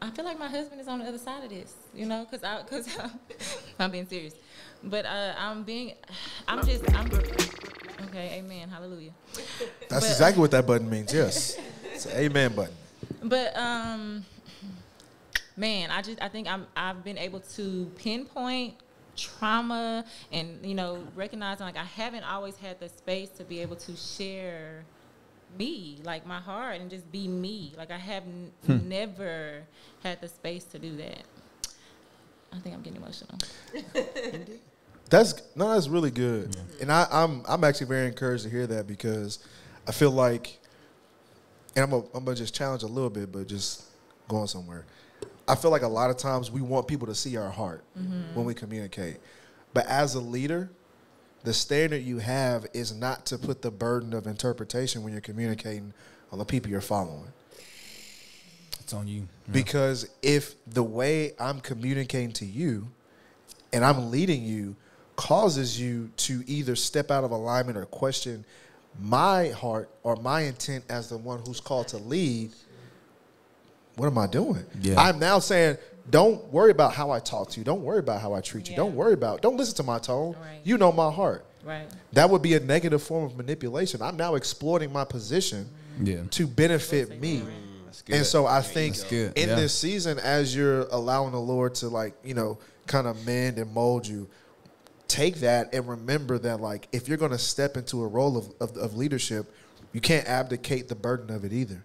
I 0.02 0.10
feel 0.10 0.24
like 0.24 0.38
my 0.38 0.48
husband 0.48 0.80
is 0.80 0.88
on 0.88 0.98
the 1.00 1.04
other 1.04 1.18
side 1.18 1.44
of 1.44 1.50
this. 1.50 1.74
You 1.94 2.06
know, 2.06 2.24
because 2.28 2.42
I 2.44 2.62
because 2.62 2.88
I'm 3.78 3.90
being 3.90 4.06
serious, 4.06 4.34
but 4.84 5.04
uh, 5.06 5.34
I'm 5.38 5.62
being 5.64 5.94
I'm 6.48 6.64
just 6.66 6.84
I'm 6.94 7.06
okay. 8.08 8.38
Amen. 8.38 8.68
Hallelujah. 8.68 9.12
That's 9.88 10.04
But- 10.06 10.10
exactly 10.10 10.40
what 10.40 10.50
that 10.52 10.66
button 10.66 10.88
means. 10.90 11.12
Yes, 11.12 11.58
it's 11.92 12.06
an 12.06 12.16
amen 12.16 12.54
button. 12.54 12.74
But 13.22 13.56
um, 13.56 14.24
man, 15.56 15.90
I 15.90 16.02
just 16.02 16.20
I 16.22 16.28
think 16.28 16.48
I'm 16.48 16.66
I've 16.76 17.04
been 17.04 17.18
able 17.18 17.40
to 17.40 17.90
pinpoint 17.96 18.74
trauma 19.16 20.04
and 20.32 20.64
you 20.64 20.74
know 20.74 21.02
recognizing 21.14 21.66
like 21.66 21.76
I 21.76 21.84
haven't 21.84 22.24
always 22.24 22.56
had 22.56 22.80
the 22.80 22.88
space 22.88 23.28
to 23.30 23.44
be 23.44 23.60
able 23.60 23.76
to 23.76 23.94
share 23.96 24.84
me 25.58 25.98
like 26.04 26.24
my 26.26 26.38
heart 26.38 26.80
and 26.80 26.88
just 26.88 27.10
be 27.12 27.26
me 27.28 27.72
like 27.76 27.90
I 27.90 27.98
have 27.98 28.22
n- 28.22 28.52
never 28.88 29.62
had 30.02 30.20
the 30.22 30.28
space 30.28 30.64
to 30.64 30.78
do 30.78 30.96
that. 30.96 31.22
I 32.52 32.58
think 32.60 32.74
I'm 32.74 32.82
getting 32.82 33.02
emotional. 33.02 33.36
That's 35.10 35.42
no, 35.56 35.74
that's 35.74 35.88
really 35.88 36.12
good, 36.12 36.56
and 36.80 36.90
I, 36.90 37.06
I'm 37.10 37.42
I'm 37.48 37.64
actually 37.64 37.88
very 37.88 38.06
encouraged 38.06 38.44
to 38.44 38.50
hear 38.50 38.66
that 38.68 38.86
because 38.86 39.40
I 39.86 39.92
feel 39.92 40.12
like, 40.12 40.58
and 41.74 41.82
I'm 41.82 41.90
gonna, 41.90 42.04
I'm 42.14 42.24
gonna 42.24 42.36
just 42.36 42.54
challenge 42.54 42.84
a 42.84 42.86
little 42.86 43.10
bit, 43.10 43.32
but 43.32 43.48
just 43.48 43.84
going 44.28 44.46
somewhere. 44.46 44.86
I 45.48 45.56
feel 45.56 45.72
like 45.72 45.82
a 45.82 45.88
lot 45.88 46.10
of 46.10 46.16
times 46.16 46.52
we 46.52 46.60
want 46.60 46.86
people 46.86 47.08
to 47.08 47.14
see 47.14 47.36
our 47.36 47.50
heart 47.50 47.82
mm-hmm. 47.98 48.34
when 48.34 48.46
we 48.46 48.54
communicate, 48.54 49.16
but 49.74 49.84
as 49.86 50.14
a 50.14 50.20
leader, 50.20 50.70
the 51.42 51.52
standard 51.52 52.02
you 52.02 52.18
have 52.18 52.66
is 52.72 52.94
not 52.94 53.26
to 53.26 53.38
put 53.38 53.62
the 53.62 53.70
burden 53.70 54.14
of 54.14 54.28
interpretation 54.28 55.02
when 55.02 55.12
you're 55.12 55.20
communicating 55.22 55.92
on 56.30 56.38
the 56.38 56.44
people 56.44 56.70
you're 56.70 56.80
following. 56.80 57.32
It's 58.78 58.92
on 58.92 59.08
you. 59.08 59.26
Because 59.50 60.08
if 60.22 60.54
the 60.66 60.82
way 60.82 61.32
I'm 61.38 61.60
communicating 61.60 62.32
to 62.32 62.44
you 62.44 62.88
and 63.72 63.84
I'm 63.84 64.10
leading 64.10 64.44
you 64.44 64.76
causes 65.20 65.78
you 65.78 66.10
to 66.16 66.42
either 66.46 66.74
step 66.74 67.10
out 67.10 67.24
of 67.24 67.30
alignment 67.30 67.76
or 67.76 67.84
question 67.84 68.42
my 68.98 69.48
heart 69.48 69.90
or 70.02 70.16
my 70.16 70.40
intent 70.42 70.82
as 70.88 71.10
the 71.10 71.18
one 71.18 71.40
who's 71.46 71.60
called 71.60 71.88
to 71.88 71.98
lead, 71.98 72.52
what 73.96 74.06
am 74.06 74.16
I 74.16 74.26
doing? 74.26 74.64
Yeah. 74.80 74.98
I'm 74.98 75.18
now 75.18 75.38
saying, 75.38 75.76
don't 76.08 76.42
worry 76.50 76.70
about 76.70 76.94
how 76.94 77.10
I 77.10 77.20
talk 77.20 77.50
to 77.50 77.60
you. 77.60 77.64
Don't 77.64 77.82
worry 77.82 77.98
about 77.98 78.22
how 78.22 78.32
I 78.32 78.40
treat 78.40 78.68
you. 78.68 78.72
Yeah. 78.72 78.78
Don't 78.78 78.94
worry 78.94 79.12
about, 79.12 79.42
don't 79.42 79.58
listen 79.58 79.76
to 79.76 79.82
my 79.82 79.98
tone. 79.98 80.36
Right. 80.40 80.60
You 80.64 80.78
know 80.78 80.90
my 80.90 81.12
heart. 81.12 81.44
Right. 81.62 81.86
That 82.14 82.30
would 82.30 82.40
be 82.40 82.54
a 82.54 82.60
negative 82.60 83.02
form 83.02 83.24
of 83.24 83.36
manipulation. 83.36 84.00
I'm 84.00 84.16
now 84.16 84.36
exploiting 84.36 84.90
my 84.90 85.04
position 85.04 85.68
mm. 86.00 86.06
Yeah. 86.06 86.22
to 86.30 86.46
benefit 86.46 87.20
me. 87.20 87.42
Good. 88.06 88.16
And 88.16 88.26
so 88.26 88.46
I 88.46 88.62
think 88.62 88.96
good, 89.10 89.36
in 89.36 89.50
yeah. 89.50 89.54
this 89.56 89.78
season, 89.78 90.18
as 90.18 90.56
you're 90.56 90.86
allowing 90.90 91.32
the 91.32 91.40
Lord 91.40 91.74
to 91.76 91.88
like, 91.88 92.14
you 92.24 92.32
know, 92.32 92.58
kind 92.86 93.06
of 93.06 93.26
mend 93.26 93.58
and 93.58 93.70
mold 93.74 94.06
you, 94.06 94.26
take 95.10 95.36
that 95.36 95.74
and 95.74 95.88
remember 95.88 96.38
that 96.38 96.60
like 96.60 96.88
if 96.92 97.08
you're 97.08 97.18
gonna 97.18 97.38
step 97.38 97.76
into 97.76 98.02
a 98.02 98.06
role 98.06 98.36
of, 98.36 98.52
of, 98.60 98.76
of 98.76 98.96
leadership, 98.96 99.52
you 99.92 100.00
can't 100.00 100.26
abdicate 100.28 100.88
the 100.88 100.94
burden 100.94 101.34
of 101.34 101.44
it 101.44 101.52
either. 101.52 101.82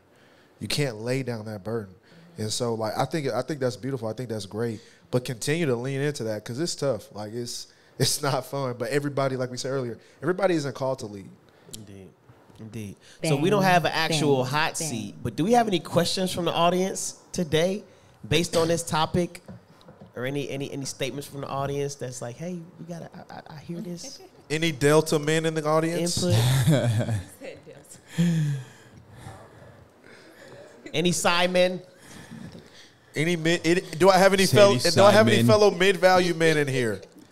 You 0.59 0.67
can't 0.67 0.97
lay 0.97 1.23
down 1.23 1.45
that 1.45 1.63
burden. 1.63 1.93
And 2.37 2.51
so 2.51 2.75
like 2.75 2.93
I 2.97 3.05
think 3.05 3.27
I 3.27 3.41
think 3.41 3.59
that's 3.59 3.77
beautiful. 3.77 4.07
I 4.07 4.13
think 4.13 4.29
that's 4.29 4.45
great. 4.45 4.79
But 5.09 5.25
continue 5.25 5.65
to 5.65 5.75
lean 5.75 6.01
into 6.01 6.23
that 6.25 6.43
because 6.43 6.59
it's 6.59 6.75
tough. 6.75 7.13
Like 7.13 7.33
it's 7.33 7.67
it's 7.99 8.21
not 8.21 8.45
fun. 8.45 8.75
But 8.77 8.89
everybody, 8.91 9.37
like 9.37 9.49
we 9.49 9.57
said 9.57 9.71
earlier, 9.71 9.97
everybody 10.21 10.55
isn't 10.55 10.75
called 10.75 10.99
to 10.99 11.07
lead. 11.07 11.29
Indeed. 11.77 12.09
Indeed. 12.57 12.95
so 13.25 13.35
we 13.35 13.49
don't 13.49 13.63
have 13.63 13.83
an 13.83 13.91
actual 13.93 14.45
hot 14.45 14.77
seat, 14.77 15.15
but 15.21 15.35
do 15.35 15.43
we 15.43 15.51
have 15.53 15.67
any 15.67 15.79
questions 15.79 16.31
from 16.31 16.45
the 16.45 16.53
audience 16.53 17.19
today 17.33 17.83
based 18.29 18.55
on 18.55 18.69
this 18.69 18.81
topic? 18.81 19.41
Or 20.15 20.25
any 20.25 20.49
any 20.49 20.71
any 20.71 20.85
statements 20.85 21.27
from 21.27 21.41
the 21.41 21.47
audience 21.47 21.95
that's 21.95 22.21
like, 22.21 22.37
hey, 22.37 22.59
we 22.79 22.85
gotta 22.85 23.09
I, 23.13 23.33
I, 23.33 23.55
I 23.55 23.59
hear 23.59 23.81
this 23.81 24.19
Any 24.49 24.71
Delta 24.71 25.17
men 25.19 25.45
in 25.45 25.55
the 25.55 25.65
audience? 25.65 26.23
input. 26.23 27.15
any 30.93 31.11
Simon? 31.11 31.81
Any 33.15 33.35
mid? 33.35 33.61
Any, 33.65 33.81
do 33.81 34.09
I 34.09 34.17
have 34.17 34.33
any 34.33 34.45
fellow? 34.45 34.77
Do 34.77 35.03
I 35.03 35.11
have 35.11 35.27
any 35.27 35.43
fellow 35.43 35.71
mid-value 35.71 36.33
men 36.33 36.57
in 36.57 36.67
here? 36.67 37.01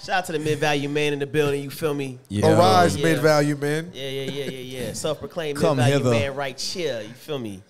Shout 0.00 0.10
out 0.20 0.24
to 0.26 0.32
the 0.32 0.38
mid 0.38 0.58
value 0.58 0.88
man 0.88 1.12
in 1.12 1.18
the 1.18 1.26
building. 1.26 1.62
You 1.62 1.70
feel 1.70 1.92
me? 1.92 2.18
Yeah. 2.28 2.56
Arise, 2.56 2.96
Yeah. 2.96 3.04
mid-value 3.04 3.56
man. 3.56 3.90
Yeah, 3.92 4.08
yeah, 4.08 4.22
yeah, 4.30 4.44
yeah, 4.44 4.80
yeah. 4.86 4.92
Self 4.94 5.18
proclaimed 5.18 5.58
mid 5.58 5.64
Come 5.66 5.76
value 5.76 5.94
hither. 5.94 6.10
man 6.10 6.34
right 6.34 6.58
here. 6.58 7.02
You 7.02 7.08
feel 7.14 7.38
me? 7.38 7.62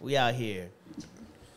We 0.00 0.16
out 0.16 0.34
here. 0.34 0.70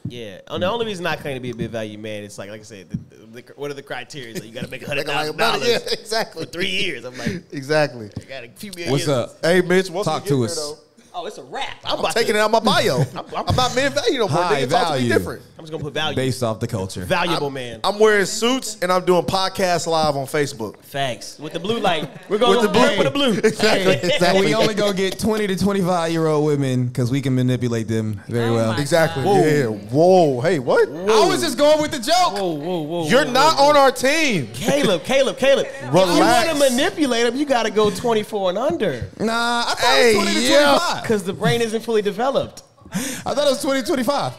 Yeah. 0.07 0.39
And 0.47 0.63
the 0.63 0.67
only 0.69 0.85
reason 0.85 1.05
I 1.05 1.15
claim 1.15 1.35
to 1.35 1.39
be 1.39 1.51
a 1.51 1.55
big 1.55 1.69
value 1.71 1.97
man 1.97 2.23
is 2.23 2.37
like, 2.37 2.49
like 2.49 2.61
I 2.61 2.63
said, 2.63 2.89
the, 2.89 2.97
the 2.97 3.41
the, 3.41 3.53
what 3.55 3.69
are 3.69 3.73
the 3.75 3.83
criteria? 3.83 4.35
So 4.35 4.43
you 4.43 4.53
got 4.53 4.63
to 4.63 4.69
make 4.71 4.81
a 4.81 4.87
hundred 4.87 5.07
Like, 5.07 5.15
thousand 5.15 5.37
like, 5.37 5.53
dollars 5.53 5.67
yeah, 5.69 5.93
exactly. 5.99 6.45
for 6.45 6.51
three 6.51 6.69
years. 6.69 7.03
I'm 7.03 7.17
like, 7.17 7.43
Exactly. 7.51 8.09
I 8.19 8.23
got 8.23 8.43
a 8.43 8.49
few 8.49 8.71
million. 8.71 8.91
What's 8.91 9.07
up? 9.07 9.37
Hey, 9.43 9.61
Mitch, 9.61 9.89
once 9.89 10.05
Talk 10.07 10.25
to 10.25 10.45
us. 10.45 10.55
though, 10.55 10.77
Oh, 11.19 11.25
it's 11.25 11.39
a 11.39 11.43
wrap. 11.43 11.77
I'm, 11.83 11.93
I'm 11.93 11.99
about 11.99 12.13
taking 12.13 12.33
to, 12.33 12.39
it 12.39 12.41
out 12.43 12.51
my 12.51 12.59
bio. 12.59 12.99
I'm- 12.99 13.07
I'm, 13.15 13.35
I'm- 13.47 13.55
not 13.55 13.75
men 13.75 13.91
value 13.91 14.19
no 14.19 14.27
more. 14.27 14.37
High 14.43 14.65
Nigga, 14.65 14.69
talk 14.69 14.95
to 14.95 15.01
me 15.01 15.07
different. 15.07 15.41
I'm 15.57 15.63
just 15.63 15.71
gonna 15.71 15.83
put 15.83 15.93
value. 15.95 16.15
Based 16.15 16.43
off 16.43 16.59
the 16.59 16.67
culture. 16.67 17.03
Valuable 17.05 17.49
man. 17.49 17.79
I'm 17.83 17.97
wearing 17.97 18.25
suits 18.27 18.77
and 18.83 18.91
I'm 18.91 19.03
doing 19.03 19.23
podcast 19.23 19.87
live 19.87 20.15
on 20.15 20.27
Facebook. 20.27 20.77
Facts 20.83 21.39
with 21.39 21.53
the 21.53 21.59
blue 21.59 21.79
light. 21.79 22.07
We're 22.29 22.37
going 22.37 22.61
With 22.61 22.61
the 22.61 22.69
blue. 22.69 22.97
with 22.97 23.03
the 23.05 23.11
blue. 23.11 23.31
Exactly. 23.47 23.93
Exactly. 23.95 24.45
we 24.45 24.53
only 24.53 24.75
go 24.75 24.93
get 24.93 25.17
20 25.17 25.47
to 25.47 25.55
25 25.55 26.11
year 26.11 26.27
old 26.27 26.45
women 26.45 26.85
because 26.87 27.09
we 27.09 27.19
can 27.21 27.33
manipulate 27.33 27.87
them 27.87 28.21
very 28.27 28.49
Oh 28.49 28.53
well. 28.53 28.79
Exactly. 28.79 29.23
God. 29.23 29.43
Yeah. 29.45 29.65
Whoa. 29.65 30.41
Hey, 30.41 30.59
what? 30.59 30.87
I 30.87 31.27
was 31.27 31.41
just 31.41 31.57
going 31.57 31.81
with 31.81 31.89
the 31.91 31.99
joke. 31.99 32.33
Whoa, 32.37 32.53
whoa, 32.53 32.81
whoa. 32.81 33.07
You're 33.07 33.25
whoa, 33.25 33.31
not 33.31 33.55
whoa, 33.57 33.69
on 33.69 33.77
our 33.77 33.91
team. 33.91 34.49
Caleb, 34.53 35.03
Caleb, 35.03 35.37
Caleb. 35.37 35.65
If 35.67 35.81
you 35.85 35.91
want 35.91 36.49
to 36.49 36.55
manipulate 36.69 37.25
him, 37.25 37.35
you 37.35 37.45
got 37.45 37.63
to 37.63 37.71
go 37.71 37.89
24 37.89 38.49
and 38.51 38.59
under 38.59 39.07
Nah, 39.19 39.63
I 39.67 39.73
thought 39.73 39.77
Hey, 39.79 40.13
it 40.13 40.17
was 40.17 40.25
20 40.25 40.39
to 40.45 40.51
yeah. 40.51 40.77
25. 40.77 41.06
Because 41.07 41.23
the 41.23 41.31
brain 41.31 41.61
isn't 41.61 41.81
fully 41.83 42.01
developed. 42.01 42.63
I 42.91 43.33
thought 43.33 43.47
it 43.47 43.49
was 43.49 43.61
2025. 43.61 44.33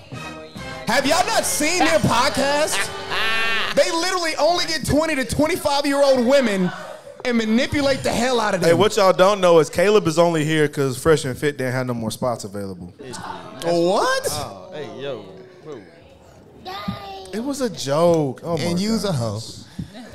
Have 0.87 1.07
y'all 1.07 1.27
not 1.27 1.45
seen 1.47 1.79
their 1.79 1.99
podcast? 2.01 2.77
They 3.75 3.91
literally 3.91 4.37
only 4.39 4.67
get 4.67 4.85
20 4.87 5.15
to 5.15 5.25
25 5.25 5.87
year 5.87 6.03
old 6.03 6.27
women 6.27 6.71
and 7.25 7.39
manipulate 7.39 8.03
the 8.03 8.13
hell 8.13 8.39
out 8.39 8.55
of 8.55 8.61
them. 8.61 8.69
Hey, 8.69 8.75
what 8.75 8.97
y'all 8.97 9.15
don't 9.15 9.41
know 9.41 9.61
is 9.61 9.71
Caleb 9.71 10.07
is 10.07 10.19
only 10.19 10.45
here 10.45 10.69
because 10.69 10.99
Fresh 10.99 11.25
and 11.25 11.37
Fit 11.37 11.57
didn't 11.57 11.73
have 11.73 11.87
no 11.87 11.95
more 11.95 12.11
spots 12.11 12.45
available. 12.45 12.93
What? 13.65 14.29
Oh, 14.31 14.71
hey, 14.75 15.01
yo. 15.01 15.25
It 17.33 17.41
was 17.41 17.63
a 17.63 17.71
joke. 17.71 18.41
Oh 18.45 18.59
my 18.59 18.65
and 18.65 18.79
use 18.79 19.05
God. 19.05 19.15
a 19.15 19.17
hoe. 19.17 19.41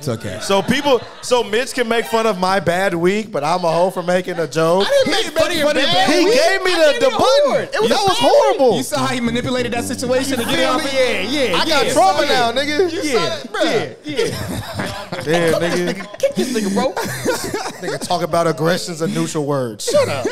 It's 0.04 0.10
okay. 0.10 0.38
So 0.42 0.62
people, 0.62 1.00
so 1.22 1.46
Mitch 1.46 1.74
can 1.74 1.88
make 1.88 2.04
fun 2.08 2.28
of 2.28 2.38
my 2.38 2.60
bad 2.60 2.94
week, 2.94 3.32
but 3.32 3.42
I'm 3.42 3.64
a 3.64 3.72
hoe 3.72 3.90
for 3.90 4.04
making 4.04 4.38
a 4.38 4.46
joke. 4.46 4.86
He 5.06 5.12
made 5.12 5.24
fun 5.32 5.50
of 5.50 5.56
your 5.56 5.74
bad 5.74 6.10
He 6.10 6.26
week. 6.26 6.34
gave 6.34 6.62
me 6.62 6.72
the, 6.72 6.98
the 7.00 7.10
button. 7.10 7.74
It 7.74 7.80
was 7.80 7.90
that 7.90 8.04
was 8.04 8.18
horrible. 8.20 8.76
You 8.76 8.84
saw 8.84 9.08
how 9.08 9.14
he 9.14 9.22
manipulated 9.22 9.72
that 9.72 9.86
situation 9.86 10.40
to 10.40 10.44
get 10.44 10.60
it 10.60 10.66
off? 10.66 10.84
Yeah, 10.94 11.22
yeah. 11.22 11.56
I 11.56 11.66
got 11.66 11.86
yeah. 11.86 11.94
trauma 11.94 12.26
now, 12.26 12.52
nigga. 12.52 12.92
You 12.92 13.02
Yeah, 13.02 13.44
Yeah, 13.64 13.94
yeah. 14.04 15.10
Damn, 15.24 15.62
nigga. 15.62 16.20
Kick 16.20 16.36
this 16.36 16.52
nigga, 16.52 16.74
bro. 16.74 16.92
nigga 17.80 18.06
talk 18.06 18.24
about 18.24 18.46
aggression's 18.46 19.02
a 19.02 19.08
neutral 19.08 19.46
word. 19.46 19.82
Shut 19.82 20.10
up. 20.10 20.26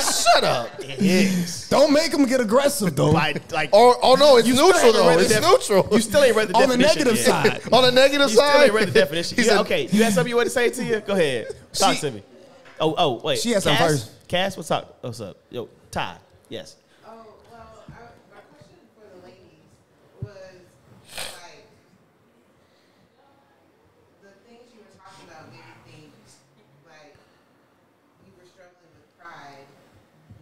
Shut 0.00 0.44
up. 0.44 0.70
Yes. 0.98 1.68
Don't 1.68 1.92
make 1.92 2.12
him 2.12 2.24
get 2.26 2.40
aggressive, 2.40 2.94
though. 2.96 3.10
like, 3.10 3.50
like 3.52 3.70
Or, 3.74 3.96
oh 4.02 4.14
no, 4.14 4.36
it's 4.36 4.48
neutral 4.48 4.92
though. 4.92 5.08
It's 5.18 5.28
def- 5.28 5.42
neutral. 5.42 5.88
you 5.92 6.00
still 6.00 6.22
ain't 6.22 6.36
read 6.36 6.48
the 6.48 6.52
definition. 6.58 6.72
On 6.72 6.78
the 6.78 6.86
negative 6.86 7.16
yet. 7.16 7.24
side. 7.62 7.72
On 7.72 7.82
the 7.82 7.92
negative 7.92 8.30
side? 8.30 8.44
You 8.44 8.50
still 8.50 8.62
ain't 8.62 8.72
read 8.72 8.88
the 8.88 8.92
definition. 8.92 9.38
Yeah, 9.38 9.44
said- 9.44 9.58
okay. 9.60 9.86
You 9.88 10.02
had 10.04 10.12
something 10.12 10.30
you 10.30 10.36
want 10.36 10.46
to 10.46 10.50
say 10.50 10.70
to 10.70 10.84
you? 10.84 11.00
Go 11.00 11.12
ahead. 11.14 11.48
Talk 11.72 11.94
She- 11.94 12.00
to 12.02 12.10
me. 12.10 12.22
Oh, 12.80 12.94
oh, 12.98 13.20
wait. 13.24 13.38
She 13.38 13.50
has 13.52 13.64
something 13.64 13.86
first. 13.86 14.10
Cass, 14.28 14.56
what's 14.56 14.70
up? 14.70 14.98
What's 15.00 15.20
up? 15.20 15.36
Yo, 15.50 15.68
Ty. 15.90 16.16
Yes. 16.48 16.76
Oh, 17.06 17.10
well, 17.50 17.84
I, 17.88 18.34
my 18.34 18.40
question 18.52 18.76
for 18.94 19.06
the 19.16 19.22
ladies 19.24 19.64
was 20.20 20.60
like 21.16 21.64
the 24.22 24.28
things 24.44 24.66
you 24.74 24.80
were 24.84 24.92
talking 24.98 25.24
about 25.30 25.48
made 25.50 25.62
me 25.88 26.10
think 26.20 26.68
like 26.84 27.14
you 28.26 28.32
were 28.36 28.44
struggling 28.50 28.92
with 28.92 29.08
pride 29.22 29.64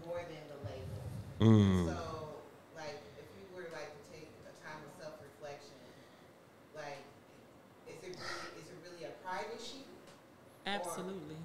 more 0.05 0.19
than 0.27 0.43
the 0.51 0.59
label. 1.41 1.87
So, 1.87 1.97
like, 2.77 3.01
if 3.19 3.27
you 3.35 3.45
were 3.57 3.69
like 3.73 3.91
to 3.93 4.03
take 4.13 4.29
a 4.47 4.53
time 4.65 4.79
of 4.85 4.93
self 5.03 5.15
reflection, 5.23 5.77
like, 6.75 6.99
is 7.89 7.97
it 8.03 8.17
really 8.17 8.61
is 8.61 8.67
it 8.71 8.79
really 8.85 9.05
a 9.05 9.13
pride 9.25 9.47
issue? 9.57 9.85
Absolutely. 10.67 11.37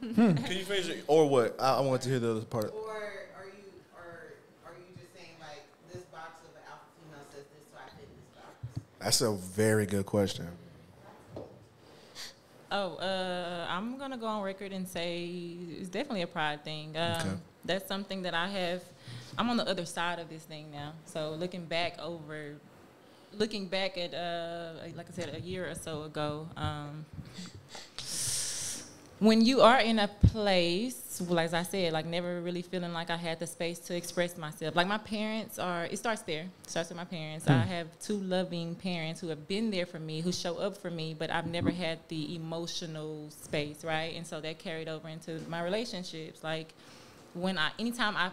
Can 0.14 0.56
you 0.56 0.64
finish 0.64 0.88
it? 0.88 1.04
Or 1.06 1.28
what? 1.28 1.56
I, 1.60 1.76
I 1.76 1.80
want 1.80 2.02
to 2.02 2.08
hear 2.08 2.18
the 2.18 2.30
other 2.30 2.40
part. 2.42 2.72
Or 2.72 2.90
are 2.90 3.44
you 3.44 3.68
or 3.94 4.34
are 4.66 4.72
you 4.78 4.94
just 4.98 5.12
saying 5.14 5.34
like 5.40 5.64
this 5.92 6.02
box 6.04 6.40
of 6.44 6.54
an 6.56 6.62
alpha 6.70 6.84
female 7.02 7.24
says 7.30 7.44
this, 7.52 7.66
so 7.70 7.76
I 7.78 7.88
fit 7.96 8.08
in 8.08 8.16
this 8.16 8.30
box? 8.34 8.88
That's 9.00 9.20
a 9.20 9.32
very 9.32 9.86
good 9.86 10.06
question. 10.06 10.48
Oh, 12.72 12.94
uh, 12.96 13.66
I'm 13.68 13.98
gonna 13.98 14.16
go 14.16 14.26
on 14.26 14.42
record 14.42 14.72
and 14.72 14.86
say 14.86 15.24
it's 15.80 15.88
definitely 15.88 16.22
a 16.22 16.28
pride 16.28 16.64
thing. 16.64 16.96
Um, 16.96 17.12
Okay. 17.20 17.30
That's 17.64 17.86
something 17.86 18.22
that 18.22 18.34
I 18.34 18.48
have. 18.48 18.82
I'm 19.38 19.48
on 19.50 19.56
the 19.56 19.68
other 19.68 19.84
side 19.86 20.18
of 20.18 20.28
this 20.28 20.42
thing 20.42 20.70
now. 20.70 20.92
So 21.04 21.32
looking 21.32 21.64
back 21.64 21.98
over, 21.98 22.54
looking 23.36 23.66
back 23.66 23.96
at, 23.98 24.14
uh, 24.14 24.72
like 24.96 25.08
I 25.08 25.12
said, 25.12 25.34
a 25.34 25.40
year 25.40 25.68
or 25.70 25.74
so 25.74 26.02
ago, 26.04 26.48
um, 26.56 27.04
when 29.20 29.44
you 29.44 29.60
are 29.60 29.80
in 29.80 29.98
a 29.98 30.08
place, 30.08 31.22
well, 31.28 31.38
as 31.38 31.52
I 31.52 31.62
said, 31.62 31.92
like 31.92 32.06
never 32.06 32.40
really 32.40 32.62
feeling 32.62 32.94
like 32.94 33.10
I 33.10 33.18
had 33.18 33.38
the 33.38 33.46
space 33.46 33.78
to 33.80 33.94
express 33.94 34.38
myself. 34.38 34.74
Like 34.74 34.88
my 34.88 34.96
parents 34.96 35.58
are, 35.58 35.84
it 35.84 35.98
starts 35.98 36.22
there. 36.22 36.46
It 36.64 36.70
starts 36.70 36.88
with 36.88 36.96
my 36.96 37.04
parents. 37.04 37.46
I 37.46 37.58
have 37.58 37.86
two 38.00 38.16
loving 38.16 38.74
parents 38.76 39.20
who 39.20 39.28
have 39.28 39.46
been 39.46 39.70
there 39.70 39.84
for 39.84 39.98
me, 39.98 40.22
who 40.22 40.32
show 40.32 40.56
up 40.56 40.74
for 40.78 40.90
me, 40.90 41.14
but 41.16 41.30
I've 41.30 41.46
never 41.46 41.70
had 41.70 41.98
the 42.08 42.34
emotional 42.34 43.28
space, 43.28 43.84
right? 43.84 44.14
And 44.16 44.26
so 44.26 44.40
that 44.40 44.58
carried 44.58 44.88
over 44.88 45.06
into 45.06 45.38
my 45.50 45.62
relationships. 45.62 46.42
Like 46.42 46.72
when 47.34 47.58
I, 47.58 47.70
anytime 47.78 48.16
I, 48.16 48.30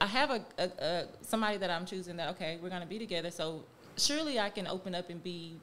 I 0.00 0.06
have 0.06 0.30
a, 0.30 0.44
a, 0.58 0.64
a 0.84 1.04
somebody 1.22 1.58
that 1.58 1.70
I'm 1.70 1.86
choosing 1.86 2.16
that 2.16 2.30
okay, 2.30 2.58
we're 2.62 2.70
gonna 2.70 2.86
be 2.86 2.98
together. 2.98 3.30
So 3.30 3.64
surely 3.96 4.40
I 4.40 4.50
can 4.50 4.66
open 4.66 4.94
up 4.94 5.10
and 5.10 5.22
be, 5.22 5.56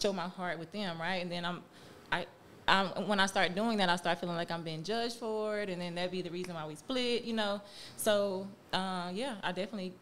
show 0.00 0.12
my 0.12 0.28
heart 0.28 0.58
with 0.58 0.72
them, 0.72 1.00
right? 1.00 1.22
And 1.22 1.30
then 1.30 1.44
I'm, 1.44 1.62
I, 2.10 2.26
um, 2.66 3.08
when 3.08 3.20
I 3.20 3.26
start 3.26 3.54
doing 3.54 3.76
that, 3.78 3.88
I 3.88 3.96
start 3.96 4.18
feeling 4.20 4.36
like 4.36 4.50
I'm 4.50 4.62
being 4.62 4.82
judged 4.82 5.16
for 5.16 5.58
it, 5.60 5.68
and 5.68 5.80
then 5.80 5.94
that'd 5.94 6.10
be 6.10 6.22
the 6.22 6.30
reason 6.30 6.54
why 6.54 6.66
we 6.66 6.74
split, 6.74 7.24
you 7.24 7.34
know. 7.34 7.60
So 7.96 8.48
uh, 8.72 9.10
yeah, 9.12 9.36
I 9.42 9.52
definitely 9.52 9.92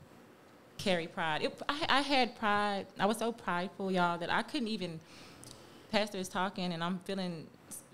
carry 0.79 1.07
pride. 1.07 1.43
It, 1.43 1.61
I, 1.69 1.87
I 1.89 2.01
had 2.01 2.37
pride. 2.37 2.87
I 2.99 3.07
was 3.07 3.19
so 3.19 3.33
prideful, 3.33 3.91
y'all, 3.91 4.19
that 4.19 4.33
I 4.33 4.43
couldn't 4.43 4.69
even. 4.69 5.01
Pastor 5.91 6.19
is 6.19 6.29
talking, 6.29 6.73
and 6.73 6.83
I'm 6.83 7.01
feeling 7.01 7.47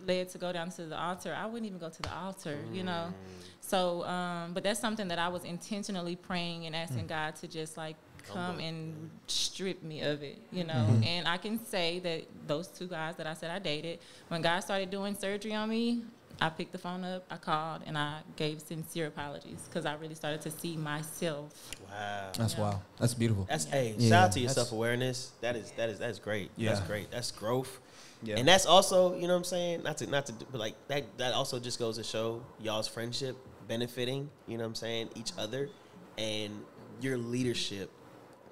led 0.09 0.31
to 0.31 0.39
go 0.39 0.53
down 0.53 0.71
to 0.71 0.87
the 0.87 0.99
altar. 0.99 1.37
I 1.39 1.47
wouldn't 1.47 1.67
even 1.67 1.79
go 1.79 1.91
to 1.91 2.03
the 2.03 2.13
altar, 2.13 2.59
you 2.73 2.83
mm. 2.83 2.87
know. 2.87 3.15
So, 3.61 4.03
um, 4.05 4.55
but 4.55 4.65
that's 4.65 4.81
something 4.81 5.09
that 5.09 5.19
I 5.19 5.29
was 5.29 5.45
intentionally 5.45 6.17
praying 6.17 6.67
and 6.67 6.75
asking 6.75 7.05
mm. 7.05 7.09
God 7.09 7.37
to 7.37 7.47
just 7.47 7.77
like 7.77 7.97
come 8.27 8.59
and 8.59 9.11
strip 9.27 9.83
me 9.83 10.03
of 10.03 10.23
it, 10.23 10.39
you 10.53 10.65
know. 10.65 10.75
Mm-hmm. 10.75 11.05
And 11.05 11.29
I 11.29 11.37
can 11.37 11.65
say 11.65 11.99
that 12.01 12.25
those 12.47 12.69
two 12.69 12.87
guys 12.87 13.17
that 13.17 13.27
I 13.27 13.35
said 13.35 13.51
I 13.51 13.59
dated, 13.59 14.01
when 14.29 14.43
God 14.43 14.61
started 14.61 14.91
doing 14.91 15.15
surgery 15.15 15.55
on 15.55 15.69
me, 15.69 16.03
I 16.41 16.51
picked 16.51 16.73
the 16.73 16.79
phone 16.79 17.05
up, 17.05 17.25
I 17.31 17.37
called, 17.37 17.83
and 17.87 17.99
I 17.99 18.21
gave 18.37 18.61
sincere 18.61 19.07
apologies 19.09 19.63
because 19.65 19.87
I 19.87 19.95
really 19.95 20.15
started 20.15 20.41
to 20.43 20.51
see 20.51 20.77
myself. 20.77 21.53
Wow. 21.91 22.31
That's 22.37 22.57
wow. 22.57 22.83
That's 22.99 23.15
beautiful. 23.15 23.47
That's 23.49 23.65
hey, 23.65 23.95
Yeah, 23.99 24.09
shout 24.09 24.25
out 24.25 24.33
to 24.33 24.41
your 24.41 24.51
self 24.51 24.73
awareness. 24.73 25.33
That 25.41 25.57
is 25.57 25.73
that 25.73 25.89
is 25.89 25.99
that's 25.99 26.19
great. 26.19 26.51
Yeah. 26.57 26.75
That's 26.75 26.87
great. 26.87 27.11
That's 27.11 27.33
growth. 27.33 27.81
Yeah. 28.23 28.37
And 28.37 28.49
that's 28.49 28.67
also, 28.67 29.15
you 29.15 29.23
know 29.23 29.35
what 29.35 29.39
I'm 29.39 29.45
saying? 29.45 29.83
Not 29.83 29.99
to 29.99 30.07
not 30.07 30.27
to 30.27 30.33
but 30.51 30.59
like 30.59 30.75
that 30.89 31.19
that 31.19 31.35
also 31.35 31.59
just 31.61 31.79
goes 31.79 31.99
to 31.99 32.05
show 32.05 32.43
y'all's 32.61 32.89
friendship 32.89 33.37
benefiting, 33.69 34.29
you 34.47 34.57
know 34.59 34.65
what 34.65 34.69
I'm 34.69 34.75
saying, 34.75 35.11
each 35.15 35.33
other 35.39 35.69
and 36.17 36.53
your 37.01 37.17
leadership 37.17 37.91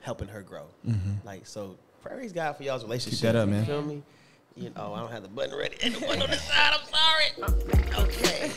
helping 0.00 0.28
her 0.28 0.42
grow. 0.42 0.66
Like 1.24 1.46
so 1.46 1.76
praise 2.00 2.32
God 2.32 2.52
for 2.56 2.62
y'all's 2.62 2.84
relationship. 2.84 3.20
that 3.20 3.36
up, 3.36 3.48
you 3.48 3.54
man. 3.54 3.66
feel 3.66 3.82
me? 3.82 4.02
You 4.54 4.70
know, 4.70 4.94
I 4.94 5.00
don't 5.00 5.10
have 5.10 5.22
the 5.22 5.28
button 5.28 5.56
ready. 5.56 5.76
And 5.82 5.94
the 5.94 6.00
button 6.00 6.22
on 6.22 6.30
the 6.30 6.36
side, 6.36 6.74
I'm 6.74 6.86
sorry. 6.86 8.06
Okay. 8.06 8.52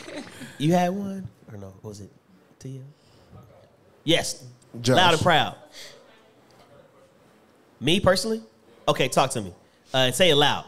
You 0.58 0.72
had 0.72 0.90
one? 0.90 1.28
Or 1.52 1.58
no? 1.58 1.74
What 1.82 1.90
was 1.90 2.00
it? 2.00 2.10
Tia? 2.58 2.80
Yes. 4.04 4.44
Josh. 4.80 4.96
Loud 4.96 5.12
and 5.14 5.22
proud. 5.22 5.56
Me 7.80 8.00
personally? 8.00 8.42
Okay, 8.88 9.08
talk 9.08 9.30
to 9.32 9.40
me. 9.42 9.52
Uh, 9.92 9.98
and 9.98 10.14
say 10.14 10.30
it 10.30 10.36
loud. 10.36 10.64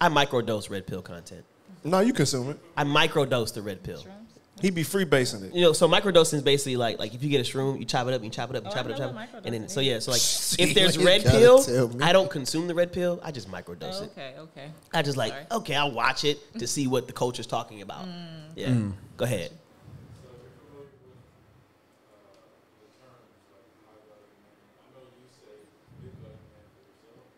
I 0.00 0.08
microdose 0.08 0.70
red 0.70 0.86
pill 0.86 1.02
content. 1.02 1.44
No, 1.84 2.00
you 2.00 2.12
consume 2.12 2.50
it. 2.50 2.58
I 2.76 2.84
microdose 2.84 3.52
the 3.54 3.62
red 3.62 3.82
pill. 3.82 4.04
He 4.60 4.70
be 4.70 4.82
freebasing 4.82 5.44
it. 5.44 5.54
You 5.54 5.60
know, 5.62 5.72
so 5.72 5.88
microdosing 5.88 6.34
is 6.34 6.42
basically 6.42 6.76
like 6.76 6.98
like 6.98 7.14
if 7.14 7.22
you 7.22 7.30
get 7.30 7.40
a 7.40 7.48
shroom, 7.48 7.78
you 7.78 7.84
chop 7.84 8.08
it 8.08 8.14
up, 8.14 8.24
you 8.24 8.30
chop 8.30 8.50
it 8.50 8.56
up, 8.56 8.64
you 8.64 8.70
Oh, 8.70 8.74
chop 8.74 8.86
I 8.86 8.88
it 8.88 8.92
up, 8.94 8.98
know 8.98 9.06
chop 9.06 9.14
what 9.14 9.22
it, 9.22 9.32
microdosing 9.32 9.44
and 9.44 9.54
then 9.54 9.68
so 9.68 9.80
yeah, 9.80 9.98
so 10.00 10.10
like 10.10 10.20
See, 10.20 10.62
if 10.62 10.74
there's 10.74 10.96
you 10.96 11.06
red 11.06 11.22
gotta 11.22 11.38
pill, 11.38 11.88
me. 11.88 12.02
I 12.04 12.12
don't 12.12 12.28
consume 12.28 12.66
the 12.66 12.74
red 12.74 12.92
pill. 12.92 13.20
I 13.22 13.30
just 13.30 13.48
microdose 13.48 14.00
Oh, 14.00 14.04
it. 14.04 14.10
okay, 14.10 14.34
okay. 14.38 14.70
I 14.92 15.02
just 15.02 15.16
like 15.16 15.32
Sorry. 15.32 15.46
okay, 15.52 15.74
I'll 15.76 15.92
watch 15.92 16.24
it 16.24 16.38
to 16.58 16.66
see 16.66 16.88
what 16.88 17.06
the 17.06 17.12
culture's 17.12 17.46
talking 17.46 17.82
about. 17.82 18.04
Mm. 18.04 18.18
Yeah, 18.56 18.68
mm. 18.68 18.92
go 19.16 19.24
ahead. 19.26 19.52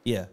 Yeah. 0.04 0.26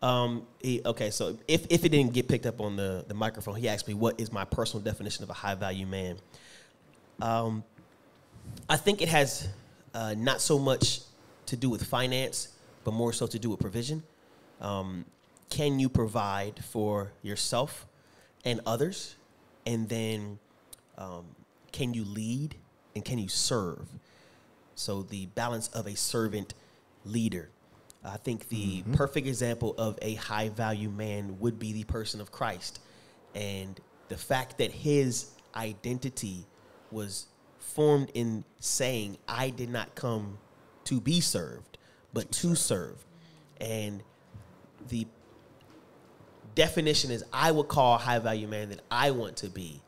Um. 0.00 0.46
He, 0.60 0.80
okay. 0.84 1.10
So 1.10 1.36
if 1.48 1.66
if 1.70 1.84
it 1.84 1.88
didn't 1.88 2.12
get 2.12 2.28
picked 2.28 2.46
up 2.46 2.60
on 2.60 2.76
the 2.76 3.04
the 3.08 3.14
microphone, 3.14 3.56
he 3.56 3.68
asked 3.68 3.88
me 3.88 3.94
what 3.94 4.20
is 4.20 4.32
my 4.32 4.44
personal 4.44 4.82
definition 4.82 5.24
of 5.24 5.30
a 5.30 5.34
high 5.34 5.54
value 5.54 5.86
man. 5.86 6.16
Um. 7.20 7.64
I 8.68 8.76
think 8.76 9.02
it 9.02 9.08
has 9.08 9.48
uh, 9.94 10.14
not 10.16 10.40
so 10.40 10.58
much 10.58 11.00
to 11.46 11.56
do 11.56 11.70
with 11.70 11.82
finance, 11.84 12.48
but 12.84 12.92
more 12.92 13.12
so 13.12 13.26
to 13.26 13.38
do 13.38 13.50
with 13.50 13.60
provision. 13.60 14.02
Um, 14.60 15.04
can 15.50 15.78
you 15.78 15.88
provide 15.88 16.62
for 16.64 17.12
yourself 17.22 17.86
and 18.44 18.60
others? 18.66 19.16
And 19.66 19.88
then 19.88 20.38
um, 20.96 21.24
can 21.72 21.94
you 21.94 22.04
lead 22.04 22.54
and 22.94 23.04
can 23.04 23.18
you 23.18 23.28
serve? 23.28 23.86
So 24.74 25.02
the 25.02 25.26
balance 25.26 25.68
of 25.68 25.86
a 25.86 25.96
servant 25.96 26.54
leader. 27.04 27.50
I 28.08 28.16
think 28.16 28.48
the 28.48 28.82
mm-hmm. 28.82 28.94
perfect 28.94 29.26
example 29.26 29.74
of 29.78 29.98
a 30.02 30.14
high 30.14 30.48
value 30.48 30.90
man 30.90 31.38
would 31.40 31.58
be 31.58 31.72
the 31.72 31.84
person 31.84 32.20
of 32.20 32.32
Christ. 32.32 32.80
And 33.34 33.78
the 34.08 34.16
fact 34.16 34.58
that 34.58 34.70
his 34.70 35.30
identity 35.54 36.46
was 36.90 37.26
formed 37.58 38.10
in 38.14 38.44
saying, 38.60 39.18
I 39.28 39.50
did 39.50 39.68
not 39.68 39.94
come 39.94 40.38
to 40.84 41.00
be 41.00 41.20
served, 41.20 41.78
but 42.12 42.30
to 42.32 42.54
serve. 42.54 43.04
And 43.60 44.02
the 44.88 45.06
definition 46.54 47.10
is 47.10 47.24
I 47.32 47.50
would 47.50 47.68
call 47.68 47.96
a 47.96 47.98
high 47.98 48.18
value 48.18 48.48
man 48.48 48.70
that 48.70 48.80
I 48.90 49.10
want 49.10 49.36
to 49.38 49.48
be 49.48 49.82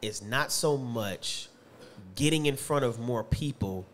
is 0.00 0.22
not 0.22 0.50
so 0.52 0.76
much 0.76 1.48
getting 2.14 2.46
in 2.46 2.56
front 2.56 2.84
of 2.84 2.98
more 2.98 3.22
people 3.22 3.86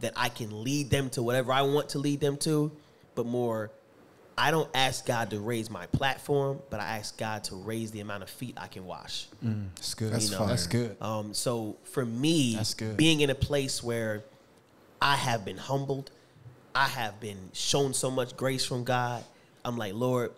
that 0.00 0.12
I 0.16 0.28
can 0.28 0.62
lead 0.62 0.90
them 0.90 1.10
to 1.10 1.22
whatever 1.22 1.52
I 1.52 1.62
want 1.62 1.90
to 1.90 1.98
lead 1.98 2.20
them 2.20 2.36
to, 2.38 2.72
but 3.18 3.26
more 3.26 3.72
I 4.38 4.52
don't 4.52 4.70
ask 4.72 5.04
God 5.04 5.30
to 5.30 5.40
raise 5.40 5.68
my 5.68 5.86
platform, 5.86 6.60
but 6.70 6.78
I 6.78 6.98
ask 6.98 7.18
God 7.18 7.42
to 7.44 7.56
raise 7.56 7.90
the 7.90 7.98
amount 7.98 8.22
of 8.22 8.30
feet 8.30 8.56
I 8.56 8.68
can 8.68 8.86
wash. 8.86 9.26
That's 9.42 9.94
good. 9.94 10.12
That's 10.12 10.32
fire. 10.32 10.46
That's 10.46 10.68
good. 10.68 10.96
Um, 11.02 11.34
so 11.34 11.76
for 11.82 12.06
me, 12.06 12.54
That's 12.54 12.74
good. 12.74 12.96
being 12.96 13.20
in 13.20 13.30
a 13.30 13.34
place 13.34 13.82
where 13.82 14.22
I 15.02 15.16
have 15.16 15.44
been 15.44 15.56
humbled, 15.56 16.12
I 16.72 16.86
have 16.86 17.18
been 17.18 17.50
shown 17.52 17.92
so 17.92 18.12
much 18.12 18.36
grace 18.36 18.64
from 18.64 18.84
God. 18.84 19.24
I'm 19.64 19.76
like, 19.76 19.94
Lord, 19.94 20.30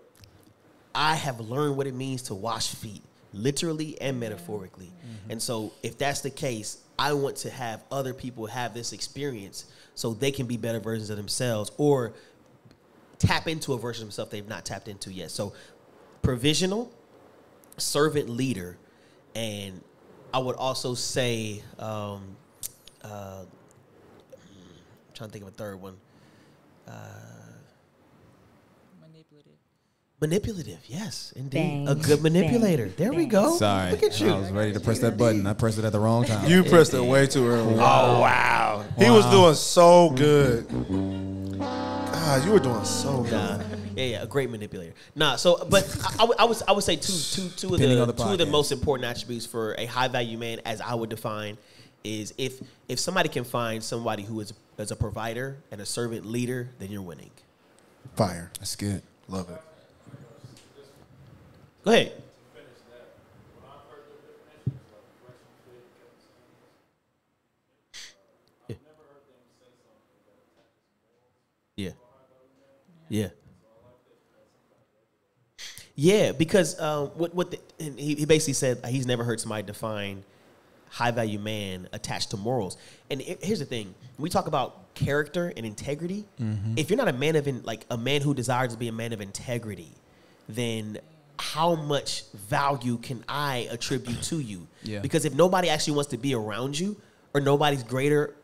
I 0.94 1.16
have 1.16 1.39
learned 1.39 1.77
what 1.77 1.86
it 1.86 1.94
means 1.94 2.23
to 2.23 2.35
wash 2.35 2.74
feet, 2.74 3.02
literally 3.35 4.01
and 4.01 4.19
metaphorically. 4.19 4.86
Mm-hmm. 4.86 5.32
And 5.32 5.43
so, 5.43 5.73
if 5.82 5.98
that's 5.98 6.23
the 6.23 6.31
case, 6.31 6.78
I 6.98 7.12
want 7.12 7.36
to 7.39 7.51
have 7.51 7.82
other 7.93 8.15
people 8.15 8.47
have 8.47 8.73
this 8.73 8.94
experience 8.94 9.66
so 9.94 10.15
they 10.15 10.31
can 10.31 10.47
be 10.47 10.57
better 10.57 10.81
versions 10.81 11.11
of 11.11 11.19
themselves 11.19 11.70
or 11.77 12.15
tap 13.20 13.47
into 13.47 13.72
a 13.74 13.78
version 13.78 14.02
of 14.02 14.09
themselves 14.09 14.32
they've 14.32 14.48
not 14.48 14.64
tapped 14.64 14.88
into 14.88 15.12
yet. 15.12 15.30
So, 15.30 15.52
provisional, 16.22 16.92
servant 17.76 18.28
leader, 18.28 18.76
and 19.36 19.80
I 20.34 20.40
would 20.40 20.56
also 20.56 20.94
say, 20.94 21.62
um, 21.78 22.36
uh, 23.05 23.44
I'm 23.44 23.48
trying 25.14 25.28
to 25.28 25.32
think 25.32 25.44
of 25.44 25.48
a 25.48 25.52
third 25.52 25.80
one. 25.80 25.97
Manipulative. 29.01 29.52
Manipulative, 30.20 30.80
yes, 30.86 31.32
indeed. 31.36 31.59
Bang. 31.59 31.88
A 31.88 31.94
good 31.94 32.22
manipulator. 32.22 32.88
There 32.88 33.12
we 33.12 33.26
go. 33.26 33.56
Sorry. 33.56 33.92
Look 33.92 34.02
at 34.02 34.20
you. 34.20 34.30
I 34.30 34.38
was 34.38 34.51
ready 34.51 34.72
to 34.72 34.80
press 34.80 34.98
that 35.01 35.16
button. 35.16 35.47
I 35.47 35.52
pressed 35.52 35.78
it 35.78 35.84
at 35.84 35.92
the 35.92 36.01
wrong 36.01 36.24
time. 36.24 36.51
You 36.51 36.64
pressed 36.64 36.92
it 36.94 37.02
way 37.02 37.26
too 37.26 37.47
early. 37.47 37.74
Oh 37.74 38.20
wow. 38.20 38.84
He 38.98 39.09
was 39.09 39.24
doing 39.26 39.55
so 39.55 40.10
good. 40.10 40.66
God, 42.31 42.44
you 42.44 42.52
were 42.52 42.61
doing 42.61 42.85
so 42.85 43.23
good. 43.23 43.32
Nah. 43.32 43.59
Yeah, 43.97 44.05
yeah, 44.05 44.23
a 44.23 44.27
great 44.27 44.51
manipulator. 44.51 44.94
Nah, 45.16 45.35
so 45.35 45.66
but 45.69 45.85
I, 46.05 46.23
I 46.23 46.24
would 46.24 46.39
I 46.39 46.44
would 46.44 46.62
I 46.69 46.73
would 46.73 46.85
say 46.85 46.94
two 46.94 47.12
two 47.12 47.48
two 47.57 47.74
of 47.74 47.81
Depending 47.81 47.98
the, 47.98 48.07
the 48.07 48.12
two 48.12 48.31
of 48.31 48.39
the 48.39 48.47
most 48.47 48.70
important 48.70 49.11
attributes 49.11 49.47
for 49.47 49.74
a 49.77 49.85
high 49.86 50.07
value 50.07 50.39
man, 50.39 50.61
as 50.65 50.81
I 50.81 50.94
would 50.94 51.11
define, 51.11 51.59
is 52.05 52.32
if 52.39 52.61
if 52.89 53.01
somebody 53.01 53.28
can 53.28 53.43
find 53.43 53.82
somebody 53.82 54.23
who 54.23 54.39
is 54.39 54.55
as 54.78 54.93
a 54.93 54.97
provider 54.97 55.57
and 55.73 55.81
a 55.81 55.86
servant 55.86 56.24
leader, 56.24 56.69
then 56.78 56.93
you're 56.93 57.02
winning. 57.02 57.32
Fire. 58.15 58.52
That's 58.61 58.77
good. 58.77 59.02
Love 59.28 59.51
it. 59.51 59.61
Go 61.85 61.90
ahead. 61.90 62.12
Yeah. 71.77 71.90
Yeah. 73.11 73.28
Yeah, 75.95 76.32
because 76.32 76.81
um, 76.81 77.09
what 77.09 77.35
what 77.35 77.51
the, 77.51 77.61
and 77.78 77.99
he, 77.99 78.15
he 78.15 78.24
basically 78.24 78.55
said 78.55 78.85
he's 78.87 79.07
never 79.07 79.24
heard 79.24 79.39
somebody 79.41 79.65
define 79.65 80.24
high 80.89 81.11
value 81.11 81.39
man 81.39 81.89
attached 81.93 82.31
to 82.31 82.37
morals. 82.37 82.77
And 83.11 83.20
he- 83.20 83.37
here's 83.43 83.59
the 83.59 83.65
thing: 83.66 83.87
when 84.16 84.23
we 84.23 84.31
talk 84.31 84.47
about 84.47 84.95
character 84.95 85.53
and 85.57 85.66
integrity. 85.66 86.24
If 86.77 86.89
you're 86.91 86.97
not 86.97 87.09
a 87.09 87.12
man 87.12 87.37
of 87.37 87.47
in, 87.47 87.62
like 87.65 87.85
a 87.91 87.99
man 87.99 88.23
who 88.23 88.32
desires 88.35 88.73
to 88.73 88.78
be 88.78 88.89
a 88.89 88.93
man 88.93 89.12
of 89.12 89.20
integrity, 89.20 89.93
then 90.49 90.99
how 91.39 91.74
much 91.74 92.24
value 92.32 92.97
can 92.99 93.24
I 93.28 93.69
attribute 93.70 94.23
to 94.24 94.41
you? 94.41 94.66
Yeah. 94.82 95.01
Because 95.01 95.24
if 95.24 95.35
nobody 95.35 95.69
actually 95.69 95.95
wants 95.95 96.11
to 96.11 96.19
be 96.19 96.35
around 96.35 96.78
you, 96.78 97.01
or 97.35 97.41
nobody's 97.41 97.82
greater 97.82 98.35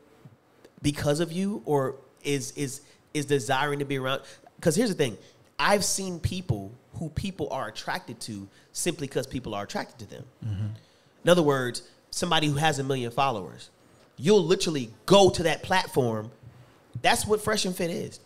because 0.83 1.21
of 1.21 1.33
you 1.33 1.63
or 1.65 1.97
is 2.23 2.53
is 2.53 2.83
is 3.15 3.25
desiring 3.27 3.79
to 3.79 3.85
be 3.87 3.99
around 3.99 4.21
because 4.67 4.75
here's 4.75 4.89
the 4.91 4.97
thing. 4.97 5.17
I've 5.61 5.85
seen 5.85 6.19
people 6.19 6.73
who 6.95 7.09
people 7.11 7.49
are 7.51 7.69
attracted 7.69 8.19
to 8.23 8.49
simply 8.73 9.07
because 9.07 9.25
people 9.25 9.55
are 9.55 9.63
attracted 9.63 10.01
to 10.01 10.07
them. 10.17 10.25
Mm-hmm. 10.45 10.67
In 11.23 11.31
other 11.31 11.43
words 11.43 11.83
somebody 12.11 12.47
who 12.49 12.55
has 12.55 12.79
a 12.81 12.85
million 12.85 13.11
followers 13.13 13.71
you'll 14.17 14.43
literally 14.43 14.91
go 15.05 15.31
to 15.31 15.45
that 15.45 15.63
platform. 15.63 16.31
That's 17.03 17.27
what 17.27 17.41
fresh 17.43 17.65
and 17.67 17.77
fit 17.77 17.91
is. 17.91 18.19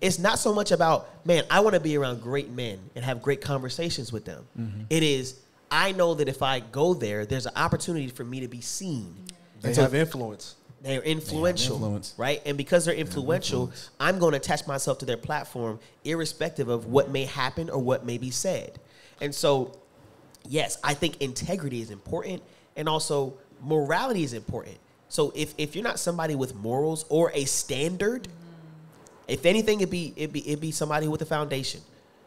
It's 0.00 0.18
not 0.20 0.38
so 0.38 0.54
much 0.54 0.70
about 0.70 1.08
man 1.26 1.42
i 1.50 1.58
want 1.58 1.74
to 1.74 1.80
be 1.80 1.96
around 1.98 2.20
great 2.22 2.50
men 2.52 2.78
and 2.94 3.04
have 3.04 3.20
great 3.20 3.40
conversations 3.40 4.12
with 4.12 4.24
them. 4.24 4.46
Mm-hmm. 4.56 4.82
It 4.90 5.02
is 5.02 5.40
i 5.72 5.90
know 5.90 6.14
that 6.14 6.28
if 6.28 6.40
i 6.40 6.60
go 6.60 6.94
there 6.94 7.26
there's 7.26 7.46
an 7.46 7.56
opportunity 7.56 8.06
for 8.08 8.22
me 8.22 8.38
to 8.40 8.48
be 8.48 8.60
seen. 8.60 9.12
They 9.60 9.70
And 9.70 9.74
so- 9.76 9.82
have 9.82 9.94
influence. 9.96 10.54
They're 10.84 11.02
influential, 11.02 11.76
influence. 11.76 12.14
right? 12.16 12.40
And 12.46 12.56
because 12.56 12.84
they're 12.84 12.94
influential, 12.94 13.72
I'm 13.98 14.18
going 14.18 14.32
to 14.32 14.36
attach 14.36 14.66
myself 14.66 14.98
to 14.98 15.06
their 15.06 15.16
platform, 15.16 15.80
irrespective 16.04 16.68
of 16.68 16.86
what 16.86 17.10
may 17.10 17.24
happen 17.24 17.70
or 17.70 17.78
what 17.78 18.04
may 18.04 18.18
be 18.18 18.30
said. 18.30 18.78
And 19.20 19.34
so, 19.34 19.72
yes, 20.46 20.78
I 20.84 20.94
think 20.94 21.20
integrity 21.22 21.80
is 21.80 21.90
important, 21.90 22.42
and 22.76 22.88
also 22.88 23.34
morality 23.62 24.22
is 24.24 24.32
important. 24.34 24.76
So 25.08 25.32
if 25.34 25.54
if 25.58 25.74
you're 25.74 25.84
not 25.84 25.98
somebody 25.98 26.34
with 26.34 26.54
morals 26.54 27.04
or 27.08 27.30
a 27.34 27.44
standard, 27.46 28.28
if 29.28 29.46
anything, 29.46 29.80
it'd 29.80 29.90
be 29.90 30.12
it'd 30.16 30.32
be 30.32 30.46
it'd 30.46 30.60
be 30.60 30.70
somebody 30.72 31.08
with 31.08 31.22
a 31.22 31.26
foundation. 31.26 31.80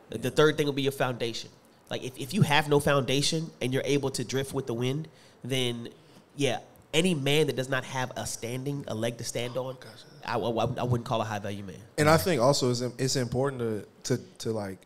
The- 0.10 0.18
The 0.20 0.32
third 0.32 0.58
thing 0.58 0.66
would 0.68 0.76
be 0.76 0.84
your 0.84 0.92
foundation. 0.94 1.50
Like 1.90 2.04
if, 2.04 2.18
if 2.18 2.34
you 2.34 2.42
have 2.42 2.70
no 2.70 2.80
foundation 2.80 3.50
and 3.62 3.72
you're 3.74 3.84
able 3.86 4.10
to 4.12 4.24
drift 4.24 4.54
with 4.54 4.68
the 4.68 4.74
wind, 4.74 5.08
then 5.44 5.90
yeah, 6.36 6.60
any 6.98 7.14
man 7.14 7.46
that 7.48 7.56
does 7.56 7.70
not 7.70 7.84
have 7.86 8.12
a 8.18 8.26
standing, 8.26 8.84
a 8.88 8.96
leg 8.96 9.18
to 9.20 9.24
stand 9.24 9.56
on, 9.56 9.78
I, 10.26 10.36
I, 10.38 10.40
I 10.40 10.84
wouldn't 10.84 11.06
call 11.06 11.22
a 11.22 11.24
high 11.24 11.40
value 11.40 11.64
man. 11.64 11.76
And 11.98 12.10
I 12.10 12.18
think 12.18 12.42
also 12.42 12.72
it's, 12.72 12.82
it's 12.82 13.16
important 13.16 13.86
to, 14.04 14.16
to 14.18 14.24
to 14.40 14.52
like 14.52 14.80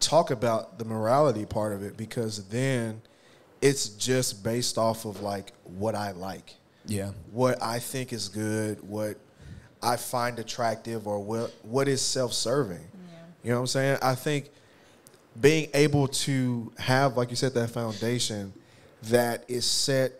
talk 0.00 0.30
about 0.30 0.78
the 0.78 0.84
morality 0.84 1.44
part 1.44 1.74
of 1.74 1.82
it 1.82 1.96
because 1.96 2.48
then 2.48 3.02
it's 3.60 3.90
just 3.90 4.42
based 4.42 4.78
off 4.78 5.04
of 5.04 5.20
like 5.20 5.52
what 5.64 5.94
I 5.94 6.12
like, 6.12 6.54
Yeah. 6.86 7.10
what 7.30 7.62
I 7.62 7.78
think 7.78 8.12
is 8.12 8.28
good, 8.28 8.82
what 8.88 9.16
I 9.82 9.96
find 9.96 10.38
attractive, 10.38 11.06
or 11.06 11.20
what 11.20 11.52
what 11.62 11.86
is 11.86 12.00
self 12.00 12.32
serving. 12.32 12.88
You 13.44 13.50
know 13.50 13.56
what 13.56 13.60
I'm 13.62 13.66
saying? 13.66 13.98
I 14.02 14.14
think 14.14 14.50
being 15.40 15.68
able 15.74 16.06
to 16.08 16.72
have, 16.78 17.16
like 17.16 17.30
you 17.30 17.36
said, 17.36 17.54
that 17.54 17.70
foundation 17.70 18.52
that 19.04 19.44
is 19.48 19.64
set 19.64 20.12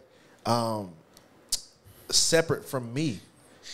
um, 0.45 0.91
separate 2.13 2.65
from 2.65 2.93
me. 2.93 3.21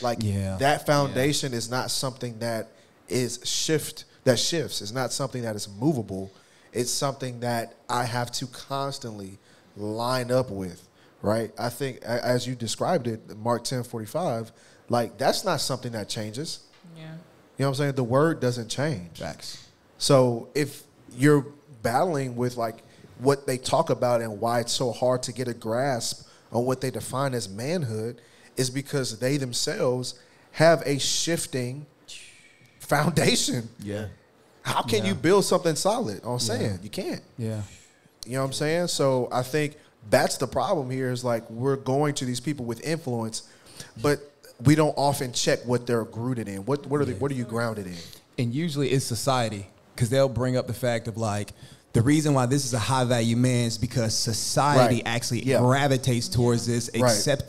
Like 0.00 0.18
Yeah. 0.22 0.56
that 0.58 0.86
foundation 0.86 1.52
is 1.54 1.70
not 1.70 1.90
something 1.90 2.38
that 2.40 2.68
is 3.08 3.40
shift 3.44 4.04
that 4.24 4.38
shifts. 4.38 4.82
It's 4.82 4.92
not 4.92 5.12
something 5.12 5.42
that 5.42 5.56
is 5.56 5.68
movable. 5.68 6.30
It's 6.72 6.90
something 6.90 7.40
that 7.40 7.74
I 7.88 8.04
have 8.04 8.30
to 8.32 8.46
constantly 8.46 9.38
line 9.76 10.30
up 10.30 10.50
with. 10.50 10.86
Right? 11.22 11.50
I 11.58 11.68
think 11.68 12.02
as 12.02 12.46
you 12.46 12.54
described 12.54 13.08
it, 13.08 13.36
Mark 13.36 13.64
ten 13.64 13.82
forty 13.82 14.06
five, 14.06 14.52
like 14.88 15.18
that's 15.18 15.44
not 15.44 15.60
something 15.60 15.92
that 15.92 16.08
changes. 16.08 16.60
Yeah. 16.96 17.02
You 17.02 17.08
know 17.08 17.14
what 17.56 17.66
I'm 17.68 17.74
saying? 17.74 17.94
The 17.94 18.04
word 18.04 18.38
doesn't 18.40 18.68
change. 18.68 19.18
Facts. 19.18 19.66
So 19.98 20.48
if 20.54 20.84
you're 21.16 21.44
battling 21.82 22.36
with 22.36 22.56
like 22.56 22.84
what 23.18 23.46
they 23.48 23.58
talk 23.58 23.90
about 23.90 24.20
and 24.20 24.40
why 24.40 24.60
it's 24.60 24.72
so 24.72 24.92
hard 24.92 25.24
to 25.24 25.32
get 25.32 25.48
a 25.48 25.54
grasp 25.54 26.27
on 26.52 26.64
what 26.64 26.80
they 26.80 26.90
define 26.90 27.34
as 27.34 27.48
manhood 27.48 28.20
is 28.56 28.70
because 28.70 29.18
they 29.18 29.36
themselves 29.36 30.14
have 30.52 30.82
a 30.86 30.98
shifting 30.98 31.86
foundation. 32.80 33.68
Yeah. 33.80 34.06
How 34.62 34.82
can 34.82 35.02
Yeah. 35.04 35.08
you 35.10 35.14
build 35.14 35.44
something 35.44 35.76
solid 35.76 36.22
on 36.24 36.40
sand? 36.40 36.80
You 36.82 36.90
can't. 36.90 37.22
Yeah. 37.36 37.62
You 38.26 38.32
know 38.34 38.40
what 38.40 38.46
I'm 38.48 38.52
saying? 38.52 38.88
So 38.88 39.28
I 39.32 39.42
think 39.42 39.76
that's 40.10 40.36
the 40.36 40.46
problem 40.46 40.90
here 40.90 41.10
is 41.10 41.24
like 41.24 41.48
we're 41.50 41.76
going 41.76 42.14
to 42.14 42.24
these 42.24 42.40
people 42.40 42.64
with 42.64 42.80
influence 42.84 43.42
but 44.00 44.20
we 44.64 44.74
don't 44.74 44.94
often 44.96 45.32
check 45.32 45.60
what 45.64 45.86
they're 45.86 46.02
rooted 46.04 46.48
in. 46.48 46.64
What 46.64 46.86
what 46.86 47.00
are 47.00 47.04
they, 47.04 47.12
what 47.14 47.30
are 47.30 47.34
you 47.34 47.44
grounded 47.44 47.86
in? 47.86 47.96
and 48.38 48.54
usually 48.54 48.90
it's 48.90 49.04
society 49.04 49.66
because 49.94 50.10
they'll 50.10 50.28
bring 50.28 50.56
up 50.56 50.66
the 50.68 50.72
fact 50.74 51.08
of 51.08 51.16
like 51.16 51.52
the 51.94 52.02
reason 52.02 52.34
why 52.34 52.46
this 52.46 52.64
is 52.64 52.74
a 52.74 52.78
high 52.78 53.04
value 53.04 53.36
man 53.36 53.66
is 53.66 53.78
because 53.78 54.14
society 54.16 54.96
Right. 54.96 55.02
actually 55.06 55.44
Yeah. 55.44 55.58
gravitates 55.60 56.28
towards 56.28 56.66
this, 56.66 56.90
Right. 56.94 57.00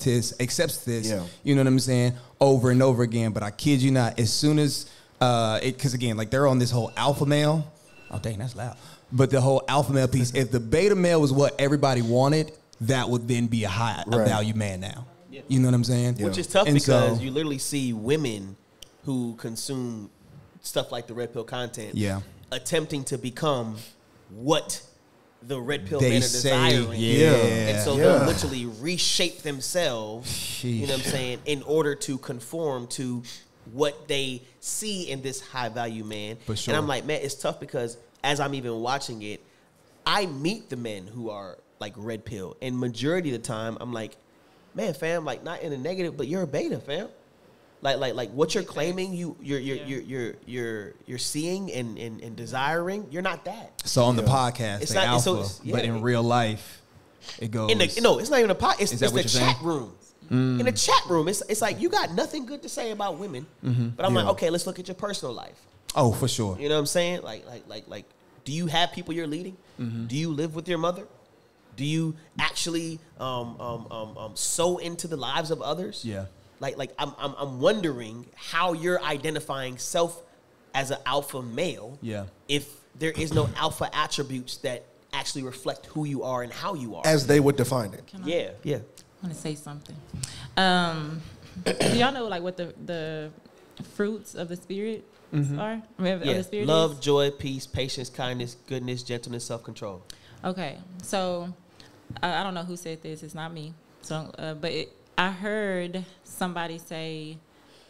this, 0.03 0.33
accepts 0.39 0.77
this. 0.77 1.07
Yeah. 1.07 1.23
You 1.43 1.55
know 1.55 1.61
what 1.61 1.67
I'm 1.67 1.79
saying? 1.79 2.13
Over 2.39 2.71
and 2.71 2.81
over 2.81 3.03
again. 3.03 3.31
But 3.31 3.43
I 3.43 3.51
kid 3.51 3.81
you 3.81 3.91
not, 3.91 4.19
as 4.19 4.31
soon 4.31 4.57
as 4.59 4.85
uh, 5.21 5.59
it, 5.61 5.75
because 5.75 5.93
again, 5.93 6.15
like 6.15 6.29
they're 6.31 6.47
on 6.47 6.59
this 6.59 6.71
whole 6.71 6.91
alpha 6.95 7.25
male. 7.25 7.67
Oh 8.09 8.19
dang, 8.19 8.39
that's 8.39 8.55
loud. 8.55 8.77
But 9.11 9.29
the 9.31 9.41
whole 9.41 9.61
alpha 9.67 9.91
male 9.91 10.07
piece, 10.07 10.31
if 10.33 10.49
the 10.51 10.61
beta 10.61 10.95
male 10.95 11.19
was 11.19 11.33
what 11.33 11.59
everybody 11.59 12.01
wanted, 12.01 12.53
that 12.81 13.09
would 13.09 13.27
then 13.27 13.47
be 13.47 13.65
a 13.65 13.69
high 13.69 14.01
a 14.07 14.17
Right. 14.17 14.25
value 14.27 14.53
man 14.53 14.79
now. 14.79 15.05
You 15.49 15.59
know 15.59 15.67
what 15.67 15.73
I'm 15.75 15.83
saying? 15.83 16.15
Which 16.19 16.37
is 16.37 16.47
tough 16.47 16.67
And 16.67 16.73
because 16.75 17.17
so- 17.17 17.21
you 17.23 17.31
literally 17.31 17.57
see 17.57 17.91
women 17.91 18.55
who 19.03 19.35
consume 19.37 20.09
stuff 20.61 20.91
like 20.91 21.07
the 21.07 21.13
red 21.13 21.33
pill 21.33 21.43
content, 21.43 21.95
Yeah. 21.95 22.21
attempting 22.51 23.03
to 23.05 23.17
become 23.17 23.75
what 24.29 24.81
the 25.47 25.59
red 25.59 25.87
pill 25.87 25.99
They 26.01 26.09
men 26.09 26.19
are 26.19 26.25
say, 26.25 26.49
desiring. 26.71 26.99
yeah. 26.99 27.27
And 27.33 27.83
so 27.83 27.95
Yeah. 27.97 28.03
they'll 28.17 28.25
literally 28.27 28.65
reshape 28.65 29.41
themselves, 29.41 30.63
you 30.63 30.85
know 30.87 30.93
what 30.93 31.05
I'm 31.05 31.11
saying, 31.11 31.39
in 31.45 31.61
order 31.63 31.95
to 31.95 32.17
conform 32.17 32.87
to 32.87 33.23
what 33.71 34.07
they 34.07 34.41
see 34.59 35.09
in 35.09 35.21
this 35.21 35.39
high 35.41 35.69
value 35.69 36.03
man. 36.03 36.37
Sure. 36.55 36.73
And 36.73 36.77
I'm 36.77 36.87
like, 36.87 37.05
man, 37.05 37.21
it's 37.21 37.35
tough 37.35 37.59
because 37.59 37.97
as 38.23 38.39
I'm 38.39 38.53
even 38.53 38.73
watching 38.81 39.21
it, 39.21 39.41
I 40.05 40.25
meet 40.25 40.69
the 40.69 40.75
men 40.77 41.07
who 41.07 41.29
are 41.29 41.57
like 41.79 41.93
red 41.95 42.25
pill, 42.25 42.57
and 42.61 42.77
majority 42.77 43.33
of 43.33 43.41
the 43.41 43.47
time, 43.47 43.77
I'm 43.79 43.93
like, 43.93 44.17
man, 44.75 44.93
fam, 44.93 45.23
like 45.23 45.43
not 45.45 45.61
in 45.61 45.71
a 45.71 45.77
negative, 45.77 46.17
but 46.17 46.27
you're 46.27 46.41
a 46.41 46.47
beta, 46.47 46.79
fam. 46.79 47.07
Like, 47.81 47.97
like, 47.97 48.13
like 48.13 48.31
what 48.31 48.53
you're 48.55 48.63
claiming, 48.63 49.13
you, 49.13 49.37
you're, 49.41 49.59
you're, 49.59 49.77
Yeah. 49.77 49.85
you're, 49.85 50.01
you're, 50.01 50.33
you're, 50.45 50.93
you're 51.05 51.17
seeing 51.17 51.71
and, 51.71 51.97
and, 51.97 52.21
and 52.21 52.35
desiring. 52.35 53.07
You're 53.09 53.21
not 53.21 53.45
that. 53.45 53.87
So 53.87 54.03
on 54.03 54.15
the 54.17 54.23
podcast, 54.23 54.81
It's 54.81 54.91
they 54.93 55.05
not- 55.05 55.21
so 55.21 55.37
alpha, 55.37 55.45
it's- 55.45 55.61
but 55.71 55.85
in 55.85 56.01
real 56.01 56.21
life, 56.23 56.81
it 57.39 57.51
goes. 57.51 57.71
In 57.71 57.77
the, 57.77 57.99
no, 58.01 58.19
it's 58.19 58.29
not 58.29 58.39
even 58.39 58.51
a 58.51 58.55
pot. 58.55 58.81
It's, 58.81 58.91
it's 58.91 58.99
the 59.11 59.21
chat 59.23 59.29
saying? 59.29 59.55
room. 59.63 59.93
In 60.31 60.57
the 60.59 60.71
chat 60.71 61.01
room, 61.09 61.27
it's 61.27 61.41
it's 61.49 61.59
like 61.61 61.79
you 61.81 61.89
got 61.89 62.11
nothing 62.13 62.45
good 62.45 62.61
to 62.61 62.69
say 62.69 62.91
about 62.91 63.17
women, 63.17 63.47
but 63.63 64.05
I'm 64.05 64.13
like, 64.13 64.27
okay, 64.27 64.49
let's 64.51 64.67
look 64.67 64.77
at 64.77 64.87
your 64.87 64.95
personal 64.95 65.33
life. 65.33 65.59
oh, 65.95 66.11
for 66.11 66.27
sure. 66.27 66.55
You 66.59 66.69
know 66.69 66.75
what 66.75 66.81
I'm 66.81 66.85
saying? 66.85 67.21
Like, 67.23 67.47
like, 67.47 67.67
like, 67.67 67.87
like, 67.87 68.05
do 68.45 68.51
you 68.51 68.67
have 68.67 68.91
people 68.91 69.13
you're 69.15 69.25
leading? 69.25 69.57
Mm-hmm. 69.79 70.05
Do 70.05 70.15
you 70.15 70.29
live 70.31 70.53
with 70.53 70.67
your 70.67 70.77
mother? 70.77 71.07
Do 71.77 71.83
you 71.85 72.15
actually 72.37 72.99
um, 73.19 73.59
um, 73.59 73.87
um, 73.89 74.17
um, 74.17 74.31
sow 74.35 74.77
into 74.77 75.07
the 75.07 75.17
lives 75.17 75.49
of 75.49 75.61
others? 75.63 76.03
Yeah. 76.05 76.25
Like, 76.59 76.77
like 76.77 76.91
I'm, 76.99 77.13
I'm, 77.17 77.33
I'm 77.37 77.59
wondering 77.59 78.25
how 78.35 78.73
you're 78.73 79.01
identifying 79.01 79.77
self 79.77 80.21
as 80.73 80.91
an 80.91 80.97
alpha 81.05 81.41
male. 81.41 81.97
Yeah. 82.01 82.25
If 82.47 82.69
there 82.97 83.11
is 83.11 83.33
no 83.33 83.49
alpha 83.55 83.89
attributes 83.95 84.57
that 84.57 84.83
actually 85.13 85.43
reflect 85.43 85.85
who 85.87 86.05
you 86.05 86.23
are 86.23 86.43
and 86.43 86.51
how 86.53 86.73
you 86.75 86.95
are. 86.95 87.01
As 87.05 87.25
they 87.27 87.39
would 87.39 87.55
define 87.57 87.93
it. 87.93 88.05
Can 88.07 88.23
I- 88.23 88.27
yeah, 88.27 88.49
yeah. 88.63 88.75
I 88.77 89.25
want 89.25 89.35
to 89.35 89.41
say 89.41 89.55
something. 89.55 89.95
Um, 90.55 91.21
do 91.65 91.97
y'all 91.97 92.13
know 92.13 92.27
like 92.27 92.41
what 92.41 92.55
the 92.55 92.73
the 92.85 93.31
fruits 93.95 94.33
of 94.35 94.47
the 94.47 94.55
spirit 94.55 95.03
are? 95.33 95.81
I 95.97 96.01
mean, 96.01 96.21
Yeah. 96.23 96.41
spirit 96.41 96.67
Love, 96.67 96.93
is? 96.93 96.99
joy, 96.99 97.31
peace, 97.31 97.67
patience, 97.67 98.09
kindness, 98.09 98.55
goodness, 98.67 99.03
gentleness, 99.03 99.43
self 99.45 99.63
control. 99.63 100.03
Okay, 100.45 100.77
so 101.03 101.53
I 102.23 102.33
I 102.39 102.43
don't 102.43 102.53
know 102.53 102.63
who 102.63 102.77
said 102.77 103.01
this. 103.01 103.21
It's 103.23 103.35
not 103.35 103.53
me. 103.53 103.73
So, 104.01 104.15
uh, 104.37 104.53
but 104.53 104.71
it, 104.71 104.93
I 105.19 105.31
heard 105.31 106.05
somebody 106.23 106.77
say 106.77 107.37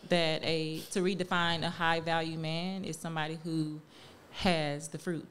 that 0.10 0.44
a 0.44 0.80
to 0.94 1.02
redefine 1.02 1.64
a 1.64 1.70
high 1.70 2.00
value 2.00 2.40
man 2.40 2.84
is 2.84 2.98
somebody 2.98 3.38
who 3.44 3.80
has 4.32 4.88
the 4.88 4.98
fruit. 4.98 5.28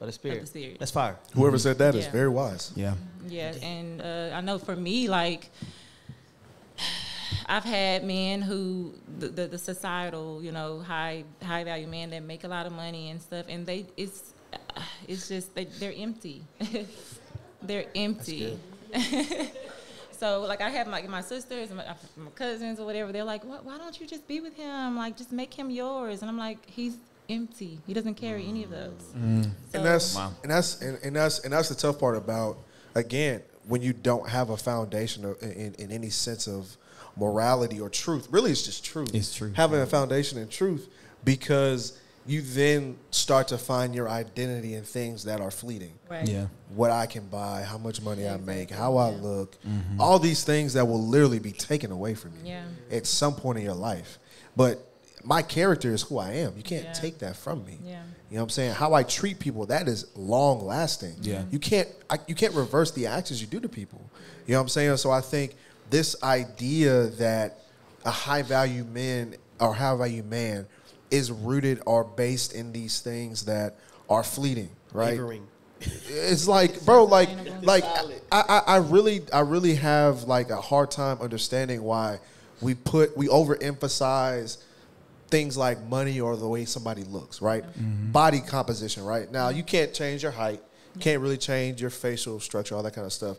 Of 0.00 0.06
the 0.06 0.12
spirit. 0.12 0.40
the 0.40 0.46
spirit. 0.46 0.78
That's 0.80 0.90
fire. 0.90 1.18
Whoever 1.34 1.58
said 1.58 1.76
that 1.78 1.94
is 1.94 2.06
Yeah. 2.06 2.10
very 2.12 2.28
wise. 2.30 2.72
Yeah. 2.74 2.94
Yeah, 3.28 3.52
and 3.62 4.00
uh, 4.00 4.30
I 4.32 4.40
know 4.40 4.58
for 4.58 4.74
me, 4.74 5.08
like 5.08 5.50
I've 7.46 7.64
had 7.64 8.02
men 8.02 8.40
who 8.40 8.94
the, 9.18 9.28
the 9.28 9.46
the 9.48 9.58
societal, 9.58 10.42
you 10.42 10.52
know, 10.52 10.80
high 10.80 11.24
high 11.42 11.64
value 11.64 11.86
men 11.86 12.08
that 12.10 12.22
make 12.22 12.44
a 12.44 12.48
lot 12.48 12.64
of 12.64 12.72
money 12.72 13.10
and 13.10 13.20
stuff, 13.20 13.44
and 13.50 13.66
they 13.66 13.84
it's 13.98 14.32
it's 15.06 15.28
just 15.28 15.54
they 15.54 15.66
they're 15.66 15.94
empty. 15.94 16.44
they're 17.62 17.84
empty. 17.94 18.58
so 20.22 20.42
like 20.42 20.60
I 20.60 20.70
have 20.70 20.86
like 20.86 21.08
my 21.08 21.20
sisters 21.20 21.70
and 21.70 21.78
my, 21.78 21.84
uh, 21.84 21.94
my 22.16 22.30
cousins 22.30 22.78
or 22.78 22.86
whatever. 22.86 23.10
They're 23.10 23.24
like, 23.24 23.42
why, 23.42 23.58
why 23.60 23.76
don't 23.76 24.00
you 24.00 24.06
just 24.06 24.28
be 24.28 24.38
with 24.38 24.54
him? 24.54 24.96
Like 24.96 25.16
just 25.16 25.32
make 25.32 25.52
him 25.52 25.68
yours. 25.68 26.22
And 26.22 26.30
I'm 26.30 26.38
like, 26.38 26.64
he's 26.64 26.96
empty. 27.28 27.80
He 27.88 27.92
doesn't 27.92 28.14
carry 28.14 28.46
any 28.46 28.62
of 28.62 28.70
mm. 28.70 28.72
those. 28.72 29.02
Mm. 29.16 29.44
So, 29.44 29.50
and 29.74 29.84
that's 29.84 30.14
Wow. 30.14 30.32
and 30.44 30.52
that's 30.52 30.80
and, 30.80 30.96
and 31.02 31.16
that's 31.16 31.40
and 31.40 31.52
that's 31.52 31.70
the 31.70 31.74
tough 31.74 31.98
part 31.98 32.16
about 32.16 32.58
again 32.94 33.42
when 33.66 33.82
you 33.82 33.92
don't 33.92 34.28
have 34.28 34.50
a 34.50 34.56
foundation 34.56 35.24
of, 35.24 35.42
in, 35.42 35.74
in 35.76 35.90
any 35.90 36.10
sense 36.10 36.46
of 36.46 36.76
morality 37.16 37.80
or 37.80 37.88
truth. 37.88 38.28
Really, 38.30 38.52
it's 38.52 38.62
just 38.62 38.84
truth. 38.84 39.12
It's 39.12 39.34
true. 39.34 39.52
Having 39.56 39.80
a 39.80 39.86
foundation 39.86 40.38
in 40.38 40.46
truth 40.46 40.88
because 41.24 41.98
you 42.26 42.40
then 42.42 42.96
start 43.10 43.48
to 43.48 43.58
find 43.58 43.94
your 43.94 44.08
identity 44.08 44.74
in 44.74 44.84
things 44.84 45.24
that 45.24 45.40
are 45.40 45.50
fleeting. 45.50 45.92
right. 46.08 46.28
Yeah. 46.28 46.46
What 46.74 46.90
I 46.90 47.06
can 47.06 47.26
buy, 47.26 47.62
how 47.62 47.78
much 47.78 48.00
money 48.00 48.28
I 48.28 48.36
make, 48.36 48.70
how 48.70 48.96
I 48.96 49.10
look, 49.10 49.56
mm-hmm. 49.62 50.00
all 50.00 50.18
these 50.18 50.44
things 50.44 50.74
that 50.74 50.86
will 50.86 51.02
literally 51.04 51.38
be 51.40 51.52
taken 51.52 51.90
away 51.90 52.14
from 52.14 52.32
you 52.36 52.50
Yeah. 52.52 52.64
at 52.90 53.06
some 53.06 53.34
point 53.34 53.58
in 53.58 53.64
your 53.64 53.74
life. 53.74 54.18
But 54.56 54.86
my 55.24 55.42
character 55.42 55.92
is 55.92 56.02
who 56.02 56.18
I 56.18 56.32
am. 56.32 56.54
You 56.56 56.62
can't 56.62 56.84
Yeah. 56.84 56.92
take 56.92 57.18
that 57.18 57.36
from 57.36 57.64
me. 57.64 57.78
Yeah. 57.84 58.02
You 58.30 58.36
know 58.36 58.42
what 58.42 58.44
I'm 58.44 58.50
saying? 58.50 58.74
How 58.74 58.94
I 58.94 59.02
treat 59.02 59.38
people, 59.38 59.66
that 59.66 59.88
is 59.88 60.06
long 60.16 60.64
lasting. 60.64 61.16
Yeah. 61.20 61.42
You 61.50 61.58
can't 61.58 61.88
I, 62.08 62.18
you 62.26 62.34
can't 62.34 62.54
reverse 62.54 62.90
the 62.92 63.06
actions 63.06 63.40
you 63.40 63.46
do 63.46 63.60
to 63.60 63.68
people. 63.68 64.00
You 64.46 64.52
know 64.52 64.58
what 64.58 64.62
I'm 64.62 64.68
saying? 64.68 64.96
So 64.98 65.10
I 65.10 65.20
think 65.20 65.54
this 65.90 66.16
idea 66.22 67.06
that 67.18 67.58
a 68.04 68.10
high 68.10 68.42
value 68.42 68.84
man 68.84 69.34
or 69.60 69.74
high 69.74 69.94
value 69.96 70.22
man 70.22 70.66
is 71.12 71.30
rooted 71.30 71.80
or 71.86 72.02
based 72.02 72.54
in 72.54 72.72
these 72.72 73.00
things 73.00 73.44
that 73.44 73.76
are 74.08 74.24
fleeting, 74.24 74.70
right? 74.92 75.12
Wavering. 75.12 75.46
It's 75.80 76.48
like, 76.48 76.84
bro, 76.84 77.04
like, 77.04 77.28
like 77.62 77.84
I, 77.84 78.42
I, 78.48 78.62
I 78.66 78.76
really, 78.78 79.22
I 79.32 79.40
really 79.40 79.74
have 79.74 80.24
like 80.24 80.50
a 80.50 80.60
hard 80.60 80.90
time 80.90 81.18
understanding 81.20 81.82
why 81.82 82.18
we 82.60 82.74
put, 82.74 83.16
we 83.16 83.28
overemphasize 83.28 84.62
things 85.28 85.56
like 85.56 85.82
money 85.84 86.20
or 86.20 86.36
the 86.36 86.48
way 86.48 86.64
somebody 86.64 87.02
looks, 87.04 87.42
right? 87.42 87.64
Mm-hmm. 87.64 88.12
Body 88.12 88.40
composition, 88.40 89.04
right? 89.04 89.30
Now 89.30 89.50
you 89.50 89.62
can't 89.62 89.92
change 89.92 90.22
your 90.22 90.32
height, 90.32 90.62
can't 90.98 91.20
really 91.20 91.38
change 91.38 91.80
your 91.80 91.90
facial 91.90 92.40
structure, 92.40 92.74
all 92.74 92.82
that 92.84 92.94
kind 92.94 93.06
of 93.06 93.12
stuff. 93.12 93.36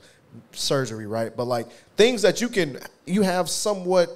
Surgery, 0.51 1.07
right? 1.07 1.35
But 1.35 1.45
like 1.45 1.67
things 1.95 2.21
that 2.23 2.41
you 2.41 2.49
can, 2.49 2.79
you 3.05 3.21
have 3.21 3.49
somewhat 3.49 4.09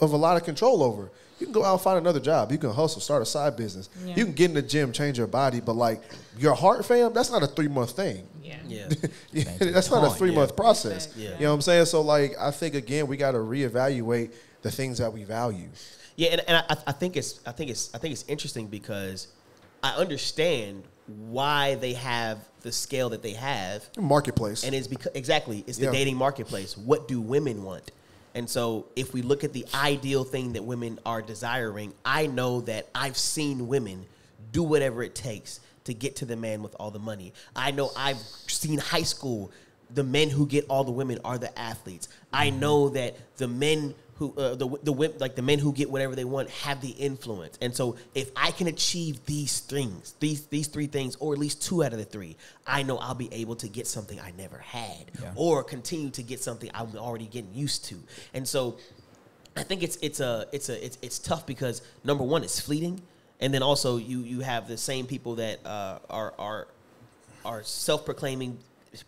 of 0.00 0.12
a 0.12 0.16
lot 0.16 0.36
of 0.36 0.44
control 0.44 0.82
over. 0.82 1.10
You 1.42 1.46
can 1.46 1.52
go 1.54 1.64
out 1.64 1.72
and 1.72 1.80
find 1.82 1.98
another 1.98 2.20
job. 2.20 2.52
You 2.52 2.58
can 2.58 2.70
hustle, 2.70 3.00
start 3.00 3.20
a 3.20 3.26
side 3.26 3.56
business. 3.56 3.90
Yeah. 4.06 4.14
You 4.14 4.24
can 4.26 4.32
get 4.32 4.50
in 4.50 4.54
the 4.54 4.62
gym, 4.62 4.92
change 4.92 5.18
your 5.18 5.26
body, 5.26 5.58
but 5.58 5.72
like 5.72 6.00
your 6.38 6.54
heart, 6.54 6.84
fam, 6.86 7.12
that's 7.12 7.32
not 7.32 7.42
a 7.42 7.48
three 7.48 7.66
month 7.66 7.96
thing. 7.96 8.28
Yeah. 8.40 8.58
Yeah. 8.68 8.88
Yeah, 9.32 9.44
that's 9.58 9.90
not 9.90 10.04
a 10.04 10.10
three 10.14 10.32
month 10.32 10.54
process. 10.54 11.12
Yeah. 11.16 11.30
You 11.30 11.40
know 11.40 11.48
what 11.48 11.54
I'm 11.56 11.62
saying? 11.62 11.86
So 11.86 12.00
like 12.00 12.36
I 12.38 12.52
think 12.52 12.76
again 12.76 13.08
we 13.08 13.16
gotta 13.16 13.38
reevaluate 13.38 14.30
the 14.62 14.70
things 14.70 14.98
that 14.98 15.12
we 15.12 15.24
value. 15.24 15.68
Yeah, 16.14 16.28
and, 16.28 16.42
and 16.46 16.56
I, 16.70 16.76
I 16.86 16.92
think 16.92 17.16
it's 17.16 17.40
I 17.44 17.50
think 17.50 17.70
it's 17.70 17.92
I 17.92 17.98
think 17.98 18.12
it's 18.12 18.24
interesting 18.28 18.68
because 18.68 19.26
I 19.82 19.94
understand 19.96 20.84
why 21.08 21.74
they 21.74 21.94
have 21.94 22.38
the 22.60 22.70
scale 22.70 23.08
that 23.08 23.22
they 23.24 23.32
have, 23.32 23.84
Marketplace. 23.98 24.62
and 24.62 24.76
it's 24.76 24.86
because 24.86 25.10
exactly 25.16 25.64
it's 25.66 25.78
the 25.78 25.86
Yeah. 25.86 25.90
dating 25.90 26.14
marketplace. 26.16 26.76
What 26.78 27.08
do 27.08 27.20
women 27.20 27.64
want? 27.64 27.90
And 28.34 28.48
so, 28.48 28.86
if 28.96 29.12
we 29.12 29.22
look 29.22 29.44
at 29.44 29.52
the 29.52 29.66
ideal 29.74 30.24
thing 30.24 30.54
that 30.54 30.64
women 30.64 30.98
are 31.04 31.20
desiring, 31.20 31.92
I 32.04 32.26
know 32.26 32.62
that 32.62 32.88
I've 32.94 33.16
seen 33.16 33.68
women 33.68 34.06
do 34.52 34.62
whatever 34.62 35.02
it 35.02 35.14
takes 35.14 35.60
to 35.84 35.94
get 35.94 36.16
to 36.16 36.24
the 36.24 36.36
man 36.36 36.62
with 36.62 36.74
all 36.78 36.90
the 36.90 36.98
money. 36.98 37.32
I 37.54 37.70
know 37.72 37.90
I've 37.96 38.18
seen 38.18 38.78
high 38.78 39.02
school. 39.02 39.50
The 39.94 40.04
men 40.04 40.30
who 40.30 40.46
get 40.46 40.64
all 40.68 40.84
the 40.84 40.92
women 40.92 41.18
are 41.24 41.36
the 41.36 41.56
athletes. 41.58 42.08
I 42.32 42.48
mm-hmm. 42.48 42.60
know 42.60 42.88
that 42.90 43.16
the 43.36 43.48
men 43.48 43.94
who 44.16 44.34
uh, 44.36 44.54
the 44.54 44.68
the 44.82 44.92
like 45.18 45.34
the 45.34 45.42
men 45.42 45.58
who 45.58 45.72
get 45.72 45.90
whatever 45.90 46.14
they 46.14 46.24
want 46.24 46.50
have 46.50 46.80
the 46.80 46.90
influence. 46.90 47.58
And 47.60 47.74
so 47.74 47.96
if 48.14 48.30
I 48.36 48.50
can 48.50 48.66
achieve 48.66 49.24
these 49.26 49.60
things, 49.60 50.14
these 50.20 50.46
these 50.46 50.68
three 50.68 50.86
things, 50.86 51.16
or 51.16 51.32
at 51.32 51.38
least 51.38 51.62
two 51.62 51.82
out 51.82 51.92
of 51.92 51.98
the 51.98 52.04
three, 52.04 52.36
I 52.66 52.82
know 52.82 52.98
I'll 52.98 53.14
be 53.14 53.32
able 53.32 53.56
to 53.56 53.68
get 53.68 53.86
something 53.86 54.20
I 54.20 54.32
never 54.36 54.58
had, 54.58 55.10
or 55.34 55.64
continue 55.64 56.10
to 56.10 56.22
get 56.22 56.40
something 56.40 56.70
I'm 56.74 56.96
already 56.96 57.26
getting 57.26 57.54
used 57.54 57.86
to. 57.86 57.96
And 58.34 58.46
so 58.46 58.78
I 59.56 59.62
think 59.62 59.82
it's 59.82 59.96
it's 60.02 60.20
a 60.20 60.46
it's 60.52 60.68
a 60.68 60.84
it's, 60.84 60.98
it's 61.02 61.18
tough 61.18 61.46
because 61.46 61.82
number 62.04 62.24
one, 62.24 62.44
it's 62.44 62.60
fleeting, 62.60 63.00
and 63.40 63.52
then 63.52 63.62
also 63.62 63.96
you 63.96 64.20
you 64.20 64.40
have 64.40 64.68
the 64.68 64.78
same 64.78 65.06
people 65.06 65.36
that 65.36 65.64
uh, 65.66 65.98
are 66.08 66.34
are 66.38 66.68
are 67.44 67.62
self 67.62 68.04
proclaiming 68.04 68.58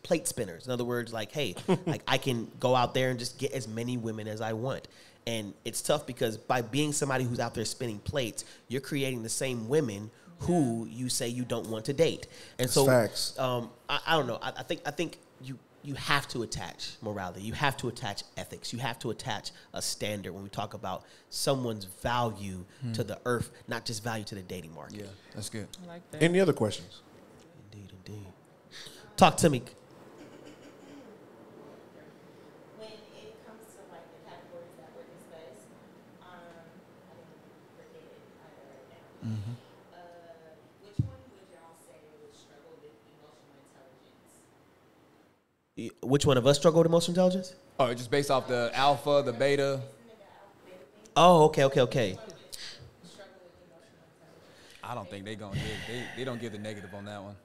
plate 0.03 0.27
spinners. 0.27 0.67
In 0.67 0.73
other 0.73 0.85
words, 0.85 1.13
like, 1.13 1.33
hey, 1.33 1.55
like 1.87 2.03
I 2.07 2.19
can 2.19 2.51
go 2.61 2.75
out 2.75 2.95
there 2.95 3.11
and 3.11 3.19
just 3.19 3.39
get 3.39 3.53
as 3.53 3.69
many 3.69 3.97
women 3.97 4.29
as 4.29 4.41
I 4.41 4.53
want. 4.53 4.89
And 5.27 5.55
it's 5.65 5.81
tough 5.81 6.07
because 6.07 6.37
by 6.37 6.61
being 6.61 6.93
somebody 6.93 7.25
who's 7.25 7.41
out 7.41 7.55
there 7.55 7.65
spinning 7.65 7.99
plates, 7.99 8.45
you're 8.69 8.83
creating 8.83 9.23
the 9.23 9.29
same 9.29 9.69
women 9.69 10.11
who 10.41 10.87
you 10.91 11.09
say 11.09 11.29
you 11.29 11.45
don't 11.45 11.69
want 11.69 11.87
to 11.87 11.93
date. 11.93 12.27
And 12.59 12.69
so, 12.69 12.87
Facts. 12.87 13.39
um, 13.39 13.71
I, 13.89 14.01
I 14.07 14.17
don't 14.17 14.27
know. 14.27 14.39
I, 14.43 14.53
I 14.59 14.63
think 14.63 14.83
I 14.85 14.91
think 14.91 15.19
you 15.41 15.59
you 15.83 15.95
have 15.95 16.27
to 16.29 16.43
attach 16.43 16.97
morality. 17.03 17.43
You 17.43 17.53
have 17.53 17.77
to 17.79 17.89
attach 17.89 18.23
ethics. 18.37 18.73
You 18.73 18.79
have 18.81 18.99
to 19.01 19.11
attach 19.11 19.51
a 19.73 19.83
standard 19.83 20.33
when 20.33 20.43
we 20.43 20.49
talk 20.49 20.75
about 20.75 21.05
someone's 21.31 21.85
value 21.85 22.65
to 22.95 23.05
the 23.05 23.19
earth, 23.27 23.51
not 23.69 23.85
just 23.85 24.03
value 24.03 24.25
to 24.25 24.35
the 24.35 24.43
dating 24.43 24.75
market. 24.75 25.01
Yeah, 25.01 25.07
that's 25.35 25.51
good. 25.51 25.69
I 25.85 25.89
like 25.89 26.11
that. 26.11 26.23
Any 26.23 26.41
other 26.41 26.55
questions? 26.55 27.03
Indeed, 27.73 27.93
indeed. 28.07 28.27
Talk 29.17 29.37
to 29.39 29.51
me. 29.51 29.63
when 32.79 32.89
it 32.89 33.35
comes 33.47 33.63
to 33.75 33.81
like 33.93 34.05
the 34.11 34.21
categories 34.29 34.75
that 34.79 34.91
were 34.97 35.07
discussed, 35.15 35.71
um, 36.23 36.67
I 37.07 37.15
didn't 37.15 37.39
forget 37.79 38.03
it 38.11 38.19
either 38.43 38.65
right 38.75 38.89
now. 38.91 39.07
Uh, 39.95 39.99
which 40.83 40.99
one 40.99 41.21
would 41.31 41.49
y'all 41.55 41.79
say 41.87 41.97
would 42.21 42.35
struggle 42.35 42.75
with 42.83 42.91
emotional 43.15 43.63
intelligence? 43.71 44.35
Y- 45.79 45.95
Which 46.03 46.27
one 46.27 46.37
of 46.39 46.47
us 46.47 46.59
struggle 46.59 46.81
with 46.81 46.89
emotional 46.91 47.13
intelligence? 47.15 47.55
Oh, 47.79 47.93
just 47.95 48.11
based 48.11 48.31
off 48.31 48.49
the 48.49 48.71
alpha, 48.75 49.23
the 49.25 49.33
beta. 49.33 49.81
Oh, 51.17 51.45
okay, 51.45 51.65
okay, 51.65 51.81
okay. 51.83 52.19
I 54.83 54.95
don't 54.95 55.09
think 55.09 55.25
they're 55.25 55.35
gonna 55.35 55.55
give. 55.55 55.65
They, 55.89 56.03
they 56.17 56.25
don't 56.25 56.41
give 56.41 56.53
the 56.53 56.59
negative 56.59 56.93
on 56.95 57.05
that 57.07 57.23
one. 57.23 57.37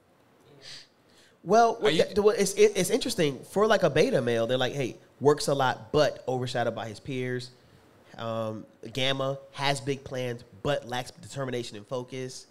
Well, 1.44 1.78
you- 1.90 2.04
it's 2.36 2.52
it's 2.54 2.90
interesting 2.90 3.38
for 3.50 3.66
like 3.66 3.82
a 3.82 3.90
beta 3.90 4.20
male. 4.20 4.46
They're 4.46 4.58
like, 4.58 4.74
hey, 4.74 4.96
works 5.20 5.48
a 5.48 5.54
lot, 5.54 5.90
but 5.92 6.22
overshadowed 6.28 6.74
by 6.74 6.88
his 6.88 7.00
peers. 7.00 7.50
Um, 8.18 8.66
Gamma 8.92 9.38
has 9.52 9.80
big 9.80 10.04
plans, 10.04 10.44
but 10.62 10.86
lacks 10.88 11.10
determination 11.10 11.76
and 11.76 11.86
focus. 11.86 12.46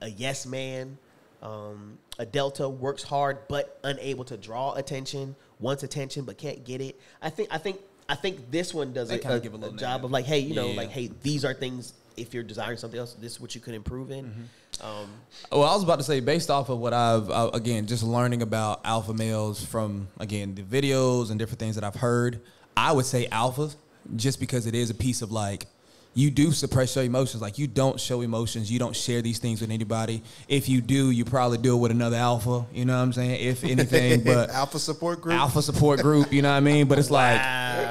A 0.00 0.08
yes 0.08 0.46
man. 0.46 0.96
Um, 1.42 1.98
a 2.18 2.26
Delta 2.26 2.68
works 2.68 3.02
hard, 3.02 3.38
but 3.48 3.78
unable 3.84 4.24
to 4.24 4.36
draw 4.36 4.74
attention. 4.74 5.34
Wants 5.60 5.82
attention, 5.82 6.24
but 6.24 6.38
can't 6.38 6.64
get 6.64 6.80
it. 6.80 7.00
I 7.20 7.30
think 7.30 7.48
I 7.52 7.58
think 7.58 7.80
I 8.08 8.14
think 8.14 8.50
this 8.52 8.72
one 8.72 8.92
does 8.92 9.10
a, 9.10 9.14
a- 9.14 9.40
give 9.40 9.54
a 9.54 9.58
job 9.58 9.72
negative. 9.80 10.04
of 10.04 10.10
like, 10.12 10.24
hey, 10.24 10.38
you 10.38 10.54
know, 10.54 10.68
Yeah. 10.70 10.76
like, 10.76 10.90
hey, 10.90 11.10
these 11.22 11.44
are 11.44 11.54
things. 11.54 11.92
If 12.20 12.34
you're 12.34 12.42
desiring 12.42 12.76
something 12.76 12.98
else, 12.98 13.14
this 13.14 13.32
is 13.32 13.40
what 13.40 13.54
you 13.54 13.60
could 13.60 13.74
improve 13.74 14.10
in. 14.10 14.26
Mm-hmm. 14.26 14.86
Um, 14.86 15.10
Well, 15.50 15.64
I 15.64 15.74
was 15.74 15.82
about 15.82 15.98
to 15.98 16.04
say, 16.04 16.20
based 16.20 16.50
off 16.50 16.68
of 16.68 16.78
what 16.78 16.92
I've 16.92 17.30
uh, 17.30 17.50
again 17.54 17.86
just 17.86 18.02
learning 18.02 18.42
about 18.42 18.80
alpha 18.84 19.14
males 19.14 19.64
from 19.64 20.08
again 20.18 20.54
the 20.54 20.62
videos 20.62 21.30
and 21.30 21.38
different 21.38 21.58
things 21.58 21.74
that 21.74 21.84
I've 21.84 21.96
heard, 21.96 22.40
I 22.76 22.92
would 22.92 23.06
say 23.06 23.26
alphas, 23.28 23.76
just 24.16 24.40
because 24.40 24.66
it 24.66 24.74
is 24.74 24.90
a 24.90 24.94
piece 24.94 25.22
of 25.22 25.32
like 25.32 25.66
you 26.14 26.30
do 26.30 26.50
suppress 26.50 26.96
your 26.96 27.04
emotions. 27.04 27.40
Like 27.42 27.58
you 27.58 27.66
don't 27.68 28.00
show 28.00 28.22
emotions, 28.22 28.72
you 28.72 28.78
don't 28.78 28.96
share 28.96 29.20
these 29.22 29.38
things 29.38 29.60
with 29.60 29.70
anybody. 29.70 30.22
If 30.48 30.68
you 30.68 30.80
do, 30.80 31.10
you 31.10 31.24
probably 31.24 31.58
do 31.58 31.76
it 31.76 31.78
with 31.78 31.90
another 31.92 32.16
alpha. 32.16 32.64
You 32.72 32.84
know 32.86 32.96
what 32.96 33.02
I'm 33.02 33.12
saying? 33.12 33.40
If 33.40 33.62
anything, 33.64 34.24
but 34.32 34.50
Alpha 34.50 34.78
support 34.78 35.20
group. 35.20 35.34
alpha 35.36 35.60
support 35.62 36.00
group. 36.00 36.32
You 36.32 36.42
know 36.42 36.50
what 36.50 36.56
I 36.56 36.60
mean? 36.60 36.88
But 36.88 36.98
it's 36.98 37.10
like, 37.10 37.40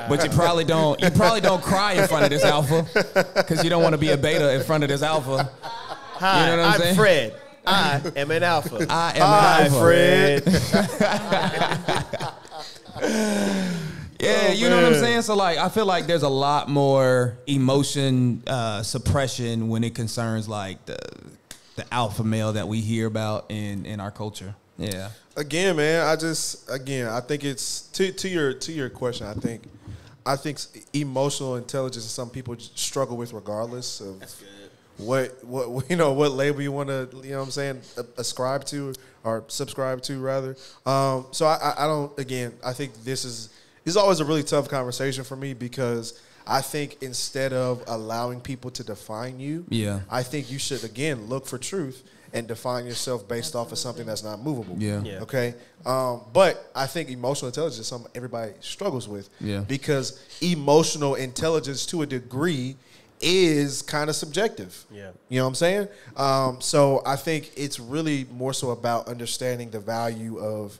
but 0.10 0.24
you 0.24 0.30
probably 0.32 0.66
don't. 0.66 1.00
You 1.02 1.10
probably 1.12 1.42
don't 1.42 1.62
cry 1.64 1.94
in 1.94 2.08
front 2.08 2.24
of 2.26 2.30
this 2.30 2.44
alpha 2.44 2.86
because 3.36 3.64
you 3.64 3.70
don't 3.70 3.84
want 3.84 3.94
to 3.94 3.98
be 4.00 4.10
a 4.10 4.18
beta 4.18 4.54
in 4.56 4.64
front 4.64 4.84
of 4.84 4.90
this 4.90 5.04
alpha. 5.04 5.50
Hi, 5.62 6.42
You 6.42 6.48
know 6.48 6.58
what 6.64 6.68
I'm 6.68 6.74
I'm 6.74 6.80
saying? 6.80 6.96
Fred. 6.96 7.34
I 7.66 8.02
am 8.16 8.32
an 8.32 8.44
alpha. 8.44 8.86
I 8.90 9.14
am 9.18 9.22
Hi, 9.22 9.62
an 9.62 9.74
alpha. 9.74 9.80
Fred. 9.80 10.44
Yeah, 14.20 14.48
Oh, 14.50 14.52
you 14.54 14.70
know 14.70 14.76
what 14.78 14.86
I'm 14.86 15.00
saying. 15.00 15.22
So 15.22 15.36
like, 15.36 15.58
I 15.58 15.70
feel 15.70 15.86
like 15.86 16.08
there's 16.08 16.24
a 16.24 16.30
lot 16.30 16.70
more 16.70 17.38
emotion 17.46 18.42
uh, 18.48 18.82
suppression 18.84 19.70
when 19.70 19.84
it 19.84 19.94
concerns 19.96 20.48
like 20.50 20.86
the 20.86 20.98
the 21.76 21.94
alpha 21.94 22.24
male 22.24 22.54
that 22.54 22.68
we 22.68 22.82
hear 22.82 23.06
about 23.08 23.46
in 23.50 23.86
in 23.86 24.00
our 24.00 24.12
culture. 24.12 24.56
Yeah, 24.80 25.10
again, 25.36 25.76
man, 25.76 26.08
I 26.08 26.16
just 26.16 26.70
again, 26.70 27.08
I 27.08 27.20
think 27.22 27.44
it's 27.44 27.82
to 27.94 28.12
to 28.12 28.28
your 28.28 28.54
to 28.54 28.72
your 28.72 28.90
question. 28.90 29.28
I 29.28 29.34
think, 29.34 29.64
I 30.26 30.36
think 30.36 30.60
emotional 30.94 31.56
intelligence 31.56 32.06
is 32.06 32.12
something 32.12 32.34
people 32.34 32.56
struggle 32.60 33.18
with 33.18 33.34
regardless 33.34 34.02
of 34.02 34.24
what 34.98 35.44
what 35.44 35.86
you 35.90 35.96
know 35.96 36.14
what 36.14 36.32
label 36.32 36.62
you 36.62 36.72
want 36.72 36.90
to 36.90 37.08
you 37.24 37.32
know 37.32 37.38
what 37.40 37.46
I'm 37.46 37.52
saying 37.52 37.82
a- 37.98 38.20
ascribe 38.22 38.66
to 38.66 38.94
or 39.24 39.44
subscribe 39.48 40.02
to 40.04 40.20
rather. 40.20 40.56
Um, 40.86 41.28
so 41.32 41.46
I, 41.46 41.56
I 41.56 41.84
I 41.84 41.88
don't 41.88 42.18
again. 42.20 42.54
I 42.66 42.74
think 42.74 43.04
this 43.04 43.24
is 43.26 43.50
this 43.88 43.94
is 43.94 43.98
always 43.98 44.20
a 44.20 44.26
really 44.26 44.44
tough 44.44 44.68
conversation 44.68 45.24
for 45.24 45.38
me 45.38 45.54
because. 45.54 46.20
I 46.50 46.62
think 46.62 47.04
instead 47.04 47.52
of 47.52 47.84
allowing 47.88 48.40
people 48.40 48.72
to 48.72 48.82
define 48.82 49.38
you, 49.38 49.66
Yeah. 49.68 50.00
I 50.10 50.24
think 50.24 50.50
you 50.50 50.58
should 50.58 50.86
again 50.86 51.26
look 51.26 51.46
for 51.46 51.58
truth 51.58 52.06
and 52.32 52.48
define 52.48 52.86
yourself 52.86 53.28
based 53.28 53.54
off 53.54 53.74
of 53.74 53.78
something 53.78 54.06
that's 54.06 54.24
not 54.24 54.42
movable. 54.42 54.78
Yeah. 54.80 55.02
Yeah. 55.04 55.20
Okay. 55.24 55.56
Um, 55.86 56.22
but 56.32 56.72
I 56.74 56.88
think 56.88 57.10
emotional 57.10 57.50
intelligence 57.50 57.80
is 57.80 57.88
something 57.88 58.10
everybody 58.16 58.54
struggles 58.62 59.10
with. 59.10 59.30
Yeah. 59.42 59.66
Because 59.68 60.24
emotional 60.40 61.16
intelligence 61.16 61.86
to 61.88 62.04
a 62.04 62.06
degree 62.06 62.78
is 63.20 63.82
kind 63.82 64.10
of 64.10 64.16
subjective. 64.16 64.86
Yeah. 64.90 65.12
You 65.28 65.40
know 65.40 65.44
what 65.44 65.50
I'm 65.50 65.56
saying? 65.56 65.88
Um, 66.16 66.62
so 66.62 67.02
I 67.06 67.18
think 67.18 67.52
it's 67.58 67.78
really 67.78 68.26
more 68.32 68.54
so 68.54 68.70
about 68.70 69.10
understanding 69.10 69.70
the 69.70 69.82
value 69.82 70.38
of 70.38 70.80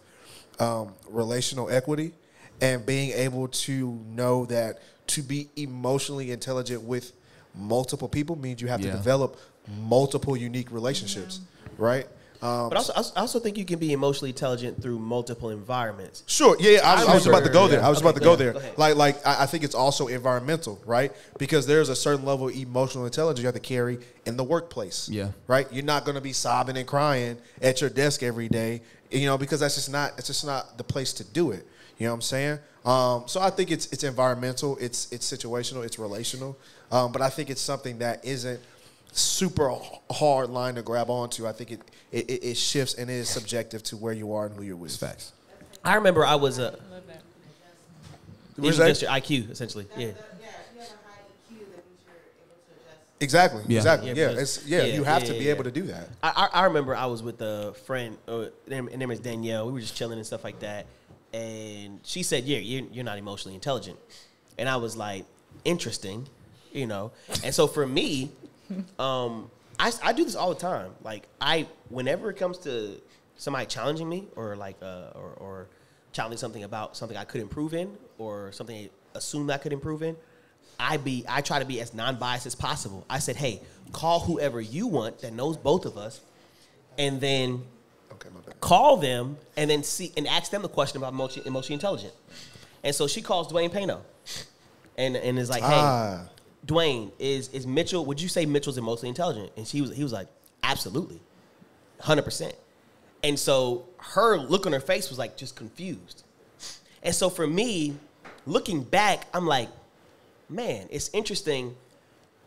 um, 0.60 0.94
relational 1.10 1.70
equity 1.70 2.14
and 2.62 2.86
being 2.86 3.12
able 3.12 3.48
to 3.50 4.00
know 4.10 4.46
that 4.46 4.80
to 5.08 5.22
be 5.22 5.50
emotionally 5.56 6.32
intelligent 6.32 6.82
with 6.84 7.14
multiple 7.56 8.08
people 8.10 8.36
means 8.36 8.62
you 8.62 8.68
have 8.68 8.82
Yeah. 8.82 8.92
to 8.92 8.98
develop 8.98 9.38
multiple 9.82 10.36
unique 10.38 10.72
relationships, 10.72 11.40
right? 11.78 12.08
Um, 12.40 12.70
But 12.70 12.78
also, 12.78 12.94
I 12.94 12.98
also- 12.98 13.14
I 13.16 13.20
also 13.22 13.40
think 13.40 13.58
you 13.58 13.66
can 13.66 13.80
be 13.80 13.94
emotionally 13.94 14.30
intelligent 14.30 14.80
through 14.80 15.00
multiple 15.00 15.50
environments. 15.50 16.22
Sure. 16.28 16.56
Yeah, 16.60 16.72
yeah, 16.72 16.80
I, 16.92 17.00
was, 17.00 17.08
I 17.08 17.14
was 17.16 17.26
about 17.26 17.44
to 17.46 17.50
go 17.50 17.68
there. 17.68 17.84
I 17.84 17.90
was 17.90 17.98
Okay, 17.98 18.06
about 18.10 18.14
to 18.16 18.20
go 18.24 18.32
go 18.32 18.36
there. 18.36 18.54
go. 18.54 18.62
Like, 18.78 18.96
like 18.96 19.26
I, 19.26 19.44
I 19.44 19.46
think 19.48 19.64
it's 19.64 19.74
also 19.74 20.06
environmental, 20.06 20.80
right? 20.86 21.12
Because 21.40 21.66
there's 21.66 21.90
a 21.90 21.96
certain 21.96 22.26
level 22.26 22.48
of 22.50 22.56
emotional 22.56 23.06
intelligence 23.06 23.40
you 23.42 23.48
have 23.48 23.56
to 23.56 23.60
carry 23.60 23.98
in 24.28 24.38
the 24.38 24.44
workplace. 24.44 25.10
Yeah. 25.10 25.30
Right. 25.48 25.68
You're 25.72 25.84
not 25.84 26.06
going 26.06 26.14
to 26.14 26.22
be 26.22 26.32
sobbing 26.34 26.78
and 26.78 26.88
crying 26.88 27.38
at 27.60 27.82
your 27.82 27.90
desk 27.90 28.22
every 28.22 28.50
day, 28.50 28.82
you 29.10 29.26
know, 29.26 29.40
because 29.40 29.60
that's 29.62 29.74
just 29.76 29.90
not. 29.90 30.14
It's 30.20 30.28
just 30.28 30.46
not 30.46 30.78
the 30.78 30.84
place 30.84 31.14
to 31.14 31.24
do 31.24 31.50
it. 31.52 31.66
You 31.98 32.06
know 32.06 32.12
what 32.12 32.16
I'm 32.18 32.22
saying? 32.22 32.60
Um, 32.86 33.24
so 33.28 33.42
I 33.42 33.50
think 33.50 33.72
it's 33.72 33.88
it's 33.88 34.04
environmental. 34.04 34.78
It's 34.80 35.12
it's 35.12 35.30
situational. 35.32 35.84
It's 35.86 35.98
relational. 36.00 36.58
Um, 36.92 37.12
but 37.12 37.22
I 37.22 37.30
think 37.30 37.50
it's 37.50 37.62
something 37.62 37.98
that 38.00 38.24
isn't 38.24 38.60
super 39.12 39.74
hard 40.12 40.50
line 40.50 40.76
to 40.76 40.82
grab 40.84 41.10
onto. 41.10 41.48
I 41.48 41.52
think 41.54 41.72
it 41.72 41.82
it, 42.12 42.30
it- 42.30 42.44
it 42.44 42.58
shifts 42.58 42.94
and 42.94 43.10
it 43.10 43.14
is 43.14 43.30
subjective 43.30 43.84
to 43.84 43.98
where 43.98 44.14
you 44.14 44.34
are 44.34 44.46
and 44.46 44.56
who 44.56 44.62
you're 44.64 44.76
with. 44.76 44.96
facts. 44.96 45.34
I 45.84 45.96
remember 45.96 46.26
I 46.26 46.36
was 46.36 46.60
a 46.60 46.64
Love 46.92 47.08
that. 47.08 47.22
Where's 48.58 48.78
just 48.78 49.02
that? 49.02 49.30
your 49.32 49.40
IQ 49.42 49.52
essentially. 49.52 49.88
Yeah. 49.98 50.06
Yeah, 50.08 50.12
if 50.12 50.16
you 50.76 50.80
have 50.82 50.90
a 50.90 50.94
high 51.08 51.20
EQ, 51.52 51.60
that 51.60 51.60
means 51.60 52.02
you're 52.06 52.16
able 52.16 52.56
to 52.56 52.90
adjust. 52.90 53.02
Exactly. 53.20 53.64
Yeah. 53.68 53.78
Exactly. 53.78 54.10
Yeah, 54.10 54.16
Yeah. 54.32 54.40
it's, 54.40 54.66
yeah, 54.66 54.84
yeah, 54.84 54.96
You 54.96 55.04
have 55.04 55.22
yeah, 55.24 55.28
to 55.28 55.34
be 55.34 55.46
yeah, 55.46 55.52
able 55.52 55.64
to 55.66 55.72
do 55.72 55.84
that. 55.84 56.10
I, 56.24 56.50
I 56.54 56.62
I 56.62 56.66
remember 56.66 56.96
I 56.96 57.06
was 57.08 57.22
with 57.24 57.42
a 57.42 57.74
friend, 57.86 58.18
uh, 58.28 58.32
her 58.32 58.52
her 58.70 58.82
name 58.82 59.12
is 59.12 59.20
Danielle. 59.20 59.66
We 59.68 59.74
were 59.74 59.80
just 59.82 59.96
chilling 59.96 60.18
and 60.18 60.26
stuff 60.26 60.44
like 60.44 60.60
that, 60.60 60.86
and 61.38 62.00
she 62.04 62.24
said, 62.24 62.46
"Yeah, 62.46 62.58
you're, 62.58 62.88
you're 62.92 63.04
not 63.06 63.18
emotionally 63.18 63.56
intelligent," 63.56 63.98
and 64.58 64.68
I 64.68 64.78
was 64.78 64.96
like, 64.96 65.26
"Interesting," 65.64 66.28
you 66.72 66.88
know. 66.88 67.12
And 67.44 67.54
so 67.54 67.68
for 67.68 67.86
me, 67.86 68.32
um, 69.00 69.50
I 69.80 69.92
I 70.04 70.14
do 70.14 70.24
this 70.24 70.36
all 70.36 70.50
the 70.50 70.60
time. 70.60 70.92
Like 71.04 71.28
I, 71.40 71.68
whenever 71.90 72.30
it 72.30 72.38
comes 72.38 72.58
to 72.60 73.00
somebody 73.38 73.68
challenging 73.68 74.10
me 74.10 74.28
or 74.36 74.56
like 74.56 74.78
uh, 74.82 75.12
or 75.16 75.34
or 75.38 75.68
challenging 76.12 76.40
something 76.40 76.64
about 76.64 76.98
something 76.98 77.18
I 77.18 77.24
could 77.24 77.42
improve 77.42 77.74
in 77.74 77.96
or 78.18 78.52
something 78.52 78.76
I 78.76 79.18
assume 79.18 79.50
I 79.52 79.58
could 79.58 79.74
improve 79.74 80.02
in, 80.02 80.16
I 80.80 80.98
be 80.98 81.24
I 81.30 81.42
try 81.42 81.60
to 81.60 81.66
be 81.66 81.80
as 81.82 81.94
non-biased 81.94 82.48
as 82.48 82.56
possible. 82.56 83.06
I 83.10 83.20
said, 83.20 83.36
"Hey, 83.36 83.62
call 83.92 84.22
whoever 84.22 84.60
you 84.60 84.88
want 84.88 85.20
that 85.20 85.34
knows 85.34 85.56
both 85.56 85.86
of 85.86 85.98
us, 85.98 86.20
and 86.98 87.22
then 87.22 87.64
Okay, 88.20 88.30
my 88.34 88.42
bad. 88.42 88.60
call 88.62 88.98
them 88.98 89.38
and 89.56 89.70
then 89.70 89.84
see 89.84 90.12
and 90.18 90.28
ask 90.28 90.52
them 90.52 90.62
the 90.62 90.70
question 90.70 90.98
about 90.98 91.14
emotion, 91.14 91.44
emotionally 91.46 91.76
intelligent." 91.76 92.14
And 92.84 92.94
so 92.94 93.08
she 93.08 93.22
calls 93.22 93.52
Dwayne 93.52 93.70
Payno, 93.72 94.02
and 94.98 95.16
and 95.16 95.40
is 95.40 95.50
like, 95.50 95.64
"Hey, 95.64 95.70
Ah. 95.74 96.22
Dwayne, 96.66 97.12
is 97.20 97.50
is 97.50 97.66
Mitchell? 97.66 98.06
Would 98.06 98.22
you 98.22 98.28
say 98.28 98.46
Mitchell's 98.46 98.78
emotionally 98.78 99.10
intelligent?" 99.10 99.52
And 99.58 99.68
she 99.68 99.82
was 99.82 99.96
he 99.96 100.04
was 100.04 100.14
like, 100.14 100.28
"Absolutely, 100.64 101.20
hundred 102.02 102.24
percent." 102.24 102.56
And 103.24 103.40
so 103.40 103.86
her 103.98 104.38
look 104.38 104.66
on 104.66 104.74
her 104.74 104.80
face 104.80 105.10
was 105.10 105.18
like 105.18 105.38
just 105.38 105.56
confused. 105.56 106.24
And 107.04 107.16
so 107.16 107.30
for 107.30 107.48
me, 107.48 107.98
looking 108.46 108.84
back, 108.84 109.28
I'm 109.34 109.48
like, 109.48 109.70
man, 110.50 110.88
it's 110.92 111.10
interesting. 111.14 111.76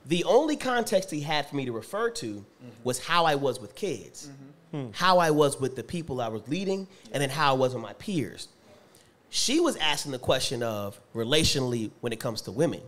The 0.06 0.24
only 0.24 0.56
context 0.56 1.10
he 1.10 1.20
had 1.20 1.48
for 1.48 1.56
me 1.56 1.64
to 1.66 1.72
refer 1.72 2.10
to 2.10 2.44
was 2.85 2.98
how 2.98 3.24
I 3.24 3.35
was 3.35 3.60
with 3.60 3.74
kids, 3.74 4.28
how 4.93 5.18
I 5.18 5.31
was 5.31 5.60
with 5.60 5.77
the 5.77 5.82
people 5.82 6.20
I 6.20 6.28
was 6.28 6.47
leading, 6.48 6.86
and 7.12 7.22
then 7.22 7.31
how 7.31 7.51
I 7.51 7.59
was 7.59 7.74
with 7.74 7.82
my 7.82 7.93
peers. 7.94 8.48
She 9.28 9.60
was 9.60 9.77
asking 9.77 10.12
the 10.12 10.18
question 10.18 10.62
of 10.62 11.01
relationally 11.14 11.90
when 12.01 12.12
it 12.12 12.18
comes 12.20 12.43
to 12.43 12.52
women. 12.52 12.81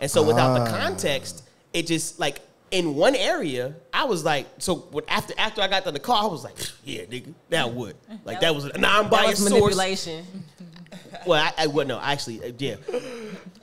And 0.00 0.10
so 0.10 0.22
without 0.22 0.54
the 0.54 0.60
Ah. 0.70 0.78
context, 0.78 1.42
it 1.72 1.86
just 1.86 2.18
like 2.20 2.40
in 2.70 2.94
one 2.96 3.14
area, 3.14 3.74
I 3.92 4.04
was 4.04 4.24
like, 4.24 4.46
so 4.58 4.74
when, 4.90 5.04
after 5.08 5.34
after 5.38 5.60
I 5.62 5.68
got 5.68 5.84
to 5.84 5.92
the 5.92 6.00
car, 6.00 6.24
I 6.24 6.26
was 6.26 6.44
like, 6.44 6.56
yeah, 6.84 7.02
nigga, 7.02 7.32
now 7.50 7.68
what? 7.68 7.94
Like 8.24 8.40
that 8.40 8.54
was 8.54 8.64
a 8.64 8.78
non-biased 8.78 9.42
was 9.42 9.48
source. 9.48 9.76
manipulation. 9.76 10.24
Well, 11.26 11.42
I, 11.42 11.64
I 11.64 11.66
well, 11.68 11.86
no, 11.86 11.98
actually, 12.00 12.42
uh, 12.44 12.52
yeah. 12.58 12.76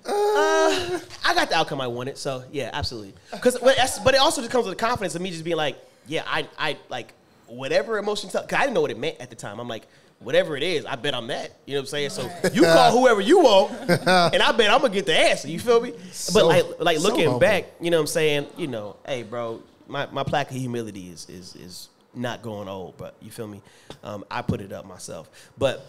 Uh, 0.06 1.00
I 1.26 1.34
got 1.34 1.50
the 1.50 1.56
outcome 1.56 1.80
I 1.80 1.88
wanted, 1.88 2.18
so 2.18 2.44
yeah, 2.52 2.70
absolutely. 2.74 3.14
Because, 3.32 3.58
but, 3.58 3.78
but 4.04 4.14
it 4.14 4.20
also 4.20 4.42
just 4.42 4.52
comes 4.52 4.66
with 4.66 4.78
the 4.78 4.84
confidence 4.84 5.16
of 5.16 5.22
me 5.22 5.32
just 5.32 5.44
being 5.44 5.58
like, 5.58 5.78
yeah, 6.08 6.24
I, 6.26 6.48
I 6.58 6.78
like 6.90 7.14
whatever 7.48 7.98
emotion. 7.98 8.30
Because 8.32 8.46
I 8.52 8.62
didn't 8.62 8.74
know 8.74 8.82
what 8.82 8.92
it 8.92 9.00
meant 9.00 9.18
at 9.20 9.30
the 9.30 9.36
time. 9.36 9.60
I'm 9.60 9.68
like, 9.68 9.88
whatever 10.20 10.58
it 10.58 10.64
is, 10.64 10.86
I 10.86 10.96
bet 10.96 11.14
I'm 11.14 11.28
that. 11.28 11.56
You 11.66 11.74
know 11.74 11.82
what 11.82 11.84
I'm 11.84 11.88
saying? 11.88 12.10
So 12.10 12.30
you 12.54 12.64
call 12.64 12.92
whoever 13.00 13.22
you 13.22 13.40
want, 13.40 13.72
and 13.90 14.42
I 14.42 14.52
bet 14.52 14.72
I'm 14.72 14.82
gonna 14.82 14.94
get 14.94 15.06
the 15.06 15.18
answer. 15.18 15.48
You 15.48 15.60
feel 15.60 15.82
me? 15.82 15.94
but 16.34 16.46
like, 16.46 16.66
like 16.80 17.00
looking 17.00 17.26
humble. 17.26 17.40
back, 17.40 17.66
you 17.80 17.92
know 17.92 17.98
what 17.98 18.02
I'm 18.02 18.08
saying? 18.08 18.48
You 18.58 18.68
know, 18.68 18.96
hey, 19.06 19.24
bro, 19.24 19.62
my, 19.88 20.08
my 20.08 20.24
plaque 20.24 20.52
of 20.52 20.58
humility 20.58 21.10
is 21.10 21.30
is 21.30 21.56
is 21.56 21.90
not 22.14 22.42
going 22.42 22.68
old, 22.68 22.98
but 22.98 23.16
you 23.22 23.32
feel 23.32 23.48
me? 23.48 23.62
Um, 24.04 24.24
I 24.30 24.42
put 24.42 24.62
it 24.62 24.72
up 24.72 24.86
myself, 24.86 25.30
but 25.58 25.86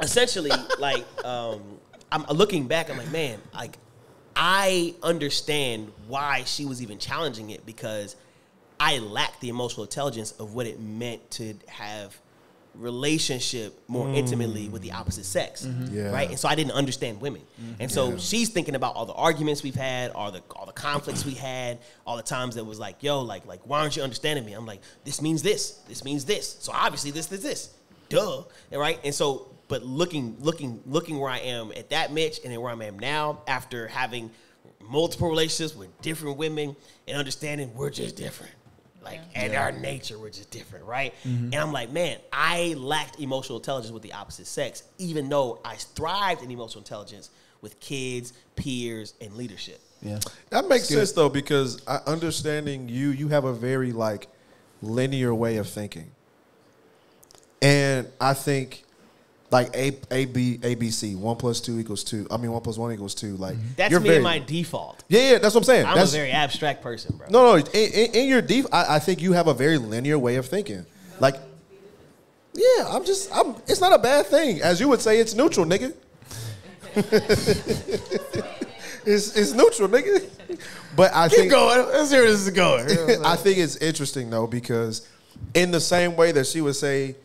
essentially, 0.00 0.52
like, 0.78 1.04
um, 1.24 1.60
I'm 2.12 2.24
looking 2.24 2.66
back. 2.66 2.90
I'm 2.90 2.98
like, 2.98 3.12
man, 3.12 3.40
like, 3.54 3.78
I 4.34 4.94
understand 5.02 5.92
why 6.08 6.44
she 6.44 6.64
was 6.64 6.82
even 6.82 6.98
challenging 6.98 7.50
it 7.50 7.64
because 7.66 8.16
I 8.78 8.98
lacked 8.98 9.40
the 9.40 9.48
emotional 9.48 9.84
intelligence 9.84 10.32
of 10.32 10.54
what 10.54 10.66
it 10.66 10.80
meant 10.80 11.30
to 11.32 11.54
have 11.68 12.18
relationship 12.74 13.78
more 13.88 14.08
intimately 14.14 14.68
with 14.68 14.80
the 14.80 14.92
opposite 14.92 15.24
sex, 15.24 15.66
mm-hmm. 15.66 15.94
Yeah. 15.94 16.12
right? 16.12 16.28
And 16.28 16.38
so 16.38 16.48
I 16.48 16.54
didn't 16.54 16.72
understand 16.72 17.20
women, 17.20 17.42
mm-hmm. 17.60 17.74
and 17.80 17.90
so 17.90 18.16
she's 18.16 18.48
thinking 18.48 18.74
about 18.74 18.94
all 18.94 19.06
the 19.06 19.12
arguments 19.12 19.62
we've 19.62 19.74
had, 19.74 20.12
all 20.12 20.30
the 20.30 20.42
all 20.54 20.66
the 20.66 20.72
conflicts 20.72 21.24
we 21.24 21.34
had, 21.34 21.78
all 22.06 22.16
the 22.16 22.22
times 22.22 22.54
that 22.54 22.64
was 22.64 22.78
like, 22.78 23.02
yo, 23.02 23.22
like 23.22 23.44
like 23.46 23.60
why 23.64 23.80
aren't 23.80 23.96
you 23.96 24.02
understanding 24.02 24.44
me? 24.44 24.52
I'm 24.52 24.66
like, 24.66 24.80
this 25.04 25.20
means 25.20 25.42
this, 25.42 25.72
this 25.88 26.04
means 26.04 26.24
this, 26.24 26.56
so 26.60 26.72
obviously 26.72 27.10
this 27.10 27.26
this 27.26 27.42
this, 27.42 27.74
duh, 28.08 28.44
and 28.70 28.80
right? 28.80 29.00
And 29.04 29.14
so, 29.14 29.49
but 29.70 29.84
looking 29.84 30.36
looking 30.40 30.82
looking 30.84 31.18
where 31.18 31.30
I 31.30 31.38
am 31.38 31.72
at 31.74 31.88
that 31.90 32.12
Mitch, 32.12 32.40
and 32.42 32.52
then 32.52 32.60
where 32.60 32.74
I 32.74 32.84
am 32.84 32.98
now 32.98 33.40
after 33.46 33.86
having 33.86 34.30
multiple 34.82 35.28
relationships 35.28 35.74
with 35.74 36.02
different 36.02 36.36
women 36.36 36.76
and 37.06 37.16
understanding 37.16 37.72
we're 37.74 37.88
just 37.88 38.16
different. 38.16 38.52
Like, 39.02 39.20
and 39.34 39.54
our 39.54 39.72
nature, 39.72 40.18
we're 40.18 40.28
just 40.28 40.50
different, 40.50 40.84
right? 40.84 41.14
Mm-hmm. 41.24 41.44
And 41.44 41.54
I'm 41.54 41.72
like, 41.72 41.90
man, 41.90 42.18
I 42.30 42.74
lacked 42.76 43.18
emotional 43.18 43.58
intelligence 43.58 43.92
with 43.92 44.02
the 44.02 44.12
opposite 44.12 44.46
sex, 44.46 44.82
even 44.98 45.30
though 45.30 45.58
I 45.64 45.76
thrived 45.76 46.42
in 46.42 46.50
emotional 46.50 46.82
intelligence 46.82 47.30
with 47.62 47.80
kids, 47.80 48.34
peers, 48.56 49.14
and 49.22 49.32
leadership. 49.36 49.80
Yeah. 50.02 50.18
That 50.50 50.68
makes 50.68 50.88
Good. 50.88 50.96
sense 50.96 51.12
though, 51.12 51.30
because 51.30 51.80
I, 51.86 52.00
understanding 52.06 52.90
you, 52.90 53.10
you 53.10 53.28
have 53.28 53.44
a 53.44 53.54
very 53.54 53.92
like 53.92 54.28
linear 54.82 55.34
way 55.34 55.56
of 55.56 55.68
thinking, 55.68 56.10
and 57.62 58.08
I 58.20 58.34
think 58.34 58.84
like 59.50 59.74
A 59.74 59.98
A 60.10 60.26
B 60.26 60.58
A 60.62 60.74
B 60.74 60.90
C 60.90 61.14
one 61.14 61.36
plus 61.36 61.60
two 61.60 61.78
equals 61.78 62.04
two. 62.04 62.26
I 62.30 62.36
mean 62.36 62.52
one 62.52 62.62
plus 62.62 62.78
one 62.78 62.92
equals 62.92 63.14
two. 63.14 63.36
Like 63.36 63.56
mhm. 63.56 63.76
That's 63.76 63.90
you're 63.90 64.00
me 64.00 64.08
very, 64.08 64.16
and 64.16 64.24
my 64.24 64.38
default. 64.38 65.04
yeah, 65.08 65.32
yeah. 65.32 65.38
That's 65.38 65.54
what 65.54 65.62
I'm 65.62 65.64
saying. 65.64 65.86
I'm 65.86 65.96
that's, 65.96 66.12
a 66.12 66.16
very 66.16 66.30
abstract 66.30 66.82
person, 66.82 67.16
bro. 67.16 67.26
no, 67.30 67.44
no. 67.44 67.56
In, 67.56 67.66
in, 67.92 68.14
in 68.14 68.28
your 68.28 68.42
deep, 68.42 68.66
I, 68.72 68.96
I 68.96 68.98
think 68.98 69.20
you 69.20 69.32
have 69.32 69.48
a 69.48 69.54
very 69.54 69.78
linear 69.78 70.18
way 70.18 70.36
of 70.36 70.46
thinking. 70.46 70.86
Like, 71.18 71.36
yeah, 72.54 72.86
I'm 72.88 73.04
just, 73.04 73.34
I'm. 73.34 73.56
It's 73.66 73.80
not 73.80 73.92
a 73.92 73.98
bad 73.98 74.26
thing, 74.26 74.62
as 74.62 74.80
you 74.80 74.88
would 74.88 75.00
say. 75.00 75.18
It's 75.18 75.34
neutral, 75.34 75.66
nigga. 75.66 75.94
it's 79.06 79.36
it's 79.36 79.52
neutral, 79.52 79.88
nigga. 79.88 80.28
But 80.96 81.14
I 81.14 81.28
think 81.28 81.50
going. 81.50 81.86
Let's 81.88 82.10
hear 82.10 82.22
where 82.22 82.30
this 82.30 82.40
is 82.40 82.50
going. 82.50 82.88
I 83.24 83.36
think 83.36 83.58
it's 83.58 83.76
interesting 83.76 84.30
though 84.30 84.46
because 84.46 85.06
in 85.54 85.70
the 85.70 85.80
same 85.80 86.16
way 86.16 86.32
that 86.32 86.46
she 86.46 86.60
would 86.60 86.76
say 86.76 87.16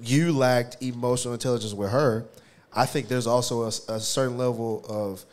you 0.00 0.32
lacked 0.32 0.82
emotional 0.82 1.34
intelligence 1.34 1.74
with 1.74 1.90
her, 1.90 2.24
I 2.72 2.86
think 2.86 3.08
there's 3.08 3.26
also 3.26 3.62
a, 3.62 3.68
a 3.88 4.00
certain 4.00 4.38
level 4.38 4.84
of, 4.88 5.24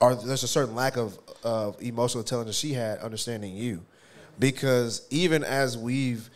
or 0.00 0.14
there's 0.14 0.42
a 0.42 0.48
certain 0.48 0.74
lack 0.74 0.96
of 0.96 1.18
of 1.42 1.80
emotional 1.82 2.22
intelligence 2.22 2.56
she 2.56 2.72
had 2.72 2.98
understanding 3.00 3.54
you, 3.54 3.84
because 4.38 5.06
even 5.10 5.44
as 5.44 5.76
we've 5.76 6.30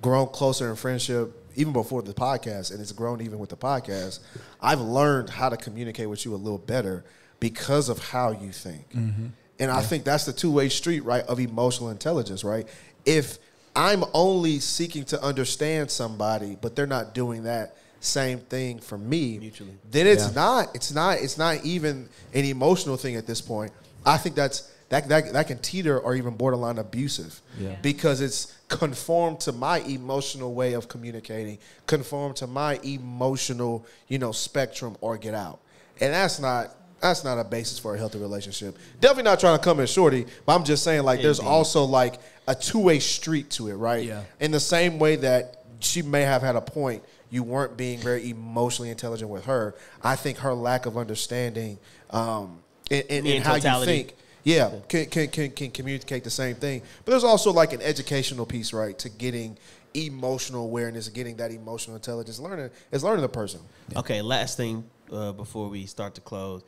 grown 0.00 0.28
closer 0.28 0.70
in 0.70 0.76
friendship, 0.76 1.36
even 1.56 1.72
before 1.72 2.02
the 2.02 2.14
podcast, 2.14 2.70
and 2.70 2.80
it's 2.80 2.92
grown 2.92 3.20
even 3.20 3.38
with 3.38 3.50
the 3.50 3.56
podcast, 3.56 4.20
I've 4.60 4.80
learned 4.80 5.30
how 5.30 5.48
to 5.48 5.56
communicate 5.56 6.08
with 6.08 6.24
you 6.24 6.34
a 6.34 6.36
little 6.36 6.58
better 6.58 7.04
because 7.40 7.88
of 7.88 7.98
how 7.98 8.30
you 8.30 8.52
think. 8.52 8.90
Mm-hmm. 8.92 9.26
And 9.58 9.70
I 9.70 9.82
think 9.82 10.04
that's 10.04 10.24
the 10.24 10.32
two 10.32 10.50
way 10.50 10.68
street, 10.68 11.00
right, 11.00 11.24
of 11.24 11.40
emotional 11.40 11.90
intelligence, 11.90 12.44
right? 12.44 12.66
If 13.04 13.38
I'm 13.74 14.04
only 14.12 14.58
seeking 14.60 15.04
to 15.06 15.22
understand 15.22 15.90
somebody, 15.90 16.56
but 16.60 16.76
they're 16.76 16.86
not 16.86 17.14
doing 17.14 17.44
that 17.44 17.76
same 18.00 18.38
thing 18.40 18.78
for 18.80 18.98
me, 18.98 19.38
Mutually. 19.38 19.72
then 19.90 20.06
it's 20.06 20.26
Yeah. 20.26 20.32
not. 20.34 20.74
It's 20.74 20.92
not. 20.92 21.18
It's 21.18 21.38
not 21.38 21.64
even 21.64 22.08
an 22.34 22.44
emotional 22.44 22.96
thing 22.96 23.16
at 23.16 23.26
this 23.26 23.40
point. 23.40 23.72
I 24.04 24.18
think 24.18 24.34
that's 24.34 24.64
that 24.88 25.08
that 25.08 25.32
that 25.32 25.46
can 25.46 25.58
teeter 25.58 25.98
or 25.98 26.14
even 26.14 26.34
borderline 26.34 26.78
abusive, 26.78 27.40
Yeah. 27.58 27.76
because 27.80 28.20
it's 28.20 28.48
conformed 28.68 29.40
to 29.40 29.52
my 29.52 29.78
emotional 29.80 30.52
way 30.52 30.72
of 30.74 30.88
communicating, 30.88 31.58
conformed 31.86 32.36
to 32.36 32.46
my 32.46 32.78
emotional, 32.82 33.86
you 34.08 34.18
know, 34.18 34.32
spectrum 34.32 34.96
or 35.00 35.16
get 35.16 35.34
out, 35.34 35.60
and 36.00 36.12
that's 36.12 36.38
not. 36.40 36.74
That's 37.00 37.24
not 37.24 37.36
a 37.36 37.42
basis 37.42 37.80
for 37.80 37.96
a 37.96 37.98
healthy 37.98 38.18
relationship. 38.20 38.78
Definitely 39.00 39.24
not 39.24 39.40
trying 39.40 39.58
to 39.58 39.64
come 39.64 39.80
in 39.80 39.88
shorty, 39.88 40.24
but 40.46 40.54
I'm 40.54 40.62
just 40.62 40.84
saying 40.84 41.02
like 41.02 41.20
there's 41.20 41.40
also 41.40 41.82
like 41.82 42.20
a 42.46 42.54
two 42.54 42.78
way 42.78 42.98
street 42.98 43.50
to 43.50 43.68
it, 43.68 43.74
right? 43.74 44.04
Yeah. 44.04 44.22
In 44.40 44.50
the 44.50 44.60
same 44.60 44.98
way 44.98 45.16
that 45.16 45.64
she 45.80 46.02
may 46.02 46.22
have 46.22 46.42
had 46.42 46.56
a 46.56 46.60
point, 46.60 47.02
you 47.30 47.42
weren't 47.42 47.76
being 47.76 47.98
very 47.98 48.30
emotionally 48.30 48.90
intelligent 48.90 49.30
with 49.30 49.46
her. 49.46 49.74
I 50.02 50.16
think 50.16 50.38
her 50.38 50.54
lack 50.54 50.86
of 50.86 50.96
understanding 50.96 51.78
um, 52.10 52.58
in, 52.90 53.02
in, 53.08 53.26
In 53.26 53.42
how 53.42 53.54
you 53.54 53.84
think, 53.84 54.14
yeah, 54.44 54.70
can, 54.88 55.06
can, 55.06 55.28
can, 55.28 55.50
can 55.50 55.70
communicate 55.70 56.24
the 56.24 56.30
same 56.30 56.56
thing. 56.56 56.82
But 57.04 57.12
there's 57.12 57.24
also 57.24 57.52
like 57.52 57.72
an 57.72 57.80
educational 57.80 58.44
piece, 58.44 58.72
right, 58.72 58.98
to 58.98 59.08
getting 59.08 59.56
emotional 59.94 60.64
awareness, 60.64 61.08
getting 61.08 61.36
that 61.36 61.52
emotional 61.52 61.96
intelligence. 61.96 62.38
Learning 62.38 62.70
is 62.90 63.02
learning 63.02 63.22
the 63.22 63.28
person. 63.28 63.60
Okay, 63.96 64.20
last 64.20 64.56
thing 64.56 64.84
uh, 65.10 65.32
before 65.32 65.68
we 65.68 65.86
start 65.86 66.14
to 66.16 66.20
close. 66.20 66.62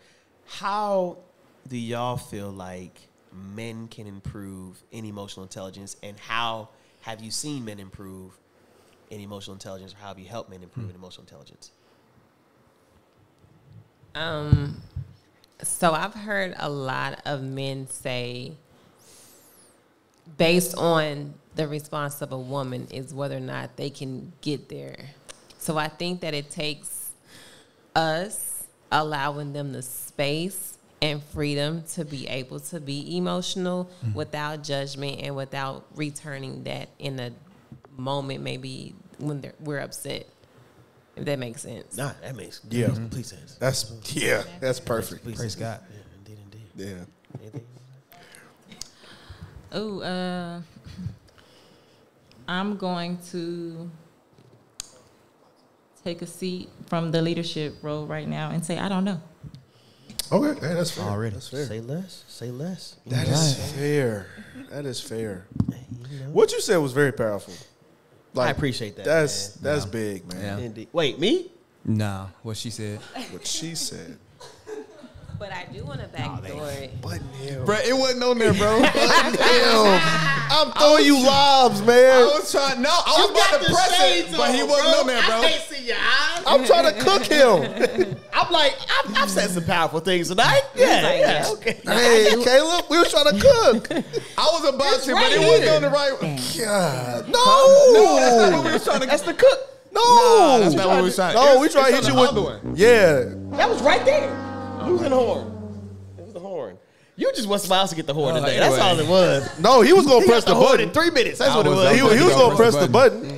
How 0.46 1.18
do 1.68 1.76
y'all 1.76 2.16
feel 2.16 2.50
like 2.50 2.98
men 3.34 3.88
can 3.88 4.06
improve 4.06 4.82
in 4.92 5.04
emotional 5.04 5.42
intelligence, 5.42 5.96
and 6.02 6.18
how 6.18 6.68
have 7.00 7.20
you 7.20 7.30
seen 7.30 7.64
men 7.64 7.80
improve 7.80 8.38
in 9.10 9.20
emotional 9.20 9.54
intelligence, 9.54 9.92
or 9.92 9.96
how 9.96 10.08
have 10.08 10.18
you 10.18 10.26
helped 10.26 10.50
men 10.50 10.62
improve 10.62 10.88
in 10.88 10.96
emotional 10.96 11.22
intelligence? 11.22 11.70
Um, 14.14 14.80
so 15.62 15.92
I've 15.92 16.14
heard 16.14 16.54
a 16.58 16.70
lot 16.70 17.20
of 17.24 17.42
men 17.42 17.88
say, 17.88 18.52
based 20.38 20.76
on 20.76 21.34
the 21.56 21.66
response 21.68 22.22
of 22.22 22.32
a 22.32 22.38
woman, 22.38 22.86
is 22.90 23.12
whether 23.12 23.36
or 23.36 23.40
not 23.40 23.76
they 23.76 23.90
can 23.90 24.32
get 24.40 24.68
there. 24.68 25.10
So 25.58 25.76
I 25.76 25.88
think 25.88 26.20
that 26.20 26.34
it 26.34 26.50
takes 26.50 27.10
us 27.96 28.64
allowing 28.92 29.52
them 29.52 29.72
the 29.72 29.82
space 29.82 30.73
and 31.02 31.22
freedom 31.22 31.82
to 31.94 32.04
be 32.04 32.26
able 32.28 32.60
to 32.60 32.80
be 32.80 33.16
emotional 33.16 33.90
without 34.14 34.62
judgment 34.62 35.20
and 35.20 35.36
without 35.36 35.84
returning 35.94 36.64
that 36.64 36.88
in 36.98 37.18
a 37.20 37.30
moment, 37.96 38.42
maybe 38.42 38.94
when 39.18 39.40
they're, 39.40 39.52
we're 39.60 39.80
upset. 39.80 40.26
If 41.16 41.26
that 41.26 41.38
makes 41.38 41.62
sense. 41.62 41.96
Nah, 41.96 42.10
that 42.22 42.34
makes 42.34 42.60
Yeah. 42.70 42.86
complete 42.90 43.26
sense. 43.26 43.54
That's 43.56 43.92
yeah, 44.16 44.42
that's 44.60 44.80
perfect. 44.80 45.22
Complete 45.22 45.36
Praise. 45.36 45.54
God. 45.54 45.80
Yeah, 45.88 46.00
indeed, 46.18 46.38
indeed. 46.76 47.06
Yeah. 47.54 47.60
Oh, 49.72 50.00
uh, 50.00 50.60
I'm 52.48 52.76
going 52.76 53.18
to 53.30 53.90
take 56.04 56.20
a 56.22 56.26
seat 56.26 56.68
from 56.86 57.10
the 57.12 57.22
leadership 57.22 57.76
role 57.82 58.06
right 58.06 58.28
now 58.28 58.50
and 58.50 58.64
say 58.64 58.78
I 58.78 58.88
don't 58.88 59.04
know. 59.04 59.20
Okay, 60.32 60.60
hey, 60.66 60.74
that's 60.74 60.90
fair. 60.90 61.04
Already. 61.04 61.34
That's 61.34 61.48
fair. 61.48 61.66
Say 61.66 61.80
less. 61.80 62.24
Say 62.28 62.50
less. 62.50 62.96
You 63.04 63.12
That 63.12 63.26
know? 63.26 63.32
is 63.32 63.72
fair. 63.72 64.26
That 64.70 64.86
is 64.86 65.00
fair. 65.00 65.46
You 66.10 66.20
know? 66.20 66.30
What 66.32 66.52
you 66.52 66.60
said 66.60 66.76
was 66.78 66.92
very 66.92 67.12
powerful. 67.12 67.54
I 68.36 68.50
appreciate 68.50 68.96
that. 68.96 69.04
That's 69.04 69.60
man. 69.60 69.72
that's 69.74 69.86
big, 69.86 70.26
man. 70.32 70.58
Yeah. 70.58 70.64
Indeed. 70.64 70.88
Wait, 70.92 71.18
me? 71.20 71.50
Nah, 71.84 72.26
what 72.42 72.56
she 72.56 72.70
said. 72.70 72.98
What 73.30 73.46
she 73.46 73.74
said. 73.74 74.18
But 75.36 75.50
I 75.52 75.66
do 75.72 75.84
want 75.84 76.00
to 76.00 76.06
backdoor 76.06 76.70
it. 76.70 77.02
Button 77.02 77.26
him. 77.30 77.64
Bro, 77.64 77.78
it 77.84 77.92
wasn't 77.92 78.22
on 78.22 78.38
there, 78.38 78.54
bro. 78.54 78.80
Damn. 78.94 80.00
I'm 80.48 80.70
throwing 80.72 81.04
you 81.04 81.20
lobs, 81.26 81.82
man. 81.82 82.22
I 82.22 82.24
was 82.24 82.52
trying. 82.52 82.80
No, 82.80 82.88
I 82.88 83.20
was 83.20 83.30
about 83.30 83.60
to 83.60 83.72
press 83.74 84.00
it, 84.00 84.36
but 84.36 84.54
he 84.54 84.62
wasn't 84.62 84.96
on 84.96 85.06
there, 85.08 85.22
bro. 85.22 85.40
I 85.40 85.48
can't 85.48 85.62
see 85.64 85.86
your 85.86 85.96
eyes. 85.96 86.44
I'm 86.46 86.64
trying 86.64 86.94
to 86.94 87.00
cook 87.00 87.24
him. 87.24 88.16
I'm 88.36 88.52
like, 88.52 88.76
I've, 89.04 89.16
I've 89.16 89.30
said 89.30 89.50
some 89.50 89.64
powerful 89.64 90.00
things 90.00 90.28
tonight. 90.28 90.62
Yeah, 90.74 90.86
like, 91.02 91.20
yeah, 91.20 91.42
yeah. 91.44 91.50
okay. 91.52 91.80
Hey, 91.86 92.30
Caleb, 92.44 92.86
we 92.90 92.98
were 92.98 93.04
trying 93.04 93.26
to 93.32 93.40
cook. 93.40 93.90
I 94.38 94.50
was 94.52 94.68
about 94.74 95.00
to, 95.02 95.12
but 95.12 95.14
right 95.14 95.32
it 95.32 95.38
wasn't 95.40 95.68
on 95.70 95.82
the 95.82 95.90
right. 95.90 96.18
God, 96.58 97.28
No, 97.28 97.92
no, 97.92 98.16
that's 98.16 98.50
not 98.50 98.52
what 98.58 98.64
we 98.66 98.72
were 98.72 98.78
trying 98.78 99.00
to. 99.00 99.06
That's 99.06 99.22
the 99.22 99.34
cook. 99.34 99.58
no. 99.92 100.00
Nah, 100.00 100.58
that's 100.58 100.74
not 100.74 100.88
what 100.88 100.96
we 100.98 101.02
was 101.04 101.14
trying. 101.14 101.34
No, 101.34 101.42
It's- 101.44 101.60
we 101.60 101.68
trying 101.68 101.90
to 101.92 101.96
hit 101.96 102.04
on 102.04 102.10
you 102.10 102.14
the 102.16 102.20
with. 102.20 102.30
other 102.30 102.42
one. 102.42 102.76
Yeah, 102.76 103.56
That 103.56 103.70
was 103.70 103.80
right 103.82 104.04
there. 104.04 104.30
Using 104.86 105.10
the 105.10 105.16
horn. 105.16 105.46
It 106.18 106.24
was 106.24 106.32
the 106.34 106.40
horn. 106.40 106.76
You 107.16 107.30
just 107.32 107.46
want 107.48 107.62
somebody 107.62 107.78
else 107.78 107.90
to 107.90 107.96
get 107.96 108.06
the 108.08 108.14
horn 108.14 108.36
Oh, 108.36 108.40
today. 108.40 108.58
That's 108.58 108.76
all 108.78 108.98
it 108.98 109.06
was. 109.06 109.48
no, 109.60 109.80
he 109.82 109.92
was 109.92 110.04
gonna 110.04 110.22
He 110.22 110.26
press 110.26 110.42
got 110.44 110.48
the 110.48 110.54
the 110.54 110.60
horn 110.60 110.72
button. 110.72 110.88
in 110.88 110.92
three 110.94 111.10
minutes. 111.10 111.38
That's 111.38 111.52
I 111.52 111.56
what 111.56 111.66
it 111.66 111.68
was 111.68 111.78
was. 111.78 111.90
He, 111.92 111.96
he 112.18 112.24
was 112.24 112.34
gonna 112.34 112.56
press 112.56 112.74
the 112.76 112.88
button. 112.88 113.33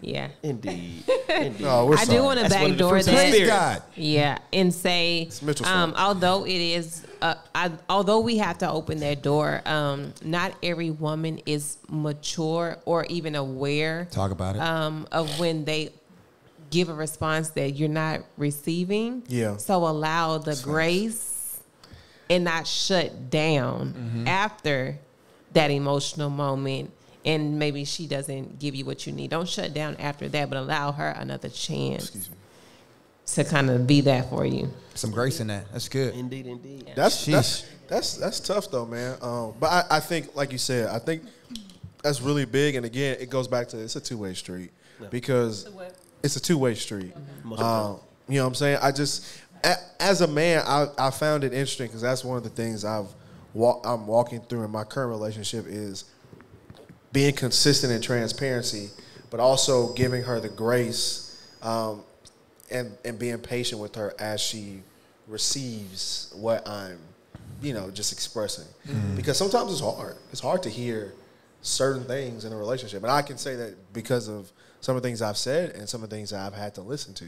Yeah. 0.00 0.28
Indeed. 0.42 1.04
Indeed. 1.28 1.60
No, 1.60 1.86
we're 1.86 1.96
I 1.96 2.04
sorry. 2.04 2.18
do 2.18 2.24
want 2.24 2.38
to 2.38 2.42
That's 2.48 2.54
one 2.54 2.70
of 2.70 2.76
the 2.78 2.84
backdoor 2.84 2.90
fruits 2.90 3.06
of 3.08 3.12
the 3.14 3.16
that. 3.20 3.32
spirit. 3.32 3.46
God. 3.48 3.82
Yeah, 3.96 4.38
and 4.52 4.72
say, 4.74 5.28
um, 5.64 5.94
although 5.96 6.44
it 6.46 6.52
is, 6.60 7.04
uh, 7.20 7.34
I, 7.54 7.72
although 7.90 8.20
we 8.20 8.38
have 8.38 8.58
to 8.58 8.70
open 8.70 9.00
that 9.00 9.22
door, 9.22 9.60
um, 9.66 10.12
not 10.24 10.52
every 10.62 10.90
woman 10.90 11.40
is 11.46 11.78
mature 11.88 12.78
or 12.84 13.04
even 13.06 13.34
aware 13.34 14.06
Talk 14.10 14.30
about 14.30 14.56
it. 14.56 14.62
um, 14.62 15.06
of 15.10 15.38
when 15.40 15.64
they 15.64 15.90
give 16.70 16.88
a 16.90 16.94
response 16.94 17.48
that 17.50 17.70
you're 17.72 17.88
not 17.88 18.20
receiving. 18.36 19.22
Yeah. 19.26 19.56
So 19.56 19.86
allow 19.86 20.38
the 20.38 20.60
grace 20.62 21.60
and 22.30 22.44
not 22.44 22.66
shut 22.66 23.30
down 23.30 23.94
Mm-hmm. 23.94 24.28
after 24.28 24.98
that 25.54 25.70
emotional 25.70 26.28
moment. 26.30 26.92
And 27.24 27.58
maybe 27.58 27.84
she 27.84 28.06
doesn't 28.06 28.58
give 28.58 28.74
you 28.74 28.84
what 28.84 29.06
you 29.06 29.12
need. 29.12 29.30
Don't 29.30 29.48
shut 29.48 29.74
down 29.74 29.96
after 29.96 30.28
that, 30.28 30.48
but 30.48 30.56
allow 30.58 30.92
her 30.92 31.08
another 31.08 31.48
chance 31.48 32.30
to 33.34 33.44
kind 33.44 33.68
of 33.70 33.86
be 33.86 34.00
that 34.02 34.30
for 34.30 34.46
you. 34.46 34.70
Some 34.94 35.10
grace 35.10 35.40
in 35.40 35.48
that. 35.48 35.70
That's 35.72 35.88
good. 35.88 36.14
Indeed, 36.14 36.46
indeed. 36.46 36.92
That's 36.94 37.26
that's 37.26 37.66
that's 37.88 38.16
that's 38.16 38.40
tough 38.40 38.70
though, 38.70 38.86
man. 38.86 39.18
Um, 39.20 39.54
but 39.58 39.66
I, 39.70 39.96
I 39.96 40.00
think, 40.00 40.34
like 40.34 40.52
you 40.52 40.58
said, 40.58 40.88
I 40.88 40.98
think 40.98 41.22
that's 42.02 42.20
really 42.22 42.44
big. 42.44 42.76
And 42.76 42.86
again, 42.86 43.16
it 43.20 43.28
goes 43.30 43.48
back 43.48 43.68
to 43.68 43.78
it's 43.78 43.96
a 43.96 44.00
two 44.00 44.16
way 44.18 44.32
street 44.34 44.70
because 45.10 45.68
it's 46.22 46.36
a 46.36 46.40
two 46.40 46.56
way 46.58 46.74
street. 46.74 47.12
Most 47.44 47.60
Um, 47.60 48.00
you 48.28 48.36
know 48.36 48.44
what 48.44 48.48
I'm 48.48 48.54
saying? 48.54 48.78
I 48.82 48.92
just, 48.92 49.26
as 49.98 50.20
a 50.20 50.26
man, 50.26 50.62
I, 50.66 50.86
I 50.98 51.10
found 51.10 51.44
it 51.44 51.52
interesting 51.52 51.86
because 51.88 52.02
that's 52.02 52.24
one 52.24 52.36
of 52.36 52.44
the 52.44 52.50
things 52.50 52.84
I've 52.84 53.08
wa- 53.54 53.80
I'm 53.84 54.06
walking 54.06 54.40
through 54.40 54.64
in 54.64 54.70
my 54.70 54.84
current 54.84 55.10
relationship 55.10 55.66
is 55.66 56.04
being 57.12 57.34
consistent 57.34 57.92
in 57.92 58.00
transparency, 58.00 58.90
but 59.30 59.40
also 59.40 59.92
giving 59.94 60.22
her 60.22 60.40
the 60.40 60.48
grace 60.48 61.42
um, 61.62 62.02
and 62.70 62.96
and 63.04 63.18
being 63.18 63.38
patient 63.38 63.80
with 63.80 63.94
her 63.94 64.14
as 64.18 64.40
she 64.40 64.82
receives 65.26 66.32
what 66.36 66.66
I'm, 66.66 66.98
you 67.62 67.74
know, 67.74 67.90
just 67.90 68.12
expressing. 68.12 68.66
Because 69.16 69.36
sometimes 69.36 69.72
it's 69.72 69.80
hard. 69.80 70.16
It's 70.32 70.40
hard 70.40 70.62
to 70.64 70.70
hear 70.70 71.12
certain 71.62 72.04
things 72.04 72.44
in 72.44 72.52
a 72.52 72.56
relationship, 72.56 73.02
and 73.02 73.10
I 73.10 73.22
can 73.22 73.36
say 73.36 73.56
that 73.56 73.92
because 73.92 74.28
of 74.28 74.50
some 74.80 74.96
of 74.96 75.02
the 75.02 75.08
things 75.08 75.22
I've 75.22 75.36
said 75.36 75.70
and 75.70 75.88
some 75.88 76.04
of 76.04 76.10
the 76.10 76.14
things 76.14 76.30
that 76.30 76.40
I've 76.46 76.54
had 76.54 76.74
to 76.76 76.82
listen 76.82 77.12
to. 77.14 77.24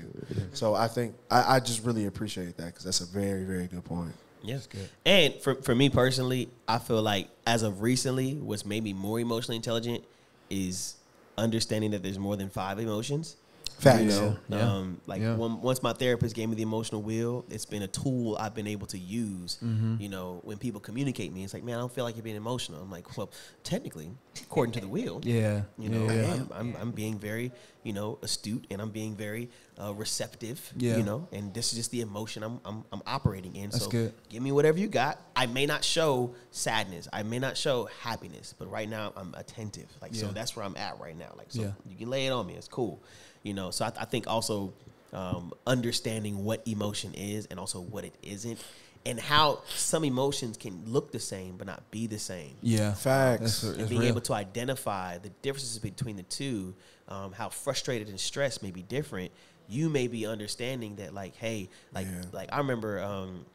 So 0.53 0.75
I 0.75 0.87
think 0.87 1.15
I, 1.31 1.57
I 1.57 1.61
just 1.61 1.85
really 1.85 2.07
appreciate 2.07 2.57
that 2.59 2.67
because 2.67 2.85
that's 2.85 3.01
a 3.01 3.07
very 3.07 3.45
very 3.45 3.67
good 3.67 3.85
point. 3.85 4.13
Yeah. 4.43 4.59
And 5.05 5.35
for, 5.35 5.57
for 5.57 5.75
me 5.75 5.91
personally, 5.91 6.49
I 6.67 6.79
feel 6.79 7.03
like 7.03 7.29
as 7.47 7.63
of 7.63 7.83
recently, 7.83 8.35
what's 8.35 8.65
made 8.65 8.83
me 8.83 8.93
more 8.93 9.21
emotionally 9.21 9.57
intelligent 9.57 10.05
is 10.49 10.95
understanding 11.37 11.91
that 11.93 12.03
there's 12.03 12.19
more 12.19 12.37
than 12.37 12.49
five 12.51 12.79
emotions. 12.79 13.37
Facts. 13.81 14.01
You 14.03 14.09
know, 14.09 14.37
Yeah. 14.49 14.73
um, 14.77 15.01
like 15.07 15.21
Yeah. 15.23 15.37
one, 15.37 15.61
once 15.63 15.83
my 15.83 15.93
therapist 15.93 16.35
gave 16.37 16.49
me 16.49 16.55
the 16.57 16.63
emotional 16.63 17.03
wheel, 17.03 17.45
it's 17.49 17.65
been 17.65 17.83
a 17.83 17.89
tool 17.89 18.37
I've 18.39 18.55
been 18.55 18.67
able 18.67 18.87
to 18.89 18.99
use. 18.99 19.59
Mm-hmm. 19.65 19.97
You 20.01 20.09
know, 20.11 20.41
when 20.45 20.59
people 20.59 20.81
communicate 20.81 21.33
me, 21.33 21.45
it's 21.45 21.55
like, 21.55 21.65
man, 21.65 21.77
I 21.77 21.79
don't 21.79 21.93
feel 21.93 22.05
like 22.05 22.17
you're 22.17 22.23
being 22.23 22.37
emotional. 22.37 22.83
I'm 22.83 22.91
like, 22.91 23.17
well, 23.17 23.31
technically, 23.65 24.11
according 24.43 24.73
to 24.75 24.81
the 24.81 24.89
wheel, 24.89 25.21
Yeah. 25.25 25.63
you 25.79 25.89
know, 25.89 26.05
yeah. 26.05 26.11
I 26.11 26.35
am. 26.37 26.51
I'm, 26.55 26.77
I'm 26.81 26.91
being 26.91 27.19
very, 27.19 27.53
you 27.83 27.93
know, 27.93 28.19
astute 28.23 28.67
and 28.71 28.81
I'm 28.83 28.91
being 28.91 29.15
very 29.17 29.49
uh, 29.83 29.95
receptive. 29.95 30.73
Yeah. 30.77 30.99
You 30.99 31.03
know, 31.03 31.29
and 31.33 31.55
this 31.55 31.73
is 31.73 31.79
just 31.79 31.91
the 31.91 32.03
emotion 32.03 32.43
I'm 32.43 32.61
I'm, 32.67 32.85
I'm 32.93 33.01
operating 33.07 33.57
in. 33.57 33.71
That's 33.71 33.85
so 33.85 33.91
good. 33.91 34.13
give 34.29 34.43
me 34.43 34.53
whatever 34.53 34.79
you 34.79 34.89
got. 34.89 35.19
I 35.35 35.47
may 35.47 35.65
not 35.65 35.83
show 35.85 36.35
sadness. 36.51 37.09
I 37.13 37.23
may 37.23 37.39
not 37.39 37.57
show 37.57 37.89
happiness, 38.03 38.55
but 38.59 38.71
right 38.71 38.89
now 38.89 39.15
I'm 39.17 39.35
attentive. 39.39 39.87
Like 40.03 40.15
so, 40.15 40.27
that's 40.27 40.55
where 40.55 40.67
I'm 40.67 40.77
at 40.77 41.01
right 41.01 41.17
now. 41.17 41.33
Like 41.39 41.47
so, 41.51 41.63
Yeah. 41.63 41.71
you 41.89 41.97
can 41.97 42.11
lay 42.11 42.27
it 42.27 42.31
on 42.31 42.47
me. 42.47 42.55
It's 42.57 42.69
cool. 42.69 43.01
You 43.43 43.55
know. 43.55 43.71
So 43.71 43.85
I, 43.87 43.93
I 44.01 44.05
think 44.05 44.27
also 44.27 44.73
um, 45.13 45.53
understanding 45.67 46.45
what 46.45 46.67
emotion 46.67 47.15
is 47.15 47.47
and 47.47 47.59
also 47.59 47.81
what 47.81 48.05
it 48.05 48.15
isn't. 48.23 48.63
And 49.07 49.19
how 49.19 49.61
some 49.75 50.05
emotions 50.05 50.59
can 50.59 50.83
look 50.87 51.11
the 51.11 51.19
same 51.19 51.57
but 51.57 51.67
not 51.67 51.91
be 51.91 52.07
the 52.07 52.19
same 52.19 52.55
Yeah. 52.61 52.93
Facts. 52.93 53.63
That's, 53.63 53.79
and 53.79 53.89
being 53.89 54.03
real. 54.03 54.11
able 54.11 54.21
to 54.21 54.35
identify 54.35 55.17
the 55.17 55.31
differences 55.41 55.79
between 55.79 56.17
the 56.17 56.23
two, 56.25 56.75
um, 57.09 57.33
how 57.33 57.49
frustrated 57.49 58.09
and 58.11 58.21
stressed 58.21 58.63
may 58.63 58.71
be 58.71 58.83
different. 58.83 59.33
You 59.71 59.89
may 59.89 60.07
be 60.07 60.27
understanding 60.27 60.97
that, 60.97 61.15
like, 61.15 61.35
hey, 61.37 61.71
like, 61.95 62.07
Yeah. 62.09 62.25
like 62.33 62.51
I 62.53 62.59
remember 62.59 63.01
um, 63.03 63.47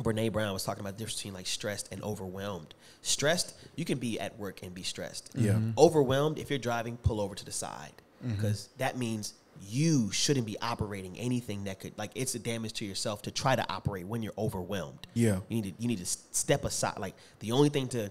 Brene 0.00 0.30
Brown 0.30 0.52
was 0.52 0.62
talking 0.62 0.82
about 0.82 0.96
the 0.96 0.98
difference 0.98 1.16
between 1.16 1.34
like 1.34 1.48
stressed 1.48 1.88
and 1.90 2.00
overwhelmed. 2.04 2.72
Stressed, 3.02 3.54
you 3.74 3.84
can 3.84 3.98
be 3.98 4.20
at 4.20 4.38
work 4.38 4.62
and 4.62 4.72
be 4.72 4.84
stressed. 4.84 5.30
Yeah. 5.34 5.54
Mm-hmm. 5.54 5.70
Mhm. 5.70 5.78
Overwhelmed, 5.78 6.38
if 6.38 6.48
you're 6.48 6.60
driving, 6.60 6.96
pull 6.98 7.20
over 7.20 7.34
to 7.34 7.44
the 7.44 7.50
side 7.52 7.92
Mm-hmm. 8.24 8.34
because 8.34 8.68
that 8.78 8.96
means 8.96 9.34
you 9.68 10.10
shouldn't 10.10 10.46
be 10.46 10.56
operating 10.60 11.18
anything 11.18 11.64
that 11.64 11.80
could 11.80 11.96
like 11.98 12.10
it's 12.14 12.34
a 12.34 12.38
damage 12.38 12.74
to 12.74 12.84
yourself 12.84 13.22
to 13.22 13.30
try 13.30 13.56
to 13.56 13.64
operate 13.70 14.06
when 14.06 14.22
you're 14.22 14.34
overwhelmed. 14.38 15.06
Yeah. 15.14 15.40
You 15.48 15.62
need 15.62 15.76
to 15.76 15.82
you 15.82 15.88
need 15.88 15.98
to 15.98 16.06
step 16.06 16.64
aside. 16.64 16.98
Like 16.98 17.14
the 17.40 17.52
only 17.52 17.68
thing 17.68 17.88
to 17.88 18.10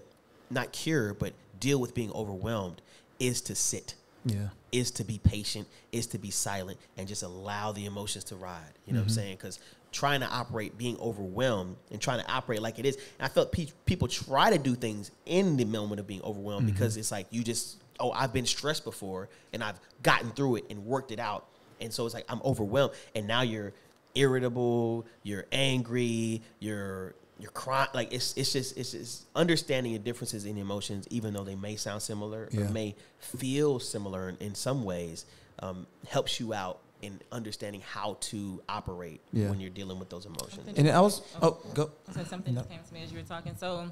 not 0.50 0.72
cure 0.72 1.14
but 1.14 1.32
deal 1.58 1.80
with 1.80 1.94
being 1.94 2.12
overwhelmed 2.12 2.82
is 3.18 3.40
to 3.42 3.54
sit, 3.54 3.94
Yeah. 4.24 4.48
is 4.72 4.90
to 4.92 5.04
be 5.04 5.18
patient, 5.18 5.66
is 5.92 6.06
to 6.08 6.18
be 6.18 6.30
silent, 6.30 6.78
and 6.96 7.08
just 7.08 7.22
allow 7.22 7.72
the 7.72 7.86
emotions 7.86 8.24
to 8.24 8.36
ride. 8.36 8.62
You 8.84 8.92
know 8.92 9.00
what 9.00 9.04
I'm 9.04 9.08
mm-hmm. 9.08 9.14
saying? 9.14 9.36
Because 9.36 9.58
trying 9.92 10.20
to 10.20 10.26
operate, 10.26 10.76
being 10.76 10.98
overwhelmed, 11.00 11.76
and 11.90 12.00
trying 12.00 12.22
to 12.22 12.30
operate 12.30 12.60
like 12.60 12.78
it 12.78 12.84
is, 12.84 12.96
and 12.96 13.24
I 13.24 13.28
felt 13.28 13.52
pe- 13.52 13.68
people 13.86 14.08
try 14.08 14.50
to 14.50 14.58
do 14.58 14.74
things 14.74 15.10
in 15.24 15.56
the 15.56 15.64
moment 15.64 16.00
of 16.00 16.06
being 16.06 16.22
overwhelmed 16.22 16.66
mm-hmm. 16.66 16.74
because 16.74 16.96
it's 16.96 17.10
like 17.10 17.26
you 17.30 17.42
just 17.42 17.78
oh 18.00 18.10
I've 18.12 18.32
been 18.32 18.46
stressed 18.46 18.84
before 18.84 19.28
and 19.52 19.62
I've 19.64 19.78
gotten 20.02 20.30
through 20.30 20.56
it 20.56 20.64
and 20.70 20.84
worked 20.86 21.10
it 21.12 21.18
out, 21.18 21.46
and 21.80 21.92
so 21.92 22.04
it's 22.06 22.14
like 22.14 22.24
I'm 22.28 22.40
overwhelmed, 22.44 22.94
and 23.14 23.26
now 23.26 23.42
you're 23.42 23.72
irritable, 24.14 25.06
you're 25.22 25.46
angry, 25.52 26.42
you're 26.60 27.14
you're 27.38 27.50
crying. 27.50 27.88
Like 27.94 28.12
it's 28.12 28.34
it's 28.36 28.52
just 28.52 28.76
it's 28.76 28.92
just 28.92 29.26
understanding 29.34 29.92
the 29.92 29.98
differences 29.98 30.46
in 30.46 30.56
emotions, 30.58 31.06
even 31.10 31.34
though 31.34 31.44
they 31.44 31.54
may 31.54 31.76
sound 31.76 32.02
similar 32.02 32.48
Yeah. 32.50 32.62
or 32.62 32.68
may 32.70 32.94
feel 33.18 33.78
similar 33.78 34.30
in, 34.30 34.36
in 34.38 34.54
some 34.54 34.84
ways, 34.84 35.26
um, 35.60 35.86
helps 36.08 36.40
you 36.40 36.54
out 36.54 36.80
in 37.02 37.20
understanding 37.30 37.82
how 37.82 38.16
to 38.20 38.62
operate 38.70 39.20
Yeah. 39.34 39.50
when 39.50 39.60
you're 39.60 39.68
dealing 39.70 39.98
with 39.98 40.08
those 40.08 40.24
emotions. 40.24 40.78
And 40.78 40.88
I 40.88 41.00
was 41.00 41.20
oh 41.42 41.58
go. 41.74 41.90
So 42.14 42.24
something 42.24 42.54
No. 42.54 42.60
just 42.62 42.70
came 42.70 42.80
to 42.82 42.94
me 42.94 43.02
as 43.02 43.12
you 43.12 43.18
were 43.18 43.24
talking. 43.24 43.54
So, 43.58 43.90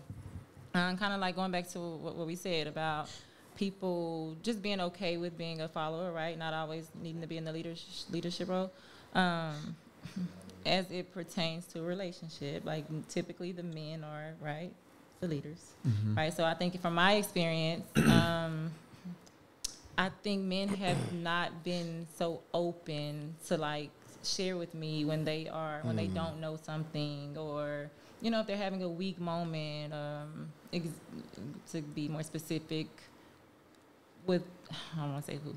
um, 0.74 0.96
kind 0.96 1.12
of 1.12 1.20
like 1.20 1.36
going 1.36 1.50
back 1.50 1.68
to 1.72 1.78
what, 1.78 2.16
what 2.16 2.26
we 2.26 2.34
said 2.34 2.66
about 2.66 3.10
people 3.56 4.36
just 4.42 4.62
being 4.62 4.80
okay 4.80 5.16
with 5.16 5.36
being 5.38 5.60
a 5.60 5.68
follower, 5.68 6.12
right? 6.12 6.36
Not 6.38 6.54
always 6.54 6.88
needing 7.02 7.20
to 7.20 7.26
be 7.26 7.36
in 7.36 7.44
the 7.44 7.52
leadership 7.52 7.86
leadership 8.10 8.48
role. 8.48 8.70
Um, 9.14 9.76
as 10.66 10.90
it 10.90 11.12
pertains 11.12 11.66
to 11.66 11.80
a 11.80 11.82
relationship, 11.82 12.64
like 12.64 12.84
typically 13.08 13.52
the 13.52 13.62
men 13.62 14.02
are 14.02 14.34
right, 14.40 14.72
the 15.20 15.28
leaders, 15.28 15.72
right? 16.16 16.32
So 16.32 16.44
I 16.44 16.54
think 16.54 16.80
from 16.80 16.94
my 16.94 17.14
experience, 17.14 17.84
um, 17.96 18.70
I 19.96 20.08
think 20.22 20.42
men 20.42 20.68
have 20.68 21.12
not 21.12 21.62
been 21.64 22.06
so 22.18 22.40
open 22.52 23.36
to 23.46 23.56
like 23.56 23.90
share 24.24 24.56
with 24.56 24.74
me 24.74 25.04
when 25.04 25.24
they 25.24 25.48
are 25.48 25.80
when 25.82 25.96
they 25.96 26.06
don't 26.06 26.40
know 26.40 26.56
something 26.56 27.36
or 27.36 27.90
you 28.22 28.30
know 28.30 28.40
if 28.40 28.46
they're 28.46 28.56
having 28.56 28.82
a 28.82 28.88
weak 28.88 29.20
moment 29.20 29.92
um 29.92 30.48
ex- 30.72 30.88
to 31.70 31.82
be 31.82 32.08
more 32.08 32.22
specific 32.22 32.86
with 34.26 34.42
I 34.70 35.00
don't 35.00 35.12
want 35.12 35.24
to 35.26 35.32
say 35.32 35.38
who 35.42 35.54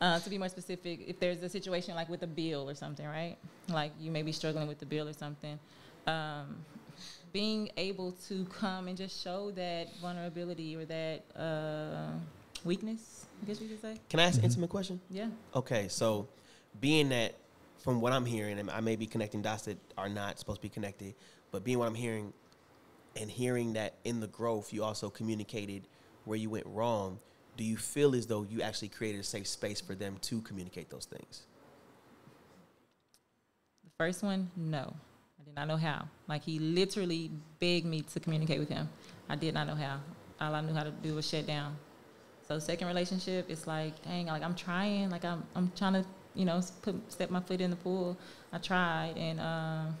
uh, 0.00 0.18
to 0.20 0.30
be 0.30 0.38
more 0.38 0.48
specific 0.48 1.00
if 1.06 1.20
there's 1.20 1.42
a 1.42 1.48
situation 1.48 1.94
like 1.94 2.08
with 2.08 2.22
a 2.22 2.26
bill 2.26 2.68
or 2.68 2.74
something 2.74 3.06
right 3.06 3.36
like 3.68 3.92
you 4.00 4.10
may 4.10 4.22
be 4.22 4.32
struggling 4.32 4.66
with 4.66 4.78
the 4.78 4.86
bill 4.86 5.08
or 5.08 5.12
something 5.12 5.58
um, 6.06 6.56
being 7.32 7.70
able 7.76 8.12
to 8.28 8.44
come 8.46 8.88
and 8.88 8.96
just 8.96 9.22
show 9.22 9.50
that 9.52 9.88
vulnerability 10.00 10.76
or 10.76 10.84
that 10.84 11.22
uh, 11.36 12.12
weakness 12.64 13.26
I 13.42 13.46
guess 13.46 13.60
you 13.60 13.68
could 13.68 13.80
say 13.80 13.96
Can 14.08 14.20
I 14.20 14.24
ask 14.24 14.38
an 14.38 14.44
intimate 14.44 14.70
question? 14.70 15.00
yeah 15.10 15.28
Okay, 15.54 15.88
so 15.88 16.28
being 16.80 17.10
that 17.10 17.34
from 17.86 18.00
what 18.00 18.12
I'm 18.12 18.26
hearing, 18.26 18.58
and 18.58 18.68
I 18.70 18.80
may 18.80 18.96
be 18.96 19.06
connecting 19.06 19.42
dots 19.42 19.62
that 19.66 19.78
are 19.96 20.08
not 20.08 20.40
supposed 20.40 20.58
to 20.58 20.62
be 20.62 20.68
connected, 20.68 21.14
but 21.52 21.62
being 21.62 21.78
what 21.78 21.86
I'm 21.86 21.94
hearing, 21.94 22.32
and 23.14 23.30
hearing 23.30 23.74
that 23.74 23.94
in 24.04 24.18
the 24.18 24.26
growth, 24.26 24.72
you 24.72 24.82
also 24.82 25.08
communicated 25.08 25.86
where 26.24 26.36
you 26.36 26.50
went 26.50 26.66
wrong. 26.66 27.20
Do 27.56 27.64
you 27.64 27.76
feel 27.76 28.14
as 28.14 28.26
though 28.26 28.42
you 28.42 28.62
actually 28.62 28.88
created 28.88 29.20
a 29.20 29.24
safe 29.24 29.46
space 29.46 29.80
for 29.80 29.94
them 29.94 30.16
to 30.22 30.40
communicate 30.42 30.90
those 30.90 31.06
things? 31.06 31.42
The 33.84 33.90
first 33.98 34.22
one, 34.22 34.50
no. 34.56 34.94
I 35.40 35.44
did 35.44 35.54
not 35.54 35.68
know 35.68 35.76
how. 35.76 36.06
Like 36.28 36.42
he 36.42 36.58
literally 36.58 37.30
begged 37.58 37.86
me 37.86 38.02
to 38.02 38.20
communicate 38.20 38.58
with 38.58 38.68
him. 38.68 38.88
I 39.28 39.36
did 39.36 39.54
not 39.54 39.66
know 39.66 39.74
how. 39.74 40.00
All 40.40 40.54
I 40.54 40.60
knew 40.60 40.74
how 40.74 40.84
to 40.84 40.90
do 40.90 41.14
was 41.14 41.28
shut 41.28 41.46
down. 41.46 41.76
So 42.46 42.58
second 42.58 42.86
relationship, 42.86 43.46
it's 43.48 43.66
like, 43.66 44.00
dang, 44.04 44.26
like 44.26 44.42
I'm 44.42 44.54
trying, 44.54 45.10
like 45.10 45.24
I'm 45.24 45.42
I'm 45.54 45.72
trying 45.74 45.94
to, 45.94 46.04
you 46.34 46.44
know, 46.44 46.60
put 46.82 46.94
step 47.10 47.30
my 47.30 47.40
foot 47.40 47.60
in 47.60 47.70
the 47.70 47.76
pool. 47.76 48.16
I 48.52 48.58
tried, 48.58 49.14
and 49.16 49.40
um, 49.40 49.96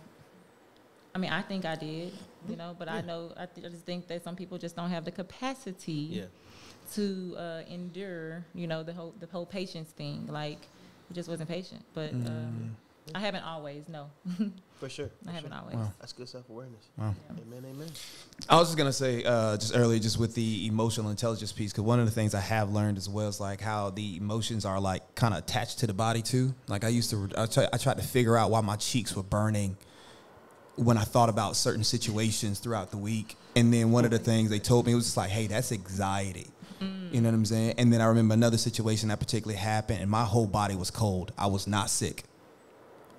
I 1.14 1.18
mean, 1.18 1.32
I 1.32 1.42
think 1.42 1.64
I 1.64 1.74
did, 1.74 2.12
you 2.48 2.56
know, 2.56 2.76
but 2.78 2.88
I 2.88 3.00
know 3.00 3.32
I, 3.36 3.46
th- 3.46 3.66
I 3.66 3.70
just 3.70 3.84
think 3.84 4.06
that 4.08 4.22
some 4.22 4.36
people 4.36 4.58
just 4.58 4.76
don't 4.76 4.90
have 4.90 5.04
the 5.04 5.10
capacity 5.10 5.92
Yeah. 5.92 6.24
To 6.94 7.34
uh, 7.38 7.62
endure, 7.68 8.44
you 8.54 8.66
know, 8.66 8.82
the 8.82 8.92
whole 8.92 9.14
the 9.20 9.26
whole 9.26 9.46
patience 9.46 9.90
thing. 9.90 10.26
Like, 10.28 10.58
I 11.10 11.14
just 11.14 11.28
wasn't 11.28 11.48
patient. 11.48 11.84
But 11.94 12.12
um, 12.12 12.76
I 13.14 13.20
haven't 13.20 13.44
always. 13.44 13.88
No, 13.88 14.10
For 14.78 14.90
sure. 14.90 15.08
I 15.26 15.32
haven't 15.32 15.54
always. 15.54 15.76
Wow. 15.76 15.92
That's 16.00 16.12
good 16.12 16.28
self 16.28 16.48
awareness. 16.50 16.90
Wow. 16.98 17.14
Amen. 17.30 17.64
Amen. 17.70 17.88
I 18.48 18.56
was 18.56 18.68
just 18.68 18.76
gonna 18.76 18.92
say 18.92 19.24
uh, 19.24 19.56
just 19.56 19.74
earlier, 19.74 19.98
just 19.98 20.18
with 20.18 20.34
the 20.34 20.66
emotional 20.66 21.10
intelligence 21.10 21.50
piece, 21.52 21.72
because 21.72 21.84
one 21.84 21.98
of 21.98 22.04
the 22.04 22.10
things 22.12 22.34
I 22.34 22.40
have 22.40 22.70
learned 22.70 22.98
as 22.98 23.08
well 23.08 23.28
is 23.28 23.40
like 23.40 23.60
how 23.62 23.90
the 23.90 24.16
emotions 24.16 24.66
are 24.66 24.78
like 24.78 25.14
kind 25.14 25.32
of 25.32 25.38
attached 25.38 25.78
to 25.78 25.86
the 25.86 25.94
body 25.94 26.20
too. 26.20 26.54
Like 26.68 26.84
I 26.84 26.88
used 26.88 27.08
to, 27.10 27.28
I, 27.38 27.46
try, 27.46 27.68
I 27.72 27.78
tried 27.78 27.96
to 27.96 28.02
figure 28.02 28.36
out 28.36 28.50
why 28.50 28.60
my 28.60 28.76
cheeks 28.76 29.16
were 29.16 29.22
burning 29.22 29.78
when 30.74 30.98
I 30.98 31.04
thought 31.04 31.30
about 31.30 31.56
certain 31.56 31.84
situations 31.84 32.58
throughout 32.58 32.90
the 32.90 32.98
week, 32.98 33.36
and 33.54 33.72
then 33.72 33.92
one 33.92 34.04
of 34.04 34.10
the 34.10 34.18
things 34.18 34.50
they 34.50 34.58
told 34.58 34.86
me 34.86 34.94
was 34.94 35.04
just 35.04 35.16
like, 35.16 35.30
"Hey, 35.30 35.46
that's 35.46 35.72
anxiety." 35.72 36.48
You 36.80 37.20
know 37.20 37.28
what 37.30 37.34
I'm 37.34 37.44
saying? 37.46 37.74
And 37.78 37.92
then 37.92 38.00
I 38.00 38.06
remember 38.06 38.34
another 38.34 38.58
situation 38.58 39.08
that 39.08 39.18
particularly 39.18 39.58
happened, 39.58 40.00
and 40.00 40.10
my 40.10 40.24
whole 40.24 40.46
body 40.46 40.74
was 40.76 40.90
cold. 40.90 41.32
I 41.38 41.46
was 41.46 41.66
not 41.66 41.88
sick 41.88 42.24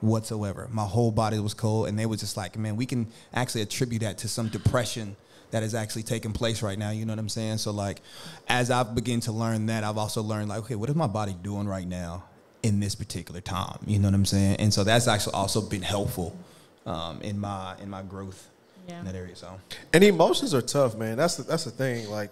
whatsoever. 0.02 0.68
My 0.72 0.84
whole 0.86 1.12
body 1.12 1.40
was 1.40 1.54
cold, 1.54 1.88
and 1.88 1.98
they 1.98 2.06
were 2.06 2.18
just 2.18 2.38
like, 2.38 2.58
"Man, 2.58 2.76
we 2.76 2.86
can 2.86 3.08
actually 3.34 3.62
attribute 3.62 4.02
that 4.02 4.18
to 4.20 4.28
some 4.28 4.50
depression 4.50 5.16
that 5.52 5.64
is 5.64 5.74
actually 5.74 6.04
taking 6.04 6.34
place 6.34 6.62
right 6.62 6.78
now." 6.78 6.92
You 6.92 7.06
know 7.06 7.14
what 7.14 7.20
I'm 7.20 7.30
saying? 7.30 7.58
So 7.60 7.72
like, 7.72 8.02
as 8.48 8.70
I've 8.70 8.94
begun 8.94 9.22
to 9.22 9.32
learn 9.32 9.66
that, 9.68 9.84
I've 9.84 9.98
also 9.98 10.22
learned 10.22 10.50
like, 10.50 10.60
okay, 10.60 10.76
what 10.76 10.90
is 10.90 10.96
my 10.96 11.08
body 11.08 11.36
doing 11.42 11.68
right 11.68 11.88
now 11.88 12.26
in 12.64 12.80
this 12.80 12.94
particular 12.96 13.42
time? 13.42 13.80
You 13.88 13.98
know 14.00 14.08
what 14.10 14.16
I'm 14.16 14.26
saying? 14.26 14.58
And 14.58 14.74
so 14.74 14.84
that's 14.84 15.08
actually 15.08 15.34
also 15.34 15.62
been 15.62 15.82
helpful 15.82 16.38
um, 16.86 17.22
in 17.22 17.40
my 17.40 17.76
in 17.82 17.90
my 17.90 18.04
growth 18.04 18.50
Yeah. 18.88 19.00
in 19.00 19.06
that 19.06 19.16
area. 19.16 19.36
So 19.36 19.60
And 19.94 20.04
emotions 20.04 20.54
are 20.54 20.62
tough, 20.62 20.96
man. 20.96 21.18
That's 21.18 21.38
the, 21.38 21.44
that's 21.44 21.64
the 21.64 21.72
thing. 21.72 22.10
Like, 22.10 22.30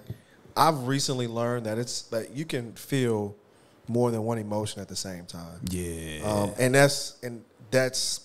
I've 0.57 0.87
recently 0.87 1.27
learned 1.27 1.65
that 1.65 1.77
it's 1.77 2.03
that 2.03 2.31
you 2.31 2.45
can 2.45 2.73
feel 2.73 3.35
more 3.87 4.11
than 4.11 4.23
one 4.23 4.37
emotion 4.37 4.81
at 4.81 4.87
the 4.87 4.95
same 4.95 5.25
time. 5.25 5.59
yeah, 5.69 6.23
Um, 6.23 6.51
and 6.57 6.75
that's 6.75 7.17
and 7.23 7.43
that's 7.71 8.21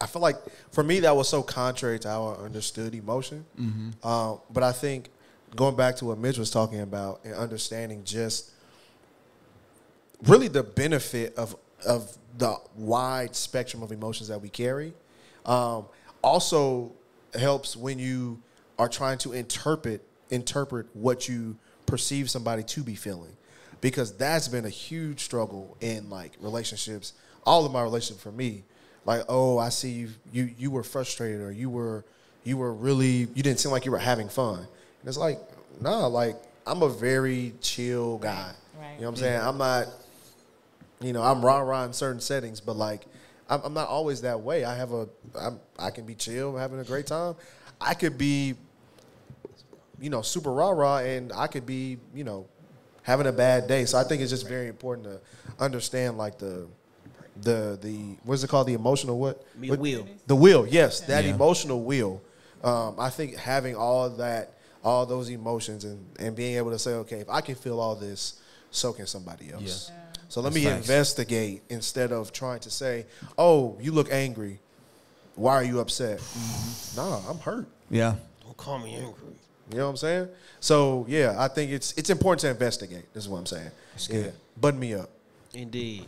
I 0.00 0.06
feel 0.06 0.22
like 0.22 0.36
for 0.70 0.82
me 0.82 1.00
that 1.00 1.14
was 1.14 1.28
so 1.28 1.42
contrary 1.42 1.98
to 2.00 2.08
how 2.08 2.28
I 2.28 2.44
understood 2.44 2.94
emotion. 2.94 3.44
Um, 4.02 4.40
but 4.50 4.62
I 4.62 4.72
think 4.72 5.10
going 5.54 5.76
back 5.76 5.96
to 5.96 6.06
what 6.06 6.18
Mitch 6.18 6.38
was 6.38 6.50
talking 6.50 6.80
about 6.80 7.20
and 7.24 7.34
understanding 7.34 8.02
just 8.04 8.50
really 10.22 10.48
the 10.48 10.62
benefit 10.62 11.36
of 11.36 11.56
of 11.86 12.16
the 12.38 12.56
wide 12.76 13.34
spectrum 13.34 13.82
of 13.82 13.92
emotions 13.92 14.28
that 14.28 14.40
we 14.40 14.48
carry 14.48 14.94
um, 15.44 15.84
also 16.22 16.92
helps 17.34 17.76
when 17.76 17.98
you 17.98 18.40
are 18.78 18.88
trying 18.88 19.18
to 19.18 19.32
interpret 19.32 20.00
interpret 20.30 20.86
what 20.94 21.28
you 21.28 21.56
perceive 21.86 22.30
somebody 22.30 22.62
to 22.62 22.82
be 22.82 22.94
feeling. 22.94 23.36
Because 23.80 24.16
that's 24.16 24.48
been 24.48 24.64
a 24.64 24.70
huge 24.70 25.20
struggle 25.20 25.76
in 25.80 26.08
like 26.08 26.32
relationships. 26.40 27.14
All 27.44 27.66
of 27.66 27.72
my 27.72 27.82
relationships 27.82 28.22
for 28.22 28.32
me. 28.32 28.64
Like 29.04 29.22
oh 29.28 29.58
i 29.58 29.68
see 29.68 29.90
you 29.90 30.10
you 30.32 30.50
you 30.56 30.70
were 30.70 30.84
frustrated 30.84 31.40
or 31.40 31.50
you 31.50 31.68
were 31.68 32.04
you 32.44 32.56
were 32.56 32.72
really 32.72 33.26
you 33.34 33.42
didn't 33.42 33.58
seem 33.58 33.72
like 33.72 33.84
you 33.84 33.90
were 33.90 33.98
having 33.98 34.28
fun. 34.28 34.58
And 34.58 35.08
it's 35.08 35.16
like 35.16 35.40
nah 35.80 36.06
like 36.06 36.36
i'm 36.66 36.82
a 36.82 36.88
very 36.88 37.52
chill 37.60 38.18
guy. 38.18 38.52
Right. 38.78 38.94
you 38.94 39.00
know 39.00 39.10
what 39.10 39.14
i'm 39.14 39.16
saying? 39.16 39.40
I'm 39.40 39.58
not 39.58 39.88
you 41.02 41.12
know, 41.12 41.22
I'm 41.22 41.44
rah 41.44 41.58
rah 41.58 41.84
in 41.84 41.92
certain 41.92 42.20
settings, 42.20 42.60
but 42.60 42.76
like, 42.76 43.04
I'm, 43.48 43.60
I'm 43.64 43.74
not 43.74 43.88
always 43.88 44.22
that 44.22 44.40
way. 44.40 44.64
I 44.64 44.76
have 44.76 44.92
a, 44.92 45.08
I'm, 45.38 45.60
I 45.78 45.90
can 45.90 46.06
be 46.06 46.14
chill, 46.14 46.56
having 46.56 46.78
a 46.78 46.84
great 46.84 47.06
time. 47.06 47.34
I 47.80 47.94
could 47.94 48.16
be, 48.16 48.54
you 50.02 50.10
know, 50.10 50.20
super 50.20 50.52
rah 50.52 50.70
rah, 50.70 50.98
and 50.98 51.32
I 51.32 51.46
could 51.46 51.64
be, 51.64 51.98
you 52.14 52.24
know, 52.24 52.46
having 53.02 53.26
a 53.26 53.32
bad 53.32 53.68
day. 53.68 53.84
So 53.86 53.96
I 53.98 54.04
think 54.04 54.20
it's 54.20 54.30
just 54.30 54.48
very 54.48 54.68
important 54.68 55.06
to 55.06 55.20
understand 55.64 56.18
like 56.18 56.38
the, 56.38 56.66
the 57.40 57.78
the 57.80 58.16
what's 58.24 58.42
it 58.42 58.48
called? 58.50 58.66
The 58.66 58.74
emotional 58.74 59.18
what? 59.18 59.42
the 59.58 59.70
What- 59.70 59.78
wheel. 59.78 60.06
The 60.26 60.36
wheel. 60.36 60.66
Yes, 60.66 61.00
that 61.02 61.24
Yeah. 61.24 61.34
emotional 61.34 61.82
wheel. 61.84 62.20
Um, 62.64 62.96
I 62.98 63.10
think 63.10 63.36
having 63.36 63.74
all 63.76 64.10
that, 64.10 64.54
all 64.84 65.06
those 65.06 65.30
emotions, 65.30 65.84
and 65.84 66.04
and 66.18 66.34
being 66.36 66.56
able 66.56 66.70
to 66.72 66.78
say, 66.78 66.92
okay, 66.94 67.20
if 67.20 67.30
I 67.30 67.40
can 67.40 67.54
feel 67.54 67.78
all 67.80 67.94
this, 67.94 68.34
so 68.70 68.92
can 68.92 69.06
somebody 69.06 69.52
else. 69.52 69.90
Yeah. 69.90 69.96
So 70.28 70.40
let 70.40 70.52
That's 70.52 70.64
me 70.64 70.70
facts. 70.70 70.86
investigate 70.88 71.62
instead 71.68 72.10
of 72.12 72.32
trying 72.32 72.60
to 72.60 72.70
say, 72.70 73.06
"Oh, 73.38 73.76
you 73.80 73.92
look 73.92 74.10
angry. 74.10 74.60
Why 75.36 75.54
are 75.54 75.64
you 75.64 75.78
upset?" 75.80 76.18
Mm-hmm. 76.20 76.96
Nah, 76.96 77.30
I'm 77.30 77.38
hurt. 77.38 77.66
yeah. 77.90 78.14
Don't 78.44 78.56
call 78.56 78.78
me 78.78 78.94
angry. 78.94 79.34
You 79.72 79.78
know 79.78 79.84
what 79.84 79.90
I'm 79.90 79.96
saying? 79.96 80.28
So 80.60 81.06
yeah, 81.08 81.34
I 81.38 81.48
think 81.48 81.72
it's 81.72 81.92
it's 81.96 82.10
important 82.10 82.40
to 82.40 82.50
investigate. 82.50 83.12
This 83.14 83.24
is 83.24 83.28
what 83.28 83.38
I'm 83.38 83.46
saying. 83.46 83.70
yeah, 84.10 84.30
button 84.60 84.78
me 84.78 84.94
up. 84.94 85.08
Indeed. 85.54 86.06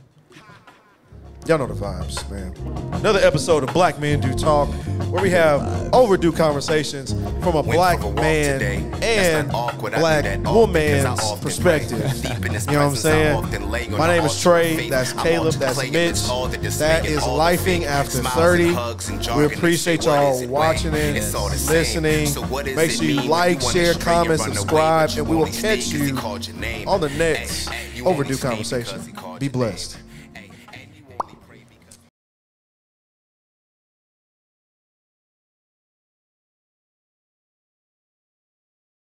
Y'all 1.46 1.58
know 1.58 1.66
the 1.66 1.74
vibes, 1.74 2.30
man. 2.30 2.54
Another 2.94 3.18
episode 3.18 3.62
of 3.64 3.72
Black 3.74 4.00
Men 4.00 4.18
Due 4.18 4.32
Talk, 4.32 4.66
where 5.10 5.22
we 5.22 5.28
have 5.28 5.92
overdue 5.92 6.32
conversations 6.32 7.12
from 7.42 7.54
a 7.56 7.62
black 7.62 8.02
a 8.02 8.10
man 8.12 8.58
today. 8.60 8.90
And 9.02 9.52
awkward. 9.52 9.92
Black 9.92 10.24
that 10.24 10.38
often 10.38 10.44
'cause 10.44 11.04
I 11.04 11.24
woman's 11.24 11.40
perspective. 11.42 12.22
Deep 12.22 12.46
in 12.46 12.54
his 12.54 12.64
You 12.66 12.72
know 12.72 12.78
what 12.78 12.84
I'm 12.86 12.96
saying? 12.96 13.36
often 13.36 13.70
lay 13.70 13.84
on 13.88 13.98
My 13.98 14.06
name 14.06 14.24
is 14.24 14.40
Trey. 14.40 14.88
That's 14.88 15.12
Caleb. 15.12 15.54
That's 15.56 15.76
Mitch. 15.82 15.92
That 15.92 15.96
is 16.12 16.30
all 16.30 16.46
the 16.48 16.56
dismay 16.56 16.86
That 16.88 16.98
and 17.00 17.08
is 17.08 17.18
all 17.22 17.36
the 17.36 17.42
Life'ing 17.42 17.84
After 17.86 18.22
30. 18.22 18.68
and 18.68 18.76
hugs 18.76 19.08
and 19.10 19.36
We 19.36 19.44
appreciate 19.44 20.04
y'all 20.06 20.46
watching 20.46 20.92
wait? 20.92 21.10
in, 21.10 21.16
It's 21.16 21.34
all 21.34 21.50
the 21.50 21.58
same. 21.58 21.76
listening. 21.76 22.26
So 22.28 22.40
what 22.40 22.64
does 22.64 22.74
Make 22.74 22.90
sure 22.90 23.04
you 23.04 23.20
like, 23.20 23.60
share, 23.60 23.90
and 23.92 24.00
comment, 24.00 24.40
subscribe, 24.40 25.10
and 25.18 25.28
we 25.28 25.36
will 25.36 25.44
catch 25.46 25.88
you 25.88 26.14
called 26.14 26.46
your 26.46 26.56
name? 26.56 26.88
on 26.88 27.02
the 27.02 27.10
next 27.10 27.68
Hey, 27.68 27.80
you 27.94 28.04
only 28.06 28.14
overdue 28.14 28.38
conversation. 28.38 28.98
Be 29.38 29.48
blessed. 29.48 29.96